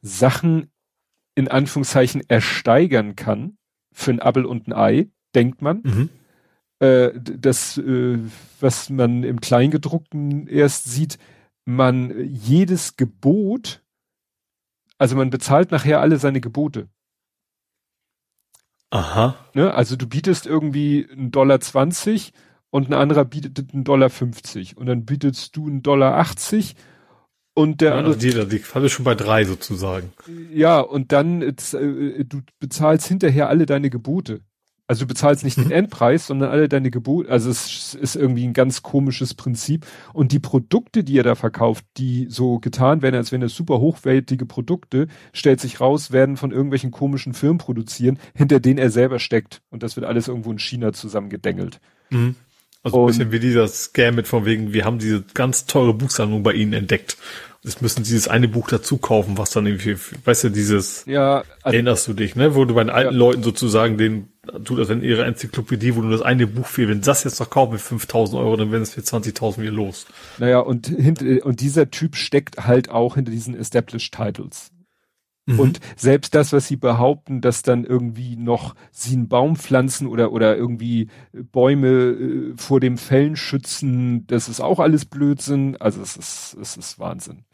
Sachen 0.00 0.70
in 1.34 1.48
Anführungszeichen 1.48 2.22
ersteigern 2.28 3.16
kann 3.16 3.56
für 3.92 4.10
ein 4.10 4.20
Appel 4.20 4.44
und 4.44 4.68
ein 4.68 4.72
Ei, 4.72 5.08
denkt 5.34 5.62
man. 5.62 5.82
Mhm. 5.82 6.08
Äh, 6.78 7.12
das, 7.14 7.78
äh, 7.78 8.18
was 8.60 8.90
man 8.90 9.22
im 9.22 9.40
Kleingedruckten 9.40 10.46
erst 10.46 10.84
sieht, 10.90 11.18
man 11.64 12.12
jedes 12.26 12.96
Gebot, 12.96 13.81
also 15.02 15.16
man 15.16 15.30
bezahlt 15.30 15.72
nachher 15.72 16.00
alle 16.00 16.16
seine 16.16 16.40
Gebote. 16.40 16.88
Aha. 18.90 19.34
Ne? 19.52 19.74
Also 19.74 19.96
du 19.96 20.06
bietest 20.06 20.46
irgendwie 20.46 21.08
einen 21.10 21.32
Dollar 21.32 21.58
zwanzig 21.58 22.32
und 22.70 22.88
ein 22.88 22.94
anderer 22.94 23.24
bietet 23.24 23.74
einen 23.74 23.82
Dollar 23.82 24.10
50 24.10 24.76
und 24.76 24.86
dann 24.86 25.04
bietest 25.04 25.56
du 25.56 25.66
einen 25.66 25.82
Dollar 25.82 26.18
80 26.18 26.76
und 27.54 27.80
der 27.80 27.90
ja, 27.90 27.96
andere. 27.96 28.14
Also 28.14 28.44
die, 28.44 28.48
die 28.48 28.58
falle 28.60 28.88
schon 28.88 29.04
bei 29.04 29.16
drei 29.16 29.44
sozusagen. 29.44 30.12
Ja, 30.52 30.78
und 30.78 31.10
dann, 31.10 31.42
äh, 31.42 31.52
du 32.24 32.42
bezahlst 32.60 33.08
hinterher 33.08 33.48
alle 33.48 33.66
deine 33.66 33.90
Gebote. 33.90 34.42
Also 34.92 35.04
du 35.04 35.08
bezahlst 35.08 35.42
nicht 35.42 35.56
mhm. 35.56 35.62
den 35.62 35.70
Endpreis, 35.70 36.26
sondern 36.26 36.50
alle 36.50 36.68
deine 36.68 36.90
Gebote. 36.90 37.30
Also 37.30 37.48
es 37.48 37.94
ist 37.94 38.14
irgendwie 38.14 38.46
ein 38.46 38.52
ganz 38.52 38.82
komisches 38.82 39.32
Prinzip. 39.32 39.86
Und 40.12 40.32
die 40.32 40.38
Produkte, 40.38 41.02
die 41.02 41.18
er 41.18 41.22
da 41.22 41.34
verkauft, 41.34 41.86
die 41.96 42.26
so 42.28 42.58
getan 42.58 43.00
werden, 43.00 43.14
als 43.14 43.32
wären 43.32 43.40
das 43.40 43.54
super 43.54 43.80
hochwertige 43.80 44.44
Produkte, 44.44 45.06
stellt 45.32 45.60
sich 45.60 45.80
raus, 45.80 46.12
werden 46.12 46.36
von 46.36 46.50
irgendwelchen 46.52 46.90
komischen 46.90 47.32
Firmen 47.32 47.56
produzieren, 47.56 48.18
hinter 48.34 48.60
denen 48.60 48.76
er 48.76 48.90
selber 48.90 49.18
steckt. 49.18 49.62
Und 49.70 49.82
das 49.82 49.96
wird 49.96 50.04
alles 50.04 50.28
irgendwo 50.28 50.52
in 50.52 50.58
China 50.58 50.92
zusammengedengelt. 50.92 51.80
Mhm. 52.10 52.34
Also 52.82 53.00
ein 53.00 53.06
bisschen 53.06 53.32
wie 53.32 53.40
dieser 53.40 53.68
Scam 53.68 54.16
mit 54.16 54.28
von 54.28 54.44
wegen, 54.44 54.74
wir 54.74 54.84
haben 54.84 54.98
diese 54.98 55.24
ganz 55.32 55.64
teure 55.64 55.94
Buchsammlung 55.94 56.42
bei 56.42 56.52
Ihnen 56.52 56.74
entdeckt. 56.74 57.16
Jetzt 57.62 57.80
müssen 57.80 58.04
Sie 58.04 58.12
dieses 58.12 58.28
eine 58.28 58.46
Buch 58.46 58.68
dazu 58.68 58.98
kaufen, 58.98 59.38
was 59.38 59.52
dann 59.52 59.64
irgendwie, 59.64 59.96
weißt 60.22 60.44
du, 60.44 60.48
dieses, 60.50 61.06
ja, 61.06 61.44
also, 61.62 61.74
erinnerst 61.76 62.08
du 62.08 62.12
dich, 62.12 62.36
ne, 62.36 62.54
wo 62.54 62.66
du 62.66 62.74
bei 62.74 62.84
den 62.84 62.90
alten 62.90 63.14
ja. 63.14 63.18
Leuten 63.18 63.42
sozusagen 63.42 63.96
den 63.96 64.31
tut 64.64 64.78
das 64.78 64.90
in 64.90 65.02
ihrer 65.02 65.24
Enzyklopädie, 65.24 65.94
wo 65.94 66.00
nur 66.00 66.10
das 66.10 66.22
eine 66.22 66.46
Buch 66.46 66.66
fehlt. 66.66 66.88
Wenn 66.88 67.00
das 67.00 67.24
jetzt 67.24 67.38
noch 67.38 67.50
kaufen 67.50 67.72
mit 67.72 67.80
5000 67.80 68.40
Euro, 68.40 68.56
dann 68.56 68.72
werden 68.72 68.82
es 68.82 68.94
für 68.94 69.00
20.000 69.00 69.58
wieder 69.58 69.72
los. 69.72 70.06
Naja, 70.38 70.58
und, 70.58 70.88
hinter, 70.88 71.46
und 71.46 71.60
dieser 71.60 71.90
Typ 71.90 72.16
steckt 72.16 72.66
halt 72.66 72.90
auch 72.90 73.14
hinter 73.14 73.30
diesen 73.30 73.54
Established 73.54 74.14
Titles. 74.14 74.72
Mhm. 75.46 75.58
Und 75.58 75.80
selbst 75.96 76.36
das, 76.36 76.52
was 76.52 76.68
sie 76.68 76.76
behaupten, 76.76 77.40
dass 77.40 77.62
dann 77.62 77.84
irgendwie 77.84 78.36
noch 78.36 78.76
sie 78.92 79.14
einen 79.14 79.28
Baum 79.28 79.56
pflanzen 79.56 80.06
oder, 80.06 80.30
oder 80.30 80.56
irgendwie 80.56 81.08
Bäume 81.32 81.88
äh, 81.88 82.52
vor 82.56 82.78
dem 82.78 82.96
Fällen 82.96 83.34
schützen, 83.34 84.24
das 84.28 84.48
ist 84.48 84.60
auch 84.60 84.78
alles 84.78 85.04
Blödsinn. 85.04 85.76
Also 85.80 86.00
es 86.00 86.16
ist, 86.16 86.56
es 86.60 86.76
ist 86.76 87.00
Wahnsinn. 87.00 87.44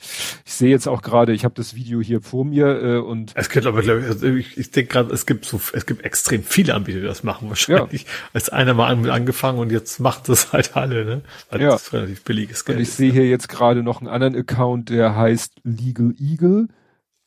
Ich 0.44 0.52
sehe 0.52 0.68
jetzt 0.68 0.86
auch 0.86 1.00
gerade, 1.00 1.32
ich 1.32 1.44
habe 1.44 1.54
das 1.54 1.74
Video 1.74 2.02
hier 2.02 2.20
vor 2.20 2.44
mir 2.44 2.82
äh, 2.82 2.98
und. 2.98 3.32
Es 3.34 3.48
gibt 3.48 3.64
aber, 3.64 3.80
glaube 3.80 4.00
ich, 4.00 4.06
also 4.06 4.26
ich, 4.26 4.58
ich 4.58 4.70
denke 4.70 4.92
gerade, 4.92 5.14
es 5.14 5.24
gibt 5.24 5.46
so, 5.46 5.58
es 5.72 5.86
gibt 5.86 6.04
extrem 6.04 6.42
viele 6.42 6.74
Anbieter, 6.74 7.00
die 7.00 7.06
das 7.06 7.22
machen 7.22 7.48
wahrscheinlich. 7.48 8.02
Ja. 8.02 8.08
Als 8.34 8.50
einer 8.50 8.74
mal 8.74 8.88
an, 8.88 9.08
angefangen 9.08 9.58
und 9.58 9.72
jetzt 9.72 9.98
macht 9.98 10.28
das 10.28 10.52
halt 10.52 10.76
alle, 10.76 11.06
ne? 11.06 11.22
Weil 11.48 11.62
ja. 11.62 11.70
das 11.70 11.90
relativ 11.94 12.22
billiges 12.22 12.66
Geld. 12.66 12.76
Und 12.76 12.82
ich 12.82 12.90
sehe 12.90 13.12
hier 13.12 13.26
jetzt 13.26 13.48
gerade 13.48 13.82
noch 13.82 14.00
einen 14.00 14.08
anderen 14.08 14.36
Account, 14.36 14.90
der 14.90 15.16
heißt 15.16 15.60
Legal 15.64 16.14
Eagle 16.20 16.68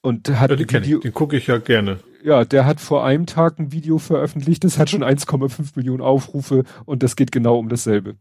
und 0.02 0.30
hat 0.30 0.50
ja, 0.50 0.56
den, 0.56 1.02
den 1.02 1.14
gucke 1.14 1.38
ich 1.38 1.48
ja 1.48 1.58
gerne. 1.58 2.00
Ja, 2.24 2.46
der 2.46 2.66
hat 2.66 2.80
vor 2.80 3.06
einem 3.06 3.26
Tag 3.26 3.60
ein 3.60 3.72
Video 3.72 3.98
veröffentlicht, 3.98 4.64
das 4.64 4.78
hat 4.78 4.90
schon 4.90 5.04
1,5 5.04 5.72
Millionen 5.76 6.02
Aufrufe 6.02 6.64
und 6.86 7.04
das 7.04 7.16
geht 7.16 7.32
genau 7.32 7.58
um 7.58 7.70
dasselbe. 7.70 8.16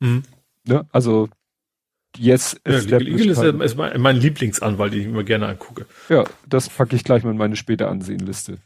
Mhm. 0.00 0.22
Ne? 0.64 0.86
Also 0.90 1.28
Yes, 2.18 2.58
ja, 2.66 2.78
Legal 2.78 3.02
ist, 3.26 3.42
ist 3.42 3.76
mein, 3.76 4.00
mein 4.00 4.16
Lieblingsanwalt, 4.16 4.94
den 4.94 5.00
ich 5.00 5.06
immer 5.06 5.22
gerne 5.22 5.48
angucke. 5.48 5.84
Ja, 6.08 6.24
das 6.48 6.70
packe 6.70 6.96
ich 6.96 7.04
gleich 7.04 7.24
mal 7.24 7.30
in 7.30 7.36
meine 7.36 7.56
später 7.56 7.90
Ansehenliste 7.90 8.58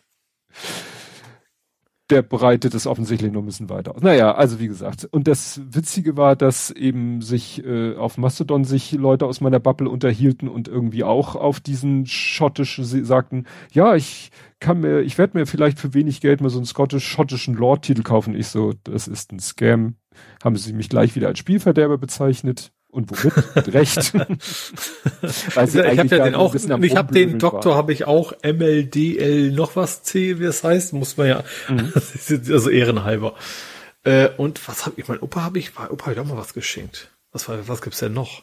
der 2.10 2.22
breitet 2.22 2.74
es 2.74 2.86
offensichtlich 2.86 3.32
noch 3.32 3.42
ein 3.42 3.46
bisschen 3.46 3.70
weiter 3.70 3.94
aus. 3.94 4.02
Naja, 4.02 4.34
also 4.34 4.60
wie 4.60 4.68
gesagt. 4.68 5.08
Und 5.10 5.28
das 5.28 5.60
Witzige 5.70 6.16
war, 6.16 6.36
dass 6.36 6.70
eben 6.70 7.22
sich 7.22 7.64
äh, 7.64 7.96
auf 7.96 8.18
Mastodon 8.18 8.64
sich 8.64 8.92
Leute 8.92 9.26
aus 9.26 9.40
meiner 9.40 9.60
Bubble 9.60 9.88
unterhielten 9.88 10.48
und 10.48 10.68
irgendwie 10.68 11.04
auch 11.04 11.36
auf 11.36 11.60
diesen 11.60 12.06
schottisch 12.06 12.80
sagten, 12.82 13.44
ja, 13.72 13.94
ich 13.94 14.30
kann 14.58 14.80
mir, 14.80 15.00
ich 15.00 15.18
werde 15.18 15.38
mir 15.38 15.46
vielleicht 15.46 15.78
für 15.78 15.94
wenig 15.94 16.20
Geld 16.20 16.40
mal 16.40 16.50
so 16.50 16.58
einen 16.58 16.66
skottisch-schottischen 16.66 17.54
Lord-Titel 17.54 18.02
kaufen. 18.02 18.34
Ich 18.34 18.48
so, 18.48 18.74
das 18.84 19.08
ist 19.08 19.32
ein 19.32 19.40
Scam. 19.40 19.96
Haben 20.42 20.56
sie 20.56 20.72
mich 20.72 20.88
gleich 20.88 21.16
wieder 21.16 21.28
als 21.28 21.38
Spielverderber 21.38 21.96
bezeichnet. 21.96 22.72
Und 22.90 23.10
womit? 23.10 23.54
Mit 23.54 23.74
Recht. 23.74 24.14
Weil 25.54 25.66
sie 25.68 25.80
ich 25.80 25.98
habe 25.98 26.16
ja 26.16 26.24
den 26.24 26.34
auch, 26.34 26.54
ich 26.54 26.96
habe 26.96 27.14
den 27.14 27.38
Doktor 27.38 27.76
habe 27.76 27.92
ich 27.92 28.04
auch 28.04 28.32
MLDL 28.42 29.52
noch 29.52 29.76
was 29.76 30.02
C, 30.02 30.40
wie 30.40 30.44
es 30.44 30.64
heißt, 30.64 30.92
muss 30.92 31.16
man 31.16 31.28
ja, 31.28 31.44
mhm. 31.68 31.92
also 32.50 32.68
ehrenhalber. 32.68 33.34
Äh, 34.02 34.30
und 34.36 34.66
was 34.66 34.86
habe 34.86 35.00
ich, 35.00 35.06
mein 35.08 35.20
Opa 35.20 35.42
habe 35.42 35.58
ich, 35.58 35.78
Opa 35.78 36.06
hat 36.06 36.18
auch 36.18 36.24
mal 36.24 36.36
was 36.36 36.52
geschenkt. 36.52 37.10
Was 37.32 37.48
war, 37.48 37.68
was 37.68 37.80
gibt's 37.80 38.00
denn 38.00 38.12
noch? 38.12 38.42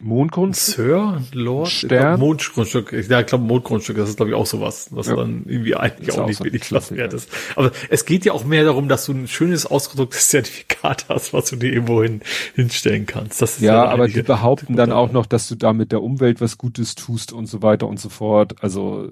Mondgrundstück? 0.00 0.74
Sir, 0.74 1.22
Lord, 1.32 1.68
Stern? 1.68 2.20
Mondgrundstück. 2.20 2.92
Ja, 2.92 3.20
ich 3.20 3.26
glaube 3.26 3.44
Mondgrundstück, 3.44 3.96
das 3.96 4.10
ist 4.10 4.16
glaube 4.16 4.30
ich 4.30 4.36
auch 4.36 4.46
sowas, 4.46 4.88
was 4.90 5.06
ja. 5.06 5.16
dann 5.16 5.44
irgendwie 5.46 5.74
eigentlich 5.74 6.12
auch, 6.12 6.22
auch 6.22 6.26
nicht 6.26 6.36
so 6.36 6.44
wirklich 6.44 6.70
was 6.70 6.92
wert 6.92 7.14
ist. 7.14 7.30
Aber 7.54 7.72
es 7.88 8.04
geht 8.04 8.24
ja 8.24 8.32
auch 8.32 8.44
mehr 8.44 8.64
darum, 8.64 8.88
dass 8.88 9.06
du 9.06 9.12
ein 9.12 9.28
schönes 9.28 9.64
ausgedrucktes 9.64 10.28
Zertifikat 10.30 11.06
hast, 11.08 11.32
was 11.32 11.48
du 11.50 11.56
dir 11.56 11.72
irgendwo 11.72 12.02
hin, 12.02 12.20
hinstellen 12.54 13.06
kannst. 13.06 13.40
Das 13.40 13.56
ist 13.56 13.62
ja, 13.62 13.84
ja 13.84 13.88
aber 13.88 14.08
die 14.08 14.22
behaupten 14.22 14.76
dann 14.76 14.92
auch 14.92 15.12
noch, 15.12 15.24
dass 15.24 15.48
du 15.48 15.54
damit 15.54 15.92
der 15.92 16.02
Umwelt 16.02 16.40
was 16.40 16.58
Gutes 16.58 16.94
tust 16.94 17.32
und 17.32 17.46
so 17.46 17.62
weiter 17.62 17.86
und 17.86 17.98
so 17.98 18.10
fort. 18.10 18.56
Also 18.60 19.08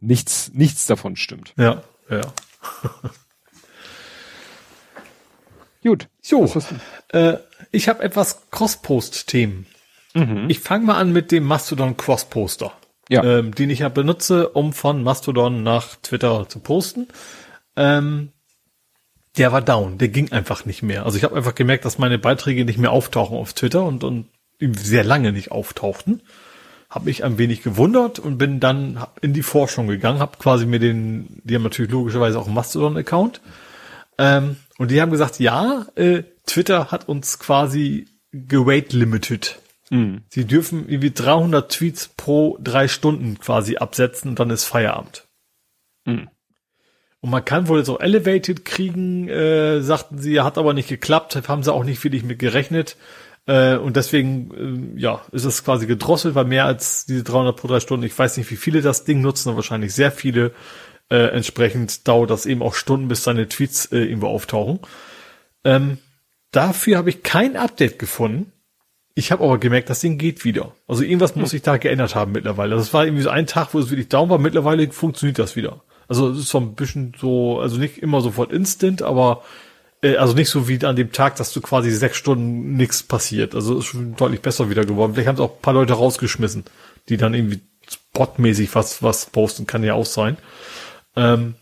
nichts, 0.00 0.50
nichts 0.52 0.86
davon 0.86 1.16
stimmt. 1.16 1.54
Ja, 1.56 1.82
ja. 2.10 2.22
Gut. 5.82 6.08
So, 6.20 6.52
äh, 7.10 7.34
ich 7.70 7.88
habe 7.88 8.02
etwas 8.02 8.50
Cross-Post-Themen. 8.50 9.66
Mhm. 10.16 10.46
Ich 10.48 10.60
fange 10.60 10.86
mal 10.86 10.96
an 10.96 11.12
mit 11.12 11.30
dem 11.30 11.44
Mastodon 11.44 11.96
Cross 11.96 12.26
Poster, 12.26 12.72
ja. 13.10 13.22
ähm, 13.22 13.54
den 13.54 13.68
ich 13.68 13.80
ja 13.80 13.90
benutze, 13.90 14.48
um 14.48 14.72
von 14.72 15.02
Mastodon 15.02 15.62
nach 15.62 15.96
Twitter 15.96 16.48
zu 16.48 16.58
posten. 16.60 17.08
Ähm, 17.76 18.30
der 19.36 19.52
war 19.52 19.60
down, 19.60 19.98
der 19.98 20.08
ging 20.08 20.32
einfach 20.32 20.64
nicht 20.64 20.82
mehr. 20.82 21.04
Also 21.04 21.18
ich 21.18 21.24
habe 21.24 21.36
einfach 21.36 21.54
gemerkt, 21.54 21.84
dass 21.84 21.98
meine 21.98 22.18
Beiträge 22.18 22.64
nicht 22.64 22.78
mehr 22.78 22.92
auftauchen 22.92 23.36
auf 23.36 23.52
Twitter 23.52 23.84
und, 23.84 24.02
und 24.02 24.26
sehr 24.58 25.04
lange 25.04 25.32
nicht 25.32 25.52
auftauchten. 25.52 26.22
Habe 26.88 27.04
mich 27.04 27.22
ein 27.22 27.36
wenig 27.36 27.62
gewundert 27.62 28.18
und 28.18 28.38
bin 28.38 28.60
dann 28.60 29.04
in 29.20 29.34
die 29.34 29.42
Forschung 29.42 29.88
gegangen, 29.88 30.20
habe 30.20 30.38
quasi 30.38 30.64
mir 30.64 30.78
den, 30.78 31.42
die 31.44 31.54
haben 31.54 31.62
natürlich 31.62 31.90
logischerweise 31.90 32.38
auch 32.38 32.46
einen 32.46 32.54
Mastodon-Account. 32.54 33.42
Ähm, 34.16 34.56
und 34.78 34.90
die 34.90 35.02
haben 35.02 35.10
gesagt, 35.10 35.38
ja, 35.40 35.84
äh, 35.96 36.22
Twitter 36.46 36.90
hat 36.90 37.06
uns 37.06 37.38
quasi 37.38 38.06
geweight 38.32 38.94
limited. 38.94 39.58
Mhm. 39.90 40.22
Sie 40.28 40.46
dürfen 40.46 40.88
irgendwie 40.88 41.12
300 41.12 41.70
Tweets 41.70 42.08
pro 42.08 42.58
drei 42.60 42.88
Stunden 42.88 43.38
quasi 43.38 43.76
absetzen 43.76 44.30
und 44.30 44.40
dann 44.40 44.50
ist 44.50 44.64
Feierabend. 44.64 45.26
Mhm. 46.04 46.28
Und 47.20 47.30
man 47.30 47.44
kann 47.44 47.68
wohl 47.68 47.84
so 47.84 47.98
Elevated 47.98 48.64
kriegen, 48.64 49.28
äh, 49.28 49.80
sagten 49.80 50.18
sie, 50.18 50.40
hat 50.40 50.58
aber 50.58 50.74
nicht 50.74 50.88
geklappt, 50.88 51.36
haben 51.48 51.62
sie 51.62 51.72
auch 51.72 51.84
nicht 51.84 52.02
wirklich 52.04 52.24
mit 52.24 52.38
gerechnet. 52.38 52.96
Äh, 53.46 53.76
und 53.76 53.96
deswegen, 53.96 54.94
äh, 54.96 55.00
ja, 55.00 55.22
ist 55.32 55.44
es 55.44 55.64
quasi 55.64 55.86
gedrosselt, 55.86 56.34
weil 56.34 56.44
mehr 56.44 56.66
als 56.66 57.06
diese 57.06 57.22
300 57.22 57.56
pro 57.56 57.68
drei 57.68 57.80
Stunden, 57.80 58.04
ich 58.04 58.18
weiß 58.18 58.36
nicht, 58.36 58.50
wie 58.50 58.56
viele 58.56 58.82
das 58.82 59.04
Ding 59.04 59.20
nutzen, 59.20 59.48
aber 59.48 59.56
wahrscheinlich 59.56 59.94
sehr 59.94 60.12
viele. 60.12 60.52
Äh, 61.08 61.28
entsprechend 61.28 62.08
dauert 62.08 62.30
das 62.30 62.46
eben 62.46 62.62
auch 62.62 62.74
Stunden, 62.74 63.06
bis 63.06 63.22
seine 63.22 63.48
Tweets 63.48 63.86
äh, 63.86 63.98
irgendwo 63.98 64.26
auftauchen. 64.26 64.80
Ähm, 65.64 65.98
dafür 66.50 66.98
habe 66.98 67.10
ich 67.10 67.22
kein 67.22 67.56
Update 67.56 68.00
gefunden. 68.00 68.52
Ich 69.18 69.32
habe 69.32 69.42
aber 69.44 69.56
gemerkt, 69.56 69.88
das 69.88 70.00
Ding 70.00 70.18
geht 70.18 70.44
wieder. 70.44 70.72
Also 70.86 71.02
irgendwas 71.02 71.36
muss 71.36 71.50
sich 71.50 71.62
da 71.62 71.78
geändert 71.78 72.14
haben 72.14 72.32
mittlerweile. 72.32 72.76
Das 72.76 72.92
war 72.92 73.06
irgendwie 73.06 73.22
so 73.22 73.30
ein 73.30 73.46
Tag, 73.46 73.72
wo 73.72 73.78
es 73.78 73.88
wirklich 73.88 74.10
down 74.10 74.28
war. 74.28 74.36
Mittlerweile 74.36 74.90
funktioniert 74.92 75.38
das 75.38 75.56
wieder. 75.56 75.80
Also 76.06 76.28
es 76.28 76.40
ist 76.40 76.50
so 76.50 76.58
ein 76.58 76.74
bisschen 76.74 77.14
so, 77.18 77.58
also 77.58 77.78
nicht 77.78 77.96
immer 77.96 78.20
sofort 78.20 78.52
instant, 78.52 79.00
aber 79.00 79.42
äh, 80.02 80.16
also 80.16 80.34
nicht 80.34 80.50
so 80.50 80.68
wie 80.68 80.84
an 80.84 80.96
dem 80.96 81.12
Tag, 81.12 81.36
dass 81.36 81.50
du 81.54 81.62
quasi 81.62 81.90
sechs 81.92 82.18
Stunden 82.18 82.76
nichts 82.76 83.02
passiert. 83.02 83.54
Also 83.54 83.78
ist 83.78 83.86
schon 83.86 84.16
deutlich 84.16 84.42
besser 84.42 84.68
wieder 84.68 84.84
geworden. 84.84 85.14
Vielleicht 85.14 85.28
haben 85.28 85.36
es 85.36 85.40
auch 85.40 85.56
ein 85.56 85.62
paar 85.62 85.72
Leute 85.72 85.94
rausgeschmissen, 85.94 86.64
die 87.08 87.16
dann 87.16 87.32
irgendwie 87.32 87.60
spotmäßig 87.88 88.74
was 88.74 89.02
was 89.02 89.24
posten, 89.24 89.66
kann 89.66 89.82
ja 89.82 89.94
auch 89.94 90.04
sein. 90.04 90.36
Ähm, 91.16 91.54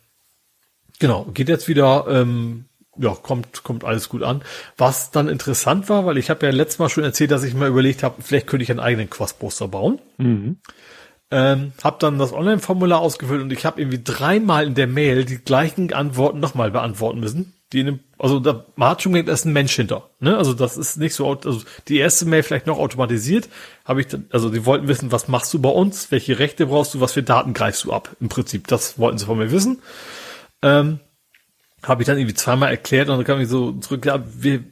genau, 0.98 1.26
geht 1.32 1.48
jetzt 1.48 1.68
wieder. 1.68 2.06
Ähm, 2.08 2.64
ja, 2.98 3.10
kommt, 3.14 3.62
kommt 3.62 3.84
alles 3.84 4.08
gut 4.08 4.22
an. 4.22 4.42
Was 4.76 5.10
dann 5.10 5.28
interessant 5.28 5.88
war, 5.88 6.06
weil 6.06 6.18
ich 6.18 6.30
habe 6.30 6.46
ja 6.46 6.52
letztes 6.52 6.78
Mal 6.78 6.88
schon 6.88 7.04
erzählt, 7.04 7.30
dass 7.30 7.44
ich 7.44 7.54
mir 7.54 7.66
überlegt 7.66 8.02
habe, 8.02 8.22
vielleicht 8.22 8.46
könnte 8.46 8.62
ich 8.62 8.70
einen 8.70 8.80
eigenen 8.80 9.10
Quest-Poster 9.10 9.68
bauen. 9.68 10.00
Mhm. 10.18 10.58
Ähm, 11.30 11.72
habe 11.82 11.96
dann 11.98 12.18
das 12.18 12.32
Online-Formular 12.32 13.00
ausgefüllt 13.00 13.42
und 13.42 13.52
ich 13.52 13.64
habe 13.64 13.80
irgendwie 13.80 14.00
dreimal 14.02 14.66
in 14.66 14.74
der 14.74 14.86
Mail 14.86 15.24
die 15.24 15.38
gleichen 15.38 15.92
Antworten 15.92 16.38
nochmal 16.38 16.70
beantworten 16.70 17.18
müssen. 17.18 17.54
Die 17.72 17.80
in 17.80 17.86
dem, 17.86 18.00
also 18.18 18.38
da, 18.38 18.66
man 18.76 18.90
hat 18.90 19.02
schon 19.02 19.12
gemerkt, 19.12 19.28
da 19.28 19.32
ist 19.32 19.46
ein 19.46 19.52
Mensch 19.52 19.74
hinter. 19.74 20.10
Ne? 20.20 20.36
Also 20.36 20.52
das 20.52 20.76
ist 20.76 20.96
nicht 20.98 21.14
so, 21.14 21.28
also 21.28 21.62
die 21.88 21.96
erste 21.96 22.26
Mail 22.26 22.42
vielleicht 22.44 22.68
noch 22.68 22.78
automatisiert, 22.78 23.48
habe 23.84 24.02
ich 24.02 24.06
dann, 24.06 24.26
also 24.30 24.48
die 24.48 24.64
wollten 24.64 24.86
wissen, 24.86 25.10
was 25.10 25.26
machst 25.26 25.52
du 25.54 25.60
bei 25.60 25.70
uns, 25.70 26.12
welche 26.12 26.38
Rechte 26.38 26.66
brauchst 26.66 26.94
du, 26.94 27.00
was 27.00 27.14
für 27.14 27.22
Daten 27.22 27.52
greifst 27.52 27.84
du 27.84 27.92
ab, 27.92 28.14
im 28.20 28.28
Prinzip. 28.28 28.68
Das 28.68 28.98
wollten 28.98 29.18
sie 29.18 29.24
von 29.24 29.38
mir 29.38 29.50
wissen. 29.50 29.80
Ähm, 30.62 31.00
habe 31.84 32.02
ich 32.02 32.06
dann 32.06 32.18
irgendwie 32.18 32.34
zweimal 32.34 32.70
erklärt 32.70 33.08
und 33.08 33.16
dann 33.16 33.24
kam 33.24 33.40
ich 33.40 33.48
so 33.48 33.72
zurück, 33.72 34.04
ja, 34.06 34.22
wir, 34.36 34.64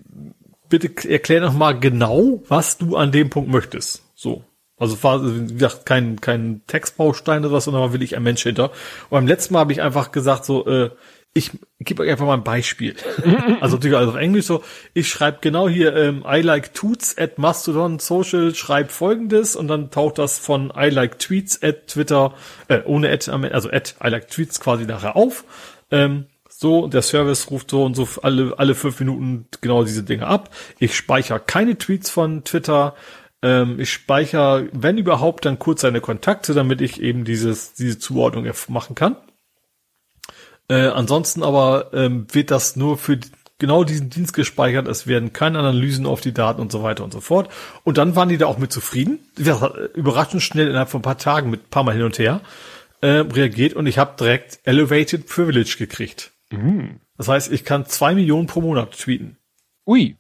bitte 0.69 1.09
erklär 1.09 1.43
noch 1.43 1.53
mal 1.53 1.79
genau, 1.79 2.43
was 2.49 2.79
du 2.79 2.97
an 2.97 3.13
dem 3.13 3.31
Punkt 3.31 3.51
möchtest. 3.51 4.03
So. 4.15 4.45
Also 4.79 5.01
war, 5.03 5.23
wie 5.23 5.53
gesagt, 5.53 5.87
kein, 5.87 6.21
kein 6.21 6.63
Textbaustein 6.67 7.45
oder 7.45 7.53
was, 7.53 7.65
sondern 7.65 7.93
will 7.93 8.03
ich 8.03 8.17
ein 8.17 8.23
Mensch 8.23 8.43
hinter. 8.43 8.71
Und 8.71 9.11
beim 9.11 9.27
letzten 9.27 9.55
Mal 9.55 9.61
habe 9.61 9.73
ich 9.73 9.83
einfach 9.83 10.11
gesagt 10.11 10.45
so, 10.45 10.67
äh, 10.67 10.91
ich 11.35 11.51
gebe 11.79 12.03
euch 12.03 12.11
einfach 12.11 12.27
mal 12.27 12.35
ein 12.35 12.45
Beispiel. 12.45 12.97
also 13.61 13.77
natürlich 13.77 13.97
also 13.97 14.13
auf 14.13 14.17
Englisch 14.17 14.47
so, 14.47 14.63
ich 14.93 15.09
schreibe 15.09 15.39
genau 15.41 15.69
hier 15.69 15.95
ähm, 15.95 16.25
I 16.27 16.41
like 16.41 16.75
tweets 16.75 17.17
at 17.17 17.39
Mastodon 17.39 17.99
Social, 17.99 18.55
schreib 18.55 18.91
folgendes 18.91 19.57
und 19.57 19.69
dann 19.69 19.91
taucht 19.91 20.19
das 20.19 20.39
von 20.39 20.73
I 20.77 20.89
like 20.89 21.19
tweets 21.19 21.63
at 21.63 21.89
Twitter, 21.89 22.35
äh, 22.69 22.81
ohne 22.85 23.11
at, 23.11 23.29
also 23.29 23.71
at 23.71 23.95
I 24.03 24.09
like 24.09 24.29
tweets 24.29 24.59
quasi 24.59 24.85
nachher 24.85 25.17
auf. 25.17 25.45
Ähm, 25.91 26.27
so, 26.63 26.87
der 26.87 27.03
Service 27.03 27.51
ruft 27.51 27.71
so 27.71 27.85
und 27.85 27.95
so 27.95 28.09
alle, 28.23 28.55
alle 28.57 28.75
fünf 28.75 28.99
Minuten 29.01 29.47
genau 29.61 29.85
diese 29.85 30.03
Dinge 30.03 30.27
ab. 30.27 30.51
Ich 30.79 30.97
speichere 30.97 31.41
keine 31.41 31.77
Tweets 31.77 32.09
von 32.09 32.45
Twitter. 32.45 32.95
Ähm, 33.43 33.79
ich 33.79 33.93
speichere, 33.93 34.69
wenn 34.73 34.97
überhaupt, 34.97 35.45
dann 35.45 35.59
kurz 35.59 35.83
seine 35.83 36.01
Kontakte, 36.01 36.55
damit 36.55 36.81
ich 36.81 37.03
eben 37.03 37.25
dieses, 37.25 37.75
diese 37.75 37.99
Zuordnung 37.99 38.51
machen 38.69 38.95
kann. 38.95 39.17
Äh, 40.69 40.87
ansonsten 40.87 41.43
aber 41.43 41.91
ähm, 41.93 42.27
wird 42.33 42.51
das 42.51 42.77
nur 42.77 42.97
für 42.97 43.19
genau 43.59 43.85
diesen 43.85 44.09
Dienst 44.09 44.33
gespeichert. 44.33 44.89
Es 44.89 45.07
werden 45.07 45.33
keine 45.35 45.59
Analysen 45.59 46.07
auf 46.07 46.23
die 46.23 46.33
Daten 46.33 46.61
und 46.61 46.73
so 46.73 46.83
weiter 46.83 47.05
und 47.05 47.13
so 47.13 47.21
fort. 47.21 47.51
Und 47.85 47.99
dann 47.99 48.17
waren 48.17 48.31
die 48.31 48.39
da 48.39 48.47
auch 48.47 48.59
mit 48.59 48.73
zufrieden. 48.73 49.19
Überraschend 49.37 50.43
schnell 50.43 50.69
innerhalb 50.69 50.89
von 50.89 51.01
ein 51.01 51.03
paar 51.03 51.19
Tagen 51.19 51.51
mit 51.51 51.65
ein 51.65 51.71
paar 51.71 51.85
Mal 51.85 51.95
hin 51.95 52.05
und 52.05 52.19
her 52.19 52.41
äh, 53.03 53.19
reagiert 53.19 53.75
und 53.75 53.87
ich 53.87 53.99
habe 53.99 54.17
direkt 54.19 54.61
Elevated 54.65 55.27
Privilege 55.27 55.75
gekriegt. 55.77 56.32
Mhm. 56.53 57.01
Das 57.17 57.29
heißt, 57.29 57.53
ich 57.53 57.65
kann 57.65 57.87
zwei 57.87 58.15
Millionen 58.15 58.47
pro 58.47 58.61
Monat 58.61 58.93
tweeten. 58.99 59.39
Ui. 59.87 60.17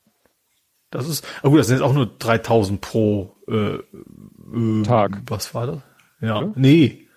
Das 0.91 1.09
ist, 1.09 1.27
ah 1.43 1.49
gut, 1.49 1.59
das 1.59 1.69
sind 1.69 1.77
jetzt 1.78 1.85
auch 1.85 1.94
nur 1.94 2.07
3000 2.07 2.81
pro 2.81 3.36
äh, 3.49 3.77
äh, 3.77 4.83
Tag. 4.85 5.23
Was 5.27 5.55
war 5.55 5.67
das? 5.67 5.78
Ja, 6.20 6.43
ja, 6.43 6.52
nee. 6.55 7.09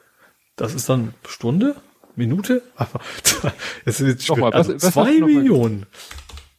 Das 0.55 0.73
ist 0.73 0.87
dann 0.87 1.13
Stunde? 1.27 1.75
Minute? 2.15 2.61
Das 3.85 3.99
ist 3.99 4.07
jetzt 4.07 4.29
Nochmal, 4.29 4.53
also 4.53 4.73
was, 4.73 4.83
was 4.83 4.93
zwei 4.93 5.19
Millionen. 5.19 5.85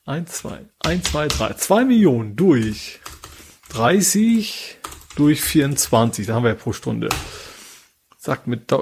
Eins, 0.05 0.33
zwei, 0.35 0.67
eins, 0.81 1.11
zwei, 1.11 1.27
drei. 1.27 1.55
Zwei 1.55 1.85
Millionen 1.85 2.37
durch 2.37 3.01
30 3.71 4.79
durch 5.17 5.41
24. 5.41 6.27
Da 6.27 6.35
haben 6.35 6.45
wir 6.45 6.51
ja 6.51 6.55
pro 6.55 6.73
Stunde. 6.73 7.09
Sagt 8.19 8.47
mit, 8.47 8.73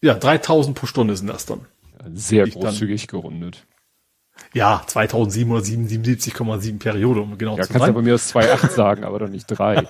ja, 0.00 0.14
3000 0.14 0.78
pro 0.78 0.86
Stunde 0.86 1.16
sind 1.16 1.26
das 1.26 1.44
dann. 1.44 1.66
Sehr 2.14 2.48
großzügig 2.48 3.06
dann, 3.06 3.20
gerundet. 3.20 3.66
Ja, 4.52 4.84
2777,7 4.88 6.78
Periode, 6.78 7.20
um 7.20 7.38
genau 7.38 7.56
ja, 7.56 7.62
zu 7.62 7.72
sein. 7.72 7.80
Ja, 7.80 7.86
kannst 7.86 7.88
du 7.88 7.94
bei 7.94 8.02
mir 8.02 8.14
aus 8.14 8.34
2,8 8.34 8.70
sagen, 8.74 9.04
aber 9.04 9.20
doch 9.20 9.28
nicht 9.28 9.46
3. 9.46 9.86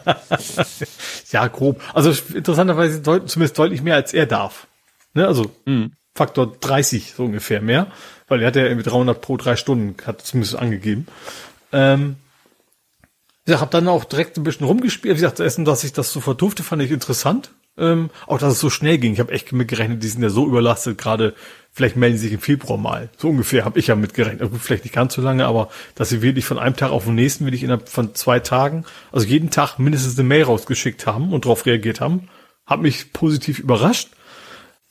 ja, 1.31 1.47
grob. 1.49 1.81
Also 1.95 2.13
interessanterweise 2.35 3.01
deut 3.01 3.31
zumindest 3.31 3.59
deutlich 3.59 3.83
mehr, 3.83 3.95
als 3.95 4.13
er 4.13 4.27
darf. 4.27 4.67
Ne, 5.15 5.27
also 5.27 5.51
mhm. 5.65 5.93
Faktor 6.15 6.57
30 6.61 7.15
so 7.15 7.25
ungefähr 7.25 7.63
mehr, 7.63 7.87
weil 8.29 8.43
er 8.43 8.49
hat 8.49 8.57
ja 8.57 8.65
irgendwie 8.65 8.89
300 8.89 9.21
pro 9.21 9.37
drei 9.37 9.57
Stunden, 9.57 9.97
hat 10.05 10.21
zumindest 10.23 10.57
angegeben. 10.57 11.07
Ähm, 11.73 12.17
ich 13.47 13.55
habe 13.59 13.71
dann 13.71 13.89
auch 13.89 14.05
direkt 14.05 14.37
ein 14.37 14.45
bisschen 14.45 14.67
rumgespielt. 14.67 15.17
Wie 15.17 15.21
gesagt, 15.21 15.41
Essen, 15.41 15.65
dass 15.65 15.85
ich 15.85 15.93
das 15.93 16.13
so 16.13 16.21
verdurfte, 16.21 16.63
fand 16.63 16.83
ich 16.83 16.91
interessant. 16.91 17.53
Ähm, 17.79 18.11
auch 18.27 18.39
dass 18.39 18.53
es 18.53 18.61
so 18.61 18.69
schnell 18.69 18.99
ging. 18.99 19.15
Ich 19.15 19.21
habe 19.21 19.33
echt 19.33 19.53
mitgerechnet, 19.53 20.03
die 20.03 20.09
sind 20.09 20.23
ja 20.23 20.29
so 20.29 20.47
überlastet, 20.47 20.99
gerade 20.99 21.35
vielleicht 21.73 21.97
melden 21.97 22.17
sie 22.17 22.25
sich 22.25 22.33
im 22.33 22.41
Februar 22.41 22.79
mal. 22.79 23.11
So 23.17 23.29
ungefähr 23.29 23.65
habe 23.65 23.79
ich 23.79 23.89
ja 23.89 23.95
mitgerechnet. 23.95 24.43
Also 24.43 24.57
vielleicht 24.57 24.85
nicht 24.85 24.95
ganz 24.95 25.15
so 25.15 25.23
lange, 25.23 25.47
aber 25.47 25.69
dass 25.95 26.09
sie 26.09 26.23
wirklich 26.23 26.45
von 26.45 26.59
einem 26.59 26.77
Tag 26.77 26.91
auf 26.91 27.05
den 27.05 27.15
nächsten, 27.15 27.45
wirklich 27.45 27.63
innerhalb 27.63 27.89
von 27.89 28.15
zwei 28.15 28.41
Tagen, 28.41 28.85
also 29.13 29.27
jeden 29.27 29.51
Tag 29.51 29.79
mindestens 29.79 30.19
eine 30.19 30.29
Mail 30.29 30.45
rausgeschickt 30.45 31.07
haben 31.07 31.33
und 31.33 31.45
darauf 31.45 31.67
reagiert 31.67 32.01
haben, 32.01 32.29
hat 32.67 32.81
mich 32.81 33.13
positiv 33.13 33.59
überrascht. 33.59 34.09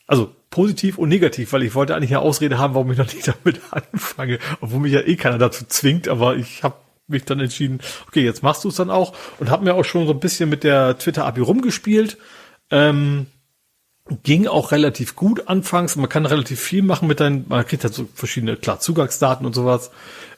Also 0.08 0.34
positiv 0.50 0.98
und 0.98 1.10
negativ, 1.10 1.54
weil 1.54 1.64
ich 1.64 1.76
wollte 1.76 1.96
eigentlich 1.96 2.12
eine 2.12 2.22
Ausrede 2.22 2.58
haben, 2.58 2.74
warum 2.74 2.92
ich 2.92 2.98
noch 2.98 3.14
nicht 3.14 3.28
damit 3.44 3.62
anfange, 3.72 4.40
obwohl 4.62 4.80
mich 4.80 4.94
ja 4.94 5.02
eh 5.02 5.16
keiner 5.16 5.38
dazu 5.38 5.66
zwingt, 5.68 6.08
aber 6.08 6.36
ich 6.36 6.64
habe 6.64 6.76
mich 7.08 7.26
dann 7.26 7.40
entschieden, 7.40 7.80
okay, 8.08 8.24
jetzt 8.24 8.44
machst 8.44 8.64
du 8.64 8.70
es 8.70 8.76
dann 8.76 8.90
auch 8.90 9.14
und 9.40 9.50
habe 9.50 9.64
mir 9.64 9.76
auch 9.76 9.86
schon 9.86 10.06
so 10.08 10.14
ein 10.14 10.20
bisschen 10.20 10.50
mit 10.50 10.64
der 10.64 10.98
Twitter-API 10.98 11.42
rumgespielt. 11.42 12.18
Ähm, 12.72 13.28
ging 14.24 14.48
auch 14.48 14.72
relativ 14.72 15.16
gut 15.16 15.48
anfangs. 15.48 15.96
Man 15.96 16.10
kann 16.10 16.26
relativ 16.26 16.60
viel 16.60 16.82
machen 16.82 17.08
mit 17.08 17.20
deinen, 17.20 17.46
man 17.48 17.66
kriegt 17.66 17.84
halt 17.84 17.94
so 17.94 18.08
verschiedene, 18.14 18.56
klar, 18.56 18.80
Zugangsdaten 18.80 19.46
und 19.46 19.54
sowas. 19.54 19.92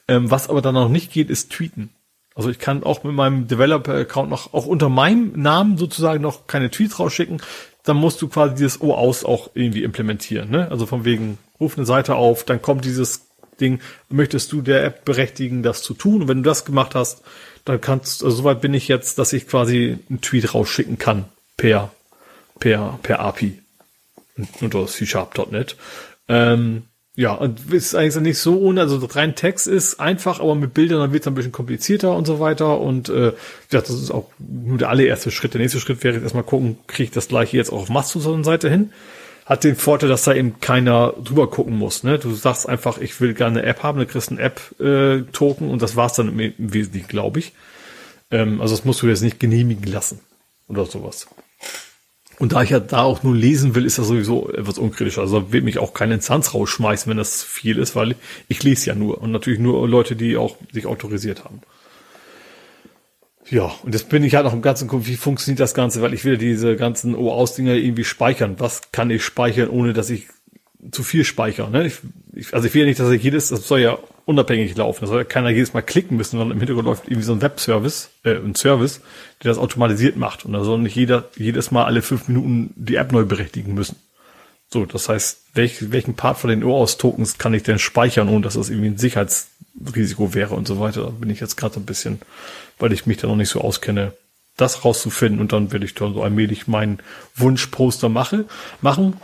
Ähm, 0.07 0.29
was 0.29 0.49
aber 0.49 0.61
dann 0.61 0.73
noch 0.73 0.89
nicht 0.89 1.11
geht, 1.11 1.29
ist 1.29 1.51
tweeten. 1.51 1.89
Also 2.35 2.49
ich 2.49 2.59
kann 2.59 2.83
auch 2.83 3.03
mit 3.03 3.13
meinem 3.13 3.47
Developer-Account 3.47 4.29
noch, 4.29 4.53
auch 4.53 4.65
unter 4.65 4.89
meinem 4.89 5.33
Namen 5.35 5.77
sozusagen 5.77 6.21
noch 6.21 6.47
keine 6.47 6.71
Tweets 6.71 6.99
rausschicken. 6.99 7.41
Dann 7.83 7.97
musst 7.97 8.21
du 8.21 8.27
quasi 8.27 8.55
dieses 8.55 8.81
O 8.81 8.93
aus 8.93 9.25
auch 9.25 9.49
irgendwie 9.53 9.83
implementieren. 9.83 10.49
Ne? 10.49 10.69
Also 10.69 10.85
von 10.85 11.03
wegen, 11.03 11.37
ruf 11.59 11.77
eine 11.77 11.85
Seite 11.85 12.15
auf, 12.15 12.43
dann 12.43 12.61
kommt 12.61 12.85
dieses 12.85 13.27
Ding, 13.59 13.79
möchtest 14.09 14.51
du 14.51 14.61
der 14.61 14.83
App 14.83 15.05
berechtigen, 15.05 15.61
das 15.61 15.83
zu 15.83 15.93
tun? 15.93 16.23
Und 16.23 16.27
wenn 16.27 16.43
du 16.43 16.49
das 16.49 16.65
gemacht 16.65 16.95
hast, 16.95 17.21
dann 17.65 17.79
kannst, 17.79 18.23
also 18.23 18.37
soweit 18.37 18.61
bin 18.61 18.73
ich 18.73 18.87
jetzt, 18.87 19.19
dass 19.19 19.33
ich 19.33 19.47
quasi 19.47 19.99
einen 20.09 20.21
Tweet 20.21 20.53
rausschicken 20.53 20.97
kann 20.97 21.25
per, 21.57 21.91
per, 22.59 22.97
per 23.03 23.19
API 23.19 23.60
unter 24.61 24.85
C-Sharp.net. 24.85 25.75
Ähm, 26.27 26.83
ja, 27.15 27.33
und 27.33 27.73
ist 27.73 27.93
eigentlich 27.93 28.15
nicht 28.23 28.37
so 28.39 28.57
ohne, 28.59 28.81
also 28.81 29.05
rein 29.05 29.35
Text 29.35 29.67
ist 29.67 29.99
einfach, 29.99 30.39
aber 30.39 30.55
mit 30.55 30.73
Bildern 30.73 30.99
dann 30.99 31.11
wird 31.11 31.23
es 31.23 31.27
ein 31.27 31.35
bisschen 31.35 31.51
komplizierter 31.51 32.15
und 32.15 32.25
so 32.25 32.39
weiter. 32.39 32.79
Und 32.79 33.09
äh, 33.09 33.33
das 33.69 33.89
ist 33.89 34.11
auch 34.11 34.29
nur 34.39 34.77
der 34.77 34.89
allererste 34.89 35.29
Schritt. 35.29 35.53
Der 35.53 35.61
nächste 35.61 35.81
Schritt 35.81 36.03
wäre 36.03 36.15
jetzt 36.15 36.23
erstmal 36.23 36.43
gucken, 36.43 36.77
kriege 36.87 37.03
ich 37.03 37.11
das 37.11 37.27
gleiche 37.27 37.57
jetzt 37.57 37.71
auch 37.71 37.81
auf 37.81 37.89
Mastodon-Seite 37.89 38.69
hin. 38.69 38.93
Hat 39.45 39.65
den 39.65 39.75
Vorteil, 39.75 40.07
dass 40.07 40.23
da 40.23 40.33
eben 40.33 40.61
keiner 40.61 41.13
drüber 41.21 41.49
gucken 41.49 41.77
muss. 41.77 42.03
Ne? 42.03 42.17
Du 42.17 42.33
sagst 42.33 42.69
einfach, 42.69 42.97
ich 42.97 43.19
will 43.19 43.33
gerne 43.33 43.59
eine 43.59 43.67
App 43.67 43.83
haben, 43.83 43.99
du 43.99 44.05
kriegst 44.05 44.29
einen 44.29 44.39
App-Token 44.39 45.69
und 45.69 45.81
das 45.81 45.97
war's 45.97 46.13
dann 46.13 46.29
im, 46.29 46.39
im 46.39 46.73
Wesentlichen, 46.73 47.09
glaube 47.09 47.39
ich. 47.39 47.51
Ähm, 48.31 48.61
also 48.61 48.73
das 48.73 48.85
musst 48.85 49.01
du 49.01 49.07
jetzt 49.07 49.21
nicht 49.21 49.39
genehmigen 49.39 49.91
lassen 49.91 50.19
oder 50.69 50.85
sowas. 50.85 51.27
Und 52.41 52.53
da 52.53 52.63
ich 52.63 52.71
ja 52.71 52.79
da 52.79 53.03
auch 53.03 53.21
nur 53.21 53.35
lesen 53.35 53.75
will, 53.75 53.85
ist 53.85 53.99
das 53.99 54.07
sowieso 54.07 54.49
etwas 54.49 54.79
unkritisch. 54.79 55.19
Also 55.19 55.53
wird 55.53 55.63
mich 55.63 55.77
auch 55.77 55.93
keine 55.93 56.15
Instanz 56.15 56.55
rausschmeißen, 56.55 57.07
wenn 57.07 57.17
das 57.17 57.43
viel 57.43 57.77
ist, 57.77 57.95
weil 57.95 58.15
ich 58.47 58.63
lese 58.63 58.87
ja 58.87 58.95
nur. 58.95 59.21
Und 59.21 59.29
natürlich 59.29 59.59
nur 59.59 59.87
Leute, 59.87 60.15
die 60.15 60.37
auch 60.37 60.55
sich 60.71 60.87
autorisiert 60.87 61.43
haben. 61.43 61.61
Ja, 63.47 63.71
und 63.83 63.93
jetzt 63.93 64.09
bin 64.09 64.23
ich 64.23 64.33
halt 64.33 64.45
noch 64.45 64.53
im 64.53 64.63
ganzen 64.63 64.87
Gucken, 64.87 65.05
wie 65.05 65.17
funktioniert 65.17 65.59
das 65.59 65.75
Ganze, 65.75 66.01
weil 66.01 66.15
ich 66.15 66.25
will 66.25 66.39
diese 66.39 66.75
ganzen 66.77 67.13
OAuS-Dinger 67.13 67.75
irgendwie 67.75 68.05
speichern. 68.05 68.55
Was 68.57 68.91
kann 68.91 69.11
ich 69.11 69.23
speichern, 69.23 69.69
ohne 69.69 69.93
dass 69.93 70.09
ich 70.09 70.25
zu 70.89 71.03
viel 71.03 71.23
speichere? 71.23 71.69
Ne? 71.69 71.87
Ich, 71.87 71.99
ich, 72.33 72.53
also 72.53 72.67
ich 72.67 72.73
will 72.73 72.81
ja 72.81 72.87
nicht, 72.87 72.99
dass 72.99 73.09
ich 73.11 73.21
jedes, 73.21 73.49
das 73.49 73.67
soll 73.67 73.81
ja 73.81 73.97
unabhängig 74.25 74.75
laufen. 74.75 75.01
Da 75.01 75.07
soll 75.07 75.19
ja 75.19 75.23
keiner 75.23 75.49
jedes 75.49 75.73
Mal 75.73 75.81
klicken 75.81 76.17
müssen, 76.17 76.37
sondern 76.37 76.51
im 76.51 76.59
Hintergrund 76.59 76.87
läuft 76.87 77.05
irgendwie 77.05 77.23
so 77.23 77.33
ein 77.33 77.41
Webservice, 77.41 78.09
äh, 78.23 78.35
ein 78.35 78.55
Service, 78.55 79.01
der 79.43 79.49
das 79.49 79.57
automatisiert 79.57 80.15
macht. 80.15 80.45
Und 80.45 80.53
da 80.53 80.63
soll 80.63 80.79
nicht 80.79 80.95
jeder 80.95 81.25
jedes 81.35 81.71
Mal 81.71 81.85
alle 81.85 82.01
fünf 82.01 82.27
Minuten 82.27 82.73
die 82.75 82.95
App 82.95 83.11
neu 83.11 83.25
berechtigen 83.25 83.73
müssen. 83.73 83.97
So, 84.73 84.85
das 84.85 85.09
heißt, 85.09 85.41
welch, 85.53 85.91
welchen 85.91 86.15
Part 86.15 86.37
von 86.37 86.49
den 86.49 86.63
OAuth-Tokens 86.63 87.37
kann 87.37 87.53
ich 87.53 87.63
denn 87.63 87.77
speichern, 87.77 88.29
ohne 88.29 88.41
dass 88.41 88.53
das 88.53 88.69
irgendwie 88.69 88.89
ein 88.89 88.97
Sicherheitsrisiko 88.97 90.33
wäre 90.33 90.55
und 90.55 90.65
so 90.65 90.79
weiter. 90.79 91.03
Da 91.03 91.09
bin 91.09 91.29
ich 91.29 91.41
jetzt 91.41 91.57
gerade 91.57 91.77
ein 91.77 91.85
bisschen, 91.85 92.21
weil 92.79 92.93
ich 92.93 93.05
mich 93.05 93.17
da 93.17 93.27
noch 93.27 93.35
nicht 93.35 93.49
so 93.49 93.59
auskenne, 93.59 94.13
das 94.55 94.85
rauszufinden 94.85 95.41
und 95.41 95.51
dann 95.51 95.73
werde 95.73 95.85
ich 95.85 95.93
dann 95.93 96.13
so 96.13 96.23
allmählich 96.23 96.67
meinen 96.67 96.99
Wunschposter 97.35 98.07
mache, 98.07 98.45
machen. 98.81 99.17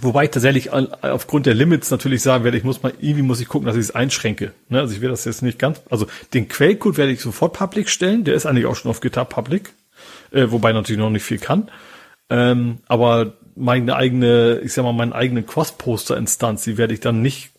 Wobei 0.00 0.24
ich 0.24 0.30
tatsächlich 0.30 0.72
aufgrund 0.72 1.46
der 1.46 1.54
Limits 1.54 1.90
natürlich 1.90 2.22
sagen 2.22 2.44
werde, 2.44 2.58
ich 2.58 2.64
muss 2.64 2.82
mal, 2.82 2.92
irgendwie 3.00 3.22
muss 3.22 3.40
ich 3.40 3.48
gucken, 3.48 3.66
dass 3.66 3.76
ich 3.76 3.82
es 3.82 3.94
einschränke. 3.94 4.52
Ne? 4.68 4.80
Also 4.80 4.94
ich 4.94 5.00
werde 5.00 5.12
das 5.12 5.24
jetzt 5.24 5.42
nicht 5.42 5.58
ganz, 5.58 5.80
also 5.88 6.06
den 6.34 6.48
Quellcode 6.48 6.98
werde 6.98 7.12
ich 7.12 7.20
sofort 7.20 7.54
public 7.54 7.88
stellen, 7.88 8.24
der 8.24 8.34
ist 8.34 8.46
eigentlich 8.46 8.66
auch 8.66 8.76
schon 8.76 8.90
auf 8.90 9.00
GitHub 9.00 9.30
public, 9.30 9.72
äh, 10.32 10.50
wobei 10.50 10.72
natürlich 10.72 11.00
noch 11.00 11.10
nicht 11.10 11.24
viel 11.24 11.38
kann. 11.38 11.70
Ähm, 12.28 12.78
aber 12.86 13.34
meine 13.54 13.96
eigene, 13.96 14.60
ich 14.62 14.74
sag 14.74 14.82
mal, 14.82 14.92
meinen 14.92 15.12
eigenen 15.12 15.46
Cross-Poster-Instanz, 15.46 16.64
die 16.64 16.76
werde 16.76 16.92
ich 16.92 17.00
dann 17.00 17.22
nicht 17.22 17.50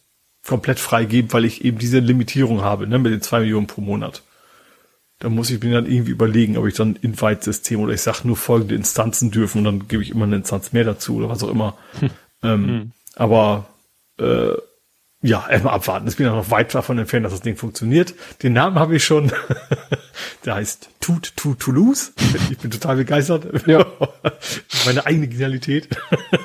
komplett 0.45 0.80
freigeben, 0.80 1.33
weil 1.33 1.45
ich 1.45 1.66
eben 1.66 1.80
diese 1.80 1.99
Limitierung 1.99 2.61
habe, 2.61 2.88
ne, 2.88 2.99
mit 2.99 3.11
den 3.11 3.22
zwei 3.22 3.40
Millionen 3.40 3.67
pro 3.67 3.82
Monat. 3.82 4.22
Da 5.19 5.30
muss 5.30 5.49
ich 5.49 5.61
mir 5.64 5.74
dann 5.74 5.88
irgendwie 5.88 6.11
überlegen, 6.11 6.57
ob 6.57 6.67
ich 6.67 6.75
dann 6.75 6.95
Invite-System 6.95 7.80
oder 7.80 7.93
ich 7.93 8.01
sage 8.01 8.19
nur 8.25 8.38
folgende 8.38 8.75
Instanzen 8.75 9.32
dürfen 9.32 9.59
und 9.59 9.64
dann 9.64 9.88
gebe 9.88 10.03
ich 10.03 10.11
immer 10.11 10.25
eine 10.25 10.35
Instanz 10.35 10.74
mehr 10.74 10.83
dazu 10.83 11.16
oder 11.16 11.30
was 11.30 11.43
auch 11.43 11.49
immer. 11.49 11.75
Hm. 11.99 12.11
Ähm, 12.43 12.66
mhm. 12.66 12.91
Aber 13.16 13.67
äh, 14.19 14.53
ja, 15.22 15.48
erstmal 15.49 15.74
abwarten. 15.74 16.07
Ich 16.07 16.16
bin 16.16 16.27
noch 16.27 16.51
weit 16.51 16.75
davon 16.75 16.99
entfernt, 16.99 17.25
dass 17.25 17.33
das 17.33 17.41
Ding 17.41 17.56
funktioniert. 17.56 18.14
Den 18.43 18.53
Namen 18.53 18.77
habe 18.77 18.95
ich 18.95 19.03
schon. 19.03 19.32
Der 20.45 20.56
heißt 20.56 20.90
Tut 21.01 21.35
to 21.35 21.56
Toulouse. 21.56 22.14
Ich 22.51 22.59
bin 22.59 22.69
total 22.69 22.98
begeistert. 22.98 23.67
Ja. 23.67 23.85
Meine 24.85 25.06
eigene 25.06 25.27
Genialität. 25.27 25.90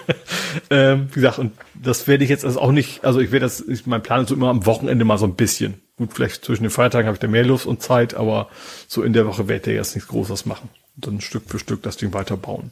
ähm, 0.70 1.08
wie 1.10 1.14
gesagt, 1.16 1.38
und 1.38 1.52
das 1.74 2.08
werde 2.08 2.24
ich 2.24 2.30
jetzt 2.30 2.44
also 2.46 2.60
auch 2.60 2.72
nicht, 2.72 3.04
also 3.04 3.20
ich 3.20 3.30
werde 3.30 3.44
das, 3.44 3.60
ich, 3.60 3.86
mein 3.86 4.02
Plan 4.02 4.22
ist 4.22 4.30
so 4.30 4.34
immer 4.34 4.48
am 4.48 4.64
Wochenende 4.64 5.04
mal 5.04 5.18
so 5.18 5.26
ein 5.26 5.36
bisschen. 5.36 5.82
Gut, 5.96 6.14
vielleicht 6.14 6.44
zwischen 6.44 6.62
den 6.62 6.70
Feiertagen 6.70 7.06
habe 7.06 7.16
ich 7.16 7.20
da 7.20 7.28
mehr 7.28 7.44
Lust 7.44 7.66
und 7.66 7.82
Zeit, 7.82 8.14
aber 8.14 8.48
so 8.88 9.02
in 9.02 9.12
der 9.12 9.26
Woche 9.26 9.48
werde 9.48 9.70
ich 9.70 9.76
jetzt 9.76 9.94
nichts 9.94 10.08
Großes 10.08 10.46
machen. 10.46 10.70
Und 10.96 11.06
dann 11.06 11.20
Stück 11.20 11.44
für 11.46 11.58
Stück 11.58 11.82
das 11.82 11.98
Ding 11.98 12.14
weiterbauen 12.14 12.70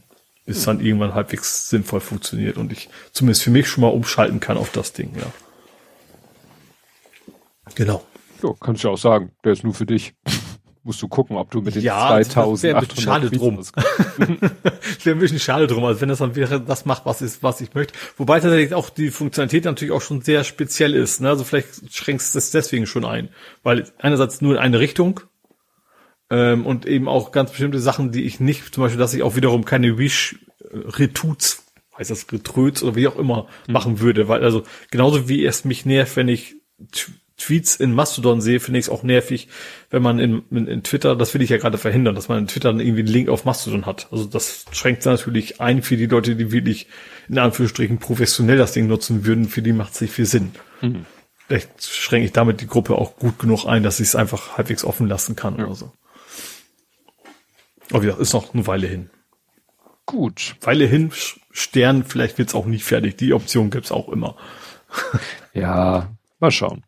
es 0.53 0.65
dann 0.65 0.81
irgendwann 0.81 1.15
halbwegs 1.15 1.69
sinnvoll 1.69 2.01
funktioniert 2.01 2.57
und 2.57 2.73
ich 2.73 2.89
zumindest 3.13 3.43
für 3.43 3.51
mich 3.51 3.69
schon 3.69 3.83
mal 3.83 3.89
umschalten 3.89 4.41
kann 4.41 4.57
auf 4.57 4.71
das 4.71 4.93
Ding, 4.93 5.13
ja. 5.17 5.27
Genau. 7.75 8.05
Ja, 8.43 8.51
kannst 8.59 8.85
du 8.85 8.91
auch 8.91 8.99
sagen, 8.99 9.33
der 9.45 9.53
ist 9.53 9.65
nur 9.65 9.75
für 9.75 9.87
dich. 9.87 10.15
Musst 10.83 11.03
du 11.03 11.09
gucken, 11.09 11.37
ob 11.37 11.51
du 11.51 11.61
mit 11.61 11.75
den 11.75 11.83
ja, 11.83 12.09
2000 12.09 12.63
wäre 12.63 12.79
ein 12.79 12.87
bisschen 12.87 13.03
schade 13.03 13.31
drum. 13.31 13.59
wäre 15.05 15.17
ein 15.17 15.19
bisschen 15.19 15.39
schade 15.39 15.67
drum, 15.67 15.85
also 15.85 16.01
wenn 16.01 16.09
das 16.09 16.21
dann 16.21 16.37
wäre, 16.37 16.59
das 16.59 16.87
macht, 16.87 17.05
was 17.05 17.21
ist, 17.21 17.43
was 17.43 17.61
ich 17.61 17.75
möchte. 17.75 17.93
Wobei 18.17 18.41
tatsächlich 18.41 18.73
auch 18.73 18.89
die 18.89 19.11
Funktionalität 19.11 19.67
natürlich 19.67 19.93
auch 19.93 20.01
schon 20.01 20.23
sehr 20.23 20.43
speziell 20.43 20.95
ist. 20.95 21.21
Ne? 21.21 21.29
Also 21.29 21.45
vielleicht 21.45 21.95
schränkst 21.95 22.35
du 22.35 22.39
es 22.39 22.51
deswegen 22.51 22.87
schon 22.87 23.05
ein, 23.05 23.29
weil 23.63 23.93
einerseits 23.99 24.41
nur 24.41 24.55
in 24.55 24.59
eine 24.59 24.81
Richtung 24.81 25.21
ähm, 26.31 26.65
und 26.65 26.87
eben 26.87 27.09
auch 27.09 27.33
ganz 27.33 27.51
bestimmte 27.51 27.81
Sachen, 27.81 28.13
die 28.13 28.25
ich 28.25 28.41
nicht, 28.41 28.75
zum 28.75 28.85
Beispiel, 28.85 28.99
dass 28.99 29.15
ich 29.15 29.23
auch 29.23 29.37
wiederum 29.37 29.65
keine 29.65 29.99
Wish 29.99 30.39
äh, 30.61 30.77
Retuts, 30.77 31.65
heißt 31.99 32.11
das 32.11 32.33
Retröts 32.33 32.83
oder 32.83 32.97
wie 32.97 33.09
auch 33.09 33.17
immer, 33.17 33.49
mhm. 33.67 33.73
machen 33.73 34.01
würde, 34.01 34.29
weil 34.29 34.43
also 34.45 34.63
genauso 34.91 35.29
wie 35.29 35.45
es 35.45 35.65
mich 35.65 35.85
nervt, 35.85 36.17
wenn 36.17 36.29
ich 36.29 36.57
Tweets 37.37 37.77
in 37.77 37.95
Mastodon 37.95 38.41
sehe, 38.41 38.61
finde 38.61 38.79
ich 38.79 38.87
es 38.87 38.91
auch 38.91 39.03
nervig, 39.03 39.49
wenn 39.91 40.03
man 40.03 40.19
in, 40.19 40.43
in, 40.51 40.67
in, 40.67 40.83
Twitter, 40.83 41.17
das 41.17 41.33
will 41.35 41.43
ich 41.43 41.51
ja 41.51 41.57
gerade 41.57 41.79
verhindern, 41.79 42.15
dass 42.15 42.29
man 42.29 42.39
in 42.39 42.47
Twitter 42.47 42.69
dann 42.69 42.81
irgendwie 42.81 43.01
einen 43.01 43.09
Link 43.09 43.29
auf 43.29 43.45
Mastodon 43.45 43.87
hat. 43.87 44.09
Also 44.11 44.27
das 44.27 44.67
schränkt 44.73 45.05
natürlich 45.07 45.61
ein 45.61 45.83
für 45.83 45.97
die 45.97 46.07
Leute, 46.07 46.37
die 46.37 46.53
wirklich 46.53 46.87
in 47.29 47.39
Anführungsstrichen 47.39 47.99
professionell 47.99 48.59
das 48.59 48.73
Ding 48.73 48.87
nutzen 48.87 49.25
würden, 49.25 49.49
für 49.49 49.63
die 49.63 49.73
macht 49.73 49.95
es 49.95 50.01
nicht 50.03 50.13
viel 50.13 50.27
Sinn. 50.27 50.53
Mhm. 50.83 51.07
Vielleicht 51.47 51.83
schränke 51.83 52.27
ich 52.27 52.33
damit 52.33 52.61
die 52.61 52.67
Gruppe 52.67 52.95
auch 52.95 53.17
gut 53.17 53.39
genug 53.39 53.65
ein, 53.65 53.83
dass 53.83 54.01
ich 54.01 54.09
es 54.09 54.17
einfach 54.17 54.57
halbwegs 54.57 54.85
offen 54.85 55.09
lassen 55.09 55.35
kann 55.35 55.59
ja. 55.59 55.65
oder 55.65 55.75
so. 55.75 55.93
Aber 57.91 58.01
gesagt, 58.01 58.21
ist 58.21 58.33
noch 58.33 58.55
eine 58.55 58.67
Weile 58.67 58.87
hin. 58.87 59.11
Gut. 60.07 60.57
Weile 60.61 60.87
hin, 60.87 61.13
Stern, 61.53 62.05
vielleicht 62.05 62.39
wird's 62.39 62.55
auch 62.55 62.67
nicht 62.67 62.85
fertig. 62.85 63.17
Die 63.19 63.33
Option 63.33 63.71
gibt's 63.71 63.93
auch 63.93 64.09
immer. 64.09 64.37
ja, 65.55 66.11
mal 66.39 66.51
schauen. 66.51 66.85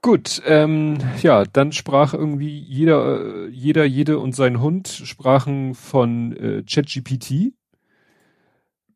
Gut, 0.00 0.40
ähm, 0.46 0.98
ja, 1.22 1.44
dann 1.44 1.72
sprach 1.72 2.14
irgendwie 2.14 2.58
jeder, 2.58 3.20
äh, 3.20 3.48
jeder, 3.48 3.84
jede 3.84 4.18
und 4.18 4.34
sein 4.34 4.60
Hund 4.60 4.88
sprachen 4.88 5.74
von 5.74 6.36
äh, 6.36 6.62
ChatGPT. 6.62 7.52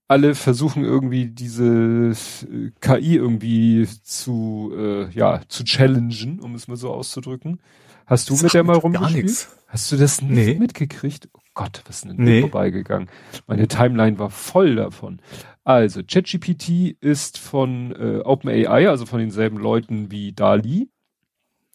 Alle 0.06 0.34
versuchen 0.34 0.84
irgendwie 0.84 1.26
diese 1.26 2.14
äh, 2.14 2.70
KI 2.80 3.16
irgendwie 3.16 3.88
zu, 4.02 4.72
äh, 4.76 5.10
ja, 5.10 5.40
zu 5.48 5.64
challengen, 5.64 6.38
um 6.40 6.54
es 6.54 6.68
mal 6.68 6.76
so 6.76 6.92
auszudrücken. 6.92 7.60
Hast 8.06 8.30
du 8.30 8.34
das 8.34 8.44
mit 8.44 8.54
der 8.54 8.62
mal 8.62 8.76
rumgespielt? 8.76 9.48
Hast 9.72 9.90
du 9.90 9.96
das 9.96 10.20
nicht 10.20 10.48
nee. 10.48 10.54
mitgekriegt? 10.58 11.30
Oh 11.32 11.40
Gott, 11.54 11.82
was 11.86 11.96
ist 11.96 12.04
denn 12.04 12.16
nee. 12.16 12.42
vorbeigegangen? 12.42 13.08
Meine 13.46 13.68
Timeline 13.68 14.18
war 14.18 14.28
voll 14.28 14.76
davon. 14.76 15.22
Also, 15.64 16.02
ChatGPT 16.06 16.94
ist 17.00 17.38
von 17.38 17.96
äh, 17.96 18.18
OpenAI, 18.22 18.90
also 18.90 19.06
von 19.06 19.20
denselben 19.20 19.56
Leuten 19.56 20.10
wie 20.10 20.32
DALI. 20.32 20.90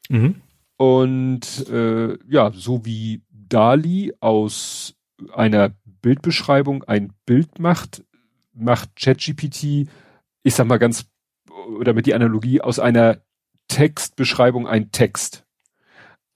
Mhm. 0.09 0.35
Und 0.77 1.67
äh, 1.69 2.19
ja, 2.29 2.51
so 2.53 2.85
wie 2.85 3.23
DALI 3.31 4.13
aus 4.19 4.93
einer 5.33 5.71
Bildbeschreibung 6.03 6.83
ein 6.83 7.13
Bild 7.25 7.57
macht, 7.57 8.03
macht 8.53 8.95
ChatGPT, 8.95 9.89
ich 10.43 10.53
sag 10.53 10.67
mal 10.67 10.77
ganz, 10.77 11.07
oder 11.79 11.93
mit 11.93 12.05
die 12.05 12.13
Analogie, 12.13 12.61
aus 12.61 12.77
einer 12.77 13.21
Textbeschreibung 13.69 14.67
ein 14.67 14.91
Text. 14.91 15.46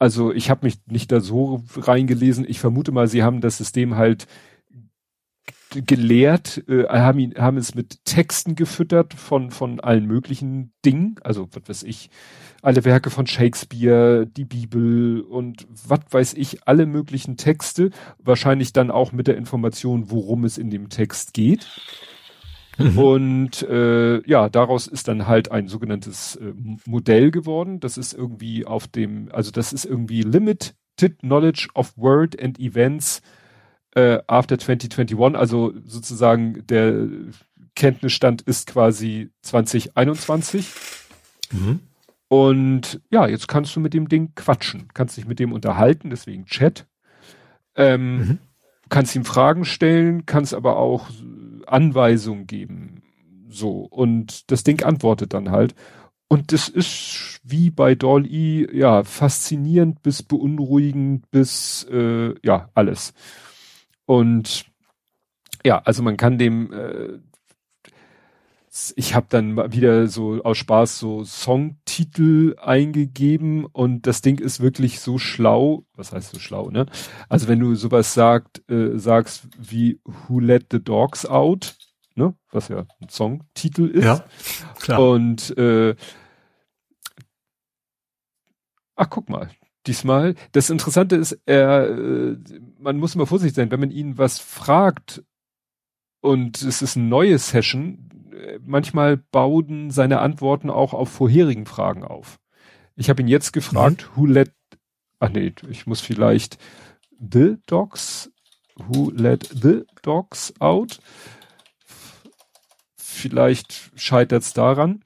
Also 0.02 0.34
ich 0.34 0.50
habe 0.50 0.66
mich 0.66 0.80
nicht 0.88 1.12
da 1.12 1.20
so 1.20 1.64
reingelesen. 1.78 2.44
Ich 2.50 2.60
vermute 2.60 2.92
mal, 2.92 3.08
sie 3.08 3.22
haben 3.22 3.40
das 3.40 3.60
System 3.60 3.98
halt 3.98 4.26
gelehrt, 5.70 6.64
äh, 6.68 6.88
haben 6.88 7.20
ihn, 7.20 7.36
haben 7.36 7.58
es 7.58 7.76
mit 7.76 8.04
Texten 8.04 8.56
gefüttert 8.56 9.14
von 9.14 9.52
von 9.52 9.80
allen 9.80 10.08
möglichen 10.08 10.74
Dingen, 10.84 11.18
also 11.22 11.48
was 11.54 11.70
weiß 11.70 11.84
ich, 11.84 12.10
alle 12.64 12.84
Werke 12.84 13.12
von 13.12 13.28
Shakespeare, 13.28 14.26
die 14.26 14.46
Bibel 14.46 15.22
und 15.22 15.68
was 15.70 16.00
weiß 16.10 16.34
ich, 16.34 16.68
alle 16.68 16.88
möglichen 16.88 17.38
Texte, 17.38 17.92
wahrscheinlich 18.18 18.74
dann 18.74 18.90
auch 18.90 19.12
mit 19.12 19.28
der 19.28 19.38
Information, 19.38 20.10
worum 20.10 20.46
es 20.46 20.58
in 20.58 20.72
dem 20.72 20.90
Text 20.90 21.36
geht. 21.36 21.68
Mhm. 22.78 22.98
Und 22.98 23.64
äh, 23.64 24.28
ja, 24.28 24.50
daraus 24.50 24.88
ist 24.88 25.08
dann 25.08 25.28
halt 25.28 25.52
ein 25.52 25.68
sogenanntes 25.68 26.38
äh, 26.38 26.54
Modell 26.86 27.32
geworden. 27.32 27.80
Das 27.80 27.98
ist 27.98 28.14
irgendwie 28.14 28.66
auf 28.66 28.88
dem, 28.88 29.30
also 29.32 29.52
das 29.52 29.74
ist 29.74 29.86
irgendwie 29.86 30.22
Limited 30.22 30.76
Knowledge 31.20 31.70
of 31.74 31.98
World 31.98 32.42
and 32.42 32.60
Events 32.60 33.22
äh, 33.96 34.20
after 34.28 34.58
2021. 34.58 35.38
Also 35.38 35.74
sozusagen 35.86 36.66
der 36.68 37.08
Kenntnisstand 37.76 38.42
ist 38.42 38.68
quasi 38.68 39.30
2021. 39.42 40.68
Mhm. 41.52 41.80
Und 42.28 43.02
ja, 43.10 43.28
jetzt 43.28 43.48
kannst 43.48 43.76
du 43.76 43.82
mit 43.82 43.94
dem 43.94 44.08
Ding 44.08 44.32
quatschen, 44.36 44.88
kannst 44.94 45.18
dich 45.18 45.28
mit 45.28 45.40
dem 45.40 45.52
unterhalten, 45.52 46.10
deswegen 46.10 46.46
Chat. 46.46 46.88
Ähm, 47.76 48.18
mhm. 48.18 48.38
Kannst 48.88 49.16
ihm 49.16 49.26
Fragen 49.26 49.66
stellen, 49.66 50.26
kannst 50.26 50.54
aber 50.54 50.78
auch 50.78 51.10
Anweisungen 51.72 52.48
geben. 52.48 53.04
So. 53.50 53.80
Und 53.82 54.52
das 54.52 54.64
Ding 54.64 54.84
antwortet 54.84 55.34
dann 55.34 55.52
halt. 55.52 55.76
Und 56.28 56.54
das 56.54 56.70
ist 56.70 57.42
wie 57.44 57.70
bei 57.70 57.94
Dolly, 57.94 58.68
ja, 58.74 59.04
faszinierend 59.04 60.02
bis 60.02 60.24
beunruhigend 60.24 61.30
bis, 61.30 61.86
äh, 61.92 62.34
ja, 62.42 62.70
alles. 62.74 63.14
Und 64.06 64.66
ja, 65.66 65.80
also 65.80 66.04
man 66.04 66.18
kann 66.18 66.38
dem, 66.38 66.72
äh, 66.72 67.20
ich 68.96 69.16
habe 69.16 69.26
dann 69.30 69.74
wieder 69.74 70.08
so 70.08 70.42
aus 70.44 70.58
Spaß 70.58 70.98
so 70.98 71.26
Songtitel 71.26 72.56
eingegeben 72.58 73.66
und 73.66 74.08
das 74.08 74.22
Ding 74.22 74.40
ist 74.40 74.62
wirklich 74.62 75.02
so 75.02 75.18
schlau. 75.18 75.86
Was 75.94 76.14
heißt 76.14 76.32
so 76.32 76.40
schlau, 76.40 76.70
ne? 76.70 76.86
Also 77.28 77.50
wenn 77.50 77.60
du 77.60 77.76
sowas 77.76 78.14
sagt, 78.14 78.64
äh, 78.70 78.98
sagst 78.98 79.48
wie 79.58 80.00
Who 80.06 80.40
Let 80.40 80.68
the 80.72 80.82
Dogs 80.82 81.26
Out, 81.26 81.76
ne? 82.16 82.34
Was 82.52 82.70
ja 82.70 82.86
ein 83.02 83.10
Songtitel 83.10 83.88
ist. 83.88 84.06
Ja, 84.06 84.24
klar. 84.80 85.06
Und 85.06 85.58
äh, 85.58 85.96
ach 88.96 89.10
guck 89.10 89.28
mal, 89.28 89.50
diesmal. 89.86 90.36
Das 90.54 90.70
Interessante 90.70 91.18
ist, 91.18 91.38
er, 91.46 91.90
äh, 91.90 92.38
man 92.80 92.98
muss 92.98 93.16
immer 93.16 93.28
vorsichtig 93.28 93.56
sein, 93.56 93.70
wenn 93.70 93.82
man 93.82 93.92
ihn 93.92 94.18
was 94.18 94.40
fragt 94.40 95.24
und 96.22 96.62
es 96.62 96.82
ist 96.82 96.96
eine 96.96 97.08
neue 97.08 97.38
Session, 97.38 98.08
manchmal 98.64 99.18
bauen 99.18 99.92
seine 99.92 100.20
Antworten 100.20 100.70
auch 100.70 100.94
auf 100.94 101.10
vorherigen 101.10 101.66
Fragen 101.66 102.04
auf. 102.04 102.40
Ich 102.96 103.10
habe 103.10 103.22
ihn 103.22 103.28
jetzt 103.28 103.54
gefragt, 103.54 104.10
mhm. 104.12 104.22
who 104.22 104.26
let, 104.26 104.52
ach 105.20 105.30
nee, 105.30 105.54
ich 105.70 105.88
muss 105.88 106.02
vielleicht 106.02 106.58
the 107.20 107.58
dogs, 107.66 108.32
who 108.76 109.12
let 109.12 109.50
the 109.62 109.84
dogs 110.02 110.54
out? 110.60 111.00
Vielleicht 112.98 113.92
scheitert 113.96 114.44
es 114.44 114.54
daran. 114.54 115.04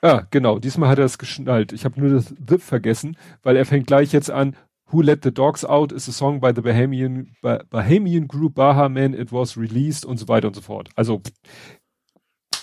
Ah, 0.00 0.26
genau, 0.30 0.58
diesmal 0.58 0.88
hat 0.88 0.98
er 0.98 1.04
es 1.04 1.18
geschnallt. 1.18 1.72
Ich 1.72 1.84
habe 1.84 2.00
nur 2.00 2.10
das 2.10 2.34
the 2.48 2.58
vergessen, 2.58 3.16
weil 3.42 3.56
er 3.56 3.66
fängt 3.66 3.88
gleich 3.88 4.12
jetzt 4.12 4.30
an, 4.30 4.56
Who 4.90 5.02
Let 5.02 5.22
the 5.22 5.30
Dogs 5.30 5.66
Out 5.66 5.92
is 5.92 6.08
a 6.08 6.12
song 6.12 6.40
by 6.40 6.52
the 6.54 6.62
Bahamian, 6.62 7.34
Bahamian 7.42 8.26
Group 8.26 8.54
Baha 8.54 8.88
Man, 8.88 9.12
it 9.12 9.32
was 9.32 9.58
released 9.58 10.06
und 10.06 10.16
so 10.16 10.28
weiter 10.28 10.48
und 10.48 10.54
so 10.54 10.62
fort. 10.62 10.88
Also 10.96 11.20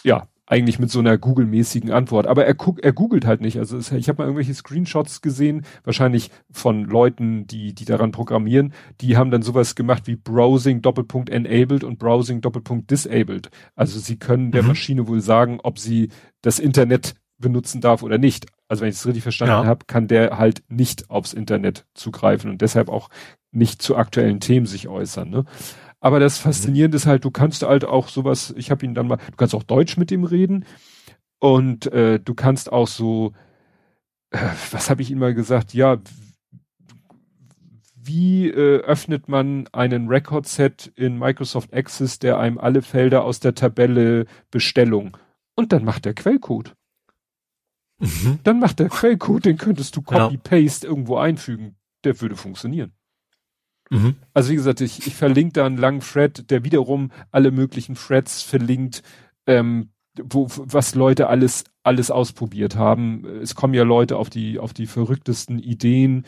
ja, 0.05 0.27
eigentlich 0.47 0.77
mit 0.77 0.91
so 0.91 0.99
einer 0.99 1.17
Google-mäßigen 1.17 1.91
Antwort. 1.91 2.27
Aber 2.27 2.45
er 2.45 2.53
guckt, 2.53 2.83
er 2.83 2.93
googelt 2.93 3.25
halt 3.25 3.41
nicht. 3.41 3.57
Also 3.57 3.77
es, 3.77 3.91
ich 3.91 4.07
habe 4.07 4.17
mal 4.19 4.25
irgendwelche 4.25 4.53
Screenshots 4.53 5.21
gesehen, 5.21 5.65
wahrscheinlich 5.83 6.29
von 6.51 6.85
Leuten, 6.85 7.47
die, 7.47 7.73
die 7.73 7.85
daran 7.85 8.11
programmieren. 8.11 8.73
Die 9.01 9.17
haben 9.17 9.31
dann 9.31 9.41
sowas 9.41 9.75
gemacht 9.75 10.03
wie 10.05 10.15
Browsing 10.15 10.81
Doppelpunkt 10.81 11.29
enabled 11.29 11.83
und 11.83 11.97
Browsing 11.97 12.41
Doppelpunkt 12.41 12.91
disabled. 12.91 13.49
Also 13.75 13.99
sie 13.99 14.17
können 14.17 14.51
der 14.51 14.61
mhm. 14.61 14.69
Maschine 14.69 15.07
wohl 15.07 15.21
sagen, 15.21 15.59
ob 15.63 15.79
sie 15.79 16.09
das 16.41 16.59
Internet 16.59 17.15
benutzen 17.39 17.81
darf 17.81 18.03
oder 18.03 18.19
nicht. 18.19 18.45
Also 18.67 18.81
wenn 18.81 18.89
ich 18.89 18.95
es 18.95 19.05
richtig 19.05 19.23
verstanden 19.23 19.63
ja. 19.63 19.65
habe, 19.65 19.85
kann 19.87 20.07
der 20.07 20.37
halt 20.37 20.63
nicht 20.69 21.09
aufs 21.09 21.33
Internet 21.33 21.85
zugreifen 21.95 22.49
und 22.49 22.61
deshalb 22.61 22.89
auch 22.89 23.09
nicht 23.51 23.81
zu 23.81 23.95
aktuellen 23.95 24.39
Themen 24.39 24.65
sich 24.65 24.87
äußern. 24.87 25.29
Ne? 25.29 25.45
Aber 25.99 26.19
das 26.19 26.37
Faszinierende 26.37 26.97
ist 26.97 27.07
halt, 27.07 27.25
du 27.25 27.31
kannst 27.31 27.63
halt 27.63 27.85
auch 27.85 28.09
sowas, 28.09 28.53
ich 28.57 28.71
habe 28.71 28.85
ihn 28.85 28.93
dann 28.93 29.07
mal, 29.07 29.17
du 29.17 29.35
kannst 29.37 29.55
auch 29.55 29.63
Deutsch 29.63 29.97
mit 29.97 30.11
ihm 30.11 30.23
reden 30.23 30.65
und 31.39 31.91
äh, 31.91 32.19
du 32.19 32.33
kannst 32.33 32.71
auch 32.71 32.87
so, 32.87 33.33
äh, 34.31 34.39
was 34.71 34.89
habe 34.89 35.01
ich 35.01 35.11
ihm 35.11 35.19
mal 35.19 35.33
gesagt, 35.33 35.73
ja, 35.73 35.97
wie 37.95 38.49
äh, 38.49 38.81
öffnet 38.81 39.27
man 39.27 39.67
einen 39.71 40.07
Record-Set 40.07 40.91
in 40.95 41.17
Microsoft 41.17 41.73
Access, 41.73 42.19
der 42.19 42.37
einem 42.37 42.59
alle 42.59 42.83
Felder 42.83 43.23
aus 43.23 43.39
der 43.39 43.55
Tabelle 43.55 44.25
Bestellung 44.51 45.17
und 45.55 45.73
dann 45.73 45.83
macht 45.83 46.05
der 46.05 46.13
Quellcode. 46.13 46.75
Mhm. 47.99 48.39
Dann 48.43 48.59
macht 48.59 48.79
der 48.79 48.89
Quellcode, 48.89 49.45
den 49.45 49.57
könntest 49.57 49.95
du 49.95 50.01
Copy-Paste 50.01 50.85
ja. 50.85 50.91
irgendwo 50.91 51.17
einfügen. 51.17 51.77
Der 52.03 52.19
würde 52.21 52.35
funktionieren. 52.35 52.93
Mhm. 53.89 54.15
Also 54.33 54.51
wie 54.51 54.55
gesagt, 54.55 54.81
ich, 54.81 55.05
ich 55.07 55.15
verlinke 55.15 55.53
da 55.53 55.65
einen 55.65 55.77
langen 55.77 56.01
Thread, 56.01 56.49
der 56.49 56.63
wiederum 56.63 57.11
alle 57.31 57.51
möglichen 57.51 57.95
Threads 57.95 58.41
verlinkt, 58.41 59.03
ähm, 59.47 59.89
wo, 60.21 60.47
was 60.49 60.95
Leute 60.95 61.27
alles, 61.27 61.65
alles 61.83 62.09
ausprobiert 62.09 62.75
haben. 62.75 63.25
Es 63.41 63.55
kommen 63.55 63.73
ja 63.73 63.83
Leute 63.83 64.17
auf 64.17 64.29
die, 64.29 64.59
auf 64.59 64.73
die 64.73 64.87
verrücktesten 64.87 65.59
Ideen 65.59 66.25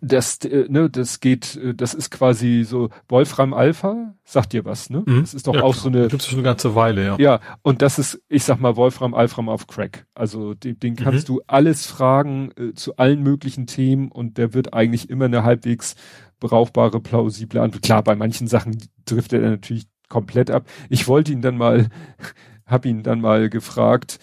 das, 0.00 0.38
äh, 0.44 0.66
ne, 0.68 0.90
das 0.90 1.20
geht, 1.20 1.56
äh, 1.56 1.74
das 1.74 1.94
ist 1.94 2.10
quasi 2.10 2.64
so 2.66 2.90
Wolfram 3.08 3.54
Alpha, 3.54 4.14
sagt 4.24 4.52
dir 4.52 4.64
was, 4.64 4.90
ne? 4.90 5.02
Mhm. 5.06 5.20
Das 5.20 5.34
ist 5.34 5.46
doch 5.46 5.54
ja, 5.54 5.62
auch 5.62 5.72
klar. 5.72 5.82
so 5.82 5.88
eine. 5.88 6.08
Gibt 6.08 6.22
es 6.22 6.28
schon 6.28 6.38
eine 6.38 6.44
ganze 6.44 6.74
Weile, 6.74 7.04
ja. 7.04 7.16
Ja, 7.18 7.40
und 7.62 7.82
das 7.82 7.98
ist, 7.98 8.22
ich 8.28 8.44
sag 8.44 8.60
mal, 8.60 8.76
Wolfram 8.76 9.14
Alpha 9.14 9.42
auf 9.42 9.66
Crack. 9.66 10.06
Also 10.14 10.54
den, 10.54 10.78
den 10.78 10.96
kannst 10.96 11.28
mhm. 11.28 11.34
du 11.34 11.42
alles 11.46 11.86
fragen 11.86 12.50
äh, 12.56 12.74
zu 12.74 12.96
allen 12.96 13.22
möglichen 13.22 13.66
Themen 13.66 14.10
und 14.10 14.38
der 14.38 14.54
wird 14.54 14.74
eigentlich 14.74 15.10
immer 15.10 15.26
eine 15.26 15.44
halbwegs 15.44 15.94
brauchbare, 16.40 17.00
plausible 17.00 17.60
Antwort. 17.60 17.82
Klar, 17.82 18.02
bei 18.02 18.14
manchen 18.16 18.46
Sachen 18.46 18.78
trifft 19.04 19.32
er 19.32 19.40
natürlich 19.40 19.86
komplett 20.08 20.50
ab. 20.50 20.66
Ich 20.88 21.08
wollte 21.08 21.32
ihn 21.32 21.42
dann 21.42 21.56
mal, 21.56 21.88
hab 22.66 22.84
ihn 22.84 23.02
dann 23.02 23.20
mal 23.20 23.48
gefragt, 23.48 24.18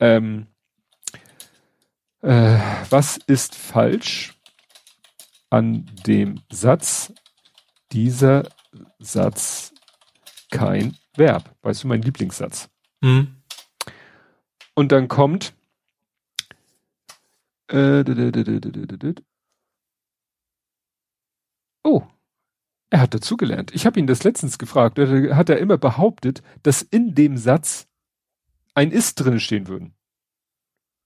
Ähm, 0.00 0.46
äh, 2.22 2.58
was 2.90 3.18
ist 3.26 3.54
falsch 3.54 4.37
an 5.50 5.86
dem 6.06 6.42
Satz? 6.50 7.12
Dieser 7.92 8.48
Satz 8.98 9.72
kein 10.50 10.96
Verb. 11.14 11.54
Weißt 11.62 11.84
du, 11.84 11.88
mein 11.88 12.02
Lieblingssatz. 12.02 12.68
Mhm. 13.00 13.36
Und 14.74 14.92
dann 14.92 15.08
kommt 15.08 15.54
äh, 17.70 18.04
oh, 21.82 22.02
er 22.90 23.00
hat 23.00 23.14
dazugelernt. 23.14 23.74
Ich 23.74 23.84
habe 23.84 24.00
ihn 24.00 24.06
das 24.06 24.24
letztens 24.24 24.58
gefragt. 24.58 24.98
Da 24.98 25.36
hat 25.36 25.50
er 25.50 25.58
immer 25.58 25.76
behauptet, 25.76 26.42
dass 26.62 26.82
in 26.82 27.14
dem 27.14 27.36
Satz 27.36 27.86
ein 28.74 28.90
ist 28.90 29.16
drin 29.16 29.40
stehen 29.40 29.68
würden. 29.68 29.94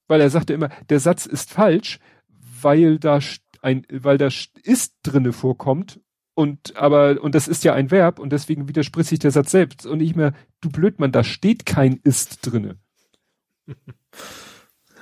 Weil 0.07 0.21
er 0.21 0.31
sagte 0.31 0.53
immer, 0.53 0.69
der 0.91 1.01
Satz 1.01 1.27
ist 1.27 1.51
falsch, 1.51 1.99
weil 2.29 2.99
da 2.99 3.21
ein, 3.63 3.87
weil 3.91 4.19
da 4.19 4.29
ist 4.63 4.95
drinne 5.03 5.33
vorkommt 5.33 6.01
und 6.35 6.77
aber 6.77 7.23
und 7.23 7.35
das 7.35 7.49
ist 7.49 7.65
ja 7.65 7.75
ein 7.75 7.91
Verb 7.91 8.19
und 8.19 8.31
deswegen 8.31 8.69
widerspricht 8.69 9.09
sich 9.09 9.19
der 9.19 9.31
Satz 9.31 9.51
selbst 9.51 9.87
und 9.87 9.99
nicht 9.99 10.17
mehr 10.17 10.35
du 10.61 10.71
Blödmann, 10.71 11.13
da 11.13 11.25
steht 11.25 11.67
kein 11.67 12.01
ist 12.03 12.41
drinne. 12.43 12.77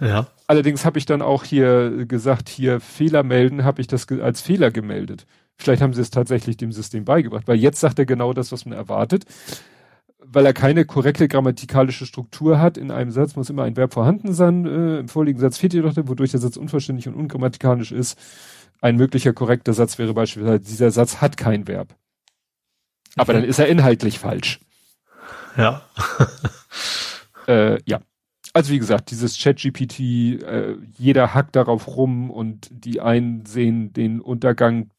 Ja. 0.00 0.28
Allerdings 0.46 0.86
habe 0.86 0.98
ich 0.98 1.04
dann 1.04 1.20
auch 1.20 1.44
hier 1.44 2.06
gesagt, 2.06 2.48
hier 2.48 2.80
Fehler 2.80 3.22
melden, 3.22 3.64
habe 3.64 3.80
ich 3.82 3.86
das 3.86 4.08
als 4.08 4.40
Fehler 4.40 4.70
gemeldet. 4.70 5.26
Vielleicht 5.56 5.82
haben 5.82 5.92
sie 5.92 6.00
es 6.00 6.10
tatsächlich 6.10 6.56
dem 6.56 6.72
System 6.72 7.04
beigebracht, 7.04 7.46
weil 7.46 7.58
jetzt 7.58 7.80
sagt 7.80 7.98
er 7.98 8.06
genau 8.06 8.32
das, 8.32 8.50
was 8.50 8.64
man 8.64 8.76
erwartet. 8.76 9.26
Weil 10.22 10.46
er 10.46 10.52
keine 10.52 10.84
korrekte 10.84 11.28
grammatikalische 11.28 12.06
Struktur 12.06 12.60
hat, 12.60 12.76
in 12.76 12.90
einem 12.90 13.10
Satz 13.10 13.36
muss 13.36 13.50
immer 13.50 13.64
ein 13.64 13.76
Verb 13.76 13.92
vorhanden 13.92 14.32
sein. 14.32 14.66
Äh, 14.66 14.98
Im 15.00 15.08
vorliegenden 15.08 15.48
Satz 15.48 15.58
fehlt 15.58 15.74
jedoch, 15.74 15.94
wodurch 15.96 16.30
der 16.30 16.40
Satz 16.40 16.56
unvollständig 16.56 17.08
und 17.08 17.14
ungrammatikalisch 17.14 17.92
ist. 17.92 18.18
Ein 18.80 18.96
möglicher 18.96 19.32
korrekter 19.32 19.72
Satz 19.72 19.98
wäre 19.98 20.14
beispielsweise, 20.14 20.60
dieser 20.60 20.90
Satz 20.90 21.20
hat 21.20 21.36
kein 21.36 21.66
Verb. 21.66 21.94
Aber 23.16 23.32
dann 23.32 23.44
ist 23.44 23.58
er 23.58 23.68
inhaltlich 23.68 24.18
falsch. 24.18 24.60
Ja. 25.56 25.82
äh, 27.46 27.78
ja. 27.84 28.00
Also 28.52 28.72
wie 28.72 28.78
gesagt, 28.78 29.10
dieses 29.10 29.36
Chat-GPT, 29.36 30.00
äh, 30.00 30.76
jeder 30.98 31.34
hackt 31.34 31.56
darauf 31.56 31.86
rum 31.86 32.30
und 32.30 32.68
die 32.70 33.00
einen 33.00 33.46
sehen 33.46 33.92
den 33.92 34.20
Untergang 34.20 34.90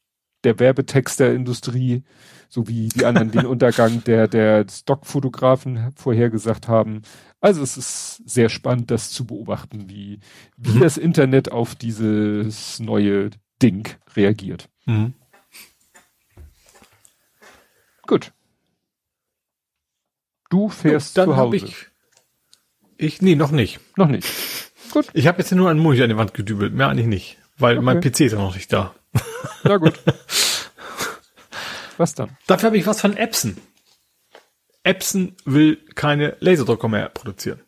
der 0.44 0.60
Werbetexterindustrie, 0.60 2.04
so 2.50 2.68
wie 2.68 2.90
die 2.90 3.06
anderen 3.06 3.32
den 3.32 3.46
Untergang 3.48 4.04
der, 4.04 4.28
der 4.28 4.66
Stockfotografen 4.70 5.92
vorhergesagt 5.96 6.68
haben. 6.68 7.02
Also 7.40 7.64
es 7.64 7.78
ist 7.78 8.22
sehr 8.30 8.50
spannend, 8.50 8.92
das 8.92 9.10
zu 9.10 9.26
beobachten, 9.26 9.90
wie, 9.90 10.20
wie 10.58 10.72
mhm. 10.72 10.80
das 10.82 10.98
Internet 10.98 11.52
auf 11.52 11.76
dieses 11.76 12.80
neue 12.80 13.32
Ding 13.62 13.96
reagiert. 14.16 14.70
Mhm. 14.86 15.14
Gut. 18.06 18.34
Du 20.50 20.70
fährst 20.70 21.18
dann 21.18 21.30
zu 21.30 21.38
Hause. 21.38 21.56
Ich, 21.56 21.88
ich, 22.98 23.22
nee, 23.22 23.36
noch 23.36 23.52
nicht. 23.52 23.80
Noch 23.96 24.10
nicht. 24.10 24.28
Gut. 24.92 25.08
Ich 25.14 25.28
habe 25.28 25.40
jetzt 25.40 25.52
nur 25.52 25.70
einen 25.70 25.80
Monitor 25.80 26.04
an 26.04 26.10
die 26.10 26.18
Wand 26.18 26.34
gedübelt, 26.34 26.74
mehr 26.74 26.90
eigentlich 26.90 27.08
nicht, 27.08 27.38
weil 27.58 27.78
okay. 27.78 27.86
mein 27.86 28.02
PC 28.02 28.22
ist 28.22 28.34
ja 28.34 28.38
noch 28.38 28.54
nicht 28.54 28.72
da. 28.74 28.94
Na 29.64 29.78
gut. 29.78 30.00
was 31.98 32.16
dann? 32.16 32.38
Dafür 32.48 32.68
habe 32.68 32.78
ich 32.78 32.88
was 32.88 33.02
von 33.02 33.18
Epson. 33.18 33.58
Epson 34.84 35.36
will 35.46 35.78
keine 35.96 36.36
Laserdrucker 36.40 36.88
mehr 36.88 37.10
produzieren. 37.10 37.62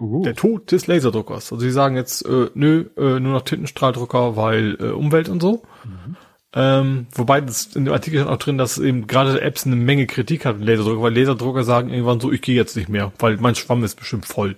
Uh. 0.00 0.22
Der 0.22 0.34
Tod 0.34 0.70
des 0.70 0.86
Laserdruckers. 0.86 1.52
Also 1.52 1.58
sie 1.58 1.70
sagen 1.70 1.96
jetzt, 1.96 2.24
äh, 2.24 2.50
nö, 2.54 2.86
äh, 2.96 3.18
nur 3.18 3.32
noch 3.32 3.42
Tintenstrahldrucker, 3.42 4.36
weil 4.36 4.76
äh, 4.80 4.90
Umwelt 4.90 5.28
und 5.28 5.40
so. 5.40 5.62
Mhm. 5.84 6.16
Ähm, 6.54 7.06
wobei 7.12 7.40
das 7.40 7.74
in 7.74 7.84
dem 7.84 7.92
Artikel 7.92 8.20
ist 8.20 8.26
auch 8.26 8.38
drin, 8.38 8.58
dass 8.58 8.78
eben 8.78 9.06
gerade 9.06 9.40
Epson 9.40 9.72
eine 9.72 9.82
Menge 9.82 10.06
Kritik 10.06 10.44
hat 10.44 10.58
mit 10.58 10.68
Laserdrucker, 10.68 11.02
weil 11.02 11.16
Laserdrucker 11.16 11.64
sagen 11.64 11.90
irgendwann 11.90 12.20
so, 12.20 12.30
ich 12.30 12.42
gehe 12.42 12.54
jetzt 12.54 12.76
nicht 12.76 12.88
mehr, 12.88 13.12
weil 13.18 13.36
mein 13.38 13.54
Schwamm 13.54 13.82
ist 13.84 13.96
bestimmt 13.96 14.24
voll. 14.24 14.56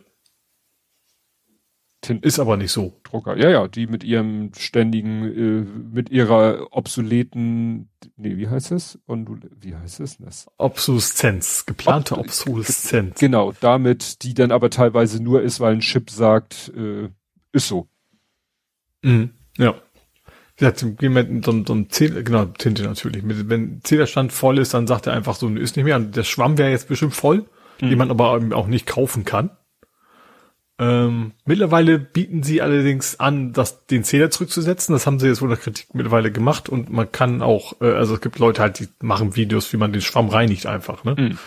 Tinten 2.00 2.26
ist 2.26 2.38
aber 2.38 2.56
nicht 2.56 2.72
so. 2.72 2.98
Drucker. 3.02 3.36
Ja, 3.36 3.50
ja, 3.50 3.68
die 3.68 3.86
mit 3.86 4.04
ihrem 4.04 4.52
ständigen, 4.56 5.22
äh, 5.22 5.94
mit 5.94 6.08
ihrer 6.10 6.68
obsoleten, 6.70 7.90
nee, 8.16 8.38
wie 8.38 8.48
heißt 8.48 8.72
es? 8.72 8.98
Und 9.04 9.28
wie 9.60 9.76
heißt 9.76 10.00
es 10.00 10.16
das? 10.16 10.46
Obsoleszenz, 10.56 11.66
geplante 11.66 12.14
Ob 12.14 12.20
Obsoleszenz. 12.20 13.20
Genau, 13.20 13.52
damit, 13.60 14.22
die 14.22 14.32
dann 14.32 14.50
aber 14.50 14.70
teilweise 14.70 15.22
nur 15.22 15.42
ist, 15.42 15.60
weil 15.60 15.74
ein 15.74 15.80
Chip 15.80 16.10
sagt, 16.10 16.72
äh, 16.74 17.10
ist 17.52 17.68
so. 17.68 17.88
Mhm, 19.02 19.30
ja. 19.58 19.74
Ja, 20.58 20.70
gehen 20.70 20.98
wir 21.00 21.24
mit 21.24 21.44
so, 21.44 21.52
so 21.66 21.72
einem 21.72 21.90
Zähler, 21.90 22.22
genau, 22.22 22.44
Tinte 22.46 22.82
natürlich. 22.82 23.22
Mit, 23.22 23.48
wenn 23.48 23.80
Zählerstand 23.82 24.32
voll 24.32 24.58
ist, 24.58 24.74
dann 24.74 24.86
sagt 24.86 25.06
er 25.06 25.14
einfach 25.14 25.34
so, 25.34 25.48
ist 25.48 25.76
nicht 25.76 25.84
mehr. 25.84 25.96
Und 25.96 26.16
der 26.16 26.24
Schwamm 26.24 26.58
wäre 26.58 26.70
jetzt 26.70 26.88
bestimmt 26.88 27.14
voll, 27.14 27.46
mhm. 27.80 27.88
den 27.88 27.98
man 27.98 28.10
aber 28.10 28.40
auch 28.52 28.66
nicht 28.66 28.86
kaufen 28.86 29.24
kann. 29.24 29.50
Ähm, 30.80 31.32
mittlerweile 31.44 31.98
bieten 31.98 32.42
sie 32.42 32.62
allerdings 32.62 33.20
an, 33.20 33.52
das, 33.52 33.86
den 33.86 34.02
Zähler 34.02 34.30
zurückzusetzen. 34.30 34.94
Das 34.94 35.06
haben 35.06 35.20
sie 35.20 35.28
jetzt 35.28 35.42
wohl 35.42 35.50
nach 35.50 35.60
Kritik 35.60 35.88
mittlerweile 35.92 36.32
gemacht 36.32 36.70
und 36.70 36.88
man 36.88 37.12
kann 37.12 37.42
auch, 37.42 37.74
äh, 37.82 37.92
also 37.92 38.14
es 38.14 38.22
gibt 38.22 38.38
Leute 38.38 38.62
halt, 38.62 38.78
die 38.78 38.88
machen 39.02 39.36
Videos, 39.36 39.70
wie 39.74 39.76
man 39.76 39.92
den 39.92 40.00
Schwamm 40.00 40.30
reinigt 40.30 40.64
einfach, 40.64 41.04
ne? 41.04 41.16
Mhm. 41.18 41.38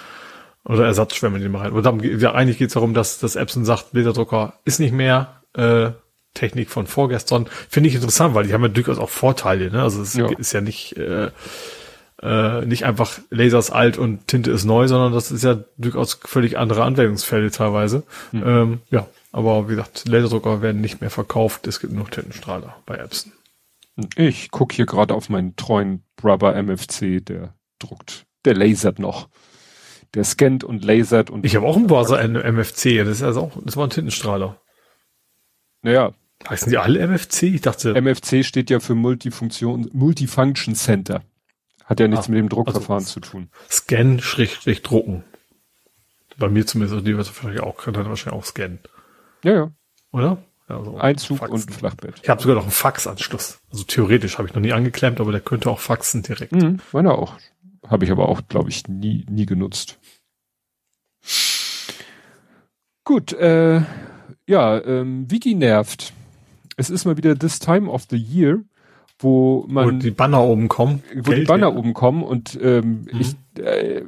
Oder 0.65 0.85
Ersatzschwämme 0.85 1.39
den 1.39 1.51
man 1.51 1.61
rein. 1.61 1.71
Und 1.73 1.83
dann, 1.83 1.99
ja, 1.99 2.33
eigentlich 2.33 2.59
geht 2.59 2.67
es 2.67 2.75
darum, 2.75 2.93
dass 2.93 3.17
das 3.17 3.35
Epson 3.35 3.65
sagt, 3.65 3.87
Laserdrucker 3.93 4.53
ist 4.65 4.79
nicht 4.79 4.93
mehr 4.93 5.41
äh, 5.53 5.89
Technik 6.35 6.69
von 6.69 6.85
vorgestern. 6.85 7.47
Finde 7.69 7.89
ich 7.89 7.95
interessant, 7.95 8.35
weil 8.35 8.45
die 8.45 8.53
haben 8.53 8.61
ja 8.61 8.69
durchaus 8.69 8.99
auch 8.99 9.09
Vorteile, 9.09 9.71
ne? 9.71 9.81
Also 9.81 10.03
es 10.03 10.13
ja. 10.13 10.29
ist 10.29 10.53
ja 10.53 10.61
nicht 10.61 10.95
äh, 10.95 11.31
äh, 12.21 12.65
nicht 12.65 12.85
einfach 12.85 13.19
Laser 13.31 13.59
ist 13.59 13.71
alt 13.71 13.97
und 13.97 14.27
Tinte 14.27 14.51
ist 14.51 14.63
neu, 14.63 14.87
sondern 14.87 15.11
das 15.11 15.31
ist 15.31 15.43
ja 15.43 15.57
durchaus 15.77 16.19
völlig 16.23 16.57
andere 16.57 16.83
Anwendungsfälle 16.83 17.51
teilweise. 17.51 18.03
Mhm. 18.31 18.43
Ähm, 18.45 18.79
ja, 18.91 19.07
aber 19.33 19.67
wie 19.67 19.75
gesagt, 19.75 20.07
Laserdrucker 20.07 20.61
werden 20.61 20.79
nicht 20.79 21.01
mehr 21.01 21.09
verkauft. 21.09 21.67
Es 21.67 21.79
gibt 21.79 21.91
nur 21.91 22.09
Tintenstrahler 22.09 22.77
bei 22.85 22.97
Epson. 22.97 23.33
Ich 24.15 24.51
gucke 24.51 24.75
hier 24.75 24.85
gerade 24.85 25.13
auf 25.13 25.27
meinen 25.29 25.55
treuen 25.55 26.03
Brother 26.15 26.55
MFC, 26.55 27.23
der 27.25 27.55
druckt, 27.79 28.25
der 28.45 28.55
lasert 28.55 28.99
noch. 28.99 29.27
Der 30.13 30.23
scannt 30.23 30.63
und 30.63 30.85
lasert 30.85 31.31
und. 31.31 31.45
Ich 31.45 31.55
habe 31.55 31.65
auch 31.65 31.75
einen 31.75 31.87
Browser 31.87 32.21
MFC, 32.21 32.99
das 32.99 33.17
ist 33.17 33.23
also 33.23 33.41
auch, 33.41 33.51
das 33.65 33.75
war 33.75 33.87
ein 33.87 33.89
Tintenstrahler. 33.89 34.61
Naja. 35.81 36.13
Heißen 36.47 36.69
die 36.69 36.77
alle 36.77 36.99
MFC? 36.99 37.43
Ich 37.43 37.61
dachte. 37.61 37.93
MFC 37.99 38.43
steht 38.45 38.69
ja 38.69 38.79
für 38.79 38.95
Multifunktion, 38.95 39.89
Multifunction 39.93 40.75
Center. 40.75 41.23
Hat 41.85 41.99
ja 41.99 42.07
nichts 42.07 42.25
Ach, 42.25 42.29
mit 42.29 42.37
dem 42.37 42.49
Druckverfahren 42.49 43.03
also 43.03 43.13
zu 43.13 43.19
tun. 43.21 43.49
Scan, 43.69 44.19
Schrägstrich, 44.19 44.83
drucken. 44.83 45.23
Bei 46.37 46.49
mir 46.49 46.65
zumindest, 46.67 46.93
also 46.93 47.05
die 47.05 47.15
wird 47.17 47.27
wahrscheinlich 47.27 47.61
auch, 47.61 47.77
kann 47.77 47.93
dann 47.93 48.09
wahrscheinlich 48.09 48.41
auch 48.41 48.45
scannen. 48.45 48.79
Ja, 49.43 49.53
ja. 49.53 49.71
Oder? 50.11 50.37
Also 50.67 50.97
Einzug 50.97 51.39
Faxen. 51.39 51.53
und 51.55 51.71
Flachbett. 51.71 52.15
Ich 52.23 52.29
habe 52.29 52.41
sogar 52.41 52.55
noch 52.55 52.63
einen 52.63 52.71
Faxanschluss. 52.71 53.59
Also 53.71 53.83
theoretisch 53.83 54.37
habe 54.37 54.47
ich 54.47 54.53
noch 54.53 54.61
nie 54.61 54.73
angeklemmt, 54.73 55.19
aber 55.19 55.31
der 55.31 55.41
könnte 55.41 55.69
auch 55.69 55.79
faxen 55.79 56.23
direkt. 56.23 56.53
Mhm, 56.53 56.79
meiner 56.91 57.17
auch. 57.17 57.37
Habe 57.87 58.05
ich 58.05 58.11
aber 58.11 58.29
auch, 58.29 58.41
glaube 58.47 58.69
ich, 58.69 58.87
nie, 58.87 59.25
nie 59.29 59.45
genutzt. 59.45 59.99
Gut, 63.03 63.33
äh, 63.33 63.81
ja, 64.47 64.81
ähm, 64.83 65.29
Wiki 65.29 65.53
nervt. 65.55 66.13
Es 66.77 66.89
ist 66.89 67.05
mal 67.05 67.17
wieder 67.17 67.37
this 67.37 67.59
time 67.59 67.89
of 67.89 68.05
the 68.09 68.17
year, 68.17 68.61
wo 69.23 69.65
man. 69.67 69.85
Wo 69.85 69.91
die 69.91 70.11
Banner 70.11 70.43
oben 70.43 70.67
kommen. 70.67 71.03
Wo 71.15 71.31
Geld, 71.31 71.41
die 71.41 71.45
Banner 71.45 71.69
ja. 71.69 71.75
oben 71.75 71.93
kommen 71.93 72.23
und 72.23 72.59
ähm, 72.61 73.07
mhm. 73.11 73.19
ich, 73.19 73.63
äh, 73.63 74.03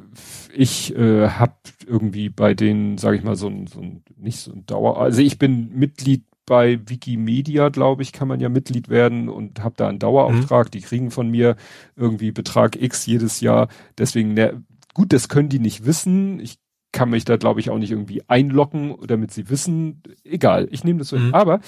ich 0.54 0.96
äh, 0.96 1.28
habe 1.28 1.54
irgendwie 1.86 2.28
bei 2.28 2.54
denen, 2.54 2.98
sage 2.98 3.16
ich 3.16 3.24
mal, 3.24 3.36
so 3.36 3.48
ein, 3.48 3.66
so 3.66 3.80
ein, 3.80 4.02
nicht 4.16 4.38
so 4.38 4.52
ein 4.52 4.66
Dauer, 4.66 5.00
also 5.00 5.20
ich 5.20 5.38
bin 5.38 5.70
Mitglied 5.74 6.24
bei 6.46 6.78
Wikimedia, 6.86 7.70
glaube 7.70 8.02
ich, 8.02 8.12
kann 8.12 8.28
man 8.28 8.38
ja 8.38 8.48
Mitglied 8.48 8.88
werden 8.88 9.28
und 9.28 9.62
habe 9.62 9.74
da 9.76 9.88
einen 9.88 9.98
Dauerauftrag. 9.98 10.66
Mhm. 10.66 10.70
Die 10.70 10.80
kriegen 10.80 11.10
von 11.10 11.28
mir 11.28 11.56
irgendwie 11.96 12.30
Betrag 12.30 12.80
X 12.80 13.04
jedes 13.04 13.40
Jahr. 13.40 13.66
Deswegen, 13.98 14.34
ne, 14.34 14.62
gut, 14.94 15.12
das 15.12 15.28
können 15.28 15.48
die 15.48 15.58
nicht 15.58 15.84
wissen. 15.86 16.38
Ich 16.38 16.58
kann 16.92 17.10
mich 17.10 17.24
da, 17.24 17.36
glaube 17.36 17.60
ich, 17.60 17.68
auch 17.68 17.78
nicht 17.78 17.90
irgendwie 17.90 18.22
einloggen, 18.28 18.94
damit 19.06 19.32
sie 19.32 19.50
wissen. 19.50 20.02
Egal, 20.24 20.68
ich 20.70 20.84
nehme 20.84 21.00
das 21.00 21.08
so. 21.08 21.18
Mhm. 21.18 21.34
Aber 21.34 21.60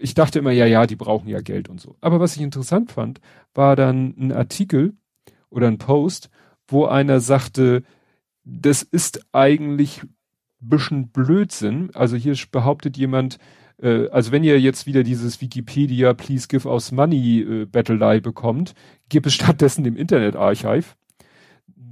ich 0.00 0.14
dachte 0.14 0.38
immer, 0.38 0.52
ja, 0.52 0.66
ja, 0.66 0.86
die 0.86 0.96
brauchen 0.96 1.28
ja 1.28 1.40
Geld 1.40 1.68
und 1.68 1.80
so. 1.80 1.96
Aber 2.00 2.20
was 2.20 2.36
ich 2.36 2.42
interessant 2.42 2.92
fand, 2.92 3.20
war 3.54 3.76
dann 3.76 4.14
ein 4.18 4.32
Artikel 4.32 4.94
oder 5.50 5.68
ein 5.68 5.78
Post, 5.78 6.30
wo 6.66 6.86
einer 6.86 7.20
sagte, 7.20 7.82
das 8.44 8.82
ist 8.82 9.26
eigentlich 9.32 10.02
bisschen 10.60 11.08
Blödsinn. 11.08 11.90
Also 11.94 12.16
hier 12.16 12.36
behauptet 12.50 12.96
jemand, 12.96 13.38
äh, 13.82 14.08
also 14.08 14.32
wenn 14.32 14.44
ihr 14.44 14.60
jetzt 14.60 14.86
wieder 14.86 15.02
dieses 15.02 15.40
Wikipedia 15.40 16.14
Please 16.14 16.48
Give 16.48 16.68
Us 16.68 16.92
Money 16.92 17.40
äh, 17.40 17.64
Battlelei 17.66 18.20
bekommt, 18.20 18.74
gibt 19.08 19.26
es 19.26 19.34
stattdessen 19.34 19.84
dem 19.84 19.96
Internet 19.96 20.36
Archive. 20.36 20.84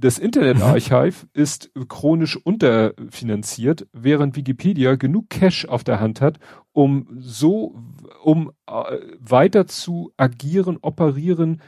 das 0.01 0.17
Internet 0.17 0.57
Mhm. 0.57 0.63
Archive 0.63 1.27
ist 1.33 1.71
chronisch 1.89 2.37
unterfinanziert, 2.37 3.85
während 3.91 4.37
Wikipedia 4.37 4.95
genug 4.95 5.29
Cash 5.29 5.65
auf 5.65 5.83
der 5.83 5.99
Hand 5.99 6.21
hat, 6.21 6.39
um 6.71 7.07
so, 7.19 7.75
um 8.23 8.51
äh, 8.67 8.97
weiter 9.19 9.67
zu 9.67 10.11
agieren, 10.17 10.77
operieren 10.81 11.61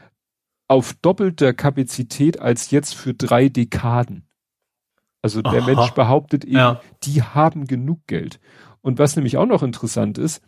auf 0.67 0.93
doppelter 0.93 1.53
Kapazität 1.53 2.39
als 2.39 2.71
jetzt 2.71 2.95
für 2.95 3.13
drei 3.13 3.49
Dekaden. 3.49 4.27
Also 5.21 5.41
der 5.41 5.61
Aha. 5.63 5.73
Mensch 5.73 5.91
behauptet 5.91 6.45
eben, 6.45 6.55
Ja. 6.55 6.81
die 7.03 7.21
haben 7.21 7.67
genug 7.67 7.99
Geld. 8.07 8.39
Und 8.81 8.97
was 8.97 9.15
nämlich 9.15 9.37
auch 9.37 9.45
noch 9.45 9.63
interessant 9.63 10.17
ist, 10.17 10.41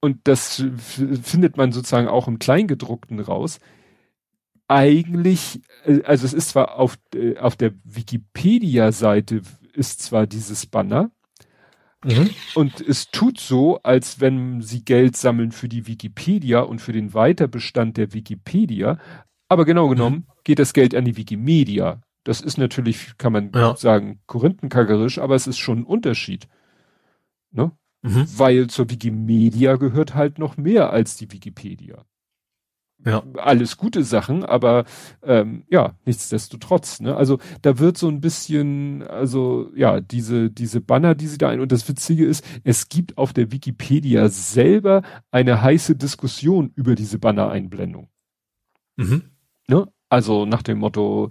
und 0.00 0.20
das 0.24 0.64
findet 1.22 1.56
man 1.56 1.72
sozusagen 1.72 2.08
auch 2.08 2.28
im 2.28 2.38
Kleingedruckten 2.38 3.20
raus, 3.20 3.58
eigentlich, 4.68 5.60
äh, 5.84 6.02
also 6.02 6.26
es 6.26 6.34
ist 6.34 6.50
zwar 6.50 6.76
auf, 6.78 6.98
äh, 7.14 7.38
auf 7.38 7.56
der 7.56 7.72
Wikipedia-Seite 7.84 9.42
ist 9.72 10.02
zwar 10.02 10.26
dieses 10.26 10.66
Banner 10.66 11.10
Mhm. 12.04 12.30
und 12.54 12.80
es 12.80 13.10
tut 13.10 13.40
so, 13.40 13.78
als 13.82 14.20
wenn 14.20 14.60
sie 14.62 14.84
Geld 14.84 15.16
sammeln 15.16 15.50
für 15.50 15.68
die 15.68 15.86
Wikipedia 15.88 16.60
und 16.60 16.80
für 16.80 16.92
den 16.92 17.12
Weiterbestand 17.12 17.96
der 17.96 18.12
Wikipedia, 18.12 18.98
aber 19.48 19.64
genau 19.64 19.88
genommen 19.88 20.26
geht 20.44 20.58
das 20.60 20.72
Geld 20.74 20.94
an 20.94 21.04
die 21.04 21.16
Wikimedia. 21.16 22.00
Das 22.24 22.40
ist 22.40 22.56
natürlich, 22.58 23.16
kann 23.18 23.32
man 23.32 23.50
Ja. 23.54 23.74
sagen, 23.76 24.20
korinthenkackerisch, 24.26 25.18
aber 25.18 25.34
es 25.34 25.46
ist 25.46 25.58
schon 25.58 25.78
ein 25.80 25.84
Unterschied. 25.84 26.46
Ne? 27.50 27.72
Mhm. 28.02 28.26
Weil 28.36 28.66
zur 28.68 28.90
Wikimedia 28.90 29.76
gehört 29.76 30.14
halt 30.14 30.38
noch 30.38 30.56
mehr 30.56 30.90
als 30.92 31.16
die 31.16 31.30
Wikipedia. 31.32 32.04
Ja. 33.04 33.22
Alles 33.36 33.76
gute 33.76 34.02
Sachen, 34.02 34.44
aber 34.44 34.84
ähm, 35.22 35.64
ja, 35.68 35.94
nichtsdestotrotz. 36.04 37.00
Ne? 37.00 37.16
Also 37.16 37.38
da 37.62 37.78
wird 37.78 37.96
so 37.96 38.08
ein 38.08 38.20
bisschen, 38.20 39.02
also 39.02 39.70
ja, 39.74 40.00
diese, 40.00 40.50
diese 40.50 40.80
Banner, 40.80 41.14
die 41.14 41.28
sie 41.28 41.38
da 41.38 41.48
ein. 41.48 41.60
Und 41.60 41.70
das 41.70 41.88
Witzige 41.88 42.26
ist, 42.26 42.44
es 42.64 42.88
gibt 42.88 43.16
auf 43.16 43.32
der 43.32 43.52
Wikipedia 43.52 44.28
selber 44.28 45.02
eine 45.30 45.62
heiße 45.62 45.94
Diskussion 45.94 46.72
über 46.74 46.96
diese 46.96 47.18
Banner-Einblendung. 47.18 48.08
Mhm. 48.96 49.22
Ne? 49.68 49.86
Also 50.08 50.44
nach 50.44 50.62
dem 50.62 50.78
Motto, 50.78 51.30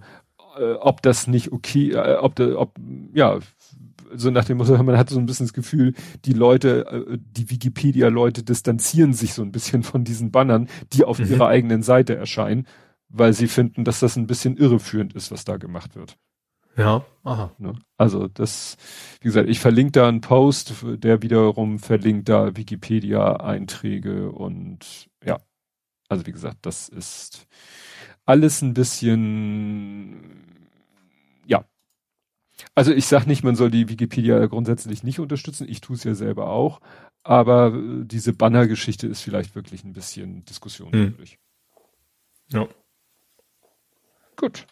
äh, 0.58 0.72
ob 0.72 1.02
das 1.02 1.26
nicht 1.26 1.52
okay, 1.52 1.92
äh, 1.92 2.16
ob, 2.16 2.34
da, 2.36 2.56
ob, 2.56 2.76
ja, 3.12 3.38
so 4.14 4.30
nach 4.30 4.44
dem 4.44 4.58
Motto, 4.58 4.80
man 4.82 4.96
hat 4.98 5.10
so 5.10 5.18
ein 5.18 5.26
bisschen 5.26 5.46
das 5.46 5.52
Gefühl, 5.52 5.94
die 6.24 6.32
Leute, 6.32 6.86
äh, 6.86 7.18
die 7.20 7.50
Wikipedia-Leute 7.50 8.42
distanzieren 8.42 9.12
sich 9.12 9.34
so 9.34 9.42
ein 9.42 9.52
bisschen 9.52 9.82
von 9.82 10.04
diesen 10.04 10.30
Bannern, 10.30 10.68
die 10.92 11.04
auf 11.04 11.18
Mhm. 11.18 11.26
ihrer 11.26 11.48
eigenen 11.48 11.82
Seite 11.82 12.16
erscheinen, 12.16 12.66
weil 13.08 13.32
sie 13.32 13.48
finden, 13.48 13.84
dass 13.84 14.00
das 14.00 14.16
ein 14.16 14.26
bisschen 14.26 14.56
irreführend 14.56 15.14
ist, 15.14 15.30
was 15.30 15.44
da 15.44 15.56
gemacht 15.56 15.96
wird. 15.96 16.16
Ja. 16.76 17.04
Aha. 17.24 17.50
Ne? 17.58 17.72
Also 17.96 18.28
das, 18.28 18.76
wie 19.20 19.24
gesagt, 19.28 19.48
ich 19.48 19.58
verlinke 19.60 19.92
da 19.92 20.08
einen 20.08 20.20
Post, 20.20 20.74
der 20.84 21.22
wiederum 21.22 21.78
verlinkt 21.80 22.28
da 22.28 22.56
Wikipedia-Einträge 22.56 24.30
und 24.30 25.08
ja, 25.24 25.38
also 26.08 26.26
wie 26.26 26.32
gesagt, 26.32 26.58
das 26.62 26.88
ist 26.88 27.46
alles 28.24 28.62
ein 28.62 28.74
bisschen. 28.74 30.44
Also 32.78 32.92
ich 32.92 33.06
sag 33.06 33.26
nicht, 33.26 33.42
man 33.42 33.56
soll 33.56 33.72
die 33.72 33.88
Wikipedia 33.88 34.46
grundsätzlich 34.46 35.02
nicht 35.02 35.18
unterstützen, 35.18 35.66
ich 35.68 35.80
tue 35.80 35.96
es 35.96 36.04
ja 36.04 36.14
selber 36.14 36.48
auch, 36.50 36.80
aber 37.24 37.74
äh, 37.74 38.04
diese 38.04 38.32
Banner-Geschichte 38.32 39.08
ist 39.08 39.20
vielleicht 39.20 39.56
wirklich 39.56 39.82
ein 39.82 39.94
bisschen 39.94 40.44
diskussionswürdig. 40.44 41.40
Ja. 42.52 42.68
Gut. 44.36 44.68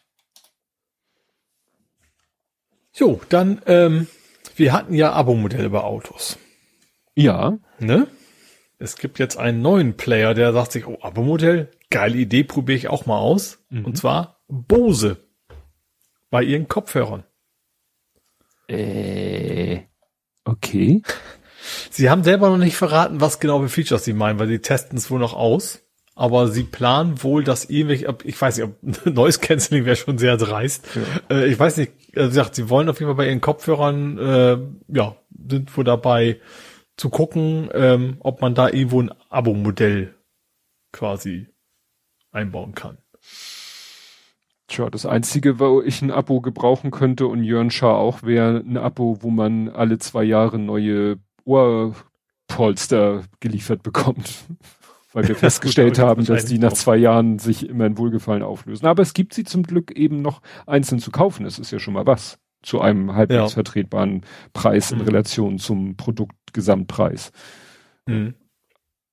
Jo, 2.95 3.21
dann, 3.29 3.61
ähm, 3.67 4.07
wir 4.55 4.73
hatten 4.73 4.95
ja 4.95 5.13
Abo-Modelle 5.13 5.71
bei 5.71 5.81
Autos. 5.81 6.39
Ja, 7.17 7.59
Ne? 7.81 8.07
Es 8.79 8.99
gibt 8.99 9.19
jetzt 9.19 9.37
einen 9.37 9.63
neuen 9.63 9.97
Player, 9.97 10.33
der 10.33 10.53
sagt 10.53 10.71
sich, 10.71 10.87
oh, 10.87 10.99
Abo-Modell, 11.03 11.73
geile 11.91 12.19
Idee, 12.19 12.45
probiere 12.45 12.79
ich 12.79 12.87
auch 12.87 13.05
mal 13.07 13.19
aus. 13.19 13.67
Mhm. 13.69 13.85
Und 13.85 13.99
zwar 13.99 14.45
Bose. 14.47 15.27
Bei 16.31 16.45
ihren 16.45 16.69
Kopfhörern. 16.69 17.25
Äh, 18.69 19.81
okay. 20.45 21.03
Sie 21.91 22.11
haben 22.11 22.25
selber 22.25 22.51
noch 22.51 22.59
nicht 22.59 22.77
verraten, 22.77 23.21
was 23.21 23.41
genau 23.41 23.61
für 23.63 23.69
Features 23.69 24.05
sie 24.05 24.13
meinen, 24.13 24.39
weil 24.39 24.49
sie 24.49 24.61
testen 24.61 24.99
es 24.99 25.11
wohl 25.11 25.19
noch 25.19 25.35
aus. 25.35 25.83
Aber 26.19 26.49
sie 26.49 26.63
planen 26.63 27.23
wohl, 27.23 27.45
dass 27.45 27.67
irgendwelche, 27.67 28.17
ich 28.25 28.41
weiß 28.41 28.57
nicht, 28.57 28.67
ob 28.67 29.07
Noise 29.15 29.39
Cancelling 29.39 29.85
wäre 29.85 29.97
schon 29.97 30.17
sehr 30.17 30.39
dreist. 30.39 30.87
Äh, 31.31 31.47
ich 31.47 31.59
weiß 31.59 31.77
nicht, 31.77 31.93
also 32.17 32.29
wie 32.29 32.37
gesagt, 32.37 32.55
sie 32.55 32.71
wollen 32.71 32.89
auf 32.89 32.99
jeden 32.99 33.11
Fall 33.11 33.17
bei 33.17 33.27
ihren 33.27 33.43
Kopfhörern, 33.43 34.19
äh, 34.19 34.59
ja, 34.89 35.17
sind 35.47 35.77
wohl 35.77 35.85
dabei 35.85 36.41
zu 36.97 37.11
gucken, 37.11 37.69
ähm, 37.75 38.17
ob 38.21 38.41
man 38.41 38.55
da 38.55 38.69
irgendwo 38.69 39.03
ein 39.03 39.13
Abo-Modell 39.29 40.15
quasi 40.91 41.49
einbauen 42.33 42.75
kann. 42.75 42.97
Tja, 44.69 44.91
das 44.91 45.07
einzige, 45.07 45.61
wo 45.61 45.81
ich 45.81 46.03
ein 46.03 46.11
Abo 46.11 46.41
gebrauchen 46.41 46.91
könnte 46.91 47.27
und 47.29 47.45
Jörn 47.45 47.71
Schaar 47.71 47.97
auch, 47.99 48.23
wäre 48.25 48.59
ein 48.67 48.77
Abo, 48.77 49.19
wo 49.21 49.31
man 49.31 49.69
alle 49.69 49.99
zwei 49.99 50.25
Jahre 50.25 50.59
neue 50.59 51.19
Ohrpolster 51.45 53.23
geliefert 53.41 53.83
bekommt. 53.83 54.45
Weil 55.13 55.29
wir 55.29 55.37
festgestellt 55.37 55.99
haben, 55.99 56.27
das 56.27 56.43
dass 56.43 56.45
die 56.51 56.59
nach 56.59 56.75
zwei 56.75 56.97
Jahren 56.97 57.39
sich 57.39 57.67
immer 57.69 57.87
in 57.87 57.97
Wohlgefallen 57.97 58.43
auflösen. 58.43 58.87
Aber 58.87 59.01
es 59.03 59.15
gibt 59.15 59.33
sie 59.33 59.45
zum 59.45 59.63
Glück 59.63 59.93
eben 59.93 60.21
noch 60.21 60.43
einzeln 60.67 60.99
zu 60.99 61.11
kaufen. 61.11 61.45
Das 61.45 61.59
ist 61.59 61.71
ja 61.71 61.79
schon 61.79 61.95
mal 61.95 62.07
was. 62.07 62.39
Zu 62.63 62.83
einem 62.83 63.15
halbwegs 63.15 63.37
Ja. 63.39 63.49
vertretbaren 63.49 64.23
Preis 64.53 64.91
in 64.93 64.99
Mhm. 64.99 65.05
Relation 65.05 65.59
zum 65.59 65.97
Produktgesamtpreis. 65.97 67.31
Mhm. 68.07 68.35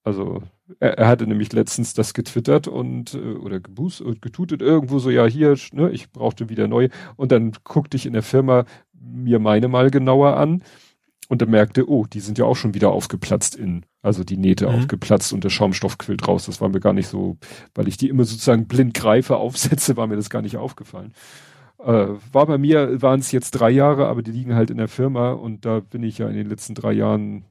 Also 0.03 0.43
er, 0.80 1.08
hatte 1.08 1.27
nämlich 1.27 1.51
letztens 1.53 1.93
das 1.93 2.14
getwittert 2.14 2.67
und 2.67 3.14
äh, 3.16 3.17
oder 3.17 3.59
geboost 3.59 4.01
und 4.01 4.22
getutet 4.22 4.61
irgendwo 4.61 5.00
so, 5.00 5.09
ja 5.09 5.25
hier, 5.25 5.58
ne, 5.74 5.90
ich 5.92 6.11
brauchte 6.11 6.50
wieder 6.50 6.67
neue. 6.67 6.90
Und 7.16 7.32
dann 7.32 7.53
guckte 7.64 7.98
ich 7.98 8.06
in 8.06 8.14
der 8.14 8.24
Firma 8.24 8.66
mir 8.93 9.40
meine 9.40 9.67
mal 9.67 9.92
genauer 9.92 10.38
an 10.38 10.64
und 11.30 11.42
dann 11.42 11.50
merkte, 11.50 11.90
oh, 11.90 12.06
die 12.06 12.19
sind 12.19 12.38
ja 12.38 12.45
auch 12.45 12.56
schon 12.56 12.74
wieder 12.74 12.92
aufgeplatzt 12.92 13.56
in, 13.56 13.85
also 14.01 14.24
die 14.24 14.38
Nähte 14.38 14.67
Mhm. 14.69 14.75
aufgeplatzt 14.75 15.33
und 15.33 15.43
der 15.43 15.50
Schaumstoff 15.50 15.98
quillt 15.98 16.27
raus. 16.27 16.45
Das 16.45 16.61
war 16.61 16.69
mir 16.69 16.80
gar 16.80 16.93
nicht 16.93 17.08
so, 17.08 17.38
weil 17.75 17.88
ich 17.88 17.98
die 17.98 18.09
immer 18.09 18.25
sozusagen 18.25 18.67
blind 18.67 18.93
greife, 18.93 19.38
aufsetze, 19.40 19.98
war 19.98 20.08
mir 20.08 20.16
das 20.16 20.30
gar 20.30 20.42
nicht 20.42 20.58
aufgefallen. 20.58 21.14
Äh, 21.80 22.08
war 22.32 22.45
bei 22.45 22.58
mir, 22.58 23.01
waren 23.01 23.19
es 23.19 23.32
jetzt 23.32 23.51
drei 23.51 23.69
Jahre, 23.72 24.08
aber 24.08 24.22
die 24.24 24.32
liegen 24.32 24.56
halt 24.56 24.69
in 24.69 24.77
der 24.77 24.88
Firma 24.88 25.32
und 25.33 25.66
da 25.66 25.80
bin 25.82 26.03
ich 26.03 26.17
ja 26.19 26.30
in 26.30 26.35
den 26.35 26.48
letzten 26.50 26.75
drei 26.75 26.93
Jahren 26.93 27.45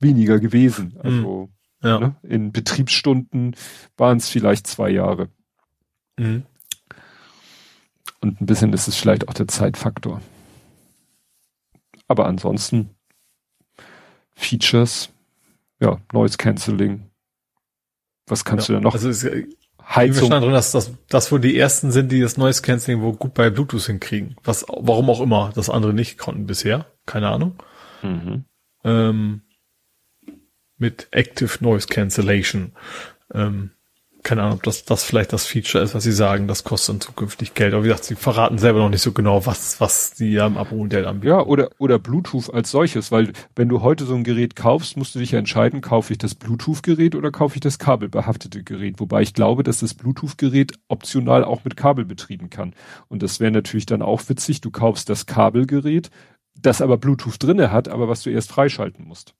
weniger 0.00 0.38
gewesen. 0.40 0.94
Also 1.02 1.50
Ja. 1.82 1.98
ne, 1.98 2.16
in 2.22 2.52
Betriebsstunden 2.52 3.54
waren 3.96 4.18
es 4.18 4.28
vielleicht 4.28 4.66
zwei 4.66 4.90
Jahre. 4.90 5.28
Mhm. 6.18 6.44
Und 8.20 8.40
ein 8.40 8.46
bisschen 8.46 8.72
ist 8.72 8.88
es 8.88 8.96
vielleicht 8.96 9.28
auch 9.28 9.34
der 9.34 9.46
Zeitfaktor. 9.46 10.20
Aber 12.08 12.26
ansonsten 12.26 12.90
Features, 14.34 15.10
ja, 15.80 16.00
Noise 16.12 16.36
Cancelling. 16.36 17.10
Was 18.26 18.44
kannst 18.44 18.68
ja. 18.68 18.74
du 18.74 18.80
da 18.80 18.84
noch? 18.84 18.94
Also 18.94 19.08
es, 19.08 19.24
äh, 19.24 19.46
Heizung. 19.88 20.26
stand 20.26 20.44
drin, 20.44 20.52
dass 20.52 20.72
das, 20.72 20.92
das 21.08 21.30
wohl 21.30 21.40
die 21.40 21.56
ersten 21.56 21.92
sind, 21.92 22.10
die 22.10 22.20
das 22.20 22.36
Noise 22.36 22.62
Cancelling 22.62 23.02
wohl 23.02 23.14
gut 23.14 23.34
bei 23.34 23.50
Bluetooth 23.50 23.86
hinkriegen. 23.86 24.36
Was, 24.42 24.66
warum 24.68 25.08
auch 25.10 25.20
immer, 25.20 25.52
das 25.54 25.70
andere 25.70 25.94
nicht 25.94 26.18
konnten 26.18 26.46
bisher. 26.46 26.86
Keine 27.06 27.28
Ahnung. 27.28 27.54
Mhm. 28.02 28.44
Ähm, 28.84 29.42
mit 30.78 31.08
Active 31.10 31.58
Noise 31.60 31.88
Cancellation. 31.88 32.72
Ähm, 33.32 33.70
keine 34.26 34.42
Ahnung, 34.42 34.56
ob 34.56 34.64
das, 34.64 34.84
das 34.84 35.04
vielleicht 35.04 35.32
das 35.32 35.46
Feature 35.46 35.84
ist, 35.84 35.94
was 35.94 36.02
sie 36.02 36.10
sagen, 36.10 36.48
das 36.48 36.64
kostet 36.64 36.94
dann 36.94 37.00
zukünftig 37.00 37.54
Geld. 37.54 37.74
Aber 37.74 37.84
wie 37.84 37.88
gesagt, 37.88 38.06
sie 38.06 38.16
verraten 38.16 38.58
selber 38.58 38.80
noch 38.80 38.88
nicht 38.88 39.02
so 39.02 39.12
genau, 39.12 39.46
was, 39.46 39.80
was 39.80 40.14
die 40.14 40.32
ja 40.32 40.48
im 40.48 40.56
Abo-Modell 40.56 41.06
anbieten. 41.06 41.28
Ja, 41.28 41.46
oder, 41.46 41.70
oder 41.78 42.00
Bluetooth 42.00 42.52
als 42.52 42.72
solches, 42.72 43.12
weil 43.12 43.32
wenn 43.54 43.68
du 43.68 43.82
heute 43.82 44.04
so 44.04 44.16
ein 44.16 44.24
Gerät 44.24 44.56
kaufst, 44.56 44.96
musst 44.96 45.14
du 45.14 45.20
dich 45.20 45.30
ja 45.30 45.38
entscheiden, 45.38 45.80
kaufe 45.80 46.12
ich 46.12 46.18
das 46.18 46.34
Bluetooth-Gerät 46.34 47.14
oder 47.14 47.30
kaufe 47.30 47.54
ich 47.54 47.60
das 47.60 47.78
kabelbehaftete 47.78 48.64
Gerät. 48.64 48.98
Wobei 48.98 49.22
ich 49.22 49.32
glaube, 49.32 49.62
dass 49.62 49.78
das 49.78 49.94
Bluetooth-Gerät 49.94 50.72
optional 50.88 51.44
auch 51.44 51.62
mit 51.62 51.76
Kabel 51.76 52.04
betrieben 52.04 52.50
kann. 52.50 52.74
Und 53.06 53.22
das 53.22 53.38
wäre 53.38 53.52
natürlich 53.52 53.86
dann 53.86 54.02
auch 54.02 54.28
witzig, 54.28 54.60
du 54.60 54.72
kaufst 54.72 55.08
das 55.08 55.26
Kabelgerät, 55.26 56.10
das 56.60 56.82
aber 56.82 56.96
Bluetooth 56.96 57.40
drinne 57.40 57.70
hat, 57.70 57.88
aber 57.88 58.08
was 58.08 58.22
du 58.22 58.30
erst 58.30 58.50
freischalten 58.50 59.06
musst. 59.06 59.34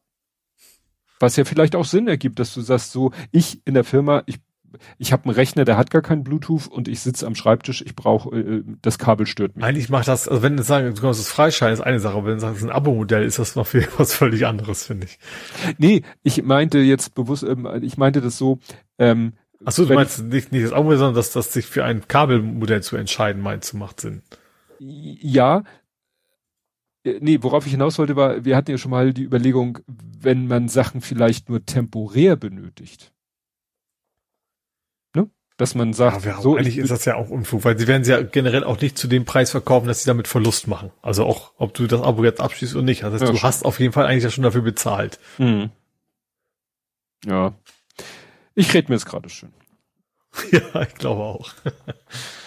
Was 1.19 1.36
ja 1.36 1.45
vielleicht 1.45 1.77
auch 1.77 1.85
Sinn 1.85 2.09
ergibt, 2.09 2.39
dass 2.39 2.53
du 2.55 2.61
sagst 2.61 2.93
so, 2.93 3.12
ich 3.31 3.61
in 3.65 3.75
der 3.75 3.85
Firma, 3.85 4.23
ich 4.27 4.39
ich 4.99 5.12
habe 5.12 5.25
einen 5.25 5.35
Rechner, 5.35 5.65
der 5.65 5.77
hat 5.77 5.91
gar 5.91 6.03
keinen 6.03 6.25
Bluetooth 6.25 6.67
und 6.67 6.89
ich 6.89 7.01
sitze 7.01 7.27
am 7.27 7.35
Schreibtisch, 7.35 7.83
ich 7.83 7.97
brauche, 7.97 8.36
äh, 8.36 8.62
das 8.83 8.99
Kabel 8.99 9.27
stört 9.27 9.57
mich. 9.57 9.65
Eigentlich 9.65 9.89
macht 9.89 10.09
das, 10.09 10.28
also 10.28 10.43
wenn 10.43 10.57
du 10.57 10.62
sagen, 10.62 10.95
du 10.95 11.01
kannst 11.01 11.20
es 11.20 11.31
freischalten, 11.31 11.75
ist 11.75 11.85
eine 11.85 12.01
Sache, 12.01 12.17
aber 12.17 12.27
wenn 12.27 12.35
du 12.35 12.41
sagst, 12.41 12.57
es 12.57 12.62
ist 12.62 12.69
ein 12.69 12.75
Abo-Modell, 12.75 13.25
ist 13.25 13.39
das 13.39 13.57
noch 13.57 13.67
viel 13.67 13.86
was 13.97 14.15
völlig 14.15 14.47
anderes, 14.47 14.85
finde 14.86 15.07
ich. 15.07 15.19
Nee, 15.78 16.03
ich 16.23 16.43
meinte 16.43 16.78
jetzt 16.78 17.15
bewusst, 17.15 17.43
ähm, 17.43 17.69
ich 17.83 17.97
meinte 17.97 18.20
das 18.20 18.39
so, 18.39 18.59
ähm, 18.99 19.35
Achso, 19.65 19.86
du 19.86 19.95
meinst 19.95 20.23
nicht, 20.23 20.53
nicht 20.53 20.65
das 20.65 20.73
Abo-Modell, 20.73 20.99
sondern 20.99 21.15
dass 21.15 21.33
das 21.33 21.53
sich 21.53 21.67
für 21.67 21.85
ein 21.85 22.07
Kabelmodell 22.07 22.83
zu 22.83 22.97
entscheiden, 22.97 23.43
meinst 23.43 23.73
du, 23.73 23.78
macht 23.78 24.01
Sinn. 24.01 24.23
Ja, 24.78 25.59
äh, 25.59 25.62
nee, 27.20 27.39
worauf 27.43 27.67
ich 27.67 27.73
hinaus 27.73 27.99
wollte, 27.99 28.17
war, 28.17 28.44
wir 28.44 28.57
hatten 28.57 28.70
ja 28.70 28.78
schon 28.78 28.91
mal 28.91 29.12
die 29.12 29.23
Überlegung, 29.25 29.78
wenn 29.86 30.47
man 30.47 30.68
Sachen 30.68 31.01
vielleicht 31.01 31.49
nur 31.49 31.65
temporär 31.65 32.36
benötigt. 32.36 33.12
Ne? 35.15 35.31
Dass 35.57 35.75
man 35.75 35.93
sagt, 35.93 36.25
ja, 36.25 36.41
so. 36.41 36.57
Eigentlich 36.57 36.78
ist 36.78 36.91
das 36.91 37.05
ja 37.05 37.17
auch 37.17 37.31
Unfug, 37.31 37.65
weil 37.65 37.78
sie 37.78 37.86
werden 37.86 38.05
sie 38.05 38.12
ja 38.12 38.23
generell 38.23 38.65
auch 38.65 38.81
nicht 38.81 38.99
zu 38.99 39.09
dem 39.09 39.25
Preis 39.25 39.51
verkaufen, 39.51 39.86
dass 39.86 40.02
sie 40.02 40.07
damit 40.07 40.28
Verlust 40.28 40.68
machen. 40.68 40.91
Also 41.02 41.25
auch, 41.25 41.52
ob 41.57 41.75
du 41.75 41.86
das 41.86 42.02
Abo 42.02 42.25
jetzt 42.25 42.41
abschließt 42.41 42.75
oder 42.75 42.85
nicht. 42.85 43.02
Das 43.02 43.12
heißt, 43.15 43.23
ja, 43.23 43.31
du 43.31 43.43
hast 43.43 43.65
auf 43.65 43.81
jeden 43.81 43.93
Fall 43.93 44.07
eigentlich 44.07 44.25
ja 44.25 44.31
schon 44.31 44.44
dafür 44.44 44.62
bezahlt. 44.62 45.18
Mhm. 45.39 45.70
Ja. 47.25 47.55
Ich 48.55 48.73
rede 48.75 48.89
mir 48.89 48.97
jetzt 48.97 49.07
gerade 49.07 49.28
schön. 49.28 49.52
Ja, 50.52 50.82
ich 50.82 50.94
glaube 50.94 51.23
auch. 51.23 51.50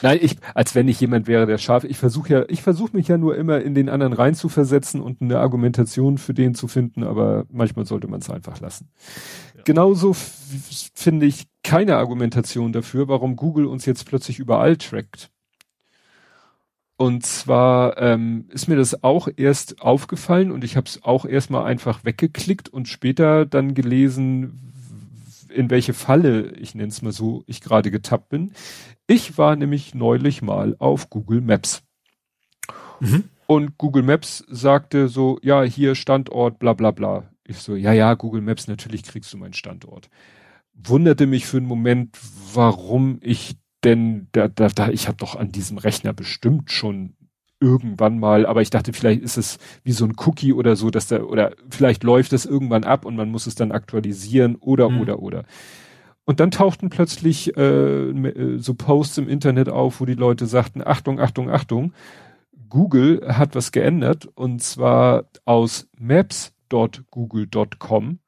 Nein, 0.02 0.20
ich, 0.22 0.38
als 0.54 0.76
wenn 0.76 0.88
ich 0.88 1.00
jemand 1.00 1.28
wäre, 1.28 1.46
der 1.46 1.58
scharf, 1.58 1.84
ich 1.84 1.98
versuche 1.98 2.34
ja, 2.34 2.46
ich 2.48 2.62
versuche 2.62 2.96
mich 2.96 3.08
ja 3.08 3.18
nur 3.18 3.36
immer 3.36 3.62
in 3.62 3.76
den 3.76 3.90
anderen 3.90 4.14
rein 4.14 4.36
zu 4.36 4.50
versetzen 4.50 5.02
und 5.02 5.22
eine 5.22 5.40
Argumentation 5.40 6.18
für 6.18 6.34
den 6.34 6.56
zu 6.56 6.68
finden, 6.68 7.04
aber 7.04 7.46
manchmal 7.50 7.86
sollte 7.86 8.08
man 8.08 8.22
es 8.22 8.30
einfach 8.30 8.60
lassen. 8.60 8.90
Ja. 9.56 9.64
Genauso 9.64 10.14
finde 10.14 11.26
ich 11.26 11.48
keine 11.64 11.98
Argumentation 11.98 12.72
dafür, 12.72 13.08
warum 13.08 13.36
Google 13.36 13.66
uns 13.66 13.86
jetzt 13.86 14.06
plötzlich 14.06 14.40
überall 14.40 14.78
trackt. 14.78 15.30
Und 16.98 17.26
zwar 17.26 17.98
ähm, 17.98 18.46
ist 18.50 18.68
mir 18.68 18.76
das 18.76 19.06
auch 19.06 19.30
erst 19.38 19.82
aufgefallen 19.82 20.52
und 20.52 20.66
ich 20.66 20.76
habe 20.76 20.88
es 20.88 21.02
auch 21.02 21.24
erstmal 21.24 21.64
einfach 21.64 22.04
weggeklickt 22.04 22.68
und 22.68 22.90
später 22.90 23.46
dann 23.46 23.74
gelesen, 23.74 24.69
in 25.52 25.70
welche 25.70 25.94
Falle, 25.94 26.52
ich 26.58 26.76
nenne 26.76 26.90
es 26.90 27.02
mal 27.02 27.12
so, 27.12 27.44
ich 27.48 27.62
gerade 27.62 27.92
getappt 27.92 28.30
bin. 28.30 28.54
Ich 29.08 29.38
war 29.38 29.56
nämlich 29.56 29.96
neulich 29.96 30.42
mal 30.42 30.76
auf 30.80 31.10
Google 31.10 31.42
Maps. 31.42 31.84
Mhm. 33.00 33.26
Und 33.48 33.78
Google 33.78 34.04
Maps 34.04 34.44
sagte 34.48 35.08
so, 35.08 35.40
ja, 35.42 35.64
hier 35.64 35.96
Standort, 35.96 36.60
bla 36.60 36.74
bla 36.74 36.92
bla. 36.92 37.32
Ich 37.44 37.58
so, 37.58 37.76
ja, 37.76 37.94
ja, 37.94 38.14
Google 38.14 38.42
Maps, 38.42 38.68
natürlich 38.68 39.04
kriegst 39.04 39.34
du 39.34 39.38
meinen 39.38 39.54
Standort. 39.54 40.10
Wunderte 40.74 41.26
mich 41.26 41.48
für 41.48 41.58
einen 41.58 41.66
Moment, 41.66 42.18
warum 42.54 43.20
ich 43.22 43.58
denn 43.84 44.28
da, 44.34 44.48
da, 44.48 44.68
da 44.68 44.90
ich 44.90 45.08
habe 45.08 45.18
doch 45.18 45.36
an 45.36 45.52
diesem 45.52 45.78
Rechner 45.78 46.14
bestimmt 46.14 46.72
schon 46.72 47.16
irgendwann 47.60 48.20
mal, 48.20 48.46
aber 48.46 48.62
ich 48.62 48.70
dachte, 48.70 48.94
vielleicht 48.94 49.22
ist 49.22 49.38
es 49.38 49.58
wie 49.84 49.92
so 49.92 50.06
ein 50.06 50.16
Cookie 50.26 50.54
oder 50.54 50.76
so, 50.76 50.90
dass 50.90 51.08
da, 51.08 51.22
oder 51.22 51.54
vielleicht 51.70 52.04
läuft 52.04 52.34
es 52.34 52.46
irgendwann 52.46 52.84
ab 52.84 53.06
und 53.06 53.16
man 53.16 53.30
muss 53.30 53.48
es 53.48 53.56
dann 53.56 53.72
aktualisieren 53.72 54.56
oder, 54.56 54.90
mhm. 54.90 55.02
oder, 55.02 55.20
oder. 55.20 55.44
Und 56.26 56.40
dann 56.40 56.52
tauchten 56.52 56.90
plötzlich 56.90 57.58
äh, 57.58 58.10
äh, 58.12 58.60
so 58.60 58.76
Posts 58.76 59.20
im 59.20 59.28
Internet 59.28 59.68
auf, 59.68 60.00
wo 60.00 60.06
die 60.06 60.14
Leute 60.14 60.46
sagten, 60.46 60.86
Achtung, 60.86 61.20
Achtung, 61.20 61.50
Achtung, 61.50 61.94
Google 62.70 63.28
hat 63.28 63.56
was 63.56 63.72
geändert 63.72 64.30
und 64.36 64.62
zwar 64.62 65.26
aus 65.46 65.90
maps.google.com 65.98 68.20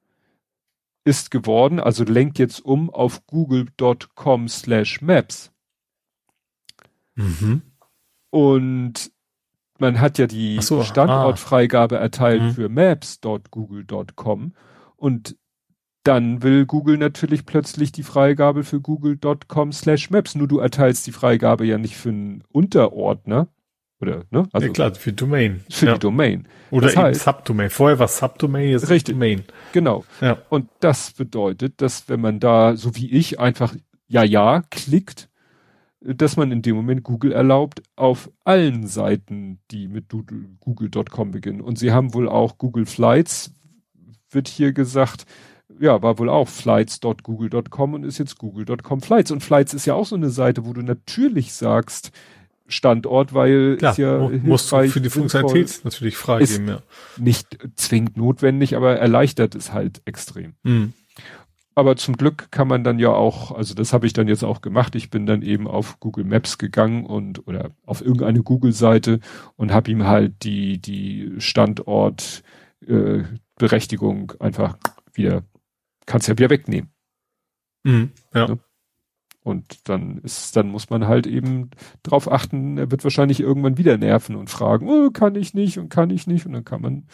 ist 1.03 1.31
geworden, 1.31 1.79
also 1.79 2.03
lenkt 2.03 2.37
jetzt 2.39 2.63
um 2.63 2.89
auf 2.89 3.25
google.com 3.25 4.47
slash 4.47 5.01
maps. 5.01 5.51
Mhm. 7.15 7.63
Und 8.29 9.11
man 9.81 9.99
hat 9.99 10.17
ja 10.17 10.27
die 10.27 10.61
so, 10.61 10.83
Standortfreigabe 10.83 11.97
ah. 11.97 12.01
erteilt 12.01 12.41
mhm. 12.41 12.51
für 12.51 12.69
maps.google.com 12.69 14.53
und 14.95 15.35
dann 16.03 16.41
will 16.41 16.65
Google 16.65 16.97
natürlich 16.97 17.45
plötzlich 17.45 17.91
die 17.91 18.03
Freigabe 18.03 18.63
für 18.63 18.79
google.com 18.79 19.71
slash 19.71 20.09
maps. 20.09 20.33
Nur 20.35 20.47
du 20.47 20.59
erteilst 20.59 21.05
die 21.05 21.11
Freigabe 21.11 21.65
ja 21.65 21.77
nicht 21.77 21.95
für 21.95 22.09
einen 22.09 22.43
Unterordner. 22.51 23.49
Oder, 23.99 24.23
ne? 24.31 24.47
Also 24.51 24.67
ja, 24.67 24.73
klar, 24.73 24.95
für 24.95 25.13
Domain. 25.13 25.63
Für 25.69 25.85
ja. 25.85 25.93
die 25.93 25.99
Domain. 25.99 26.47
Oder 26.71 26.87
das 26.87 26.97
heißt, 26.97 27.21
Subdomain. 27.21 27.69
Vorher 27.69 27.99
war 27.99 28.07
Subdomain, 28.07 28.69
jetzt 28.69 28.89
richtig, 28.89 29.13
Domain. 29.13 29.43
Genau. 29.73 30.03
Ja. 30.21 30.39
Und 30.49 30.69
das 30.79 31.11
bedeutet, 31.11 31.81
dass 31.81 32.09
wenn 32.09 32.19
man 32.19 32.39
da, 32.39 32.75
so 32.75 32.95
wie 32.95 33.11
ich, 33.11 33.39
einfach 33.39 33.75
ja, 34.07 34.23
ja 34.23 34.63
klickt, 34.71 35.29
dass 36.01 36.35
man 36.35 36.51
in 36.51 36.61
dem 36.61 36.75
Moment 36.75 37.03
Google 37.03 37.31
erlaubt 37.31 37.83
auf 37.95 38.31
allen 38.43 38.87
Seiten, 38.87 39.59
die 39.69 39.87
mit 39.87 40.05
google.com 40.59 41.31
beginnen. 41.31 41.61
Und 41.61 41.77
sie 41.77 41.91
haben 41.91 42.13
wohl 42.13 42.27
auch 42.27 42.57
Google 42.57 42.85
Flights, 42.85 43.53
wird 44.31 44.47
hier 44.47 44.73
gesagt, 44.73 45.25
ja, 45.79 46.01
war 46.01 46.17
wohl 46.17 46.29
auch 46.29 46.47
flights.google.com 46.47 47.93
und 47.93 48.03
ist 48.03 48.17
jetzt 48.17 48.37
google.com 48.37 49.01
Flights. 49.01 49.31
Und 49.31 49.43
Flights 49.43 49.73
ist 49.73 49.85
ja 49.85 49.93
auch 49.93 50.05
so 50.05 50.15
eine 50.15 50.31
Seite, 50.31 50.65
wo 50.65 50.73
du 50.73 50.81
natürlich 50.81 51.53
sagst, 51.53 52.11
Standort, 52.67 53.33
weil 53.33 53.77
Klar, 53.77 53.91
es 53.91 53.97
ja 53.97 54.29
musst 54.43 54.71
du 54.71 54.87
für 54.87 55.01
die 55.01 55.09
Funktionalität 55.09 55.81
natürlich 55.83 56.15
freigeben, 56.15 56.67
ja. 56.67 56.81
Nicht 57.17 57.57
zwingend 57.75 58.15
notwendig, 58.15 58.77
aber 58.77 58.97
erleichtert 58.97 59.55
es 59.55 59.73
halt 59.73 60.01
extrem. 60.05 60.53
Mhm 60.63 60.93
aber 61.73 61.95
zum 61.95 62.17
Glück 62.17 62.51
kann 62.51 62.67
man 62.67 62.83
dann 62.83 62.99
ja 62.99 63.09
auch, 63.09 63.51
also 63.51 63.73
das 63.73 63.93
habe 63.93 64.05
ich 64.05 64.13
dann 64.13 64.27
jetzt 64.27 64.43
auch 64.43 64.61
gemacht. 64.61 64.93
Ich 64.95 65.09
bin 65.09 65.25
dann 65.25 65.41
eben 65.41 65.67
auf 65.67 65.99
Google 65.99 66.25
Maps 66.25 66.57
gegangen 66.57 67.05
und 67.05 67.47
oder 67.47 67.71
auf 67.85 68.01
irgendeine 68.01 68.43
Google-Seite 68.43 69.19
und 69.55 69.71
habe 69.71 69.91
ihm 69.91 70.05
halt 70.05 70.43
die 70.43 70.79
die 70.79 71.31
Standortberechtigung 71.37 74.31
äh, 74.31 74.43
einfach 74.43 74.77
wieder 75.13 75.43
kannst 76.05 76.27
ja 76.27 76.37
wieder 76.37 76.49
wegnehmen. 76.49 76.91
Mhm, 77.83 78.11
ja. 78.33 78.47
Ne? 78.47 78.59
Und 79.43 79.89
dann 79.89 80.19
ist, 80.19 80.55
dann 80.55 80.69
muss 80.69 80.91
man 80.91 81.07
halt 81.07 81.25
eben 81.25 81.71
drauf 82.03 82.31
achten, 82.31 82.77
er 82.77 82.91
wird 82.91 83.03
wahrscheinlich 83.03 83.39
irgendwann 83.39 83.77
wieder 83.77 83.97
nerven 83.97 84.35
und 84.35 84.51
fragen, 84.51 84.87
oh, 84.87 85.09
kann 85.09 85.33
ich 85.33 85.55
nicht 85.55 85.79
und 85.79 85.89
kann 85.89 86.11
ich 86.11 86.27
nicht. 86.27 86.45
Und 86.45 86.53
dann 86.53 86.63
kann 86.63 86.81
man, 86.81 87.07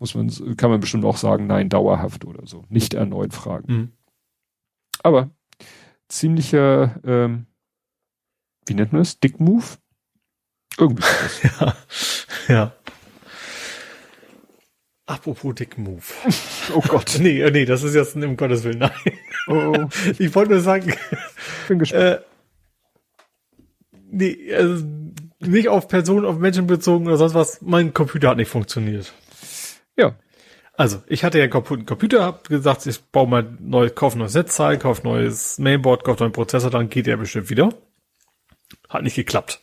muss 0.00 0.16
man, 0.16 0.28
kann 0.56 0.70
man 0.70 0.80
bestimmt 0.80 1.04
auch 1.04 1.16
sagen, 1.16 1.46
nein, 1.46 1.68
dauerhaft 1.68 2.24
oder 2.24 2.46
so. 2.46 2.64
Nicht 2.68 2.94
erneut 2.94 3.32
fragen. 3.32 3.72
Mhm. 3.72 3.92
Aber 5.02 5.30
ziemlicher, 6.08 7.00
ähm, 7.04 7.46
wie 8.66 8.74
nennt 8.74 8.92
man 8.92 9.02
das? 9.02 9.20
Dick 9.20 9.40
Move? 9.40 9.64
Irgendwie. 10.78 11.04
ja, 11.58 11.76
ja. 12.48 12.72
Apropos 15.06 15.54
Dick 15.54 15.78
Move. 15.78 16.02
Oh 16.74 16.82
Gott. 16.82 17.16
nee, 17.18 17.40
äh, 17.40 17.50
nee, 17.50 17.64
das 17.64 17.82
ist 17.82 17.94
jetzt 17.94 18.14
um 18.14 18.36
Gottes 18.36 18.62
Willen. 18.62 18.80
Nein. 18.80 18.92
Oh, 19.46 19.74
oh. 19.74 19.88
Ich 20.18 20.34
wollte 20.34 20.52
nur 20.52 20.60
sagen. 20.60 20.92
Bin 21.66 21.78
gespannt. 21.78 22.02
Äh, 22.02 22.20
nee, 24.10 24.54
also 24.54 24.84
nicht 25.40 25.68
auf 25.68 25.88
Personen, 25.88 26.26
auf 26.26 26.36
Menschen 26.36 26.66
bezogen 26.66 27.06
oder 27.06 27.16
sonst 27.16 27.32
was. 27.32 27.62
Mein 27.62 27.94
Computer 27.94 28.28
hat 28.28 28.36
nicht 28.36 28.50
funktioniert. 28.50 29.14
Ja. 29.96 30.14
Also, 30.78 31.02
ich 31.08 31.24
hatte 31.24 31.38
ja 31.38 31.44
einen 31.44 31.50
kaputten 31.50 31.86
Computer, 31.86 32.24
hab 32.24 32.48
gesagt, 32.48 32.86
ich 32.86 33.02
baue 33.02 33.26
mal 33.26 33.56
neu, 33.58 33.90
kaufe 33.90 34.16
neues 34.16 34.34
Netzteil, 34.34 34.78
kaufe 34.78 35.02
neues 35.02 35.58
Mainboard, 35.58 36.04
kaufe 36.04 36.22
neuen 36.22 36.30
Prozessor, 36.30 36.70
dann 36.70 36.88
geht 36.88 37.08
er 37.08 37.16
bestimmt 37.16 37.50
wieder. 37.50 37.70
Hat 38.88 39.02
nicht 39.02 39.16
geklappt. 39.16 39.60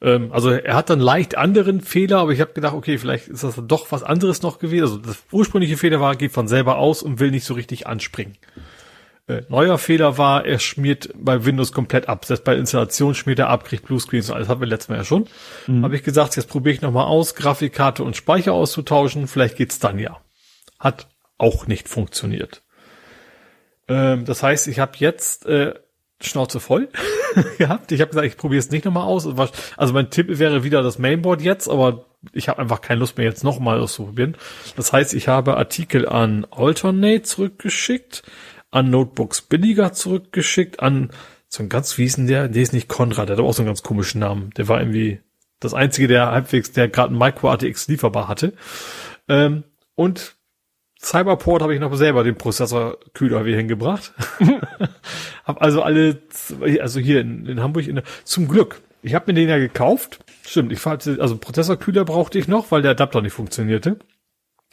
Ähm, 0.00 0.32
also 0.32 0.50
er 0.50 0.74
hat 0.74 0.90
dann 0.90 0.98
leicht 0.98 1.36
anderen 1.36 1.80
Fehler, 1.80 2.18
aber 2.18 2.32
ich 2.32 2.40
habe 2.40 2.54
gedacht, 2.54 2.74
okay, 2.74 2.98
vielleicht 2.98 3.28
ist 3.28 3.44
das 3.44 3.54
doch 3.68 3.92
was 3.92 4.02
anderes 4.02 4.42
noch 4.42 4.58
gewesen. 4.58 4.82
Also 4.82 4.96
das 4.98 5.22
ursprüngliche 5.30 5.76
Fehler 5.76 6.00
war, 6.00 6.16
geht 6.16 6.32
von 6.32 6.48
selber 6.48 6.78
aus 6.78 7.04
und 7.04 7.20
will 7.20 7.30
nicht 7.30 7.44
so 7.44 7.54
richtig 7.54 7.86
anspringen. 7.86 8.36
Äh, 9.28 9.42
neuer 9.48 9.76
Fehler 9.78 10.18
war, 10.18 10.44
er 10.44 10.58
schmiert 10.60 11.10
bei 11.14 11.44
Windows 11.44 11.72
komplett 11.72 12.08
ab. 12.08 12.24
Selbst 12.24 12.44
bei 12.44 12.56
Installation 12.56 13.14
schmiert 13.14 13.40
er 13.40 13.48
ab, 13.48 13.64
kriegt 13.64 13.86
Bluescreens 13.86 14.30
und 14.30 14.36
alles 14.36 14.48
hatten 14.48 14.60
wir 14.60 14.68
letztes 14.68 14.88
Mal 14.88 14.98
ja 14.98 15.04
schon. 15.04 15.26
Mhm. 15.66 15.82
Habe 15.84 15.96
ich 15.96 16.04
gesagt, 16.04 16.36
jetzt 16.36 16.48
probiere 16.48 16.74
ich 16.74 16.82
nochmal 16.82 17.06
aus, 17.06 17.34
Grafikkarte 17.34 18.04
und 18.04 18.16
Speicher 18.16 18.52
auszutauschen, 18.52 19.26
vielleicht 19.26 19.56
geht's 19.56 19.80
dann 19.80 19.98
ja. 19.98 20.20
Hat 20.78 21.08
auch 21.38 21.66
nicht 21.66 21.88
funktioniert. 21.88 22.62
Ähm, 23.88 24.24
das 24.24 24.42
heißt, 24.42 24.68
ich 24.68 24.78
habe 24.78 24.92
jetzt 24.98 25.46
äh, 25.46 25.74
Schnauze 26.20 26.60
voll 26.60 26.88
gehabt. 27.58 27.92
Ich 27.92 28.00
habe 28.00 28.10
gesagt, 28.10 28.26
ich 28.26 28.36
probiere 28.36 28.60
es 28.60 28.70
nicht 28.70 28.84
nochmal 28.84 29.04
aus. 29.04 29.26
Also 29.76 29.92
mein 29.92 30.10
Tipp 30.10 30.38
wäre 30.38 30.64
wieder 30.64 30.82
das 30.82 30.98
Mainboard 30.98 31.42
jetzt, 31.42 31.68
aber 31.68 32.06
ich 32.32 32.48
habe 32.48 32.60
einfach 32.60 32.80
keine 32.80 33.00
Lust 33.00 33.18
mehr 33.18 33.26
jetzt 33.26 33.44
nochmal 33.44 33.80
auszuprobieren. 33.80 34.36
Das 34.76 34.92
heißt, 34.92 35.14
ich 35.14 35.28
habe 35.28 35.56
Artikel 35.56 36.08
an 36.08 36.46
Alternate 36.50 37.22
zurückgeschickt, 37.22 38.22
an 38.76 38.90
Notebooks 38.90 39.42
billiger 39.42 39.92
zurückgeschickt, 39.92 40.80
an 40.80 41.10
so 41.48 41.62
ein 41.62 41.68
ganz, 41.68 41.96
wie 41.96 42.02
hieß 42.02 42.16
denn 42.16 42.26
der? 42.26 42.48
Der 42.48 42.62
ist 42.62 42.72
nicht 42.72 42.88
Konrad, 42.88 43.28
der 43.28 43.36
hat 43.36 43.44
auch 43.44 43.52
so 43.52 43.62
einen 43.62 43.68
ganz 43.68 43.82
komischen 43.82 44.20
Namen. 44.20 44.50
Der 44.56 44.68
war 44.68 44.80
irgendwie 44.80 45.20
das 45.60 45.74
einzige, 45.74 46.08
der 46.08 46.30
halbwegs, 46.30 46.72
der 46.72 46.88
gerade 46.88 47.14
ein 47.14 47.18
Micro 47.18 47.50
ATX 47.50 47.88
lieferbar 47.88 48.28
hatte. 48.28 48.52
Ähm, 49.28 49.64
und 49.94 50.36
Cyberport 51.00 51.62
habe 51.62 51.74
ich 51.74 51.80
noch 51.80 51.94
selber 51.94 52.24
den 52.24 52.36
Prozessorkühler 52.36 53.44
wieder 53.44 53.56
hingebracht. 53.56 54.12
hab 55.44 55.62
also 55.62 55.82
alle, 55.82 56.22
also 56.80 57.00
hier 57.00 57.20
in, 57.20 57.46
in 57.46 57.62
Hamburg, 57.62 57.86
in, 57.86 58.02
zum 58.24 58.48
Glück. 58.48 58.82
Ich 59.02 59.14
habe 59.14 59.32
mir 59.32 59.34
den 59.34 59.48
ja 59.48 59.58
gekauft. 59.58 60.24
Stimmt, 60.44 60.72
ich 60.72 60.84
hatte, 60.84 61.18
also 61.20 61.38
Prozessorkühler 61.38 62.04
brauchte 62.04 62.38
ich 62.38 62.48
noch, 62.48 62.70
weil 62.70 62.82
der 62.82 62.92
Adapter 62.92 63.22
nicht 63.22 63.32
funktionierte. 63.32 63.98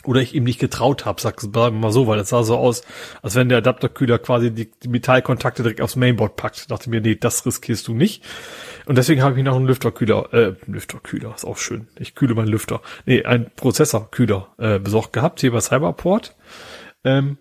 Oder 0.06 0.22
ich 0.22 0.36
ihm 0.36 0.44
nicht 0.44 0.60
getraut 0.60 1.06
habe, 1.06 1.22
sag 1.22 1.40
sagen 1.40 1.54
wir 1.56 1.72
mal 1.72 1.92
so, 1.92 2.08
weil 2.08 2.18
das 2.18 2.30
sah 2.30 2.44
so 2.44 2.58
aus, 2.58 2.84
als 3.22 3.36
wenn 3.36 3.50
der 3.50 3.60
Adapterkühler 3.60 4.20
quasi 4.20 4.52
die, 4.52 4.70
die 4.72 4.88
Metallkontakte 4.88 5.64
direkt 5.64 5.82
aufs 5.82 5.96
Mainboard 5.96 6.36
packt. 6.36 6.70
dachte 6.70 6.90
mir, 6.90 7.02
nee, 7.02 7.16
das 7.16 7.46
riskierst 7.46 7.88
du 7.88 7.94
nicht. 7.94 8.24
Und 8.86 8.98
deswegen 8.98 9.22
habe 9.22 9.38
ich 9.38 9.46
noch 9.46 9.56
einen 9.56 9.66
Lüfterkühler, 9.66 10.34
äh, 10.34 10.54
Lüfterkühler, 10.66 11.34
ist 11.36 11.46
auch 11.46 11.58
schön. 11.58 11.88
Ich 11.98 12.16
kühle 12.16 12.36
meinen 12.36 12.50
Lüfter. 12.50 12.82
Nee, 13.06 13.24
ein 13.24 13.50
Prozessorkühler 13.56 14.50
äh, 14.58 14.80
besorgt 14.80 15.14
gehabt, 15.14 15.40
hier 15.40 15.52
bei 15.52 15.62
Cyberport. 15.62 16.36
Ähm, 17.04 17.38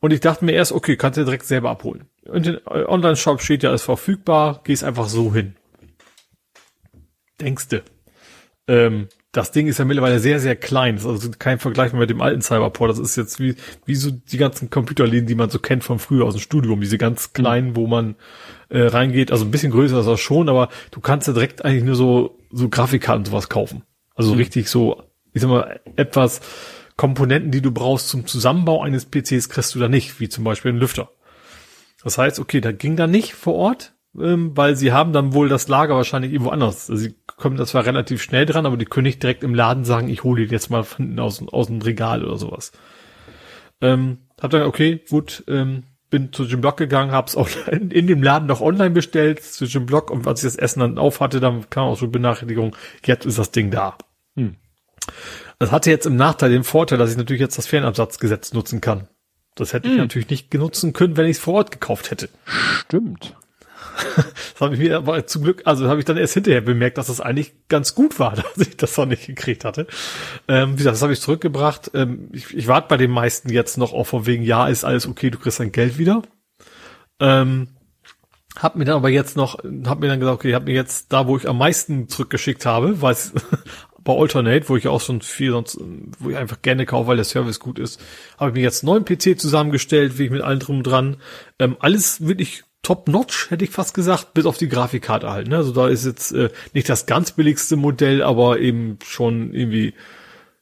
und 0.00 0.12
ich 0.12 0.20
dachte 0.20 0.44
mir 0.44 0.52
erst, 0.52 0.72
okay, 0.72 0.96
kannst 0.96 1.18
du 1.18 1.24
direkt 1.24 1.46
selber 1.46 1.70
abholen. 1.70 2.04
Und 2.24 2.46
den 2.46 2.66
Online-Shop 2.66 3.40
steht 3.40 3.62
ja, 3.62 3.72
ist 3.72 3.82
verfügbar, 3.82 4.60
gehst 4.64 4.84
einfach 4.84 5.08
so 5.08 5.34
hin. 5.34 5.56
Denkste. 7.40 7.82
Ähm, 8.68 9.08
das 9.36 9.50
Ding 9.50 9.66
ist 9.66 9.78
ja 9.78 9.84
mittlerweile 9.84 10.18
sehr, 10.18 10.40
sehr 10.40 10.56
klein. 10.56 10.96
Das 10.96 11.04
ist 11.04 11.10
also 11.10 11.30
kein 11.38 11.58
Vergleich 11.58 11.92
mehr 11.92 12.00
mit 12.00 12.10
dem 12.10 12.22
alten 12.22 12.40
Cyberport. 12.40 12.90
Das 12.90 12.98
ist 12.98 13.16
jetzt 13.16 13.38
wie, 13.38 13.54
wie 13.84 13.94
so 13.94 14.10
die 14.10 14.38
ganzen 14.38 14.70
Computerläden, 14.70 15.26
die 15.26 15.34
man 15.34 15.50
so 15.50 15.58
kennt 15.58 15.84
von 15.84 15.98
früher 15.98 16.24
aus 16.24 16.34
dem 16.34 16.40
Studium. 16.40 16.80
Diese 16.80 16.96
ganz 16.96 17.34
kleinen, 17.34 17.76
wo 17.76 17.86
man 17.86 18.16
äh, 18.70 18.80
reingeht. 18.80 19.30
Also 19.30 19.44
ein 19.44 19.50
bisschen 19.50 19.72
größer 19.72 20.00
ist 20.00 20.06
das 20.06 20.20
schon, 20.20 20.48
aber 20.48 20.70
du 20.90 21.00
kannst 21.00 21.28
ja 21.28 21.34
direkt 21.34 21.64
eigentlich 21.64 21.84
nur 21.84 21.96
so, 21.96 22.38
so 22.50 22.70
Grafikkarten 22.70 23.20
und 23.20 23.26
sowas 23.26 23.50
kaufen. 23.50 23.82
Also 24.14 24.32
mhm. 24.32 24.38
richtig 24.38 24.68
so, 24.68 25.02
ich 25.34 25.42
sag 25.42 25.50
mal, 25.50 25.80
etwas 25.96 26.40
Komponenten, 26.96 27.50
die 27.50 27.60
du 27.60 27.72
brauchst 27.72 28.08
zum 28.08 28.26
Zusammenbau 28.26 28.82
eines 28.82 29.04
PCs, 29.04 29.50
kriegst 29.50 29.74
du 29.74 29.78
da 29.78 29.88
nicht, 29.88 30.18
wie 30.18 30.30
zum 30.30 30.44
Beispiel 30.44 30.70
einen 30.70 30.80
Lüfter. 30.80 31.10
Das 32.02 32.16
heißt, 32.16 32.40
okay, 32.40 32.62
da 32.62 32.72
ging 32.72 32.96
da 32.96 33.06
nicht 33.06 33.34
vor 33.34 33.54
Ort, 33.54 33.92
ähm, 34.20 34.56
weil 34.56 34.76
sie 34.76 34.92
haben 34.92 35.12
dann 35.12 35.32
wohl 35.32 35.48
das 35.48 35.68
Lager 35.68 35.94
wahrscheinlich 35.94 36.32
irgendwo 36.32 36.50
anders. 36.50 36.90
Also 36.90 37.02
sie 37.02 37.14
kommen 37.36 37.56
da 37.56 37.66
zwar 37.66 37.86
relativ 37.86 38.22
schnell 38.22 38.46
dran, 38.46 38.66
aber 38.66 38.76
die 38.76 38.84
können 38.84 39.06
nicht 39.06 39.22
direkt 39.22 39.44
im 39.44 39.54
Laden 39.54 39.84
sagen, 39.84 40.08
ich 40.08 40.24
hole 40.24 40.44
die 40.44 40.52
jetzt 40.52 40.70
mal 40.70 40.84
von 40.84 41.18
aus, 41.18 41.42
aus 41.48 41.66
dem 41.66 41.82
Regal 41.82 42.24
oder 42.24 42.36
sowas. 42.36 42.72
Ähm, 43.80 44.18
hab 44.40 44.50
dann, 44.50 44.62
okay, 44.62 45.02
gut, 45.08 45.44
ähm, 45.48 45.84
bin 46.10 46.32
zu 46.32 46.44
Jim 46.44 46.60
Block 46.60 46.76
gegangen, 46.76 47.12
hab's 47.12 47.36
auch 47.36 47.48
in, 47.70 47.90
in, 47.90 48.06
dem 48.06 48.22
Laden 48.22 48.46
noch 48.46 48.60
online 48.60 48.90
bestellt, 48.90 49.42
zu 49.42 49.64
Jim 49.64 49.86
Block, 49.86 50.10
und 50.10 50.26
als 50.26 50.42
ich 50.42 50.46
das 50.46 50.56
Essen 50.56 50.80
dann 50.80 50.98
auf 50.98 51.20
hatte, 51.20 51.40
dann 51.40 51.68
kam 51.70 51.88
auch 51.88 51.98
so 51.98 52.08
Benachrichtigung, 52.08 52.76
jetzt 53.04 53.26
ist 53.26 53.38
das 53.38 53.50
Ding 53.50 53.70
da. 53.70 53.96
Hm. 54.36 54.56
Das 55.58 55.72
hatte 55.72 55.90
jetzt 55.90 56.06
im 56.06 56.16
Nachteil 56.16 56.50
den 56.50 56.64
Vorteil, 56.64 56.98
dass 56.98 57.10
ich 57.10 57.16
natürlich 57.16 57.40
jetzt 57.40 57.58
das 57.58 57.66
Fernabsatzgesetz 57.66 58.52
nutzen 58.52 58.80
kann. 58.80 59.08
Das 59.54 59.72
hätte 59.72 59.88
ich 59.88 59.94
hm. 59.94 60.00
natürlich 60.00 60.28
nicht 60.28 60.50
genutzen 60.50 60.92
können, 60.92 61.16
wenn 61.16 61.26
ich 61.26 61.38
es 61.38 61.42
vor 61.42 61.54
Ort 61.54 61.70
gekauft 61.70 62.10
hätte. 62.10 62.28
Stimmt. 62.44 63.34
Das 64.52 64.60
habe 64.60 64.74
ich 64.74 64.80
mir 64.80 64.96
aber 64.96 65.26
zum 65.26 65.42
Glück, 65.42 65.62
also 65.66 65.88
habe 65.88 65.98
ich 65.98 66.06
dann 66.06 66.16
erst 66.16 66.34
hinterher 66.34 66.62
bemerkt, 66.62 66.96
dass 66.96 67.08
das 67.08 67.20
eigentlich 67.20 67.52
ganz 67.68 67.94
gut 67.94 68.18
war, 68.18 68.34
dass 68.56 68.66
ich 68.66 68.76
das 68.76 68.96
noch 68.96 69.06
nicht 69.06 69.26
gekriegt 69.26 69.64
hatte. 69.64 69.86
Ähm, 70.48 70.72
wie 70.72 70.76
gesagt, 70.78 70.94
das 70.94 71.02
habe 71.02 71.12
ich 71.12 71.20
zurückgebracht. 71.20 71.90
Ähm, 71.94 72.28
ich, 72.32 72.54
ich 72.54 72.66
warte 72.66 72.88
bei 72.88 72.96
den 72.96 73.10
meisten 73.10 73.50
jetzt 73.50 73.76
noch 73.76 73.92
auch 73.92 74.04
von 74.04 74.26
wegen, 74.26 74.42
ja, 74.42 74.68
ist 74.68 74.84
alles 74.84 75.06
okay, 75.06 75.30
du 75.30 75.38
kriegst 75.38 75.60
dein 75.60 75.72
Geld 75.72 75.98
wieder. 75.98 76.22
Ähm, 77.20 77.68
hab 78.56 78.76
mir 78.76 78.86
dann 78.86 78.96
aber 78.96 79.10
jetzt 79.10 79.36
noch, 79.36 79.58
hab 79.86 80.00
mir 80.00 80.08
dann 80.08 80.20
gesagt, 80.20 80.38
okay, 80.38 80.54
hab 80.54 80.64
mir 80.64 80.74
jetzt 80.74 81.12
da, 81.12 81.26
wo 81.26 81.36
ich 81.36 81.48
am 81.48 81.58
meisten 81.58 82.08
zurückgeschickt 82.08 82.64
habe, 82.64 83.02
weil 83.02 83.16
bei 84.04 84.14
Alternate, 84.14 84.68
wo 84.68 84.76
ich 84.76 84.88
auch 84.88 85.00
schon 85.00 85.20
viel 85.20 85.50
sonst, 85.50 85.78
wo 86.18 86.30
ich 86.30 86.36
einfach 86.36 86.62
gerne 86.62 86.86
kaufe, 86.86 87.08
weil 87.08 87.16
der 87.16 87.24
Service 87.24 87.60
gut 87.60 87.78
ist, 87.78 88.00
habe 88.38 88.50
ich 88.50 88.54
mir 88.54 88.62
jetzt 88.62 88.82
einen 88.82 88.92
neuen 88.92 89.04
PC 89.04 89.38
zusammengestellt, 89.38 90.18
wie 90.18 90.24
ich 90.24 90.30
mit 90.30 90.42
allem 90.42 90.60
drum 90.60 90.82
dran. 90.82 91.18
Ähm, 91.58 91.76
alles 91.80 92.26
wirklich 92.26 92.64
top-notch, 92.86 93.50
hätte 93.50 93.64
ich 93.64 93.72
fast 93.72 93.94
gesagt, 93.94 94.32
bis 94.32 94.46
auf 94.46 94.58
die 94.58 94.68
Grafikkarte 94.68 95.28
halt. 95.28 95.48
Ne? 95.48 95.56
Also 95.56 95.72
da 95.72 95.88
ist 95.88 96.06
jetzt 96.06 96.30
äh, 96.30 96.50
nicht 96.72 96.88
das 96.88 97.06
ganz 97.06 97.32
billigste 97.32 97.74
Modell, 97.74 98.22
aber 98.22 98.60
eben 98.60 99.00
schon 99.04 99.52
irgendwie 99.52 99.92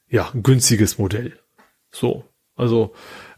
ja 0.08 0.30
ein 0.32 0.42
günstiges 0.42 0.96
Modell. 0.96 1.38
So, 1.92 2.24
also 2.56 2.94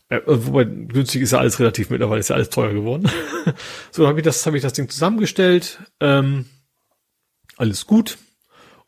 äh, 0.09 0.21
wobei 0.25 0.63
günstig 0.63 1.23
ist 1.23 1.33
ja 1.33 1.41
alles 1.41 1.59
relativ 1.59 1.91
mittlerweile 1.91 2.21
ist 2.21 2.29
ja 2.29 2.37
alles 2.37 2.51
teuer 2.51 2.73
geworden. 2.73 3.11
so 3.91 4.07
habe 4.07 4.21
ich 4.21 4.25
das 4.25 4.47
habe 4.47 4.57
ich 4.57 4.63
das 4.63 4.75
Ding 4.75 4.89
zusammengestellt. 4.89 5.81
Ähm, 5.99 6.47
alles 7.57 7.87
gut. 7.87 8.19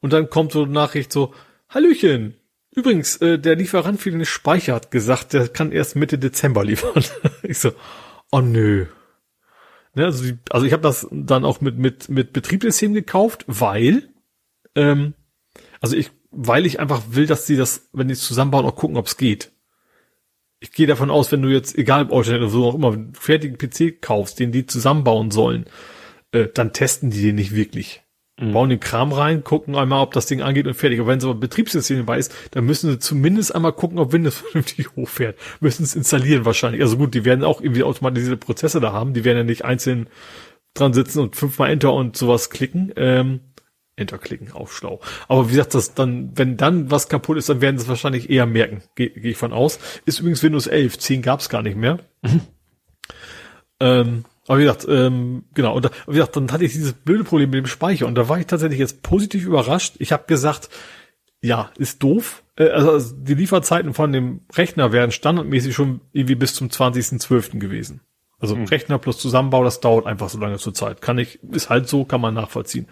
Und 0.01 0.13
dann 0.13 0.31
kommt 0.31 0.53
so 0.53 0.63
eine 0.63 0.73
Nachricht 0.73 1.13
so, 1.13 1.35
Hallöchen, 1.69 2.37
übrigens, 2.71 3.17
äh, 3.17 3.37
der 3.37 3.57
Lieferant 3.57 4.01
für 4.01 4.13
den 4.13 4.25
Speicher 4.25 4.77
hat 4.77 4.93
gesagt, 4.93 5.33
der 5.33 5.49
kann 5.49 5.73
erst 5.73 5.97
Mitte 5.97 6.19
Dezember 6.19 6.63
liefern. 6.63 7.03
ich 7.43 7.59
so, 7.59 7.73
oh 8.31 8.41
nö. 8.41 8.87
Ne, 9.99 10.05
also, 10.05 10.23
die, 10.23 10.39
also 10.51 10.65
ich 10.65 10.73
habe 10.73 10.83
das 10.83 11.09
dann 11.11 11.45
auch 11.45 11.61
mit, 11.61 11.77
mit, 11.77 12.09
mit 12.09 12.33
Betriebssystem 12.33 12.95
gekauft, 12.95 13.45
weil, 13.49 14.09
ähm, 14.77 15.15
also 15.81 15.97
ich, 15.97 16.13
weil 16.31 16.67
ich 16.67 16.79
einfach 16.79 17.03
will, 17.11 17.27
dass 17.27 17.47
sie 17.47 17.57
das, 17.57 17.89
wenn 17.93 18.07
die 18.07 18.13
es 18.13 18.23
zusammenbauen, 18.23 18.65
auch 18.65 18.77
gucken, 18.77 18.97
ob 18.97 19.07
es 19.07 19.17
geht. 19.17 19.51
Ich 20.61 20.71
gehe 20.71 20.87
davon 20.87 21.11
aus, 21.11 21.33
wenn 21.33 21.43
du 21.43 21.49
jetzt, 21.49 21.77
egal 21.77 22.03
ob 22.11 22.13
Internet 22.13 22.43
oder 22.43 22.51
so 22.51 22.67
auch 22.67 22.77
immer, 22.77 22.97
fertigen 23.13 23.59
PC 23.59 24.01
kaufst, 24.01 24.39
den 24.39 24.53
die 24.53 24.67
zusammenbauen 24.67 25.33
sollen, 25.33 25.65
äh, 26.31 26.47
dann 26.47 26.73
testen 26.73 27.11
die 27.11 27.23
den 27.23 27.35
nicht 27.35 27.53
wirklich. 27.53 28.05
Mhm. 28.39 28.53
Bauen 28.53 28.71
den 28.71 28.81
Kram 28.81 29.13
rein, 29.13 29.43
gucken 29.45 29.75
einmal, 29.75 30.03
ob 30.03 30.13
das 30.13 30.27
Ding 30.27 30.43
angeht 30.43 30.67
und 30.67 30.75
fertig. 30.75 31.01
Aber 31.01 31.09
wenn 31.09 31.21
so 31.21 31.33
ein 31.33 31.41
Betriebssystem 31.41 31.99
dabei 31.99 32.19
ist, 32.19 32.35
dann 32.53 32.65
müssen 32.65 32.91
sie 32.91 32.99
zumindest 32.99 33.55
einmal 33.55 33.73
gucken, 33.73 33.99
ob 33.99 34.13
Windows 34.13 34.37
vernünftig 34.51 34.95
hochfährt. 34.97 35.37
Müssen 35.61 35.83
es 35.83 35.95
installieren 35.95 36.45
wahrscheinlich. 36.45 36.81
Also 36.83 36.97
gut, 36.97 37.15
die 37.15 37.25
werden 37.25 37.45
auch 37.45 37.61
irgendwie 37.61 37.83
automatisierte 37.83 38.37
Prozesse 38.37 38.81
da 38.81 38.93
haben. 38.93 39.13
Die 39.15 39.25
werden 39.25 39.39
ja 39.39 39.45
nicht 39.45 39.65
einzeln 39.65 40.09
dran 40.75 40.93
sitzen 40.93 41.21
und 41.21 41.37
fünfmal 41.37 41.71
Enter 41.71 41.93
und 41.93 42.17
sowas 42.17 42.51
klicken. 42.51 42.93
Ähm, 42.97 43.41
Enter 43.97 44.19
klicken, 44.19 44.53
auf 44.53 44.73
schlau. 44.73 45.01
Aber 45.27 45.49
wie 45.49 45.53
gesagt, 45.53 45.75
das 45.75 45.95
dann, 45.95 46.31
wenn 46.37 46.57
dann 46.57 46.91
was 46.91 47.09
kaputt 47.09 47.37
ist, 47.37 47.49
dann 47.49 47.61
werden 47.61 47.79
sie 47.79 47.83
es 47.83 47.89
wahrscheinlich 47.89 48.31
eher 48.31 48.47
merken. 48.47 48.83
Gehe 48.95 49.11
geh 49.11 49.31
ich 49.31 49.37
von 49.37 49.53
aus. 49.53 49.81
Ist 50.07 50.21
übrigens 50.21 50.43
Windows 50.43 50.69
11. 50.69 50.99
10 50.99 51.23
gab's 51.23 51.49
gar 51.49 51.63
nicht 51.63 51.77
mehr. 51.77 51.99
Mhm. 52.23 52.41
Ähm, 53.81 54.25
aber 54.49 54.59
wie 54.59 54.63
gesagt, 54.63 54.87
ähm, 54.89 55.45
genau, 55.53 55.77
und 55.77 55.85
da, 55.85 55.91
wie 56.07 56.15
gesagt, 56.15 56.35
dann 56.35 56.51
hatte 56.51 56.65
ich 56.65 56.73
dieses 56.73 56.95
blöde 56.95 57.23
Problem 57.23 57.51
mit 57.51 57.59
dem 57.59 57.67
Speicher 57.67 58.07
und 58.07 58.15
da 58.15 58.29
war 58.29 58.41
ich 58.41 58.47
tatsächlich 58.47 58.79
jetzt 58.79 59.03
positiv 59.03 59.45
überrascht. 59.45 59.97
Ich 59.99 60.11
habe 60.11 60.25
gesagt, 60.27 60.71
ja, 61.43 61.71
ist 61.77 62.03
doof. 62.03 62.43
Äh, 62.57 62.71
also 62.71 63.15
die 63.15 63.35
Lieferzeiten 63.35 63.93
von 63.93 64.11
dem 64.11 64.41
Rechner 64.57 64.91
wären 64.91 65.13
standardmäßig 65.13 65.75
schon 65.75 66.01
irgendwie 66.13 66.35
bis 66.35 66.55
zum 66.55 66.69
20.12. 66.69 67.59
gewesen. 67.59 68.01
Also 68.41 68.57
hm. 68.57 68.65
Rechner 68.65 68.99
plus 68.99 69.19
Zusammenbau, 69.19 69.65
das 69.65 69.81
dauert 69.81 70.07
einfach 70.07 70.31
so 70.31 70.39
lange 70.39 70.57
zur 70.57 70.73
Zeit. 70.73 71.03
Kann 71.03 71.19
ich, 71.19 71.43
ist 71.53 71.69
halt 71.69 71.87
so, 71.87 72.07
kann 72.07 72.23
man 72.23 72.33
nachvollziehen. 72.33 72.87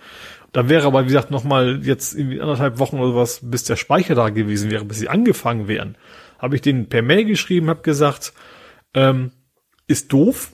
Da 0.53 0.69
wäre 0.69 0.87
aber, 0.87 1.05
wie 1.05 1.09
gesagt, 1.09 1.31
nochmal 1.31 1.81
jetzt 1.85 2.15
irgendwie 2.15 2.41
anderthalb 2.41 2.79
Wochen 2.79 2.99
oder 2.99 3.15
was, 3.15 3.41
bis 3.43 3.65
der 3.65 3.77
Speicher 3.77 4.15
da 4.15 4.29
gewesen 4.29 4.71
wäre, 4.71 4.85
bis 4.85 4.99
sie 4.99 5.09
angefangen 5.09 5.69
wären. 5.69 5.97
Habe 6.39 6.55
ich 6.55 6.61
den 6.61 6.91
per 6.91 7.01
Mail 7.01 7.25
geschrieben, 7.25 7.71
habe 7.71 7.81
gesagt, 7.81 8.35
ähm, 8.93 9.31
ist 9.87 10.13
doof. 10.13 10.53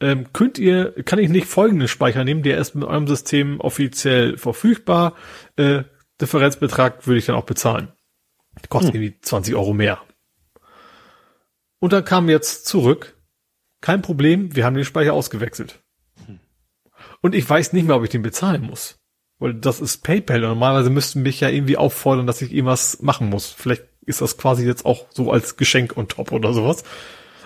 Ähm, 0.00 0.32
könnt 0.32 0.58
ihr, 0.58 0.92
kann 1.04 1.18
ich 1.18 1.28
nicht 1.28 1.46
folgenden 1.46 1.88
Speicher 1.88 2.24
nehmen, 2.24 2.42
der 2.42 2.58
ist 2.58 2.74
mit 2.74 2.84
eurem 2.84 3.08
System 3.08 3.60
offiziell 3.60 4.36
verfügbar. 4.36 5.14
Äh, 5.56 5.82
Differenzbetrag 6.20 7.06
würde 7.06 7.18
ich 7.18 7.26
dann 7.26 7.36
auch 7.36 7.46
bezahlen. 7.46 7.92
Kostet 8.68 8.94
hm. 8.94 9.02
irgendwie 9.02 9.20
20 9.20 9.54
Euro 9.54 9.72
mehr. 9.72 10.00
Und 11.80 11.92
dann 11.92 12.04
kam 12.04 12.28
jetzt 12.28 12.66
zurück, 12.66 13.16
kein 13.80 14.02
Problem, 14.02 14.54
wir 14.54 14.64
haben 14.64 14.74
den 14.74 14.84
Speicher 14.84 15.12
ausgewechselt. 15.12 15.80
Hm. 16.26 16.40
Und 17.20 17.34
ich 17.34 17.48
weiß 17.48 17.72
nicht 17.72 17.86
mehr, 17.86 17.96
ob 17.96 18.04
ich 18.04 18.10
den 18.10 18.22
bezahlen 18.22 18.62
muss. 18.62 18.98
Weil 19.38 19.54
das 19.54 19.80
ist 19.80 20.02
PayPal 20.02 20.42
und 20.42 20.50
normalerweise 20.50 20.90
müssten 20.90 21.22
mich 21.22 21.40
ja 21.40 21.48
irgendwie 21.48 21.76
auffordern, 21.76 22.26
dass 22.26 22.42
ich 22.42 22.52
irgendwas 22.52 23.00
machen 23.02 23.28
muss. 23.28 23.46
Vielleicht 23.46 23.84
ist 24.04 24.20
das 24.20 24.36
quasi 24.36 24.66
jetzt 24.66 24.84
auch 24.84 25.06
so 25.10 25.30
als 25.30 25.56
Geschenk 25.56 25.96
on 25.96 26.08
top 26.08 26.32
oder 26.32 26.52
sowas. 26.52 26.82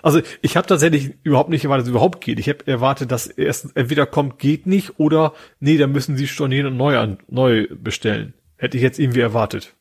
Also 0.02 0.20
ich 0.40 0.56
habe 0.56 0.66
tatsächlich 0.66 1.14
überhaupt 1.22 1.48
nicht 1.48 1.64
erwartet, 1.64 1.82
dass 1.82 1.88
es 1.88 1.94
überhaupt 1.94 2.20
geht. 2.20 2.38
Ich 2.38 2.48
habe 2.48 2.66
erwartet, 2.66 3.10
dass 3.10 3.26
erst 3.26 3.76
entweder 3.76 4.04
kommt, 4.06 4.38
geht 4.38 4.66
nicht 4.66 4.98
oder 4.98 5.32
nee, 5.60 5.78
da 5.78 5.86
müssen 5.86 6.16
sie 6.16 6.26
stornieren 6.26 6.66
und 6.66 6.76
neu 6.76 6.98
an, 6.98 7.18
neu 7.28 7.68
bestellen. 7.70 8.34
Hätte 8.56 8.76
ich 8.76 8.82
jetzt 8.82 8.98
irgendwie 8.98 9.20
erwartet. 9.20 9.74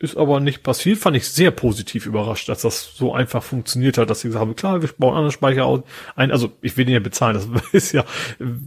Ist 0.00 0.16
aber 0.16 0.38
nicht 0.38 0.62
passiert, 0.62 0.98
fand 0.98 1.16
ich 1.16 1.26
sehr 1.26 1.50
positiv 1.50 2.06
überrascht, 2.06 2.48
dass 2.48 2.62
das 2.62 2.94
so 2.94 3.12
einfach 3.12 3.42
funktioniert 3.42 3.98
hat, 3.98 4.08
dass 4.08 4.20
sie 4.20 4.28
gesagt 4.28 4.42
haben, 4.42 4.54
klar, 4.54 4.80
wir 4.80 4.88
bauen 4.96 5.14
anderen 5.14 5.32
Speicher 5.32 5.64
aus, 5.64 5.80
ein, 6.14 6.30
also 6.30 6.52
ich 6.62 6.76
will 6.76 6.84
den 6.84 6.94
ja 6.94 7.00
bezahlen, 7.00 7.34
das 7.34 7.48
ist 7.72 7.90
ja, 7.90 8.04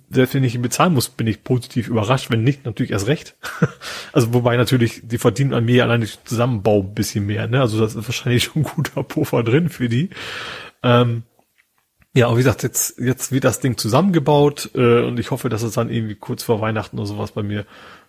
selbst 0.09 0.35
wenn 0.35 0.43
ich 0.43 0.55
ihn 0.55 0.61
bezahlen 0.61 0.93
muss, 0.93 1.07
bin 1.07 1.27
ich 1.27 1.45
positiv 1.45 1.87
überrascht, 1.87 2.31
wenn 2.31 2.43
nicht, 2.43 2.65
natürlich 2.65 2.91
erst 2.91 3.07
recht. 3.07 3.35
Also 4.13 4.33
wobei 4.33 4.57
natürlich, 4.57 5.01
die 5.03 5.17
verdienen 5.17 5.53
an 5.53 5.63
mir 5.63 5.83
allein 5.85 6.01
durch 6.01 6.21
Zusammenbau 6.25 6.81
ein 6.81 6.93
bisschen 6.93 7.25
mehr, 7.25 7.47
ne, 7.47 7.61
also 7.61 7.79
das 7.79 7.95
ist 7.95 8.07
wahrscheinlich 8.07 8.43
schon 8.45 8.63
ein 8.63 8.69
guter 8.75 9.03
Puffer 9.03 9.41
drin 9.43 9.69
für 9.69 9.87
die. 9.87 10.09
Ähm, 10.83 11.23
ja, 12.13 12.27
aber 12.27 12.35
wie 12.35 12.41
gesagt, 12.41 12.63
jetzt, 12.63 12.99
jetzt 12.99 13.31
wird 13.31 13.45
das 13.45 13.61
Ding 13.61 13.77
zusammengebaut 13.77 14.71
äh, 14.75 15.01
und 15.03 15.17
ich 15.17 15.31
hoffe, 15.31 15.47
dass 15.47 15.61
es 15.61 15.75
dann 15.75 15.89
irgendwie 15.89 16.15
kurz 16.15 16.43
vor 16.43 16.59
Weihnachten 16.59 16.97
oder 16.97 17.07
sowas 17.07 17.31
bei 17.31 17.41
mir 17.41 17.65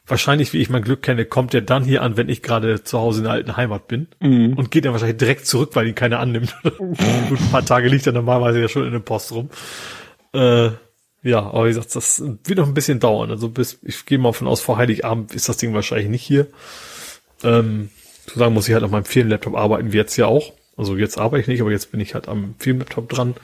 wahrscheinlich, 0.07 0.53
wie 0.53 0.59
ich 0.59 0.71
mein 0.71 0.83
Glück 0.83 1.03
kenne, 1.03 1.25
kommt 1.25 1.53
der 1.53 1.61
dann 1.61 1.85
hier 1.85 2.03
an, 2.03 2.17
wenn 2.17 2.29
ich 2.29 2.43
gerade 2.43 2.83
zu 2.83 2.99
Hause 2.99 3.19
in 3.19 3.25
der 3.25 3.33
alten 3.33 3.57
Heimat 3.57 3.89
bin 3.89 4.09
mhm. 4.21 4.55
und 4.55 4.71
geht 4.71 4.85
dann 4.85 4.93
wahrscheinlich 4.93 5.19
direkt 5.19 5.47
zurück, 5.47 5.71
weil 5.75 5.87
ihn 5.87 5.95
keiner 5.95 6.19
annimmt. 6.19 6.55
Gut, 6.63 6.99
ein 7.41 7.51
paar 7.51 7.65
Tage 7.65 7.89
liegt 7.89 8.07
er 8.07 8.13
normalerweise 8.13 8.61
ja 8.61 8.69
schon 8.69 8.85
in 8.85 8.93
der 8.93 8.99
Post 8.99 9.33
rum. 9.33 9.51
Äh, 10.35 10.71
ja, 11.23 11.41
aber 11.41 11.65
wie 11.65 11.69
gesagt, 11.69 11.95
das 11.95 12.21
wird 12.21 12.59
noch 12.59 12.67
ein 12.67 12.75
bisschen 12.75 12.99
dauern. 12.99 13.31
Also 13.31 13.49
bis, 13.49 13.79
ich 13.83 14.05
gehe 14.07 14.19
mal 14.19 14.33
von 14.33 14.49
aus, 14.49 14.61
vor 14.61 14.77
Heiligabend 14.77 15.35
ist 15.35 15.49
das 15.49 15.57
Ding 15.57 15.73
wahrscheinlich 15.73 16.09
nicht 16.09 16.25
hier. 16.25 16.49
Ähm, 17.45 17.91
zu 18.27 18.39
sagen 18.39 18.55
muss 18.55 18.69
ich 18.69 18.75
halt 18.75 18.85
auf 18.85 18.91
meinem 18.91 19.05
Firmenlaptop 19.05 19.57
arbeiten, 19.57 19.93
wie 19.93 19.97
jetzt 19.97 20.17
ja 20.17 20.27
auch. 20.27 20.53
Also 20.77 20.97
jetzt 20.97 21.19
arbeite 21.19 21.43
ich 21.43 21.49
nicht, 21.49 21.61
aber 21.61 21.71
jetzt 21.71 21.93
bin 21.93 22.01
ich 22.01 22.15
halt 22.15 22.29
am 22.29 22.55
Firmenlaptop 22.59 23.09
dran. 23.09 23.35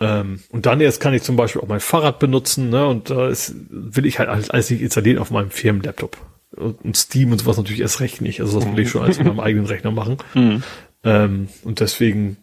Ähm, 0.00 0.40
und 0.50 0.64
dann 0.66 0.80
erst 0.80 1.00
kann 1.00 1.12
ich 1.12 1.22
zum 1.22 1.36
Beispiel 1.36 1.60
auch 1.60 1.68
mein 1.68 1.80
Fahrrad 1.80 2.18
benutzen, 2.18 2.70
ne? 2.70 2.86
Und 2.86 3.10
da 3.10 3.28
ist, 3.28 3.54
will 3.68 4.06
ich 4.06 4.18
halt 4.18 4.28
alles, 4.28 4.70
nicht 4.70 4.80
installieren 4.80 5.18
auf 5.18 5.30
meinem 5.30 5.50
Firmenlaptop. 5.50 6.16
Und 6.56 6.96
Steam 6.96 7.30
und 7.32 7.38
sowas 7.38 7.58
natürlich 7.58 7.80
erst 7.80 8.00
recht 8.00 8.20
nicht. 8.20 8.40
Also 8.40 8.58
das 8.58 8.68
will 8.68 8.82
ich 8.82 8.90
schon 8.90 9.02
alles 9.02 9.18
mit 9.18 9.26
meinem 9.26 9.40
eigenen 9.40 9.66
Rechner 9.66 9.90
machen. 9.90 10.16
Mhm. 10.34 10.62
Ähm, 11.04 11.48
und 11.64 11.80
deswegen 11.80 12.38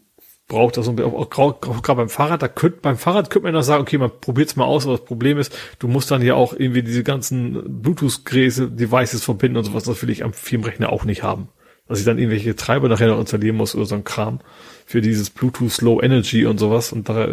braucht 0.47 0.77
das 0.77 0.85
so 0.85 0.91
auch, 0.93 1.13
auch, 1.13 1.37
auch 1.37 1.81
gerade 1.81 1.97
beim 1.97 2.09
Fahrrad, 2.09 2.41
da 2.41 2.47
könnt, 2.47 2.81
beim 2.81 2.97
Fahrrad 2.97 3.29
könnte 3.29 3.47
man 3.47 3.53
noch 3.53 3.63
sagen, 3.63 3.81
okay, 3.81 3.97
man 3.97 4.11
probiert 4.21 4.49
es 4.49 4.55
mal 4.55 4.63
aus, 4.63 4.85
aber 4.85 4.95
das 4.95 5.05
Problem 5.05 5.37
ist, 5.37 5.55
du 5.79 5.87
musst 5.87 6.09
dann 6.09 6.21
ja 6.21 6.35
auch 6.35 6.53
irgendwie 6.53 6.83
diese 6.83 7.03
ganzen 7.03 7.81
Bluetooth-Geräte, 7.81 8.69
Devices 8.69 9.25
verbinden 9.25 9.57
und 9.57 9.65
sowas, 9.65 9.83
das 9.83 10.01
will 10.01 10.09
ich 10.09 10.23
am 10.23 10.31
Firmenrechner 10.31 10.91
auch 10.91 11.03
nicht 11.03 11.23
haben. 11.23 11.49
Dass 11.87 11.99
ich 11.99 12.05
dann 12.05 12.17
irgendwelche 12.17 12.55
Treiber 12.55 12.87
nachher 12.87 13.07
noch 13.07 13.19
installieren 13.19 13.57
muss 13.57 13.75
oder 13.75 13.85
so 13.85 13.95
ein 13.95 14.03
Kram 14.03 14.39
für 14.87 15.01
dieses 15.01 15.29
Bluetooth 15.29 15.81
Low 15.81 16.01
Energy 16.01 16.45
und 16.45 16.59
sowas 16.59 16.93
und 16.93 17.09
da 17.09 17.27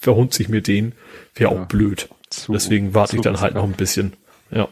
verhund 0.00 0.34
sich 0.34 0.48
mir 0.48 0.60
den, 0.60 0.92
wäre 1.36 1.50
auch 1.50 1.60
ja, 1.60 1.64
blöd. 1.64 2.08
Zu, 2.28 2.52
Deswegen 2.52 2.92
warte 2.92 3.16
ich 3.16 3.22
dann 3.22 3.40
halt 3.40 3.54
noch 3.54 3.62
ein 3.62 3.72
bisschen. 3.72 4.14
Ja. 4.50 4.68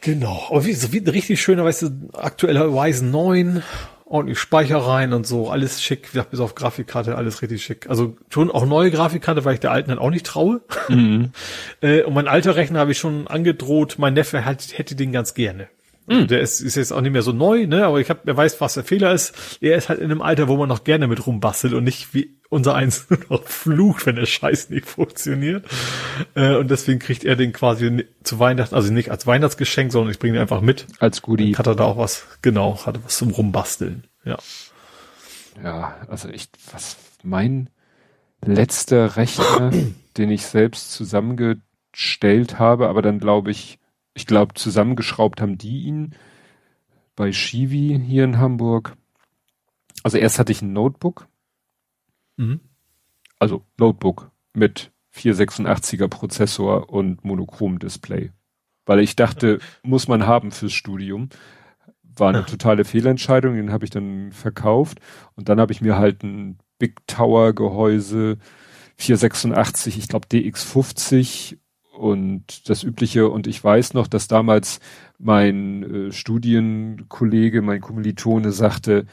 Genau. 0.00 0.48
Aber 0.50 0.64
wie, 0.64 0.72
so 0.72 0.92
wie 0.92 0.98
ein 0.98 1.06
richtig 1.06 1.40
schöner, 1.40 1.64
weißt 1.64 1.82
du, 1.82 1.90
aktueller 2.14 2.66
Ryzen 2.66 3.12
9, 3.12 3.62
ordentlich 4.06 4.40
Speicher 4.40 4.78
rein 4.78 5.12
und 5.12 5.24
so, 5.24 5.48
alles 5.48 5.80
schick, 5.80 6.08
wie 6.08 6.14
gesagt, 6.14 6.32
bis 6.32 6.40
auf 6.40 6.56
Grafikkarte, 6.56 7.14
alles 7.14 7.42
richtig 7.42 7.62
schick. 7.64 7.88
Also 7.88 8.16
schon 8.28 8.50
auch 8.50 8.66
neue 8.66 8.90
Grafikkarte, 8.90 9.44
weil 9.44 9.54
ich 9.54 9.60
der 9.60 9.70
alten 9.70 9.90
halt 9.90 10.00
auch 10.00 10.10
nicht 10.10 10.26
traue. 10.26 10.62
Mhm. 10.88 11.30
äh, 11.80 12.02
und 12.02 12.12
mein 12.12 12.26
alter 12.26 12.56
Rechner 12.56 12.80
habe 12.80 12.90
ich 12.90 12.98
schon 12.98 13.28
angedroht, 13.28 13.94
mein 13.98 14.14
Neffe 14.14 14.44
halt, 14.44 14.76
hätte 14.76 14.96
den 14.96 15.12
ganz 15.12 15.34
gerne. 15.34 15.68
Mhm. 16.06 16.26
Der 16.26 16.40
ist, 16.40 16.60
ist 16.60 16.76
jetzt 16.76 16.92
auch 16.92 17.00
nicht 17.00 17.12
mehr 17.12 17.22
so 17.22 17.32
neu, 17.32 17.66
ne? 17.66 17.86
Aber 17.86 18.00
ich 18.00 18.10
hab, 18.10 18.26
er 18.26 18.36
weiß, 18.36 18.60
was 18.60 18.74
der 18.74 18.84
Fehler 18.84 19.12
ist. 19.12 19.58
Er 19.60 19.76
ist 19.76 19.88
halt 19.88 20.00
in 20.00 20.10
einem 20.10 20.22
Alter, 20.22 20.48
wo 20.48 20.56
man 20.56 20.68
noch 20.68 20.84
gerne 20.84 21.06
mit 21.06 21.26
rumbastelt 21.26 21.74
und 21.74 21.84
nicht 21.84 22.12
wie 22.14 22.38
unser 22.48 22.74
eins 22.74 23.06
noch 23.30 23.44
flucht, 23.44 24.06
wenn 24.06 24.16
der 24.16 24.26
Scheiß 24.26 24.70
nicht 24.70 24.86
funktioniert. 24.86 25.64
Äh, 26.34 26.56
und 26.56 26.70
deswegen 26.70 26.98
kriegt 26.98 27.24
er 27.24 27.36
den 27.36 27.52
quasi 27.52 28.06
zu 28.22 28.38
Weihnachten, 28.38 28.74
also 28.74 28.92
nicht 28.92 29.10
als 29.10 29.26
Weihnachtsgeschenk, 29.26 29.92
sondern 29.92 30.10
ich 30.10 30.18
bringe 30.18 30.36
ihn 30.36 30.40
einfach 30.40 30.60
mit. 30.60 30.86
Als 30.98 31.22
Goodie. 31.22 31.56
Hat 31.56 31.66
er 31.66 31.74
da 31.74 31.84
auch 31.84 31.98
was, 31.98 32.26
genau, 32.42 32.84
hat 32.84 32.96
er 32.96 33.04
was 33.04 33.16
zum 33.16 33.30
Rumbasteln. 33.30 34.04
Ja. 34.24 34.38
Ja, 35.62 35.96
also 36.08 36.28
ich, 36.28 36.48
was, 36.72 36.96
mein 37.22 37.68
letzter 38.44 39.16
Rechner, 39.16 39.70
den 40.16 40.30
ich 40.30 40.46
selbst 40.46 40.92
zusammengestellt 40.92 42.58
habe, 42.58 42.88
aber 42.88 43.02
dann 43.02 43.18
glaube 43.18 43.50
ich, 43.50 43.78
ich 44.14 44.26
glaube, 44.26 44.54
zusammengeschraubt 44.54 45.40
haben 45.40 45.58
die 45.58 45.82
ihn 45.82 46.14
bei 47.16 47.32
Shivi 47.32 48.00
hier 48.04 48.24
in 48.24 48.38
Hamburg. 48.38 48.96
Also 50.02 50.18
erst 50.18 50.38
hatte 50.38 50.52
ich 50.52 50.62
ein 50.62 50.72
Notebook. 50.72 51.28
Mhm. 52.36 52.60
Also 53.38 53.64
Notebook 53.78 54.30
mit 54.54 54.92
486er 55.14 56.08
Prozessor 56.08 56.90
und 56.90 57.24
Monochrom 57.24 57.78
Display. 57.78 58.32
Weil 58.86 59.00
ich 59.00 59.16
dachte, 59.16 59.60
muss 59.82 60.08
man 60.08 60.26
haben 60.26 60.50
fürs 60.50 60.72
Studium. 60.72 61.28
War 62.02 62.28
eine 62.28 62.44
totale 62.44 62.84
Fehlentscheidung, 62.84 63.54
den 63.54 63.72
habe 63.72 63.84
ich 63.84 63.90
dann 63.90 64.32
verkauft. 64.32 65.00
Und 65.34 65.48
dann 65.48 65.60
habe 65.60 65.72
ich 65.72 65.80
mir 65.80 65.96
halt 65.96 66.22
ein 66.22 66.58
Big 66.78 67.06
Tower 67.06 67.54
Gehäuse 67.54 68.38
486, 68.96 69.98
ich 69.98 70.08
glaube 70.08 70.28
DX50 70.28 71.58
und 71.92 72.68
das 72.68 72.82
übliche. 72.82 73.28
Und 73.28 73.46
ich 73.46 73.62
weiß 73.62 73.94
noch, 73.94 74.06
dass 74.06 74.28
damals 74.28 74.80
mein 75.18 75.82
äh, 75.82 76.12
Studienkollege, 76.12 77.62
mein 77.62 77.80
Kommilitone 77.80 78.52
sagte, 78.52 79.06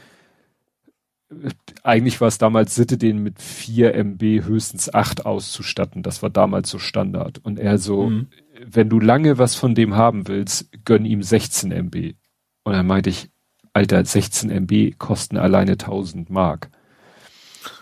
äh, 1.29 1.49
eigentlich 1.83 2.19
war 2.21 2.27
es 2.29 2.37
damals 2.37 2.75
Sitte, 2.75 2.97
den 2.97 3.21
mit 3.21 3.41
4 3.41 3.93
MB 3.93 4.21
höchstens 4.45 4.93
8 4.93 5.25
auszustatten. 5.25 6.03
Das 6.03 6.23
war 6.23 6.29
damals 6.29 6.69
so 6.69 6.79
Standard. 6.79 7.39
Und 7.39 7.59
er 7.59 7.77
so, 7.77 8.09
mhm. 8.09 8.27
wenn 8.65 8.89
du 8.89 8.99
lange 8.99 9.37
was 9.37 9.55
von 9.55 9.75
dem 9.75 9.95
haben 9.95 10.27
willst, 10.27 10.69
gönn 10.85 11.05
ihm 11.05 11.21
16 11.21 11.71
MB. 11.71 12.13
Und 12.63 12.73
dann 12.73 12.87
meinte 12.87 13.09
ich, 13.09 13.29
Alter, 13.73 14.03
16 14.03 14.49
MB 14.49 14.97
kosten 14.97 15.37
alleine 15.37 15.73
1000 15.73 16.29
Mark. 16.29 16.69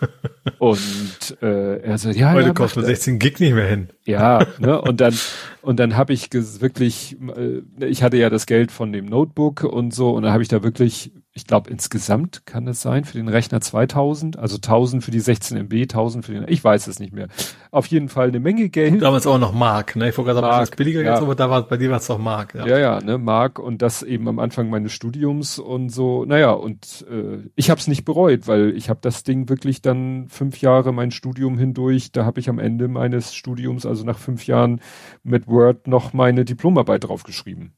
und 0.58 1.36
äh, 1.42 1.78
er 1.80 1.98
so, 1.98 2.10
ja, 2.10 2.32
Heute 2.32 2.48
ja, 2.48 2.54
kostet 2.54 2.86
16 2.86 3.18
Gig 3.18 3.40
nicht 3.40 3.54
mehr 3.54 3.66
hin. 3.66 3.88
Ja, 4.04 4.46
ne, 4.58 4.80
und 4.80 5.00
dann 5.00 5.14
und 5.62 5.78
dann 5.78 5.96
habe 5.96 6.12
ich 6.12 6.32
wirklich, 6.32 7.16
äh, 7.36 7.62
ich 7.84 8.02
hatte 8.02 8.16
ja 8.16 8.30
das 8.30 8.46
Geld 8.46 8.72
von 8.72 8.92
dem 8.92 9.06
Notebook 9.06 9.64
und 9.64 9.92
so 9.94 10.10
und 10.10 10.22
dann 10.22 10.32
habe 10.32 10.42
ich 10.42 10.48
da 10.48 10.62
wirklich 10.62 11.12
ich 11.38 11.46
glaube 11.46 11.70
insgesamt 11.70 12.44
kann 12.46 12.66
es 12.66 12.82
sein 12.82 13.04
für 13.04 13.16
den 13.16 13.28
Rechner 13.28 13.60
2000, 13.60 14.38
also 14.38 14.56
1000 14.56 15.04
für 15.04 15.12
die 15.12 15.20
16 15.20 15.56
MB, 15.56 15.72
1000 15.82 16.24
für 16.24 16.32
den, 16.32 16.44
ich 16.48 16.62
weiß 16.62 16.88
es 16.88 16.98
nicht 16.98 17.12
mehr. 17.12 17.28
Auf 17.70 17.86
jeden 17.86 18.08
Fall 18.08 18.28
eine 18.28 18.40
Menge 18.40 18.68
Geld. 18.70 19.00
Damals 19.00 19.26
auch 19.26 19.38
noch 19.38 19.52
Mark, 19.52 19.94
ne? 19.94 20.08
Ich 20.08 20.18
wollte 20.18 20.32
gerade 20.32 20.46
sagen, 20.46 20.76
billiger 20.76 21.02
ja. 21.02 21.12
jetzt, 21.12 21.22
aber 21.22 21.36
da 21.36 21.48
war, 21.48 21.62
bei 21.62 21.76
dir 21.76 21.90
war 21.90 21.98
es 21.98 22.08
doch 22.08 22.18
Mark. 22.18 22.54
Ja. 22.54 22.66
ja, 22.66 22.78
ja, 22.78 23.00
ne, 23.00 23.18
Mark 23.18 23.60
und 23.60 23.82
das 23.82 24.02
eben 24.02 24.26
am 24.26 24.40
Anfang 24.40 24.68
meines 24.68 24.92
Studiums 24.92 25.60
und 25.60 25.90
so. 25.90 26.24
Naja, 26.24 26.50
und 26.50 27.06
äh, 27.08 27.48
ich 27.54 27.70
habe 27.70 27.78
es 27.80 27.86
nicht 27.86 28.04
bereut, 28.04 28.48
weil 28.48 28.70
ich 28.76 28.90
habe 28.90 28.98
das 29.00 29.22
Ding 29.22 29.48
wirklich 29.48 29.80
dann 29.80 30.26
fünf 30.38 30.60
Jahre 30.60 30.92
mein 30.92 31.10
Studium 31.10 31.58
hindurch, 31.58 32.12
da 32.12 32.24
habe 32.24 32.40
ich 32.40 32.48
am 32.48 32.58
Ende 32.58 32.88
meines 32.88 33.34
Studiums, 33.34 33.84
also 33.84 34.04
nach 34.04 34.18
fünf 34.18 34.46
Jahren 34.46 34.80
mit 35.22 35.46
Word 35.46 35.86
noch 35.86 36.12
meine 36.12 36.44
Diplomarbeit 36.44 37.04
draufgeschrieben. 37.04 37.74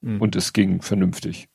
Mhm. 0.00 0.20
Und 0.20 0.36
es 0.36 0.52
ging 0.52 0.82
vernünftig 0.82 1.48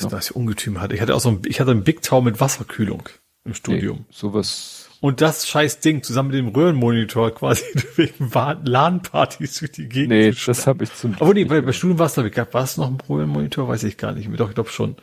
was 0.00 0.08
das 0.08 0.28
für 0.28 0.34
Ungetüm 0.34 0.80
hatte. 0.80 0.94
Ich 0.94 1.00
hatte 1.00 1.14
auch 1.14 1.20
so 1.20 1.30
ein, 1.30 1.42
ich 1.46 1.60
hatte 1.60 1.70
ein 1.70 1.84
Big 1.84 2.02
Tower 2.02 2.22
mit 2.22 2.40
Wasserkühlung 2.40 3.08
im 3.44 3.54
Studium. 3.54 3.98
Nee, 3.98 4.04
sowas. 4.10 4.88
Und 5.00 5.20
das 5.20 5.48
scheiß 5.48 5.80
Ding 5.80 6.02
zusammen 6.02 6.30
mit 6.30 6.38
dem 6.38 6.48
Röhrenmonitor 6.48 7.34
quasi 7.34 7.64
wegen 7.96 8.30
LAN-Partys 8.30 9.58
durch 9.58 9.72
die 9.72 9.88
Gegend. 9.88 10.10
Nee, 10.10 10.32
das 10.46 10.66
habe 10.66 10.84
ich 10.84 10.94
zum. 10.94 11.16
Aber 11.18 11.34
nee, 11.34 11.44
bei, 11.44 11.60
bei 11.60 11.72
Studium 11.72 11.98
war 11.98 12.06
es, 12.06 12.14
gab 12.32 12.54
war 12.54 12.64
es 12.64 12.76
noch 12.76 12.88
ein 12.88 12.98
Röhrenmonitor? 13.08 13.68
Weiß 13.68 13.82
ich 13.84 13.96
gar 13.96 14.12
nicht. 14.12 14.28
Doch, 14.38 14.48
ich 14.48 14.54
glaube 14.54 14.70
schon. 14.70 14.96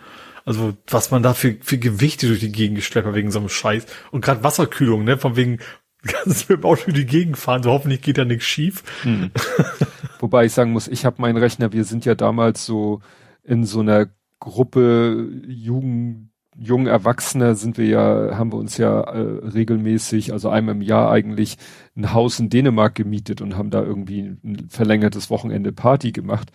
Also, 0.45 0.75
was 0.87 1.11
man 1.11 1.23
da 1.23 1.33
für, 1.33 1.57
für 1.61 1.77
Gewichte 1.77 2.27
durch 2.27 2.39
die 2.39 2.51
Gegend 2.51 2.77
geschleppt 2.77 3.07
hat 3.07 3.15
wegen 3.15 3.31
so 3.31 3.39
einem 3.39 3.49
Scheiß. 3.49 3.85
Und 4.11 4.21
gerade 4.23 4.43
Wasserkühlung, 4.43 5.03
ne, 5.03 5.17
von 5.17 5.35
wegen, 5.35 5.59
kannst 6.03 6.49
mit 6.49 6.59
dem 6.59 6.65
Auto 6.65 6.83
durch 6.85 6.97
die 6.97 7.05
Gegend 7.05 7.37
fahren, 7.37 7.63
so 7.63 7.71
hoffentlich 7.71 8.01
geht 8.01 8.17
da 8.17 8.25
nichts 8.25 8.45
schief. 8.45 8.83
Hm. 9.03 9.31
Wobei 10.19 10.45
ich 10.45 10.53
sagen 10.53 10.71
muss, 10.71 10.87
ich 10.87 11.05
habe 11.05 11.21
meinen 11.21 11.37
Rechner, 11.37 11.73
wir 11.73 11.83
sind 11.83 12.05
ja 12.05 12.15
damals 12.15 12.65
so 12.65 13.01
in 13.43 13.65
so 13.65 13.81
einer 13.81 14.07
Gruppe 14.39 15.27
Jugend, 15.47 16.29
jungen 16.59 16.87
Erwachsene 16.87 17.55
sind 17.55 17.77
wir 17.77 17.85
ja, 17.85 18.37
haben 18.37 18.51
wir 18.51 18.57
uns 18.57 18.77
ja 18.77 19.01
äh, 19.01 19.47
regelmäßig, 19.47 20.33
also 20.33 20.49
einmal 20.49 20.75
im 20.75 20.81
Jahr 20.81 21.09
eigentlich 21.09 21.57
ein 21.95 22.13
Haus 22.13 22.39
in 22.39 22.49
Dänemark 22.49 22.95
gemietet 22.95 23.41
und 23.41 23.55
haben 23.55 23.69
da 23.69 23.81
irgendwie 23.81 24.19
ein 24.43 24.67
verlängertes 24.69 25.29
Wochenende 25.29 25.71
Party 25.71 26.11
gemacht. 26.11 26.51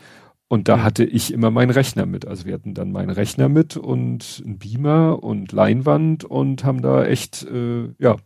Und 0.49 0.69
da 0.69 0.77
mhm. 0.77 0.83
hatte 0.85 1.05
ich 1.05 1.33
immer 1.33 1.51
meinen 1.51 1.71
Rechner 1.71 2.07
mit. 2.07 2.27
Also 2.27 2.45
wir 2.45 2.55
hatten 2.55 2.75
dann 2.75 2.93
meinen 2.93 3.11
Rechner 3.11 3.49
mit 3.49 3.77
und 3.77 4.43
ein 4.45 4.59
Beamer 4.59 5.23
und 5.23 5.53
Leinwand 5.53 6.25
und 6.25 6.65
haben 6.65 6.83
da 6.83 7.05
echt, 7.05 7.45
äh, 7.45 7.89
ja, 7.99 8.17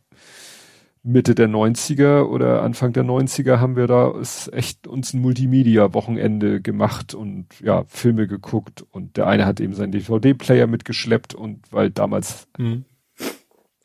Mitte 1.05 1.35
der 1.35 1.49
90er 1.49 2.25
oder 2.25 2.63
Anfang 2.63 2.93
der 2.93 3.05
90er 3.05 3.61
haben 3.61 3.77
wir 3.77 3.87
da 3.87 4.11
ist 4.19 4.53
echt 4.53 4.87
uns 4.87 5.15
ein 5.15 5.23
Multimedia-Wochenende 5.23 6.61
gemacht 6.61 7.15
und 7.15 7.47
ja, 7.63 7.85
Filme 7.87 8.27
geguckt 8.27 8.85
und 8.91 9.17
der 9.17 9.27
eine 9.27 9.47
hat 9.47 9.61
eben 9.61 9.73
seinen 9.73 9.93
DVD-Player 9.93 10.67
mitgeschleppt 10.67 11.35
und 11.35 11.73
weil 11.73 11.91
damals 11.91 12.49
mhm. 12.59 12.85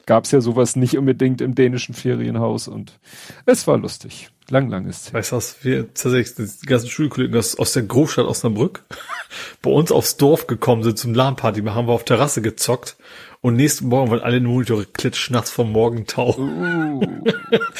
Gab 0.05 0.25
es 0.25 0.31
ja 0.31 0.41
sowas 0.41 0.75
nicht 0.75 0.97
unbedingt 0.97 1.41
im 1.41 1.55
dänischen 1.55 1.95
Ferienhaus 1.95 2.67
und 2.67 2.99
es 3.45 3.67
war 3.67 3.77
lustig. 3.77 4.29
Lang, 4.49 4.69
lang 4.69 4.87
ist 4.87 5.13
Weißt 5.13 5.31
du 5.31 5.37
was, 5.37 5.63
wir 5.63 5.93
tatsächlich, 5.93 6.59
die 6.61 6.65
ganzen 6.65 6.89
Schulkollegen 6.89 7.37
aus, 7.37 7.55
aus 7.55 7.71
der 7.73 7.83
Großstadt 7.83 8.25
Osnabrück 8.25 8.83
bei 9.61 9.71
uns 9.71 9.91
aufs 9.91 10.17
Dorf 10.17 10.47
gekommen 10.47 10.83
sind 10.83 10.99
zum 10.99 11.13
LAN-Party, 11.13 11.61
haben 11.61 11.87
wir 11.87 11.93
auf 11.93 12.03
Terrasse 12.03 12.41
gezockt 12.41 12.97
und 13.43 13.55
nächsten 13.55 13.87
Morgen 13.87 14.11
waren 14.11 14.21
alle 14.21 14.39
Monitore 14.41 14.85
klitschnass 14.85 15.49
vom 15.49 15.71
Morgentau. 15.71 16.37
Uh. 16.37 17.01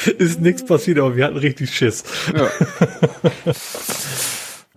ist 0.18 0.40
nichts 0.40 0.64
passiert, 0.64 0.98
aber 0.98 1.16
wir 1.16 1.24
hatten 1.24 1.38
richtig 1.38 1.74
Schiss. 1.74 2.04
Ja. 2.36 2.50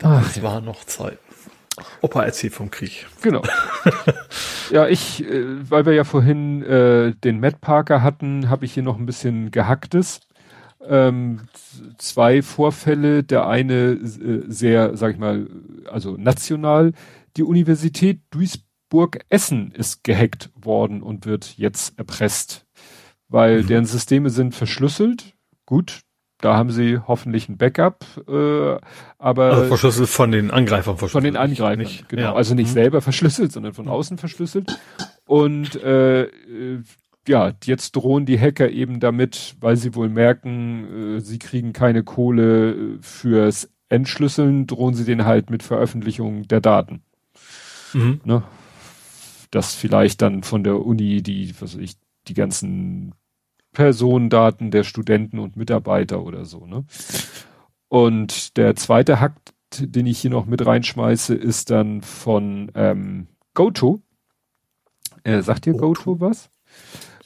Ach, 0.04 0.34
das 0.34 0.42
war 0.42 0.62
noch 0.62 0.86
Zeit. 0.86 1.18
Opa 2.02 2.24
erzählt 2.24 2.54
vom 2.54 2.72
Krieg. 2.72 3.06
Genau. 3.22 3.44
ja, 4.72 4.88
ich, 4.88 5.24
äh, 5.24 5.70
weil 5.70 5.86
wir 5.86 5.94
ja 5.94 6.04
vorhin 6.04 6.64
äh, 6.64 7.14
den 7.14 7.40
Matt 7.40 7.62
Parker 7.62 8.02
hatten, 8.02 8.50
habe 8.50 8.66
ich 8.66 8.74
hier 8.74 8.84
noch 8.84 8.98
ein 8.98 9.06
bisschen 9.06 9.52
gehacktes. 9.52 10.22
Ähm, 10.86 11.42
zwei 11.98 12.42
Vorfälle. 12.42 13.24
Der 13.24 13.48
eine 13.48 13.92
äh, 13.92 14.44
sehr, 14.48 14.98
sag 14.98 15.14
ich 15.14 15.20
mal, 15.20 15.48
also 15.86 16.18
national. 16.18 16.94
Die 17.36 17.44
Universität 17.44 18.22
Duisburg 18.32 18.68
Burg 18.90 19.20
Essen 19.30 19.72
ist 19.72 20.04
gehackt 20.04 20.50
worden 20.56 21.02
und 21.02 21.26
wird 21.26 21.58
jetzt 21.58 21.98
erpresst, 21.98 22.66
weil 23.28 23.64
mhm. 23.64 23.68
deren 23.68 23.86
Systeme 23.86 24.30
sind 24.30 24.56
verschlüsselt. 24.56 25.34
Gut, 25.66 26.02
da 26.40 26.56
haben 26.56 26.70
sie 26.70 27.00
hoffentlich 27.00 27.50
ein 27.50 27.58
Backup, 27.58 28.06
äh, 28.28 28.78
aber 29.18 29.44
also 29.54 29.66
verschlüsselt 29.66 30.10
von 30.10 30.32
den 30.32 30.52
Angreifern 30.52 30.98
verschlüsselt. 30.98 31.12
Von 31.12 31.24
den 31.24 31.36
Angreifern, 31.36 31.80
nicht, 31.80 32.10
genau. 32.10 32.22
Ja. 32.22 32.36
Also 32.36 32.54
nicht 32.54 32.70
mhm. 32.70 32.74
selber 32.74 33.02
verschlüsselt, 33.02 33.52
sondern 33.52 33.74
von 33.74 33.88
außen 33.88 34.18
verschlüsselt. 34.18 34.78
Und 35.26 35.76
äh, 35.82 36.24
äh, 36.24 36.84
ja, 37.28 37.54
jetzt 37.64 37.96
drohen 37.96 38.26
die 38.26 38.40
Hacker 38.40 38.70
eben 38.70 39.00
damit, 39.00 39.56
weil 39.60 39.78
sie 39.78 39.96
wohl 39.96 40.10
merken, 40.10 41.18
äh, 41.18 41.20
sie 41.22 41.40
kriegen 41.40 41.74
keine 41.74 42.04
Kohle 42.04 42.72
äh, 42.72 42.98
fürs 43.02 43.70
Entschlüsseln, 43.90 44.68
drohen 44.68 44.94
sie 44.94 45.06
den 45.06 45.26
halt 45.26 45.50
mit 45.50 45.64
Veröffentlichung 45.64 46.48
der 46.48 46.62
Daten. 46.62 47.02
Mhm. 47.94 48.22
Ne? 48.24 48.44
Dass 49.50 49.74
vielleicht 49.74 50.22
dann 50.22 50.44
von 50.44 50.64
der 50.64 50.86
Uni 50.86 51.24
die, 51.24 51.54
was 51.60 51.76
weiß 51.76 51.82
ich, 51.82 51.96
die 52.28 52.34
ganzen 52.34 53.14
Personendaten 53.78 54.72
der 54.72 54.84
Studenten 54.84 55.38
und 55.38 55.56
Mitarbeiter 55.56 56.24
oder 56.24 56.46
so, 56.46 56.66
ne? 56.66 56.84
Und 57.90 58.58
der 58.58 58.76
zweite 58.76 59.20
Hack, 59.20 59.36
den 59.78 60.08
ich 60.08 60.18
hier 60.18 60.32
noch 60.32 60.48
mit 60.48 60.66
reinschmeiße, 60.66 61.36
ist 61.36 61.70
dann 61.70 62.02
von 62.02 62.72
ähm, 62.74 63.28
GoTo. 63.54 64.02
Äh, 65.24 65.44
sagt 65.44 65.68
ihr 65.68 65.74
GoTo 65.74 66.20
was? 66.20 66.50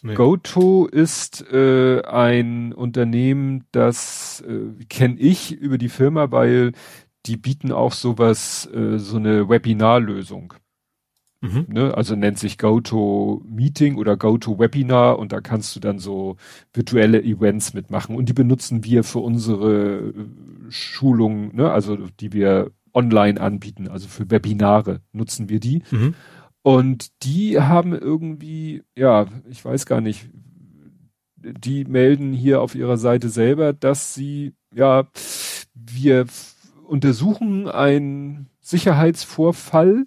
Nee. 0.01 0.13
GoTo 0.15 0.87
ist 0.87 1.41
äh, 1.53 2.01
ein 2.01 2.73
Unternehmen, 2.73 3.63
das 3.71 4.43
äh, 4.45 4.83
kenne 4.89 5.17
ich 5.19 5.53
über 5.53 5.77
die 5.77 5.87
Firma, 5.87 6.31
weil 6.31 6.73
die 7.27 7.37
bieten 7.37 7.71
auch 7.71 7.93
sowas, 7.93 8.69
äh, 8.73 8.97
so 8.97 9.15
eine 9.15 9.47
Webinarlösung. 9.47 10.53
Mhm. 11.41 11.65
Ne? 11.67 11.95
Also 11.95 12.15
nennt 12.15 12.37
sich 12.37 12.57
GoTo 12.57 13.41
Meeting 13.45 13.97
oder 13.97 14.15
GoTo 14.15 14.59
Webinar 14.59 15.17
und 15.19 15.31
da 15.31 15.41
kannst 15.41 15.75
du 15.75 15.79
dann 15.79 15.99
so 15.99 16.37
virtuelle 16.73 17.21
Events 17.21 17.73
mitmachen 17.73 18.15
und 18.15 18.29
die 18.29 18.33
benutzen 18.33 18.83
wir 18.83 19.03
für 19.03 19.19
unsere 19.19 20.09
äh, 20.09 20.13
Schulungen, 20.69 21.55
ne? 21.55 21.71
also 21.71 21.97
die 22.19 22.31
wir 22.31 22.71
online 22.93 23.39
anbieten, 23.39 23.87
also 23.87 24.07
für 24.07 24.29
Webinare 24.29 25.01
nutzen 25.13 25.49
wir 25.49 25.59
die. 25.59 25.83
Mhm. 25.91 26.13
Und 26.63 27.23
die 27.23 27.59
haben 27.59 27.93
irgendwie, 27.93 28.83
ja, 28.95 29.25
ich 29.49 29.65
weiß 29.65 29.85
gar 29.87 30.01
nicht, 30.01 30.29
die 31.37 31.85
melden 31.85 32.33
hier 32.33 32.61
auf 32.61 32.75
ihrer 32.75 32.97
Seite 32.97 33.29
selber, 33.29 33.73
dass 33.73 34.13
sie, 34.13 34.53
ja, 34.75 35.07
wir 35.73 36.27
untersuchen 36.87 37.67
einen 37.67 38.47
Sicherheitsvorfall. 38.59 40.05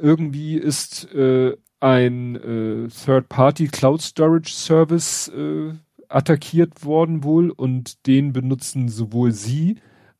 Irgendwie 0.00 0.56
ist 0.56 1.12
äh, 1.14 1.56
ein 1.80 2.36
äh, 2.36 2.88
Third-Party 2.88 3.68
Cloud 3.68 4.02
Storage 4.02 4.52
Service 4.52 5.28
äh, 5.28 5.72
attackiert 6.08 6.84
worden 6.84 7.24
wohl 7.24 7.50
und 7.50 8.06
den 8.06 8.32
benutzen 8.32 8.88
sowohl 8.88 9.32
sie 9.32 9.76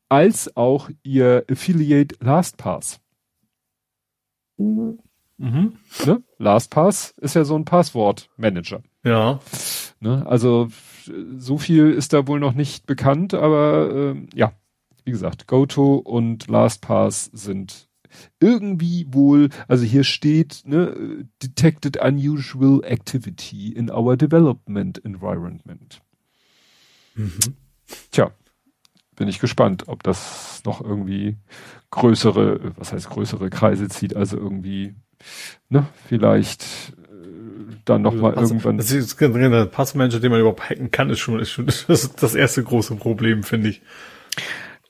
als 0.09 0.55
auch 0.55 0.89
ihr 1.03 1.45
Affiliate 1.49 2.15
LastPass. 2.21 2.99
Mhm. 4.57 4.99
Mhm. 5.37 5.73
Ne? 6.05 6.23
LastPass 6.39 7.13
ist 7.17 7.35
ja 7.35 7.43
so 7.43 7.55
ein 7.55 7.65
Passwortmanager. 7.65 8.81
Ja. 9.03 9.39
Ne? 9.99 10.25
Also 10.27 10.69
so 11.37 11.57
viel 11.57 11.91
ist 11.91 12.13
da 12.13 12.27
wohl 12.27 12.39
noch 12.39 12.53
nicht 12.53 12.85
bekannt, 12.85 13.33
aber 13.33 14.15
äh, 14.15 14.27
ja, 14.33 14.53
wie 15.05 15.11
gesagt, 15.11 15.47
GoTo 15.47 15.95
und 15.95 16.47
LastPass 16.47 17.25
sind 17.33 17.86
irgendwie 18.39 19.07
wohl, 19.09 19.49
also 19.67 19.83
hier 19.83 20.03
steht, 20.03 20.63
ne, 20.65 21.27
detected 21.41 21.97
unusual 21.97 22.83
activity 22.83 23.69
in 23.69 23.89
our 23.89 24.17
development 24.17 25.03
environment. 25.03 26.01
Mhm. 27.15 27.55
Tja, 28.11 28.31
bin 29.15 29.27
ich 29.27 29.39
gespannt, 29.39 29.87
ob 29.87 30.03
das 30.03 30.61
noch 30.65 30.81
irgendwie 30.81 31.37
größere, 31.91 32.73
was 32.77 32.93
heißt 32.93 33.09
größere 33.09 33.49
Kreise 33.49 33.89
zieht, 33.89 34.15
also 34.15 34.37
irgendwie 34.37 34.95
ne, 35.69 35.87
vielleicht 36.07 36.63
äh, 36.63 37.75
dann 37.85 38.03
noch 38.03 38.13
mal 38.13 38.33
Pass, 38.33 38.49
irgendwann. 38.49 38.77
Das 38.77 38.91
ist 38.91 39.19
der 39.19 39.65
Passmanager, 39.65 40.19
den 40.19 40.31
man 40.31 40.39
überhaupt 40.39 40.69
hacken 40.69 40.91
kann, 40.91 41.09
ist 41.09 41.19
schon, 41.19 41.39
ist 41.39 41.51
schon 41.51 41.65
das, 41.65 41.87
das 42.15 42.35
erste 42.35 42.63
große 42.63 42.95
Problem, 42.95 43.43
finde 43.43 43.69
ich. 43.69 43.81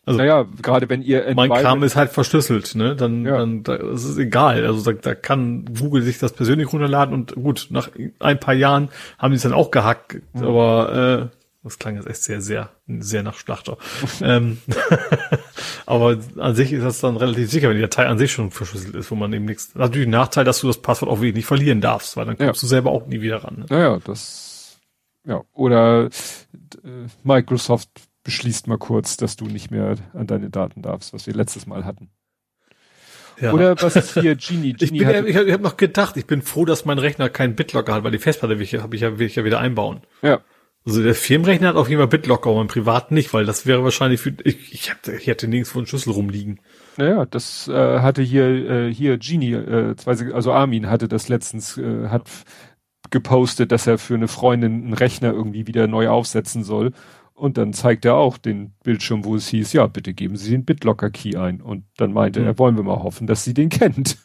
Also, 0.07 0.19
naja, 0.19 0.45
gerade 0.61 0.89
wenn 0.89 1.01
ihr 1.01 1.33
mein 1.35 1.49
Kram 1.49 1.83
ist 1.83 1.97
halt 1.97 2.11
verschlüsselt, 2.11 2.75
ne? 2.75 2.95
Dann, 2.95 3.25
ja. 3.25 3.39
dann 3.39 3.63
da, 3.63 3.77
das 3.77 4.05
ist 4.05 4.17
egal. 4.17 4.65
Also 4.65 4.89
da, 4.89 4.97
da 4.97 5.15
kann 5.15 5.65
Google 5.77 6.01
sich 6.01 6.17
das 6.17 6.31
persönlich 6.31 6.71
runterladen 6.71 7.13
und 7.13 7.35
gut, 7.35 7.67
nach 7.71 7.89
ein 8.19 8.39
paar 8.39 8.53
Jahren 8.53 8.87
haben 9.19 9.31
die 9.31 9.35
es 9.35 9.43
dann 9.43 9.51
auch 9.51 9.69
gehackt, 9.69 10.21
mhm. 10.31 10.43
aber 10.45 11.29
äh, 11.33 11.37
das 11.61 11.77
klang 11.77 11.97
jetzt 11.97 12.07
echt 12.07 12.23
sehr, 12.23 12.39
sehr, 12.39 12.69
sehr 12.87 13.21
nach 13.21 13.35
Schlachter. 13.35 13.77
ähm, 14.21 14.59
aber 15.85 16.17
an 16.37 16.55
sich 16.55 16.71
ist 16.71 16.83
das 16.83 17.01
dann 17.01 17.17
relativ 17.17 17.51
sicher, 17.51 17.67
wenn 17.67 17.75
die 17.75 17.81
Datei 17.81 18.07
an 18.07 18.17
sich 18.17 18.31
schon 18.31 18.51
verschlüsselt 18.51 18.95
ist, 18.95 19.11
wo 19.11 19.15
man 19.15 19.33
eben 19.33 19.43
nichts. 19.43 19.75
Natürlich 19.75 20.07
ein 20.07 20.11
Nachteil, 20.11 20.45
dass 20.45 20.61
du 20.61 20.67
das 20.67 20.81
Passwort 20.81 21.11
auch 21.11 21.17
wirklich 21.17 21.35
nicht 21.35 21.47
verlieren 21.47 21.81
darfst, 21.81 22.15
weil 22.15 22.25
dann 22.25 22.37
kommst 22.37 22.61
ja. 22.61 22.65
du 22.65 22.67
selber 22.67 22.91
auch 22.91 23.07
nie 23.07 23.19
wieder 23.19 23.43
ran. 23.43 23.57
Ne? 23.57 23.65
Naja, 23.67 23.99
das, 24.05 24.79
ja, 25.25 25.41
oder 25.51 26.05
äh, 26.05 26.09
Microsoft 27.25 27.89
beschließt 28.27 28.67
mal 28.67 28.77
kurz, 28.77 29.15
dass 29.15 29.37
du 29.37 29.45
nicht 29.45 29.71
mehr 29.71 29.95
an 30.13 30.27
deine 30.27 30.49
Daten 30.49 30.81
darfst, 30.81 31.13
was 31.13 31.27
wir 31.27 31.33
letztes 31.33 31.65
Mal 31.65 31.85
hatten. 31.85 32.09
Ja. 33.39 33.53
Oder 33.53 33.81
was 33.81 33.95
ist 33.95 34.19
hier 34.19 34.35
Genie? 34.35 34.73
Genie 34.77 34.99
ich, 34.99 35.07
bin, 35.07 35.27
ich, 35.27 35.35
ich 35.37 35.53
habe 35.53 35.63
noch 35.63 35.77
gedacht, 35.77 36.17
ich 36.17 36.27
bin 36.27 36.41
froh, 36.41 36.65
dass 36.65 36.83
mein 36.83 36.99
Rechner 36.99 37.29
keinen 37.29 37.55
BitLocker 37.55 37.93
hat, 37.93 38.03
weil 38.03 38.11
die 38.11 38.17
Festplatte 38.17 38.55
habe 38.55 38.63
ich, 38.63 38.75
hab 38.75 38.93
ich, 38.93 38.99
ja, 38.99 39.17
will 39.17 39.27
ich 39.27 39.37
ja 39.37 39.45
wieder 39.45 39.61
einbauen. 39.61 40.01
Ja. 40.21 40.41
Also 40.85 41.01
der 41.01 41.15
Firmenrechner 41.15 41.69
hat 41.69 41.77
auf 41.77 41.87
jeden 41.87 41.99
Fall 41.99 42.09
BitLocker, 42.09 42.49
aber 42.49 42.59
mein 42.59 42.67
Privat 42.67 43.11
nicht, 43.11 43.33
weil 43.33 43.45
das 43.45 43.65
wäre 43.65 43.85
wahrscheinlich 43.85 44.19
für 44.19 44.33
ich, 44.43 44.73
ich, 44.73 44.91
hab, 44.91 45.07
ich 45.07 45.27
hätte 45.27 45.47
nirgendwo 45.47 45.79
einen 45.79 45.87
Schlüssel 45.87 46.11
rumliegen. 46.11 46.59
Naja, 46.97 47.25
das 47.25 47.69
äh, 47.69 47.99
hatte 47.99 48.23
hier 48.23 48.69
äh, 48.69 48.93
hier 48.93 49.17
Genie, 49.17 49.53
äh, 49.53 49.95
also 50.05 50.51
Armin 50.51 50.89
hatte 50.89 51.07
das 51.07 51.29
letztens 51.29 51.77
äh, 51.77 52.09
hat 52.09 52.29
gepostet, 53.09 53.71
dass 53.71 53.87
er 53.87 53.97
für 53.97 54.15
eine 54.15 54.27
Freundin 54.27 54.83
einen 54.83 54.93
Rechner 54.93 55.31
irgendwie 55.31 55.67
wieder 55.67 55.87
neu 55.87 56.09
aufsetzen 56.09 56.63
soll. 56.63 56.91
Und 57.37 57.59
dann 57.59 57.71
zeigt 57.71 58.03
er 58.03 58.15
auch 58.15 58.39
den 58.39 58.73
Bildschirm, 58.83 59.23
wo 59.23 59.35
es 59.35 59.47
hieß, 59.49 59.73
ja, 59.73 59.85
bitte 59.85 60.15
geben 60.15 60.37
Sie 60.37 60.49
den 60.49 60.65
BitLocker-Key 60.65 61.37
ein. 61.37 61.61
Und 61.61 61.83
dann 61.95 62.11
meinte 62.11 62.39
mhm. 62.39 62.47
er, 62.47 62.57
wollen 62.57 62.75
wir 62.75 62.83
mal 62.83 63.03
hoffen, 63.03 63.27
dass 63.27 63.43
sie 63.43 63.53
den 63.53 63.69
kennt. 63.69 64.17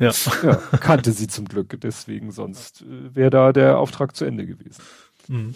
Ja. 0.00 0.10
ja 0.42 0.56
kannte 0.80 1.12
sie 1.12 1.28
zum 1.28 1.44
Glück, 1.44 1.78
deswegen 1.80 2.32
sonst 2.32 2.82
äh, 2.82 3.14
wäre 3.14 3.30
da 3.30 3.52
der 3.52 3.78
Auftrag 3.78 4.16
zu 4.16 4.24
Ende 4.24 4.46
gewesen. 4.46 4.82
Mhm. 5.28 5.54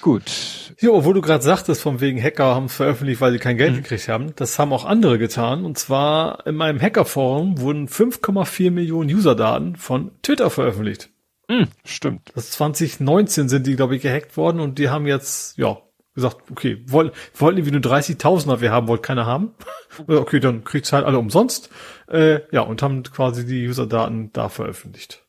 Gut. 0.00 0.72
Ja, 0.80 0.90
obwohl 0.90 1.14
du 1.14 1.20
gerade 1.20 1.42
sagtest, 1.42 1.82
von 1.82 2.00
wegen 2.00 2.22
Hacker 2.22 2.54
haben 2.54 2.66
es 2.66 2.74
veröffentlicht, 2.74 3.20
weil 3.20 3.32
sie 3.32 3.40
kein 3.40 3.56
Geld 3.56 3.72
mhm. 3.72 3.78
gekriegt 3.78 4.06
haben. 4.06 4.32
Das 4.36 4.56
haben 4.60 4.72
auch 4.72 4.84
andere 4.84 5.18
getan. 5.18 5.64
Und 5.64 5.78
zwar 5.78 6.46
in 6.46 6.54
meinem 6.54 6.80
Hackerforum 6.80 7.60
wurden 7.60 7.88
5,4 7.88 8.70
Millionen 8.70 9.12
Userdaten 9.12 9.74
von 9.74 10.12
Twitter 10.22 10.48
veröffentlicht. 10.48 11.10
Mhm, 11.48 11.66
stimmt. 11.84 12.30
Das 12.36 12.52
2019 12.52 13.48
sind 13.48 13.66
die, 13.66 13.74
glaube 13.74 13.96
ich, 13.96 14.02
gehackt 14.02 14.36
worden 14.36 14.60
und 14.60 14.78
die 14.78 14.90
haben 14.90 15.08
jetzt, 15.08 15.58
ja, 15.58 15.78
gesagt, 16.18 16.50
okay, 16.50 16.82
wollen, 16.86 17.10
wollten 17.34 17.58
irgendwie 17.58 17.78
nur 17.78 17.80
30.000er 17.80 18.60
wir 18.60 18.70
haben, 18.70 18.88
wollte 18.88 19.02
keiner 19.02 19.26
haben. 19.26 19.54
okay, 20.06 20.40
dann 20.40 20.64
kriegt's 20.64 20.92
halt 20.92 21.04
alle 21.04 21.18
umsonst. 21.18 21.70
Äh, 22.08 22.40
ja, 22.52 22.60
und 22.62 22.82
haben 22.82 23.02
quasi 23.02 23.46
die 23.46 23.66
Userdaten 23.66 24.32
da 24.32 24.48
veröffentlicht. 24.48 25.24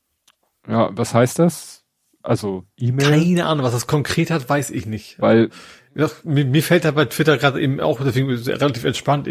Ja, 0.67 0.89
was 0.93 1.13
heißt 1.13 1.39
das? 1.39 1.85
Also 2.21 2.65
E-Mail. 2.77 3.09
Keine 3.09 3.45
Ahnung, 3.45 3.65
was 3.65 3.73
das 3.73 3.87
konkret 3.87 4.29
hat, 4.29 4.49
weiß 4.49 4.71
ich 4.71 4.85
nicht. 4.85 5.19
Weil 5.21 5.49
ja, 5.95 6.09
mir, 6.23 6.45
mir 6.45 6.63
fällt 6.63 6.85
da 6.85 6.91
bei 6.91 7.05
Twitter 7.05 7.37
gerade 7.37 7.61
eben 7.61 7.79
auch, 7.79 7.99
deswegen 8.03 8.29
relativ 8.29 8.83
entspannt, 8.83 9.27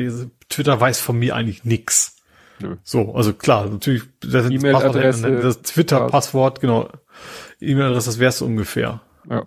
Twitter 0.49 0.81
weiß 0.81 1.01
von 1.01 1.19
mir 1.19 1.35
eigentlich 1.35 1.65
nix. 1.65 2.17
Nö. 2.61 2.77
So, 2.83 3.15
also 3.15 3.33
klar, 3.33 3.69
natürlich, 3.69 4.03
das 4.21 4.51
E-Mail-Adresse, 4.51 5.41
das 5.41 5.63
Twitter-Passwort, 5.63 6.61
genau. 6.61 6.91
E-Mail-Adresse, 7.61 8.07
das 8.07 8.19
wär's 8.19 8.43
ungefähr. 8.43 9.01
Ja. 9.31 9.47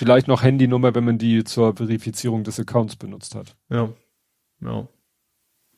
Vielleicht 0.00 0.28
noch 0.28 0.42
Handynummer, 0.42 0.94
wenn 0.94 1.04
man 1.04 1.18
die 1.18 1.44
zur 1.44 1.76
Verifizierung 1.76 2.42
des 2.42 2.58
Accounts 2.58 2.96
benutzt 2.96 3.34
hat. 3.34 3.54
Ja. 3.68 3.90
Ja. 4.62 4.88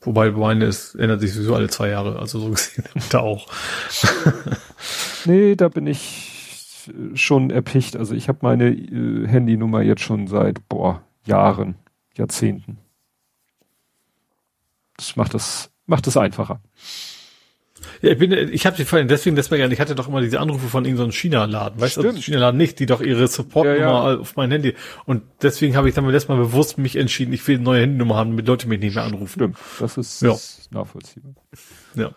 Wobei 0.00 0.30
meine 0.30 0.66
ist, 0.66 0.94
ändert 0.94 1.20
sich 1.22 1.32
sowieso 1.32 1.56
alle 1.56 1.68
zwei 1.68 1.88
Jahre, 1.88 2.20
also 2.20 2.38
so 2.38 2.50
gesehen 2.50 2.84
da 3.10 3.18
auch. 3.18 3.48
nee, 5.24 5.56
da 5.56 5.66
bin 5.66 5.88
ich 5.88 6.88
schon 7.14 7.50
erpicht. 7.50 7.96
Also 7.96 8.14
ich 8.14 8.28
habe 8.28 8.38
meine 8.42 8.68
äh, 8.68 9.26
Handynummer 9.26 9.82
jetzt 9.82 10.02
schon 10.02 10.28
seit 10.28 10.68
boah, 10.68 11.02
Jahren, 11.26 11.74
Jahrzehnten. 12.16 12.78
Das 14.98 15.16
macht 15.16 15.34
das 15.34 15.72
macht 15.86 16.06
es 16.06 16.16
einfacher. 16.16 16.60
Ja, 18.02 18.10
ich 18.10 18.18
bin, 18.18 18.32
ich 18.32 18.66
habe 18.66 18.76
sie 18.76 18.84
vorhin 18.84 19.06
deswegen 19.06 19.36
deswegen, 19.36 19.70
ich 19.70 19.80
hatte 19.80 19.94
doch 19.94 20.08
immer 20.08 20.20
diese 20.20 20.40
Anrufe 20.40 20.66
von 20.66 20.84
irgendeinem 20.84 21.12
so 21.12 21.18
China-Laden, 21.18 21.80
weißt 21.80 21.98
du, 21.98 22.00
also 22.02 22.20
China-Laden 22.20 22.56
nicht, 22.56 22.80
die 22.80 22.86
doch 22.86 23.00
ihre 23.00 23.28
Support-Nummer 23.28 23.78
ja, 23.78 24.12
ja. 24.12 24.18
auf 24.18 24.34
mein 24.34 24.50
Handy. 24.50 24.74
Und 25.06 25.22
deswegen 25.40 25.76
habe 25.76 25.88
ich 25.88 25.94
dann 25.94 26.04
letztes 26.08 26.28
Mal 26.28 26.36
bewusst 26.36 26.78
mich 26.78 26.96
entschieden, 26.96 27.32
ich 27.32 27.46
will 27.46 27.54
eine 27.56 27.64
neue 27.64 27.82
Handynummer 27.82 28.16
haben, 28.16 28.30
damit 28.30 28.48
Leute 28.48 28.68
mich 28.68 28.80
nicht 28.80 28.96
mehr 28.96 29.04
anrufen. 29.04 29.28
Stimmt, 29.28 29.56
das 29.78 29.96
ist 29.96 30.20
ja. 30.20 30.36
nachvollziehbar. 30.72 31.34
Ja. 31.94 32.10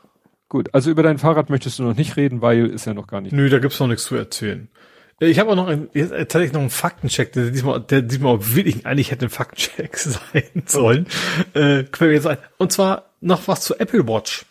Gut, 0.49 0.73
also 0.73 0.89
über 0.89 1.03
dein 1.03 1.19
Fahrrad 1.19 1.51
möchtest 1.51 1.77
du 1.77 1.83
noch 1.83 1.95
nicht 1.95 2.17
reden, 2.17 2.41
weil 2.41 2.65
ist 2.65 2.85
ja 2.85 2.95
noch 2.95 3.05
gar 3.05 3.21
nicht. 3.21 3.33
Nö, 3.33 3.49
da 3.49 3.59
gibt's 3.59 3.79
noch 3.79 3.87
nichts 3.87 4.05
zu 4.05 4.15
erzählen. 4.15 4.69
Ich 5.19 5.39
habe 5.39 5.51
auch 5.51 5.55
noch 5.55 5.67
ein, 5.67 5.89
jetzt 5.93 6.09
tatsächlich 6.09 6.51
noch 6.51 6.61
einen 6.61 6.69
Faktencheck, 6.69 7.31
der 7.31 7.51
diesmal, 7.51 7.79
der 7.79 8.01
diesmal 8.01 8.55
wirklich 8.55 8.85
eigentlich 8.85 9.11
hätte 9.11 9.27
ein 9.27 9.29
Faktencheck 9.29 9.97
sein 9.97 10.63
sollen. 10.65 11.07
Äh, 11.53 11.83
wir 11.99 12.11
jetzt 12.11 12.27
ein. 12.27 12.37
Und 12.57 12.71
zwar 12.71 13.11
noch 13.21 13.47
was 13.47 13.61
zu 13.61 13.79
Apple 13.79 14.07
Watch. 14.07 14.45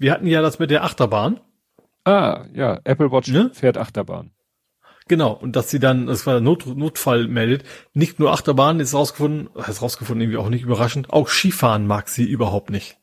Wir 0.00 0.12
hatten 0.12 0.26
ja 0.26 0.40
das 0.40 0.58
mit 0.58 0.70
der 0.70 0.82
Achterbahn. 0.82 1.40
Ah, 2.04 2.46
ja, 2.54 2.80
Apple 2.84 3.12
Watch 3.12 3.28
ne? 3.28 3.50
fährt 3.52 3.76
Achterbahn. 3.76 4.30
Genau, 5.08 5.32
und 5.32 5.56
dass 5.56 5.68
sie 5.68 5.78
dann, 5.78 6.06
das 6.06 6.26
war 6.26 6.34
der 6.34 6.40
Not, 6.40 6.64
Notfall 6.66 7.28
meldet, 7.28 7.64
nicht 7.92 8.18
nur 8.18 8.32
Achterbahn 8.32 8.80
ist 8.80 8.94
rausgefunden, 8.94 9.50
ist 9.56 9.82
rausgefunden, 9.82 10.22
irgendwie 10.22 10.38
auch 10.38 10.48
nicht 10.48 10.62
überraschend, 10.62 11.12
auch 11.12 11.28
Skifahren 11.28 11.86
mag 11.86 12.08
sie 12.08 12.24
überhaupt 12.24 12.70
nicht. 12.70 12.99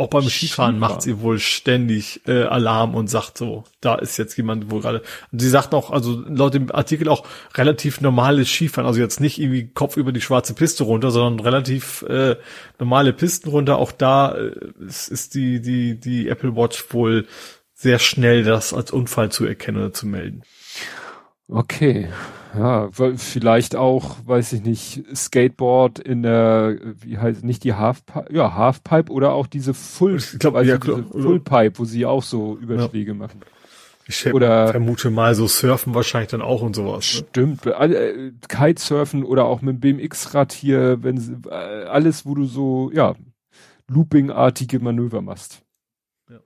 Auch 0.00 0.08
beim 0.08 0.22
Skifahren, 0.22 0.76
Skifahren 0.76 0.78
macht 0.78 1.02
sie 1.02 1.20
wohl 1.20 1.38
ständig 1.38 2.22
äh, 2.26 2.44
Alarm 2.44 2.94
und 2.94 3.08
sagt 3.08 3.36
so, 3.36 3.64
da 3.82 3.96
ist 3.96 4.16
jetzt 4.16 4.34
jemand 4.38 4.70
wo 4.70 4.78
gerade. 4.78 5.02
Sie 5.30 5.50
sagt 5.50 5.74
auch, 5.74 5.90
also 5.90 6.24
laut 6.26 6.54
dem 6.54 6.72
Artikel 6.72 7.06
auch 7.10 7.26
relativ 7.54 8.00
normales 8.00 8.48
Skifahren, 8.48 8.86
also 8.86 8.98
jetzt 8.98 9.20
nicht 9.20 9.38
irgendwie 9.38 9.68
Kopf 9.68 9.98
über 9.98 10.12
die 10.12 10.22
schwarze 10.22 10.54
Piste 10.54 10.84
runter, 10.84 11.10
sondern 11.10 11.44
relativ 11.44 12.00
äh, 12.08 12.36
normale 12.78 13.12
Pisten 13.12 13.50
runter. 13.50 13.76
Auch 13.76 13.92
da 13.92 14.34
äh, 14.34 14.52
ist, 14.86 15.08
ist 15.08 15.34
die 15.34 15.60
die 15.60 16.00
die 16.00 16.28
Apple 16.28 16.56
Watch 16.56 16.82
wohl 16.94 17.26
sehr 17.74 17.98
schnell, 17.98 18.42
das 18.42 18.72
als 18.72 18.92
Unfall 18.92 19.30
zu 19.30 19.44
erkennen 19.44 19.82
oder 19.82 19.92
zu 19.92 20.06
melden. 20.06 20.44
Okay. 21.50 22.08
Ja, 22.56 22.88
vielleicht 23.16 23.76
auch, 23.76 24.16
weiß 24.26 24.54
ich 24.54 24.64
nicht, 24.64 25.04
Skateboard 25.14 26.00
in 26.00 26.22
der, 26.22 26.78
wie 27.00 27.18
heißt, 27.18 27.44
nicht 27.44 27.62
die 27.62 27.74
Halfpipe, 27.74 28.26
ja, 28.34 28.54
Halfpipe 28.54 29.12
oder 29.12 29.32
auch 29.32 29.46
diese 29.46 29.72
Full, 29.72 30.16
ich 30.16 30.38
glaub, 30.38 30.56
also 30.56 30.68
ja, 30.68 30.78
diese 30.78 31.04
Fullpipe, 31.04 31.78
wo 31.78 31.84
sie 31.84 32.06
auch 32.06 32.24
so 32.24 32.56
Überschläge 32.56 33.12
ja. 33.12 33.16
machen. 33.16 33.40
Ich 34.08 34.26
oder, 34.34 34.68
vermute 34.68 35.10
mal 35.10 35.36
so 35.36 35.46
Surfen 35.46 35.94
wahrscheinlich 35.94 36.30
dann 36.30 36.42
auch 36.42 36.62
und 36.62 36.74
sowas. 36.74 37.14
Ne? 37.14 37.26
Stimmt, 37.28 37.66
äh, 37.66 38.32
Kitesurfen 38.48 39.22
oder 39.22 39.44
auch 39.44 39.62
mit 39.62 39.84
dem 39.84 39.98
BMX-Rad 39.98 40.52
hier, 40.52 41.04
wenn 41.04 41.18
sie, 41.18 41.36
äh, 41.48 41.84
alles, 41.84 42.26
wo 42.26 42.34
du 42.34 42.46
so, 42.46 42.90
ja, 42.92 43.14
Looping-artige 43.86 44.80
Manöver 44.80 45.20
machst. 45.20 45.62
Ja. 46.28 46.40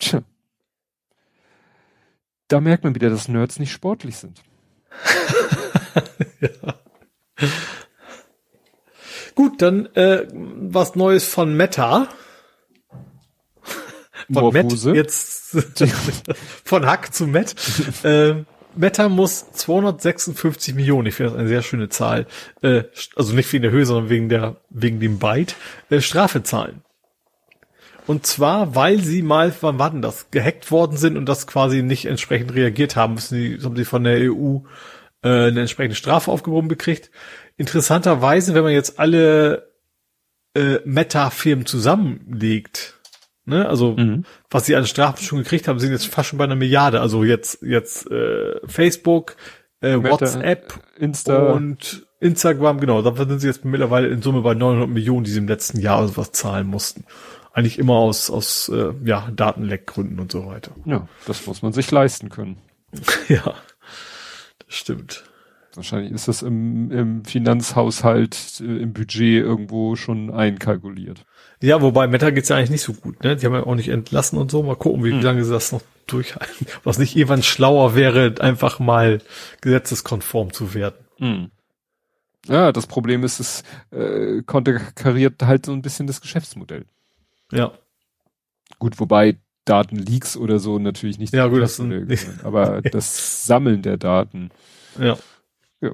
Tja 0.00 0.22
da 2.48 2.60
merkt 2.60 2.84
man 2.84 2.94
wieder, 2.94 3.10
dass 3.10 3.28
Nerds 3.28 3.58
nicht 3.58 3.72
sportlich 3.72 4.16
sind. 4.16 4.42
ja. 6.40 6.74
Gut, 9.34 9.62
dann 9.62 9.86
äh, 9.94 10.26
was 10.32 10.96
Neues 10.96 11.28
von 11.28 11.56
Meta. 11.56 12.08
Von 14.32 14.52
Met 14.52 14.72
jetzt 14.72 15.56
von 16.64 16.86
Hack 16.86 17.14
zu 17.14 17.26
Met. 17.26 17.54
äh, 18.02 18.44
Meta 18.74 19.08
muss 19.08 19.50
256 19.52 20.74
Millionen, 20.74 21.06
ich 21.06 21.14
finde 21.14 21.32
das 21.32 21.38
eine 21.38 21.48
sehr 21.48 21.62
schöne 21.62 21.88
Zahl, 21.88 22.26
äh, 22.62 22.84
also 23.16 23.34
nicht 23.34 23.52
wegen 23.52 23.62
der 23.62 23.70
Höhe, 23.70 23.86
sondern 23.86 24.10
wegen 24.10 24.28
der 24.28 24.56
wegen 24.70 25.00
dem 25.00 25.18
Byte, 25.18 25.56
äh, 25.90 26.00
Strafe 26.00 26.42
zahlen. 26.42 26.82
Und 28.08 28.26
zwar, 28.26 28.74
weil 28.74 29.00
sie 29.00 29.20
mal, 29.20 29.52
wann 29.60 29.78
war 29.78 29.90
denn 29.90 30.00
das, 30.00 30.30
gehackt 30.30 30.70
worden 30.70 30.96
sind 30.96 31.18
und 31.18 31.28
das 31.28 31.46
quasi 31.46 31.82
nicht 31.82 32.06
entsprechend 32.06 32.54
reagiert 32.54 32.96
haben, 32.96 33.14
müssen 33.14 33.36
sie, 33.36 33.58
haben 33.62 33.76
sie 33.76 33.84
von 33.84 34.02
der 34.02 34.32
EU 34.32 34.60
äh, 35.22 35.48
eine 35.48 35.60
entsprechende 35.60 35.94
Strafe 35.94 36.30
aufgehoben 36.30 36.70
gekriegt. 36.70 37.10
Interessanterweise, 37.58 38.54
wenn 38.54 38.62
man 38.62 38.72
jetzt 38.72 38.98
alle 38.98 39.74
äh, 40.54 40.78
Meta-Firmen 40.86 41.66
zusammenlegt, 41.66 42.98
ne, 43.44 43.68
also 43.68 43.92
mhm. 43.98 44.24
was 44.48 44.64
sie 44.64 44.74
an 44.74 44.86
Strafen 44.86 45.22
schon 45.22 45.42
gekriegt 45.42 45.68
haben, 45.68 45.78
sind 45.78 45.92
jetzt 45.92 46.06
fast 46.06 46.30
schon 46.30 46.38
bei 46.38 46.44
einer 46.44 46.56
Milliarde. 46.56 47.02
Also 47.02 47.24
jetzt 47.24 47.60
jetzt 47.60 48.10
äh, 48.10 48.58
Facebook, 48.66 49.36
äh, 49.82 49.98
Meta, 49.98 50.12
WhatsApp, 50.12 50.80
Insta 50.96 51.52
und 51.52 52.06
Instagram, 52.20 52.80
genau, 52.80 53.02
da 53.02 53.14
sind 53.14 53.40
sie 53.40 53.48
jetzt 53.48 53.66
mittlerweile 53.66 54.08
in 54.08 54.22
Summe 54.22 54.40
bei 54.40 54.54
900 54.54 54.88
Millionen, 54.88 55.24
die 55.24 55.30
sie 55.30 55.40
im 55.40 55.46
letzten 55.46 55.78
Jahr 55.78 56.02
oder 56.02 56.16
was 56.16 56.32
zahlen 56.32 56.66
mussten 56.66 57.04
eigentlich 57.52 57.78
immer 57.78 57.94
aus, 57.94 58.30
aus 58.30 58.68
äh, 58.68 58.92
ja, 59.04 59.30
Datenleckgründen 59.34 60.20
und 60.20 60.32
so 60.32 60.46
weiter. 60.46 60.72
Ja, 60.84 61.08
das 61.26 61.46
muss 61.46 61.62
man 61.62 61.72
sich 61.72 61.90
leisten 61.90 62.28
können. 62.28 62.58
ja, 63.28 63.54
das 64.64 64.74
stimmt. 64.74 65.24
Wahrscheinlich 65.74 66.12
ist 66.12 66.26
das 66.26 66.42
im, 66.42 66.90
im 66.90 67.24
Finanzhaushalt, 67.24 68.60
äh, 68.60 68.64
im 68.64 68.92
Budget 68.92 69.44
irgendwo 69.44 69.96
schon 69.96 70.30
einkalkuliert. 70.30 71.24
Ja, 71.60 71.82
wobei 71.82 72.06
Meta 72.06 72.30
geht's 72.30 72.48
ja 72.48 72.56
eigentlich 72.56 72.70
nicht 72.70 72.82
so 72.82 72.92
gut, 72.92 73.22
ne? 73.22 73.36
Die 73.36 73.46
haben 73.46 73.54
ja 73.54 73.64
auch 73.64 73.74
nicht 73.74 73.88
entlassen 73.88 74.38
und 74.38 74.50
so. 74.50 74.62
Mal 74.62 74.76
gucken, 74.76 75.04
wie 75.04 75.12
hm. 75.12 75.20
lange 75.20 75.44
sie 75.44 75.52
das 75.52 75.72
noch 75.72 75.82
durchhalten. 76.06 76.66
Was 76.84 76.98
nicht 76.98 77.16
irgendwann 77.16 77.42
schlauer 77.42 77.94
wäre, 77.94 78.34
einfach 78.40 78.78
mal 78.78 79.20
gesetzeskonform 79.60 80.52
zu 80.52 80.74
werden. 80.74 81.04
Hm. 81.18 81.50
Ja, 82.46 82.72
das 82.72 82.86
Problem 82.86 83.24
ist, 83.24 83.40
es 83.40 83.62
äh, 83.90 84.42
konterkariert 84.42 85.42
halt 85.42 85.66
so 85.66 85.72
ein 85.72 85.82
bisschen 85.82 86.06
das 86.06 86.20
Geschäftsmodell. 86.20 86.86
Ja. 87.52 87.72
Gut, 88.78 89.00
wobei 89.00 89.36
Datenleaks 89.64 90.36
oder 90.36 90.58
so 90.58 90.78
natürlich 90.78 91.18
nicht. 91.18 91.34
Ja, 91.34 91.46
gut, 91.46 91.60
das 91.60 91.76
sind, 91.76 92.44
aber 92.44 92.82
das 92.92 93.46
Sammeln 93.46 93.82
der 93.82 93.96
Daten. 93.96 94.50
Ja. 94.98 95.18
Ja. 95.80 95.92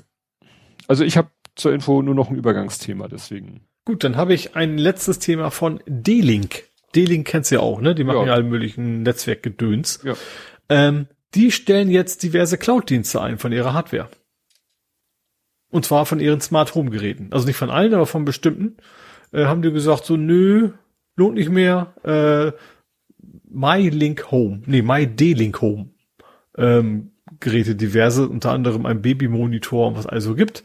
Also 0.86 1.04
ich 1.04 1.16
habe 1.16 1.28
zur 1.56 1.72
Info 1.72 2.02
nur 2.02 2.14
noch 2.14 2.30
ein 2.30 2.36
Übergangsthema, 2.36 3.08
deswegen. 3.08 3.66
Gut, 3.84 4.04
dann 4.04 4.16
habe 4.16 4.34
ich 4.34 4.56
ein 4.56 4.78
letztes 4.78 5.18
Thema 5.18 5.50
von 5.50 5.80
D-Link. 5.86 6.64
D-Link 6.94 7.26
kennst 7.26 7.50
du 7.50 7.56
ja 7.56 7.60
auch, 7.60 7.80
ne? 7.80 7.94
Die 7.94 8.04
machen 8.04 8.20
ja, 8.20 8.26
ja 8.26 8.32
alle 8.34 8.44
möglichen 8.44 9.02
Netzwerkgedöns. 9.02 10.00
Ja. 10.04 10.14
Ähm, 10.68 11.06
die 11.34 11.50
stellen 11.50 11.90
jetzt 11.90 12.22
diverse 12.22 12.58
Cloud-Dienste 12.58 13.20
ein 13.20 13.38
von 13.38 13.52
ihrer 13.52 13.74
Hardware. 13.74 14.08
Und 15.70 15.84
zwar 15.84 16.06
von 16.06 16.20
ihren 16.20 16.40
Smart 16.40 16.74
Home 16.76 16.90
Geräten. 16.90 17.28
Also 17.32 17.46
nicht 17.46 17.56
von 17.56 17.70
allen, 17.70 17.94
aber 17.94 18.06
von 18.06 18.24
bestimmten. 18.24 18.76
Äh, 19.32 19.46
haben 19.46 19.60
die 19.60 19.72
gesagt, 19.72 20.04
so, 20.04 20.16
nö, 20.16 20.70
lohnt 21.16 21.34
nicht 21.34 21.50
mehr. 21.50 21.94
Äh, 22.02 22.52
My 23.48 23.88
Link 23.88 24.30
Home, 24.30 24.62
nee, 24.66 24.82
My 24.82 25.06
D-Link 25.06 25.60
Home 25.60 25.90
ähm, 26.56 27.12
Geräte 27.40 27.74
diverse, 27.74 28.28
unter 28.28 28.52
anderem 28.52 28.86
ein 28.86 29.02
Babymonitor 29.02 29.88
und 29.88 29.96
was 29.96 30.06
also 30.06 30.34
gibt, 30.34 30.62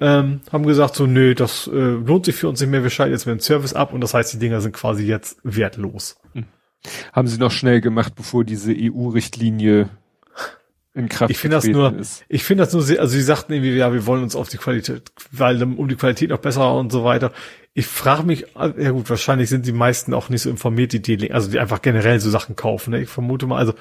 ähm, 0.00 0.40
haben 0.52 0.66
gesagt 0.66 0.96
so, 0.96 1.06
nö, 1.06 1.34
das 1.34 1.66
äh, 1.66 1.70
lohnt 1.72 2.26
sich 2.26 2.34
für 2.34 2.48
uns 2.48 2.60
nicht 2.60 2.70
mehr, 2.70 2.82
wir 2.82 2.90
schalten 2.90 3.12
jetzt 3.12 3.26
mit 3.26 3.36
dem 3.36 3.40
Service 3.40 3.74
ab 3.74 3.92
und 3.92 4.00
das 4.00 4.14
heißt, 4.14 4.32
die 4.32 4.38
Dinger 4.38 4.60
sind 4.60 4.72
quasi 4.72 5.04
jetzt 5.04 5.38
wertlos. 5.42 6.16
Hm. 6.32 6.46
Haben 7.12 7.28
sie 7.28 7.38
noch 7.38 7.50
schnell 7.50 7.80
gemacht, 7.80 8.14
bevor 8.14 8.44
diese 8.44 8.74
EU-Richtlinie 8.76 9.88
in 10.94 11.08
Kraft 11.08 11.30
ich 11.30 11.38
finde 11.38 11.56
das 11.56 11.66
nur, 11.66 11.96
ist. 11.98 12.24
ich 12.28 12.44
finde 12.44 12.64
das 12.64 12.72
nur 12.72 12.82
sehr, 12.82 13.00
also 13.00 13.12
sie 13.12 13.22
sagten 13.22 13.52
irgendwie, 13.52 13.74
ja, 13.74 13.92
wir 13.92 14.06
wollen 14.06 14.22
uns 14.22 14.36
auf 14.36 14.48
die 14.48 14.58
Qualität, 14.58 15.10
weil 15.32 15.60
um 15.62 15.88
die 15.88 15.96
Qualität 15.96 16.30
noch 16.30 16.38
besser 16.38 16.72
und 16.74 16.92
so 16.92 17.04
weiter. 17.04 17.32
Ich 17.72 17.88
frage 17.88 18.22
mich, 18.22 18.46
ja 18.54 18.90
gut, 18.92 19.10
wahrscheinlich 19.10 19.48
sind 19.48 19.66
die 19.66 19.72
meisten 19.72 20.14
auch 20.14 20.28
nicht 20.28 20.42
so 20.42 20.50
informiert, 20.50 20.92
die 20.92 21.02
D-Link, 21.02 21.34
also 21.34 21.50
die 21.50 21.58
einfach 21.58 21.82
generell 21.82 22.20
so 22.20 22.30
Sachen 22.30 22.54
kaufen. 22.54 22.92
Ne? 22.92 23.02
Ich 23.02 23.08
vermute 23.08 23.48
mal, 23.48 23.58
also 23.58 23.74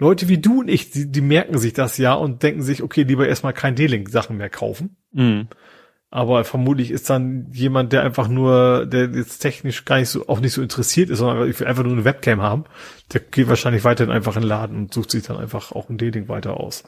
Leute 0.00 0.28
wie 0.28 0.38
du 0.38 0.60
und 0.60 0.68
ich, 0.68 0.90
die, 0.90 1.10
die 1.10 1.20
merken 1.20 1.58
sich 1.58 1.74
das 1.74 1.96
ja 1.96 2.14
und 2.14 2.42
denken 2.42 2.62
sich, 2.62 2.82
okay, 2.82 3.04
lieber 3.04 3.28
erstmal 3.28 3.52
kein 3.52 3.76
D-Link-Sachen 3.76 4.36
mehr 4.36 4.50
kaufen. 4.50 4.96
Mhm. 5.12 5.46
Aber 6.10 6.44
vermutlich 6.44 6.90
ist 6.90 7.10
dann 7.10 7.48
jemand, 7.52 7.92
der 7.92 8.02
einfach 8.02 8.28
nur, 8.28 8.86
der 8.86 9.10
jetzt 9.10 9.40
technisch 9.40 9.84
gar 9.84 9.98
nicht 9.98 10.08
so, 10.08 10.26
auch 10.26 10.40
nicht 10.40 10.54
so 10.54 10.62
interessiert 10.62 11.10
ist, 11.10 11.18
sondern 11.18 11.42
einfach 11.46 11.84
nur 11.84 11.92
eine 11.92 12.04
Webcam 12.04 12.40
haben, 12.40 12.64
der 13.12 13.20
geht 13.20 13.48
wahrscheinlich 13.48 13.84
weiterhin 13.84 14.12
einfach 14.12 14.36
in 14.36 14.42
den 14.42 14.48
Laden 14.48 14.76
und 14.76 14.94
sucht 14.94 15.10
sich 15.10 15.24
dann 15.24 15.36
einfach 15.36 15.72
auch 15.72 15.90
ein 15.90 15.98
Dating 15.98 16.28
weiter 16.28 16.58
aus. 16.58 16.84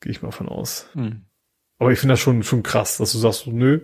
Gehe 0.00 0.12
ich 0.12 0.22
mal 0.22 0.30
von 0.30 0.48
aus. 0.48 0.88
Hm. 0.92 1.24
Aber 1.78 1.90
ich 1.90 1.98
finde 1.98 2.12
das 2.12 2.20
schon, 2.20 2.44
schon 2.44 2.62
krass, 2.62 2.98
dass 2.98 3.12
du 3.12 3.18
sagst, 3.18 3.44
so, 3.44 3.50
nö, 3.50 3.80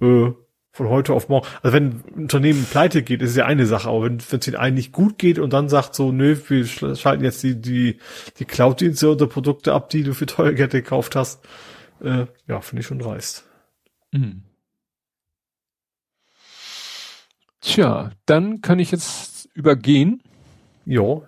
äh, 0.00 0.30
von 0.70 0.88
heute 0.88 1.12
auf 1.12 1.28
morgen. 1.28 1.46
Also 1.62 1.74
wenn 1.74 1.86
ein 1.86 2.02
Unternehmen 2.14 2.64
pleite 2.70 3.02
geht, 3.02 3.20
ist 3.20 3.36
ja 3.36 3.46
eine 3.46 3.66
Sache, 3.66 3.88
aber 3.88 4.04
wenn 4.04 4.18
es 4.18 4.46
ihnen 4.46 4.56
eigentlich 4.56 4.92
gut 4.92 5.18
geht 5.18 5.40
und 5.40 5.52
dann 5.52 5.68
sagt 5.68 5.96
so, 5.96 6.12
nö, 6.12 6.36
wir 6.46 6.66
schalten 6.66 7.24
jetzt 7.24 7.42
die, 7.42 7.60
die, 7.60 7.98
die 8.38 8.44
Cloud-Dienste 8.44 9.10
oder 9.10 9.26
Produkte 9.26 9.72
ab, 9.72 9.90
die 9.90 10.04
du 10.04 10.14
für 10.14 10.26
teure 10.26 10.54
Geld 10.54 10.70
gekauft 10.70 11.16
hast, 11.16 11.44
äh, 12.00 12.26
ja, 12.46 12.60
finde 12.60 12.80
ich 12.82 12.86
schon 12.86 13.00
dreist. 13.00 13.47
Mhm. 14.12 14.42
Tja, 17.60 18.12
dann 18.26 18.60
kann 18.60 18.78
ich 18.78 18.90
jetzt 18.90 19.48
übergehen. 19.54 20.22
Ja. 20.84 21.22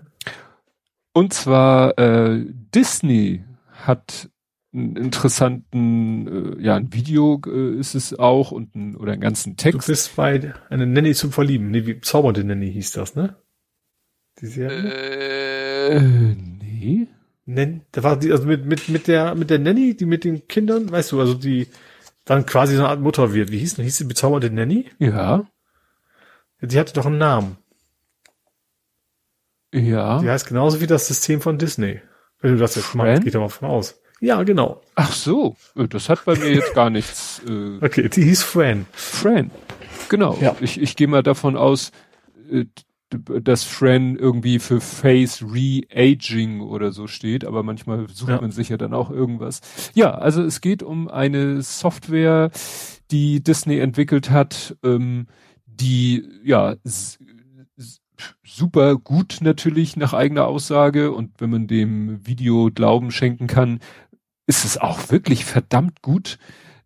Und 1.13 1.35
zwar 1.35 1.99
äh, 1.99 2.47
Disney 2.75 3.45
hat 3.73 4.31
einen 4.73 4.97
interessanten, 4.97 6.59
äh, 6.59 6.63
ja, 6.63 6.77
ein 6.77 6.93
Video 6.93 7.41
äh, 7.47 7.79
ist 7.79 7.95
es 7.95 8.17
auch 8.19 8.53
und 8.53 8.75
ein, 8.77 8.97
oder 8.97 9.13
einen 9.13 9.21
ganzen 9.21 9.57
Text. 9.57 9.89
Du 9.89 9.93
bist 9.93 10.15
bei 10.15 10.55
eine 10.69 10.87
Nanny 10.87 11.15
zum 11.15 11.33
Verlieben. 11.33 11.71
Nee, 11.71 11.87
wie 11.87 12.01
zaubernde 12.01 12.45
Nanny 12.45 12.73
hieß 12.73 12.93
das, 12.93 13.17
ne? 13.17 13.37
Die 14.41 14.47
Serie? 14.47 14.93
Äh, 15.91 16.01
nee. 16.01 17.09
Nen, 17.47 17.83
da 17.91 18.05
war 18.05 18.17
die, 18.17 18.31
also 18.31 18.47
mit, 18.47 18.65
mit, 18.65 18.89
mit 18.89 19.09
der, 19.09 19.35
mit 19.35 19.51
der 19.51 19.59
Nanny, 19.59 19.97
die 19.97 20.07
mit 20.07 20.23
den 20.23 20.47
Kindern, 20.47 20.91
weißt 20.91 21.13
du, 21.13 21.21
also 21.21 21.35
die, 21.35 21.67
dann 22.31 22.47
quasi 22.47 22.77
so 22.77 22.83
eine 22.83 22.91
Art 22.91 23.01
Mutter 23.01 23.35
wird. 23.35 23.51
Wie 23.51 23.59
hieß 23.59 23.75
denn? 23.75 23.85
Hieß 23.85 23.99
die 23.99 24.05
bezauberte 24.05 24.53
Nanny? 24.53 24.89
Ja. 25.01 25.47
Die 26.61 26.79
hatte 26.79 26.93
doch 26.93 27.07
einen 27.07 27.19
Namen. 27.19 27.57
Ja. 29.75 30.21
Die 30.21 30.31
heißt 30.31 30.47
genauso 30.47 30.81
wie 30.81 30.87
das 30.87 31.09
System 31.09 31.41
von 31.41 31.59
Disney. 31.59 32.01
Wenn 32.41 32.53
du 32.53 32.59
das 32.59 32.77
jetzt 32.77 32.87
Fran? 32.87 32.99
machst, 33.09 33.25
geht 33.25 33.35
mal 33.35 33.49
von 33.49 33.69
aus. 33.69 34.01
Ja, 34.21 34.45
genau. 34.45 34.81
Ach 34.95 35.13
so, 35.13 35.57
äh, 35.75 35.89
das 35.89 36.09
hat 36.09 36.25
bei 36.25 36.37
mir 36.37 36.55
jetzt 36.55 36.73
gar 36.73 36.89
nichts. 36.89 37.43
Äh, 37.49 37.85
okay, 37.85 38.09
die 38.09 38.23
hieß 38.23 38.45
Fran. 38.45 38.87
Fran, 38.93 39.51
genau. 40.09 40.39
Ja. 40.41 40.55
Ich, 40.61 40.81
ich 40.81 40.95
gehe 40.95 41.09
mal 41.09 41.25
davon 41.25 41.57
aus, 41.57 41.91
äh, 42.49 42.67
dass 43.43 43.65
Fran 43.65 44.17
irgendwie 44.17 44.59
für 44.59 44.81
Face 44.81 45.43
Re-Aging 45.43 46.61
oder 46.61 46.93
so 46.93 47.07
steht, 47.07 47.45
aber 47.45 47.63
manchmal 47.63 48.09
sucht 48.09 48.31
ja. 48.31 48.41
man 48.41 48.53
sich 48.53 48.69
ja 48.69 48.77
dann 48.77 48.95
auch 48.95 49.11
irgendwas. 49.11 49.61
Ja, 49.95 50.13
also 50.13 50.43
es 50.43 50.61
geht 50.61 50.83
um 50.83 51.09
eine 51.09 51.63
Software, 51.63 52.51
die 53.11 53.43
Disney 53.43 53.79
entwickelt 53.79 54.31
hat, 54.31 54.77
ähm, 54.85 55.27
die 55.67 56.29
ja 56.45 56.77
super 58.45 58.97
gut 58.97 59.39
natürlich 59.41 59.97
nach 59.97 60.13
eigener 60.13 60.47
Aussage 60.47 61.13
und 61.13 61.41
wenn 61.41 61.51
man 61.51 61.67
dem 61.67 62.27
Video 62.27 62.71
Glauben 62.73 63.11
schenken 63.11 63.47
kann, 63.47 63.81
ist 64.47 64.65
es 64.65 64.79
auch 64.79 65.11
wirklich 65.11 65.45
verdammt 65.45 66.03
gut. 66.03 66.39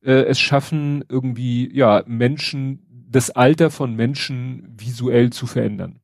Äh, 0.03 0.25
es 0.25 0.39
schaffen 0.39 1.05
irgendwie 1.09 1.75
ja 1.75 2.05
Menschen 2.07 2.81
das 3.09 3.31
Alter 3.31 3.71
von 3.71 3.95
Menschen 3.95 4.75
visuell 4.77 5.31
zu 5.31 5.47
verändern. 5.47 6.01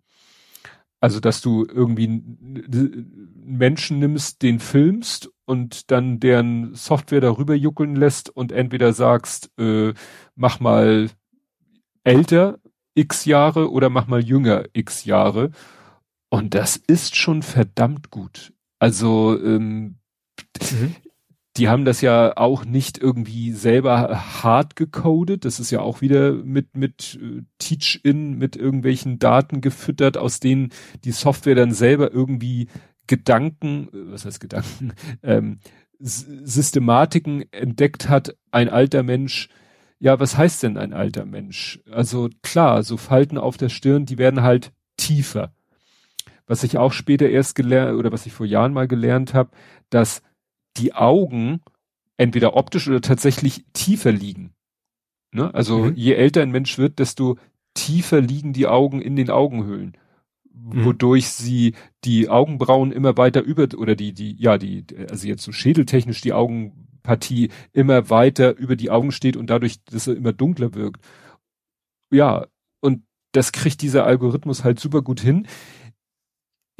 Also, 1.01 1.21
dass 1.21 1.41
du 1.41 1.67
irgendwie 1.67 2.05
einen 2.05 3.35
Menschen 3.43 3.99
nimmst, 3.99 4.43
den 4.43 4.61
filmst 4.61 5.31
und 5.47 5.91
dann 5.91 6.21
deren 6.21 6.75
Software 6.75 7.21
darüber 7.21 7.55
juckeln 7.55 7.97
lässt 7.97 8.29
und 8.31 8.53
entweder 8.53 8.93
sagst, 8.93 9.51
äh, 9.59 9.95
mach 10.35 10.61
mal 10.61 11.11
älter 12.05 12.59
x 12.95 13.25
Jahre 13.25 13.71
oder 13.71 13.89
mach 13.89 14.07
mal 14.07 14.23
jünger 14.23 14.65
x 14.73 15.05
Jahre. 15.05 15.51
Und 16.29 16.55
das 16.55 16.77
ist 16.77 17.17
schon 17.17 17.43
verdammt 17.43 18.11
gut. 18.11 18.53
Also 18.79 19.39
ähm, 19.43 19.97
mhm 20.71 20.95
die 21.61 21.69
haben 21.69 21.85
das 21.85 22.01
ja 22.01 22.39
auch 22.39 22.65
nicht 22.65 22.97
irgendwie 22.97 23.53
selber 23.53 24.43
hart 24.43 24.77
gecodet. 24.77 25.45
Das 25.45 25.61
ist 25.61 25.71
ja 25.71 25.81
auch 25.81 26.01
wieder 26.01 26.33
mit, 26.33 26.75
mit 26.75 27.19
äh, 27.23 27.43
Teach-In, 27.59 28.39
mit 28.39 28.57
irgendwelchen 28.57 29.19
Daten 29.19 29.61
gefüttert, 29.61 30.17
aus 30.17 30.41
denen 30.41 30.71
die 31.05 31.13
Software 31.13 31.55
dann 31.55 31.73
selber 31.73 32.13
irgendwie 32.13 32.69
Gedanken, 33.07 33.89
äh, 33.89 34.11
was 34.11 34.25
heißt 34.25 34.41
Gedanken, 34.41 34.95
ähm, 35.23 35.59
Systematiken 35.99 37.45
entdeckt 37.53 38.09
hat, 38.09 38.35
ein 38.51 38.71
alter 38.71 39.03
Mensch, 39.03 39.51
ja, 39.99 40.19
was 40.19 40.39
heißt 40.39 40.63
denn 40.63 40.79
ein 40.79 40.95
alter 40.95 41.27
Mensch? 41.27 41.81
Also 41.91 42.31
klar, 42.43 42.83
so 42.85 42.97
Falten 42.97 43.37
auf 43.37 43.59
der 43.59 43.69
Stirn, 43.69 44.07
die 44.07 44.17
werden 44.17 44.43
halt 44.43 44.73
tiefer. 44.97 45.53
Was 46.47 46.65
ich 46.65 46.79
auch 46.79 46.95
später 46.95 47.29
erst 47.29 47.55
gelernt, 47.55 47.99
oder 47.99 48.13
was 48.13 48.25
ich 48.25 48.33
vor 48.33 48.47
Jahren 48.47 48.73
mal 48.73 48.89
gelernt 48.89 49.35
habe, 49.35 49.51
dass 49.91 50.23
die 50.77 50.95
Augen 50.95 51.61
entweder 52.17 52.55
optisch 52.55 52.89
oder 52.89 53.01
tatsächlich 53.01 53.65
tiefer 53.73 54.13
liegen. 54.13 54.53
Ne? 55.33 55.53
Also 55.55 55.85
mhm. 55.85 55.95
je 55.95 56.15
älter 56.15 56.43
ein 56.43 56.51
Mensch 56.51 56.77
wird, 56.79 56.99
desto 56.99 57.37
tiefer 57.75 58.21
liegen 58.21 58.53
die 58.53 58.67
Augen 58.67 59.01
in 59.01 59.17
den 59.17 59.31
Augenhöhlen, 59.31 59.97
mhm. 60.53 60.85
wodurch 60.85 61.29
sie 61.29 61.75
die 62.05 62.29
Augenbrauen 62.29 62.93
immer 62.93 63.17
weiter 63.17 63.43
über 63.43 63.69
oder 63.77 63.95
die 63.95 64.13
die 64.13 64.35
ja 64.37 64.59
die 64.59 64.85
also 65.09 65.29
jetzt 65.29 65.43
so 65.43 65.53
schädeltechnisch 65.53 66.21
die 66.21 66.33
Augenpartie 66.33 67.51
immer 67.73 68.11
weiter 68.11 68.57
über 68.57 68.77
die 68.77 68.91
Augen 68.91 69.13
steht 69.13 69.37
und 69.37 69.49
dadurch 69.49 69.83
dass 69.85 70.09
er 70.09 70.17
immer 70.17 70.33
dunkler 70.33 70.75
wirkt. 70.75 71.05
Ja, 72.13 72.47
und 72.81 73.05
das 73.33 73.53
kriegt 73.53 73.83
dieser 73.83 74.05
Algorithmus 74.05 74.65
halt 74.65 74.81
super 74.81 75.03
gut 75.03 75.21
hin 75.21 75.47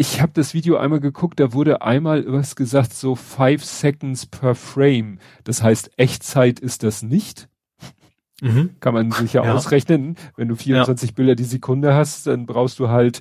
ich 0.01 0.23
habe 0.23 0.33
das 0.33 0.55
Video 0.55 0.79
einmal 0.79 1.01
geguckt, 1.01 1.41
da 1.41 1.53
wurde 1.53 1.83
einmal 1.83 2.25
was 2.27 2.57
gesagt, 2.57 2.95
so 2.95 3.15
five 3.15 3.63
seconds 3.63 4.25
per 4.25 4.55
frame. 4.55 5.19
Das 5.45 5.63
heißt, 5.63 5.91
Echtzeit 5.99 6.59
ist 6.59 6.85
das 6.85 7.03
nicht. 7.03 7.51
Mhm. 8.41 8.71
Kann 8.81 8.95
man 8.95 9.11
sich 9.11 9.35
ja, 9.35 9.45
ja, 9.45 9.53
ausrechnen. 9.53 10.17
Wenn 10.39 10.49
du 10.49 10.57
24 10.57 11.11
ja. 11.11 11.15
Bilder 11.15 11.35
die 11.35 11.45
Sekunde 11.45 11.93
hast, 11.93 12.27
dann 12.27 12.47
brauchst 12.47 12.79
du 12.79 12.89
halt 12.89 13.21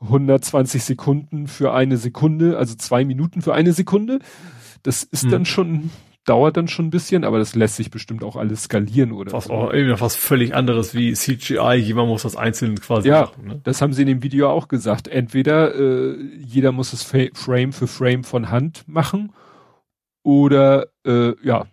120 0.00 0.82
Sekunden 0.82 1.46
für 1.46 1.74
eine 1.74 1.98
Sekunde, 1.98 2.56
also 2.56 2.74
zwei 2.74 3.04
Minuten 3.04 3.42
für 3.42 3.52
eine 3.52 3.74
Sekunde. 3.74 4.20
Das 4.82 5.02
ist 5.02 5.24
mhm. 5.26 5.30
dann 5.30 5.44
schon 5.44 5.90
dauert 6.24 6.56
dann 6.56 6.68
schon 6.68 6.86
ein 6.86 6.90
bisschen, 6.90 7.24
aber 7.24 7.38
das 7.38 7.54
lässt 7.54 7.76
sich 7.76 7.90
bestimmt 7.90 8.24
auch 8.24 8.36
alles 8.36 8.64
skalieren 8.64 9.12
oder 9.12 9.32
was 9.32 9.44
so. 9.44 9.52
auch 9.52 9.72
irgendwie 9.72 10.00
was 10.00 10.16
völlig 10.16 10.54
anderes 10.54 10.94
wie 10.94 11.12
CGI, 11.12 11.74
jemand 11.74 12.08
muss 12.08 12.22
das 12.22 12.36
einzeln 12.36 12.80
quasi 12.80 13.08
ja, 13.08 13.22
machen. 13.22 13.46
Ne? 13.46 13.60
Das 13.64 13.82
haben 13.82 13.92
sie 13.92 14.02
in 14.02 14.08
dem 14.08 14.22
Video 14.22 14.50
auch 14.50 14.68
gesagt. 14.68 15.08
Entweder 15.08 15.74
äh, 15.74 16.16
jeder 16.38 16.72
muss 16.72 16.92
es 16.92 17.02
Frame 17.02 17.72
für 17.72 17.86
Frame 17.86 18.24
von 18.24 18.50
Hand 18.50 18.84
machen 18.86 19.32
oder 20.22 20.88
äh, 21.06 21.34
ja 21.42 21.66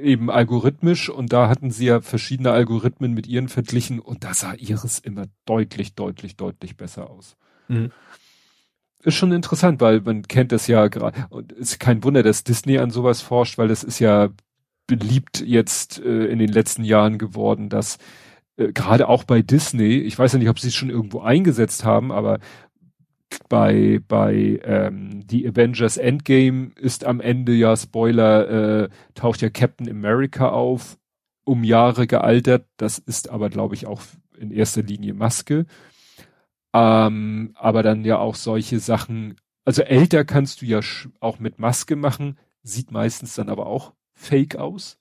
eben 0.00 0.30
algorithmisch 0.30 1.08
und 1.08 1.32
da 1.32 1.48
hatten 1.48 1.70
sie 1.70 1.86
ja 1.86 2.00
verschiedene 2.00 2.52
Algorithmen 2.52 3.14
mit 3.14 3.26
ihren 3.26 3.48
verglichen 3.48 4.00
und 4.00 4.22
da 4.22 4.34
sah 4.34 4.54
ihres 4.54 4.98
immer 4.98 5.24
deutlich, 5.44 5.94
deutlich, 5.94 6.36
deutlich 6.36 6.76
besser 6.76 7.10
aus. 7.10 7.36
Mhm 7.68 7.90
ist 9.08 9.14
schon 9.16 9.32
interessant, 9.32 9.80
weil 9.80 10.00
man 10.00 10.22
kennt 10.22 10.52
das 10.52 10.66
ja 10.66 10.88
gerade 10.88 11.26
und 11.30 11.52
es 11.52 11.72
ist 11.72 11.80
kein 11.80 12.04
Wunder, 12.04 12.22
dass 12.22 12.44
Disney 12.44 12.78
an 12.78 12.90
sowas 12.90 13.20
forscht, 13.20 13.58
weil 13.58 13.68
das 13.68 13.84
ist 13.84 13.98
ja 13.98 14.30
beliebt 14.86 15.40
jetzt 15.44 16.00
äh, 16.00 16.26
in 16.26 16.38
den 16.38 16.50
letzten 16.50 16.84
Jahren 16.84 17.18
geworden, 17.18 17.68
dass 17.68 17.98
äh, 18.56 18.72
gerade 18.72 19.08
auch 19.08 19.24
bei 19.24 19.42
Disney, 19.42 19.98
ich 19.98 20.18
weiß 20.18 20.32
ja 20.32 20.38
nicht, 20.38 20.48
ob 20.48 20.58
sie 20.58 20.68
es 20.68 20.74
schon 20.74 20.90
irgendwo 20.90 21.20
eingesetzt 21.20 21.84
haben, 21.84 22.12
aber 22.12 22.38
bei 23.48 24.00
bei 24.08 24.60
ähm, 24.64 25.26
die 25.26 25.46
Avengers 25.46 25.96
Endgame 25.96 26.72
ist 26.76 27.04
am 27.04 27.20
Ende 27.20 27.52
ja 27.52 27.76
Spoiler 27.76 28.84
äh, 28.84 28.88
taucht 29.14 29.42
ja 29.42 29.50
Captain 29.50 29.88
America 29.88 30.48
auf, 30.48 30.98
um 31.44 31.64
Jahre 31.64 32.06
gealtert. 32.06 32.66
Das 32.78 32.98
ist 32.98 33.28
aber 33.28 33.50
glaube 33.50 33.74
ich 33.74 33.86
auch 33.86 34.02
in 34.38 34.50
erster 34.50 34.82
Linie 34.82 35.14
Maske. 35.14 35.66
Ähm, 36.72 37.52
aber 37.54 37.82
dann 37.82 38.04
ja 38.04 38.18
auch 38.18 38.34
solche 38.34 38.78
Sachen, 38.78 39.36
also 39.64 39.82
älter 39.82 40.24
kannst 40.24 40.62
du 40.62 40.66
ja 40.66 40.80
auch 41.20 41.38
mit 41.38 41.58
Maske 41.58 41.96
machen, 41.96 42.38
sieht 42.62 42.90
meistens 42.90 43.34
dann 43.34 43.48
aber 43.48 43.66
auch 43.66 43.94
fake 44.14 44.56
aus. 44.56 44.98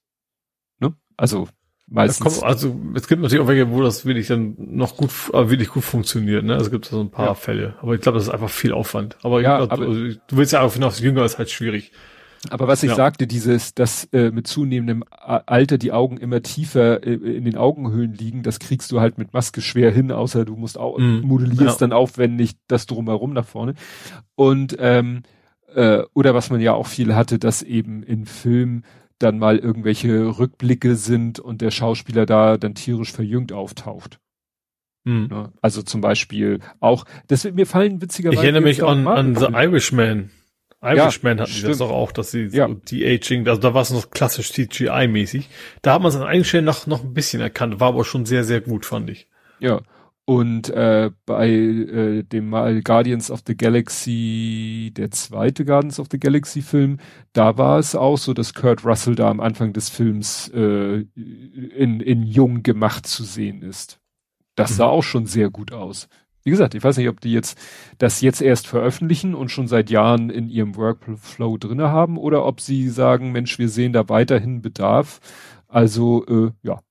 Ne? 0.80 0.96
Also 1.18 1.48
meistens. 1.88 2.40
Kommt, 2.40 2.44
also 2.44 2.80
es 2.96 3.08
gibt 3.08 3.22
natürlich 3.22 3.44
auch 3.44 3.48
welche, 3.48 3.72
wo 3.72 3.82
das 3.82 4.06
wirklich 4.06 4.28
dann 4.28 4.56
noch 4.58 4.96
gut, 4.96 5.12
äh, 5.34 5.50
wirklich 5.50 5.70
gut 5.70 5.84
funktioniert. 5.84 6.46
Ne? 6.46 6.54
Also 6.54 6.66
es 6.66 6.72
gibt 6.72 6.86
so 6.86 7.02
ein 7.02 7.12
paar 7.12 7.28
ja. 7.28 7.34
Fälle. 7.34 7.76
Aber 7.82 7.96
ich 7.96 8.02
glaube, 8.02 8.18
das 8.18 8.28
ist 8.28 8.34
einfach 8.34 8.50
viel 8.50 8.74
Aufwand. 8.74 9.18
Aber, 9.24 9.42
ja, 9.42 9.58
glaub, 9.58 9.72
aber 9.74 9.86
also, 9.88 10.20
du 10.28 10.38
willst 10.38 10.54
ja 10.54 10.62
auch 10.62 10.74
hinaus, 10.74 11.00
jünger 11.00 11.26
ist 11.26 11.38
halt 11.38 11.50
schwierig. 11.50 11.92
Aber 12.50 12.68
was 12.68 12.84
ich 12.84 12.90
ja. 12.90 12.96
sagte, 12.96 13.28
dieses, 13.28 13.74
dass 13.74 14.06
äh, 14.14 14.32
mit 14.32 14.48
zunehmendem 14.48 15.04
Alter 15.10 15.78
die 15.78 15.92
Augen 15.92 16.18
immer 16.18 16.42
tiefer 16.42 17.06
äh, 17.06 17.14
in 17.14 17.46
den 17.46 17.58
Augenhöhlen 17.58 18.14
liegen, 18.14 18.44
das 18.44 18.60
kriegst 18.60 18.92
du 18.92 19.00
halt 19.00 19.18
mit 19.18 19.34
Maske 19.34 19.62
schwer 19.62 19.92
hin, 19.92 20.12
außer 20.12 20.46
du 20.46 20.56
musst 20.56 20.78
auch 20.78 20.98
mm, 20.98 21.22
modellierst 21.22 21.82
ja. 21.82 21.88
dann 21.88 21.94
aufwendig 21.94 22.56
das 22.68 22.86
drumherum 22.86 23.34
nach 23.34 23.46
vorne. 23.46 23.74
Und 24.36 24.78
ähm, 24.80 25.24
äh, 25.74 26.04
oder 26.14 26.34
was 26.34 26.50
man 26.50 26.62
ja 26.62 26.74
auch 26.74 26.88
viel 26.88 27.16
hatte, 27.16 27.40
dass 27.40 27.62
eben 27.62 28.04
in 28.04 28.26
Filmen 28.26 28.84
dann 29.20 29.40
mal 29.40 29.58
irgendwelche 29.58 30.38
Rückblicke 30.38 30.96
sind 30.96 31.40
und 31.40 31.62
der 31.62 31.72
Schauspieler 31.72 32.26
da 32.26 32.58
dann 32.58 32.76
tierisch 32.76 33.12
verjüngt 33.12 33.52
auftaucht. 33.52 34.20
Mhm. 35.06 35.50
Also 35.62 35.82
zum 35.82 36.02
Beispiel 36.02 36.60
auch, 36.80 37.06
das 37.28 37.46
mir 37.46 37.66
fallen 37.66 38.02
witzigerweise. 38.02 38.40
Ich 38.40 38.44
erinnere 38.44 38.62
mich 38.62 38.84
an, 38.84 39.08
an 39.08 39.36
The 39.36 39.46
Irishman. 39.54 40.32
Irishman 40.82 41.38
ja, 41.38 41.44
hatten 41.44 41.54
die 41.54 41.62
das 41.64 41.80
doch 41.80 41.90
auch, 41.90 42.12
dass 42.12 42.32
sie 42.32 42.46
ja. 42.46 42.68
so 42.68 42.76
die 42.76 43.06
Aging, 43.06 43.48
also 43.48 43.60
da 43.60 43.74
war 43.74 43.82
es 43.82 43.92
noch 43.92 44.12
klassisch 44.12 44.52
CGI-mäßig. 44.52 45.46
Da 45.82 45.94
hat 45.94 46.02
man 46.02 46.10
es 46.10 46.16
an 46.16 46.24
einigen 46.24 46.46
Stellen 46.46 46.66
noch, 46.66 46.86
noch 46.86 47.04
ein 47.04 47.14
bisschen 47.14 47.42
erkannt, 47.42 47.80
war 47.80 47.90
aber 47.90 48.06
schon 48.06 48.26
sehr, 48.26 48.44
sehr 48.44 48.62
gut, 48.62 48.86
fand 48.86 49.10
ich. 49.10 49.28
Ja. 49.60 49.82
Und 50.30 50.70
äh, 50.70 51.10
bei 51.26 51.50
äh, 51.50 52.24
dem 52.24 52.50
mal 52.50 52.82
Guardians 52.82 53.32
of 53.32 53.44
the 53.48 53.56
Galaxy, 53.56 54.92
der 54.96 55.10
zweite 55.10 55.64
Guardians 55.64 56.02
of 56.02 56.08
the 56.12 56.20
Galaxy 56.20 56.62
Film, 56.62 56.98
da 57.32 57.58
war 57.58 57.80
es 57.80 57.96
auch 57.96 58.18
so, 58.18 58.34
dass 58.34 58.54
Kurt 58.54 58.84
Russell 58.84 59.16
da 59.16 59.30
am 59.30 59.40
Anfang 59.40 59.72
des 59.72 59.88
Films 59.88 60.50
äh, 60.50 61.06
in, 61.16 62.02
in 62.02 62.24
jung 62.24 62.62
gemacht 62.62 63.08
zu 63.08 63.24
sehen 63.24 63.62
ist. 63.62 64.02
Das 64.56 64.76
sah 64.76 64.88
mhm. 64.88 64.92
auch 64.92 65.04
schon 65.04 65.26
sehr 65.28 65.50
gut 65.50 65.72
aus. 65.72 66.10
Wie 66.44 66.52
gesagt, 66.52 66.76
ich 66.76 66.84
weiß 66.84 66.98
nicht, 66.98 67.10
ob 67.10 67.20
die 67.20 67.34
jetzt 67.34 67.58
das 67.98 68.22
jetzt 68.22 68.42
erst 68.42 68.68
veröffentlichen 68.68 69.36
und 69.36 69.50
schon 69.50 69.68
seit 69.68 69.90
Jahren 69.90 70.30
in 70.30 70.50
ihrem 70.50 70.76
Workflow 70.76 71.58
drinne 71.58 71.90
haben 71.90 72.18
oder 72.18 72.46
ob 72.46 72.62
sie 72.62 72.90
sagen, 72.90 73.32
Mensch, 73.32 73.60
wir 73.60 73.70
sehen 73.70 73.94
da 73.94 74.08
weiterhin 74.08 74.62
Bedarf. 74.62 75.20
Also 75.68 76.26
äh, 76.28 76.52
ja, 76.64 76.82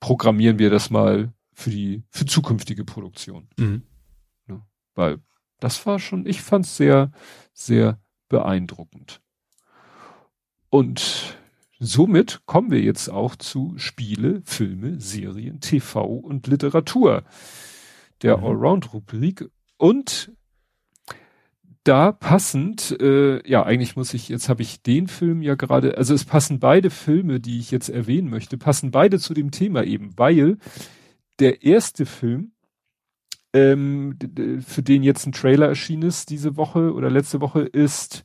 programmieren 0.00 0.58
wir 0.58 0.70
das 0.70 0.90
mal 0.90 1.32
für 1.52 1.70
die 1.70 2.02
für 2.10 2.26
zukünftige 2.26 2.84
Produktion. 2.84 3.48
Mhm. 3.58 3.82
Ja, 4.48 4.66
weil 4.94 5.18
das 5.60 5.86
war 5.86 5.98
schon, 5.98 6.26
ich 6.26 6.42
fand 6.42 6.64
es 6.64 6.76
sehr, 6.76 7.12
sehr 7.52 8.00
beeindruckend. 8.28 9.20
Und 10.70 11.36
somit 11.78 12.42
kommen 12.46 12.70
wir 12.70 12.80
jetzt 12.80 13.08
auch 13.08 13.36
zu 13.36 13.74
Spiele, 13.76 14.40
Filme, 14.44 15.00
Serien, 15.00 15.60
TV 15.60 16.04
und 16.04 16.46
Literatur 16.46 17.24
der 18.22 18.38
mhm. 18.38 18.44
Allround-Rubrik. 18.44 19.50
Und 19.76 20.32
da 21.84 22.12
passend, 22.12 22.96
äh, 23.00 23.46
ja, 23.48 23.64
eigentlich 23.64 23.96
muss 23.96 24.12
ich, 24.12 24.28
jetzt 24.28 24.48
habe 24.48 24.62
ich 24.62 24.82
den 24.82 25.08
Film 25.08 25.42
ja 25.42 25.54
gerade, 25.54 25.96
also 25.96 26.12
es 26.14 26.24
passen 26.24 26.60
beide 26.60 26.90
Filme, 26.90 27.40
die 27.40 27.58
ich 27.58 27.70
jetzt 27.70 27.88
erwähnen 27.88 28.28
möchte, 28.28 28.58
passen 28.58 28.90
beide 28.90 29.18
zu 29.18 29.32
dem 29.32 29.50
Thema 29.50 29.84
eben, 29.84 30.16
weil 30.18 30.58
der 31.38 31.62
erste 31.62 32.04
Film, 32.04 32.52
ähm, 33.52 34.18
für 34.64 34.82
den 34.82 35.02
jetzt 35.02 35.26
ein 35.26 35.32
Trailer 35.32 35.68
erschienen 35.68 36.02
ist 36.02 36.30
diese 36.30 36.56
Woche 36.56 36.92
oder 36.92 37.10
letzte 37.10 37.40
Woche, 37.40 37.62
ist 37.62 38.22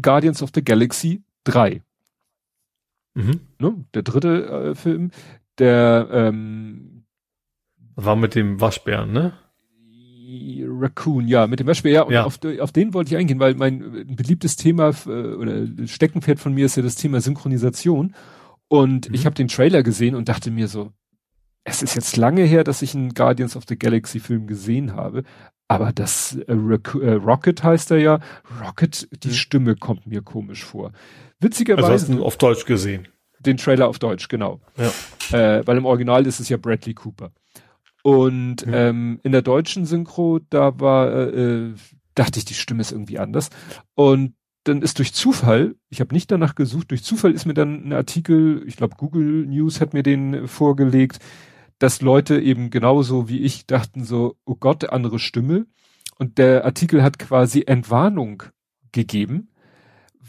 Guardians 0.00 0.42
of 0.42 0.50
the 0.54 0.62
Galaxy 0.62 1.22
3. 1.44 1.82
Mhm. 3.14 3.40
Ne? 3.58 3.84
Der 3.94 4.02
dritte 4.02 4.46
äh, 4.46 4.74
Film, 4.74 5.10
der 5.58 6.08
ähm, 6.12 6.99
war 8.04 8.16
mit 8.16 8.34
dem 8.34 8.60
Waschbären, 8.60 9.12
ne? 9.12 9.32
Raccoon, 10.80 11.26
ja, 11.26 11.46
mit 11.46 11.60
dem 11.60 11.66
Waschbär, 11.66 11.92
ja, 11.92 12.02
und 12.02 12.12
ja. 12.12 12.24
Auf, 12.24 12.38
auf, 12.60 12.72
den 12.72 12.94
wollte 12.94 13.12
ich 13.12 13.16
eingehen, 13.18 13.40
weil 13.40 13.54
mein 13.54 14.06
beliebtes 14.14 14.56
Thema 14.56 14.92
äh, 15.06 15.10
oder 15.10 15.66
Steckenpferd 15.86 16.38
von 16.38 16.54
mir 16.54 16.66
ist 16.66 16.76
ja 16.76 16.82
das 16.82 16.94
Thema 16.94 17.20
Synchronisation. 17.20 18.14
Und 18.68 19.08
mhm. 19.08 19.14
ich 19.14 19.26
habe 19.26 19.34
den 19.34 19.48
Trailer 19.48 19.82
gesehen 19.82 20.14
und 20.14 20.28
dachte 20.28 20.50
mir 20.50 20.68
so, 20.68 20.92
es 21.64 21.82
ist 21.82 21.94
jetzt 21.94 22.16
lange 22.16 22.42
her, 22.42 22.64
dass 22.64 22.82
ich 22.82 22.94
einen 22.94 23.14
Guardians 23.14 23.56
of 23.56 23.64
the 23.68 23.78
Galaxy 23.78 24.20
Film 24.20 24.46
gesehen 24.46 24.94
habe, 24.94 25.24
aber 25.68 25.92
das 25.92 26.36
äh, 26.48 26.52
äh, 26.52 27.12
Rocket 27.12 27.62
heißt 27.62 27.92
er 27.92 27.98
ja, 27.98 28.20
Rocket, 28.64 29.08
die 29.24 29.28
mhm. 29.28 29.32
Stimme 29.32 29.76
kommt 29.76 30.06
mir 30.06 30.22
komisch 30.22 30.64
vor. 30.64 30.92
Witzigerweise. 31.38 31.86
Also 31.86 32.06
hast 32.06 32.18
du 32.18 32.24
auf 32.24 32.36
Deutsch 32.38 32.64
gesehen? 32.64 33.08
Den 33.38 33.56
Trailer 33.56 33.88
auf 33.88 33.98
Deutsch, 33.98 34.28
genau. 34.28 34.60
Ja. 34.76 35.58
Äh, 35.58 35.66
weil 35.66 35.76
im 35.76 35.86
Original 35.86 36.26
ist 36.26 36.40
es 36.40 36.48
ja 36.48 36.56
Bradley 36.56 36.94
Cooper. 36.94 37.30
Und 38.02 38.66
mhm. 38.66 38.74
ähm, 38.74 39.20
in 39.22 39.32
der 39.32 39.42
deutschen 39.42 39.84
Synchro, 39.84 40.40
da 40.50 40.80
war, 40.80 41.10
äh, 41.10 41.74
dachte 42.14 42.38
ich, 42.38 42.44
die 42.44 42.54
Stimme 42.54 42.80
ist 42.80 42.92
irgendwie 42.92 43.18
anders. 43.18 43.50
Und 43.94 44.34
dann 44.64 44.82
ist 44.82 44.98
durch 44.98 45.14
Zufall, 45.14 45.76
ich 45.88 46.00
habe 46.00 46.14
nicht 46.14 46.30
danach 46.30 46.54
gesucht, 46.54 46.90
durch 46.90 47.02
Zufall 47.02 47.32
ist 47.32 47.46
mir 47.46 47.54
dann 47.54 47.88
ein 47.88 47.92
Artikel, 47.92 48.62
ich 48.66 48.76
glaube 48.76 48.96
Google 48.98 49.46
News 49.46 49.80
hat 49.80 49.94
mir 49.94 50.02
den 50.02 50.46
vorgelegt, 50.48 51.18
dass 51.78 52.02
Leute 52.02 52.38
eben 52.38 52.68
genauso 52.68 53.28
wie 53.28 53.40
ich 53.40 53.66
dachten 53.66 54.04
so, 54.04 54.36
oh 54.44 54.54
Gott, 54.54 54.90
andere 54.90 55.18
Stimme. 55.18 55.66
Und 56.18 56.36
der 56.36 56.66
Artikel 56.66 57.02
hat 57.02 57.18
quasi 57.18 57.64
Entwarnung 57.66 58.42
gegeben, 58.92 59.48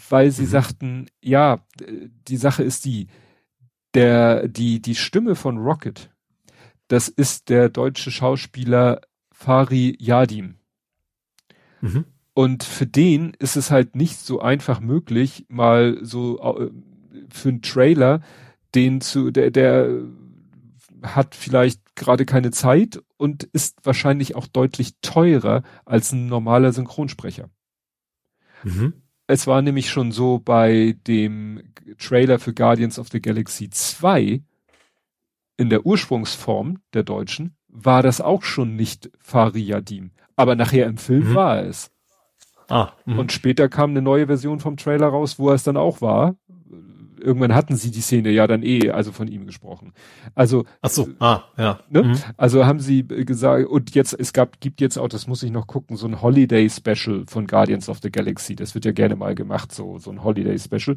weil 0.10 0.32
sie 0.32 0.44
mhm. 0.44 0.48
sagten, 0.48 1.06
ja, 1.22 1.66
die 2.28 2.38
Sache 2.38 2.64
ist 2.64 2.86
die, 2.86 3.08
der, 3.94 4.48
die, 4.48 4.82
die 4.82 4.96
Stimme 4.96 5.36
von 5.36 5.58
Rocket, 5.58 6.10
das 6.92 7.08
ist 7.08 7.48
der 7.48 7.70
deutsche 7.70 8.12
Schauspieler 8.12 9.00
Fari 9.32 9.96
Yadim. 9.98 10.56
Mhm. 11.80 12.04
Und 12.34 12.66
für 12.66 12.86
den 12.86 13.34
ist 13.40 13.56
es 13.56 13.72
halt 13.72 13.96
nicht 13.96 14.20
so 14.20 14.42
einfach 14.42 14.82
möglich, 14.82 15.46
mal 15.48 16.00
so 16.02 16.40
äh, 16.42 16.70
für 17.30 17.50
einen 17.50 17.62
Trailer, 17.62 18.22
den 18.76 19.00
zu, 19.00 19.32
der, 19.32 19.52
der 19.52 20.04
hat 21.02 21.34
vielleicht 21.34 21.96
gerade 21.96 22.26
keine 22.26 22.52
Zeit 22.52 23.02
und 23.16 23.44
ist 23.46 23.78
wahrscheinlich 23.86 24.36
auch 24.36 24.48
deutlich 24.48 24.96
teurer 25.02 25.64
als 25.86 26.12
ein 26.12 26.26
normaler 26.26 26.74
Synchronsprecher. 26.74 27.50
Mhm. 28.64 28.94
Es 29.28 29.48
war 29.48 29.62
nämlich 29.62 29.90
schon 29.90 30.12
so 30.12 30.40
bei 30.40 30.98
dem 31.08 31.64
Trailer 32.00 32.38
für 32.38 32.54
Guardians 32.54 33.00
of 33.00 33.08
the 33.14 33.22
Galaxy 33.22 33.70
2 33.70 34.44
in 35.62 35.70
der 35.70 35.86
Ursprungsform 35.86 36.80
der 36.94 37.04
Deutschen 37.04 37.56
war 37.68 38.04
das 38.04 38.20
auch 38.20 38.44
schon 38.44 38.76
nicht 38.76 39.12
Fariyadim. 39.20 40.12
Aber 40.36 40.56
nachher 40.56 40.88
im 40.88 40.98
Film 40.98 41.30
mhm. 41.30 41.36
war 41.36 41.64
es. 41.64 41.92
Ah, 42.68 42.94
mh. 43.06 43.20
und 43.20 43.32
später 43.34 43.68
kam 43.68 43.90
eine 43.90 44.02
neue 44.02 44.28
Version 44.28 44.62
vom 44.62 44.78
Trailer 44.78 45.08
raus, 45.08 45.38
wo 45.38 45.50
er 45.50 45.56
es 45.56 45.64
dann 45.64 45.76
auch 45.76 46.02
war 46.02 46.36
irgendwann 47.22 47.54
hatten 47.54 47.76
sie 47.76 47.92
die 47.92 48.02
Szene 48.02 48.32
ja 48.32 48.48
dann 48.48 48.64
eh, 48.64 48.90
also 48.90 49.12
von 49.12 49.28
ihm 49.28 49.46
gesprochen. 49.46 49.94
Also 50.36 50.66
Ach 50.82 50.90
so, 50.90 51.08
ah, 51.20 51.44
ja. 51.58 51.80
Ne? 51.90 52.04
Mhm. 52.04 52.18
Also 52.38 52.66
haben 52.66 52.80
sie 52.80 53.08
gesagt 53.08 53.68
und 53.68 53.96
jetzt 53.96 54.14
es 54.18 54.34
gab 54.34 54.60
gibt 54.60 54.82
jetzt 54.82 54.98
auch, 54.98 55.08
das 55.08 55.28
muss 55.28 55.44
ich 55.44 55.52
noch 55.52 55.68
gucken, 55.68 55.96
so 55.96 56.08
ein 56.08 56.22
Holiday 56.22 56.70
Special 56.70 57.24
von 57.28 57.48
Guardians 57.48 57.90
of 57.90 58.00
the 58.02 58.12
Galaxy. 58.12 58.56
Das 58.56 58.76
wird 58.76 58.86
ja 58.86 58.92
gerne 58.92 59.16
mal 59.16 59.36
gemacht, 59.36 59.72
so 59.72 59.98
so 60.00 60.12
ein 60.12 60.24
Holiday 60.24 60.58
Special. 60.58 60.96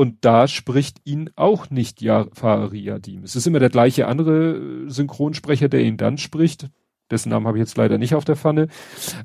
Und 0.00 0.24
da 0.24 0.48
spricht 0.48 1.02
ihn 1.04 1.28
auch 1.36 1.68
nicht 1.68 2.00
Jafar 2.00 2.72
Riadim. 2.72 3.22
Es 3.22 3.36
ist 3.36 3.46
immer 3.46 3.58
der 3.58 3.68
gleiche 3.68 4.06
andere 4.06 4.88
Synchronsprecher, 4.88 5.68
der 5.68 5.82
ihn 5.82 5.98
dann 5.98 6.16
spricht. 6.16 6.70
Dessen 7.10 7.28
Namen 7.28 7.46
habe 7.46 7.58
ich 7.58 7.60
jetzt 7.60 7.76
leider 7.76 7.98
nicht 7.98 8.14
auf 8.14 8.24
der 8.24 8.36
Pfanne. 8.36 8.68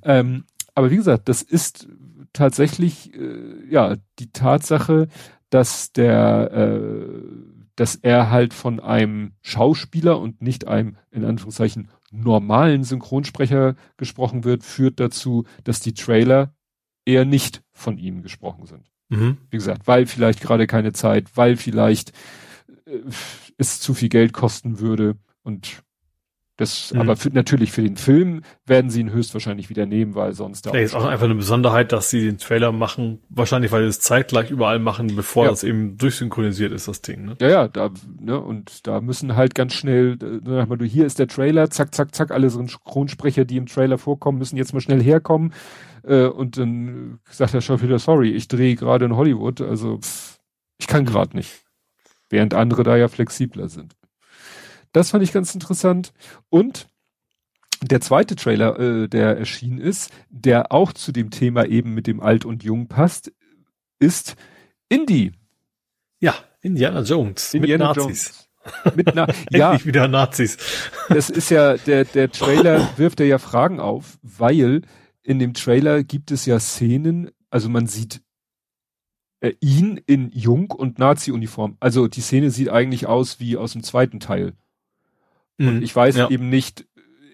Ähm, 0.04 0.44
aber 0.74 0.92
wie 0.92 0.98
gesagt, 0.98 1.30
das 1.30 1.42
ist 1.44 1.88
tatsächlich 2.34 3.14
äh, 3.14 3.72
ja 3.72 3.96
die 4.20 4.34
Tatsache, 4.34 5.08
dass 5.50 5.94
der, 5.94 6.52
äh, 6.52 7.22
dass 7.78 7.96
er 7.96 8.30
halt 8.30 8.54
von 8.54 8.82
einem 8.82 9.32
Schauspieler 9.42 10.20
und 10.20 10.42
nicht 10.42 10.68
einem, 10.68 10.98
in 11.10 11.24
Anführungszeichen, 11.24 11.88
normalen 12.12 12.84
Synchronsprecher 12.84 13.78
gesprochen 13.96 14.44
wird, 14.44 14.66
führt 14.66 15.00
dazu, 15.00 15.46
dass 15.64 15.80
die 15.80 15.94
Trailer 15.94 16.54
eher 17.06 17.24
nicht 17.24 17.64
von 17.72 17.98
ihm 17.98 18.24
gesprochen 18.24 18.66
sind. 18.66 18.92
Mhm. 19.10 19.38
Wie 19.50 19.58
gesagt, 19.58 19.88
weil 19.88 20.06
vielleicht 20.06 20.42
gerade 20.42 20.68
keine 20.68 20.94
Zeit, 20.94 21.36
weil 21.36 21.58
vielleicht 21.58 22.12
äh, 22.86 23.00
es 23.58 23.80
zu 23.80 23.94
viel 23.94 24.10
Geld 24.10 24.34
kosten 24.34 24.80
würde 24.80 25.16
und 25.44 25.84
das, 26.58 26.94
mhm. 26.94 27.02
aber 27.02 27.18
für, 27.18 27.30
natürlich 27.32 27.74
für 27.74 27.82
den 27.82 27.98
Film 27.98 28.42
werden 28.66 28.90
sie 28.90 29.02
ihn 29.02 29.12
höchstwahrscheinlich 29.12 29.70
wieder 29.70 29.86
nehmen, 29.86 30.16
weil 30.16 30.32
sonst. 30.32 30.66
Ja, 30.66 30.74
ist 30.74 30.96
auch 30.96 31.04
einfach 31.04 31.26
eine 31.26 31.36
Besonderheit, 31.36 31.92
dass 31.92 32.10
sie 32.10 32.22
den 32.22 32.38
Trailer 32.38 32.72
machen, 32.72 33.20
wahrscheinlich, 33.28 33.74
weil 33.74 33.84
sie 33.84 33.90
es 33.90 34.00
zeitgleich 34.00 34.52
überall 34.52 34.80
machen, 34.80 35.14
bevor 35.18 35.46
ja. 35.46 35.50
das 35.50 35.66
eben 35.66 35.98
durchsynchronisiert 35.98 36.72
ist, 36.72 36.88
das 36.88 37.02
Ding, 37.02 37.26
ne? 37.26 37.36
Ja, 37.42 37.50
ja, 37.50 37.68
da, 37.68 37.92
ne, 38.22 38.40
und 38.40 38.88
da 38.88 39.02
müssen 39.02 39.36
halt 39.36 39.54
ganz 39.54 39.74
schnell, 39.74 40.18
sag 40.46 40.70
mal, 40.70 40.78
du, 40.78 40.86
hier 40.86 41.06
ist 41.06 41.20
der 41.20 41.28
Trailer, 41.28 41.70
zack, 41.70 41.94
zack, 41.94 42.16
zack, 42.16 42.32
alle 42.32 42.50
Synchronsprecher, 42.50 43.44
die 43.44 43.58
im 43.58 43.66
Trailer 43.66 43.98
vorkommen, 43.98 44.38
müssen 44.38 44.56
jetzt 44.56 44.74
mal 44.74 44.80
schnell 44.80 45.04
herkommen, 45.04 45.52
äh, 46.08 46.28
und 46.28 46.58
dann 46.58 47.20
sagt 47.30 47.54
der 47.54 47.62
Schauspieler, 47.62 48.00
sorry, 48.00 48.32
ich 48.32 48.48
drehe 48.48 48.76
gerade 48.76 49.06
in 49.06 49.16
Hollywood, 49.16 49.62
also, 49.62 50.00
pff, 50.00 50.40
ich 50.78 50.88
kann 50.88 51.06
gerade 51.06 51.36
nicht. 51.36 51.64
Während 52.30 52.54
andere 52.54 52.84
da 52.84 52.96
ja 52.96 53.08
flexibler 53.08 53.70
sind. 53.70 53.96
Das 54.92 55.12
fand 55.12 55.24
ich 55.24 55.34
ganz 55.34 55.54
interessant. 55.54 56.14
Und 56.50 56.88
der 57.82 58.02
zweite 58.02 58.36
Trailer, 58.36 58.80
äh, 58.80 59.08
der 59.08 59.38
erschienen 59.38 59.78
ist, 59.78 60.12
der 60.30 60.72
auch 60.72 60.94
zu 60.94 61.12
dem 61.12 61.30
Thema 61.30 61.66
eben 61.66 61.94
mit 61.94 62.08
dem 62.08 62.22
Alt 62.22 62.46
und 62.46 62.64
Jung 62.64 62.88
passt, 62.88 63.32
ist 64.00 64.36
Indie. 64.90 65.34
Ja, 66.20 66.36
Indiana 66.62 67.02
Jones. 67.02 67.54
Indiana 67.54 67.90
mit 67.90 67.98
Nazis. 67.98 68.48
Jones. 68.84 68.96
Mit 68.96 69.12
Na 69.14 69.28
ja, 69.52 69.86
wieder 69.86 70.08
Nazis. 70.08 70.58
Das 71.10 71.30
ist 71.30 71.52
ja, 71.52 71.78
der, 71.78 72.06
der 72.06 72.32
Trailer 72.32 72.90
wirft 72.98 73.20
ja 73.20 73.38
Fragen 73.38 73.80
auf, 73.80 74.18
weil 74.24 74.82
in 75.26 75.40
dem 75.40 75.54
Trailer 75.54 76.04
gibt 76.04 76.32
es 76.32 76.46
ja 76.46 76.60
Szenen, 76.60 77.32
also 77.50 77.68
man 77.70 77.88
sieht 77.88 78.22
äh, 79.40 79.54
ihn 79.60 80.00
in 80.06 80.32
Jung 80.32 80.72
und 80.72 81.00
Nazi-Uniform. 81.00 81.78
Also 81.80 82.08
die 82.08 82.22
Szene 82.22 82.52
sieht 82.52 82.70
eigentlich 82.70 83.08
aus 83.08 83.40
wie 83.40 83.58
aus 83.58 83.74
dem 83.74 83.84
zweiten 83.84 84.20
Teil. 84.20 84.54
Und 85.58 85.78
mhm. 85.78 85.84
ich 85.84 85.96
weiß 85.96 86.16
ja. 86.16 86.30
eben 86.30 86.50
nicht, 86.50 86.86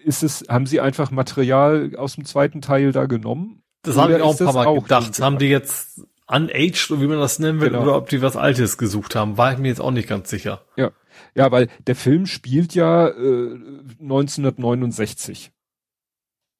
ist 0.04 0.22
es, 0.22 0.44
haben 0.48 0.66
sie 0.66 0.80
einfach 0.80 1.10
Material 1.10 1.94
aus 1.96 2.14
dem 2.14 2.24
zweiten 2.24 2.62
Teil 2.62 2.92
da 2.92 3.06
genommen? 3.06 3.62
Das 3.82 3.96
habe 3.96 4.16
ich 4.16 4.22
auch 4.22 4.38
ein 4.38 4.44
paar 4.44 4.54
Mal 4.54 4.66
auch 4.66 4.82
gedacht. 4.82 5.20
Haben 5.20 5.38
die 5.38 5.46
jetzt 5.46 6.06
unaged, 6.26 6.90
wie 6.90 7.06
man 7.06 7.18
das 7.18 7.38
nennen 7.38 7.60
will, 7.60 7.70
genau. 7.70 7.82
oder 7.82 7.96
ob 7.96 8.08
die 8.08 8.22
was 8.22 8.36
Altes 8.36 8.78
gesucht 8.78 9.14
haben, 9.14 9.36
war 9.36 9.52
ich 9.52 9.58
mir 9.58 9.68
jetzt 9.68 9.80
auch 9.80 9.90
nicht 9.90 10.08
ganz 10.08 10.30
sicher. 10.30 10.64
Ja. 10.76 10.92
Ja, 11.34 11.50
weil 11.52 11.68
der 11.86 11.96
Film 11.96 12.26
spielt 12.26 12.74
ja 12.74 13.08
äh, 13.08 13.58
1969. 14.00 15.52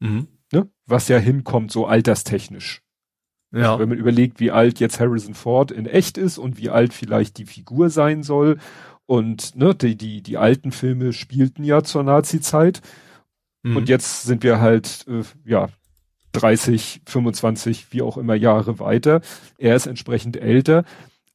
Mhm. 0.00 0.28
Ne? 0.52 0.68
Was 0.86 1.08
ja 1.08 1.18
hinkommt, 1.18 1.72
so 1.72 1.86
alterstechnisch. 1.86 2.82
Ja. 3.52 3.72
Also 3.72 3.80
wenn 3.80 3.90
man 3.90 3.98
überlegt, 3.98 4.40
wie 4.40 4.50
alt 4.50 4.80
jetzt 4.80 5.00
Harrison 5.00 5.34
Ford 5.34 5.70
in 5.70 5.86
echt 5.86 6.16
ist 6.18 6.38
und 6.38 6.58
wie 6.58 6.70
alt 6.70 6.94
vielleicht 6.94 7.38
die 7.38 7.46
Figur 7.46 7.90
sein 7.90 8.22
soll 8.22 8.58
und 9.06 9.56
ne, 9.56 9.74
die, 9.74 9.96
die, 9.96 10.22
die 10.22 10.38
alten 10.38 10.72
Filme 10.72 11.12
spielten 11.12 11.64
ja 11.64 11.82
zur 11.82 12.02
Nazi-Zeit. 12.02 12.80
Mhm. 13.62 13.76
Und 13.76 13.88
jetzt 13.88 14.22
sind 14.22 14.42
wir 14.42 14.60
halt, 14.60 15.06
äh, 15.08 15.22
ja, 15.44 15.68
30, 16.32 17.02
25, 17.06 17.92
wie 17.92 18.02
auch 18.02 18.16
immer 18.16 18.34
Jahre 18.34 18.78
weiter. 18.78 19.20
Er 19.58 19.76
ist 19.76 19.86
entsprechend 19.86 20.38
älter. 20.38 20.84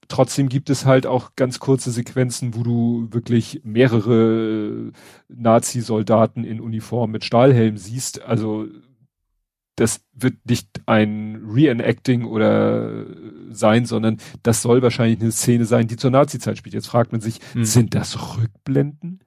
Trotzdem 0.07 0.49
gibt 0.49 0.69
es 0.69 0.85
halt 0.85 1.05
auch 1.05 1.35
ganz 1.35 1.59
kurze 1.59 1.91
Sequenzen, 1.91 2.55
wo 2.55 2.63
du 2.63 3.07
wirklich 3.11 3.61
mehrere 3.63 4.91
Nazi-Soldaten 5.27 6.45
in 6.45 6.61
Uniform 6.61 7.11
mit 7.11 7.25
Stahlhelm 7.25 7.77
siehst. 7.77 8.23
Also 8.23 8.67
das 9.77 10.01
wird 10.13 10.35
nicht 10.49 10.81
ein 10.87 11.43
Reenacting 11.47 12.25
oder 12.25 13.05
sein, 13.51 13.85
sondern 13.85 14.17
das 14.41 14.63
soll 14.63 14.81
wahrscheinlich 14.81 15.21
eine 15.21 15.31
Szene 15.31 15.65
sein, 15.65 15.87
die 15.87 15.97
zur 15.97 16.09
Nazi-Zeit 16.11 16.57
spielt. 16.57 16.73
Jetzt 16.73 16.87
fragt 16.87 17.11
man 17.11 17.21
sich, 17.21 17.39
hm. 17.53 17.63
sind 17.63 17.95
das 17.95 18.37
Rückblenden? 18.37 19.19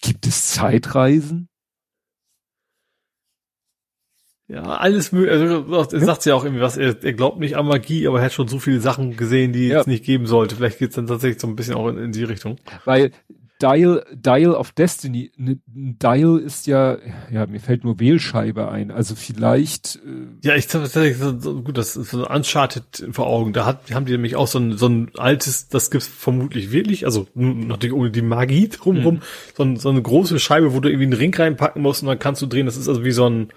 Gibt 0.00 0.26
es 0.26 0.50
Zeitreisen? 0.50 1.48
Ja, 4.48 4.62
alles 4.62 5.12
mögliche. 5.12 5.64
Also, 5.70 5.96
er 5.96 6.04
sagt 6.04 6.24
ja 6.24 6.34
auch 6.34 6.44
irgendwie 6.44 6.62
was. 6.62 6.76
Er, 6.76 7.02
er, 7.02 7.12
glaubt 7.12 7.38
nicht 7.38 7.56
an 7.56 7.66
Magie, 7.66 8.06
aber 8.06 8.18
er 8.18 8.26
hat 8.26 8.32
schon 8.32 8.48
so 8.48 8.58
viele 8.58 8.80
Sachen 8.80 9.16
gesehen, 9.16 9.52
die 9.52 9.68
ja. 9.68 9.80
es 9.80 9.86
nicht 9.86 10.04
geben 10.04 10.26
sollte. 10.26 10.56
Vielleicht 10.56 10.78
geht's 10.78 10.96
dann 10.96 11.06
tatsächlich 11.06 11.40
so 11.40 11.46
ein 11.46 11.56
bisschen 11.56 11.74
auch 11.74 11.88
in, 11.88 11.98
in 11.98 12.12
die 12.12 12.24
Richtung. 12.24 12.56
Weil 12.84 13.12
Dial, 13.62 14.04
Dial 14.12 14.54
of 14.54 14.72
Destiny, 14.72 15.30
ein 15.38 15.62
Dial 15.98 16.38
ist 16.38 16.66
ja, 16.66 16.98
ja, 17.30 17.46
mir 17.46 17.60
fällt 17.60 17.84
nur 17.84 18.00
Wählscheibe 18.00 18.68
ein. 18.68 18.90
Also 18.90 19.14
vielleicht. 19.14 19.96
Äh 19.96 20.46
ja, 20.46 20.56
ich 20.56 20.66
tatsächlich 20.66 21.18
so, 21.18 21.62
gut, 21.62 21.78
das 21.78 21.96
ist 21.96 22.10
so 22.10 22.28
Uncharted 22.28 23.08
vor 23.12 23.26
Augen. 23.26 23.52
Da 23.52 23.64
hat, 23.64 23.92
haben 23.92 24.06
die 24.06 24.12
nämlich 24.12 24.34
auch 24.34 24.48
so 24.48 24.58
ein, 24.58 24.76
so 24.76 24.88
ein 24.88 25.10
altes, 25.16 25.68
das 25.68 25.90
gibt's 25.90 26.08
vermutlich 26.08 26.72
wirklich, 26.72 27.06
also 27.06 27.28
natürlich 27.34 27.94
ohne 27.94 28.10
die 28.10 28.22
Magie 28.22 28.68
drumherum, 28.68 29.14
mhm. 29.14 29.20
so, 29.56 29.76
so 29.76 29.88
eine 29.88 30.02
große 30.02 30.40
Scheibe, 30.40 30.74
wo 30.74 30.80
du 30.80 30.88
irgendwie 30.88 31.06
einen 31.06 31.12
Ring 31.12 31.34
reinpacken 31.34 31.80
musst 31.80 32.02
und 32.02 32.08
dann 32.08 32.18
kannst 32.18 32.42
du 32.42 32.46
drehen. 32.46 32.66
Das 32.66 32.76
ist 32.76 32.88
also 32.88 33.04
wie 33.04 33.12
so 33.12 33.28
ein, 33.28 33.48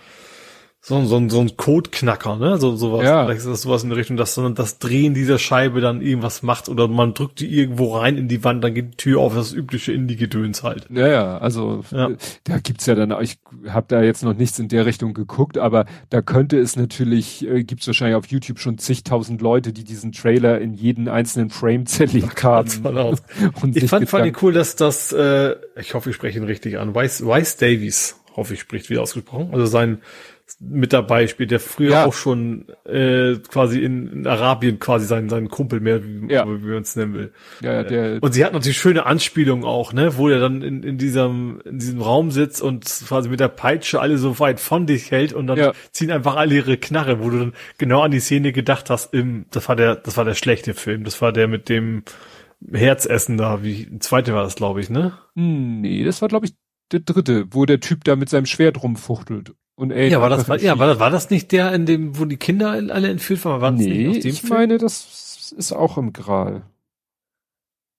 so, 0.88 1.04
so, 1.04 1.28
so 1.28 1.42
ein 1.42 1.58
Codeknacker, 1.58 2.38
ne? 2.38 2.58
So, 2.60 2.78
sowas. 2.78 3.04
Ja. 3.04 3.26
Vielleicht 3.26 3.40
ist 3.42 3.48
das 3.48 3.64
sowas 3.64 3.84
in 3.84 3.90
der 3.90 3.98
Richtung, 3.98 4.16
dass 4.16 4.36
dann 4.36 4.56
das 4.56 4.80
Drehen 4.80 5.14
dieser 5.14 5.38
Scheibe 5.38 5.82
dann 5.82 6.02
irgendwas 6.02 6.44
macht 6.44 6.70
oder 6.70 6.88
man 6.88 7.14
drückt 7.14 7.42
die 7.42 7.60
irgendwo 7.60 7.98
rein 7.98 8.16
in 8.16 8.30
die 8.30 8.42
Wand, 8.46 8.64
dann 8.64 8.74
geht 8.74 8.94
die 8.94 8.96
Tür 8.96 9.20
auf, 9.20 9.36
das 9.36 9.52
übliche 9.52 9.92
Indie-Gedöns 9.92 10.64
halt. 10.64 10.88
Ja, 10.90 11.08
ja, 11.10 11.38
also 11.40 11.84
ja. 11.92 12.12
da 12.46 12.60
gibt's 12.60 12.86
ja 12.86 12.96
dann, 12.96 13.14
ich 13.22 13.38
habe 13.68 13.88
da 13.90 14.02
jetzt 14.02 14.24
noch 14.24 14.34
nichts 14.34 14.60
in 14.60 14.70
der 14.70 14.86
Richtung 14.86 15.14
geguckt, 15.14 15.58
aber 15.58 15.88
da 16.10 16.22
könnte 16.22 16.58
es 16.58 16.78
natürlich, 16.78 17.46
äh, 17.46 17.66
gibt's 17.66 17.86
wahrscheinlich 17.86 18.16
auf 18.16 18.28
YouTube 18.28 18.60
schon 18.60 18.78
zigtausend 18.78 19.42
Leute, 19.42 19.74
die 19.74 19.84
diesen 19.84 20.14
Trailer 20.14 20.62
in 20.62 20.74
jeden 20.74 21.10
einzelnen 21.10 21.50
Frame 21.50 21.86
zerlegt 21.86 22.44
haben. 22.44 22.70
Und 23.62 23.76
ich 23.76 23.90
fand, 23.90 24.08
fand 24.08 24.26
ich 24.26 24.42
cool, 24.42 24.54
dass 24.54 24.78
das, 24.78 25.12
äh, 25.12 25.58
ich 25.76 25.94
hoffe, 25.96 26.12
ich 26.12 26.16
spreche 26.16 26.40
ihn 26.40 26.46
richtig 26.46 26.80
an, 26.80 26.96
Weiss, 26.96 27.26
Weiss 27.26 27.58
Davies, 27.58 28.22
hoffe 28.38 28.54
ich, 28.54 28.62
spricht 28.62 28.90
wieder 28.90 29.02
ausgesprochen, 29.02 29.50
also 29.52 29.66
sein 29.66 29.98
mit 30.60 30.94
dabei 30.94 31.28
spielt, 31.28 31.52
der 31.52 31.60
früher 31.60 31.92
ja. 31.92 32.06
auch 32.06 32.14
schon 32.14 32.68
äh, 32.86 33.36
quasi 33.36 33.84
in, 33.84 34.08
in 34.08 34.28
Arabien 34.28 34.80
quasi 34.80 35.06
seinen, 35.06 35.30
seinen 35.30 35.50
Kumpel 35.50 35.80
mehr, 35.80 36.04
wie, 36.04 36.32
ja. 36.32 36.46
wie 36.48 36.68
man 36.68 36.82
es 36.82 36.96
nennen 36.96 37.14
will. 37.14 37.34
Ja, 37.62 37.74
ja, 37.74 37.84
der, 37.84 38.24
und 38.24 38.34
sie 38.34 38.46
hat 38.46 38.54
natürlich 38.54 38.78
schöne 38.78 39.06
Anspielungen 39.06 39.66
auch, 39.66 39.94
ne, 39.94 40.18
wo 40.18 40.30
er 40.30 40.40
dann 40.40 40.62
in, 40.62 40.84
in 40.84 40.98
diesem 40.98 41.62
in 41.66 41.80
diesem 41.80 42.02
Raum 42.02 42.32
sitzt 42.32 42.62
und 42.62 42.86
quasi 42.86 43.30
mit 43.30 43.40
der 43.40 43.50
Peitsche 43.50 44.00
alle 44.00 44.18
so 44.18 44.40
weit 44.40 44.60
von 44.60 44.86
dich 44.86 45.12
hält 45.12 45.34
und 45.34 45.48
dann 45.48 45.58
ja. 45.58 45.74
ziehen 45.92 46.12
einfach 46.12 46.36
alle 46.36 46.56
ihre 46.56 46.78
Knarre, 46.78 47.24
wo 47.24 47.30
du 47.30 47.40
dann 47.40 47.54
genau 47.78 48.02
an 48.02 48.12
die 48.12 48.20
Szene 48.20 48.52
gedacht 48.54 48.90
hast, 48.90 49.14
im, 49.14 49.46
das 49.52 49.68
war 49.68 49.76
der, 49.76 49.96
das 49.96 50.18
war 50.18 50.26
der 50.26 50.36
schlechte 50.36 50.74
Film, 50.74 51.04
das 51.04 51.22
war 51.22 51.32
der 51.32 51.48
mit 51.48 51.70
dem 51.70 52.04
Herzessen 52.72 53.38
da, 53.38 53.64
wie, 53.64 53.84
ein 53.84 54.02
zweite 54.02 54.34
war 54.34 54.44
das, 54.44 54.56
glaube 54.56 54.82
ich, 54.82 54.90
ne? 54.90 55.18
Hm, 55.36 55.82
nee, 55.82 56.04
das 56.04 56.22
war, 56.22 56.30
glaube 56.30 56.48
ich, 56.48 56.54
der 56.92 57.02
dritte, 57.02 57.46
wo 57.52 57.66
der 57.66 57.80
Typ 57.80 58.04
da 58.04 58.16
mit 58.16 58.30
seinem 58.30 58.46
Schwert 58.46 58.82
rumfuchtelt. 58.82 59.54
Und 59.78 59.92
ey, 59.92 60.10
ja, 60.10 60.20
war 60.20 60.30
das, 60.30 60.50
war, 60.50 60.60
ja, 60.60 60.80
war 60.80 60.88
das, 60.88 61.00
war 61.00 61.12
das 61.12 61.30
nicht 61.30 61.52
der, 61.52 61.72
in 61.72 61.86
dem, 61.86 62.18
wo 62.18 62.26
die 62.26 62.38
Kinder 62.38 62.72
alle 62.72 63.10
entführt 63.10 63.46
waren? 63.46 63.62
War 63.62 63.70
nee, 63.70 64.08
ich 64.18 64.42
Film? 64.42 64.54
meine, 64.54 64.80
das 64.80 65.54
ist 65.56 65.72
auch 65.72 66.00
im 66.00 66.14
Gral. 66.14 66.64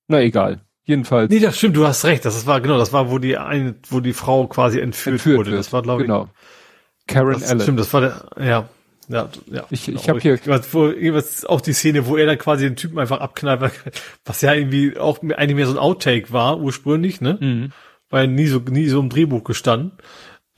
Na 0.08 0.20
egal. 0.20 0.60
Jedenfalls. 0.82 1.30
Nee, 1.30 1.38
das 1.38 1.56
stimmt, 1.56 1.76
du 1.76 1.86
hast 1.86 2.04
recht. 2.04 2.24
Das 2.24 2.46
war, 2.46 2.60
genau, 2.60 2.78
das 2.78 2.92
war, 2.92 3.12
wo 3.12 3.18
die 3.18 3.38
eine, 3.38 3.76
wo 3.90 4.00
die 4.00 4.12
Frau 4.12 4.48
quasi 4.48 4.80
entführt, 4.80 5.14
entführt 5.14 5.38
wurde. 5.38 5.50
Wird. 5.52 5.60
Das 5.60 5.72
war, 5.72 5.82
glaube 5.82 6.02
ich. 6.02 6.08
Genau. 6.08 6.28
Karen 7.06 7.34
das, 7.34 7.48
Allen. 7.48 7.60
Stimmt, 7.60 7.78
das 7.78 7.92
war 7.92 8.00
der, 8.00 8.30
ja. 8.40 8.68
Ja, 9.08 9.28
ja. 9.46 9.64
Ich, 9.70 9.86
genau. 9.86 10.00
ich 10.00 10.08
habe 10.08 10.18
hier 10.18 10.38
wo, 10.72 11.48
auch 11.48 11.60
die 11.60 11.72
Szene, 11.72 12.06
wo 12.06 12.16
er 12.16 12.26
dann 12.26 12.38
quasi 12.38 12.64
den 12.64 12.76
Typen 12.76 12.98
einfach 12.98 13.20
abknallt, 13.20 13.70
was 14.24 14.40
ja 14.40 14.52
irgendwie 14.52 14.98
auch 14.98 15.20
eigentlich 15.22 15.54
mehr 15.54 15.66
so 15.66 15.74
ein 15.74 15.78
Outtake 15.78 16.32
war 16.32 16.58
ursprünglich, 16.58 17.20
ne? 17.20 17.38
Mhm. 17.40 17.72
Weil 18.10 18.26
nie 18.26 18.48
so 18.48 18.58
nie 18.58 18.88
so 18.88 18.98
im 18.98 19.10
Drehbuch 19.10 19.44
gestanden. 19.44 19.92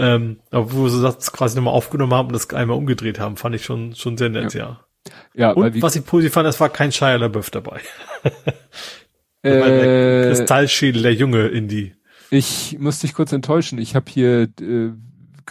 Ähm, 0.01 0.41
aber 0.51 0.73
wo 0.73 0.89
sie 0.89 1.03
das 1.03 1.33
quasi 1.33 1.57
nochmal 1.57 1.75
aufgenommen 1.75 2.15
haben 2.15 2.29
und 2.29 2.35
das 2.35 2.51
einmal 2.51 2.77
umgedreht 2.77 3.21
haben, 3.21 3.37
fand 3.37 3.55
ich 3.55 3.65
schon, 3.65 3.95
schon 3.95 4.17
sehr 4.17 4.29
nett, 4.29 4.55
ja. 4.55 4.81
Ja, 5.07 5.13
ja 5.35 5.51
und 5.53 5.83
was 5.83 5.97
ich 5.97 6.05
positiv 6.05 6.33
fand, 6.33 6.49
es 6.49 6.61
war 6.61 6.69
kein 6.69 6.93
Shia 6.93 7.17
LaBeouf 7.17 7.51
dabei. 7.51 7.81
äh, 9.43 9.51
der 9.51 10.29
Kristallschädel, 10.29 11.03
der 11.03 11.15
Junge 11.15 11.49
Indie. 11.49 11.95
Ich 12.31 12.79
muss 12.79 13.01
dich 13.01 13.15
kurz 13.15 13.33
enttäuschen. 13.33 13.79
Ich 13.79 13.95
habe 13.95 14.11
hier 14.11 14.49
äh, 14.61 14.91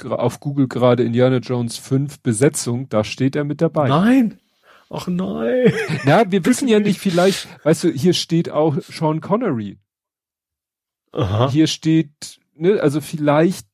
auf 0.08 0.40
Google 0.40 0.68
gerade 0.68 1.04
Indiana 1.04 1.38
Jones 1.38 1.78
5 1.78 2.22
Besetzung, 2.22 2.90
da 2.90 3.04
steht 3.04 3.36
er 3.36 3.44
mit 3.44 3.62
dabei. 3.62 3.90
Nein. 3.90 4.40
Ach 4.90 5.08
nein. 5.08 5.74
Na, 6.06 6.32
wir 6.32 6.46
wissen 6.46 6.68
ja 6.68 6.80
nicht, 6.80 7.00
vielleicht, 7.02 7.48
weißt 7.64 7.86
du, 7.86 7.90
hier 7.90 8.14
steht 8.14 8.50
auch 8.50 8.78
Sean 8.82 9.22
Connery. 9.22 9.78
Aha. 11.12 11.50
Hier 11.52 11.68
steht, 11.68 12.40
ne, 12.56 12.80
also 12.80 13.02
vielleicht 13.02 13.68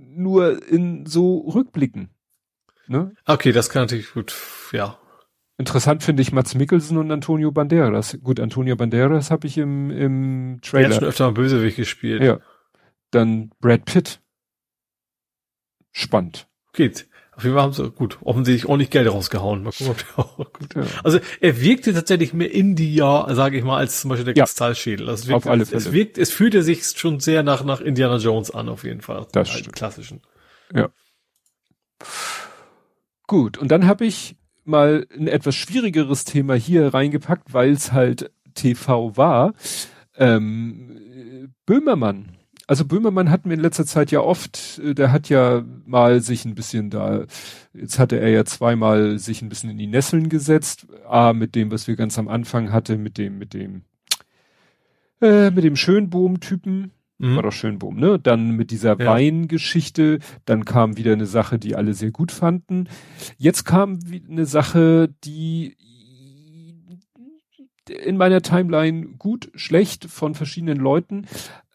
nur 0.00 0.66
in 0.66 1.06
so 1.06 1.38
Rückblicken. 1.38 2.10
Ne? 2.86 3.12
Okay, 3.26 3.52
das 3.52 3.70
kann 3.70 3.82
natürlich 3.82 4.12
gut, 4.12 4.34
ja. 4.72 4.98
Interessant 5.58 6.02
finde 6.02 6.22
ich 6.22 6.32
Mats 6.32 6.54
Mikkelsen 6.54 6.96
und 6.96 7.12
Antonio 7.12 7.52
Banderas. 7.52 8.18
Gut, 8.22 8.40
Antonio 8.40 8.76
Banderas 8.76 9.30
habe 9.30 9.46
ich 9.46 9.58
im, 9.58 9.90
im 9.90 10.60
Trailer. 10.62 10.88
Der 10.88 10.96
hat 10.96 11.00
schon 11.00 11.08
öfter 11.08 11.26
mal 11.26 11.32
Bösewicht 11.32 11.76
gespielt. 11.76 12.22
Ja. 12.22 12.40
Dann 13.10 13.50
Brad 13.60 13.84
Pitt. 13.84 14.22
Spannend. 15.92 16.48
Geht. 16.72 17.09
Auf 17.36 17.44
jeden 17.44 17.54
Fall 17.54 17.62
haben 17.62 17.72
sie, 17.72 17.90
gut, 17.90 18.18
offensichtlich 18.22 18.66
ordentlich 18.66 18.90
Geld 18.90 19.10
rausgehauen. 19.10 19.62
Mal 19.62 19.72
gucken, 19.72 19.92
ob 19.92 19.96
der 19.98 20.18
auch 20.18 20.52
gut. 20.52 20.74
Ja. 20.74 20.82
Also 21.04 21.20
er 21.40 21.60
wirkte 21.60 21.94
tatsächlich 21.94 22.34
mehr 22.34 22.52
India, 22.52 23.34
sage 23.34 23.56
ich 23.56 23.64
mal, 23.64 23.78
als 23.78 24.00
zum 24.00 24.10
Beispiel 24.10 24.26
der 24.26 24.34
ja. 24.34 24.44
Kristallschädel. 24.44 25.08
Also 25.08 25.22
es 25.22 25.28
wirkt, 25.28 25.46
auf 25.46 25.50
alle 25.50 25.64
Fälle. 25.64 25.78
Es 25.78 25.92
wirkt, 25.92 26.18
es 26.18 26.30
fühlte 26.30 26.62
sich 26.62 26.84
schon 26.84 27.20
sehr 27.20 27.42
nach, 27.42 27.64
nach 27.64 27.80
Indiana 27.80 28.16
Jones 28.16 28.50
an, 28.50 28.68
auf 28.68 28.84
jeden 28.84 29.00
Fall. 29.00 29.26
Das 29.32 29.48
stimmt. 29.48 29.74
klassischen. 29.74 30.20
Ja. 30.74 30.90
Gut, 33.26 33.58
und 33.58 33.68
dann 33.70 33.86
habe 33.86 34.04
ich 34.04 34.36
mal 34.64 35.06
ein 35.16 35.28
etwas 35.28 35.54
schwierigeres 35.54 36.24
Thema 36.24 36.54
hier 36.54 36.92
reingepackt, 36.92 37.52
weil 37.52 37.70
es 37.70 37.92
halt 37.92 38.32
TV 38.54 39.16
war. 39.16 39.54
Ähm, 40.16 41.54
Böhmermann 41.64 42.39
also 42.70 42.84
Böhmermann 42.84 43.30
hatten 43.30 43.50
wir 43.50 43.56
in 43.56 43.62
letzter 43.62 43.84
Zeit 43.84 44.12
ja 44.12 44.20
oft, 44.20 44.80
äh, 44.84 44.94
der 44.94 45.10
hat 45.10 45.28
ja 45.28 45.64
mal 45.86 46.20
sich 46.20 46.44
ein 46.44 46.54
bisschen 46.54 46.88
da, 46.88 47.24
jetzt 47.74 47.98
hatte 47.98 48.20
er 48.20 48.28
ja 48.28 48.44
zweimal 48.44 49.18
sich 49.18 49.42
ein 49.42 49.48
bisschen 49.48 49.70
in 49.70 49.78
die 49.78 49.88
Nesseln 49.88 50.28
gesetzt, 50.28 50.86
A, 51.04 51.32
mit 51.32 51.56
dem, 51.56 51.72
was 51.72 51.88
wir 51.88 51.96
ganz 51.96 52.16
am 52.16 52.28
Anfang 52.28 52.70
hatte, 52.70 52.96
mit 52.96 53.18
dem, 53.18 53.38
mit 53.38 53.54
dem, 53.54 53.82
äh, 55.20 55.50
mit 55.50 55.64
dem 55.64 55.74
Schönbohm-Typen, 55.74 56.92
mhm. 57.18 57.34
war 57.34 57.42
doch 57.42 57.50
Schönbohm, 57.50 57.96
ne? 57.96 58.20
Dann 58.20 58.52
mit 58.52 58.70
dieser 58.70 58.96
ja. 59.00 59.04
Weingeschichte, 59.04 60.20
dann 60.44 60.64
kam 60.64 60.96
wieder 60.96 61.14
eine 61.14 61.26
Sache, 61.26 61.58
die 61.58 61.74
alle 61.74 61.92
sehr 61.94 62.12
gut 62.12 62.30
fanden. 62.30 62.88
Jetzt 63.36 63.64
kam 63.64 63.98
eine 64.28 64.46
Sache, 64.46 65.12
die 65.24 65.74
in 67.90 68.16
meiner 68.16 68.42
Timeline 68.42 69.06
gut, 69.18 69.50
schlecht 69.54 70.04
von 70.06 70.34
verschiedenen 70.34 70.78
Leuten. 70.78 71.26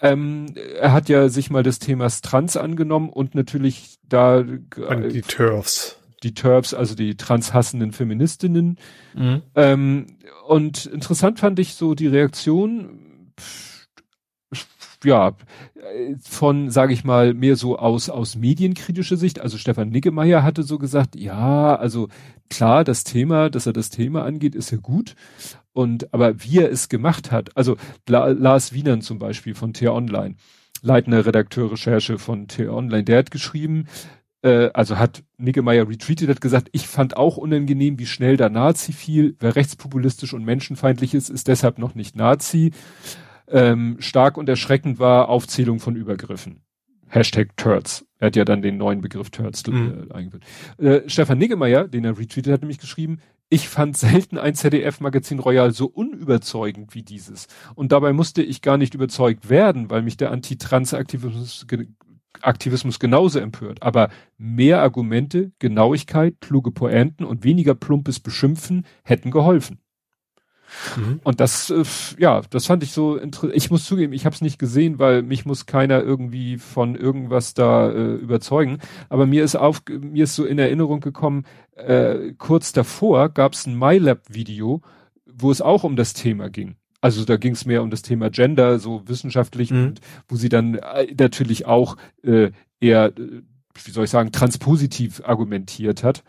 Ähm, 0.02 0.54
er 0.80 0.92
hat 0.92 1.10
ja 1.10 1.30
sich 1.30 1.50
mal 1.50 1.64
des 1.64 1.80
Themas 1.80 2.22
Trans 2.22 2.58
angenommen 2.58 3.10
und 3.10 3.36
natürlich 3.36 3.98
da 4.08 4.40
äh, 4.40 5.10
die 5.10 5.22
Turfs. 5.22 6.00
Die 6.24 6.34
Turfs, 6.34 6.74
also 6.74 6.96
die 6.96 7.16
transhassenden 7.16 7.92
Feministinnen. 7.92 8.78
Mhm. 9.14 9.42
Ähm, 9.56 10.08
und 10.48 10.86
interessant 10.86 11.40
fand 11.40 11.60
ich 11.60 11.76
so 11.76 11.96
die 11.96 12.08
Reaktion, 12.08 13.32
ja, 15.06 15.36
von, 16.22 16.70
sage 16.70 16.94
ich 16.94 17.04
mal, 17.04 17.34
mehr 17.34 17.56
so 17.56 17.78
aus 17.78 18.10
aus 18.10 18.36
medienkritischer 18.36 19.18
Sicht. 19.18 19.40
Also 19.40 19.58
Stefan 19.58 19.90
Niggemeier 19.90 20.44
hatte 20.44 20.64
so 20.64 20.78
gesagt, 20.78 21.16
ja, 21.16 21.76
also 21.76 22.10
klar, 22.50 22.84
das 22.84 23.04
Thema, 23.04 23.50
dass 23.50 23.66
er 23.66 23.74
das 23.74 23.90
Thema 23.90 24.24
angeht, 24.24 24.56
ist 24.56 24.72
ja 24.72 24.78
gut. 24.78 25.16
Und 25.74 26.14
aber 26.14 26.44
wie 26.44 26.60
er 26.60 26.72
es 26.72 26.90
gemacht 26.90 27.32
hat, 27.32 27.56
also 27.58 27.78
La 28.08 28.28
Lars 28.28 28.74
Wienern 28.74 29.02
zum 29.02 29.20
Beispiel 29.20 29.56
von 29.56 29.74
T-Online, 29.74 30.36
leitender 30.82 31.26
Redakteur 31.26 31.72
Recherche 31.72 32.18
von 32.18 32.48
T-Online, 32.48 33.04
der 33.04 33.20
hat 33.20 33.32
geschrieben, 33.32 33.88
äh, 34.42 34.70
also 34.74 34.98
hat 34.98 35.24
Niggemeier 35.38 35.90
retweetet, 35.90 36.30
hat 36.30 36.40
gesagt, 36.40 36.70
ich 36.72 36.88
fand 36.88 37.18
auch 37.18 37.38
unangenehm, 37.38 38.00
wie 38.00 38.06
schnell 38.06 38.38
da 38.38 38.48
Nazi 38.48 38.94
fiel. 38.94 39.36
Wer 39.40 39.56
rechtspopulistisch 39.56 40.34
und 40.34 40.46
menschenfeindlich 40.46 41.14
ist, 41.14 41.30
ist 41.30 41.48
deshalb 41.48 41.80
noch 41.80 41.96
nicht 41.96 42.16
Nazi. 42.16 42.72
Ähm, 43.48 43.98
stark 44.00 44.38
und 44.38 44.50
erschreckend 44.50 45.00
war 45.00 45.30
Aufzählung 45.30 45.80
von 45.80 45.96
Übergriffen. 45.96 46.62
Hashtag 47.08 47.56
Turds. 47.58 48.06
Er 48.20 48.28
hat 48.28 48.36
ja 48.36 48.46
dann 48.46 48.62
den 48.62 48.78
neuen 48.78 49.02
Begriff 49.02 49.30
Turds 49.30 49.66
mhm. 49.68 50.08
äh, 50.10 50.14
eingeführt. 50.14 50.44
Äh, 50.78 51.10
Stefan 51.10 51.38
Niggemeier, 51.38 51.88
den 51.88 52.06
er 52.06 52.18
retweetet 52.18 52.52
hat, 52.52 52.62
nämlich 52.62 52.80
geschrieben, 52.80 53.20
ich 53.50 53.70
fand 53.70 53.96
selten 53.96 54.38
ein 54.38 54.56
ZDF-Magazin 54.56 55.40
Royal 55.40 55.72
so 55.72 55.86
unüberzeugend 55.86 56.96
wie 56.96 57.04
dieses. 57.04 57.48
Und 57.76 57.92
dabei 57.92 58.12
musste 58.14 58.42
ich 58.42 58.62
gar 58.62 58.78
nicht 58.78 58.96
überzeugt 58.96 59.50
werden, 59.50 59.90
weil 59.90 60.02
mich 60.02 60.18
der 60.18 60.32
Anti-Trans-Aktivismus 60.32 61.66
Aktivismus 62.42 63.00
genauso 63.00 63.40
empört. 63.40 63.82
Aber 63.82 64.10
mehr 64.38 64.82
Argumente, 64.82 65.52
Genauigkeit, 65.60 66.36
kluge 66.42 66.72
Pointen 66.72 67.24
und 67.24 67.44
weniger 67.46 67.76
plumpes 67.76 68.20
Beschimpfen 68.20 68.86
hätten 69.04 69.32
geholfen. 69.32 69.80
Mhm. 70.96 71.20
Und 71.24 71.40
das, 71.40 71.70
äh, 71.70 71.84
ja, 72.18 72.42
das 72.50 72.66
fand 72.66 72.84
ich 72.84 72.92
so 72.92 73.18
interessant. 73.18 73.56
Ich 73.56 73.72
muss 73.72 73.86
zugeben, 73.86 74.14
ich 74.14 74.26
habe 74.26 74.36
es 74.36 74.42
nicht 74.42 74.60
gesehen, 74.60 75.00
weil 75.00 75.22
mich 75.22 75.46
muss 75.46 75.66
keiner 75.66 76.02
irgendwie 76.02 76.58
von 76.58 76.96
irgendwas 76.96 77.54
da 77.54 77.92
äh, 77.92 78.16
überzeugen. 78.16 78.80
Aber 79.10 79.26
mir 79.26 79.44
ist 79.44 79.56
auf, 79.56 79.82
mir 79.90 80.24
ist 80.26 80.36
so 80.36 80.46
in 80.46 80.60
Erinnerung 80.60 81.00
gekommen, 81.00 81.46
äh, 81.76 82.34
kurz 82.38 82.72
davor 82.74 83.30
gab 83.30 83.54
es 83.54 83.66
ein 83.66 83.78
MyLab-Video, 83.78 84.82
wo 85.26 85.52
es 85.52 85.62
auch 85.62 85.84
um 85.84 85.96
das 85.96 86.14
Thema 86.14 86.50
ging. 86.50 86.76
Also 87.02 87.24
da 87.24 87.38
ging 87.38 87.54
es 87.54 87.66
mehr 87.66 87.84
um 87.84 87.92
das 87.92 88.02
Thema 88.02 88.30
Gender, 88.30 88.80
so 88.80 89.08
wissenschaftlich, 89.08 89.70
mhm. 89.70 89.84
und 89.84 90.02
wo 90.28 90.38
sie 90.38 90.50
dann 90.50 90.76
äh, 90.76 91.14
natürlich 91.20 91.68
auch 91.68 91.98
äh, 92.24 92.52
eher, 92.80 93.14
äh, 93.18 93.42
wie 93.84 93.92
soll 93.92 94.06
ich 94.06 94.10
sagen, 94.10 94.32
transpositiv 94.32 95.22
argumentiert 95.24 96.04
hat. 96.04 96.24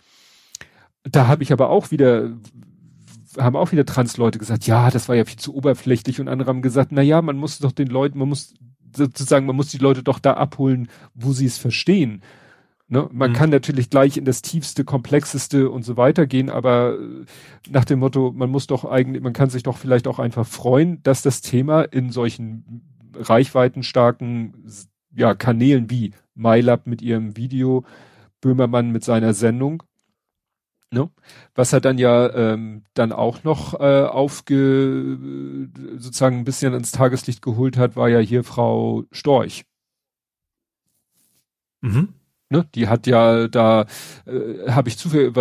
Da 1.05 1.29
habe 1.29 1.43
ich 1.45 1.53
aber 1.53 1.71
auch 1.71 1.93
wieder 1.93 2.31
haben 3.39 3.57
auch 3.57 3.73
wieder 3.73 3.87
Trans-Leute 3.87 4.39
gesagt, 4.39 4.67
ja, 4.67 4.91
das 4.91 5.09
war 5.09 5.17
ja 5.17 5.25
viel 5.25 5.39
zu 5.39 5.55
oberflächlich 5.55 6.21
und 6.21 6.29
andere 6.29 6.49
haben 6.49 6.63
gesagt, 6.63 6.93
na 6.93 7.03
ja, 7.03 7.23
man 7.23 7.37
muss 7.37 7.59
doch 7.59 7.73
den 7.73 7.89
Leuten, 7.89 8.19
man 8.19 8.29
muss 8.29 8.55
sozusagen, 8.95 9.47
man 9.47 9.57
muss 9.57 9.69
die 9.69 9.79
Leute 9.79 10.03
doch 10.03 10.19
da 10.19 10.35
abholen, 10.35 10.89
wo 11.15 11.33
sie 11.33 11.47
es 11.47 11.59
verstehen. 11.59 12.23
Ne? 12.89 13.09
Man 13.13 13.31
mhm. 13.31 13.35
kann 13.35 13.51
natürlich 13.51 13.91
gleich 13.91 14.17
in 14.17 14.25
das 14.25 14.43
tiefste, 14.43 14.85
komplexeste 14.85 15.71
und 15.71 15.83
so 15.83 15.97
weiter 15.97 16.27
gehen, 16.27 16.51
aber 16.51 16.99
äh, 16.99 17.25
nach 17.69 17.85
dem 17.85 17.99
Motto, 17.99 18.33
man 18.33 18.51
muss 18.51 18.67
doch 18.67 18.85
eigentlich, 18.85 19.23
man 19.23 19.33
kann 19.33 19.51
sich 19.51 19.65
doch 19.65 19.77
vielleicht 19.77 20.07
auch 20.07 20.19
einfach 20.19 20.47
freuen, 20.47 21.03
dass 21.03 21.23
das 21.23 21.41
Thema 21.41 21.83
in 21.83 22.11
solchen 22.11 22.83
reichweitenstarken 23.15 24.55
ja, 25.15 25.35
Kanälen 25.35 25.91
wie 25.91 26.13
MyLab 26.35 26.87
mit 26.87 27.03
ihrem 27.03 27.37
Video, 27.37 27.85
Böhmermann 28.41 28.91
mit 28.91 29.03
seiner 29.03 29.35
Sendung 29.35 29.83
Ne? 30.93 31.11
Was 31.55 31.73
er 31.73 31.81
dann 31.81 31.99
ja 31.99 32.33
ähm, 32.33 32.85
dann 32.95 33.13
auch 33.13 33.43
noch 33.43 33.75
äh, 33.75 34.05
aufge 34.05 35.19
sozusagen 35.97 36.39
ein 36.39 36.45
bisschen 36.45 36.75
ins 36.75 36.93
Tageslicht 36.93 37.43
geholt 37.43 37.77
hat, 37.77 37.97
war 37.97 38.09
ja 38.09 38.21
hier 38.21 38.45
Frau 38.45 39.05
Storch. 39.11 39.65
Mhm. 41.81 42.15
Ne? 42.51 42.69
Die 42.75 42.87
hat 42.87 43.07
ja 43.09 43.49
da, 43.49 43.87
äh, 44.27 44.71
habe 44.71 44.89
ich 44.89 44.99
zufällig, 44.99 45.37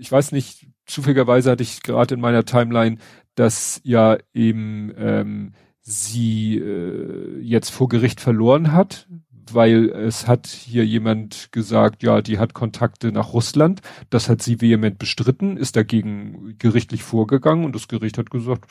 ich 0.00 0.10
weiß 0.10 0.32
nicht, 0.32 0.66
zufälligerweise 0.86 1.52
hatte 1.52 1.62
ich 1.62 1.82
gerade 1.82 2.14
in 2.14 2.20
meiner 2.20 2.44
Timeline, 2.44 2.98
dass 3.36 3.80
ja 3.84 4.18
eben 4.34 4.92
ähm, 4.96 5.52
sie 5.80 6.58
äh, 6.58 7.38
jetzt 7.40 7.70
vor 7.70 7.88
Gericht 7.88 8.20
verloren 8.20 8.72
hat, 8.72 9.08
weil 9.54 9.90
es 9.90 10.26
hat 10.26 10.46
hier 10.46 10.84
jemand 10.84 11.50
gesagt, 11.52 12.02
ja, 12.02 12.22
die 12.22 12.38
hat 12.38 12.54
Kontakte 12.54 13.12
nach 13.12 13.32
Russland. 13.32 13.80
Das 14.10 14.28
hat 14.28 14.42
sie 14.42 14.60
vehement 14.60 14.98
bestritten, 14.98 15.56
ist 15.56 15.76
dagegen 15.76 16.56
gerichtlich 16.58 17.02
vorgegangen 17.02 17.64
und 17.64 17.74
das 17.74 17.88
Gericht 17.88 18.18
hat 18.18 18.30
gesagt, 18.30 18.70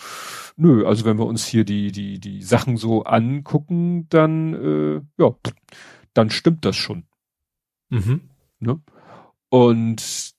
nö, 0.56 0.86
also 0.86 1.06
wenn 1.06 1.18
wir 1.18 1.26
uns 1.26 1.46
hier 1.46 1.64
die, 1.64 1.92
die, 1.92 2.20
die 2.20 2.42
Sachen 2.42 2.78
so 2.78 3.04
angucken, 3.04 4.08
dann, 4.10 4.54
äh, 4.54 5.02
ja, 5.22 5.36
dann 6.14 6.30
stimmt 6.30 6.66
das 6.66 6.76
schon. 6.76 7.04
Mhm. 7.90 8.22
Ne? 8.60 8.82
Und 9.50 10.36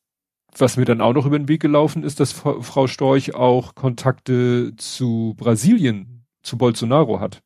was 0.56 0.76
mir 0.76 0.84
dann 0.84 1.00
auch 1.00 1.12
noch 1.12 1.26
über 1.26 1.38
den 1.38 1.48
Weg 1.48 1.60
gelaufen 1.60 2.02
ist, 2.02 2.20
dass 2.20 2.32
Frau 2.32 2.86
Storch 2.86 3.34
auch 3.34 3.74
Kontakte 3.74 4.74
zu 4.76 5.34
Brasilien, 5.36 6.26
zu 6.42 6.58
Bolsonaro 6.58 7.20
hat. 7.20 7.42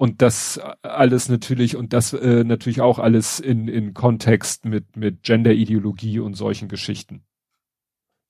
Und 0.00 0.22
das 0.22 0.58
alles 0.80 1.28
natürlich, 1.28 1.76
und 1.76 1.92
das 1.92 2.14
äh, 2.14 2.42
natürlich 2.42 2.80
auch 2.80 2.98
alles 2.98 3.38
in, 3.38 3.68
in 3.68 3.92
Kontext 3.92 4.64
mit, 4.64 4.96
mit 4.96 5.24
Gender-Ideologie 5.24 6.20
und 6.20 6.32
solchen 6.32 6.68
Geschichten. 6.68 7.20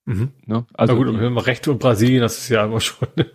Mhm. 0.03 0.33
Ne? 0.45 0.65
Also, 0.73 0.91
Na 0.91 0.99
gut, 0.99 1.07
und 1.07 1.37
Recht 1.37 1.69
und 1.69 1.79
Brasilien, 1.79 2.19
das 2.19 2.39
ist 2.39 2.49
ja 2.49 2.65
immer 2.65 2.81
schon 2.81 3.07
eine 3.15 3.31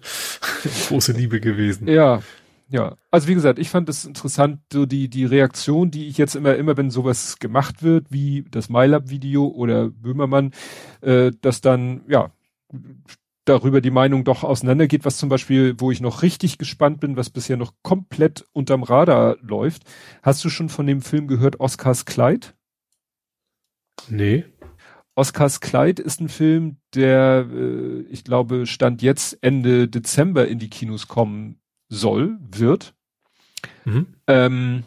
große 0.87 1.13
Liebe 1.13 1.41
gewesen. 1.41 1.89
Ja, 1.89 2.21
ja. 2.69 2.99
Also 3.11 3.27
wie 3.29 3.35
gesagt, 3.35 3.59
ich 3.59 3.71
fand 3.71 3.89
es 3.89 4.05
interessant, 4.05 4.61
so 4.71 4.85
die, 4.85 5.09
die 5.09 5.25
Reaktion, 5.25 5.91
die 5.91 6.07
ich 6.07 6.19
jetzt 6.19 6.37
immer, 6.37 6.57
immer 6.57 6.77
wenn 6.77 6.91
sowas 6.91 7.39
gemacht 7.39 7.83
wird, 7.83 8.09
wie 8.11 8.45
das 8.51 8.69
MyLab-Video 8.69 9.47
oder 9.47 9.89
Böhmermann, 9.89 10.51
äh, 11.01 11.31
dass 11.41 11.63
dann, 11.63 12.03
ja, 12.07 12.33
darüber 13.47 13.81
die 13.81 13.91
Meinung 13.91 14.25
doch 14.25 14.45
auseinandergeht, 14.45 15.05
was 15.05 15.17
zum 15.17 15.29
Beispiel, 15.29 15.75
wo 15.79 15.91
ich 15.91 16.01
noch 16.01 16.23
richtig 16.23 16.59
gespannt 16.59 17.01
bin, 17.01 17.17
was 17.17 17.31
bisher 17.31 17.57
noch 17.57 17.73
komplett 17.83 18.45
unterm 18.53 18.83
Radar 18.83 19.37
läuft. 19.41 19.85
Hast 20.23 20.45
du 20.45 20.51
schon 20.51 20.69
von 20.69 20.87
dem 20.87 21.01
Film 21.01 21.27
gehört, 21.27 21.61
Oscars 21.61 22.05
Kleid? 22.05 22.55
Nee. 24.09 24.45
Oscars 25.15 25.61
Kleid 25.61 25.99
ist 25.99 26.21
ein 26.21 26.29
Film, 26.29 26.77
der, 26.95 27.49
äh, 27.51 28.01
ich 28.11 28.25
glaube, 28.25 28.67
Stand 28.67 29.01
jetzt 29.01 29.39
Ende 29.41 29.89
Dezember 29.89 30.47
in 30.47 30.59
die 30.59 30.69
Kinos 30.69 31.09
kommen 31.09 31.59
soll, 31.89 32.39
wird. 32.41 32.95
Mhm. 33.85 34.07
Ähm, 34.27 34.83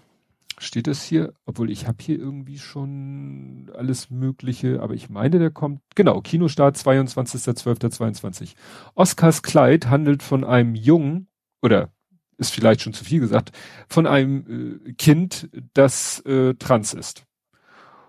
steht 0.60 0.88
das 0.88 1.04
hier? 1.04 1.34
Obwohl 1.46 1.72
ich 1.72 1.88
habe 1.88 1.98
hier 2.02 2.20
irgendwie 2.20 2.60
schon 2.60 3.72
alles 3.76 4.10
Mögliche, 4.10 4.82
aber 4.82 4.94
ich 4.94 5.10
meine, 5.10 5.40
der 5.40 5.52
kommt, 5.52 5.82
genau, 5.96 6.22
Kinostart 6.22 6.78
22.12.22. 6.78 8.56
Oscars 8.96 9.42
Kleid 9.42 9.88
handelt 9.88 10.22
von 10.22 10.44
einem 10.44 10.76
Jungen, 10.76 11.28
oder 11.62 11.92
ist 12.38 12.54
vielleicht 12.54 12.82
schon 12.82 12.94
zu 12.94 13.04
viel 13.04 13.20
gesagt, 13.20 13.52
von 13.88 14.08
einem 14.08 14.82
äh, 14.86 14.94
Kind, 14.94 15.50
das 15.74 16.20
äh, 16.22 16.54
trans 16.56 16.94
ist. 16.94 17.26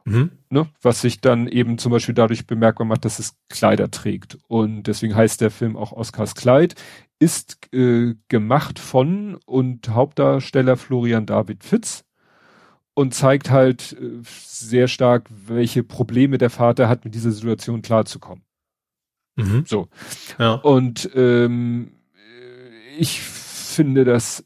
Mhm. 0.04 0.30
Ne? 0.48 0.68
Was 0.82 1.00
sich 1.00 1.20
dann 1.20 1.46
eben 1.46 1.78
zum 1.78 1.92
Beispiel 1.92 2.14
dadurch 2.14 2.46
bemerkbar 2.46 2.86
macht, 2.86 3.04
dass 3.04 3.18
es 3.18 3.34
Kleider 3.48 3.90
trägt. 3.90 4.38
Und 4.48 4.84
deswegen 4.84 5.14
heißt 5.14 5.40
der 5.40 5.50
Film 5.50 5.76
auch 5.76 5.92
Oscars 5.92 6.34
Kleid, 6.34 6.74
ist 7.18 7.72
äh, 7.74 8.14
gemacht 8.28 8.78
von 8.78 9.38
und 9.46 9.88
Hauptdarsteller 9.90 10.76
Florian 10.76 11.26
David 11.26 11.64
Fitz 11.64 12.04
und 13.00 13.14
zeigt 13.14 13.50
halt 13.50 13.96
äh, 13.98 14.20
sehr 14.22 14.86
stark, 14.86 15.24
welche 15.30 15.82
Probleme 15.82 16.36
der 16.36 16.50
Vater 16.50 16.86
hat, 16.86 17.06
mit 17.06 17.14
dieser 17.14 17.30
Situation 17.30 17.80
klarzukommen. 17.80 18.44
Mhm. 19.36 19.64
So. 19.66 19.88
Ja. 20.38 20.52
Und 20.52 21.08
ähm, 21.14 21.92
ich 22.98 23.22
finde 23.22 24.04
das 24.04 24.44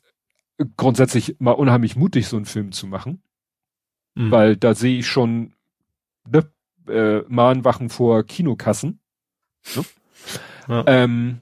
grundsätzlich 0.76 1.34
mal 1.40 1.50
unheimlich 1.50 1.96
mutig, 1.96 2.28
so 2.28 2.36
einen 2.36 2.44
Film 2.44 2.70
zu 2.70 2.86
machen. 2.86 3.24
Mhm. 4.14 4.30
Weil 4.30 4.56
da 4.56 4.76
sehe 4.76 5.00
ich 5.00 5.08
schon 5.08 5.54
ne, 6.30 6.48
äh, 6.88 7.22
Mahnwachen 7.26 7.88
vor 7.88 8.22
Kinokassen. 8.22 9.00
Ne? 9.74 9.84
Ja. 10.68 10.84
Ähm, 10.86 11.40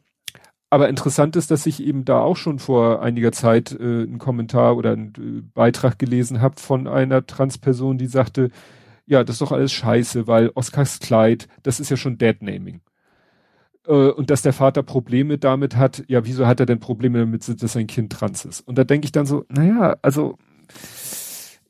aber 0.72 0.88
interessant 0.88 1.36
ist, 1.36 1.50
dass 1.50 1.66
ich 1.66 1.82
eben 1.82 2.06
da 2.06 2.20
auch 2.20 2.38
schon 2.38 2.58
vor 2.58 3.02
einiger 3.02 3.30
Zeit 3.30 3.72
äh, 3.72 4.04
einen 4.04 4.16
Kommentar 4.16 4.74
oder 4.74 4.92
einen 4.92 5.12
äh, 5.18 5.42
Beitrag 5.52 5.98
gelesen 5.98 6.40
habe 6.40 6.58
von 6.58 6.88
einer 6.88 7.26
Transperson, 7.26 7.98
die 7.98 8.06
sagte, 8.06 8.48
ja, 9.04 9.22
das 9.22 9.34
ist 9.34 9.42
doch 9.42 9.52
alles 9.52 9.70
scheiße, 9.70 10.26
weil 10.26 10.50
Oscars 10.54 10.98
Kleid, 10.98 11.46
das 11.62 11.78
ist 11.78 11.90
ja 11.90 11.98
schon 11.98 12.16
Deadnaming. 12.16 12.80
Äh, 13.86 13.92
und 13.92 14.30
dass 14.30 14.40
der 14.40 14.54
Vater 14.54 14.82
Probleme 14.82 15.36
damit 15.36 15.76
hat, 15.76 16.04
ja, 16.08 16.24
wieso 16.24 16.46
hat 16.46 16.58
er 16.58 16.64
denn 16.64 16.80
Probleme 16.80 17.18
damit, 17.18 17.62
dass 17.62 17.72
sein 17.74 17.86
Kind 17.86 18.10
trans 18.10 18.46
ist? 18.46 18.62
Und 18.62 18.78
da 18.78 18.84
denke 18.84 19.04
ich 19.04 19.12
dann 19.12 19.26
so, 19.26 19.44
naja, 19.50 19.96
also 20.00 20.38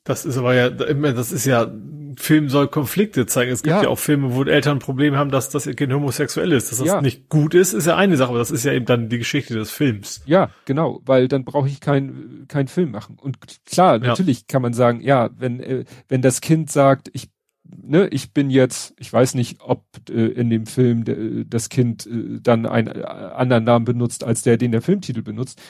das 0.05 0.25
ist 0.25 0.37
aber 0.37 0.55
ja 0.55 0.71
das 0.71 1.33
ist 1.33 1.45
ja, 1.45 1.71
Film 2.17 2.49
soll 2.49 2.69
Konflikte 2.69 3.27
zeigen. 3.27 3.53
Es 3.53 3.63
gibt 3.63 3.75
ja, 3.75 3.83
ja 3.85 3.89
auch 3.89 3.99
Filme, 3.99 4.35
wo 4.35 4.45
Eltern 4.45 4.79
ein 4.79 4.81
Problem 4.81 5.17
haben, 5.17 5.31
dass, 5.31 5.67
ihr 5.67 5.75
Kind 5.75 5.93
homosexuell 5.93 6.53
ist. 6.53 6.71
Dass 6.71 6.79
das 6.79 6.87
ja. 6.87 7.01
nicht 7.01 7.29
gut 7.29 7.55
ist, 7.55 7.73
ist 7.73 7.87
ja 7.87 7.97
eine 7.97 8.17
Sache, 8.17 8.31
aber 8.31 8.39
das 8.39 8.51
ist 8.51 8.65
ja 8.65 8.73
eben 8.73 8.87
dann 8.87 9.09
die 9.09 9.19
Geschichte 9.19 9.55
des 9.55 9.71
Films. 9.71 10.23
Ja, 10.27 10.51
genau, 10.65 11.01
weil 11.05 11.29
dann 11.29 11.45
brauche 11.45 11.69
ich 11.69 11.81
keinen 11.81 12.47
kein 12.49 12.69
Film 12.69 12.91
machen. 12.91 13.17
Und 13.19 13.39
klar, 13.65 13.99
natürlich 13.99 14.41
ja. 14.41 14.45
kann 14.49 14.63
man 14.63 14.75
sagen, 14.75 15.01
ja, 15.01 15.31
wenn, 15.37 15.61
äh, 15.61 15.85
wenn 16.09 16.23
das 16.23 16.41
Kind 16.41 16.71
sagt, 16.71 17.09
ich 17.13 17.31
ne, 17.65 18.09
ich 18.09 18.33
bin 18.33 18.51
jetzt, 18.51 18.95
ich 18.99 19.13
weiß 19.13 19.35
nicht, 19.35 19.61
ob 19.61 19.85
äh, 20.11 20.27
in 20.27 20.51
dem 20.51 20.67
Film 20.67 21.05
de, 21.05 21.45
das 21.47 21.69
Kind 21.69 22.07
äh, 22.07 22.41
dann 22.41 22.67
einen 22.67 22.89
äh, 22.89 23.03
anderen 23.03 23.65
Namen 23.65 23.85
benutzt 23.85 24.25
als 24.25 24.43
der, 24.43 24.57
den 24.57 24.73
der 24.73 24.83
Filmtitel 24.83 25.23
benutzt. 25.23 25.61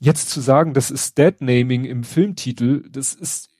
Jetzt 0.00 0.30
zu 0.30 0.40
sagen, 0.40 0.74
das 0.74 0.90
ist 0.90 1.16
Dead-Naming 1.16 1.84
im 1.84 2.02
Filmtitel, 2.02 2.82
das 2.90 3.14
ist 3.14 3.51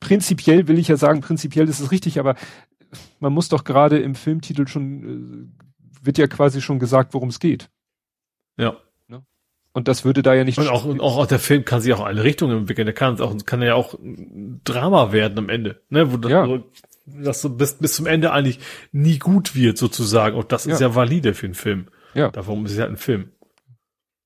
prinzipiell 0.00 0.68
will 0.68 0.78
ich 0.78 0.88
ja 0.88 0.96
sagen, 0.96 1.20
prinzipiell 1.20 1.68
ist 1.68 1.80
es 1.80 1.90
richtig, 1.90 2.18
aber 2.18 2.34
man 3.20 3.32
muss 3.32 3.48
doch 3.48 3.64
gerade 3.64 3.98
im 3.98 4.14
Filmtitel 4.14 4.66
schon, 4.68 5.52
äh, 5.52 6.06
wird 6.06 6.18
ja 6.18 6.26
quasi 6.26 6.60
schon 6.60 6.78
gesagt, 6.78 7.14
worum 7.14 7.28
es 7.28 7.40
geht. 7.40 7.70
Ja. 8.56 8.76
Ne? 9.08 9.24
Und 9.72 9.88
das 9.88 10.04
würde 10.04 10.22
da 10.22 10.34
ja 10.34 10.44
nicht. 10.44 10.58
Und 10.58 10.68
auch, 10.68 10.84
und 10.84 11.00
auch 11.00 11.26
der 11.26 11.38
Film 11.38 11.64
kann 11.64 11.80
sich 11.80 11.92
auch 11.92 12.04
alle 12.04 12.22
Richtungen 12.22 12.58
entwickeln. 12.58 12.86
Der 12.86 12.94
kann 12.94 13.20
auch, 13.20 13.36
kann 13.44 13.62
ja 13.62 13.74
auch 13.74 13.98
Drama 14.64 15.12
werden 15.12 15.38
am 15.38 15.48
Ende, 15.48 15.82
ne? 15.88 16.12
Wo 16.12 16.16
das, 16.16 16.30
ja. 16.30 16.46
so, 16.46 16.64
das 17.06 17.40
so 17.40 17.50
bis, 17.50 17.74
bis 17.74 17.94
zum 17.94 18.06
Ende 18.06 18.32
eigentlich 18.32 18.60
nie 18.92 19.18
gut 19.18 19.54
wird, 19.54 19.78
sozusagen. 19.78 20.36
Und 20.36 20.52
das 20.52 20.66
ist 20.66 20.80
ja, 20.80 20.88
ja 20.88 20.94
valide 20.94 21.34
für 21.34 21.46
einen 21.46 21.54
Film. 21.54 21.88
Ja. 22.14 22.30
Darum 22.30 22.64
ist 22.66 22.72
es 22.72 22.78
ja 22.78 22.86
ein 22.86 22.96
Film. 22.96 23.30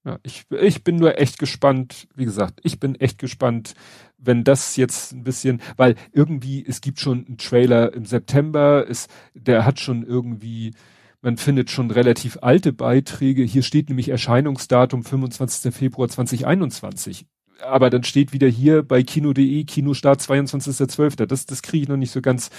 Ja, 0.05 0.19
ich, 0.23 0.47
ich 0.51 0.85
bin 0.85 0.97
nur 0.97 1.19
echt 1.19 1.39
gespannt, 1.39 2.09
wie 2.15 2.25
gesagt, 2.25 2.61
ich 2.63 2.79
bin 2.79 2.95
echt 2.95 3.19
gespannt, 3.19 3.75
wenn 4.19 4.45
das 4.45 4.77
jetzt 4.77 5.13
ein 5.13 5.23
bisschen, 5.23 5.63
weil 5.77 5.95
irgendwie, 6.13 6.65
es 6.67 6.81
gibt 6.81 7.01
schon 7.01 7.25
einen 7.27 7.39
Trailer 7.39 7.93
im 7.95 8.05
September, 8.05 8.85
ist, 8.87 9.11
der 9.35 9.65
hat 9.65 9.81
schon 9.81 10.05
irgendwie, 10.05 10.75
man 11.23 11.37
findet 11.37 11.71
schon 11.71 11.91
relativ 11.91 12.39
alte 12.43 12.73
Beiträge. 12.73 13.43
Hier 13.43 13.63
steht 13.63 13.89
nämlich 13.89 14.09
Erscheinungsdatum 14.09 15.05
25. 15.05 15.75
Februar 15.75 16.09
2021. 16.09 17.27
Aber 17.63 17.91
dann 17.91 18.05
steht 18.05 18.33
wieder 18.33 18.47
hier 18.47 18.83
bei 18.83 19.03
kino.de 19.03 19.65
Kinostart 19.65 20.21
22.12. 20.21 21.27
Das, 21.27 21.47
das 21.47 21.63
kriege 21.63 21.83
ich 21.83 21.89
noch 21.89 21.97
nicht 21.97 22.13
so 22.13 22.21
ganz. 22.21 22.51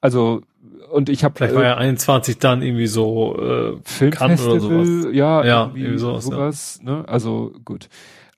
Also 0.00 0.42
und 0.90 1.08
ich 1.08 1.24
habe 1.24 1.34
vielleicht 1.36 1.54
war 1.54 1.64
ja 1.64 1.76
21 1.76 2.38
dann 2.38 2.62
irgendwie 2.62 2.86
so 2.86 3.36
äh, 3.36 3.76
Filmfestival 3.84 4.52
oder 4.52 4.60
sowas. 4.60 5.06
Ja, 5.12 5.44
ja 5.44 5.62
irgendwie, 5.62 5.80
irgendwie 5.80 5.98
sowas. 5.98 6.24
sowas 6.24 6.80
ja. 6.84 6.90
ne? 6.90 7.08
Also 7.08 7.52
gut. 7.64 7.88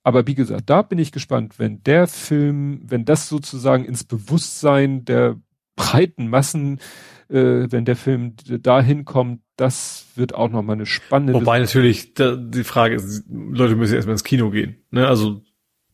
Aber 0.03 0.27
wie 0.27 0.35
gesagt, 0.35 0.70
da 0.70 0.83
bin 0.83 0.99
ich 0.99 1.12
gespannt, 1.12 1.59
wenn 1.59 1.83
der 1.83 2.07
Film, 2.07 2.83
wenn 2.85 3.05
das 3.05 3.29
sozusagen 3.29 3.85
ins 3.85 4.05
Bewusstsein 4.05 5.05
der 5.05 5.37
breiten 5.77 6.29
Massen, 6.29 6.79
äh, 7.29 7.67
wenn 7.70 7.85
der 7.85 7.97
Film 7.97 8.35
dahin 8.45 9.05
kommt, 9.05 9.43
das 9.57 10.07
wird 10.17 10.35
auch 10.35 10.49
noch 10.49 10.62
mal 10.62 10.73
eine 10.73 10.87
spannende. 10.87 11.35
Wobei 11.35 11.59
natürlich 11.59 12.15
da, 12.15 12.35
die 12.35 12.65
Frage 12.65 12.95
ist, 12.97 13.25
Leute 13.29 13.77
müssen 13.77 13.95
erstmal 13.95 14.15
ins 14.15 14.25
Kino 14.25 14.51
gehen. 14.51 14.83
Ne? 14.91 15.07
Also 15.07 15.43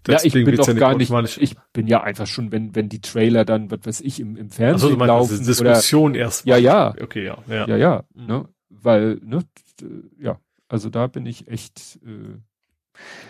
ja, 0.09 0.19
ich 0.23 0.33
bin 0.33 0.55
doch 0.55 0.69
ja 0.69 0.75
gar 0.75 0.97
nicht, 0.97 1.13
ich 1.41 1.57
bin 1.73 1.87
ja 1.87 2.03
einfach 2.03 2.27
schon, 2.27 2.53
wenn, 2.53 2.75
wenn 2.75 2.89
die 2.89 3.01
Trailer 3.01 3.45
dann, 3.45 3.71
was 3.71 3.81
weiß 3.85 4.01
ich, 4.03 4.21
im, 4.21 4.37
im 4.37 4.51
Fernsehen 4.51 4.93
also, 4.93 5.05
laufen. 5.05 5.45
Diskussion 5.45 6.13
oder, 6.13 6.21
erst. 6.21 6.47
Ja, 6.47 6.57
ja. 6.57 6.95
Okay, 7.01 7.25
ja. 7.25 7.39
Ja, 7.49 7.67
ja, 7.67 7.77
ja 7.77 8.05
mhm. 8.15 8.27
ne? 8.27 8.49
Weil, 8.69 9.21
ne, 9.25 9.41
ja, 10.19 10.39
also 10.69 10.91
da 10.91 11.07
bin 11.09 11.27
ich 11.27 11.49
echt, 11.49 11.99
äh, 12.05 12.39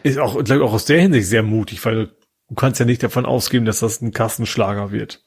ist 0.02 0.18
auch, 0.18 0.42
glaube 0.42 0.64
auch 0.64 0.72
aus 0.72 0.84
der 0.84 1.00
Hinsicht 1.00 1.28
sehr 1.28 1.42
mutig, 1.42 1.84
weil 1.84 2.06
du 2.48 2.54
kannst 2.54 2.80
ja 2.80 2.86
nicht 2.86 3.02
davon 3.02 3.26
ausgehen, 3.26 3.64
dass 3.64 3.80
das 3.80 4.00
ein 4.00 4.12
Kassenschlager 4.12 4.92
wird. 4.92 5.24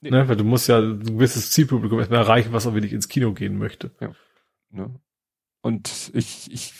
Nee. 0.00 0.10
Ne? 0.10 0.28
Weil 0.28 0.36
du 0.36 0.44
musst 0.44 0.68
ja 0.68 0.78
ein 0.78 1.02
gewisses 1.02 1.50
Zielpublikum 1.50 1.98
erstmal 1.98 2.20
erreichen, 2.20 2.52
was 2.52 2.66
auch 2.66 2.74
wirklich 2.74 2.92
ins 2.92 3.08
Kino 3.08 3.32
gehen 3.32 3.58
möchte. 3.58 3.92
Ja. 4.00 4.12
Ne? 4.70 4.90
Und 5.62 6.10
ich, 6.14 6.50
ich 6.52 6.72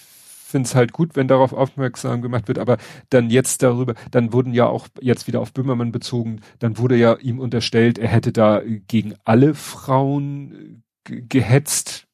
finde 0.52 0.66
es 0.66 0.74
halt 0.74 0.92
gut, 0.92 1.16
wenn 1.16 1.28
darauf 1.28 1.52
aufmerksam 1.52 2.20
gemacht 2.20 2.46
wird, 2.48 2.58
aber 2.58 2.76
dann 3.10 3.30
jetzt 3.30 3.62
darüber, 3.62 3.94
dann 4.10 4.32
wurden 4.32 4.52
ja 4.52 4.66
auch 4.66 4.88
jetzt 5.00 5.26
wieder 5.26 5.40
auf 5.40 5.52
Böhmermann 5.52 5.92
bezogen, 5.92 6.40
dann 6.58 6.78
wurde 6.78 6.96
ja 6.96 7.16
ihm 7.16 7.38
unterstellt, 7.38 7.98
er 7.98 8.08
hätte 8.08 8.32
da 8.32 8.60
gegen 8.86 9.14
alle 9.24 9.54
Frauen 9.54 10.82
gehetzt. 11.04 12.06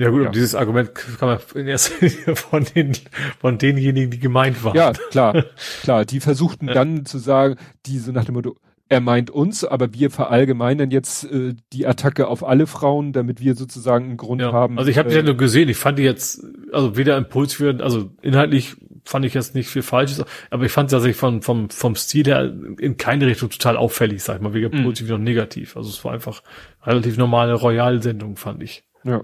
Ja 0.00 0.08
gut, 0.08 0.24
ja. 0.24 0.30
dieses 0.30 0.54
Argument 0.54 0.94
kann 0.94 1.28
man 1.28 1.38
in 1.54 1.68
erster 1.68 2.06
Linie 2.06 2.34
von 2.34 2.64
den 2.64 2.92
von 3.38 3.58
denjenigen, 3.58 4.10
die 4.10 4.18
gemeint 4.18 4.64
waren. 4.64 4.74
Ja, 4.74 4.92
klar, 5.10 5.44
klar. 5.82 6.06
Die 6.06 6.20
versuchten 6.20 6.68
dann 6.68 7.04
zu 7.04 7.18
sagen, 7.18 7.56
die 7.84 7.98
so 7.98 8.10
nach 8.10 8.24
dem 8.24 8.34
Motto, 8.34 8.56
er 8.88 9.02
meint 9.02 9.30
uns, 9.30 9.62
aber 9.62 9.92
wir 9.92 10.10
verallgemeinern 10.10 10.90
jetzt 10.90 11.24
äh, 11.24 11.54
die 11.74 11.86
Attacke 11.86 12.28
auf 12.28 12.42
alle 12.42 12.66
Frauen, 12.66 13.12
damit 13.12 13.42
wir 13.42 13.54
sozusagen 13.54 14.06
einen 14.06 14.16
Grund 14.16 14.40
ja. 14.40 14.52
haben. 14.52 14.78
Also 14.78 14.90
ich 14.90 14.96
habe 14.96 15.10
äh, 15.10 15.16
ja 15.16 15.22
nur 15.22 15.36
gesehen, 15.36 15.68
ich 15.68 15.76
fand 15.76 15.98
die 15.98 16.02
jetzt, 16.02 16.46
also 16.72 16.96
weder 16.96 17.18
Impuls 17.18 17.52
für, 17.52 17.78
also 17.80 18.10
inhaltlich 18.22 18.76
fand 19.04 19.26
ich 19.26 19.34
jetzt 19.34 19.54
nicht 19.54 19.68
viel 19.68 19.82
Falsches, 19.82 20.24
aber 20.48 20.64
ich 20.64 20.72
fand 20.72 20.90
tatsächlich 20.90 21.18
vom, 21.18 21.42
vom, 21.42 21.68
vom 21.68 21.94
Stil 21.94 22.24
her 22.24 22.54
in 22.78 22.96
keine 22.96 23.26
Richtung 23.26 23.50
total 23.50 23.76
auffällig, 23.76 24.22
sag 24.22 24.36
ich 24.36 24.42
mal, 24.42 24.54
weder 24.54 24.74
mhm. 24.74 24.84
positiv 24.84 25.10
noch 25.10 25.18
negativ. 25.18 25.76
Also 25.76 25.90
es 25.90 26.02
war 26.06 26.12
einfach 26.14 26.42
relativ 26.86 27.18
normale 27.18 27.52
Royal-Sendung, 27.52 28.36
fand 28.36 28.62
ich. 28.62 28.82
Ja. 29.04 29.20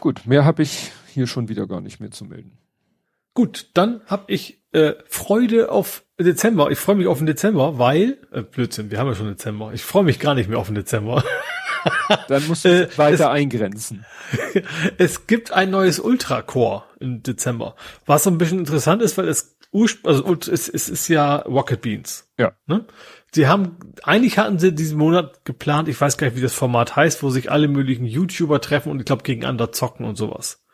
Gut, 0.00 0.26
mehr 0.26 0.44
habe 0.44 0.62
ich 0.62 0.92
hier 1.12 1.26
schon 1.26 1.48
wieder 1.48 1.66
gar 1.66 1.80
nicht 1.80 2.00
mehr 2.00 2.10
zu 2.10 2.24
melden. 2.24 2.58
Gut, 3.34 3.70
dann 3.74 4.00
habe 4.06 4.24
ich 4.32 4.62
äh, 4.72 4.94
Freude 5.06 5.70
auf 5.70 6.04
Dezember. 6.18 6.70
Ich 6.70 6.78
freue 6.78 6.96
mich 6.96 7.06
auf 7.06 7.18
den 7.18 7.26
Dezember, 7.26 7.78
weil 7.78 8.18
äh, 8.32 8.42
Blödsinn, 8.42 8.90
wir 8.90 8.98
haben 8.98 9.06
ja 9.08 9.14
schon 9.14 9.28
Dezember. 9.28 9.72
Ich 9.72 9.82
freue 9.82 10.04
mich 10.04 10.18
gar 10.18 10.34
nicht 10.34 10.48
mehr 10.48 10.58
auf 10.58 10.66
den 10.66 10.74
Dezember. 10.74 11.24
Dann 12.28 12.46
musst 12.48 12.64
du 12.64 12.68
äh, 12.68 12.98
weiter 12.98 13.26
es, 13.26 13.30
eingrenzen. 13.30 14.04
es 14.98 15.26
gibt 15.26 15.52
ein 15.52 15.70
neues 15.70 16.00
Ultra-Core 16.00 16.82
im 17.00 17.22
Dezember, 17.22 17.76
was 18.06 18.24
so 18.24 18.30
ein 18.30 18.38
bisschen 18.38 18.58
interessant 18.58 19.02
ist, 19.02 19.16
weil 19.16 19.28
es 19.28 19.56
also 20.02 20.34
es, 20.50 20.68
es 20.68 20.88
ist 20.88 21.08
ja 21.08 21.36
Rocket 21.36 21.82
Beans. 21.82 22.26
Ja. 22.38 22.52
Ne? 22.66 22.86
Sie 23.34 23.46
haben, 23.46 23.76
eigentlich 24.02 24.38
hatten 24.38 24.58
sie 24.58 24.74
diesen 24.74 24.98
Monat 24.98 25.44
geplant, 25.44 25.88
ich 25.88 26.00
weiß 26.00 26.16
gar 26.16 26.26
nicht, 26.26 26.36
wie 26.36 26.42
das 26.42 26.54
Format 26.54 26.96
heißt, 26.96 27.22
wo 27.22 27.30
sich 27.30 27.50
alle 27.50 27.68
möglichen 27.68 28.06
YouTuber 28.06 28.60
treffen 28.60 28.90
und 28.90 29.00
ich 29.00 29.04
glaube 29.04 29.22
gegeneinander 29.22 29.70
zocken 29.70 30.06
und 30.06 30.16
sowas. 30.16 30.64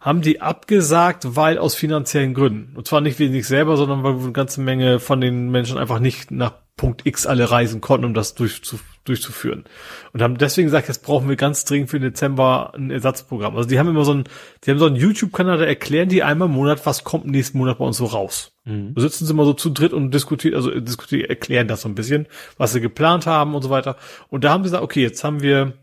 Haben 0.00 0.20
die 0.20 0.40
abgesagt, 0.40 1.36
weil 1.36 1.56
aus 1.56 1.74
finanziellen 1.74 2.34
Gründen. 2.34 2.76
Und 2.76 2.86
zwar 2.86 3.00
nicht 3.00 3.18
wegen 3.18 3.32
sich 3.32 3.46
selber, 3.46 3.76
sondern 3.76 4.02
weil 4.02 4.14
eine 4.14 4.32
ganze 4.32 4.60
Menge 4.60 5.00
von 5.00 5.20
den 5.20 5.50
Menschen 5.50 5.78
einfach 5.78 5.98
nicht 5.98 6.30
nach 6.30 6.52
Punkt 6.76 7.06
X 7.06 7.26
alle 7.26 7.50
reisen 7.50 7.80
konnten, 7.80 8.04
um 8.06 8.14
das 8.14 8.34
durchzu, 8.34 8.80
durchzuführen. 9.04 9.64
Und 10.12 10.20
haben 10.20 10.36
deswegen 10.36 10.66
gesagt, 10.66 10.88
jetzt 10.88 11.04
brauchen 11.04 11.28
wir 11.28 11.36
ganz 11.36 11.64
dringend 11.64 11.90
für 11.90 12.00
Dezember 12.00 12.72
ein 12.74 12.90
Ersatzprogramm. 12.90 13.56
Also 13.56 13.68
die 13.68 13.78
haben 13.78 13.88
immer 13.88 14.04
so 14.04 14.12
ein, 14.12 14.24
die 14.64 14.70
haben 14.70 14.78
so 14.78 14.86
einen 14.86 14.96
YouTube-Kanal, 14.96 15.58
da 15.58 15.64
erklären 15.64 16.08
die 16.08 16.22
einmal 16.22 16.48
im 16.48 16.54
Monat, 16.54 16.84
was 16.84 17.04
kommt 17.04 17.26
nächsten 17.26 17.58
Monat 17.58 17.78
bei 17.78 17.84
uns 17.84 17.96
so 17.96 18.06
raus. 18.06 18.53
Mhm. 18.64 18.94
Da 18.94 19.02
sitzen 19.02 19.26
sie 19.26 19.32
immer 19.32 19.44
so 19.44 19.52
zu 19.52 19.70
dritt 19.70 19.92
und 19.92 20.12
diskutieren, 20.12 20.54
also 20.54 20.70
diskutieren, 20.80 21.28
erklären 21.28 21.68
das 21.68 21.82
so 21.82 21.88
ein 21.88 21.94
bisschen, 21.94 22.26
was 22.56 22.72
sie 22.72 22.80
geplant 22.80 23.26
haben 23.26 23.54
und 23.54 23.62
so 23.62 23.70
weiter. 23.70 23.96
Und 24.28 24.44
da 24.44 24.50
haben 24.50 24.62
sie 24.62 24.68
gesagt, 24.68 24.84
okay, 24.84 25.02
jetzt 25.02 25.22
haben 25.24 25.42
wir 25.42 25.74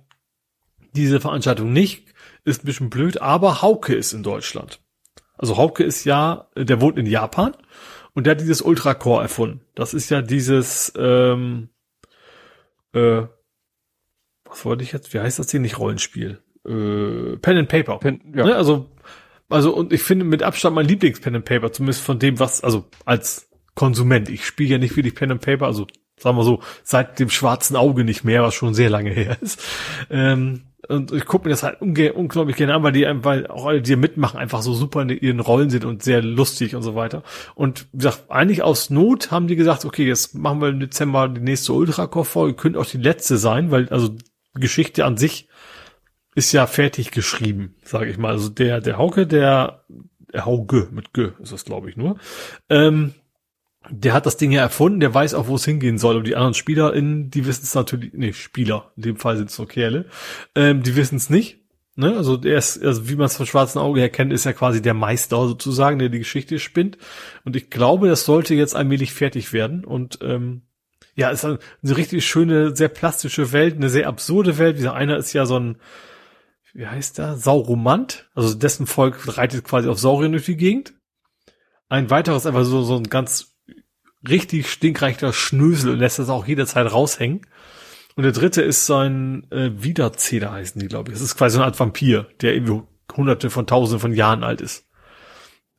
diese 0.93 1.19
Veranstaltung 1.19 1.71
nicht, 1.71 2.07
ist 2.43 2.63
ein 2.63 2.65
bisschen 2.65 2.89
blöd, 2.89 3.21
aber 3.21 3.61
Hauke 3.61 3.93
ist 3.93 4.13
in 4.13 4.23
Deutschland. 4.23 4.79
Also 5.37 5.57
Hauke 5.57 5.83
ist 5.83 6.05
ja, 6.05 6.49
der 6.55 6.81
wohnt 6.81 6.97
in 6.97 7.05
Japan 7.05 7.55
und 8.13 8.25
der 8.25 8.31
hat 8.31 8.41
dieses 8.41 8.61
Ultra-Core 8.61 9.23
erfunden. 9.23 9.61
Das 9.75 9.93
ist 9.93 10.09
ja 10.09 10.21
dieses, 10.21 10.91
ähm, 10.97 11.69
äh, 12.93 13.23
was 14.45 14.65
wollte 14.65 14.83
ich 14.83 14.91
jetzt? 14.91 15.13
Wie 15.13 15.19
heißt 15.19 15.39
das 15.39 15.49
hier? 15.49 15.59
Nicht 15.59 15.79
Rollenspiel. 15.79 16.41
Äh, 16.65 17.37
Pen 17.37 17.57
and 17.57 17.69
Paper. 17.69 17.99
Pen, 17.99 18.21
ja. 18.35 18.45
Ne? 18.45 18.55
Also, 18.55 18.91
also, 19.51 19.75
und 19.75 19.93
ich 19.93 20.01
finde 20.01 20.25
mit 20.25 20.43
Abstand 20.43 20.75
mein 20.75 20.87
Lieblings-Pen 20.87 21.35
and 21.35 21.45
Paper, 21.45 21.71
zumindest 21.71 22.01
von 22.01 22.19
dem, 22.19 22.39
was, 22.39 22.63
also 22.63 22.85
als 23.05 23.49
Konsument. 23.75 24.29
Ich 24.29 24.45
spiele 24.45 24.71
ja 24.71 24.77
nicht 24.77 24.95
wirklich 24.95 25.15
Pen 25.15 25.31
and 25.31 25.41
Paper, 25.41 25.65
also 25.65 25.87
sagen 26.17 26.37
wir 26.37 26.43
so, 26.43 26.61
seit 26.83 27.19
dem 27.19 27.29
schwarzen 27.29 27.75
Auge 27.75 28.03
nicht 28.03 28.23
mehr, 28.23 28.43
was 28.43 28.53
schon 28.53 28.73
sehr 28.73 28.89
lange 28.89 29.11
her 29.11 29.37
ist. 29.41 29.63
Ähm, 30.09 30.63
und 30.87 31.11
ich 31.11 31.25
gucke 31.25 31.45
mir 31.45 31.51
das 31.51 31.63
halt 31.63 31.81
unglaublich 31.81 32.57
gerne 32.57 32.73
an, 32.73 32.83
weil 32.83 32.91
die, 32.91 33.05
weil 33.07 33.47
auch 33.47 33.65
alle, 33.65 33.81
die 33.81 33.95
mitmachen, 33.95 34.39
einfach 34.39 34.61
so 34.61 34.73
super 34.73 35.01
in 35.03 35.09
ihren 35.09 35.39
Rollen 35.39 35.69
sind 35.69 35.85
und 35.85 36.03
sehr 36.03 36.21
lustig 36.21 36.75
und 36.75 36.81
so 36.81 36.95
weiter. 36.95 37.23
Und 37.55 37.87
wie 37.91 37.99
gesagt, 37.99 38.25
eigentlich 38.29 38.63
aus 38.63 38.89
Not 38.89 39.31
haben 39.31 39.47
die 39.47 39.55
gesagt, 39.55 39.85
okay, 39.85 40.05
jetzt 40.05 40.35
machen 40.35 40.59
wir 40.59 40.69
im 40.69 40.79
Dezember 40.79 41.29
die 41.29 41.41
nächste 41.41 41.73
Ultracore-Folge, 41.73 42.55
könnte 42.55 42.79
auch 42.79 42.85
die 42.85 42.97
letzte 42.97 43.37
sein, 43.37 43.71
weil 43.71 43.89
also 43.89 44.15
Geschichte 44.53 45.05
an 45.05 45.17
sich 45.17 45.47
ist 46.35 46.51
ja 46.51 46.67
fertig 46.67 47.11
geschrieben, 47.11 47.75
sage 47.83 48.09
ich 48.09 48.17
mal. 48.17 48.31
Also 48.31 48.49
der, 48.49 48.81
der 48.81 48.97
Hauke, 48.97 49.27
der, 49.27 49.85
der 50.33 50.45
Hauge 50.45 50.87
mit 50.91 51.13
G 51.13 51.29
ist 51.41 51.51
das, 51.51 51.65
glaube 51.65 51.89
ich, 51.89 51.97
nur. 51.97 52.17
Ähm, 52.69 53.13
der 53.89 54.13
hat 54.13 54.25
das 54.25 54.37
Ding 54.37 54.51
ja 54.51 54.61
erfunden, 54.61 54.99
der 54.99 55.13
weiß 55.13 55.33
auch, 55.33 55.47
wo 55.47 55.55
es 55.55 55.65
hingehen 55.65 55.97
soll. 55.97 56.15
Und 56.17 56.27
die 56.27 56.35
anderen 56.35 56.53
SpielerInnen, 56.53 57.31
die 57.31 57.45
wissen 57.45 57.63
es 57.63 57.73
natürlich, 57.73 58.13
nee, 58.13 58.33
Spieler, 58.33 58.91
in 58.95 59.03
dem 59.03 59.17
Fall 59.17 59.37
sind 59.37 59.49
es 59.49 59.57
nur 59.57 59.67
Kerle, 59.67 60.05
ähm, 60.55 60.83
die 60.83 60.95
wissen 60.95 61.15
es 61.15 61.29
nicht. 61.29 61.59
Ne? 61.95 62.15
Also 62.15 62.37
der 62.37 62.57
ist, 62.57 62.81
also 62.83 63.09
wie 63.09 63.15
man 63.15 63.25
es 63.25 63.35
vom 63.35 63.45
schwarzen 63.45 63.79
Auge 63.79 63.99
her 63.99 64.09
kennt, 64.09 64.31
ist 64.31 64.45
ja 64.45 64.53
quasi 64.53 64.81
der 64.81 64.93
Meister 64.93 65.35
sozusagen, 65.47 65.99
der 65.99 66.09
die 66.09 66.19
Geschichte 66.19 66.59
spinnt. 66.59 66.97
Und 67.43 67.55
ich 67.55 67.69
glaube, 67.69 68.07
das 68.07 68.23
sollte 68.23 68.55
jetzt 68.55 68.75
allmählich 68.75 69.13
fertig 69.13 69.51
werden. 69.51 69.83
Und 69.83 70.19
ähm, 70.21 70.61
ja, 71.15 71.29
ist 71.29 71.43
eine, 71.43 71.59
eine 71.83 71.97
richtig 71.97 72.25
schöne, 72.25 72.75
sehr 72.75 72.87
plastische 72.87 73.51
Welt, 73.51 73.75
eine 73.75 73.89
sehr 73.89 74.07
absurde 74.07 74.57
Welt. 74.57 74.77
Dieser 74.77 74.93
einer 74.93 75.17
ist 75.17 75.33
ja 75.33 75.45
so 75.45 75.59
ein, 75.59 75.77
wie 76.73 76.87
heißt 76.87 77.17
der? 77.17 77.37
Sauromant. 77.37 78.29
Also 78.33 78.53
dessen 78.53 78.87
Volk 78.87 79.37
reitet 79.37 79.63
quasi 79.63 79.89
auf 79.89 79.99
Sauriern 79.99 80.31
durch 80.31 80.45
die 80.45 80.57
Gegend. 80.57 80.93
Ein 81.89 82.09
weiteres 82.09 82.45
einfach 82.45 82.63
so, 82.63 82.83
so 82.83 82.95
ein 82.95 83.09
ganz 83.09 83.53
richtig 84.27 84.71
stinkreicher 84.71 85.33
Schnösel 85.33 85.91
und 85.91 85.99
lässt 85.99 86.19
das 86.19 86.29
auch 86.29 86.47
jederzeit 86.47 86.91
raushängen. 86.91 87.41
Und 88.15 88.23
der 88.23 88.31
dritte 88.31 88.61
ist 88.61 88.85
sein 88.85 89.47
äh, 89.51 89.71
Wiederzähler 89.81 90.51
heißen 90.51 90.79
die, 90.79 90.87
glaube 90.87 91.11
ich. 91.11 91.17
Das 91.17 91.23
ist 91.23 91.37
quasi 91.37 91.55
so 91.55 91.59
eine 91.59 91.65
Art 91.65 91.79
Vampir, 91.79 92.27
der 92.41 92.53
irgendwie 92.53 92.81
hunderte 93.15 93.49
von 93.49 93.67
tausenden 93.67 93.99
von 93.99 94.13
Jahren 94.13 94.43
alt 94.43 94.61
ist. 94.61 94.87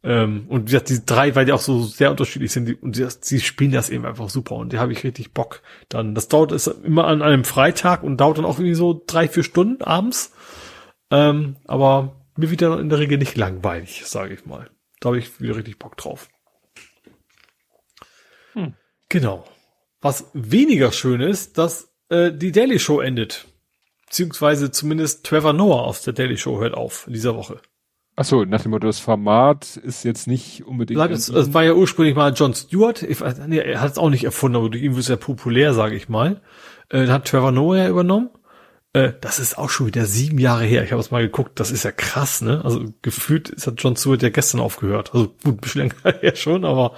Ähm, 0.04 0.46
und 0.48 0.62
wie 0.62 0.72
gesagt, 0.72 0.88
die 0.88 1.06
drei, 1.06 1.34
weil 1.34 1.44
die 1.44 1.52
auch 1.52 1.60
so 1.60 1.82
sehr 1.82 2.10
unterschiedlich 2.10 2.52
sind, 2.52 2.66
die, 2.66 2.74
und 2.74 2.96
die, 2.96 3.06
die 3.30 3.40
spielen 3.40 3.70
das 3.70 3.90
eben 3.90 4.04
einfach 4.04 4.30
super 4.30 4.56
und 4.56 4.72
die 4.72 4.78
habe 4.78 4.92
ich 4.92 5.04
richtig 5.04 5.32
Bock. 5.32 5.62
Dann, 5.88 6.14
das 6.14 6.28
dauert 6.28 6.52
ist 6.52 6.66
immer 6.66 7.06
an 7.06 7.22
einem 7.22 7.44
Freitag 7.44 8.02
und 8.02 8.16
dauert 8.16 8.38
dann 8.38 8.44
auch 8.44 8.58
irgendwie 8.58 8.74
so 8.74 9.02
drei, 9.06 9.28
vier 9.28 9.44
Stunden 9.44 9.82
abends. 9.82 10.32
Ähm, 11.12 11.56
aber 11.66 12.16
mir 12.36 12.50
wieder 12.50 12.80
in 12.80 12.88
der 12.88 12.98
Regel 12.98 13.18
nicht 13.18 13.36
langweilig, 13.36 14.02
sage 14.06 14.32
ich 14.32 14.46
mal. 14.46 14.70
Da 14.98 15.08
habe 15.08 15.18
ich 15.18 15.40
wieder 15.40 15.56
richtig 15.56 15.78
Bock 15.78 15.96
drauf. 15.98 16.28
Hm. 18.54 18.74
Genau. 19.10 19.44
Was 20.00 20.30
weniger 20.32 20.90
schön 20.90 21.20
ist, 21.20 21.58
dass 21.58 21.92
äh, 22.08 22.32
die 22.32 22.50
Daily 22.50 22.78
Show 22.78 23.00
endet. 23.00 23.46
Beziehungsweise 24.06 24.70
zumindest 24.70 25.26
Trevor 25.26 25.52
Noah 25.52 25.84
aus 25.84 26.00
der 26.00 26.14
Daily 26.14 26.38
Show 26.38 26.58
hört 26.58 26.74
auf 26.74 27.06
in 27.06 27.12
dieser 27.12 27.36
Woche. 27.36 27.60
Ach 28.16 28.24
so, 28.24 28.44
nach 28.44 28.62
dem 28.62 28.70
Motto, 28.70 28.86
das 28.86 28.98
Format 28.98 29.76
ist 29.76 30.04
jetzt 30.04 30.26
nicht 30.26 30.64
unbedingt. 30.64 30.98
Es, 31.10 31.28
es 31.28 31.54
war 31.54 31.64
ja 31.64 31.74
ursprünglich 31.74 32.14
mal 32.14 32.32
John 32.34 32.54
Stewart. 32.54 33.02
Ich, 33.02 33.20
nee, 33.46 33.58
er 33.58 33.80
hat 33.80 33.92
es 33.92 33.98
auch 33.98 34.10
nicht 34.10 34.24
erfunden, 34.24 34.56
aber 34.56 34.70
durch 34.70 34.82
ihn 34.82 34.92
wird 34.92 35.02
es 35.02 35.08
ja 35.08 35.16
populär, 35.16 35.74
sage 35.74 35.94
ich 35.94 36.08
mal. 36.08 36.42
Äh, 36.88 37.06
dann 37.06 37.10
hat 37.10 37.26
Trevor 37.26 37.52
Noah 37.52 37.88
übernommen. 37.88 38.30
Äh, 38.92 39.12
das 39.20 39.38
ist 39.38 39.56
auch 39.58 39.70
schon 39.70 39.86
wieder 39.86 40.04
sieben 40.06 40.38
Jahre 40.38 40.64
her. 40.64 40.84
Ich 40.84 40.92
habe 40.92 41.00
es 41.00 41.10
mal 41.10 41.22
geguckt. 41.22 41.58
Das 41.60 41.70
ist 41.70 41.84
ja 41.84 41.92
krass, 41.92 42.42
ne? 42.42 42.62
Also 42.64 42.84
gefühlt 43.02 43.48
ist 43.48 43.66
hat 43.66 43.82
John 43.82 43.96
Stewart 43.96 44.22
ja 44.22 44.28
gestern 44.28 44.60
aufgehört. 44.60 45.14
Also 45.14 45.28
gut, 45.42 45.54
ein 45.54 45.56
bisschen 45.56 45.80
länger 46.04 46.18
her 46.20 46.36
schon, 46.36 46.64
aber 46.64 46.94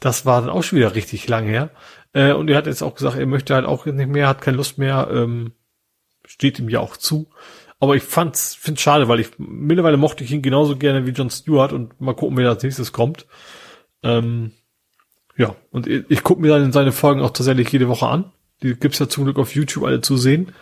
das 0.00 0.26
war 0.26 0.40
dann 0.40 0.50
auch 0.50 0.62
schon 0.62 0.78
wieder 0.78 0.94
richtig 0.94 1.28
lang 1.28 1.46
her. 1.46 1.70
Äh, 2.12 2.32
und 2.32 2.50
er 2.50 2.56
hat 2.56 2.66
jetzt 2.66 2.82
auch 2.82 2.94
gesagt, 2.94 3.16
er 3.16 3.26
möchte 3.26 3.54
halt 3.54 3.66
auch 3.66 3.86
nicht 3.86 4.08
mehr, 4.08 4.28
hat 4.28 4.40
keine 4.42 4.56
Lust 4.56 4.78
mehr. 4.78 5.08
Ähm, 5.12 5.52
steht 6.24 6.58
ihm 6.58 6.68
ja 6.68 6.80
auch 6.80 6.96
zu. 6.96 7.28
Aber 7.78 7.94
ich 7.94 8.02
fand's, 8.02 8.54
find's 8.54 8.80
schade, 8.80 9.08
weil 9.08 9.20
ich 9.20 9.30
mittlerweile 9.38 9.98
mochte 9.98 10.24
ich 10.24 10.32
ihn 10.32 10.42
genauso 10.42 10.76
gerne 10.76 11.06
wie 11.06 11.10
John 11.10 11.30
Stewart 11.30 11.72
und 11.72 12.00
mal 12.00 12.14
gucken, 12.14 12.36
wer 12.36 12.48
als 12.48 12.62
nächstes 12.62 12.92
kommt. 12.92 13.26
Ähm, 14.02 14.52
ja, 15.36 15.54
und 15.70 15.86
ich, 15.86 16.04
ich 16.08 16.22
gucke 16.22 16.40
mir 16.40 16.48
dann 16.48 16.72
seine 16.72 16.92
Folgen 16.92 17.20
auch 17.20 17.30
tatsächlich 17.30 17.70
jede 17.70 17.88
Woche 17.88 18.06
an. 18.06 18.32
Die 18.62 18.74
gibt's 18.74 18.98
ja 18.98 19.08
zum 19.08 19.24
Glück 19.24 19.38
auf 19.38 19.54
YouTube 19.54 19.84
alle 19.84 20.00
zu 20.00 20.16
sehen. 20.16 20.52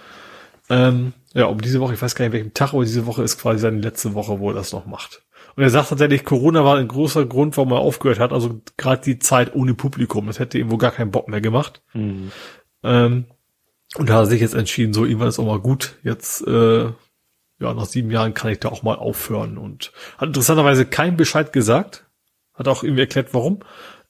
Ähm, 0.70 1.12
ja, 1.34 1.46
um 1.46 1.60
diese 1.60 1.80
Woche, 1.80 1.94
ich 1.94 2.02
weiß 2.02 2.14
gar 2.14 2.24
nicht 2.24 2.32
welchem 2.32 2.54
Tag, 2.54 2.72
aber 2.72 2.84
diese 2.84 3.06
Woche 3.06 3.22
ist 3.22 3.38
quasi 3.38 3.60
seine 3.60 3.80
letzte 3.80 4.14
Woche, 4.14 4.38
wo 4.40 4.50
er 4.50 4.54
das 4.54 4.72
noch 4.72 4.86
macht. 4.86 5.22
Und 5.56 5.62
er 5.62 5.70
sagt 5.70 5.90
tatsächlich, 5.90 6.24
Corona 6.24 6.64
war 6.64 6.78
ein 6.78 6.88
großer 6.88 7.26
Grund, 7.26 7.56
warum 7.56 7.72
er 7.72 7.78
aufgehört 7.78 8.18
hat. 8.18 8.32
Also 8.32 8.60
gerade 8.76 9.02
die 9.02 9.18
Zeit 9.18 9.54
ohne 9.54 9.74
Publikum. 9.74 10.26
Das 10.26 10.38
hätte 10.38 10.58
ihm 10.58 10.70
wohl 10.70 10.78
gar 10.78 10.90
keinen 10.90 11.12
Bock 11.12 11.28
mehr 11.28 11.40
gemacht. 11.40 11.82
Mhm. 11.92 12.32
Ähm, 12.82 13.26
und 13.96 14.08
da 14.08 14.14
hat 14.14 14.22
er 14.22 14.26
sich 14.26 14.40
jetzt 14.40 14.54
entschieden, 14.54 14.92
so 14.92 15.04
ihm 15.04 15.20
war 15.20 15.28
es 15.28 15.38
auch 15.38 15.46
mal 15.46 15.60
gut. 15.60 15.96
Jetzt, 16.02 16.44
äh, 16.46 16.84
ja, 16.84 17.74
nach 17.74 17.86
sieben 17.86 18.10
Jahren 18.10 18.34
kann 18.34 18.50
ich 18.50 18.58
da 18.58 18.68
auch 18.68 18.82
mal 18.82 18.96
aufhören. 18.96 19.56
Und 19.56 19.92
hat 20.18 20.28
interessanterweise 20.28 20.86
keinen 20.86 21.16
Bescheid 21.16 21.52
gesagt. 21.52 22.06
Hat 22.54 22.66
auch 22.66 22.82
irgendwie 22.82 23.02
erklärt, 23.02 23.32
warum. 23.32 23.60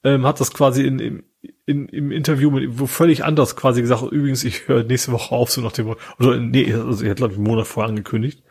Ähm, 0.03 0.27
hat 0.27 0.41
das 0.41 0.53
quasi 0.53 0.85
in, 0.85 0.99
in, 0.99 1.23
in, 1.67 1.89
im 1.89 2.11
Interview 2.11 2.51
mit 2.51 2.79
wo 2.79 2.87
völlig 2.87 3.25
anders 3.25 3.57
quasi 3.57 3.81
gesagt, 3.81 4.03
übrigens, 4.03 4.45
ich 4.45 4.69
höre 4.69 4.85
nächste 4.85 5.13
Woche 5.13 5.35
auf, 5.35 5.51
so 5.51 5.61
nach 5.61 5.73
dem, 5.73 5.95
oder 6.19 6.39
nee, 6.39 6.73
also 6.73 7.05
er 7.05 7.11
hat, 7.11 7.17
glaube 7.19 7.33
ich, 7.33 7.39
einen 7.39 7.47
Monat 7.47 7.67
vorher 7.67 7.89
angekündigt. 7.89 8.43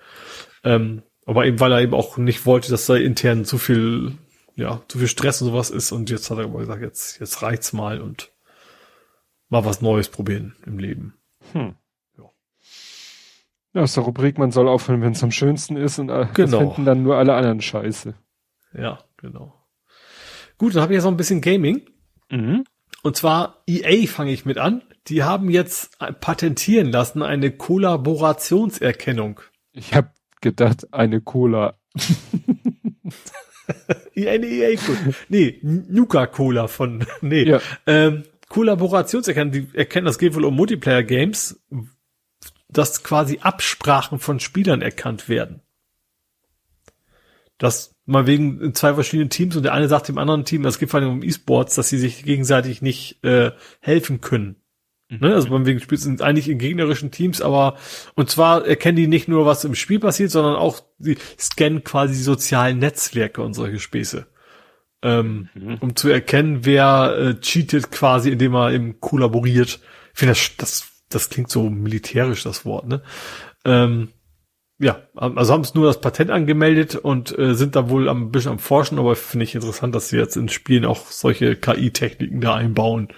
Ähm, 0.64 1.04
aber 1.26 1.46
eben, 1.46 1.60
weil 1.60 1.72
er 1.72 1.82
eben 1.82 1.94
auch 1.94 2.18
nicht 2.18 2.46
wollte, 2.46 2.70
dass 2.72 2.86
da 2.86 2.96
intern 2.96 3.46
zu 3.46 3.58
viel, 3.58 4.18
ja, 4.56 4.82
zu 4.88 4.98
viel 4.98 5.08
Stress 5.08 5.42
und 5.42 5.50
sowas 5.50 5.70
ist. 5.70 5.92
Und 5.92 6.10
jetzt 6.10 6.30
hat 6.30 6.38
er 6.38 6.46
aber 6.46 6.60
gesagt, 6.60 6.82
jetzt, 6.82 7.20
jetzt 7.20 7.42
reicht's 7.42 7.74
mal 7.74 8.02
und 8.02 8.32
mal 9.50 9.64
was 9.66 9.82
Neues 9.82 10.10
probieren 10.10 10.56
im 10.66 10.80
Leben. 10.80 11.14
Hm. 11.54 11.76
Ja. 12.18 12.30
Ja, 13.74 13.84
ist 13.84 13.96
der 13.96 14.04
Rubrik, 14.04 14.38
man 14.38 14.52
soll 14.52 14.68
aufhören, 14.68 15.02
wenn 15.02 15.14
es 15.14 15.24
am 15.24 15.32
schönsten 15.32 15.78
ist 15.78 16.00
und 16.00 16.10
äh, 16.10 16.28
genau. 16.34 16.60
finden 16.60 16.86
dann 16.86 17.04
nur 17.04 17.18
alle 17.18 17.36
anderen 17.36 17.62
Scheiße. 17.62 18.16
Ja, 18.74 19.00
genau. 19.18 19.54
Gut, 20.58 20.76
dann 20.76 20.82
habe 20.82 20.94
ich 20.94 20.98
jetzt 20.98 21.06
noch 21.06 21.12
ein 21.12 21.18
bisschen 21.18 21.42
Gaming. 21.42 21.82
Mhm. 22.30 22.66
Und 23.04 23.18
zwar 23.18 23.62
EA 23.68 24.08
fange 24.08 24.32
ich 24.32 24.46
mit 24.46 24.58
an. 24.58 24.82
Die 25.08 25.24
haben 25.24 25.50
jetzt 25.50 26.00
patentieren 26.22 26.90
lassen 26.90 27.22
eine 27.22 27.52
Kollaborationserkennung. 27.52 29.42
Ich 29.74 29.94
habe 29.94 30.10
gedacht, 30.40 30.94
eine 30.94 31.20
Cola. 31.20 31.78
eine 34.16 34.46
EA 34.46 34.78
Cola. 34.78 35.00
Nee, 35.28 35.60
Nuka 35.62 36.28
Cola 36.28 36.68
von, 36.68 37.06
nee. 37.22 37.44
Ja. 37.44 37.60
Ähm, 37.86 38.24
Kollaborationserkennung, 38.48 39.52
die 39.52 39.68
erkennen, 39.78 40.06
das 40.06 40.18
geht 40.18 40.34
wohl 40.34 40.46
um 40.46 40.56
Multiplayer 40.56 41.04
Games, 41.04 41.62
dass 42.70 43.04
quasi 43.04 43.40
Absprachen 43.42 44.20
von 44.20 44.40
Spielern 44.40 44.82
erkannt 44.82 45.28
werden. 45.28 45.62
Das 47.58 47.93
mal 48.06 48.28
wegen 48.28 48.74
zwei 48.74 48.94
verschiedenen 48.94 49.30
Teams 49.30 49.56
und 49.56 49.64
der 49.64 49.74
eine 49.74 49.88
sagt 49.88 50.08
dem 50.08 50.18
anderen 50.18 50.46
Team, 50.46 50.66
es 50.66 50.80
geht 50.80 50.90
vor 50.90 51.00
allem 51.00 51.12
um 51.12 51.24
E-Sports, 51.24 51.76
dass 51.76 51.90
sie 51.90 51.98
sich 51.98 52.24
gegenseitig 52.24 52.82
nicht 52.82 53.24
äh, 53.24 53.52
helfen 53.80 54.22
können. 54.22 54.58
Mhm. 55.10 55.20
Ne? 55.22 55.34
Also 55.34 55.50
beim 55.50 55.66
wegen 55.66 55.80
Spiel 55.80 55.98
sind 55.98 56.22
eigentlich 56.22 56.50
in 56.50 56.58
gegnerischen 56.58 57.12
Teams, 57.12 57.42
aber 57.42 57.78
und 58.16 58.30
zwar 58.30 58.66
erkennen 58.66 58.98
die 58.98 59.08
nicht 59.08 59.28
nur, 59.28 59.46
was 59.46 59.64
im 59.64 59.76
Spiel 59.76 60.00
passiert, 60.00 60.32
sondern 60.32 60.56
auch 60.56 60.82
die 60.98 61.18
scannen 61.40 61.84
quasi 61.84 62.14
die 62.14 62.24
sozialen 62.24 62.80
Netzwerke 62.80 63.42
und 63.42 63.54
solche 63.54 63.80
Späße. 63.80 64.28
Ähm, 65.02 65.50
mhm. 65.54 65.78
Um 65.82 65.96
zu 65.96 66.10
erkennen, 66.10 66.66
wer 66.66 67.16
äh, 67.18 67.40
cheatet 67.40 67.92
quasi, 67.92 68.30
indem 68.30 68.56
er 68.56 68.72
eben 68.72 69.00
kollaboriert. 69.02 69.80
Ich 70.14 70.20
finde, 70.20 70.34
das, 70.34 70.56
das, 70.58 70.92
das 71.10 71.30
klingt 71.30 71.50
so 71.50 71.70
militärisch, 71.70 72.44
das 72.44 72.64
Wort, 72.66 72.88
ne? 72.88 73.02
Ähm, 73.66 74.10
ja, 74.80 75.02
also 75.16 75.54
haben 75.54 75.62
es 75.62 75.76
nur 75.76 75.86
das 75.86 76.02
Patent 76.02 76.32
angemeldet 76.32 76.96
und 76.96 77.38
äh, 77.38 77.54
sind 77.54 77.76
da 77.76 77.90
wohl 77.90 78.10
ein 78.10 78.32
bisschen 78.32 78.54
am 78.54 78.60
Forschen, 78.60 79.00
aber 79.00 79.16
finde 79.16 79.46
ich 79.46 79.56
interessant, 79.56 79.94
dass 79.94 80.10
sie 80.10 80.18
jetzt 80.18 80.36
in 80.36 80.50
Spielen 80.50 80.86
auch 80.86 81.08
solche 81.08 81.56
KI-Techniken 81.56 82.42
da 82.42 82.56
einbauen. 82.56 83.10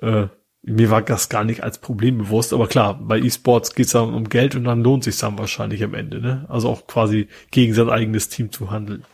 Äh, 0.00 0.28
mir 0.62 0.90
war 0.90 1.02
das 1.02 1.28
gar 1.28 1.44
nicht 1.44 1.62
als 1.62 1.78
Problem 1.78 2.18
bewusst, 2.18 2.52
aber 2.52 2.66
klar, 2.66 2.98
bei 3.00 3.18
E-Sports 3.18 3.74
geht 3.74 3.86
es 3.86 3.92
dann 3.92 4.14
um 4.14 4.28
Geld 4.28 4.56
und 4.56 4.64
dann 4.64 4.82
lohnt 4.82 5.04
sich 5.04 5.16
dann 5.18 5.38
wahrscheinlich 5.38 5.82
am 5.84 5.94
Ende, 5.94 6.20
ne? 6.20 6.46
Also 6.48 6.68
auch 6.68 6.86
quasi 6.86 7.28
gegen 7.50 7.72
sein 7.72 7.88
eigenes 7.88 8.28
Team 8.28 8.50
zu 8.50 8.70
handeln. 8.70 9.04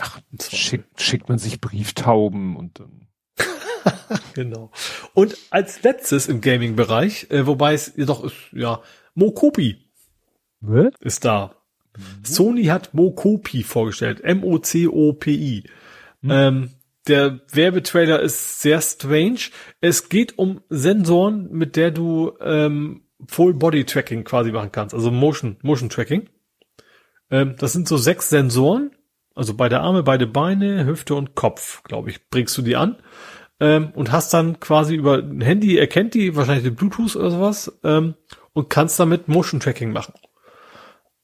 Ach, 0.00 0.20
schickt, 0.50 1.00
schickt 1.00 1.28
man 1.28 1.38
sich 1.38 1.60
Brieftauben 1.60 2.56
und 2.56 2.78
dann. 2.78 3.08
genau. 4.34 4.70
Und 5.14 5.36
als 5.50 5.82
letztes 5.82 6.28
im 6.28 6.40
Gaming-Bereich, 6.40 7.30
äh, 7.30 7.46
wobei 7.46 7.74
es 7.74 7.92
jedoch 7.96 8.22
ist, 8.22 8.36
ja, 8.52 8.80
Mokopi 9.14 9.85
was? 10.68 10.92
Ist 11.00 11.24
da. 11.24 11.54
Mhm. 11.96 12.24
Sony 12.24 12.64
hat 12.64 12.94
Mokopi 12.94 13.62
vorgestellt. 13.62 14.22
M-O-C-O-P-I. 14.22 15.64
Mhm. 16.22 16.30
Ähm, 16.30 16.70
der 17.08 17.40
Werbetrailer 17.52 18.20
ist 18.20 18.60
sehr 18.60 18.80
strange. 18.80 19.38
Es 19.80 20.08
geht 20.08 20.38
um 20.38 20.60
Sensoren, 20.68 21.48
mit 21.52 21.76
der 21.76 21.92
du 21.92 22.32
ähm, 22.40 23.02
Full 23.28 23.54
Body 23.54 23.84
Tracking 23.84 24.24
quasi 24.24 24.52
machen 24.52 24.72
kannst, 24.72 24.94
also 24.94 25.10
Motion 25.10 25.56
Motion 25.62 25.88
Tracking. 25.88 26.28
Ähm, 27.30 27.54
das 27.58 27.72
sind 27.72 27.88
so 27.88 27.96
sechs 27.96 28.28
Sensoren, 28.28 28.90
also 29.34 29.54
beide 29.54 29.80
Arme, 29.80 30.02
beide 30.02 30.26
Beine, 30.26 30.84
Hüfte 30.86 31.14
und 31.14 31.34
Kopf, 31.34 31.82
glaube 31.84 32.10
ich, 32.10 32.28
bringst 32.28 32.56
du 32.58 32.62
die 32.62 32.76
an 32.76 32.96
ähm, 33.60 33.92
und 33.94 34.12
hast 34.12 34.34
dann 34.34 34.60
quasi 34.60 34.94
über 34.94 35.18
ein 35.18 35.40
Handy 35.40 35.78
erkennt 35.78 36.14
die 36.14 36.36
wahrscheinlich 36.36 36.64
den 36.64 36.74
Bluetooth 36.74 37.16
oder 37.16 37.30
sowas 37.30 37.78
ähm, 37.84 38.14
und 38.52 38.68
kannst 38.70 39.00
damit 39.00 39.28
Motion 39.28 39.60
Tracking 39.60 39.92
machen. 39.92 40.14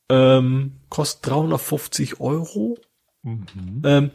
Ähm, 0.09 0.81
kostet 0.89 1.31
350 1.31 2.21
Euro. 2.21 2.79
Mhm. 3.23 3.83
Ähm, 3.85 4.11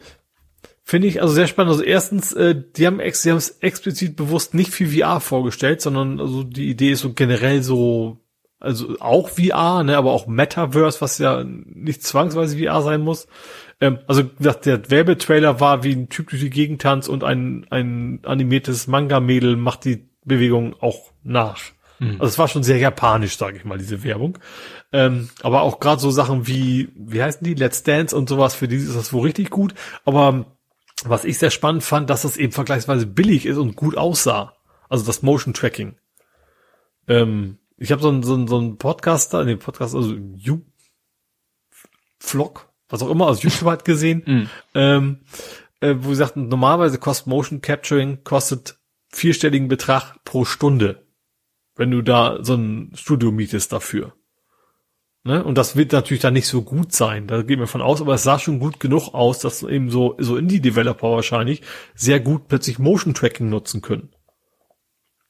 Finde 0.88 1.06
ich 1.08 1.20
also 1.20 1.34
sehr 1.34 1.46
spannend. 1.46 1.72
Also 1.72 1.84
erstens, 1.84 2.32
äh, 2.32 2.54
die 2.76 2.86
haben 2.86 2.98
ex, 2.98 3.22
die 3.22 3.30
haben 3.30 3.36
es 3.36 3.58
explizit 3.60 4.16
bewusst 4.16 4.54
nicht 4.54 4.72
für 4.72 4.86
VR 4.86 5.20
vorgestellt, 5.20 5.82
sondern 5.82 6.18
also 6.18 6.42
die 6.42 6.70
Idee 6.70 6.92
ist 6.92 7.00
so 7.00 7.12
generell 7.12 7.62
so, 7.62 8.20
also 8.58 8.96
auch 8.98 9.28
VR, 9.28 9.82
ne, 9.82 9.98
aber 9.98 10.12
auch 10.12 10.26
Metaverse, 10.26 11.02
was 11.02 11.18
ja 11.18 11.44
nicht 11.44 12.02
zwangsweise 12.02 12.58
VR 12.58 12.80
sein 12.80 13.02
muss. 13.02 13.28
Ähm, 13.82 13.98
also 14.06 14.24
gesagt, 14.26 14.64
der 14.64 14.90
Werbetrailer 14.90 15.60
war 15.60 15.84
wie 15.84 15.92
ein 15.92 16.08
Typ 16.08 16.30
durch 16.30 16.40
die 16.40 16.48
Gegend 16.48 16.80
tanzt 16.80 17.10
und 17.10 17.22
ein 17.22 17.66
ein 17.68 18.20
animiertes 18.24 18.86
Manga-Mädel 18.86 19.56
macht 19.56 19.84
die 19.84 20.08
Bewegung 20.24 20.74
auch 20.80 21.12
nach. 21.22 21.60
Mhm. 21.98 22.12
Also 22.20 22.26
es 22.26 22.38
war 22.38 22.48
schon 22.48 22.62
sehr 22.62 22.78
japanisch, 22.78 23.36
sage 23.36 23.56
ich 23.56 23.64
mal, 23.64 23.78
diese 23.78 24.02
Werbung. 24.02 24.38
Ähm, 24.92 25.30
aber 25.42 25.62
auch 25.62 25.80
gerade 25.80 26.00
so 26.00 26.10
Sachen 26.10 26.46
wie, 26.46 26.90
wie 26.96 27.22
heißen 27.22 27.44
die, 27.44 27.54
Let's 27.54 27.82
Dance 27.82 28.16
und 28.16 28.28
sowas, 28.28 28.54
für 28.54 28.68
die 28.68 28.76
ist 28.76 28.96
das 28.96 29.12
wohl 29.12 29.22
richtig 29.22 29.50
gut. 29.50 29.74
Aber 30.04 30.56
was 31.04 31.24
ich 31.24 31.38
sehr 31.38 31.50
spannend 31.50 31.84
fand, 31.84 32.10
dass 32.10 32.22
das 32.22 32.36
eben 32.36 32.52
vergleichsweise 32.52 33.06
billig 33.06 33.46
ist 33.46 33.58
und 33.58 33.76
gut 33.76 33.96
aussah. 33.96 34.54
Also 34.88 35.04
das 35.04 35.22
Motion 35.22 35.54
Tracking. 35.54 35.96
Ähm, 37.06 37.58
ich 37.76 37.92
habe 37.92 38.02
so 38.02 38.08
einen 38.08 38.22
so 38.22 38.34
einen, 38.34 38.48
so 38.48 38.58
einen 38.58 38.78
Podcaster, 38.78 39.44
nee, 39.44 39.56
Podcast, 39.56 39.94
also 39.94 40.14
You 40.14 40.62
Vlog, 42.18 42.68
was 42.88 43.02
auch 43.02 43.10
immer, 43.10 43.26
aus 43.26 43.42
YouTube 43.42 43.68
hat 43.68 43.84
gesehen, 43.84 44.22
mm. 44.26 44.50
ähm, 44.74 45.20
äh, 45.80 45.94
wo 45.98 46.10
sie 46.10 46.16
sagten, 46.16 46.48
normalerweise 46.48 46.98
kostet 46.98 47.28
Motion 47.28 47.60
Capturing 47.60 48.24
kostet 48.24 48.78
vierstelligen 49.10 49.68
Betrag 49.68 50.16
pro 50.24 50.44
Stunde 50.44 51.07
wenn 51.78 51.90
du 51.90 52.02
da 52.02 52.38
so 52.42 52.54
ein 52.54 52.92
Studio 52.94 53.32
mietest 53.32 53.72
dafür. 53.72 54.12
Ne? 55.24 55.42
Und 55.42 55.56
das 55.56 55.76
wird 55.76 55.92
natürlich 55.92 56.22
dann 56.22 56.34
nicht 56.34 56.48
so 56.48 56.62
gut 56.62 56.92
sein. 56.92 57.26
Da 57.26 57.42
geht 57.42 57.58
mir 57.58 57.66
von 57.66 57.82
aus, 57.82 58.00
aber 58.00 58.14
es 58.14 58.22
sah 58.22 58.38
schon 58.38 58.58
gut 58.58 58.80
genug 58.80 59.14
aus, 59.14 59.38
dass 59.38 59.62
eben 59.62 59.90
so, 59.90 60.16
so 60.18 60.36
Indie-Developer 60.36 61.10
wahrscheinlich 61.10 61.62
sehr 61.94 62.20
gut 62.20 62.48
plötzlich 62.48 62.78
Motion 62.78 63.14
Tracking 63.14 63.48
nutzen 63.48 63.80
können. 63.80 64.10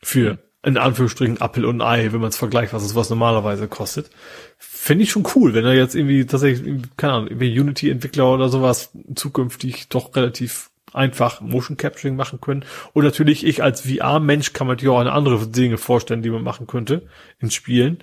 Für, 0.01 0.39
in 0.65 0.79
Anführungsstrichen, 0.79 1.41
Apple 1.41 1.67
und 1.67 1.83
Ei, 1.83 2.13
wenn 2.13 2.21
man 2.21 2.31
es 2.31 2.37
vergleicht, 2.37 2.73
was 2.73 2.85
es 2.85 2.95
was 2.95 3.11
normalerweise 3.11 3.69
kostet. 3.69 4.11
Finde 4.57 5.05
ich 5.05 5.11
schon 5.11 5.27
cool, 5.35 5.53
wenn 5.53 5.65
er 5.65 5.75
jetzt 5.75 5.95
irgendwie 5.95 6.25
tatsächlich, 6.25 6.83
keine 6.97 7.13
Ahnung, 7.15 7.29
irgendwie 7.29 7.61
Unity-Entwickler 7.61 8.33
oder 8.33 8.49
sowas 8.49 8.97
zukünftig 9.15 9.89
doch 9.89 10.15
relativ 10.17 10.71
einfach 10.93 11.41
Motion 11.41 11.77
Capturing 11.77 12.17
machen 12.17 12.41
können. 12.41 12.65
Und 12.93 13.05
natürlich 13.05 13.47
ich 13.47 13.63
als 13.63 13.83
VR-Mensch 13.83 14.53
kann 14.53 14.67
man 14.67 14.77
natürlich 14.77 14.95
auch 14.95 15.01
eine 15.01 15.13
andere 15.13 15.47
Dinge 15.47 15.79
vorstellen, 15.79 16.23
die 16.23 16.31
man 16.31 16.43
machen 16.43 16.67
könnte 16.67 17.07
in 17.39 17.51
Spielen. 17.51 17.99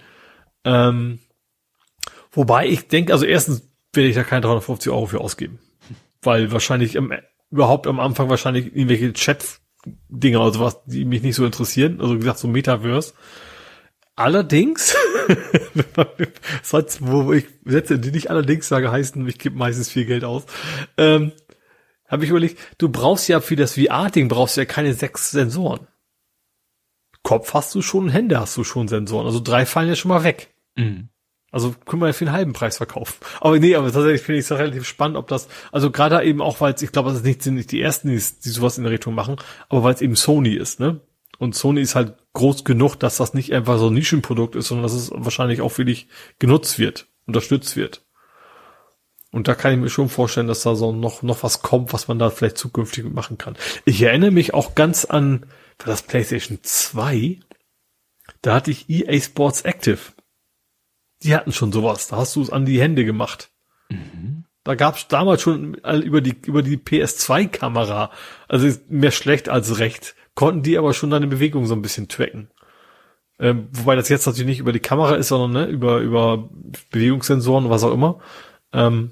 Ähm, 0.63 1.19
wobei 2.31 2.67
ich 2.67 2.87
denke, 2.87 3.13
also 3.13 3.25
erstens 3.25 3.69
werde 3.93 4.09
ich 4.09 4.15
da 4.15 4.23
keine 4.23 4.41
350 4.41 4.91
Euro 4.91 5.05
für 5.07 5.21
ausgeben. 5.21 5.59
Weil 6.21 6.51
wahrscheinlich 6.51 6.95
im, 6.95 7.13
überhaupt 7.51 7.87
am 7.87 7.99
Anfang 7.99 8.29
wahrscheinlich 8.29 8.67
irgendwelche 8.67 9.13
Chat-Dinger 9.13 10.41
oder 10.41 10.53
sowas, 10.53 10.83
die 10.85 11.05
mich 11.05 11.21
nicht 11.21 11.35
so 11.35 11.45
interessieren. 11.45 12.01
Also 12.01 12.15
wie 12.15 12.19
gesagt, 12.19 12.39
so 12.39 12.47
Metaverse. 12.47 13.13
Allerdings, 14.17 14.95
sonst, 16.63 17.05
wo 17.05 17.33
ich 17.33 17.45
Sätze, 17.65 17.99
die 17.99 18.11
nicht 18.11 18.29
allerdings 18.29 18.67
sage, 18.69 18.89
heißen, 18.89 19.27
ich 19.27 19.39
gebe 19.39 19.57
meistens 19.57 19.89
viel 19.89 20.05
Geld 20.05 20.23
aus, 20.23 20.45
ähm, 20.97 21.33
habe 22.07 22.23
ich 22.23 22.29
überlegt, 22.29 22.59
du 22.77 22.89
brauchst 22.89 23.27
ja 23.27 23.39
für 23.39 23.55
das 23.55 23.75
VR-Ding 23.75 24.27
brauchst 24.27 24.57
ja 24.57 24.65
keine 24.65 24.93
sechs 24.93 25.31
Sensoren. 25.31 25.87
Kopf 27.23 27.53
hast 27.53 27.73
du 27.73 27.81
schon, 27.81 28.09
Hände 28.09 28.39
hast 28.39 28.55
du 28.55 28.63
schon 28.63 28.87
Sensoren. 28.87 29.25
Also 29.25 29.39
drei 29.39 29.65
fallen 29.65 29.89
ja 29.89 29.95
schon 29.95 30.09
mal 30.09 30.23
weg. 30.23 30.53
Mhm. 30.75 31.09
Also 31.51 31.73
können 31.85 32.01
wir 32.01 32.07
ja 32.07 32.13
für 32.13 32.25
einen 32.25 32.35
halben 32.35 32.53
Preis 32.53 32.77
verkaufen. 32.77 33.15
Aber 33.41 33.57
nee, 33.59 33.75
aber 33.75 33.91
tatsächlich 33.91 34.21
finde 34.21 34.39
ich 34.39 34.45
es 34.45 34.51
relativ 34.51 34.85
spannend, 34.85 35.17
ob 35.17 35.27
das, 35.27 35.47
also 35.71 35.89
gerade 35.89 36.21
eben 36.23 36.41
auch, 36.41 36.59
weil 36.59 36.73
es, 36.73 36.81
ich 36.81 36.91
glaube, 36.91 37.11
es 37.11 37.23
nicht, 37.23 37.41
sind 37.43 37.55
nicht 37.55 37.71
die 37.71 37.81
ersten, 37.81 38.09
die, 38.09 38.15
die 38.15 38.49
sowas 38.49 38.77
in 38.77 38.83
der 38.83 38.91
Richtung 38.91 39.15
machen, 39.15 39.37
aber 39.69 39.83
weil 39.83 39.93
es 39.93 40.01
eben 40.01 40.15
Sony 40.15 40.53
ist, 40.53 40.79
ne? 40.81 40.99
Und 41.37 41.55
Sony 41.55 41.81
ist 41.81 41.95
halt 41.95 42.15
groß 42.33 42.63
genug, 42.63 42.95
dass 42.95 43.17
das 43.17 43.33
nicht 43.33 43.53
einfach 43.53 43.77
so 43.77 43.87
ein 43.87 43.93
Nischenprodukt 43.93 44.55
ist, 44.55 44.67
sondern 44.67 44.83
dass 44.83 44.93
es 44.93 45.11
wahrscheinlich 45.13 45.61
auch 45.61 45.77
wirklich 45.77 46.07
genutzt 46.39 46.77
wird, 46.79 47.07
unterstützt 47.25 47.75
wird. 47.75 48.04
Und 49.35 49.49
da 49.49 49.53
kann 49.53 49.73
ich 49.73 49.79
mir 49.79 49.89
schon 49.89 50.07
vorstellen, 50.07 50.47
dass 50.47 50.63
da 50.63 50.75
so 50.75 50.93
noch, 50.93 51.21
noch 51.21 51.43
was 51.43 51.61
kommt, 51.61 51.91
was 51.91 52.07
man 52.07 52.17
da 52.17 52.29
vielleicht 52.29 52.57
zukünftig 52.57 53.03
machen 53.03 53.37
kann. 53.37 53.57
Ich 53.83 54.01
erinnere 54.01 54.31
mich 54.31 54.53
auch 54.53 54.75
ganz 54.75 55.03
an 55.03 55.45
war 55.77 55.87
das 55.87 56.03
PlayStation 56.03 56.59
2. 56.61 57.41
Da 58.41 58.55
hatte 58.55 58.71
ich 58.71 58.89
EA 58.89 59.19
Sports 59.19 59.63
Active. 59.63 59.99
Die 61.21 61.35
hatten 61.35 61.51
schon 61.51 61.73
sowas. 61.73 62.07
Da 62.07 62.15
hast 62.15 62.33
du 62.37 62.43
es 62.43 62.49
an 62.49 62.65
die 62.65 62.79
Hände 62.79 63.03
gemacht. 63.03 63.49
Mhm. 63.89 64.45
Da 64.63 64.75
gab 64.75 64.95
es 64.95 65.09
damals 65.09 65.41
schon 65.41 65.73
über 65.73 66.21
die, 66.21 66.37
über 66.45 66.63
die 66.63 66.77
PS2-Kamera, 66.77 68.11
also 68.47 68.69
mehr 68.87 69.11
schlecht 69.11 69.49
als 69.49 69.79
recht, 69.79 70.15
konnten 70.35 70.63
die 70.63 70.77
aber 70.77 70.93
schon 70.93 71.09
deine 71.09 71.27
Bewegung 71.27 71.65
so 71.65 71.75
ein 71.75 71.81
bisschen 71.81 72.07
tracken. 72.07 72.51
Ähm, 73.37 73.67
wobei 73.73 73.97
das 73.97 74.07
jetzt 74.07 74.27
natürlich 74.27 74.47
nicht 74.47 74.59
über 74.59 74.71
die 74.71 74.79
Kamera 74.79 75.15
ist, 75.15 75.27
sondern 75.27 75.51
ne, 75.51 75.69
über, 75.69 75.97
über 75.97 76.49
Bewegungssensoren 76.89 77.69
was 77.69 77.83
auch 77.83 77.91
immer. 77.91 78.21
Ähm, 78.71 79.11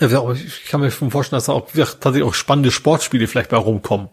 ich 0.00 0.64
kann 0.66 0.80
mir 0.80 0.90
schon 0.90 1.10
vorstellen, 1.10 1.38
dass 1.38 1.46
da 1.46 1.52
auch 1.52 1.70
tatsächlich 1.70 2.24
auch 2.24 2.34
spannende 2.34 2.70
Sportspiele 2.70 3.26
vielleicht 3.26 3.50
bei 3.50 3.56
rumkommen, 3.56 4.08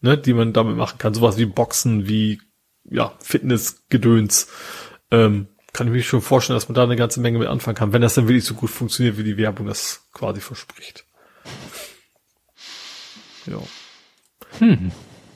ne, 0.00 0.18
die 0.18 0.34
man 0.34 0.52
damit 0.52 0.76
machen 0.76 0.98
kann. 0.98 1.14
Sowas 1.14 1.38
wie 1.38 1.46
Boxen, 1.46 2.08
wie 2.08 2.40
ja, 2.84 3.14
Fitnessgedöns. 3.20 4.48
Ähm, 5.10 5.48
kann 5.72 5.86
ich 5.86 5.92
mir 5.92 6.02
schon 6.02 6.22
vorstellen, 6.22 6.56
dass 6.56 6.68
man 6.68 6.74
da 6.74 6.82
eine 6.82 6.96
ganze 6.96 7.20
Menge 7.20 7.38
mit 7.38 7.48
anfangen 7.48 7.76
kann, 7.76 7.92
wenn 7.92 8.02
das 8.02 8.14
dann 8.14 8.28
wirklich 8.28 8.44
so 8.44 8.54
gut 8.54 8.70
funktioniert, 8.70 9.18
wie 9.18 9.24
die 9.24 9.36
Werbung 9.36 9.66
das 9.66 10.08
quasi 10.12 10.40
verspricht. 10.40 11.04
Ja. 13.46 13.58
Hm. 14.58 14.90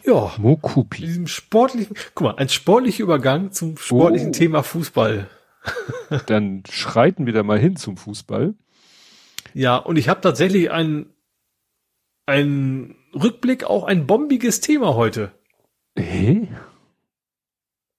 Ja. 0.04 0.32
Mokupi. 0.36 1.02
Diesem 1.02 1.26
sportlichen, 1.26 1.96
guck 2.14 2.24
mal, 2.24 2.36
ein 2.36 2.48
sportlicher 2.48 3.04
Übergang 3.04 3.52
zum 3.52 3.78
sportlichen 3.78 4.28
oh. 4.28 4.32
Thema 4.32 4.62
Fußball. 4.62 5.30
Dann 6.26 6.62
schreiten 6.68 7.26
wir 7.26 7.32
da 7.32 7.42
mal 7.42 7.58
hin 7.58 7.76
zum 7.76 7.96
Fußball. 7.96 8.54
Ja, 9.54 9.76
und 9.76 9.96
ich 9.96 10.08
habe 10.08 10.20
tatsächlich 10.20 10.70
ein, 10.70 11.06
ein 12.26 12.96
Rückblick, 13.14 13.64
auch 13.64 13.84
ein 13.84 14.06
bombiges 14.06 14.60
Thema 14.60 14.94
heute. 14.94 15.32
Hä? 15.96 16.48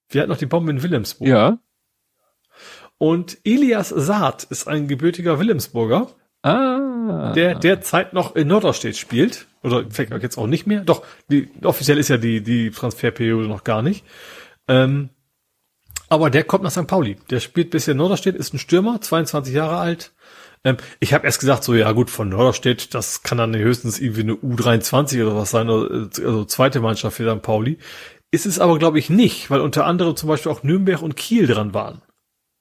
Wir 0.10 0.22
hatten 0.22 0.30
noch 0.30 0.38
die 0.38 0.46
Bombe 0.46 0.72
in 0.72 0.84
Wilhelmsburg. 0.84 1.28
Ja. 1.28 1.60
Und 2.98 3.38
Elias 3.44 3.90
Saad 3.90 4.44
ist 4.44 4.68
ein 4.68 4.88
gebürtiger 4.88 5.40
Wilhelmsburger. 5.40 6.12
Ah. 6.44 7.34
Der 7.34 7.56
derzeit 7.56 8.14
noch 8.14 8.36
in 8.36 8.48
Norderstedt 8.48 8.98
spielt. 8.98 9.48
Oder 9.64 9.86
vielleicht 9.90 10.12
jetzt 10.22 10.38
auch 10.38 10.48
nicht 10.48 10.68
mehr. 10.68 10.82
Doch, 10.82 11.04
die, 11.30 11.50
offiziell 11.64 11.98
ist 11.98 12.10
ja 12.10 12.18
die, 12.18 12.42
die 12.42 12.70
Transferperiode 12.70 13.48
noch 13.48 13.64
gar 13.64 13.82
nicht. 13.82 14.06
Ähm, 14.68 15.10
aber 16.08 16.30
der 16.30 16.44
kommt 16.44 16.64
nach 16.64 16.72
St. 16.72 16.88
Pauli. 16.88 17.18
Der 17.30 17.40
spielt 17.40 17.72
bisher 17.72 17.94
in 17.94 17.98
Norderstedt, 17.98 18.36
ist 18.36 18.54
ein 18.54 18.60
Stürmer, 18.60 19.02
22 19.02 19.54
Jahre 19.54 19.78
alt. 19.78 20.14
Ähm, 20.66 20.78
ich 21.00 21.14
habe 21.14 21.26
erst 21.26 21.40
gesagt, 21.40 21.64
so 21.64 21.74
ja 21.74 21.92
gut, 21.94 22.10
von 22.10 22.28
Norderstedt, 22.28 22.94
das 22.94 23.24
kann 23.24 23.38
dann 23.38 23.56
höchstens 23.56 24.00
irgendwie 24.00 24.22
eine 24.22 24.34
U23 24.34 25.24
oder 25.24 25.38
was 25.38 25.52
sein, 25.52 25.70
also 25.70 26.44
zweite 26.44 26.82
Mannschaft 26.82 27.16
für 27.16 27.32
St. 27.32 27.42
Pauli. 27.42 27.78
Ist 28.32 28.46
es 28.46 28.60
aber, 28.60 28.78
glaube 28.80 29.00
ich, 29.00 29.10
nicht, 29.10 29.50
weil 29.50 29.62
unter 29.62 29.86
anderem 29.86 30.18
zum 30.18 30.28
Beispiel 30.28 30.52
auch 30.52 30.64
Nürnberg 30.64 31.02
und 31.02 31.16
Kiel 31.16 31.48
dran 31.48 31.74
waren. 31.74 32.02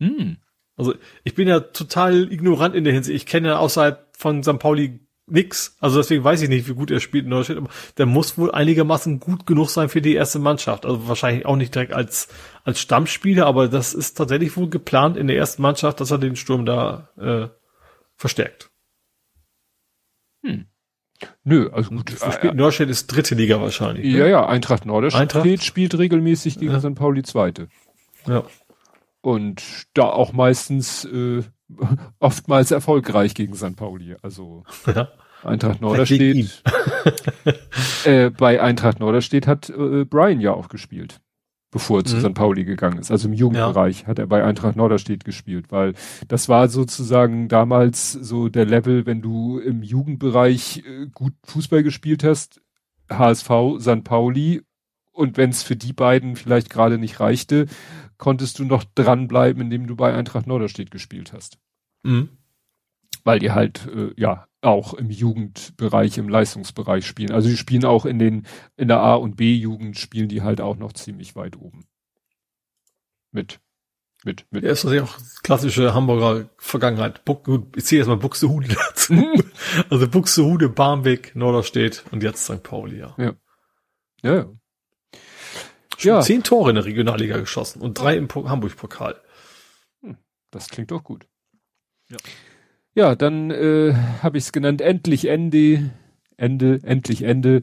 Hm. 0.01 0.37
Also 0.77 0.95
ich 1.25 1.35
bin 1.35 1.49
ja 1.49 1.61
total 1.61 2.31
ignorant 2.31 2.75
in 2.75 2.85
der 2.85 2.93
Hinsicht. 2.93 3.17
Ich 3.17 3.27
kenne 3.27 3.49
ja 3.49 3.59
außerhalb 3.59 4.07
von 4.17 4.43
St. 4.43 4.59
Pauli 4.59 5.01
nix. 5.27 5.77
Also 5.81 5.99
deswegen 5.99 6.25
weiß 6.25 6.43
ich 6.43 6.49
nicht, 6.49 6.69
wie 6.69 6.75
gut 6.75 6.91
er 6.91 7.01
spielt 7.01 7.25
in 7.25 7.31
Deutschland. 7.31 7.61
Aber 7.61 7.71
der 7.97 8.07
muss 8.07 8.37
wohl 8.37 8.53
einigermaßen 8.53 9.21
gut 9.21 9.47
genug 9.47 9.71
sein 9.71 9.89
für 9.89 10.03
die 10.03 10.15
erste 10.15 10.39
Mannschaft. 10.39 10.85
Also 10.85 11.09
wahrscheinlich 11.09 11.47
auch 11.47 11.57
nicht 11.57 11.75
direkt 11.75 11.93
als, 11.93 12.29
als 12.65 12.81
Stammspieler, 12.81 13.47
aber 13.47 13.69
das 13.69 13.95
ist 13.95 14.15
tatsächlich 14.15 14.57
wohl 14.57 14.69
geplant 14.69 15.17
in 15.17 15.29
der 15.29 15.37
ersten 15.37 15.63
Mannschaft, 15.63 16.01
dass 16.01 16.11
er 16.11 16.19
den 16.19 16.37
Sturm 16.37 16.67
da 16.67 17.09
äh, 17.19 17.49
verstärkt. 18.25 18.71
Hm. 20.47 20.65
Nö, 21.43 21.69
also 21.75 21.91
gut. 21.91 22.11
Äh, 22.23 22.55
Norstedt 22.55 22.89
ist 22.89 23.09
dritte 23.09 23.35
Liga 23.35 23.61
wahrscheinlich. 23.61 24.07
Ja, 24.07 24.25
ne? 24.25 24.31
ja, 24.31 24.47
Eintracht 24.47 24.87
Norderstedt 24.87 25.35
Eintracht? 25.37 25.63
spielt 25.63 25.99
regelmäßig 25.99 26.59
gegen 26.59 26.73
ja. 26.73 26.81
St. 26.81 26.95
Pauli 26.95 27.23
zweite. 27.23 27.69
Ja. 28.27 28.45
Und 29.21 29.63
da 29.93 30.05
auch 30.05 30.33
meistens 30.33 31.05
äh, 31.05 31.43
oftmals 32.19 32.71
erfolgreich 32.71 33.35
gegen 33.35 33.55
St. 33.55 33.77
Pauli. 33.77 34.17
Also 34.23 34.65
ja. 34.87 35.11
Eintracht 35.43 35.83
Norderstedt. 35.83 36.63
äh, 38.07 38.31
bei 38.31 38.63
Eintracht 38.63 39.01
Norderstedt 39.01 39.47
hat 39.47 39.69
äh, 39.69 40.07
Brian 40.07 40.41
ja 40.41 40.55
auch 40.55 40.71
gespielt, 40.71 41.21
bevor 41.75 41.99
er 41.99 42.05
zu 42.05 42.15
mhm. 42.17 42.21
St. 42.21 42.35
Pauli 42.35 42.65
gegangen 42.65 42.99
ist. 42.99 43.11
Also 43.11 43.27
im 43.27 43.35
Jugendbereich 43.35 44.03
ja. 44.03 44.07
hat 44.07 44.21
er 44.21 44.29
bei 44.29 44.45
Eintracht 44.45 44.77
Norderstedt 44.77 45.25
gespielt, 45.25 45.73
weil 45.73 45.95
das 46.29 46.49
war 46.49 46.69
sozusagen 46.69 47.49
damals 47.49 48.13
so 48.13 48.49
der 48.49 48.65
Level, 48.65 49.07
wenn 49.07 49.21
du 49.21 49.59
im 49.59 49.83
Jugendbereich 49.83 50.85
äh, 50.87 51.09
gut 51.13 51.33
Fußball 51.43 51.83
gespielt 51.83 52.23
hast, 52.23 52.63
HSV, 53.11 53.51
St. 53.81 54.05
Pauli 54.05 54.63
und 55.11 55.37
wenn 55.37 55.51
es 55.51 55.65
für 55.65 55.75
die 55.75 55.93
beiden 55.93 56.37
vielleicht 56.37 56.71
gerade 56.71 56.97
nicht 56.97 57.19
reichte, 57.19 57.67
konntest 58.19 58.61
du 58.61 58.65
noch 58.65 58.85
dranbleiben, 58.95 59.61
indem 59.61 59.89
du 59.89 59.97
bei 59.97 60.15
Eintracht 60.15 60.47
Norderstedt 60.47 60.93
gespielt 60.93 61.33
hast. 61.33 61.59
Mhm. 62.05 62.29
Weil 63.25 63.41
die 63.41 63.51
halt, 63.51 63.89
äh, 63.93 64.13
ja, 64.17 64.47
auch 64.65 64.95
im 64.95 65.11
Jugendbereich, 65.11 66.19
im 66.19 66.29
Leistungsbereich 66.29 67.07
spielen. 67.07 67.33
Also 67.33 67.49
die 67.49 67.57
spielen 67.57 67.85
auch 67.85 68.07
in 68.07 68.19
den, 68.19 68.47
in 68.77 68.89
der 68.89 69.01
A- 69.01 69.15
und 69.15 69.37
B-Jugend 69.37 69.99
spielen 69.99 70.29
die 70.29 70.43
halt 70.43 70.61
auch 70.61 70.77
noch 70.77 70.93
ziemlich 70.93 71.37
weit 71.37 71.57
oben. 71.57 71.87
Mit. 73.31 73.61
Mit, 74.25 74.47
mit. 74.51 74.65
Ja, 74.65 74.71
ist 74.71 74.85
ja 74.85 75.03
auch 75.03 75.19
klassische 75.43 75.93
Hamburger 75.93 76.49
Vergangenheit. 76.57 77.25
Buck, 77.25 77.47
ich 77.77 77.85
ziehe 77.85 77.99
erstmal 77.99 78.17
Buxtehude 78.17 78.69
dazu. 78.89 79.15
Also 79.91 80.09
Buxtehude, 80.09 80.69
Barmbek, 80.69 81.35
Norderstedt 81.35 82.05
und 82.11 82.23
jetzt 82.23 82.45
St. 82.45 82.63
Pauli, 82.63 82.99
ja. 82.99 83.15
Ja. 83.19 83.35
Ja, 84.23 84.47
Schon 85.99 86.09
ja. 86.11 86.21
zehn 86.21 86.43
Tore 86.43 86.71
in 86.71 86.77
der 86.77 86.85
Regionalliga 86.85 87.39
geschossen 87.39 87.81
und 87.83 87.99
drei 87.99 88.17
im 88.17 88.29
Hamburg-Pokal. 88.29 89.21
Hm, 90.01 90.17
das 90.51 90.69
klingt 90.69 90.91
doch 90.91 91.05
gut. 91.05 91.27
Ja, 92.09 92.17
ja 92.95 93.15
dann 93.15 93.51
äh, 93.51 93.95
habe 94.23 94.39
ich 94.39 94.45
es 94.45 94.53
genannt, 94.53 94.81
endlich 94.81 95.27
Ende, 95.27 95.91
Ende, 96.37 96.81
endlich 96.83 97.23
Ende. 97.23 97.63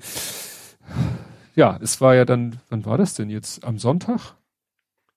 Ja, 1.55 1.77
es 1.81 2.01
war 2.01 2.15
ja 2.15 2.25
dann, 2.25 2.59
wann 2.69 2.85
war 2.85 2.97
das 2.97 3.13
denn 3.13 3.29
jetzt? 3.29 3.63
Am 3.65 3.77
Sonntag? 3.77 4.35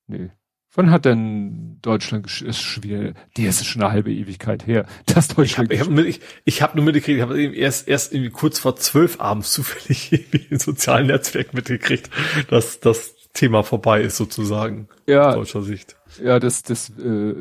Nee, 0.06 0.30
Wann 0.76 0.90
hat 0.90 1.04
denn 1.04 1.78
Deutschland 1.82 2.26
ist 2.42 2.60
schwer, 2.60 3.14
die 3.36 3.44
ist 3.44 3.64
schon 3.64 3.82
eine 3.82 3.92
halbe 3.92 4.12
Ewigkeit 4.12 4.66
her, 4.66 4.86
dass 5.06 5.28
Deutschland. 5.28 5.72
Ich 5.72 5.78
habe 5.78 5.94
hab, 5.94 6.04
ich, 6.04 6.20
ich 6.44 6.62
hab 6.62 6.74
nur 6.74 6.84
mitgekriegt, 6.84 7.18
ich 7.18 7.22
habe 7.22 7.40
erst 7.40 7.86
erst 7.86 8.12
irgendwie 8.12 8.30
kurz 8.30 8.58
vor 8.58 8.74
zwölf 8.74 9.20
abends 9.20 9.52
zufällig 9.52 10.12
irgendwie 10.12 10.46
in 10.50 10.58
sozialen 10.58 11.06
Netzwerken 11.06 11.56
mitgekriegt, 11.56 12.10
dass 12.48 12.80
das 12.80 13.14
Thema 13.34 13.62
vorbei 13.62 14.02
ist 14.02 14.16
sozusagen 14.16 14.88
ja, 15.06 15.28
aus 15.28 15.34
deutscher 15.36 15.62
Sicht. 15.62 15.94
Ja, 16.22 16.38
das 16.38 16.62
das 16.62 16.90
äh, 16.90 17.34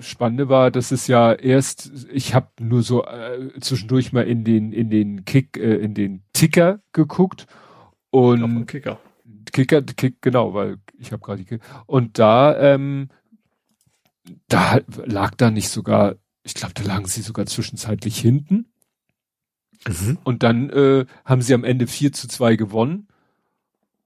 Spannende 0.00 0.48
war, 0.48 0.70
dass 0.70 0.90
es 0.90 1.06
ja 1.06 1.32
erst, 1.32 1.90
ich 2.12 2.34
habe 2.34 2.48
nur 2.60 2.82
so 2.82 3.04
äh, 3.04 3.50
zwischendurch 3.60 4.12
mal 4.12 4.26
in 4.26 4.44
den 4.44 4.72
in 4.72 4.90
den 4.90 5.24
Kick, 5.24 5.56
äh, 5.56 5.76
in 5.76 5.94
den 5.94 6.22
Ticker 6.32 6.80
geguckt 6.92 7.46
und 8.10 8.66
Kicker. 8.66 8.98
Kicker, 9.52 9.82
Kick, 9.82 10.20
genau, 10.20 10.54
weil 10.54 10.78
ich 10.98 11.12
habe 11.12 11.22
gerade 11.22 11.44
die 11.44 11.58
und 11.86 12.18
da 12.18 12.74
ähm, 12.74 13.08
da 14.48 14.80
lag 15.04 15.34
da 15.36 15.50
nicht 15.50 15.68
sogar, 15.68 16.16
ich 16.42 16.54
glaube, 16.54 16.74
da 16.74 16.82
lagen 16.82 17.06
sie 17.06 17.22
sogar 17.22 17.46
zwischenzeitlich 17.46 18.18
hinten. 18.18 18.66
Mhm. 19.86 20.18
Und 20.24 20.42
dann 20.42 20.70
äh, 20.70 21.06
haben 21.24 21.42
sie 21.42 21.54
am 21.54 21.64
Ende 21.64 21.86
4 21.86 22.12
zu 22.12 22.28
2 22.28 22.56
gewonnen 22.56 23.08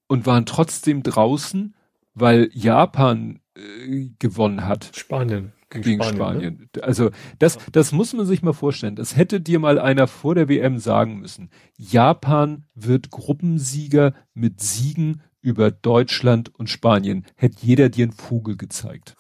und 0.07 0.27
waren 0.27 0.47
trotzdem 0.47 1.03
draußen, 1.03 1.75
weil 2.15 2.51
Japan 2.53 3.41
äh, 3.57 4.11
gewonnen 4.19 4.67
hat. 4.67 4.91
Spanien. 4.95 5.53
Gegen, 5.71 5.85
gegen 5.85 6.03
Spanien. 6.03 6.17
Spanien. 6.17 6.71
Ne? 6.77 6.83
Also 6.83 7.11
das, 7.39 7.59
das 7.73 7.93
muss 7.93 8.13
man 8.13 8.27
sich 8.27 8.43
mal 8.43 8.53
vorstellen. 8.53 8.97
Das 8.97 9.17
hätte 9.17 9.41
dir 9.41 9.59
mal 9.59 9.79
einer 9.79 10.07
vor 10.07 10.35
der 10.35 10.49
WM 10.49 10.79
sagen 10.79 11.19
müssen. 11.19 11.51
Japan 11.77 12.65
wird 12.75 13.11
Gruppensieger 13.11 14.15
mit 14.35 14.61
Siegen 14.61 15.23
über 15.41 15.71
Deutschland 15.71 16.55
und 16.55 16.71
Spanien, 16.71 17.27
hätte 17.35 17.57
jeder 17.61 17.89
dir 17.89 18.05
einen 18.05 18.13
Vogel 18.13 18.57
gezeigt. 18.57 19.17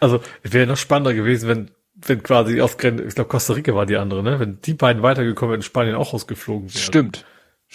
Also 0.00 0.20
wäre 0.42 0.66
noch 0.66 0.76
spannender 0.76 1.14
gewesen, 1.14 1.48
wenn 1.48 1.70
wenn 1.96 2.22
quasi 2.22 2.60
ausgerechnet, 2.60 3.06
ich 3.06 3.14
glaube 3.14 3.28
Costa 3.28 3.54
Rica 3.54 3.74
war 3.74 3.86
die 3.86 3.96
andere, 3.96 4.22
ne? 4.22 4.40
Wenn 4.40 4.60
die 4.60 4.74
beiden 4.74 5.02
weitergekommen 5.02 5.52
wären, 5.52 5.62
Spanien 5.62 5.94
auch 5.94 6.12
rausgeflogen 6.12 6.68
wäre. 6.68 6.78
Stimmt. 6.78 7.24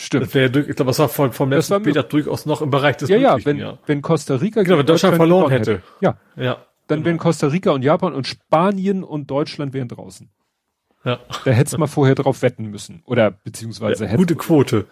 Stimmt. 0.02 0.28
Das 0.28 0.34
wäre, 0.34 0.60
ich 0.62 0.78
glaube, 0.78 0.86
das 0.92 1.00
war 1.00 1.10
vom, 1.10 1.34
vom 1.34 1.50
letzten 1.50 1.84
Peter 1.84 2.04
durchaus 2.04 2.46
noch 2.46 2.62
im 2.62 2.70
Bereich 2.70 2.96
des 2.96 3.10
Ja, 3.10 3.18
ja, 3.18 3.38
wenn, 3.44 3.58
ja. 3.58 3.80
wenn 3.86 4.02
Costa 4.02 4.36
Rica 4.36 4.64
genau, 4.64 4.78
wenn 4.78 4.86
Deutschland 4.86 5.18
verloren 5.18 5.52
hätte. 5.52 5.74
hätte. 5.74 5.84
Ja. 6.00 6.18
Ja. 6.38 6.66
Dann 6.88 7.00
genau. 7.00 7.06
wären 7.06 7.18
Costa 7.18 7.48
Rica 7.48 7.72
und 7.72 7.84
Japan 7.84 8.14
und 8.14 8.26
Spanien 8.26 9.04
und 9.04 9.30
Deutschland 9.30 9.74
wären 9.74 9.90
draußen. 9.90 10.30
Ja. 11.04 11.20
Da 11.44 11.52
hättest 11.52 11.78
mal 11.78 11.88
vorher 11.88 12.16
drauf 12.16 12.42
wetten 12.44 12.68
müssen. 12.68 13.02
Oder 13.04 13.30
beziehungsweise 13.32 14.06
ja, 14.06 14.16
Gute 14.16 14.38
Quote. 14.38 14.88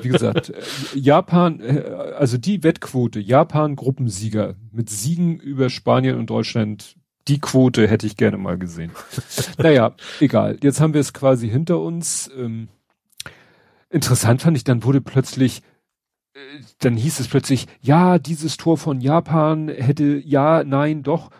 Wie 0.00 0.08
gesagt, 0.08 0.50
Japan, 0.94 1.60
äh, 1.60 1.82
also 2.16 2.38
die 2.38 2.62
Wettquote, 2.64 3.20
Japan 3.20 3.76
Gruppensieger 3.76 4.54
mit 4.72 4.88
Siegen 4.88 5.38
über 5.40 5.68
Spanien 5.68 6.16
und 6.16 6.30
Deutschland, 6.30 6.96
die 7.28 7.38
Quote 7.38 7.86
hätte 7.86 8.06
ich 8.06 8.16
gerne 8.16 8.38
mal 8.38 8.56
gesehen. 8.56 8.92
naja, 9.58 9.94
egal. 10.20 10.56
Jetzt 10.62 10.80
haben 10.80 10.94
wir 10.94 11.02
es 11.02 11.12
quasi 11.12 11.50
hinter 11.50 11.80
uns. 11.80 12.30
Ähm, 12.34 12.68
interessant 13.90 14.42
fand 14.42 14.56
ich, 14.56 14.64
dann 14.64 14.84
wurde 14.84 15.00
plötzlich, 15.00 15.62
äh, 16.34 16.40
dann 16.78 16.96
hieß 16.96 17.20
es 17.20 17.28
plötzlich, 17.28 17.66
ja, 17.80 18.18
dieses 18.18 18.56
Tor 18.56 18.78
von 18.78 19.00
Japan 19.00 19.68
hätte, 19.68 20.20
ja, 20.24 20.64
nein, 20.64 21.02
doch. 21.02 21.30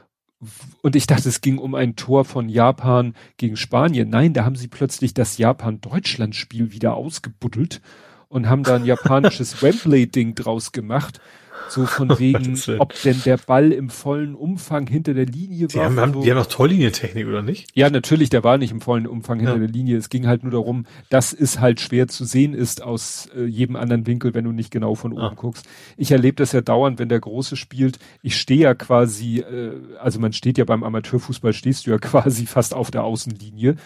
Und 0.83 0.95
ich 0.95 1.09
dachte, 1.09 1.29
es 1.29 1.41
ging 1.41 1.59
um 1.59 1.75
ein 1.75 1.97
Tor 1.97 2.25
von 2.25 2.49
Japan 2.49 3.15
gegen 3.39 3.57
Spanien. 3.57 4.09
Nein, 4.09 4.35
da 4.35 4.45
haben 4.45 4.55
sie 4.55 4.69
plötzlich 4.69 5.13
das 5.13 5.37
Japan-Deutschland-Spiel 5.37 6.71
wieder 6.71 6.95
ausgebuddelt 6.95 7.81
und 8.29 8.49
haben 8.49 8.63
da 8.63 8.77
ein 8.77 8.85
japanisches 8.85 9.61
Wembley-Ding 9.63 10.37
draus 10.37 10.71
gemacht. 10.71 11.21
So 11.69 11.87
von 11.87 12.09
wegen, 12.19 12.59
ob 12.79 12.95
denn 13.03 13.21
der 13.25 13.37
Ball 13.37 13.73
im 13.73 13.91
vollen 13.91 14.35
Umfang 14.35 14.87
hinter 14.87 15.15
der 15.15 15.27
Linie 15.27 15.69
die 15.69 15.77
war. 15.77 15.85
Haben, 15.85 16.01
haben, 16.01 16.21
die 16.23 16.31
haben 16.31 16.39
noch 16.39 16.47
Torlinientechnik, 16.47 17.27
oder 17.27 17.43
nicht? 17.43 17.71
Ja, 17.75 17.91
natürlich, 17.91 18.31
der 18.31 18.45
war 18.45 18.59
nicht 18.59 18.71
im 18.71 18.81
vollen 18.81 19.07
Umfang 19.07 19.39
hinter 19.39 19.55
ja. 19.55 19.59
der 19.59 19.69
Linie. 19.69 19.97
Es 19.97 20.09
ging 20.09 20.27
halt 20.27 20.43
nur 20.43 20.53
darum, 20.53 20.87
dass 21.11 21.33
es 21.33 21.61
halt 21.61 21.81
schwer 21.81 22.09
zu 22.09 22.25
sehen 22.25 22.55
ist 22.55 22.83
aus 22.83 23.29
äh, 23.37 23.45
jedem 23.45 23.77
anderen 23.77 24.07
Winkel, 24.07 24.35
wenn 24.35 24.45
du 24.45 24.53
nicht 24.53 24.71
genau 24.71 24.95
von 24.95 25.13
oben 25.13 25.23
ah. 25.23 25.35
guckst. 25.35 25.67
Ich 25.97 26.11
erlebe 26.11 26.37
das 26.37 26.53
ja 26.53 26.61
dauernd, 26.61 26.99
wenn 26.99 27.09
der 27.09 27.21
Große 27.21 27.57
spielt. 27.57 27.99
Ich 28.23 28.37
stehe 28.37 28.63
ja 28.63 28.75
quasi, 28.75 29.41
äh, 29.41 29.73
also 30.01 30.21
man 30.21 30.33
steht 30.33 30.59
ja 30.59 30.65
beim 30.65 30.83
Amateurfußball, 30.83 31.53
stehst 31.53 31.87
du 31.87 31.91
ja 31.91 31.99
quasi 31.99 32.47
fast 32.47 32.75
auf 32.75 32.91
der 32.91 33.05
Außenlinie. 33.05 33.77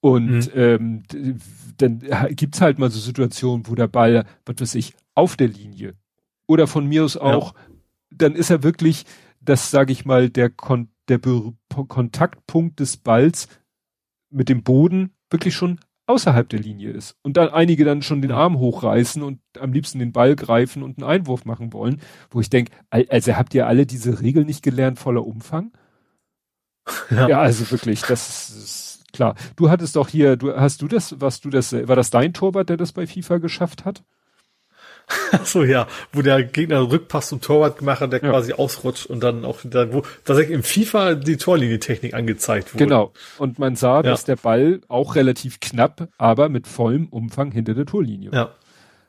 Und 0.00 0.54
mhm. 0.54 0.60
ähm, 0.60 1.02
dann 1.76 2.02
gibt's 2.30 2.60
halt 2.60 2.78
mal 2.78 2.90
so 2.90 2.98
Situationen, 2.98 3.66
wo 3.66 3.74
der 3.74 3.86
Ball, 3.86 4.24
was 4.46 4.56
weiß 4.58 4.74
ich, 4.76 4.94
auf 5.14 5.36
der 5.36 5.48
Linie 5.48 5.94
oder 6.50 6.66
von 6.66 6.84
mir 6.84 7.04
aus 7.04 7.16
auch, 7.16 7.54
ja. 7.54 7.60
dann 8.10 8.34
ist 8.34 8.50
er 8.50 8.64
wirklich, 8.64 9.04
das 9.40 9.70
sage 9.70 9.92
ich 9.92 10.04
mal, 10.04 10.30
der, 10.30 10.50
Kon 10.50 10.88
der 11.08 11.18
Be 11.18 11.54
Kontaktpunkt 11.68 12.80
des 12.80 12.96
Balls 12.96 13.46
mit 14.30 14.48
dem 14.48 14.64
Boden 14.64 15.14
wirklich 15.30 15.54
schon 15.54 15.78
außerhalb 16.06 16.48
der 16.48 16.58
Linie 16.58 16.90
ist. 16.90 17.16
Und 17.22 17.36
dann 17.36 17.50
einige 17.50 17.84
dann 17.84 18.02
schon 18.02 18.20
den 18.20 18.32
Arm 18.32 18.58
hochreißen 18.58 19.22
und 19.22 19.40
am 19.60 19.72
liebsten 19.72 20.00
den 20.00 20.10
Ball 20.10 20.34
greifen 20.34 20.82
und 20.82 20.98
einen 20.98 21.08
Einwurf 21.08 21.44
machen 21.44 21.72
wollen, 21.72 22.00
wo 22.32 22.40
ich 22.40 22.50
denke, 22.50 22.72
also 22.90 23.36
habt 23.36 23.54
ihr 23.54 23.68
alle 23.68 23.86
diese 23.86 24.20
Regel 24.20 24.44
nicht 24.44 24.64
gelernt, 24.64 24.98
voller 24.98 25.24
Umfang? 25.24 25.72
Ja, 27.10 27.28
ja 27.28 27.40
also 27.40 27.70
wirklich, 27.70 28.02
das 28.02 28.50
ist 28.50 29.04
klar. 29.12 29.36
Du 29.54 29.70
hattest 29.70 29.94
doch 29.94 30.08
hier, 30.08 30.36
du 30.36 30.56
hast 30.56 30.82
du 30.82 30.88
das, 30.88 31.20
was 31.20 31.40
du 31.40 31.48
das, 31.50 31.72
war 31.72 31.94
das 31.94 32.10
dein 32.10 32.34
Torwart, 32.34 32.68
der 32.68 32.76
das 32.76 32.90
bei 32.90 33.06
FIFA 33.06 33.38
geschafft 33.38 33.84
hat? 33.84 34.02
so 35.44 35.64
ja, 35.64 35.86
wo 36.12 36.22
der 36.22 36.42
Gegner 36.42 36.90
Rückpass 36.90 37.28
zum 37.28 37.40
Torwart 37.40 37.78
gemacht 37.78 38.00
hat, 38.00 38.12
der 38.12 38.22
ja. 38.22 38.30
quasi 38.30 38.52
ausrutscht 38.52 39.06
und 39.06 39.22
dann 39.22 39.44
auch 39.44 39.60
dann, 39.64 39.92
wo 39.92 40.02
tatsächlich 40.24 40.54
im 40.54 40.62
FIFA 40.62 41.14
die 41.14 41.36
Torlinientechnik 41.36 42.14
angezeigt 42.14 42.74
wurde. 42.74 42.84
Genau. 42.84 43.12
Und 43.38 43.58
man 43.58 43.76
sah, 43.76 43.96
ja. 43.96 44.02
dass 44.02 44.24
der 44.24 44.36
Ball 44.36 44.80
auch 44.88 45.14
relativ 45.14 45.60
knapp, 45.60 46.08
aber 46.18 46.48
mit 46.48 46.66
vollem 46.66 47.08
Umfang 47.08 47.52
hinter 47.52 47.74
der 47.74 47.86
Torlinie. 47.86 48.30
Ja. 48.32 48.50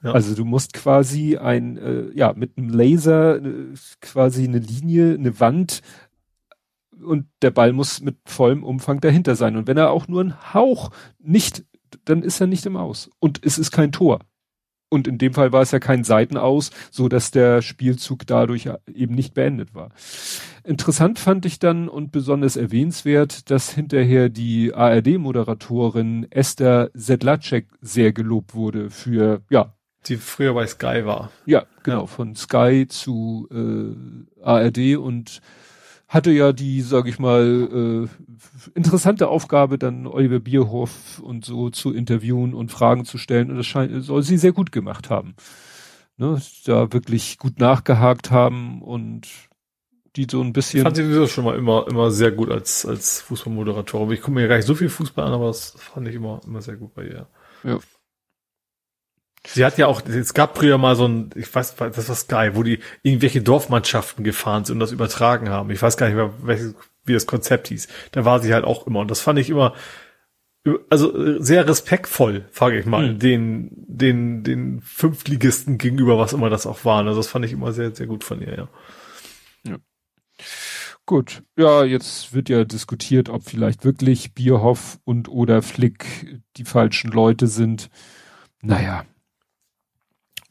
ja. 0.03 0.11
Also 0.11 0.35
du 0.35 0.45
musst 0.45 0.73
quasi 0.73 1.37
ein, 1.37 1.77
äh, 1.77 2.17
ja, 2.17 2.33
mit 2.33 2.57
einem 2.57 2.69
Laser 2.69 3.37
äh, 3.37 3.73
quasi 4.01 4.43
eine 4.43 4.59
Linie, 4.59 5.13
eine 5.13 5.39
Wand 5.39 5.81
und 7.03 7.27
der 7.41 7.51
Ball 7.51 7.73
muss 7.73 8.01
mit 8.01 8.17
vollem 8.25 8.63
Umfang 8.63 8.99
dahinter 8.99 9.35
sein. 9.35 9.55
Und 9.57 9.67
wenn 9.67 9.77
er 9.77 9.91
auch 9.91 10.07
nur 10.07 10.23
ein 10.23 10.53
Hauch 10.53 10.91
nicht, 11.19 11.63
dann 12.05 12.23
ist 12.23 12.39
er 12.39 12.47
nicht 12.47 12.65
im 12.65 12.77
Aus. 12.77 13.09
Und 13.19 13.43
es 13.43 13.57
ist 13.57 13.71
kein 13.71 13.91
Tor. 13.91 14.19
Und 14.93 15.07
in 15.07 15.17
dem 15.17 15.33
Fall 15.33 15.53
war 15.53 15.61
es 15.61 15.71
ja 15.71 15.79
kein 15.79 16.03
Seitenaus, 16.03 16.69
so 16.91 17.07
dass 17.07 17.31
der 17.31 17.61
Spielzug 17.61 18.27
dadurch 18.27 18.69
eben 18.93 19.15
nicht 19.15 19.33
beendet 19.33 19.73
war. 19.73 19.89
Interessant 20.65 21.17
fand 21.17 21.45
ich 21.45 21.59
dann 21.59 21.87
und 21.87 22.11
besonders 22.11 22.57
erwähnenswert, 22.57 23.49
dass 23.49 23.71
hinterher 23.71 24.27
die 24.27 24.73
ARD-Moderatorin 24.73 26.27
Esther 26.29 26.91
Sedlacek 26.93 27.67
sehr 27.79 28.11
gelobt 28.11 28.53
wurde 28.53 28.89
für, 28.89 29.41
ja. 29.49 29.73
Die 30.07 30.17
früher 30.17 30.53
bei 30.53 30.67
Sky 30.67 31.05
war. 31.05 31.31
Ja, 31.45 31.63
genau, 31.83 32.01
ja. 32.01 32.07
von 32.07 32.35
Sky 32.35 32.85
zu 32.89 33.47
äh, 33.49 34.43
ARD 34.43 34.97
und 34.97 35.41
hatte 36.11 36.31
ja 36.31 36.51
die, 36.51 36.81
sag 36.81 37.07
ich 37.07 37.19
mal, 37.19 38.05
äh, 38.05 38.29
interessante 38.75 39.29
Aufgabe, 39.29 39.77
dann 39.77 40.07
Oliver 40.07 40.41
Bierhoff 40.41 41.19
und 41.19 41.45
so 41.45 41.69
zu 41.69 41.93
interviewen 41.93 42.53
und 42.53 42.69
Fragen 42.69 43.05
zu 43.05 43.17
stellen. 43.17 43.49
Und 43.49 43.55
das 43.55 43.65
scheint, 43.65 44.03
soll 44.03 44.21
sie 44.21 44.37
sehr 44.37 44.51
gut 44.51 44.73
gemacht 44.73 45.09
haben. 45.09 45.35
Ne, 46.17 46.41
da 46.65 46.91
wirklich 46.91 47.37
gut 47.37 47.59
nachgehakt 47.59 48.29
haben 48.29 48.81
und 48.81 49.29
die 50.17 50.27
so 50.29 50.41
ein 50.41 50.51
bisschen. 50.51 50.79
Ich 50.79 50.83
fand 50.83 50.97
sie 50.97 51.27
schon 51.29 51.45
mal 51.45 51.55
immer, 51.55 51.87
immer 51.87 52.11
sehr 52.11 52.31
gut 52.31 52.51
als, 52.51 52.85
als 52.85 53.21
Fußballmoderatorin. 53.21 54.11
Ich 54.11 54.19
gucke 54.19 54.33
mir 54.33 54.49
gar 54.49 54.57
nicht 54.57 54.67
so 54.67 54.75
viel 54.75 54.89
Fußball 54.89 55.25
an, 55.25 55.33
aber 55.33 55.47
das 55.47 55.75
fand 55.77 56.09
ich 56.09 56.15
immer, 56.15 56.41
immer 56.45 56.61
sehr 56.61 56.75
gut 56.75 56.93
bei 56.93 57.05
ihr. 57.05 57.27
Ja. 57.63 57.79
Sie 59.45 59.65
hat 59.65 59.77
ja 59.77 59.87
auch, 59.87 60.01
es 60.05 60.33
gab 60.33 60.57
früher 60.57 60.77
mal 60.77 60.95
so 60.95 61.07
ein, 61.07 61.31
ich 61.35 61.53
weiß, 61.53 61.75
das 61.75 62.09
war 62.09 62.15
Sky, 62.15 62.51
wo 62.53 62.61
die 62.61 62.79
irgendwelche 63.01 63.41
Dorfmannschaften 63.41 64.23
gefahren 64.23 64.65
sind 64.65 64.75
und 64.75 64.79
das 64.81 64.91
übertragen 64.91 65.49
haben. 65.49 65.71
Ich 65.71 65.81
weiß 65.81 65.97
gar 65.97 66.07
nicht 66.07 66.15
mehr, 66.15 66.31
welches, 66.43 66.75
wie 67.05 67.13
das 67.13 67.25
Konzept 67.25 67.69
hieß. 67.69 67.87
Da 68.11 68.23
war 68.23 68.39
sie 68.39 68.53
halt 68.53 68.65
auch 68.65 68.85
immer. 68.85 68.99
Und 68.99 69.09
das 69.09 69.21
fand 69.21 69.39
ich 69.39 69.49
immer, 69.49 69.73
also 70.89 71.41
sehr 71.41 71.67
respektvoll, 71.67 72.45
frage 72.51 72.79
ich 72.79 72.85
mal, 72.85 73.13
mhm. 73.13 73.19
den, 73.19 73.69
den, 73.71 74.43
den 74.43 74.81
Fünftligisten 74.81 75.79
gegenüber, 75.79 76.19
was 76.19 76.33
immer 76.33 76.51
das 76.51 76.67
auch 76.67 76.85
waren. 76.85 77.07
Also 77.07 77.19
das 77.19 77.27
fand 77.27 77.45
ich 77.45 77.53
immer 77.53 77.73
sehr, 77.73 77.95
sehr 77.95 78.05
gut 78.05 78.23
von 78.23 78.41
ihr, 78.41 78.55
ja. 78.55 78.67
ja. 79.67 79.77
Gut, 81.07 81.41
ja, 81.57 81.83
jetzt 81.83 82.33
wird 82.33 82.47
ja 82.47 82.63
diskutiert, 82.63 83.27
ob 83.27 83.43
vielleicht 83.43 83.85
wirklich 83.85 84.35
Bierhoff 84.35 84.99
und 85.03 85.29
oder 85.29 85.63
Flick 85.63 86.39
die 86.57 86.63
falschen 86.63 87.09
Leute 87.11 87.47
sind. 87.47 87.89
Naja, 88.61 89.03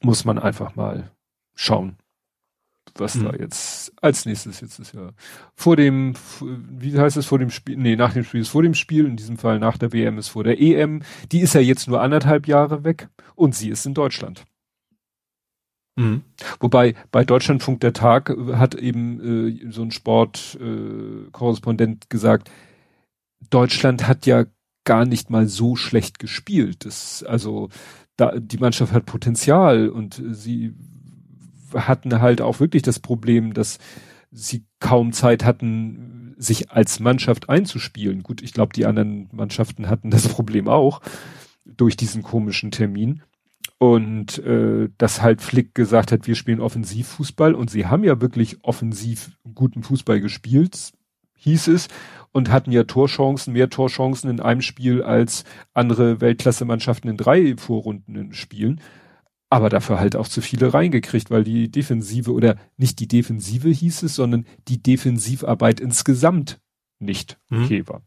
muss 0.03 0.25
man 0.25 0.39
einfach 0.39 0.77
mal 0.77 1.11
schauen, 1.55 1.97
was 2.95 3.17
mhm. 3.17 3.25
da 3.25 3.33
jetzt 3.35 3.93
als 4.03 4.25
nächstes 4.27 4.61
jetzt 4.61 4.79
ist 4.79 4.95
ja 4.95 5.11
vor 5.55 5.77
dem, 5.77 6.15
wie 6.41 6.99
heißt 6.99 7.17
es 7.17 7.27
vor 7.27 7.39
dem 7.39 7.51
Spiel, 7.51 7.77
nee, 7.77 7.97
nach 7.97 8.15
dem 8.15 8.25
Spiel 8.25 8.41
ist 8.41 8.49
vor 8.49 8.63
dem 8.63 8.75
Spiel, 8.75 9.07
in 9.07 9.17
diesem 9.17 9.37
Fall 9.37 9.59
nach 9.59 9.79
der 9.79 9.93
WM 9.93 10.19
ist 10.19 10.29
vor 10.29 10.45
der 10.45 10.61
EM, 10.61 11.03
die 11.31 11.41
ist 11.41 11.55
ja 11.55 11.61
jetzt 11.61 11.89
nur 11.89 12.01
anderthalb 12.01 12.49
Jahre 12.49 12.85
weg 12.85 13.09
und 13.35 13.55
sie 13.55 13.69
ist 13.69 13.85
in 13.87 13.95
Deutschland. 13.95 14.45
Mhm. 15.97 16.23
Wobei 16.61 16.95
bei 17.11 17.25
Deutschlandfunk 17.25 17.81
der 17.81 17.93
Tag 17.93 18.35
hat 18.53 18.75
eben 18.75 19.61
äh, 19.61 19.71
so 19.71 19.83
ein 19.83 19.91
Sportkorrespondent 19.91 22.05
äh, 22.05 22.09
gesagt, 22.09 22.51
Deutschland 23.51 24.07
hat 24.07 24.27
ja 24.27 24.45
gar 24.85 25.05
nicht 25.05 25.31
mal 25.31 25.47
so 25.47 25.77
schlecht 25.77 26.19
gespielt. 26.19 26.85
Das, 26.85 27.23
also 27.23 27.69
da, 28.21 28.39
die 28.39 28.59
Mannschaft 28.59 28.93
hat 28.93 29.07
Potenzial 29.07 29.89
und 29.89 30.23
sie 30.31 30.75
hatten 31.75 32.21
halt 32.21 32.41
auch 32.41 32.61
wirklich 32.61 32.83
das 32.83 32.99
Problem, 32.99 33.55
dass 33.55 33.79
sie 34.31 34.65
kaum 34.79 35.13
Zeit 35.13 35.45
hatten, 35.45 36.35
sich 36.37 36.71
als 36.71 37.01
Mannschaft 37.01 37.49
einzuspielen. 37.49 38.23
Gut, 38.23 38.43
ich 38.43 38.53
glaube, 38.53 38.73
die 38.73 38.87
anderen 38.87 39.29
Mannschaften 39.33 39.89
hatten 39.89 40.11
das 40.11 40.29
Problem 40.29 40.69
auch 40.69 41.01
durch 41.65 41.97
diesen 41.97 42.23
komischen 42.23 42.71
Termin. 42.71 43.23
Und 43.79 44.39
äh, 44.39 44.91
dass 44.99 45.23
halt 45.23 45.41
Flick 45.41 45.75
gesagt 45.75 46.13
hat, 46.13 46.27
wir 46.27 46.35
spielen 46.35 46.61
Offensivfußball 46.61 47.55
und 47.55 47.71
sie 47.71 47.87
haben 47.87 48.05
ja 48.05 48.21
wirklich 48.21 48.63
offensiv 48.63 49.31
guten 49.55 49.83
Fußball 49.83 50.21
gespielt, 50.21 50.93
hieß 51.37 51.69
es 51.69 51.89
und 52.33 52.51
hatten 52.51 52.73
ja 52.73 52.85
Torchancen, 52.85 53.53
mehr 53.53 53.71
Torchancen 53.71 54.31
in 54.31 54.41
einem 54.41 54.63
Spiel 54.63 55.03
als 55.03 55.45
andere 55.75 56.21
Weltklasse-Mannschaften 56.21 57.09
in 57.09 57.17
drei 57.17 57.57
Vorrunden 57.57 58.33
spielen. 58.33 58.81
Aber 59.49 59.69
dafür 59.69 59.99
halt 59.99 60.15
auch 60.15 60.29
zu 60.29 60.41
viele 60.41 60.73
reingekriegt, 60.73 61.31
weil 61.31 61.43
die 61.43 61.71
Defensive 61.71 62.33
oder 62.33 62.57
nicht 62.77 63.01
die 63.01 63.09
Defensive 63.09 63.69
hieß 63.69 64.05
es, 64.05 64.15
sondern 64.15 64.47
die 64.69 64.81
Defensivarbeit 64.81 65.81
insgesamt 65.81 66.61
nicht 67.01 67.39
mhm. 67.49 67.65
okay 67.65 67.89
war. 67.89 68.03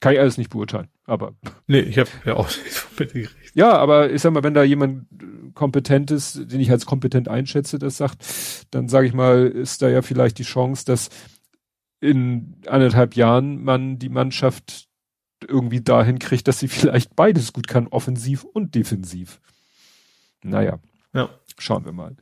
Kann 0.00 0.12
ich 0.14 0.20
alles 0.20 0.38
nicht 0.38 0.50
beurteilen, 0.50 0.88
aber. 1.04 1.34
Nee, 1.66 1.80
ich 1.80 1.98
habe 1.98 2.08
ja 2.24 2.34
auch 2.34 2.48
nicht 2.64 2.98
mitgekriegt. 2.98 3.52
Ja, 3.54 3.72
aber 3.72 4.12
ich 4.12 4.22
sag 4.22 4.32
mal, 4.32 4.44
wenn 4.44 4.54
da 4.54 4.62
jemand 4.62 5.06
kompetentes, 5.54 6.40
den 6.42 6.60
ich 6.60 6.70
als 6.70 6.86
kompetent 6.86 7.28
einschätze, 7.28 7.78
das 7.78 7.96
sagt, 7.96 8.18
dann 8.70 8.88
sage 8.88 9.06
ich 9.06 9.14
mal, 9.14 9.46
ist 9.46 9.82
da 9.82 9.88
ja 9.88 10.02
vielleicht 10.02 10.38
die 10.38 10.44
Chance, 10.44 10.84
dass 10.84 11.08
in 12.06 12.56
anderthalb 12.66 13.14
Jahren 13.14 13.62
man 13.62 13.98
die 13.98 14.08
Mannschaft 14.08 14.88
irgendwie 15.46 15.80
dahin 15.80 16.18
kriegt, 16.18 16.48
dass 16.48 16.58
sie 16.58 16.68
vielleicht 16.68 17.16
beides 17.16 17.52
gut 17.52 17.68
kann, 17.68 17.88
offensiv 17.88 18.44
und 18.44 18.74
defensiv. 18.74 19.40
Naja. 20.42 20.78
Ja. 21.12 21.30
Schauen 21.58 21.86
wir 21.86 21.92
mal. 21.92 22.14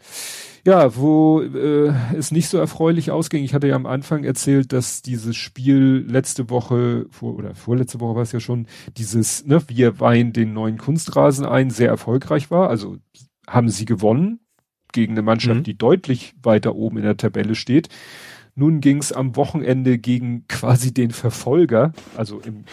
Ja, 0.65 0.97
wo 0.97 1.43
äh, 1.43 1.93
es 2.17 2.31
nicht 2.31 2.49
so 2.49 2.57
erfreulich 2.57 3.11
ausging, 3.11 3.43
ich 3.43 3.53
hatte 3.53 3.67
ja 3.67 3.75
am 3.75 3.85
Anfang 3.85 4.23
erzählt, 4.23 4.73
dass 4.73 5.03
dieses 5.03 5.37
Spiel 5.37 6.07
letzte 6.09 6.49
Woche, 6.49 7.07
vor, 7.11 7.35
oder 7.35 7.55
vorletzte 7.57 8.01
Woche 8.01 8.15
war 8.15 8.23
es 8.23 8.33
ja 8.33 8.39
schon, 8.39 8.69
dieses, 8.97 9.45
ne, 9.45 9.61
wir 9.69 9.99
weihen 9.99 10.33
den 10.33 10.53
neuen 10.53 10.79
Kunstrasen 10.79 11.45
ein, 11.45 11.71
sehr 11.71 11.89
erfolgreich 11.89 12.53
war. 12.53 12.71
Also 12.71 12.97
haben 13.49 13.69
sie 13.69 13.85
gewonnen 13.85 14.41
gegen 14.93 15.15
eine 15.15 15.23
Mannschaft, 15.23 15.61
mhm. 15.61 15.65
die 15.65 15.77
deutlich 15.77 16.35
weiter 16.41 16.77
oben 16.77 16.99
in 16.99 17.05
der 17.05 17.17
Tabelle 17.17 17.57
steht. 17.57 17.89
Nun 18.55 18.81
ging 18.81 18.99
es 18.99 19.13
am 19.13 19.37
Wochenende 19.37 19.99
gegen 19.99 20.47
quasi 20.49 20.95
den 20.95 21.11
Verfolger, 21.11 21.93
also 22.17 22.41
im 22.41 22.65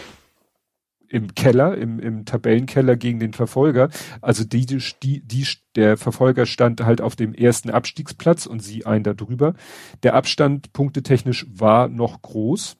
im 1.12 1.34
Keller, 1.34 1.76
im, 1.76 2.00
im 2.00 2.24
Tabellenkeller 2.24 2.96
gegen 2.96 3.20
den 3.20 3.34
Verfolger. 3.34 3.90
Also 4.22 4.44
die, 4.44 4.64
die, 4.64 5.20
die, 5.20 5.46
der 5.76 5.98
Verfolger 5.98 6.46
stand 6.46 6.80
halt 6.80 7.02
auf 7.02 7.16
dem 7.16 7.34
ersten 7.34 7.68
Abstiegsplatz 7.68 8.46
und 8.46 8.60
sie 8.60 8.86
ein 8.86 9.04
darüber. 9.04 9.54
Der 10.02 10.14
Abstand 10.14 10.72
punktetechnisch 10.72 11.46
war 11.50 11.88
noch 11.88 12.22
groß. 12.22 12.78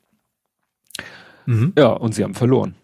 Mhm. 1.45 1.75
Ja, 1.77 1.89
und 1.89 2.15
sie 2.15 2.25
haben 2.25 2.33
verloren. 2.33 2.75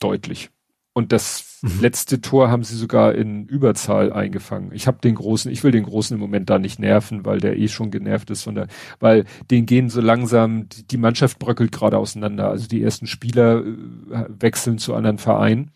Deutlich. 0.00 0.50
Und 0.92 1.12
das 1.12 1.51
mhm. 1.62 1.80
letzte 1.80 2.20
Tor 2.20 2.50
haben 2.50 2.64
sie 2.64 2.76
sogar 2.76 3.14
in 3.14 3.46
Überzahl 3.46 4.12
eingefangen. 4.12 4.72
Ich 4.72 4.86
habe 4.86 4.98
den 4.98 5.14
großen, 5.14 5.50
ich 5.50 5.64
will 5.64 5.70
den 5.70 5.84
großen 5.84 6.14
im 6.14 6.20
Moment 6.20 6.50
da 6.50 6.58
nicht 6.58 6.78
nerven, 6.78 7.24
weil 7.24 7.38
der 7.38 7.56
eh 7.58 7.68
schon 7.68 7.90
genervt 7.90 8.30
ist 8.30 8.42
von 8.42 8.54
der, 8.54 8.66
weil 9.00 9.24
den 9.50 9.66
gehen 9.66 9.88
so 9.88 10.00
langsam, 10.00 10.68
die, 10.68 10.86
die 10.86 10.98
Mannschaft 10.98 11.38
bröckelt 11.38 11.72
gerade 11.72 11.98
auseinander. 11.98 12.48
Also 12.48 12.68
die 12.68 12.82
ersten 12.82 13.06
Spieler 13.06 13.64
äh, 13.64 14.26
wechseln 14.28 14.78
zu 14.78 14.94
anderen 14.94 15.18
Vereinen. 15.18 15.70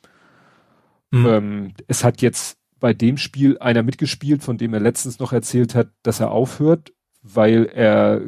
Mhm. 1.10 1.26
Ähm, 1.26 1.72
es 1.86 2.04
hat 2.04 2.20
jetzt 2.20 2.58
bei 2.78 2.92
dem 2.92 3.16
Spiel 3.16 3.58
einer 3.58 3.82
mitgespielt, 3.82 4.42
von 4.42 4.58
dem 4.58 4.74
er 4.74 4.80
letztens 4.80 5.18
noch 5.18 5.32
erzählt 5.32 5.74
hat, 5.74 5.88
dass 6.02 6.20
er 6.20 6.30
aufhört, 6.30 6.92
weil 7.22 7.66
er, 7.66 8.20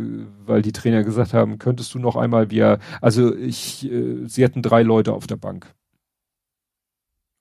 weil 0.46 0.62
die 0.62 0.72
Trainer 0.72 1.04
gesagt 1.04 1.34
haben, 1.34 1.58
könntest 1.58 1.94
du 1.94 1.98
noch 1.98 2.16
einmal 2.16 2.50
wir, 2.50 2.78
also 3.00 3.34
ich, 3.34 3.90
äh, 3.90 4.26
sie 4.26 4.44
hatten 4.44 4.62
drei 4.62 4.82
Leute 4.82 5.12
auf 5.12 5.26
der 5.26 5.36
Bank. 5.36 5.74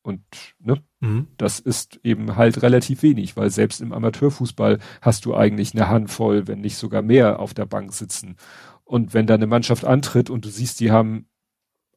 Und 0.07 0.21
ne, 0.59 0.81
mhm. 1.01 1.27
das 1.35 1.59
ist 1.59 1.99
eben 2.01 2.37
halt 2.37 2.61
relativ 2.61 3.03
wenig, 3.03 3.35
weil 3.35 3.49
selbst 3.49 3.81
im 3.81 3.91
Amateurfußball 3.91 4.79
hast 5.01 5.25
du 5.25 5.35
eigentlich 5.35 5.73
eine 5.73 5.89
Handvoll, 5.89 6.47
wenn 6.47 6.61
nicht 6.61 6.77
sogar 6.77 7.01
mehr 7.01 7.41
auf 7.41 7.53
der 7.53 7.65
Bank 7.65 7.91
sitzen. 7.91 8.37
Und 8.85 9.13
wenn 9.13 9.27
da 9.27 9.33
eine 9.33 9.47
Mannschaft 9.47 9.83
antritt 9.83 10.29
und 10.29 10.45
du 10.45 10.49
siehst, 10.49 10.79
die 10.79 10.91
haben 10.91 11.27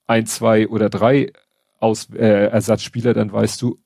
ein, 0.08 0.26
zwei 0.26 0.66
oder 0.66 0.90
drei 0.90 1.32
Aus 1.78 2.10
äh, 2.10 2.48
Ersatzspieler, 2.48 3.14
dann 3.14 3.32
weißt 3.32 3.62
du, 3.62 3.78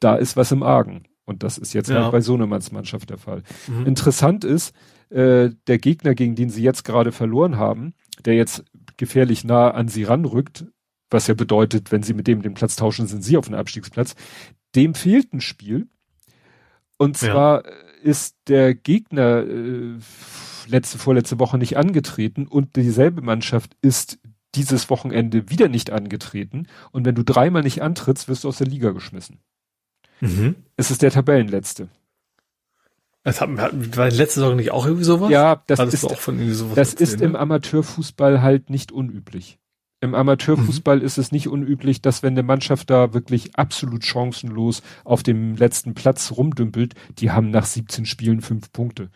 da 0.00 0.16
ist 0.16 0.34
was 0.38 0.50
im 0.50 0.62
Argen. 0.62 1.02
Und 1.26 1.42
das 1.42 1.58
ist 1.58 1.74
jetzt 1.74 1.90
ja. 1.90 2.04
halt 2.04 2.12
bei 2.12 2.22
Sohnemanns 2.22 2.72
Mannschaft 2.72 3.10
der 3.10 3.18
Fall. 3.18 3.42
Mhm. 3.68 3.84
Interessant 3.84 4.44
ist, 4.44 4.74
äh, 5.10 5.50
der 5.66 5.76
Gegner, 5.76 6.14
gegen 6.14 6.36
den 6.36 6.48
sie 6.48 6.62
jetzt 6.62 6.84
gerade 6.84 7.12
verloren 7.12 7.58
haben, 7.58 7.92
der 8.24 8.32
jetzt 8.34 8.64
gefährlich 8.96 9.44
nah 9.44 9.72
an 9.72 9.88
sie 9.88 10.04
ranrückt, 10.04 10.64
was 11.12 11.26
ja 11.26 11.34
bedeutet, 11.34 11.92
wenn 11.92 12.02
sie 12.02 12.14
mit 12.14 12.26
dem 12.26 12.42
den 12.42 12.54
Platz 12.54 12.76
tauschen, 12.76 13.06
sind 13.06 13.22
sie 13.22 13.36
auf 13.36 13.46
einem 13.46 13.58
Abstiegsplatz. 13.58 14.14
Dem 14.74 14.94
fehlt 14.94 15.32
ein 15.32 15.40
Spiel. 15.40 15.88
Und 16.98 17.16
zwar 17.16 17.64
ja. 17.64 17.72
ist 18.02 18.36
der 18.48 18.74
Gegner 18.74 19.44
äh, 19.44 19.98
letzte, 20.66 20.98
vorletzte 20.98 21.38
Woche 21.38 21.58
nicht 21.58 21.76
angetreten 21.76 22.46
und 22.46 22.76
dieselbe 22.76 23.22
Mannschaft 23.22 23.76
ist 23.82 24.18
dieses 24.54 24.90
Wochenende 24.90 25.50
wieder 25.50 25.68
nicht 25.68 25.90
angetreten. 25.90 26.66
Und 26.90 27.04
wenn 27.04 27.14
du 27.14 27.24
dreimal 27.24 27.62
nicht 27.62 27.82
antrittst, 27.82 28.28
wirst 28.28 28.44
du 28.44 28.48
aus 28.48 28.58
der 28.58 28.66
Liga 28.66 28.90
geschmissen. 28.90 29.40
Mhm. 30.20 30.56
Es 30.76 30.90
ist 30.90 31.02
der 31.02 31.10
Tabellenletzte. 31.10 31.88
Das 33.24 33.40
hat, 33.40 33.50
war 33.96 34.10
letzte 34.10 34.40
Saison 34.40 34.56
nicht 34.56 34.72
auch 34.72 34.84
irgendwie 34.84 35.04
sowas? 35.04 35.30
Ja, 35.30 35.62
das 35.66 35.78
ist, 35.80 36.04
das 36.74 36.94
ist 36.94 37.20
im 37.20 37.32
ne? 37.32 37.38
Amateurfußball 37.38 38.42
halt 38.42 38.68
nicht 38.68 38.90
unüblich. 38.90 39.58
Im 40.02 40.16
Amateurfußball 40.16 40.98
mhm. 40.98 41.04
ist 41.04 41.16
es 41.16 41.30
nicht 41.30 41.46
unüblich, 41.46 42.02
dass 42.02 42.24
wenn 42.24 42.34
eine 42.34 42.42
Mannschaft 42.42 42.90
da 42.90 43.14
wirklich 43.14 43.54
absolut 43.54 44.04
chancenlos 44.04 44.82
auf 45.04 45.22
dem 45.22 45.54
letzten 45.54 45.94
Platz 45.94 46.32
rumdümpelt, 46.32 46.94
die 47.18 47.30
haben 47.30 47.50
nach 47.50 47.64
17 47.64 48.04
Spielen 48.04 48.40
fünf 48.40 48.72
Punkte. 48.72 49.10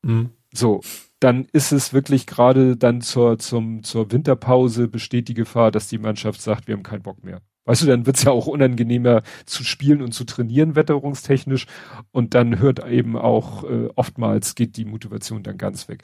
Mhm. 0.00 0.30
So, 0.54 0.80
dann 1.20 1.46
ist 1.52 1.70
es 1.70 1.92
wirklich 1.92 2.26
gerade 2.26 2.78
dann 2.78 3.02
zur, 3.02 3.38
zum, 3.38 3.82
zur 3.82 4.10
Winterpause 4.10 4.88
besteht 4.88 5.28
die 5.28 5.34
Gefahr, 5.34 5.70
dass 5.70 5.86
die 5.86 5.98
Mannschaft 5.98 6.40
sagt, 6.40 6.66
wir 6.66 6.76
haben 6.76 6.82
keinen 6.82 7.02
Bock 7.02 7.22
mehr. 7.22 7.42
Weißt 7.66 7.82
du, 7.82 7.86
dann 7.86 8.06
wird's 8.06 8.24
ja 8.24 8.32
auch 8.32 8.46
unangenehmer 8.46 9.22
zu 9.44 9.64
spielen 9.64 10.00
und 10.00 10.12
zu 10.12 10.24
trainieren, 10.24 10.76
wetterungstechnisch. 10.76 11.66
Und 12.10 12.32
dann 12.32 12.58
hört 12.58 12.86
eben 12.88 13.18
auch 13.18 13.64
äh, 13.64 13.88
oftmals 13.96 14.54
geht 14.54 14.78
die 14.78 14.86
Motivation 14.86 15.42
dann 15.42 15.58
ganz 15.58 15.88
weg. 15.88 16.02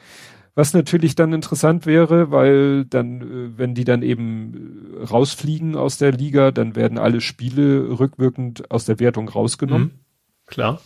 Was 0.55 0.75
natürlich 0.75 1.15
dann 1.15 1.33
interessant 1.33 1.87
wäre, 1.87 2.31
weil 2.31 2.85
dann, 2.85 3.21
äh, 3.21 3.59
wenn 3.59 3.75
die 3.75 3.85
dann 3.85 4.03
eben 4.03 4.97
äh, 5.01 5.05
rausfliegen 5.05 5.77
aus 5.77 5.99
der 5.99 6.13
Liga, 6.13 6.51
dann 6.51 6.75
werden 6.75 6.99
alle 6.99 7.21
Spiele 7.21 7.99
rückwirkend 7.99 8.71
aus 8.71 8.85
der 8.85 8.99
Wertung 8.99 9.29
rausgenommen. 9.29 9.87
Mhm. 9.87 10.01
Klar. 10.47 10.81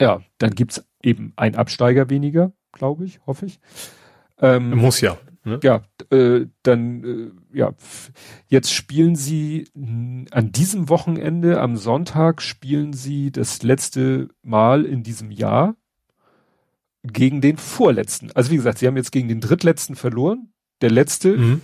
Ja, 0.00 0.20
dann 0.38 0.54
gibt's 0.54 0.84
eben 1.02 1.32
ein 1.36 1.54
Absteiger 1.54 2.10
weniger, 2.10 2.52
glaube 2.72 3.04
ich, 3.04 3.20
hoffe 3.26 3.46
ich. 3.46 3.60
Ähm, 4.38 4.76
Muss 4.76 5.00
ja. 5.00 5.16
Ne? 5.44 5.58
Ja, 5.62 5.82
äh, 6.10 6.46
dann, 6.62 7.04
äh, 7.04 7.58
ja, 7.58 7.72
jetzt 8.46 8.72
spielen 8.72 9.16
sie 9.16 9.68
an 9.74 10.52
diesem 10.52 10.88
Wochenende, 10.88 11.60
am 11.60 11.76
Sonntag 11.76 12.42
spielen 12.42 12.92
sie 12.92 13.32
das 13.32 13.62
letzte 13.62 14.28
Mal 14.42 14.84
in 14.84 15.02
diesem 15.02 15.32
Jahr 15.32 15.74
gegen 17.02 17.40
den 17.40 17.56
vorletzten. 17.56 18.30
Also 18.32 18.50
wie 18.50 18.56
gesagt, 18.56 18.78
sie 18.78 18.86
haben 18.86 18.96
jetzt 18.96 19.12
gegen 19.12 19.28
den 19.28 19.40
drittletzten 19.40 19.96
verloren. 19.96 20.52
Der 20.80 20.90
letzte 20.90 21.36
mhm. 21.36 21.60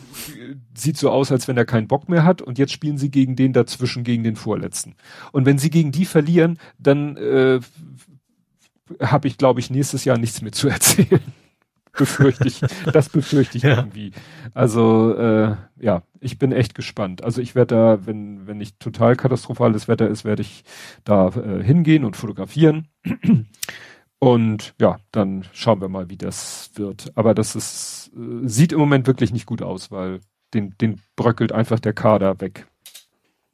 sieht 0.75 0.97
so 0.97 1.10
aus, 1.10 1.33
als 1.33 1.49
wenn 1.49 1.57
er 1.57 1.65
keinen 1.65 1.89
Bock 1.89 2.08
mehr 2.08 2.25
hat 2.25 2.41
und 2.41 2.57
jetzt 2.58 2.73
spielen 2.73 2.99
sie 2.99 3.10
gegen 3.10 3.34
den 3.34 3.52
dazwischen, 3.52 4.05
gegen 4.05 4.23
den 4.23 4.36
vorletzten. 4.36 4.94
Und 5.33 5.44
wenn 5.44 5.58
sie 5.58 5.70
gegen 5.70 5.91
die 5.91 6.05
verlieren, 6.05 6.58
dann 6.78 7.17
äh, 7.17 7.60
habe 9.00 9.28
ich, 9.28 9.36
glaube 9.36 9.60
ich, 9.60 9.70
nächstes 9.70 10.05
Jahr 10.05 10.18
nichts 10.18 10.41
mehr 10.41 10.52
zu 10.52 10.68
erzählen. 10.68 11.20
befürchte 11.99 12.47
ich, 12.47 12.60
das 12.92 13.08
befürchte 13.08 13.58
ich 13.58 13.65
ja. 13.65 13.76
irgendwie. 13.76 14.12
Also 14.55 15.15
äh, 15.17 15.57
ja, 15.81 16.02
ich 16.20 16.39
bin 16.39 16.52
echt 16.52 16.75
gespannt. 16.76 17.25
Also 17.25 17.42
ich 17.42 17.57
werde 17.57 17.75
da, 17.75 18.07
wenn 18.07 18.47
wenn 18.47 18.58
nicht 18.58 18.78
total 18.78 19.17
katastrophales 19.17 19.89
Wetter 19.89 20.08
ist, 20.08 20.25
werde 20.25 20.42
ich 20.42 20.62
da 21.02 21.28
äh, 21.28 21.62
hingehen 21.62 22.05
und 22.05 22.17
fotografieren. 22.17 22.86
Und 24.20 24.74
ja, 24.80 24.98
dann 25.12 25.44
schauen 25.52 25.80
wir 25.80 25.88
mal, 25.88 26.10
wie 26.10 26.16
das 26.16 26.70
wird. 26.74 27.12
Aber 27.14 27.34
das 27.34 27.55
ist, 27.55 28.10
äh, 28.16 28.48
sieht 28.48 28.72
im 28.72 28.80
Moment 28.80 29.06
wirklich 29.06 29.32
nicht 29.32 29.47
gut 29.47 29.62
aus, 29.62 29.90
weil 29.90 30.20
den, 30.55 30.74
den 30.80 31.00
bröckelt 31.14 31.52
einfach 31.52 31.78
der 31.78 31.92
Kader 31.92 32.40
weg. 32.40 32.66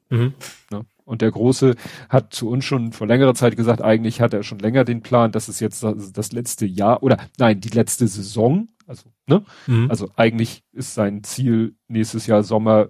Mhm. 0.09 0.33
Ne? 0.71 0.85
Und 1.03 1.21
der 1.21 1.29
Große 1.29 1.75
hat 2.09 2.33
zu 2.33 2.49
uns 2.49 2.65
schon 2.65 2.91
vor 2.91 3.05
längerer 3.05 3.35
Zeit 3.35 3.55
gesagt, 3.55 3.81
eigentlich 3.81 4.21
hat 4.21 4.33
er 4.33 4.41
schon 4.41 4.57
länger 4.57 4.85
den 4.85 5.01
Plan, 5.01 5.31
dass 5.31 5.47
es 5.47 5.59
jetzt 5.59 5.83
das, 5.83 6.11
das 6.11 6.31
letzte 6.31 6.65
Jahr 6.65 7.03
oder 7.03 7.17
nein, 7.37 7.61
die 7.61 7.69
letzte 7.69 8.07
Saison, 8.07 8.69
also, 8.87 9.09
ne? 9.27 9.43
Mhm. 9.67 9.89
Also 9.89 10.09
eigentlich 10.15 10.63
ist 10.71 10.95
sein 10.95 11.23
Ziel 11.23 11.75
nächstes 11.87 12.25
Jahr 12.25 12.43
Sommer 12.43 12.89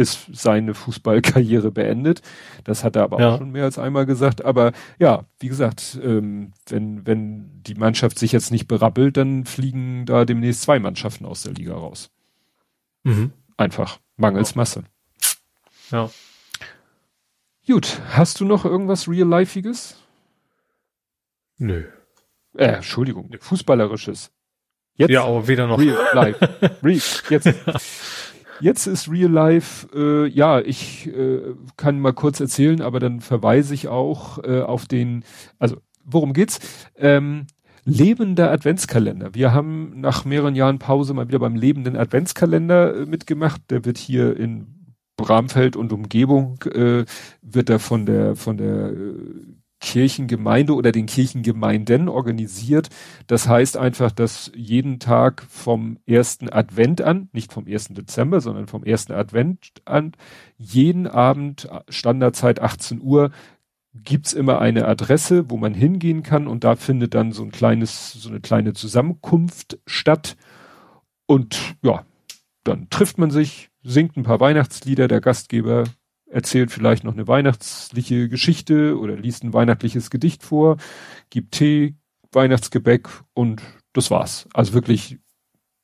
ist 0.00 0.28
seine 0.32 0.72
Fußballkarriere 0.72 1.70
beendet. 1.70 2.22
Das 2.64 2.84
hat 2.84 2.96
er 2.96 3.02
aber 3.02 3.20
ja. 3.20 3.34
auch 3.34 3.38
schon 3.38 3.50
mehr 3.50 3.64
als 3.64 3.78
einmal 3.78 4.06
gesagt. 4.06 4.42
Aber 4.42 4.72
ja, 4.98 5.26
wie 5.38 5.48
gesagt, 5.48 6.00
ähm, 6.02 6.52
wenn, 6.66 7.06
wenn 7.06 7.62
die 7.62 7.74
Mannschaft 7.74 8.18
sich 8.18 8.32
jetzt 8.32 8.50
nicht 8.50 8.66
berappelt, 8.66 9.18
dann 9.18 9.44
fliegen 9.44 10.06
da 10.06 10.24
demnächst 10.24 10.62
zwei 10.62 10.78
Mannschaften 10.78 11.26
aus 11.26 11.42
der 11.42 11.52
Liga 11.52 11.74
raus. 11.74 12.10
Mhm. 13.04 13.32
Einfach 13.58 14.00
mangels 14.16 14.54
Masse. 14.54 14.84
Ja. 15.90 16.10
Gut, 17.66 18.00
hast 18.08 18.40
du 18.40 18.46
noch 18.46 18.64
irgendwas 18.64 19.06
Real-Lifeiges? 19.06 19.96
Nö. 21.58 21.84
Äh, 22.56 22.64
Entschuldigung, 22.66 23.30
Fußballerisches. 23.38 24.32
Jetzt 24.94 25.10
ja, 25.10 25.24
aber 25.24 25.46
weder 25.46 25.66
noch. 25.66 25.78
Real 25.78 25.98
Life. 26.14 26.78
Real, 26.82 27.00
jetzt. 27.28 27.46
Jetzt 28.60 28.86
ist 28.86 29.10
Real 29.10 29.30
Life, 29.30 29.88
äh, 29.94 30.28
ja, 30.28 30.60
ich 30.60 31.06
äh, 31.08 31.54
kann 31.76 32.00
mal 32.00 32.12
kurz 32.12 32.40
erzählen, 32.40 32.82
aber 32.82 33.00
dann 33.00 33.20
verweise 33.20 33.74
ich 33.74 33.88
auch 33.88 34.42
äh, 34.44 34.60
auf 34.60 34.86
den, 34.86 35.24
also 35.58 35.76
worum 36.04 36.32
geht's? 36.32 36.60
Ähm, 36.96 37.46
lebender 37.84 38.50
Adventskalender. 38.50 39.34
Wir 39.34 39.52
haben 39.52 40.00
nach 40.00 40.24
mehreren 40.24 40.54
Jahren 40.54 40.78
Pause 40.78 41.14
mal 41.14 41.28
wieder 41.28 41.38
beim 41.38 41.56
lebenden 41.56 41.96
Adventskalender 41.96 42.94
äh, 42.94 43.06
mitgemacht. 43.06 43.62
Der 43.70 43.84
wird 43.84 43.98
hier 43.98 44.36
in 44.36 44.94
Bramfeld 45.16 45.76
und 45.76 45.92
Umgebung 45.92 46.62
äh, 46.64 47.04
wird 47.42 47.68
da 47.68 47.78
von 47.78 48.06
der 48.06 48.36
von 48.36 48.56
der 48.56 48.90
äh, 48.92 49.14
Kirchengemeinde 49.80 50.74
oder 50.74 50.92
den 50.92 51.06
Kirchengemeinden 51.06 52.08
organisiert. 52.08 52.88
Das 53.26 53.48
heißt 53.48 53.76
einfach, 53.76 54.12
dass 54.12 54.52
jeden 54.54 55.00
Tag 55.00 55.44
vom 55.48 55.98
ersten 56.06 56.50
Advent 56.50 57.00
an, 57.00 57.28
nicht 57.32 57.52
vom 57.52 57.66
ersten 57.66 57.94
Dezember, 57.94 58.40
sondern 58.40 58.66
vom 58.66 58.84
ersten 58.84 59.12
Advent 59.12 59.72
an, 59.86 60.12
jeden 60.58 61.06
Abend 61.06 61.68
Standardzeit 61.88 62.60
18 62.60 63.00
Uhr 63.00 63.30
gibt's 63.94 64.32
immer 64.32 64.60
eine 64.60 64.86
Adresse, 64.86 65.50
wo 65.50 65.56
man 65.56 65.74
hingehen 65.74 66.22
kann 66.22 66.46
und 66.46 66.62
da 66.62 66.76
findet 66.76 67.14
dann 67.14 67.32
so 67.32 67.42
ein 67.42 67.50
kleines, 67.50 68.12
so 68.12 68.28
eine 68.28 68.40
kleine 68.40 68.72
Zusammenkunft 68.72 69.78
statt. 69.86 70.36
Und 71.26 71.76
ja, 71.82 72.04
dann 72.64 72.88
trifft 72.90 73.18
man 73.18 73.30
sich, 73.30 73.70
singt 73.82 74.16
ein 74.16 74.22
paar 74.22 74.40
Weihnachtslieder, 74.40 75.08
der 75.08 75.20
Gastgeber 75.20 75.84
erzählt 76.30 76.70
vielleicht 76.70 77.04
noch 77.04 77.12
eine 77.12 77.28
weihnachtliche 77.28 78.28
Geschichte 78.28 78.98
oder 78.98 79.16
liest 79.16 79.44
ein 79.44 79.52
weihnachtliches 79.52 80.10
Gedicht 80.10 80.42
vor, 80.42 80.76
gibt 81.28 81.52
Tee, 81.52 81.96
Weihnachtsgebäck 82.32 83.08
und 83.34 83.62
das 83.92 84.10
war's. 84.10 84.48
Also 84.54 84.72
wirklich 84.72 85.18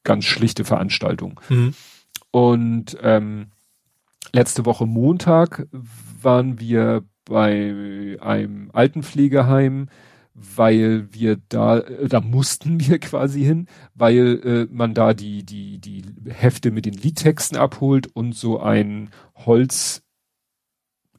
ganz 0.04 0.24
schlichte 0.24 0.64
Veranstaltung. 0.64 1.40
Mhm. 1.48 1.74
Und 2.30 2.96
ähm, 3.02 3.48
letzte 4.32 4.64
Woche 4.64 4.86
Montag 4.86 5.66
waren 6.22 6.60
wir 6.60 7.02
bei 7.24 8.16
einem 8.20 8.70
Altenpflegeheim, 8.72 9.88
weil 10.34 11.08
wir 11.12 11.38
da, 11.48 11.78
äh, 11.78 12.08
da 12.08 12.20
mussten 12.20 12.78
wir 12.86 12.98
quasi 12.98 13.42
hin, 13.42 13.66
weil 13.94 14.40
äh, 14.44 14.72
man 14.72 14.94
da 14.94 15.14
die, 15.14 15.44
die, 15.44 15.78
die 15.78 16.02
Hefte 16.28 16.70
mit 16.70 16.86
den 16.86 16.94
Liedtexten 16.94 17.58
abholt 17.58 18.06
und 18.14 18.34
so 18.34 18.60
ein 18.60 19.10
Holz 19.34 20.05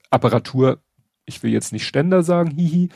Apparatur, 0.09 0.79
ich 1.25 1.43
will 1.43 1.51
jetzt 1.51 1.73
nicht 1.73 1.85
Ständer 1.85 2.23
sagen, 2.23 2.51
hihi, 2.51 2.89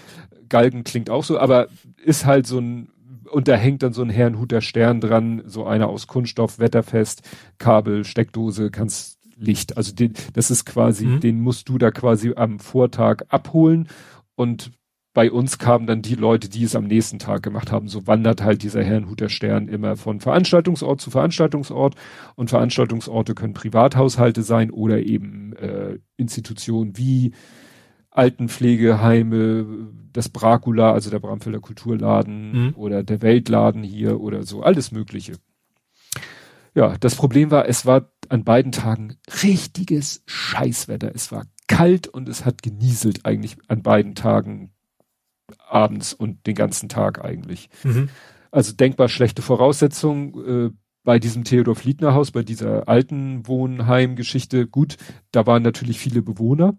Galgen 0.49 0.83
klingt 0.83 1.09
auch 1.09 1.23
so, 1.23 1.39
aber 1.39 1.67
ist 2.03 2.25
halt 2.25 2.47
so 2.47 2.59
ein, 2.59 2.89
und 3.29 3.47
da 3.47 3.55
hängt 3.55 3.83
dann 3.83 3.93
so 3.93 4.01
ein 4.01 4.09
Herrenhuter 4.09 4.61
Stern 4.61 4.99
dran, 4.99 5.43
so 5.45 5.65
einer 5.65 5.87
aus 5.87 6.07
Kunststoff, 6.07 6.59
wetterfest, 6.59 7.21
Kabel, 7.57 8.03
Steckdose, 8.03 8.71
kannst 8.71 9.19
Licht. 9.37 9.77
Also 9.77 9.93
den, 9.93 10.13
das 10.33 10.51
ist 10.51 10.65
quasi, 10.65 11.05
mhm. 11.05 11.19
den 11.19 11.39
musst 11.41 11.67
du 11.67 11.77
da 11.77 11.91
quasi 11.91 12.33
am 12.35 12.59
Vortag 12.59 13.23
abholen 13.29 13.87
und 14.35 14.71
bei 15.13 15.29
uns 15.29 15.57
kamen 15.57 15.87
dann 15.87 16.01
die 16.01 16.15
Leute, 16.15 16.47
die 16.47 16.63
es 16.63 16.75
am 16.75 16.85
nächsten 16.85 17.19
Tag 17.19 17.43
gemacht 17.43 17.71
haben. 17.71 17.89
So 17.89 18.07
wandert 18.07 18.41
halt 18.41 18.63
dieser 18.63 18.83
Herrenhuter 18.83 19.27
Stern 19.27 19.67
immer 19.67 19.97
von 19.97 20.21
Veranstaltungsort 20.21 21.01
zu 21.01 21.11
Veranstaltungsort. 21.11 21.95
Und 22.35 22.49
Veranstaltungsorte 22.49 23.35
können 23.35 23.53
Privathaushalte 23.53 24.41
sein 24.41 24.71
oder 24.71 24.99
eben 24.99 25.53
äh, 25.57 25.99
Institutionen 26.15 26.97
wie 26.97 27.33
Altenpflegeheime, 28.09 29.65
das 30.13 30.29
Bracula, 30.29 30.93
also 30.93 31.09
der 31.09 31.19
Bramfelder 31.19 31.59
Kulturladen 31.59 32.51
mhm. 32.51 32.73
oder 32.75 33.03
der 33.03 33.21
Weltladen 33.21 33.83
hier 33.83 34.19
oder 34.19 34.43
so, 34.43 34.63
alles 34.63 34.91
Mögliche. 34.91 35.33
Ja, 36.73 36.95
das 36.99 37.15
Problem 37.15 37.51
war, 37.51 37.67
es 37.67 37.85
war 37.85 38.11
an 38.29 38.45
beiden 38.45 38.71
Tagen 38.71 39.17
richtiges 39.43 40.23
Scheißwetter. 40.25 41.11
Es 41.13 41.31
war 41.33 41.45
kalt 41.67 42.07
und 42.07 42.29
es 42.29 42.45
hat 42.45 42.63
genieselt 42.63 43.25
eigentlich 43.25 43.57
an 43.67 43.81
beiden 43.81 44.15
Tagen 44.15 44.71
abends 45.59 46.13
und 46.13 46.45
den 46.47 46.55
ganzen 46.55 46.89
Tag 46.89 47.23
eigentlich. 47.23 47.69
Mhm. 47.83 48.09
Also 48.51 48.73
denkbar 48.73 49.09
schlechte 49.09 49.41
Voraussetzungen 49.41 50.67
äh, 50.67 50.71
bei 51.03 51.19
diesem 51.19 51.43
Theodor 51.43 51.75
Fliedner 51.75 52.13
Haus, 52.13 52.31
bei 52.31 52.43
dieser 52.43 52.87
alten 52.87 53.47
Wohnheimgeschichte. 53.47 54.67
Gut, 54.67 54.97
da 55.31 55.45
waren 55.47 55.63
natürlich 55.63 55.99
viele 55.99 56.21
Bewohner. 56.21 56.77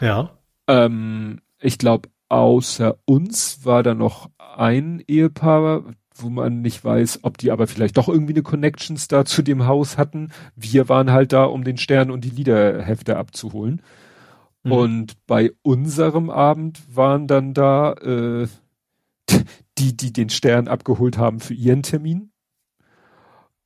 Ja. 0.00 0.30
Ähm, 0.68 1.40
ich 1.60 1.78
glaube, 1.78 2.08
außer 2.28 2.98
uns 3.04 3.64
war 3.64 3.82
da 3.82 3.94
noch 3.94 4.30
ein 4.56 5.02
Ehepaar, 5.06 5.84
wo 6.14 6.30
man 6.30 6.62
nicht 6.62 6.84
weiß, 6.84 7.20
ob 7.22 7.38
die 7.38 7.50
aber 7.50 7.66
vielleicht 7.66 7.96
doch 7.96 8.08
irgendwie 8.08 8.32
eine 8.32 8.42
Connections 8.42 9.08
da 9.08 9.24
zu 9.24 9.42
dem 9.42 9.66
Haus 9.66 9.98
hatten. 9.98 10.30
Wir 10.54 10.88
waren 10.88 11.10
halt 11.10 11.32
da, 11.32 11.44
um 11.44 11.64
den 11.64 11.78
Stern 11.78 12.10
und 12.10 12.24
die 12.24 12.30
Liederhefte 12.30 13.16
abzuholen. 13.16 13.82
Mhm. 14.64 14.72
Und 14.72 15.26
bei 15.26 15.52
unserem 15.62 16.30
Abend 16.30 16.82
waren 16.94 17.26
dann 17.26 17.54
da 17.54 17.92
äh, 17.94 18.48
die, 19.78 19.96
die 19.96 20.12
den 20.12 20.30
Stern 20.30 20.68
abgeholt 20.68 21.18
haben 21.18 21.40
für 21.40 21.54
ihren 21.54 21.82
Termin. 21.82 22.30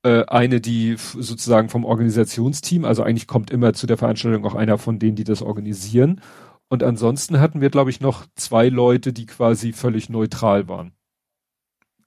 Äh, 0.02 0.24
eine, 0.26 0.60
die 0.60 0.96
sozusagen 0.96 1.68
vom 1.68 1.84
Organisationsteam, 1.84 2.84
also 2.84 3.02
eigentlich 3.02 3.26
kommt 3.26 3.50
immer 3.50 3.72
zu 3.72 3.86
der 3.86 3.96
Veranstaltung 3.96 4.44
auch 4.44 4.54
einer 4.54 4.78
von 4.78 4.98
denen, 4.98 5.16
die 5.16 5.24
das 5.24 5.42
organisieren. 5.42 6.20
Und 6.68 6.82
ansonsten 6.82 7.40
hatten 7.40 7.60
wir, 7.60 7.70
glaube 7.70 7.90
ich, 7.90 8.00
noch 8.00 8.26
zwei 8.34 8.68
Leute, 8.68 9.12
die 9.12 9.26
quasi 9.26 9.72
völlig 9.72 10.08
neutral 10.08 10.68
waren. 10.68 10.92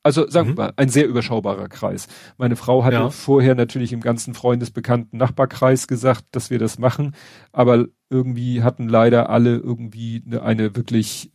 Also 0.01 0.29
sagen 0.29 0.51
mhm. 0.51 0.57
wir 0.57 0.63
mal, 0.63 0.73
ein 0.77 0.89
sehr 0.89 1.07
überschaubarer 1.07 1.67
Kreis. 1.67 2.07
Meine 2.37 2.55
Frau 2.55 2.83
hatte 2.83 2.95
ja. 2.95 3.09
vorher 3.09 3.55
natürlich 3.55 3.91
im 3.91 4.01
ganzen 4.01 4.33
Freundesbekannten 4.33 5.17
Nachbarkreis 5.17 5.87
gesagt, 5.87 6.25
dass 6.31 6.49
wir 6.49 6.57
das 6.57 6.79
machen, 6.79 7.15
aber 7.51 7.87
irgendwie 8.09 8.63
hatten 8.63 8.87
leider 8.87 9.29
alle 9.29 9.57
irgendwie 9.57 10.23
eine, 10.25 10.41
eine 10.41 10.75
wirklich, 10.75 11.31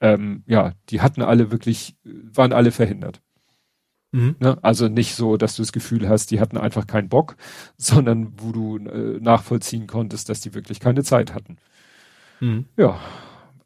ähm, 0.00 0.42
ja, 0.46 0.74
die 0.90 1.00
hatten 1.00 1.22
alle 1.22 1.50
wirklich, 1.50 1.96
waren 2.04 2.52
alle 2.52 2.70
verhindert. 2.70 3.22
Mhm. 4.12 4.36
Ne? 4.38 4.58
Also 4.62 4.88
nicht 4.88 5.14
so, 5.14 5.36
dass 5.36 5.56
du 5.56 5.62
das 5.62 5.72
Gefühl 5.72 6.08
hast, 6.08 6.30
die 6.30 6.40
hatten 6.40 6.56
einfach 6.56 6.86
keinen 6.86 7.08
Bock, 7.08 7.36
sondern 7.76 8.32
wo 8.38 8.52
du 8.52 8.78
äh, 8.78 9.20
nachvollziehen 9.20 9.86
konntest, 9.86 10.28
dass 10.28 10.40
die 10.40 10.54
wirklich 10.54 10.80
keine 10.80 11.04
Zeit 11.04 11.34
hatten. 11.34 11.56
Mhm. 12.40 12.66
Ja, 12.76 12.98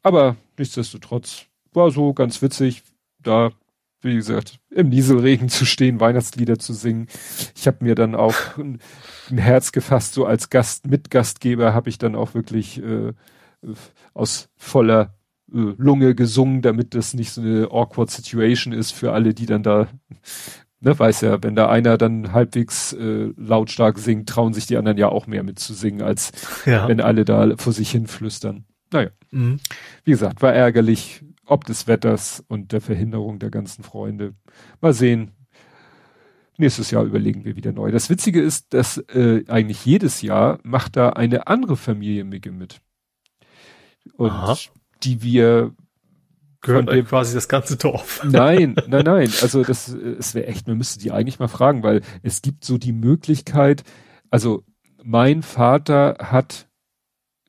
aber 0.01 0.35
nichtsdestotrotz 0.57 1.45
war 1.73 1.91
so 1.91 2.13
ganz 2.13 2.41
witzig. 2.41 2.83
Da 3.19 3.51
wie 4.03 4.15
gesagt, 4.15 4.59
im 4.69 4.89
Nieselregen 4.89 5.49
zu 5.49 5.65
stehen, 5.65 5.99
Weihnachtslieder 5.99 6.59
zu 6.59 6.73
singen. 6.73 7.07
Ich 7.55 7.67
habe 7.67 7.77
mir 7.81 7.95
dann 7.95 8.15
auch 8.15 8.35
ein, 8.57 8.79
Herz 9.35 9.71
gefasst, 9.71 10.13
so 10.13 10.25
als 10.25 10.49
Gast, 10.49 10.87
Mitgastgeber 10.87 11.73
habe 11.73 11.89
ich 11.89 11.97
dann 11.97 12.15
auch 12.15 12.33
wirklich 12.33 12.81
äh, 12.83 13.13
aus 14.13 14.49
voller 14.57 15.15
äh, 15.51 15.73
Lunge 15.77 16.15
gesungen, 16.15 16.61
damit 16.61 16.93
das 16.95 17.13
nicht 17.13 17.31
so 17.31 17.41
eine 17.41 17.67
awkward 17.71 18.11
Situation 18.11 18.73
ist 18.73 18.91
für 18.91 19.13
alle, 19.13 19.33
die 19.33 19.45
dann 19.45 19.63
da, 19.63 19.87
ne, 20.81 20.97
weiß 20.97 21.21
ja, 21.21 21.41
wenn 21.41 21.55
da 21.55 21.69
einer 21.69 21.97
dann 21.97 22.33
halbwegs 22.33 22.93
äh, 22.93 23.29
lautstark 23.37 23.97
singt, 23.97 24.27
trauen 24.27 24.53
sich 24.53 24.65
die 24.65 24.77
anderen 24.77 24.97
ja 24.97 25.09
auch 25.09 25.27
mehr 25.27 25.43
mitzusingen, 25.43 26.01
als 26.01 26.31
ja. 26.65 26.87
wenn 26.87 26.99
alle 26.99 27.25
da 27.25 27.55
vor 27.57 27.73
sich 27.73 27.91
hin 27.91 28.07
flüstern. 28.07 28.65
Naja, 28.91 29.09
mhm. 29.31 29.59
wie 30.03 30.11
gesagt, 30.11 30.41
war 30.41 30.53
ärgerlich, 30.53 31.23
ob 31.45 31.65
des 31.65 31.87
Wetters 31.87 32.43
und 32.47 32.71
der 32.71 32.81
Verhinderung 32.81 33.39
der 33.39 33.49
ganzen 33.49 33.83
Freunde. 33.83 34.33
Mal 34.81 34.93
sehen. 34.93 35.31
Nächstes 36.57 36.91
Jahr 36.91 37.03
überlegen 37.03 37.45
wir 37.45 37.55
wieder 37.55 37.71
neu. 37.71 37.91
Das 37.91 38.09
Witzige 38.09 38.41
ist, 38.41 38.73
dass 38.73 38.97
äh, 38.97 39.43
eigentlich 39.47 39.85
jedes 39.85 40.21
Jahr 40.21 40.59
macht 40.63 40.95
da 40.95 41.09
eine 41.09 41.47
andere 41.47 41.75
Familie 41.75 42.23
mit. 42.23 42.79
Und 44.15 44.29
Aha. 44.29 44.57
die 45.03 45.23
wir 45.23 45.73
gehört 46.61 46.91
dem, 46.91 47.05
quasi 47.05 47.33
das 47.33 47.47
ganze 47.47 47.75
Dorf. 47.75 48.21
Nein, 48.29 48.75
nein, 48.87 49.03
nein. 49.05 49.29
Also 49.41 49.63
das, 49.63 49.89
es 49.89 50.33
wäre 50.33 50.47
echt, 50.47 50.67
man 50.67 50.77
müsste 50.77 50.99
die 50.99 51.11
eigentlich 51.11 51.39
mal 51.39 51.47
fragen, 51.47 51.83
weil 51.83 52.01
es 52.21 52.41
gibt 52.41 52.63
so 52.63 52.77
die 52.77 52.93
Möglichkeit, 52.93 53.83
also 54.29 54.63
mein 55.03 55.43
Vater 55.43 56.15
hat 56.19 56.67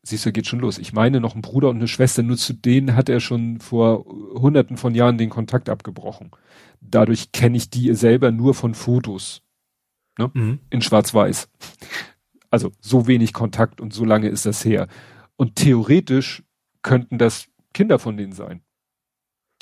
siehst 0.05 0.26
du, 0.26 0.33
geht 0.33 0.47
schon 0.47 0.60
los. 0.60 0.78
Ich 0.78 0.92
meine 0.92 1.20
noch 1.20 1.33
einen 1.33 1.42
Bruder 1.42 1.70
und 1.70 1.76
eine 1.76 1.89
Schwester, 1.89 2.23
nur 2.23 2.36
zu 2.36 2.52
denen 2.52 2.94
hat 2.94 3.08
er 3.08 3.20
schon 3.20 3.58
vor 3.58 4.05
hunderten 4.05 4.76
von 4.76 4.94
Jahren 4.94 5.18
den 5.18 5.31
Kontakt 5.31 5.68
abgebrochen. 5.68 6.31
Dadurch 6.81 7.33
kenne 7.33 7.57
ich 7.57 7.70
die 7.70 7.92
selber 7.94 8.31
nur 8.31 8.55
von 8.55 8.74
Fotos. 8.74 9.42
Ne? 10.18 10.31
Mhm. 10.33 10.58
In 10.70 10.83
Schwarz-Weiß. 10.83 11.49
Also 12.50 12.70
so 12.81 13.07
wenig 13.07 13.33
Kontakt 13.33 13.81
und 13.81 13.92
so 13.92 14.05
lange 14.05 14.28
ist 14.28 14.47
das 14.47 14.65
her. 14.65 14.86
Und 15.36 15.57
theoretisch 15.57 16.44
könnten 16.83 17.18
das 17.18 17.47
Kinder 17.73 17.99
von 17.99 18.16
denen 18.16 18.33
sein. 18.33 18.60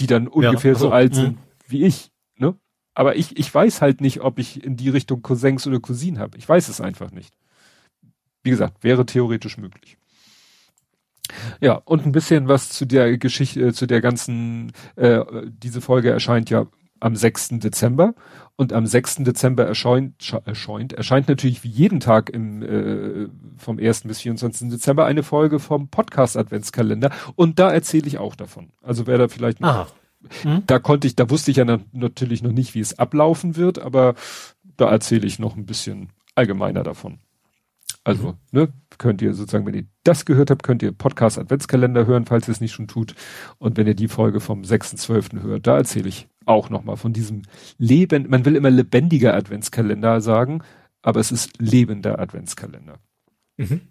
Die 0.01 0.07
dann 0.07 0.29
ungefähr 0.29 0.73
ja, 0.73 0.77
also, 0.77 0.89
so 0.89 0.93
alt 0.93 1.15
sind 1.15 1.37
mh. 1.37 1.43
wie 1.69 1.85
ich. 1.85 2.11
Ne? 2.37 2.55
Aber 2.95 3.17
ich, 3.17 3.39
ich 3.39 3.55
weiß 3.55 3.81
halt 3.81 4.01
nicht, 4.01 4.21
ob 4.21 4.39
ich 4.39 4.63
in 4.63 4.77
die 4.77 4.89
Richtung 4.89 5.23
Cousins 5.23 5.67
oder 5.67 5.81
Cousinen 5.81 6.19
habe. 6.19 6.37
Ich 6.37 6.49
weiß 6.49 6.69
es 6.69 6.81
einfach 6.81 7.13
nicht. 7.13 7.35
Wie 8.43 8.51
gesagt, 8.51 8.83
wäre 8.83 9.07
theoretisch 9.07 9.57
möglich. 9.57 9.97
Ja, 11.61 11.75
und 11.75 12.07
ein 12.07 12.13
bisschen 12.13 12.49
was 12.49 12.71
zu 12.71 12.85
der 12.87 13.19
Geschichte, 13.19 13.61
äh, 13.61 13.73
zu 13.73 13.87
der 13.87 14.01
ganzen, 14.01 14.73
äh, 14.97 15.21
diese 15.47 15.81
Folge 15.81 16.11
erscheint 16.11 16.51
ja 16.51 16.67
am 17.01 17.17
6. 17.17 17.59
Dezember 17.59 18.15
und 18.57 18.73
am 18.73 18.87
6. 18.87 19.25
Dezember 19.25 19.67
erscheint, 19.67 20.35
erscheint, 20.45 20.93
erscheint 20.93 21.29
natürlich 21.29 21.65
wie 21.65 21.69
jeden 21.69 22.01
Tag 22.01 22.31
im, 22.31 22.63
äh, 22.63 23.29
vom 23.57 23.79
1. 23.79 24.03
bis 24.07 24.21
24. 24.21 24.71
Dezember 24.71 25.05
eine 25.05 25.23
Folge 25.23 25.59
vom 25.59 25.89
Podcast 25.89 26.37
Adventskalender 26.37 27.11
und 27.35 27.59
da 27.59 27.73
erzähle 27.73 28.07
ich 28.07 28.19
auch 28.19 28.37
davon. 28.37 28.71
Also 28.83 29.07
wer 29.07 29.19
da 29.19 29.29
vielleicht 29.29 29.61
noch, 29.61 29.89
hm? 30.43 30.63
da 30.67 30.79
konnte 30.79 31.09
ich, 31.09 31.17
da 31.17 31.29
wusste 31.29 31.51
ich 31.51 31.57
ja 31.57 31.79
natürlich 31.93 32.43
noch 32.43 32.53
nicht, 32.53 32.75
wie 32.75 32.81
es 32.81 32.99
ablaufen 32.99 33.57
wird, 33.57 33.81
aber 33.81 34.15
da 34.77 34.91
erzähle 34.91 35.27
ich 35.27 35.39
noch 35.39 35.57
ein 35.57 35.67
bisschen 35.67 36.11
allgemeiner 36.35 36.83
davon. 36.83 37.19
Also, 38.05 38.33
mhm. 38.33 38.39
ne, 38.51 38.73
könnt 38.99 39.23
ihr 39.23 39.33
sozusagen, 39.35 39.67
wenn 39.67 39.75
ihr 39.75 39.87
das 40.03 40.25
gehört 40.25 40.51
habt, 40.51 40.63
könnt 40.63 40.83
ihr 40.83 40.93
Podcast 40.93 41.39
Adventskalender 41.39 42.07
hören, 42.07 42.27
falls 42.27 42.49
ihr 42.49 42.53
es 42.53 42.61
nicht 42.61 42.73
schon 42.73 42.89
tut. 42.89 43.15
Und 43.59 43.77
wenn 43.77 43.87
ihr 43.87 43.95
die 43.95 44.09
Folge 44.09 44.41
vom 44.41 44.63
6.12. 44.63 45.43
hört, 45.43 45.67
da 45.67 45.77
erzähle 45.77 46.09
ich 46.09 46.29
auch 46.45 46.71
nochmal 46.71 46.97
von 46.97 47.13
diesem 47.13 47.43
Leben, 47.79 48.29
man 48.29 48.45
will 48.45 48.57
immer 48.57 48.71
lebendiger 48.71 49.35
Adventskalender 49.35 50.21
sagen, 50.21 50.63
aber 51.03 51.21
es 51.21 51.31
ist 51.31 51.61
lebender 51.61 52.19
Adventskalender. 52.19 52.99
Mhm. 53.57 53.83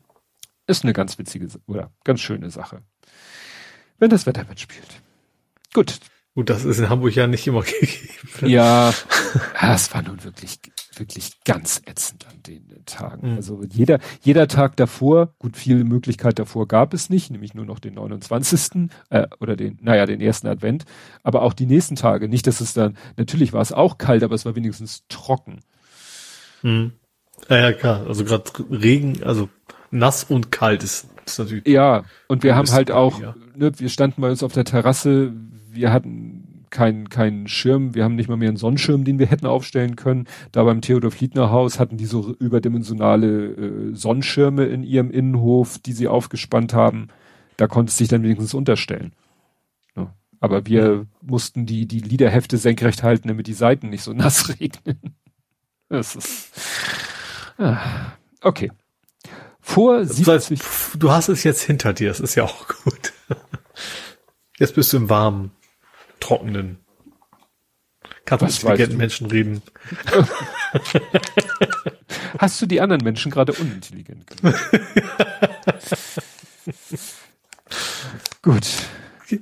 Ist 0.67 0.83
eine 0.83 0.93
ganz 0.93 1.17
witzige 1.17 1.48
oder 1.65 1.91
ganz 2.03 2.19
schöne 2.22 2.49
Sache. 2.49 2.81
Wenn 3.98 4.09
das 4.09 4.25
Wetter 4.25 4.45
mitspielt. 4.48 5.01
Gut. 5.73 5.99
Gut, 6.33 6.49
das 6.49 6.64
ist 6.64 6.80
in 6.80 6.90
Hamburg 6.90 7.14
ja 7.14 7.27
nicht 7.27 7.45
immer 7.45 7.61
gegeben. 7.80 8.49
Ja, 8.49 8.93
es 9.61 9.93
war 9.93 10.01
nun 10.01 10.23
wirklich, 10.23 10.59
wirklich 11.02 11.44
ganz 11.44 11.82
ätzend 11.86 12.26
an 12.28 12.42
den 12.44 12.86
Tagen. 12.86 13.32
Mhm. 13.32 13.36
Also 13.36 13.62
jeder, 13.70 14.00
jeder 14.22 14.48
Tag 14.48 14.78
davor, 14.78 15.34
gut, 15.40 15.58
viele 15.58 15.84
Möglichkeiten 15.84 16.36
davor 16.36 16.68
gab 16.68 16.94
es 16.94 17.10
nicht, 17.10 17.32
nämlich 17.32 17.54
nur 17.54 17.66
noch 17.66 17.80
den 17.80 17.96
29. 17.96 18.90
Äh, 19.10 19.28
oder 19.42 19.58
den, 19.58 19.78
naja, 19.82 20.06
den 20.06 20.22
ersten 20.22 20.48
Advent, 20.48 20.86
aber 21.24 21.42
auch 21.42 21.54
die 21.54 21.66
nächsten 21.66 21.96
Tage. 21.96 22.30
Nicht, 22.30 22.48
dass 22.48 22.62
es 22.62 22.74
dann, 22.74 22.96
natürlich 23.18 23.52
war 23.52 23.62
es 23.62 23.74
auch 23.74 23.98
kalt, 23.98 24.24
aber 24.24 24.36
es 24.36 24.46
war 24.46 24.56
wenigstens 24.56 25.04
trocken. 25.10 25.60
Mhm. 26.62 26.94
Ja, 27.50 27.58
ja, 27.58 27.74
klar. 27.74 28.06
Also 28.08 28.24
gerade 28.24 28.44
Regen, 28.70 29.24
also 29.24 29.50
nass 29.90 30.24
und 30.24 30.52
kalt 30.52 30.84
ist, 30.84 31.08
ist 31.26 31.40
natürlich. 31.40 31.68
Ja, 31.68 32.04
und 32.28 32.44
wir 32.44 32.56
haben 32.56 32.72
halt 32.72 32.92
auch, 32.92 33.20
ne, 33.56 33.72
wir 33.78 33.90
standen 33.90 34.22
bei 34.22 34.30
uns 34.30 34.44
auf 34.44 34.54
der 34.54 34.64
Terrasse, 34.64 35.34
wir 35.70 35.92
hatten 35.92 36.51
keinen 36.72 37.09
keinen 37.09 37.48
Schirm, 37.48 37.93
wir 37.93 38.03
haben 38.03 38.16
nicht 38.16 38.30
mal 38.30 38.38
mehr 38.38 38.50
einen 38.50 38.58
Sonnenschirm, 38.58 39.03
den 39.03 39.19
wir 39.19 39.27
hätten 39.27 39.45
aufstellen 39.45 39.95
können. 39.95 40.27
Da 40.51 40.64
beim 40.64 40.82
Theodor 40.82 41.11
Fliedner 41.11 41.51
Haus 41.51 41.80
hatten 41.80 41.98
die 41.98 42.06
so 42.06 42.33
überdimensionale 42.40 43.45
äh, 43.45 43.95
Sonnenschirme 43.95 44.66
in 44.66 44.83
ihrem 44.83 45.11
Innenhof, 45.11 45.77
die 45.80 45.93
sie 45.93 46.08
aufgespannt 46.08 46.74
haben. 46.74 47.09
Da 47.58 47.67
konnte 47.67 47.91
es 47.91 47.98
sich 47.98 48.08
dann 48.08 48.24
wenigstens 48.24 48.53
unterstellen. 48.53 49.14
Ja. 49.95 50.16
Aber 50.40 50.66
wir 50.66 50.93
ja. 50.93 51.06
mussten 51.22 51.66
die, 51.66 51.85
die 51.85 52.00
Liederhefte 52.00 52.58
senkrecht 52.58 53.03
halten, 53.03 53.27
damit 53.27 53.48
die 53.48 53.53
Seiten 53.53 53.90
nicht 53.90 54.03
so 54.03 54.14
nass 54.14 54.50
regnen. 54.59 55.16
Das 55.90 56.16
ist, 56.16 56.51
ah, 57.58 58.14
okay. 58.41 58.72
Vor 59.59 60.03
70. 60.06 60.59
Du 60.98 61.11
hast 61.11 61.30
es 61.30 61.43
jetzt 61.43 61.61
hinter 61.61 61.93
dir, 61.93 62.09
das 62.09 62.19
ist 62.19 62.35
ja 62.35 62.45
auch 62.45 62.67
gut. 62.67 63.14
Jetzt 64.58 64.75
bist 64.75 64.93
du 64.93 64.98
im 64.98 65.09
warmen, 65.09 65.51
trockenen. 66.22 66.77
Kannst 68.25 68.43
mit 68.43 68.53
intelligenten 68.53 68.98
Menschen 68.98 69.27
reden. 69.27 69.61
Hast 72.38 72.61
du 72.61 72.66
die 72.66 72.82
anderen 72.82 73.03
Menschen 73.03 73.32
gerade 73.32 73.53
unintelligent 73.53 74.27
gemacht? 74.27 74.72
Gut. 78.41 78.67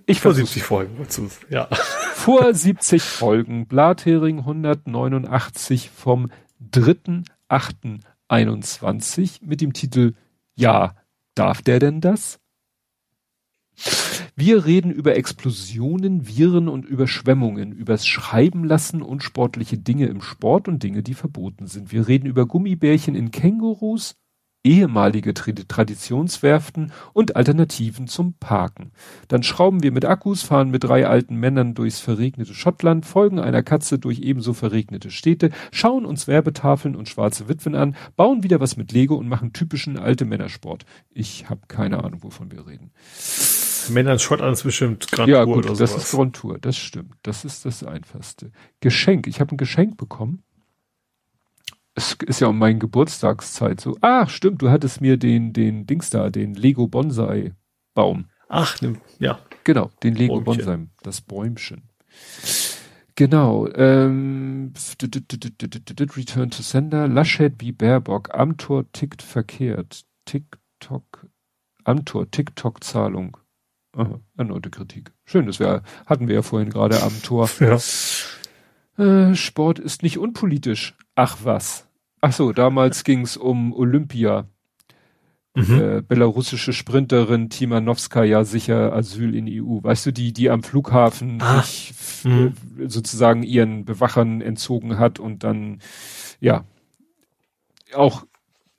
Ich 0.06 0.22
vor 0.22 0.34
70 0.34 0.64
Folgen. 0.64 1.08
Ja. 1.50 1.68
Vor 2.14 2.54
70 2.54 3.02
Folgen. 3.02 3.66
Blathering 3.66 4.40
189 4.40 5.90
vom 5.90 6.30
3.8. 6.72 8.02
21 8.30 9.42
mit 9.42 9.62
dem 9.62 9.74
Titel 9.74 10.14
Ja, 10.56 10.96
darf 11.36 11.62
der 11.62 11.80
denn 11.80 12.02
das? 12.02 12.40
Wir 14.36 14.66
reden 14.66 14.92
über 14.92 15.16
Explosionen, 15.16 16.28
Viren 16.28 16.70
und 16.70 16.86
Überschwemmungen, 16.86 17.72
übers 17.72 18.08
Schreiben 18.08 18.64
lassen 18.64 19.02
und 19.02 19.24
sportliche 19.24 19.78
Dinge 19.78 20.08
im 20.08 20.22
Sport 20.22 20.68
und 20.68 20.82
Dinge, 20.82 21.04
die 21.04 21.14
verboten 21.14 21.68
sind. 21.68 21.92
Wir 21.92 22.08
reden 22.08 22.26
über 22.26 22.46
Gummibärchen 22.46 23.16
in 23.16 23.32
Kängurus, 23.32 24.16
ehemalige 24.64 25.34
Traditionswerften 25.34 26.92
und 27.14 27.36
Alternativen 27.36 28.08
zum 28.08 28.34
Parken. 28.34 28.92
Dann 29.30 29.44
schrauben 29.44 29.84
wir 29.84 29.92
mit 29.92 30.06
Akkus, 30.06 30.44
fahren 30.44 30.70
mit 30.70 30.84
drei 30.84 31.08
alten 31.08 31.36
Männern 31.36 31.76
durchs 31.76 32.00
verregnete 32.00 32.54
Schottland, 32.54 33.06
folgen 33.06 33.40
einer 33.40 33.64
Katze 33.64 34.00
durch 34.00 34.20
ebenso 34.20 34.54
verregnete 34.54 35.12
Städte, 35.12 35.52
schauen 35.72 36.06
uns 36.06 36.28
Werbetafeln 36.28 36.96
und 36.96 37.08
schwarze 37.08 37.48
Witwen 37.48 37.76
an, 37.76 37.96
bauen 38.16 38.44
wieder 38.44 38.60
was 38.60 38.76
mit 38.76 38.92
Lego 38.92 39.16
und 39.16 39.30
machen 39.30 39.54
typischen 39.54 39.98
alte 39.98 40.26
Männersport. 40.26 40.86
Ich 41.10 41.50
habe 41.50 41.62
keine 41.68 42.04
Ahnung, 42.04 42.24
wovon 42.24 42.52
wir 42.52 42.68
reden. 42.68 42.92
Männer 43.90 44.14
in 44.14 44.20
Schottland 44.20 44.54
ist 44.54 44.64
bestimmt 44.64 45.12
Grand 45.12 45.30
ja, 45.30 45.44
Tour 45.44 45.56
gut, 45.56 45.66
oder 45.66 45.76
das 45.76 45.92
sowas. 45.92 46.04
ist 46.04 46.12
Grand 46.12 46.36
Tour, 46.36 46.58
das 46.60 46.78
stimmt. 46.78 47.16
Das 47.24 47.46
ist 47.46 47.66
das 47.66 47.84
Einfachste. 47.84 48.52
Geschenk. 48.80 49.28
Ich 49.28 49.40
habe 49.40 49.54
ein 49.54 49.58
Geschenk 49.58 49.98
bekommen 49.98 50.44
es 52.00 52.14
ist 52.26 52.40
ja 52.40 52.48
um 52.48 52.58
meinen 52.58 52.80
Geburtstagszeit 52.80 53.82
so. 53.82 53.98
Ach, 54.02 54.30
stimmt, 54.30 54.62
du 54.62 54.70
hattest 54.70 55.02
mir 55.02 55.18
den, 55.18 55.54
den 55.54 55.86
Dings 55.86 56.10
da, 56.10 56.30
den 56.30 56.54
Lego 56.54 56.88
Bonsai 56.88 57.54
Baum. 57.94 58.30
Ach, 58.48 58.80
ne, 58.82 58.94
ja. 59.20 59.40
Genau, 59.64 59.92
den 60.02 60.16
Lego 60.16 60.40
Bäumchen. 60.42 60.66
Bonsai, 60.66 60.88
das 61.04 61.22
Bäumchen. 61.22 61.84
Genau, 63.16 63.68
ähm, 63.76 64.74
Return 66.16 66.50
to 66.52 66.64
Sender, 66.64 67.08
Laschet 67.08 67.54
wie 67.60 67.74
Baerbock, 67.74 68.34
Amtor 68.34 68.90
tickt 68.94 69.22
verkehrt, 69.22 70.06
TikTok, 70.24 71.28
Amtor, 71.84 72.32
TikTok-Zahlung. 72.32 73.38
Aha, 74.00 74.22
erneute 74.38 74.70
Kritik. 74.70 75.12
Schön, 75.26 75.46
das 75.46 75.60
wär, 75.60 75.84
hatten 76.06 76.30
wir 76.30 76.36
ja 76.36 76.42
vorhin 76.42 76.70
gerade 76.70 77.04
am 77.04 77.22
Tor. 77.22 77.50
Ja. 77.60 77.78
Äh, 79.04 79.36
Sport 79.36 79.80
ist 79.80 80.04
nicht 80.04 80.18
unpolitisch. 80.18 80.96
Ach 81.16 81.40
was. 81.44 81.88
Ach 82.22 82.32
so, 82.32 82.54
damals 82.54 83.04
ging's 83.04 83.36
um 83.36 83.74
Olympia. 83.74 84.48
Mhm. 85.54 85.82
Äh, 85.82 86.02
belarussische 86.02 86.72
Sprinterin 86.72 87.50
Timanowskaja 87.50 88.46
sicher 88.46 88.94
Asyl 88.94 89.36
in 89.36 89.46
die 89.48 89.62
EU. 89.62 89.84
Weißt 89.84 90.06
du, 90.06 90.14
die, 90.14 90.32
die 90.32 90.50
am 90.50 90.64
Flughafen 90.64 91.42
ah. 91.42 91.62
sich 91.62 91.94
mhm. 92.24 92.54
sozusagen 92.88 93.44
ihren 93.44 93.84
Bewachern 93.84 94.40
entzogen 94.40 94.98
hat 94.98 95.20
und 95.20 95.44
dann, 95.44 95.80
ja, 96.40 96.64
auch 97.94 98.26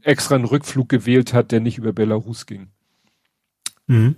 extra 0.02 0.36
einen 0.36 0.44
Rückflug 0.46 0.88
gewählt 0.88 1.34
hat, 1.34 1.52
der 1.52 1.60
nicht 1.60 1.76
über 1.76 1.92
Belarus 1.92 2.46
ging. 2.46 2.68
Mhm. 3.86 4.16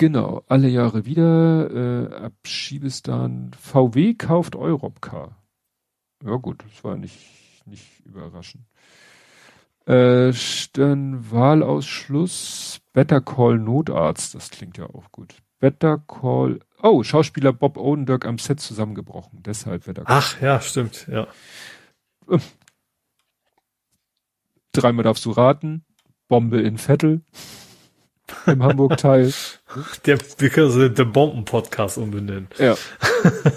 Genau, 0.00 0.42
alle 0.48 0.68
Jahre 0.68 1.04
wieder, 1.04 1.70
äh, 1.70 2.24
ab 2.24 2.32
Schiebestan. 2.46 3.50
VW 3.52 4.14
kauft 4.14 4.56
Europcar. 4.56 5.36
Ja 6.24 6.36
gut, 6.36 6.64
das 6.64 6.82
war 6.82 6.96
nicht, 6.96 7.18
nicht 7.66 8.00
überraschend. 8.06 8.64
Äh, 9.84 10.32
dann 10.72 11.30
Wahlausschluss, 11.30 12.80
Better 12.94 13.20
Call 13.20 13.58
Notarzt, 13.58 14.34
das 14.34 14.48
klingt 14.48 14.78
ja 14.78 14.86
auch 14.86 15.12
gut. 15.12 15.34
Better 15.58 15.98
Call, 15.98 16.60
oh, 16.80 17.02
Schauspieler 17.02 17.52
Bob 17.52 17.76
Odenkirk 17.76 18.24
am 18.24 18.38
Set 18.38 18.58
zusammengebrochen, 18.58 19.42
deshalb 19.42 19.84
Better 19.84 20.04
Call. 20.04 20.16
Ach 20.16 20.40
ja, 20.40 20.62
stimmt, 20.62 21.08
ja. 21.08 21.26
Dreimal 24.72 25.04
darfst 25.04 25.26
du 25.26 25.30
raten, 25.32 25.84
Bombe 26.26 26.58
in 26.62 26.78
Vettel 26.78 27.20
im 28.46 28.62
Hamburg-Teil. 28.62 29.32
Der, 30.06 30.18
wir 30.38 30.50
können 30.50 30.70
so 30.70 30.88
den 30.88 31.12
Bomben-Podcast 31.12 31.98
umbenennen. 31.98 32.48
Ja. 32.58 32.76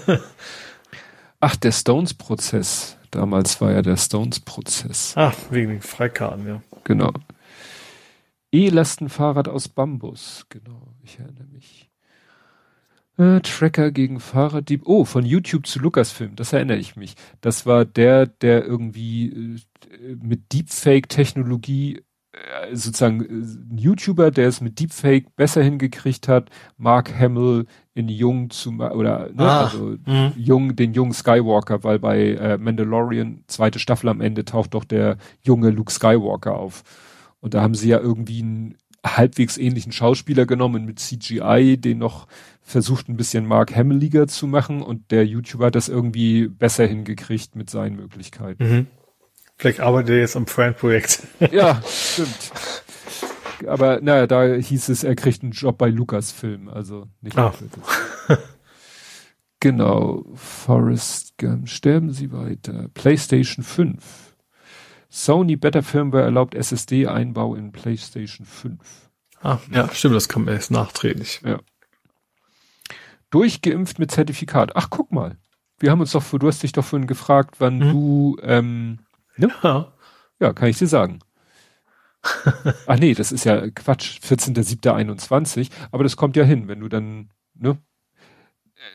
Ach, 1.40 1.56
der 1.56 1.72
Stones-Prozess. 1.72 2.96
Damals 3.10 3.60
war 3.60 3.72
ja 3.72 3.82
der 3.82 3.96
Stones-Prozess. 3.96 5.14
Ach, 5.16 5.34
wegen 5.50 5.70
den 5.70 5.82
Freikarten, 5.82 6.46
ja. 6.46 6.62
Genau. 6.84 7.12
E-Lastenfahrrad 8.50 9.48
aus 9.48 9.68
Bambus. 9.68 10.46
Genau, 10.48 10.94
ich 11.02 11.18
erinnere 11.18 11.46
mich. 11.52 11.90
Äh, 13.16 13.40
Tracker 13.40 13.90
gegen 13.90 14.18
Fahrraddieb. 14.18 14.82
Oh, 14.86 15.04
von 15.04 15.24
YouTube 15.24 15.66
zu 15.66 15.78
Lucasfilm, 15.78 16.34
das 16.34 16.52
erinnere 16.52 16.78
ich 16.78 16.96
mich. 16.96 17.14
Das 17.40 17.66
war 17.66 17.84
der, 17.84 18.26
der 18.26 18.64
irgendwie 18.64 19.58
äh, 19.92 20.16
mit 20.20 20.52
Deepfake-Technologie 20.52 22.02
sozusagen 22.72 23.22
äh, 23.22 23.74
ein 23.74 23.78
YouTuber, 23.78 24.30
der 24.30 24.48
es 24.48 24.60
mit 24.60 24.80
Deepfake 24.80 25.34
besser 25.36 25.62
hingekriegt 25.62 26.28
hat, 26.28 26.50
Mark 26.76 27.12
Hamill 27.18 27.66
in 27.94 28.08
Jung 28.08 28.50
zu 28.50 28.70
oder 28.70 29.30
ne, 29.32 29.42
ah, 29.42 29.64
also 29.64 29.96
mh. 30.04 30.32
Jung, 30.36 30.76
den 30.76 30.94
jungen 30.94 31.12
Skywalker, 31.12 31.84
weil 31.84 31.98
bei 31.98 32.32
äh, 32.32 32.58
Mandalorian 32.58 33.44
zweite 33.46 33.78
Staffel 33.78 34.08
am 34.08 34.20
Ende 34.20 34.44
taucht 34.44 34.74
doch 34.74 34.84
der 34.84 35.16
junge 35.42 35.70
Luke 35.70 35.92
Skywalker 35.92 36.56
auf. 36.56 36.82
Und 37.40 37.54
da 37.54 37.62
haben 37.62 37.74
sie 37.74 37.88
ja 37.88 38.00
irgendwie 38.00 38.42
einen 38.42 38.76
halbwegs 39.04 39.58
ähnlichen 39.58 39.92
Schauspieler 39.92 40.46
genommen 40.46 40.86
mit 40.86 40.98
CGI, 40.98 41.76
den 41.76 41.98
noch 41.98 42.26
versucht 42.62 43.08
ein 43.08 43.16
bisschen 43.16 43.46
Mark 43.46 43.76
Hamilliger 43.76 44.26
zu 44.26 44.46
machen 44.46 44.82
und 44.82 45.10
der 45.10 45.26
YouTuber 45.26 45.66
hat 45.66 45.74
das 45.74 45.90
irgendwie 45.90 46.48
besser 46.48 46.86
hingekriegt 46.86 47.54
mit 47.54 47.68
seinen 47.68 47.96
Möglichkeiten. 47.96 48.64
Mhm. 48.64 48.86
Vielleicht 49.56 49.80
arbeitet 49.80 50.10
er 50.10 50.18
jetzt 50.18 50.36
am 50.36 50.46
Friend-Projekt. 50.46 51.22
Ja, 51.52 51.80
stimmt. 51.88 52.52
Aber 53.66 54.00
naja, 54.00 54.26
da 54.26 54.44
hieß 54.44 54.88
es, 54.90 55.04
er 55.04 55.14
kriegt 55.14 55.42
einen 55.42 55.52
Job 55.52 55.78
bei 55.78 55.88
Lucasfilm, 55.88 56.68
also 56.68 57.06
nicht 57.20 57.38
ah. 57.38 57.54
Genau. 59.60 60.24
Forrest 60.34 61.38
Gump, 61.38 61.68
sterben 61.70 62.12
Sie 62.12 62.32
weiter. 62.32 62.88
PlayStation 62.92 63.64
5. 63.64 64.34
Sony 65.08 65.56
Better 65.56 65.82
Firmware 65.82 66.24
erlaubt 66.24 66.54
SSD-Einbau 66.54 67.54
in 67.54 67.72
PlayStation 67.72 68.44
5. 68.46 68.78
Ah, 69.40 69.58
ja, 69.70 69.88
stimmt, 69.94 70.16
das 70.16 70.28
kommt 70.28 70.48
erst 70.48 70.70
nachträglich. 70.70 71.40
Ja. 71.44 71.60
Durchgeimpft 73.30 73.98
mit 73.98 74.10
Zertifikat. 74.10 74.76
Ach, 74.76 74.90
guck 74.90 75.12
mal. 75.12 75.38
Wir 75.78 75.90
haben 75.90 76.00
uns 76.00 76.12
doch, 76.12 76.24
du 76.38 76.46
hast 76.46 76.62
dich 76.62 76.72
doch 76.72 76.84
vorhin 76.84 77.06
gefragt, 77.06 77.56
wann 77.58 77.78
Mhm. 77.78 77.90
du, 77.92 78.36
ähm? 78.42 78.98
Ja. 79.36 79.92
Ja, 80.40 80.52
kann 80.52 80.68
ich 80.68 80.78
dir 80.78 80.86
sagen. 80.86 81.20
Ach 82.86 82.96
nee, 82.98 83.14
das 83.14 83.32
ist 83.32 83.44
ja 83.44 83.68
Quatsch, 83.70 84.18
14.07.21, 84.20 85.70
aber 85.90 86.04
das 86.04 86.16
kommt 86.16 86.36
ja 86.36 86.44
hin, 86.44 86.68
wenn 86.68 86.80
du 86.80 86.88
dann, 86.88 87.30
ne? 87.54 87.78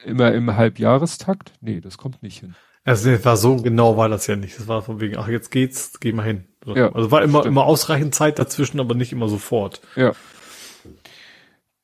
Immer 0.06 0.34
im 0.34 0.56
Halbjahrestakt? 0.56 1.54
Nee, 1.62 1.82
das 1.82 1.98
kommt 1.98 2.22
nicht 2.22 2.40
hin. 2.40 2.56
Also 2.84 3.12
das 3.12 3.26
war 3.26 3.38
so 3.38 3.58
genau 3.58 3.98
war 3.98 4.10
das 4.10 4.28
ja 4.28 4.36
nicht. 4.36 4.58
Das 4.58 4.68
war 4.68 4.82
von 4.82 5.00
wegen, 5.00 5.18
ach 5.18 5.28
jetzt 5.28 5.52
geht's, 5.52 6.00
geh 6.00 6.12
mal 6.12 6.26
hin. 6.26 6.46
So. 6.64 6.76
Ja, 6.76 6.92
also 6.94 7.12
war 7.12 7.24
immer 7.24 7.40
stimmt. 7.40 7.54
immer 7.54 7.66
ausreichend 7.66 8.16
Zeit 8.16 8.40
dazwischen, 8.40 8.80
aber 8.80 8.96
nicht 8.96 9.12
immer 9.12 9.28
sofort. 9.28 9.82
Ja. 9.96 10.14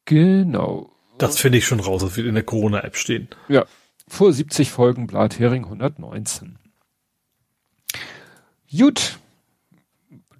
Genau. 0.05 0.91
Das 1.17 1.39
finde 1.39 1.57
ich 1.57 1.65
schon 1.65 1.79
raus, 1.79 2.01
das 2.01 2.15
wird 2.17 2.27
in 2.27 2.35
der 2.35 2.43
Corona-App 2.43 2.95
stehen. 2.95 3.29
Ja. 3.47 3.65
Vor 4.07 4.33
70 4.33 4.69
Folgen 4.71 5.07
Blathering 5.07 5.63
119. 5.65 6.59
Gut. 8.77 9.19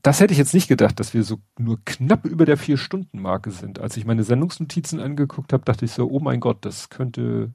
Das 0.02 0.20
hätte 0.20 0.34
ich 0.34 0.38
jetzt 0.38 0.54
nicht 0.54 0.68
gedacht, 0.68 1.00
dass 1.00 1.14
wir 1.14 1.24
so 1.24 1.40
nur 1.58 1.80
knapp 1.84 2.26
über 2.26 2.46
der 2.46 2.58
Vier-Stunden-Marke 2.58 3.50
sind. 3.50 3.80
Als 3.80 3.98
ich 3.98 4.06
meine 4.06 4.24
Sendungsnotizen 4.24 5.00
angeguckt 5.00 5.52
habe, 5.52 5.66
dachte 5.66 5.86
ich 5.86 5.92
so, 5.92 6.08
oh 6.08 6.20
mein 6.20 6.40
Gott, 6.40 6.58
das 6.62 6.90
könnte 6.90 7.52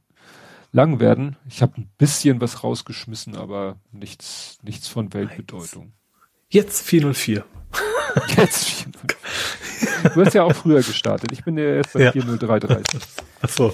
lang 0.73 0.99
werden. 0.99 1.37
Ich 1.49 1.63
habe 1.63 1.81
ein 1.81 1.91
bisschen 1.97 2.41
was 2.41 2.65
rausgeschmissen, 2.65 3.37
aber 3.37 3.77
nichts, 3.93 4.59
nichts 4.63 4.89
von 4.89 5.13
Weltbedeutung. 5.13 5.93
Jetzt 6.49 6.85
404. 6.87 7.45
Jetzt 8.37 8.65
400. 8.65 9.17
Du 10.15 10.25
hast 10.25 10.35
ja 10.35 10.43
auch 10.43 10.55
früher 10.55 10.83
gestartet. 10.83 11.31
Ich 11.31 11.45
bin 11.45 11.57
ja 11.57 11.65
erst 11.65 11.93
bei 11.93 12.03
Ja. 12.03 12.13
4033. 12.13 13.01
Ach 13.43 13.49
so. 13.49 13.73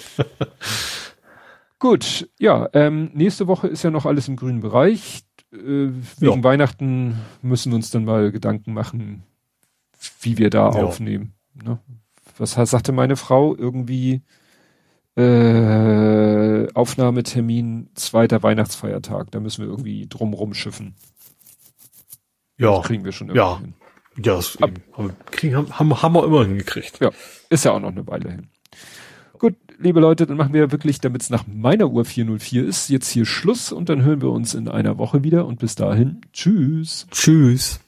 Gut, 1.79 2.29
ja, 2.39 2.69
ähm, 2.75 3.11
nächste 3.15 3.47
Woche 3.47 3.69
ist 3.69 3.83
ja 3.83 3.91
noch 3.91 4.07
alles 4.07 4.29
im 4.29 4.37
grünen 4.37 4.61
Bereich. 4.61 5.26
Äh, 5.57 5.93
wegen 6.21 6.39
Ja. 6.39 6.45
Weihnachten 6.45 7.17
müssen 7.43 7.73
wir 7.73 7.77
uns 7.77 7.91
dann 7.91 8.05
mal 8.05 8.31
Gedanken 8.33 8.73
machen, 8.75 9.23
wie 10.21 10.39
wir 10.39 10.51
da 10.51 10.71
Ja. 10.71 10.85
aufnehmen. 10.85 11.33
Ne? 11.55 11.79
Was 12.39 12.53
sagte 12.53 12.93
meine 12.93 13.17
Frau? 13.17 13.55
Irgendwie 13.57 14.23
äh, 15.17 16.69
Aufnahmetermin 16.75 17.89
zweiter 17.95 18.43
Weihnachtsfeiertag. 18.43 19.31
Da 19.31 19.41
müssen 19.41 19.63
wir 19.65 19.71
irgendwie 19.71 20.07
drumrum 20.09 20.53
schiffen. 20.55 20.95
Ja, 22.59 22.81
Kriegen 22.83 23.05
wir 23.05 23.13
schon 23.13 23.29
irgendwie 23.29 23.39
Ja. 23.41 23.59
hin. 23.59 23.75
ja, 24.23 24.35
das 24.37 24.57
eben. 24.57 24.83
Aber 24.93 25.11
kriegen, 25.31 25.57
haben, 25.57 25.79
haben, 25.79 26.03
haben 26.03 26.15
wir 26.15 26.25
immer 26.25 26.45
hingekriegt. 26.45 27.01
Ja, 27.01 27.11
ist 27.51 27.65
ja 27.65 27.73
auch 27.73 27.81
noch 27.81 27.91
eine 27.93 28.07
Weile 28.07 28.31
hin. 28.31 28.49
Liebe 29.79 30.01
Leute, 30.01 30.27
dann 30.27 30.39
machen 30.39 30.55
wir 30.55 30.73
wirklich, 30.73 31.01
damit 31.01 31.23
es 31.23 31.31
nach 31.31 31.45
meiner 31.47 31.91
Uhr 31.91 32.05
404 32.05 32.65
ist, 32.65 32.89
jetzt 32.89 33.11
hier 33.11 33.27
Schluss 33.27 33.73
und 33.73 33.89
dann 33.89 34.03
hören 34.03 34.23
wir 34.23 34.31
uns 34.31 34.55
in 34.55 34.69
einer 34.69 34.97
Woche 34.97 35.23
wieder 35.23 35.47
und 35.47 35.59
bis 35.59 35.75
dahin, 35.75 36.23
tschüss. 36.33 37.07
Tschüss. 37.11 37.86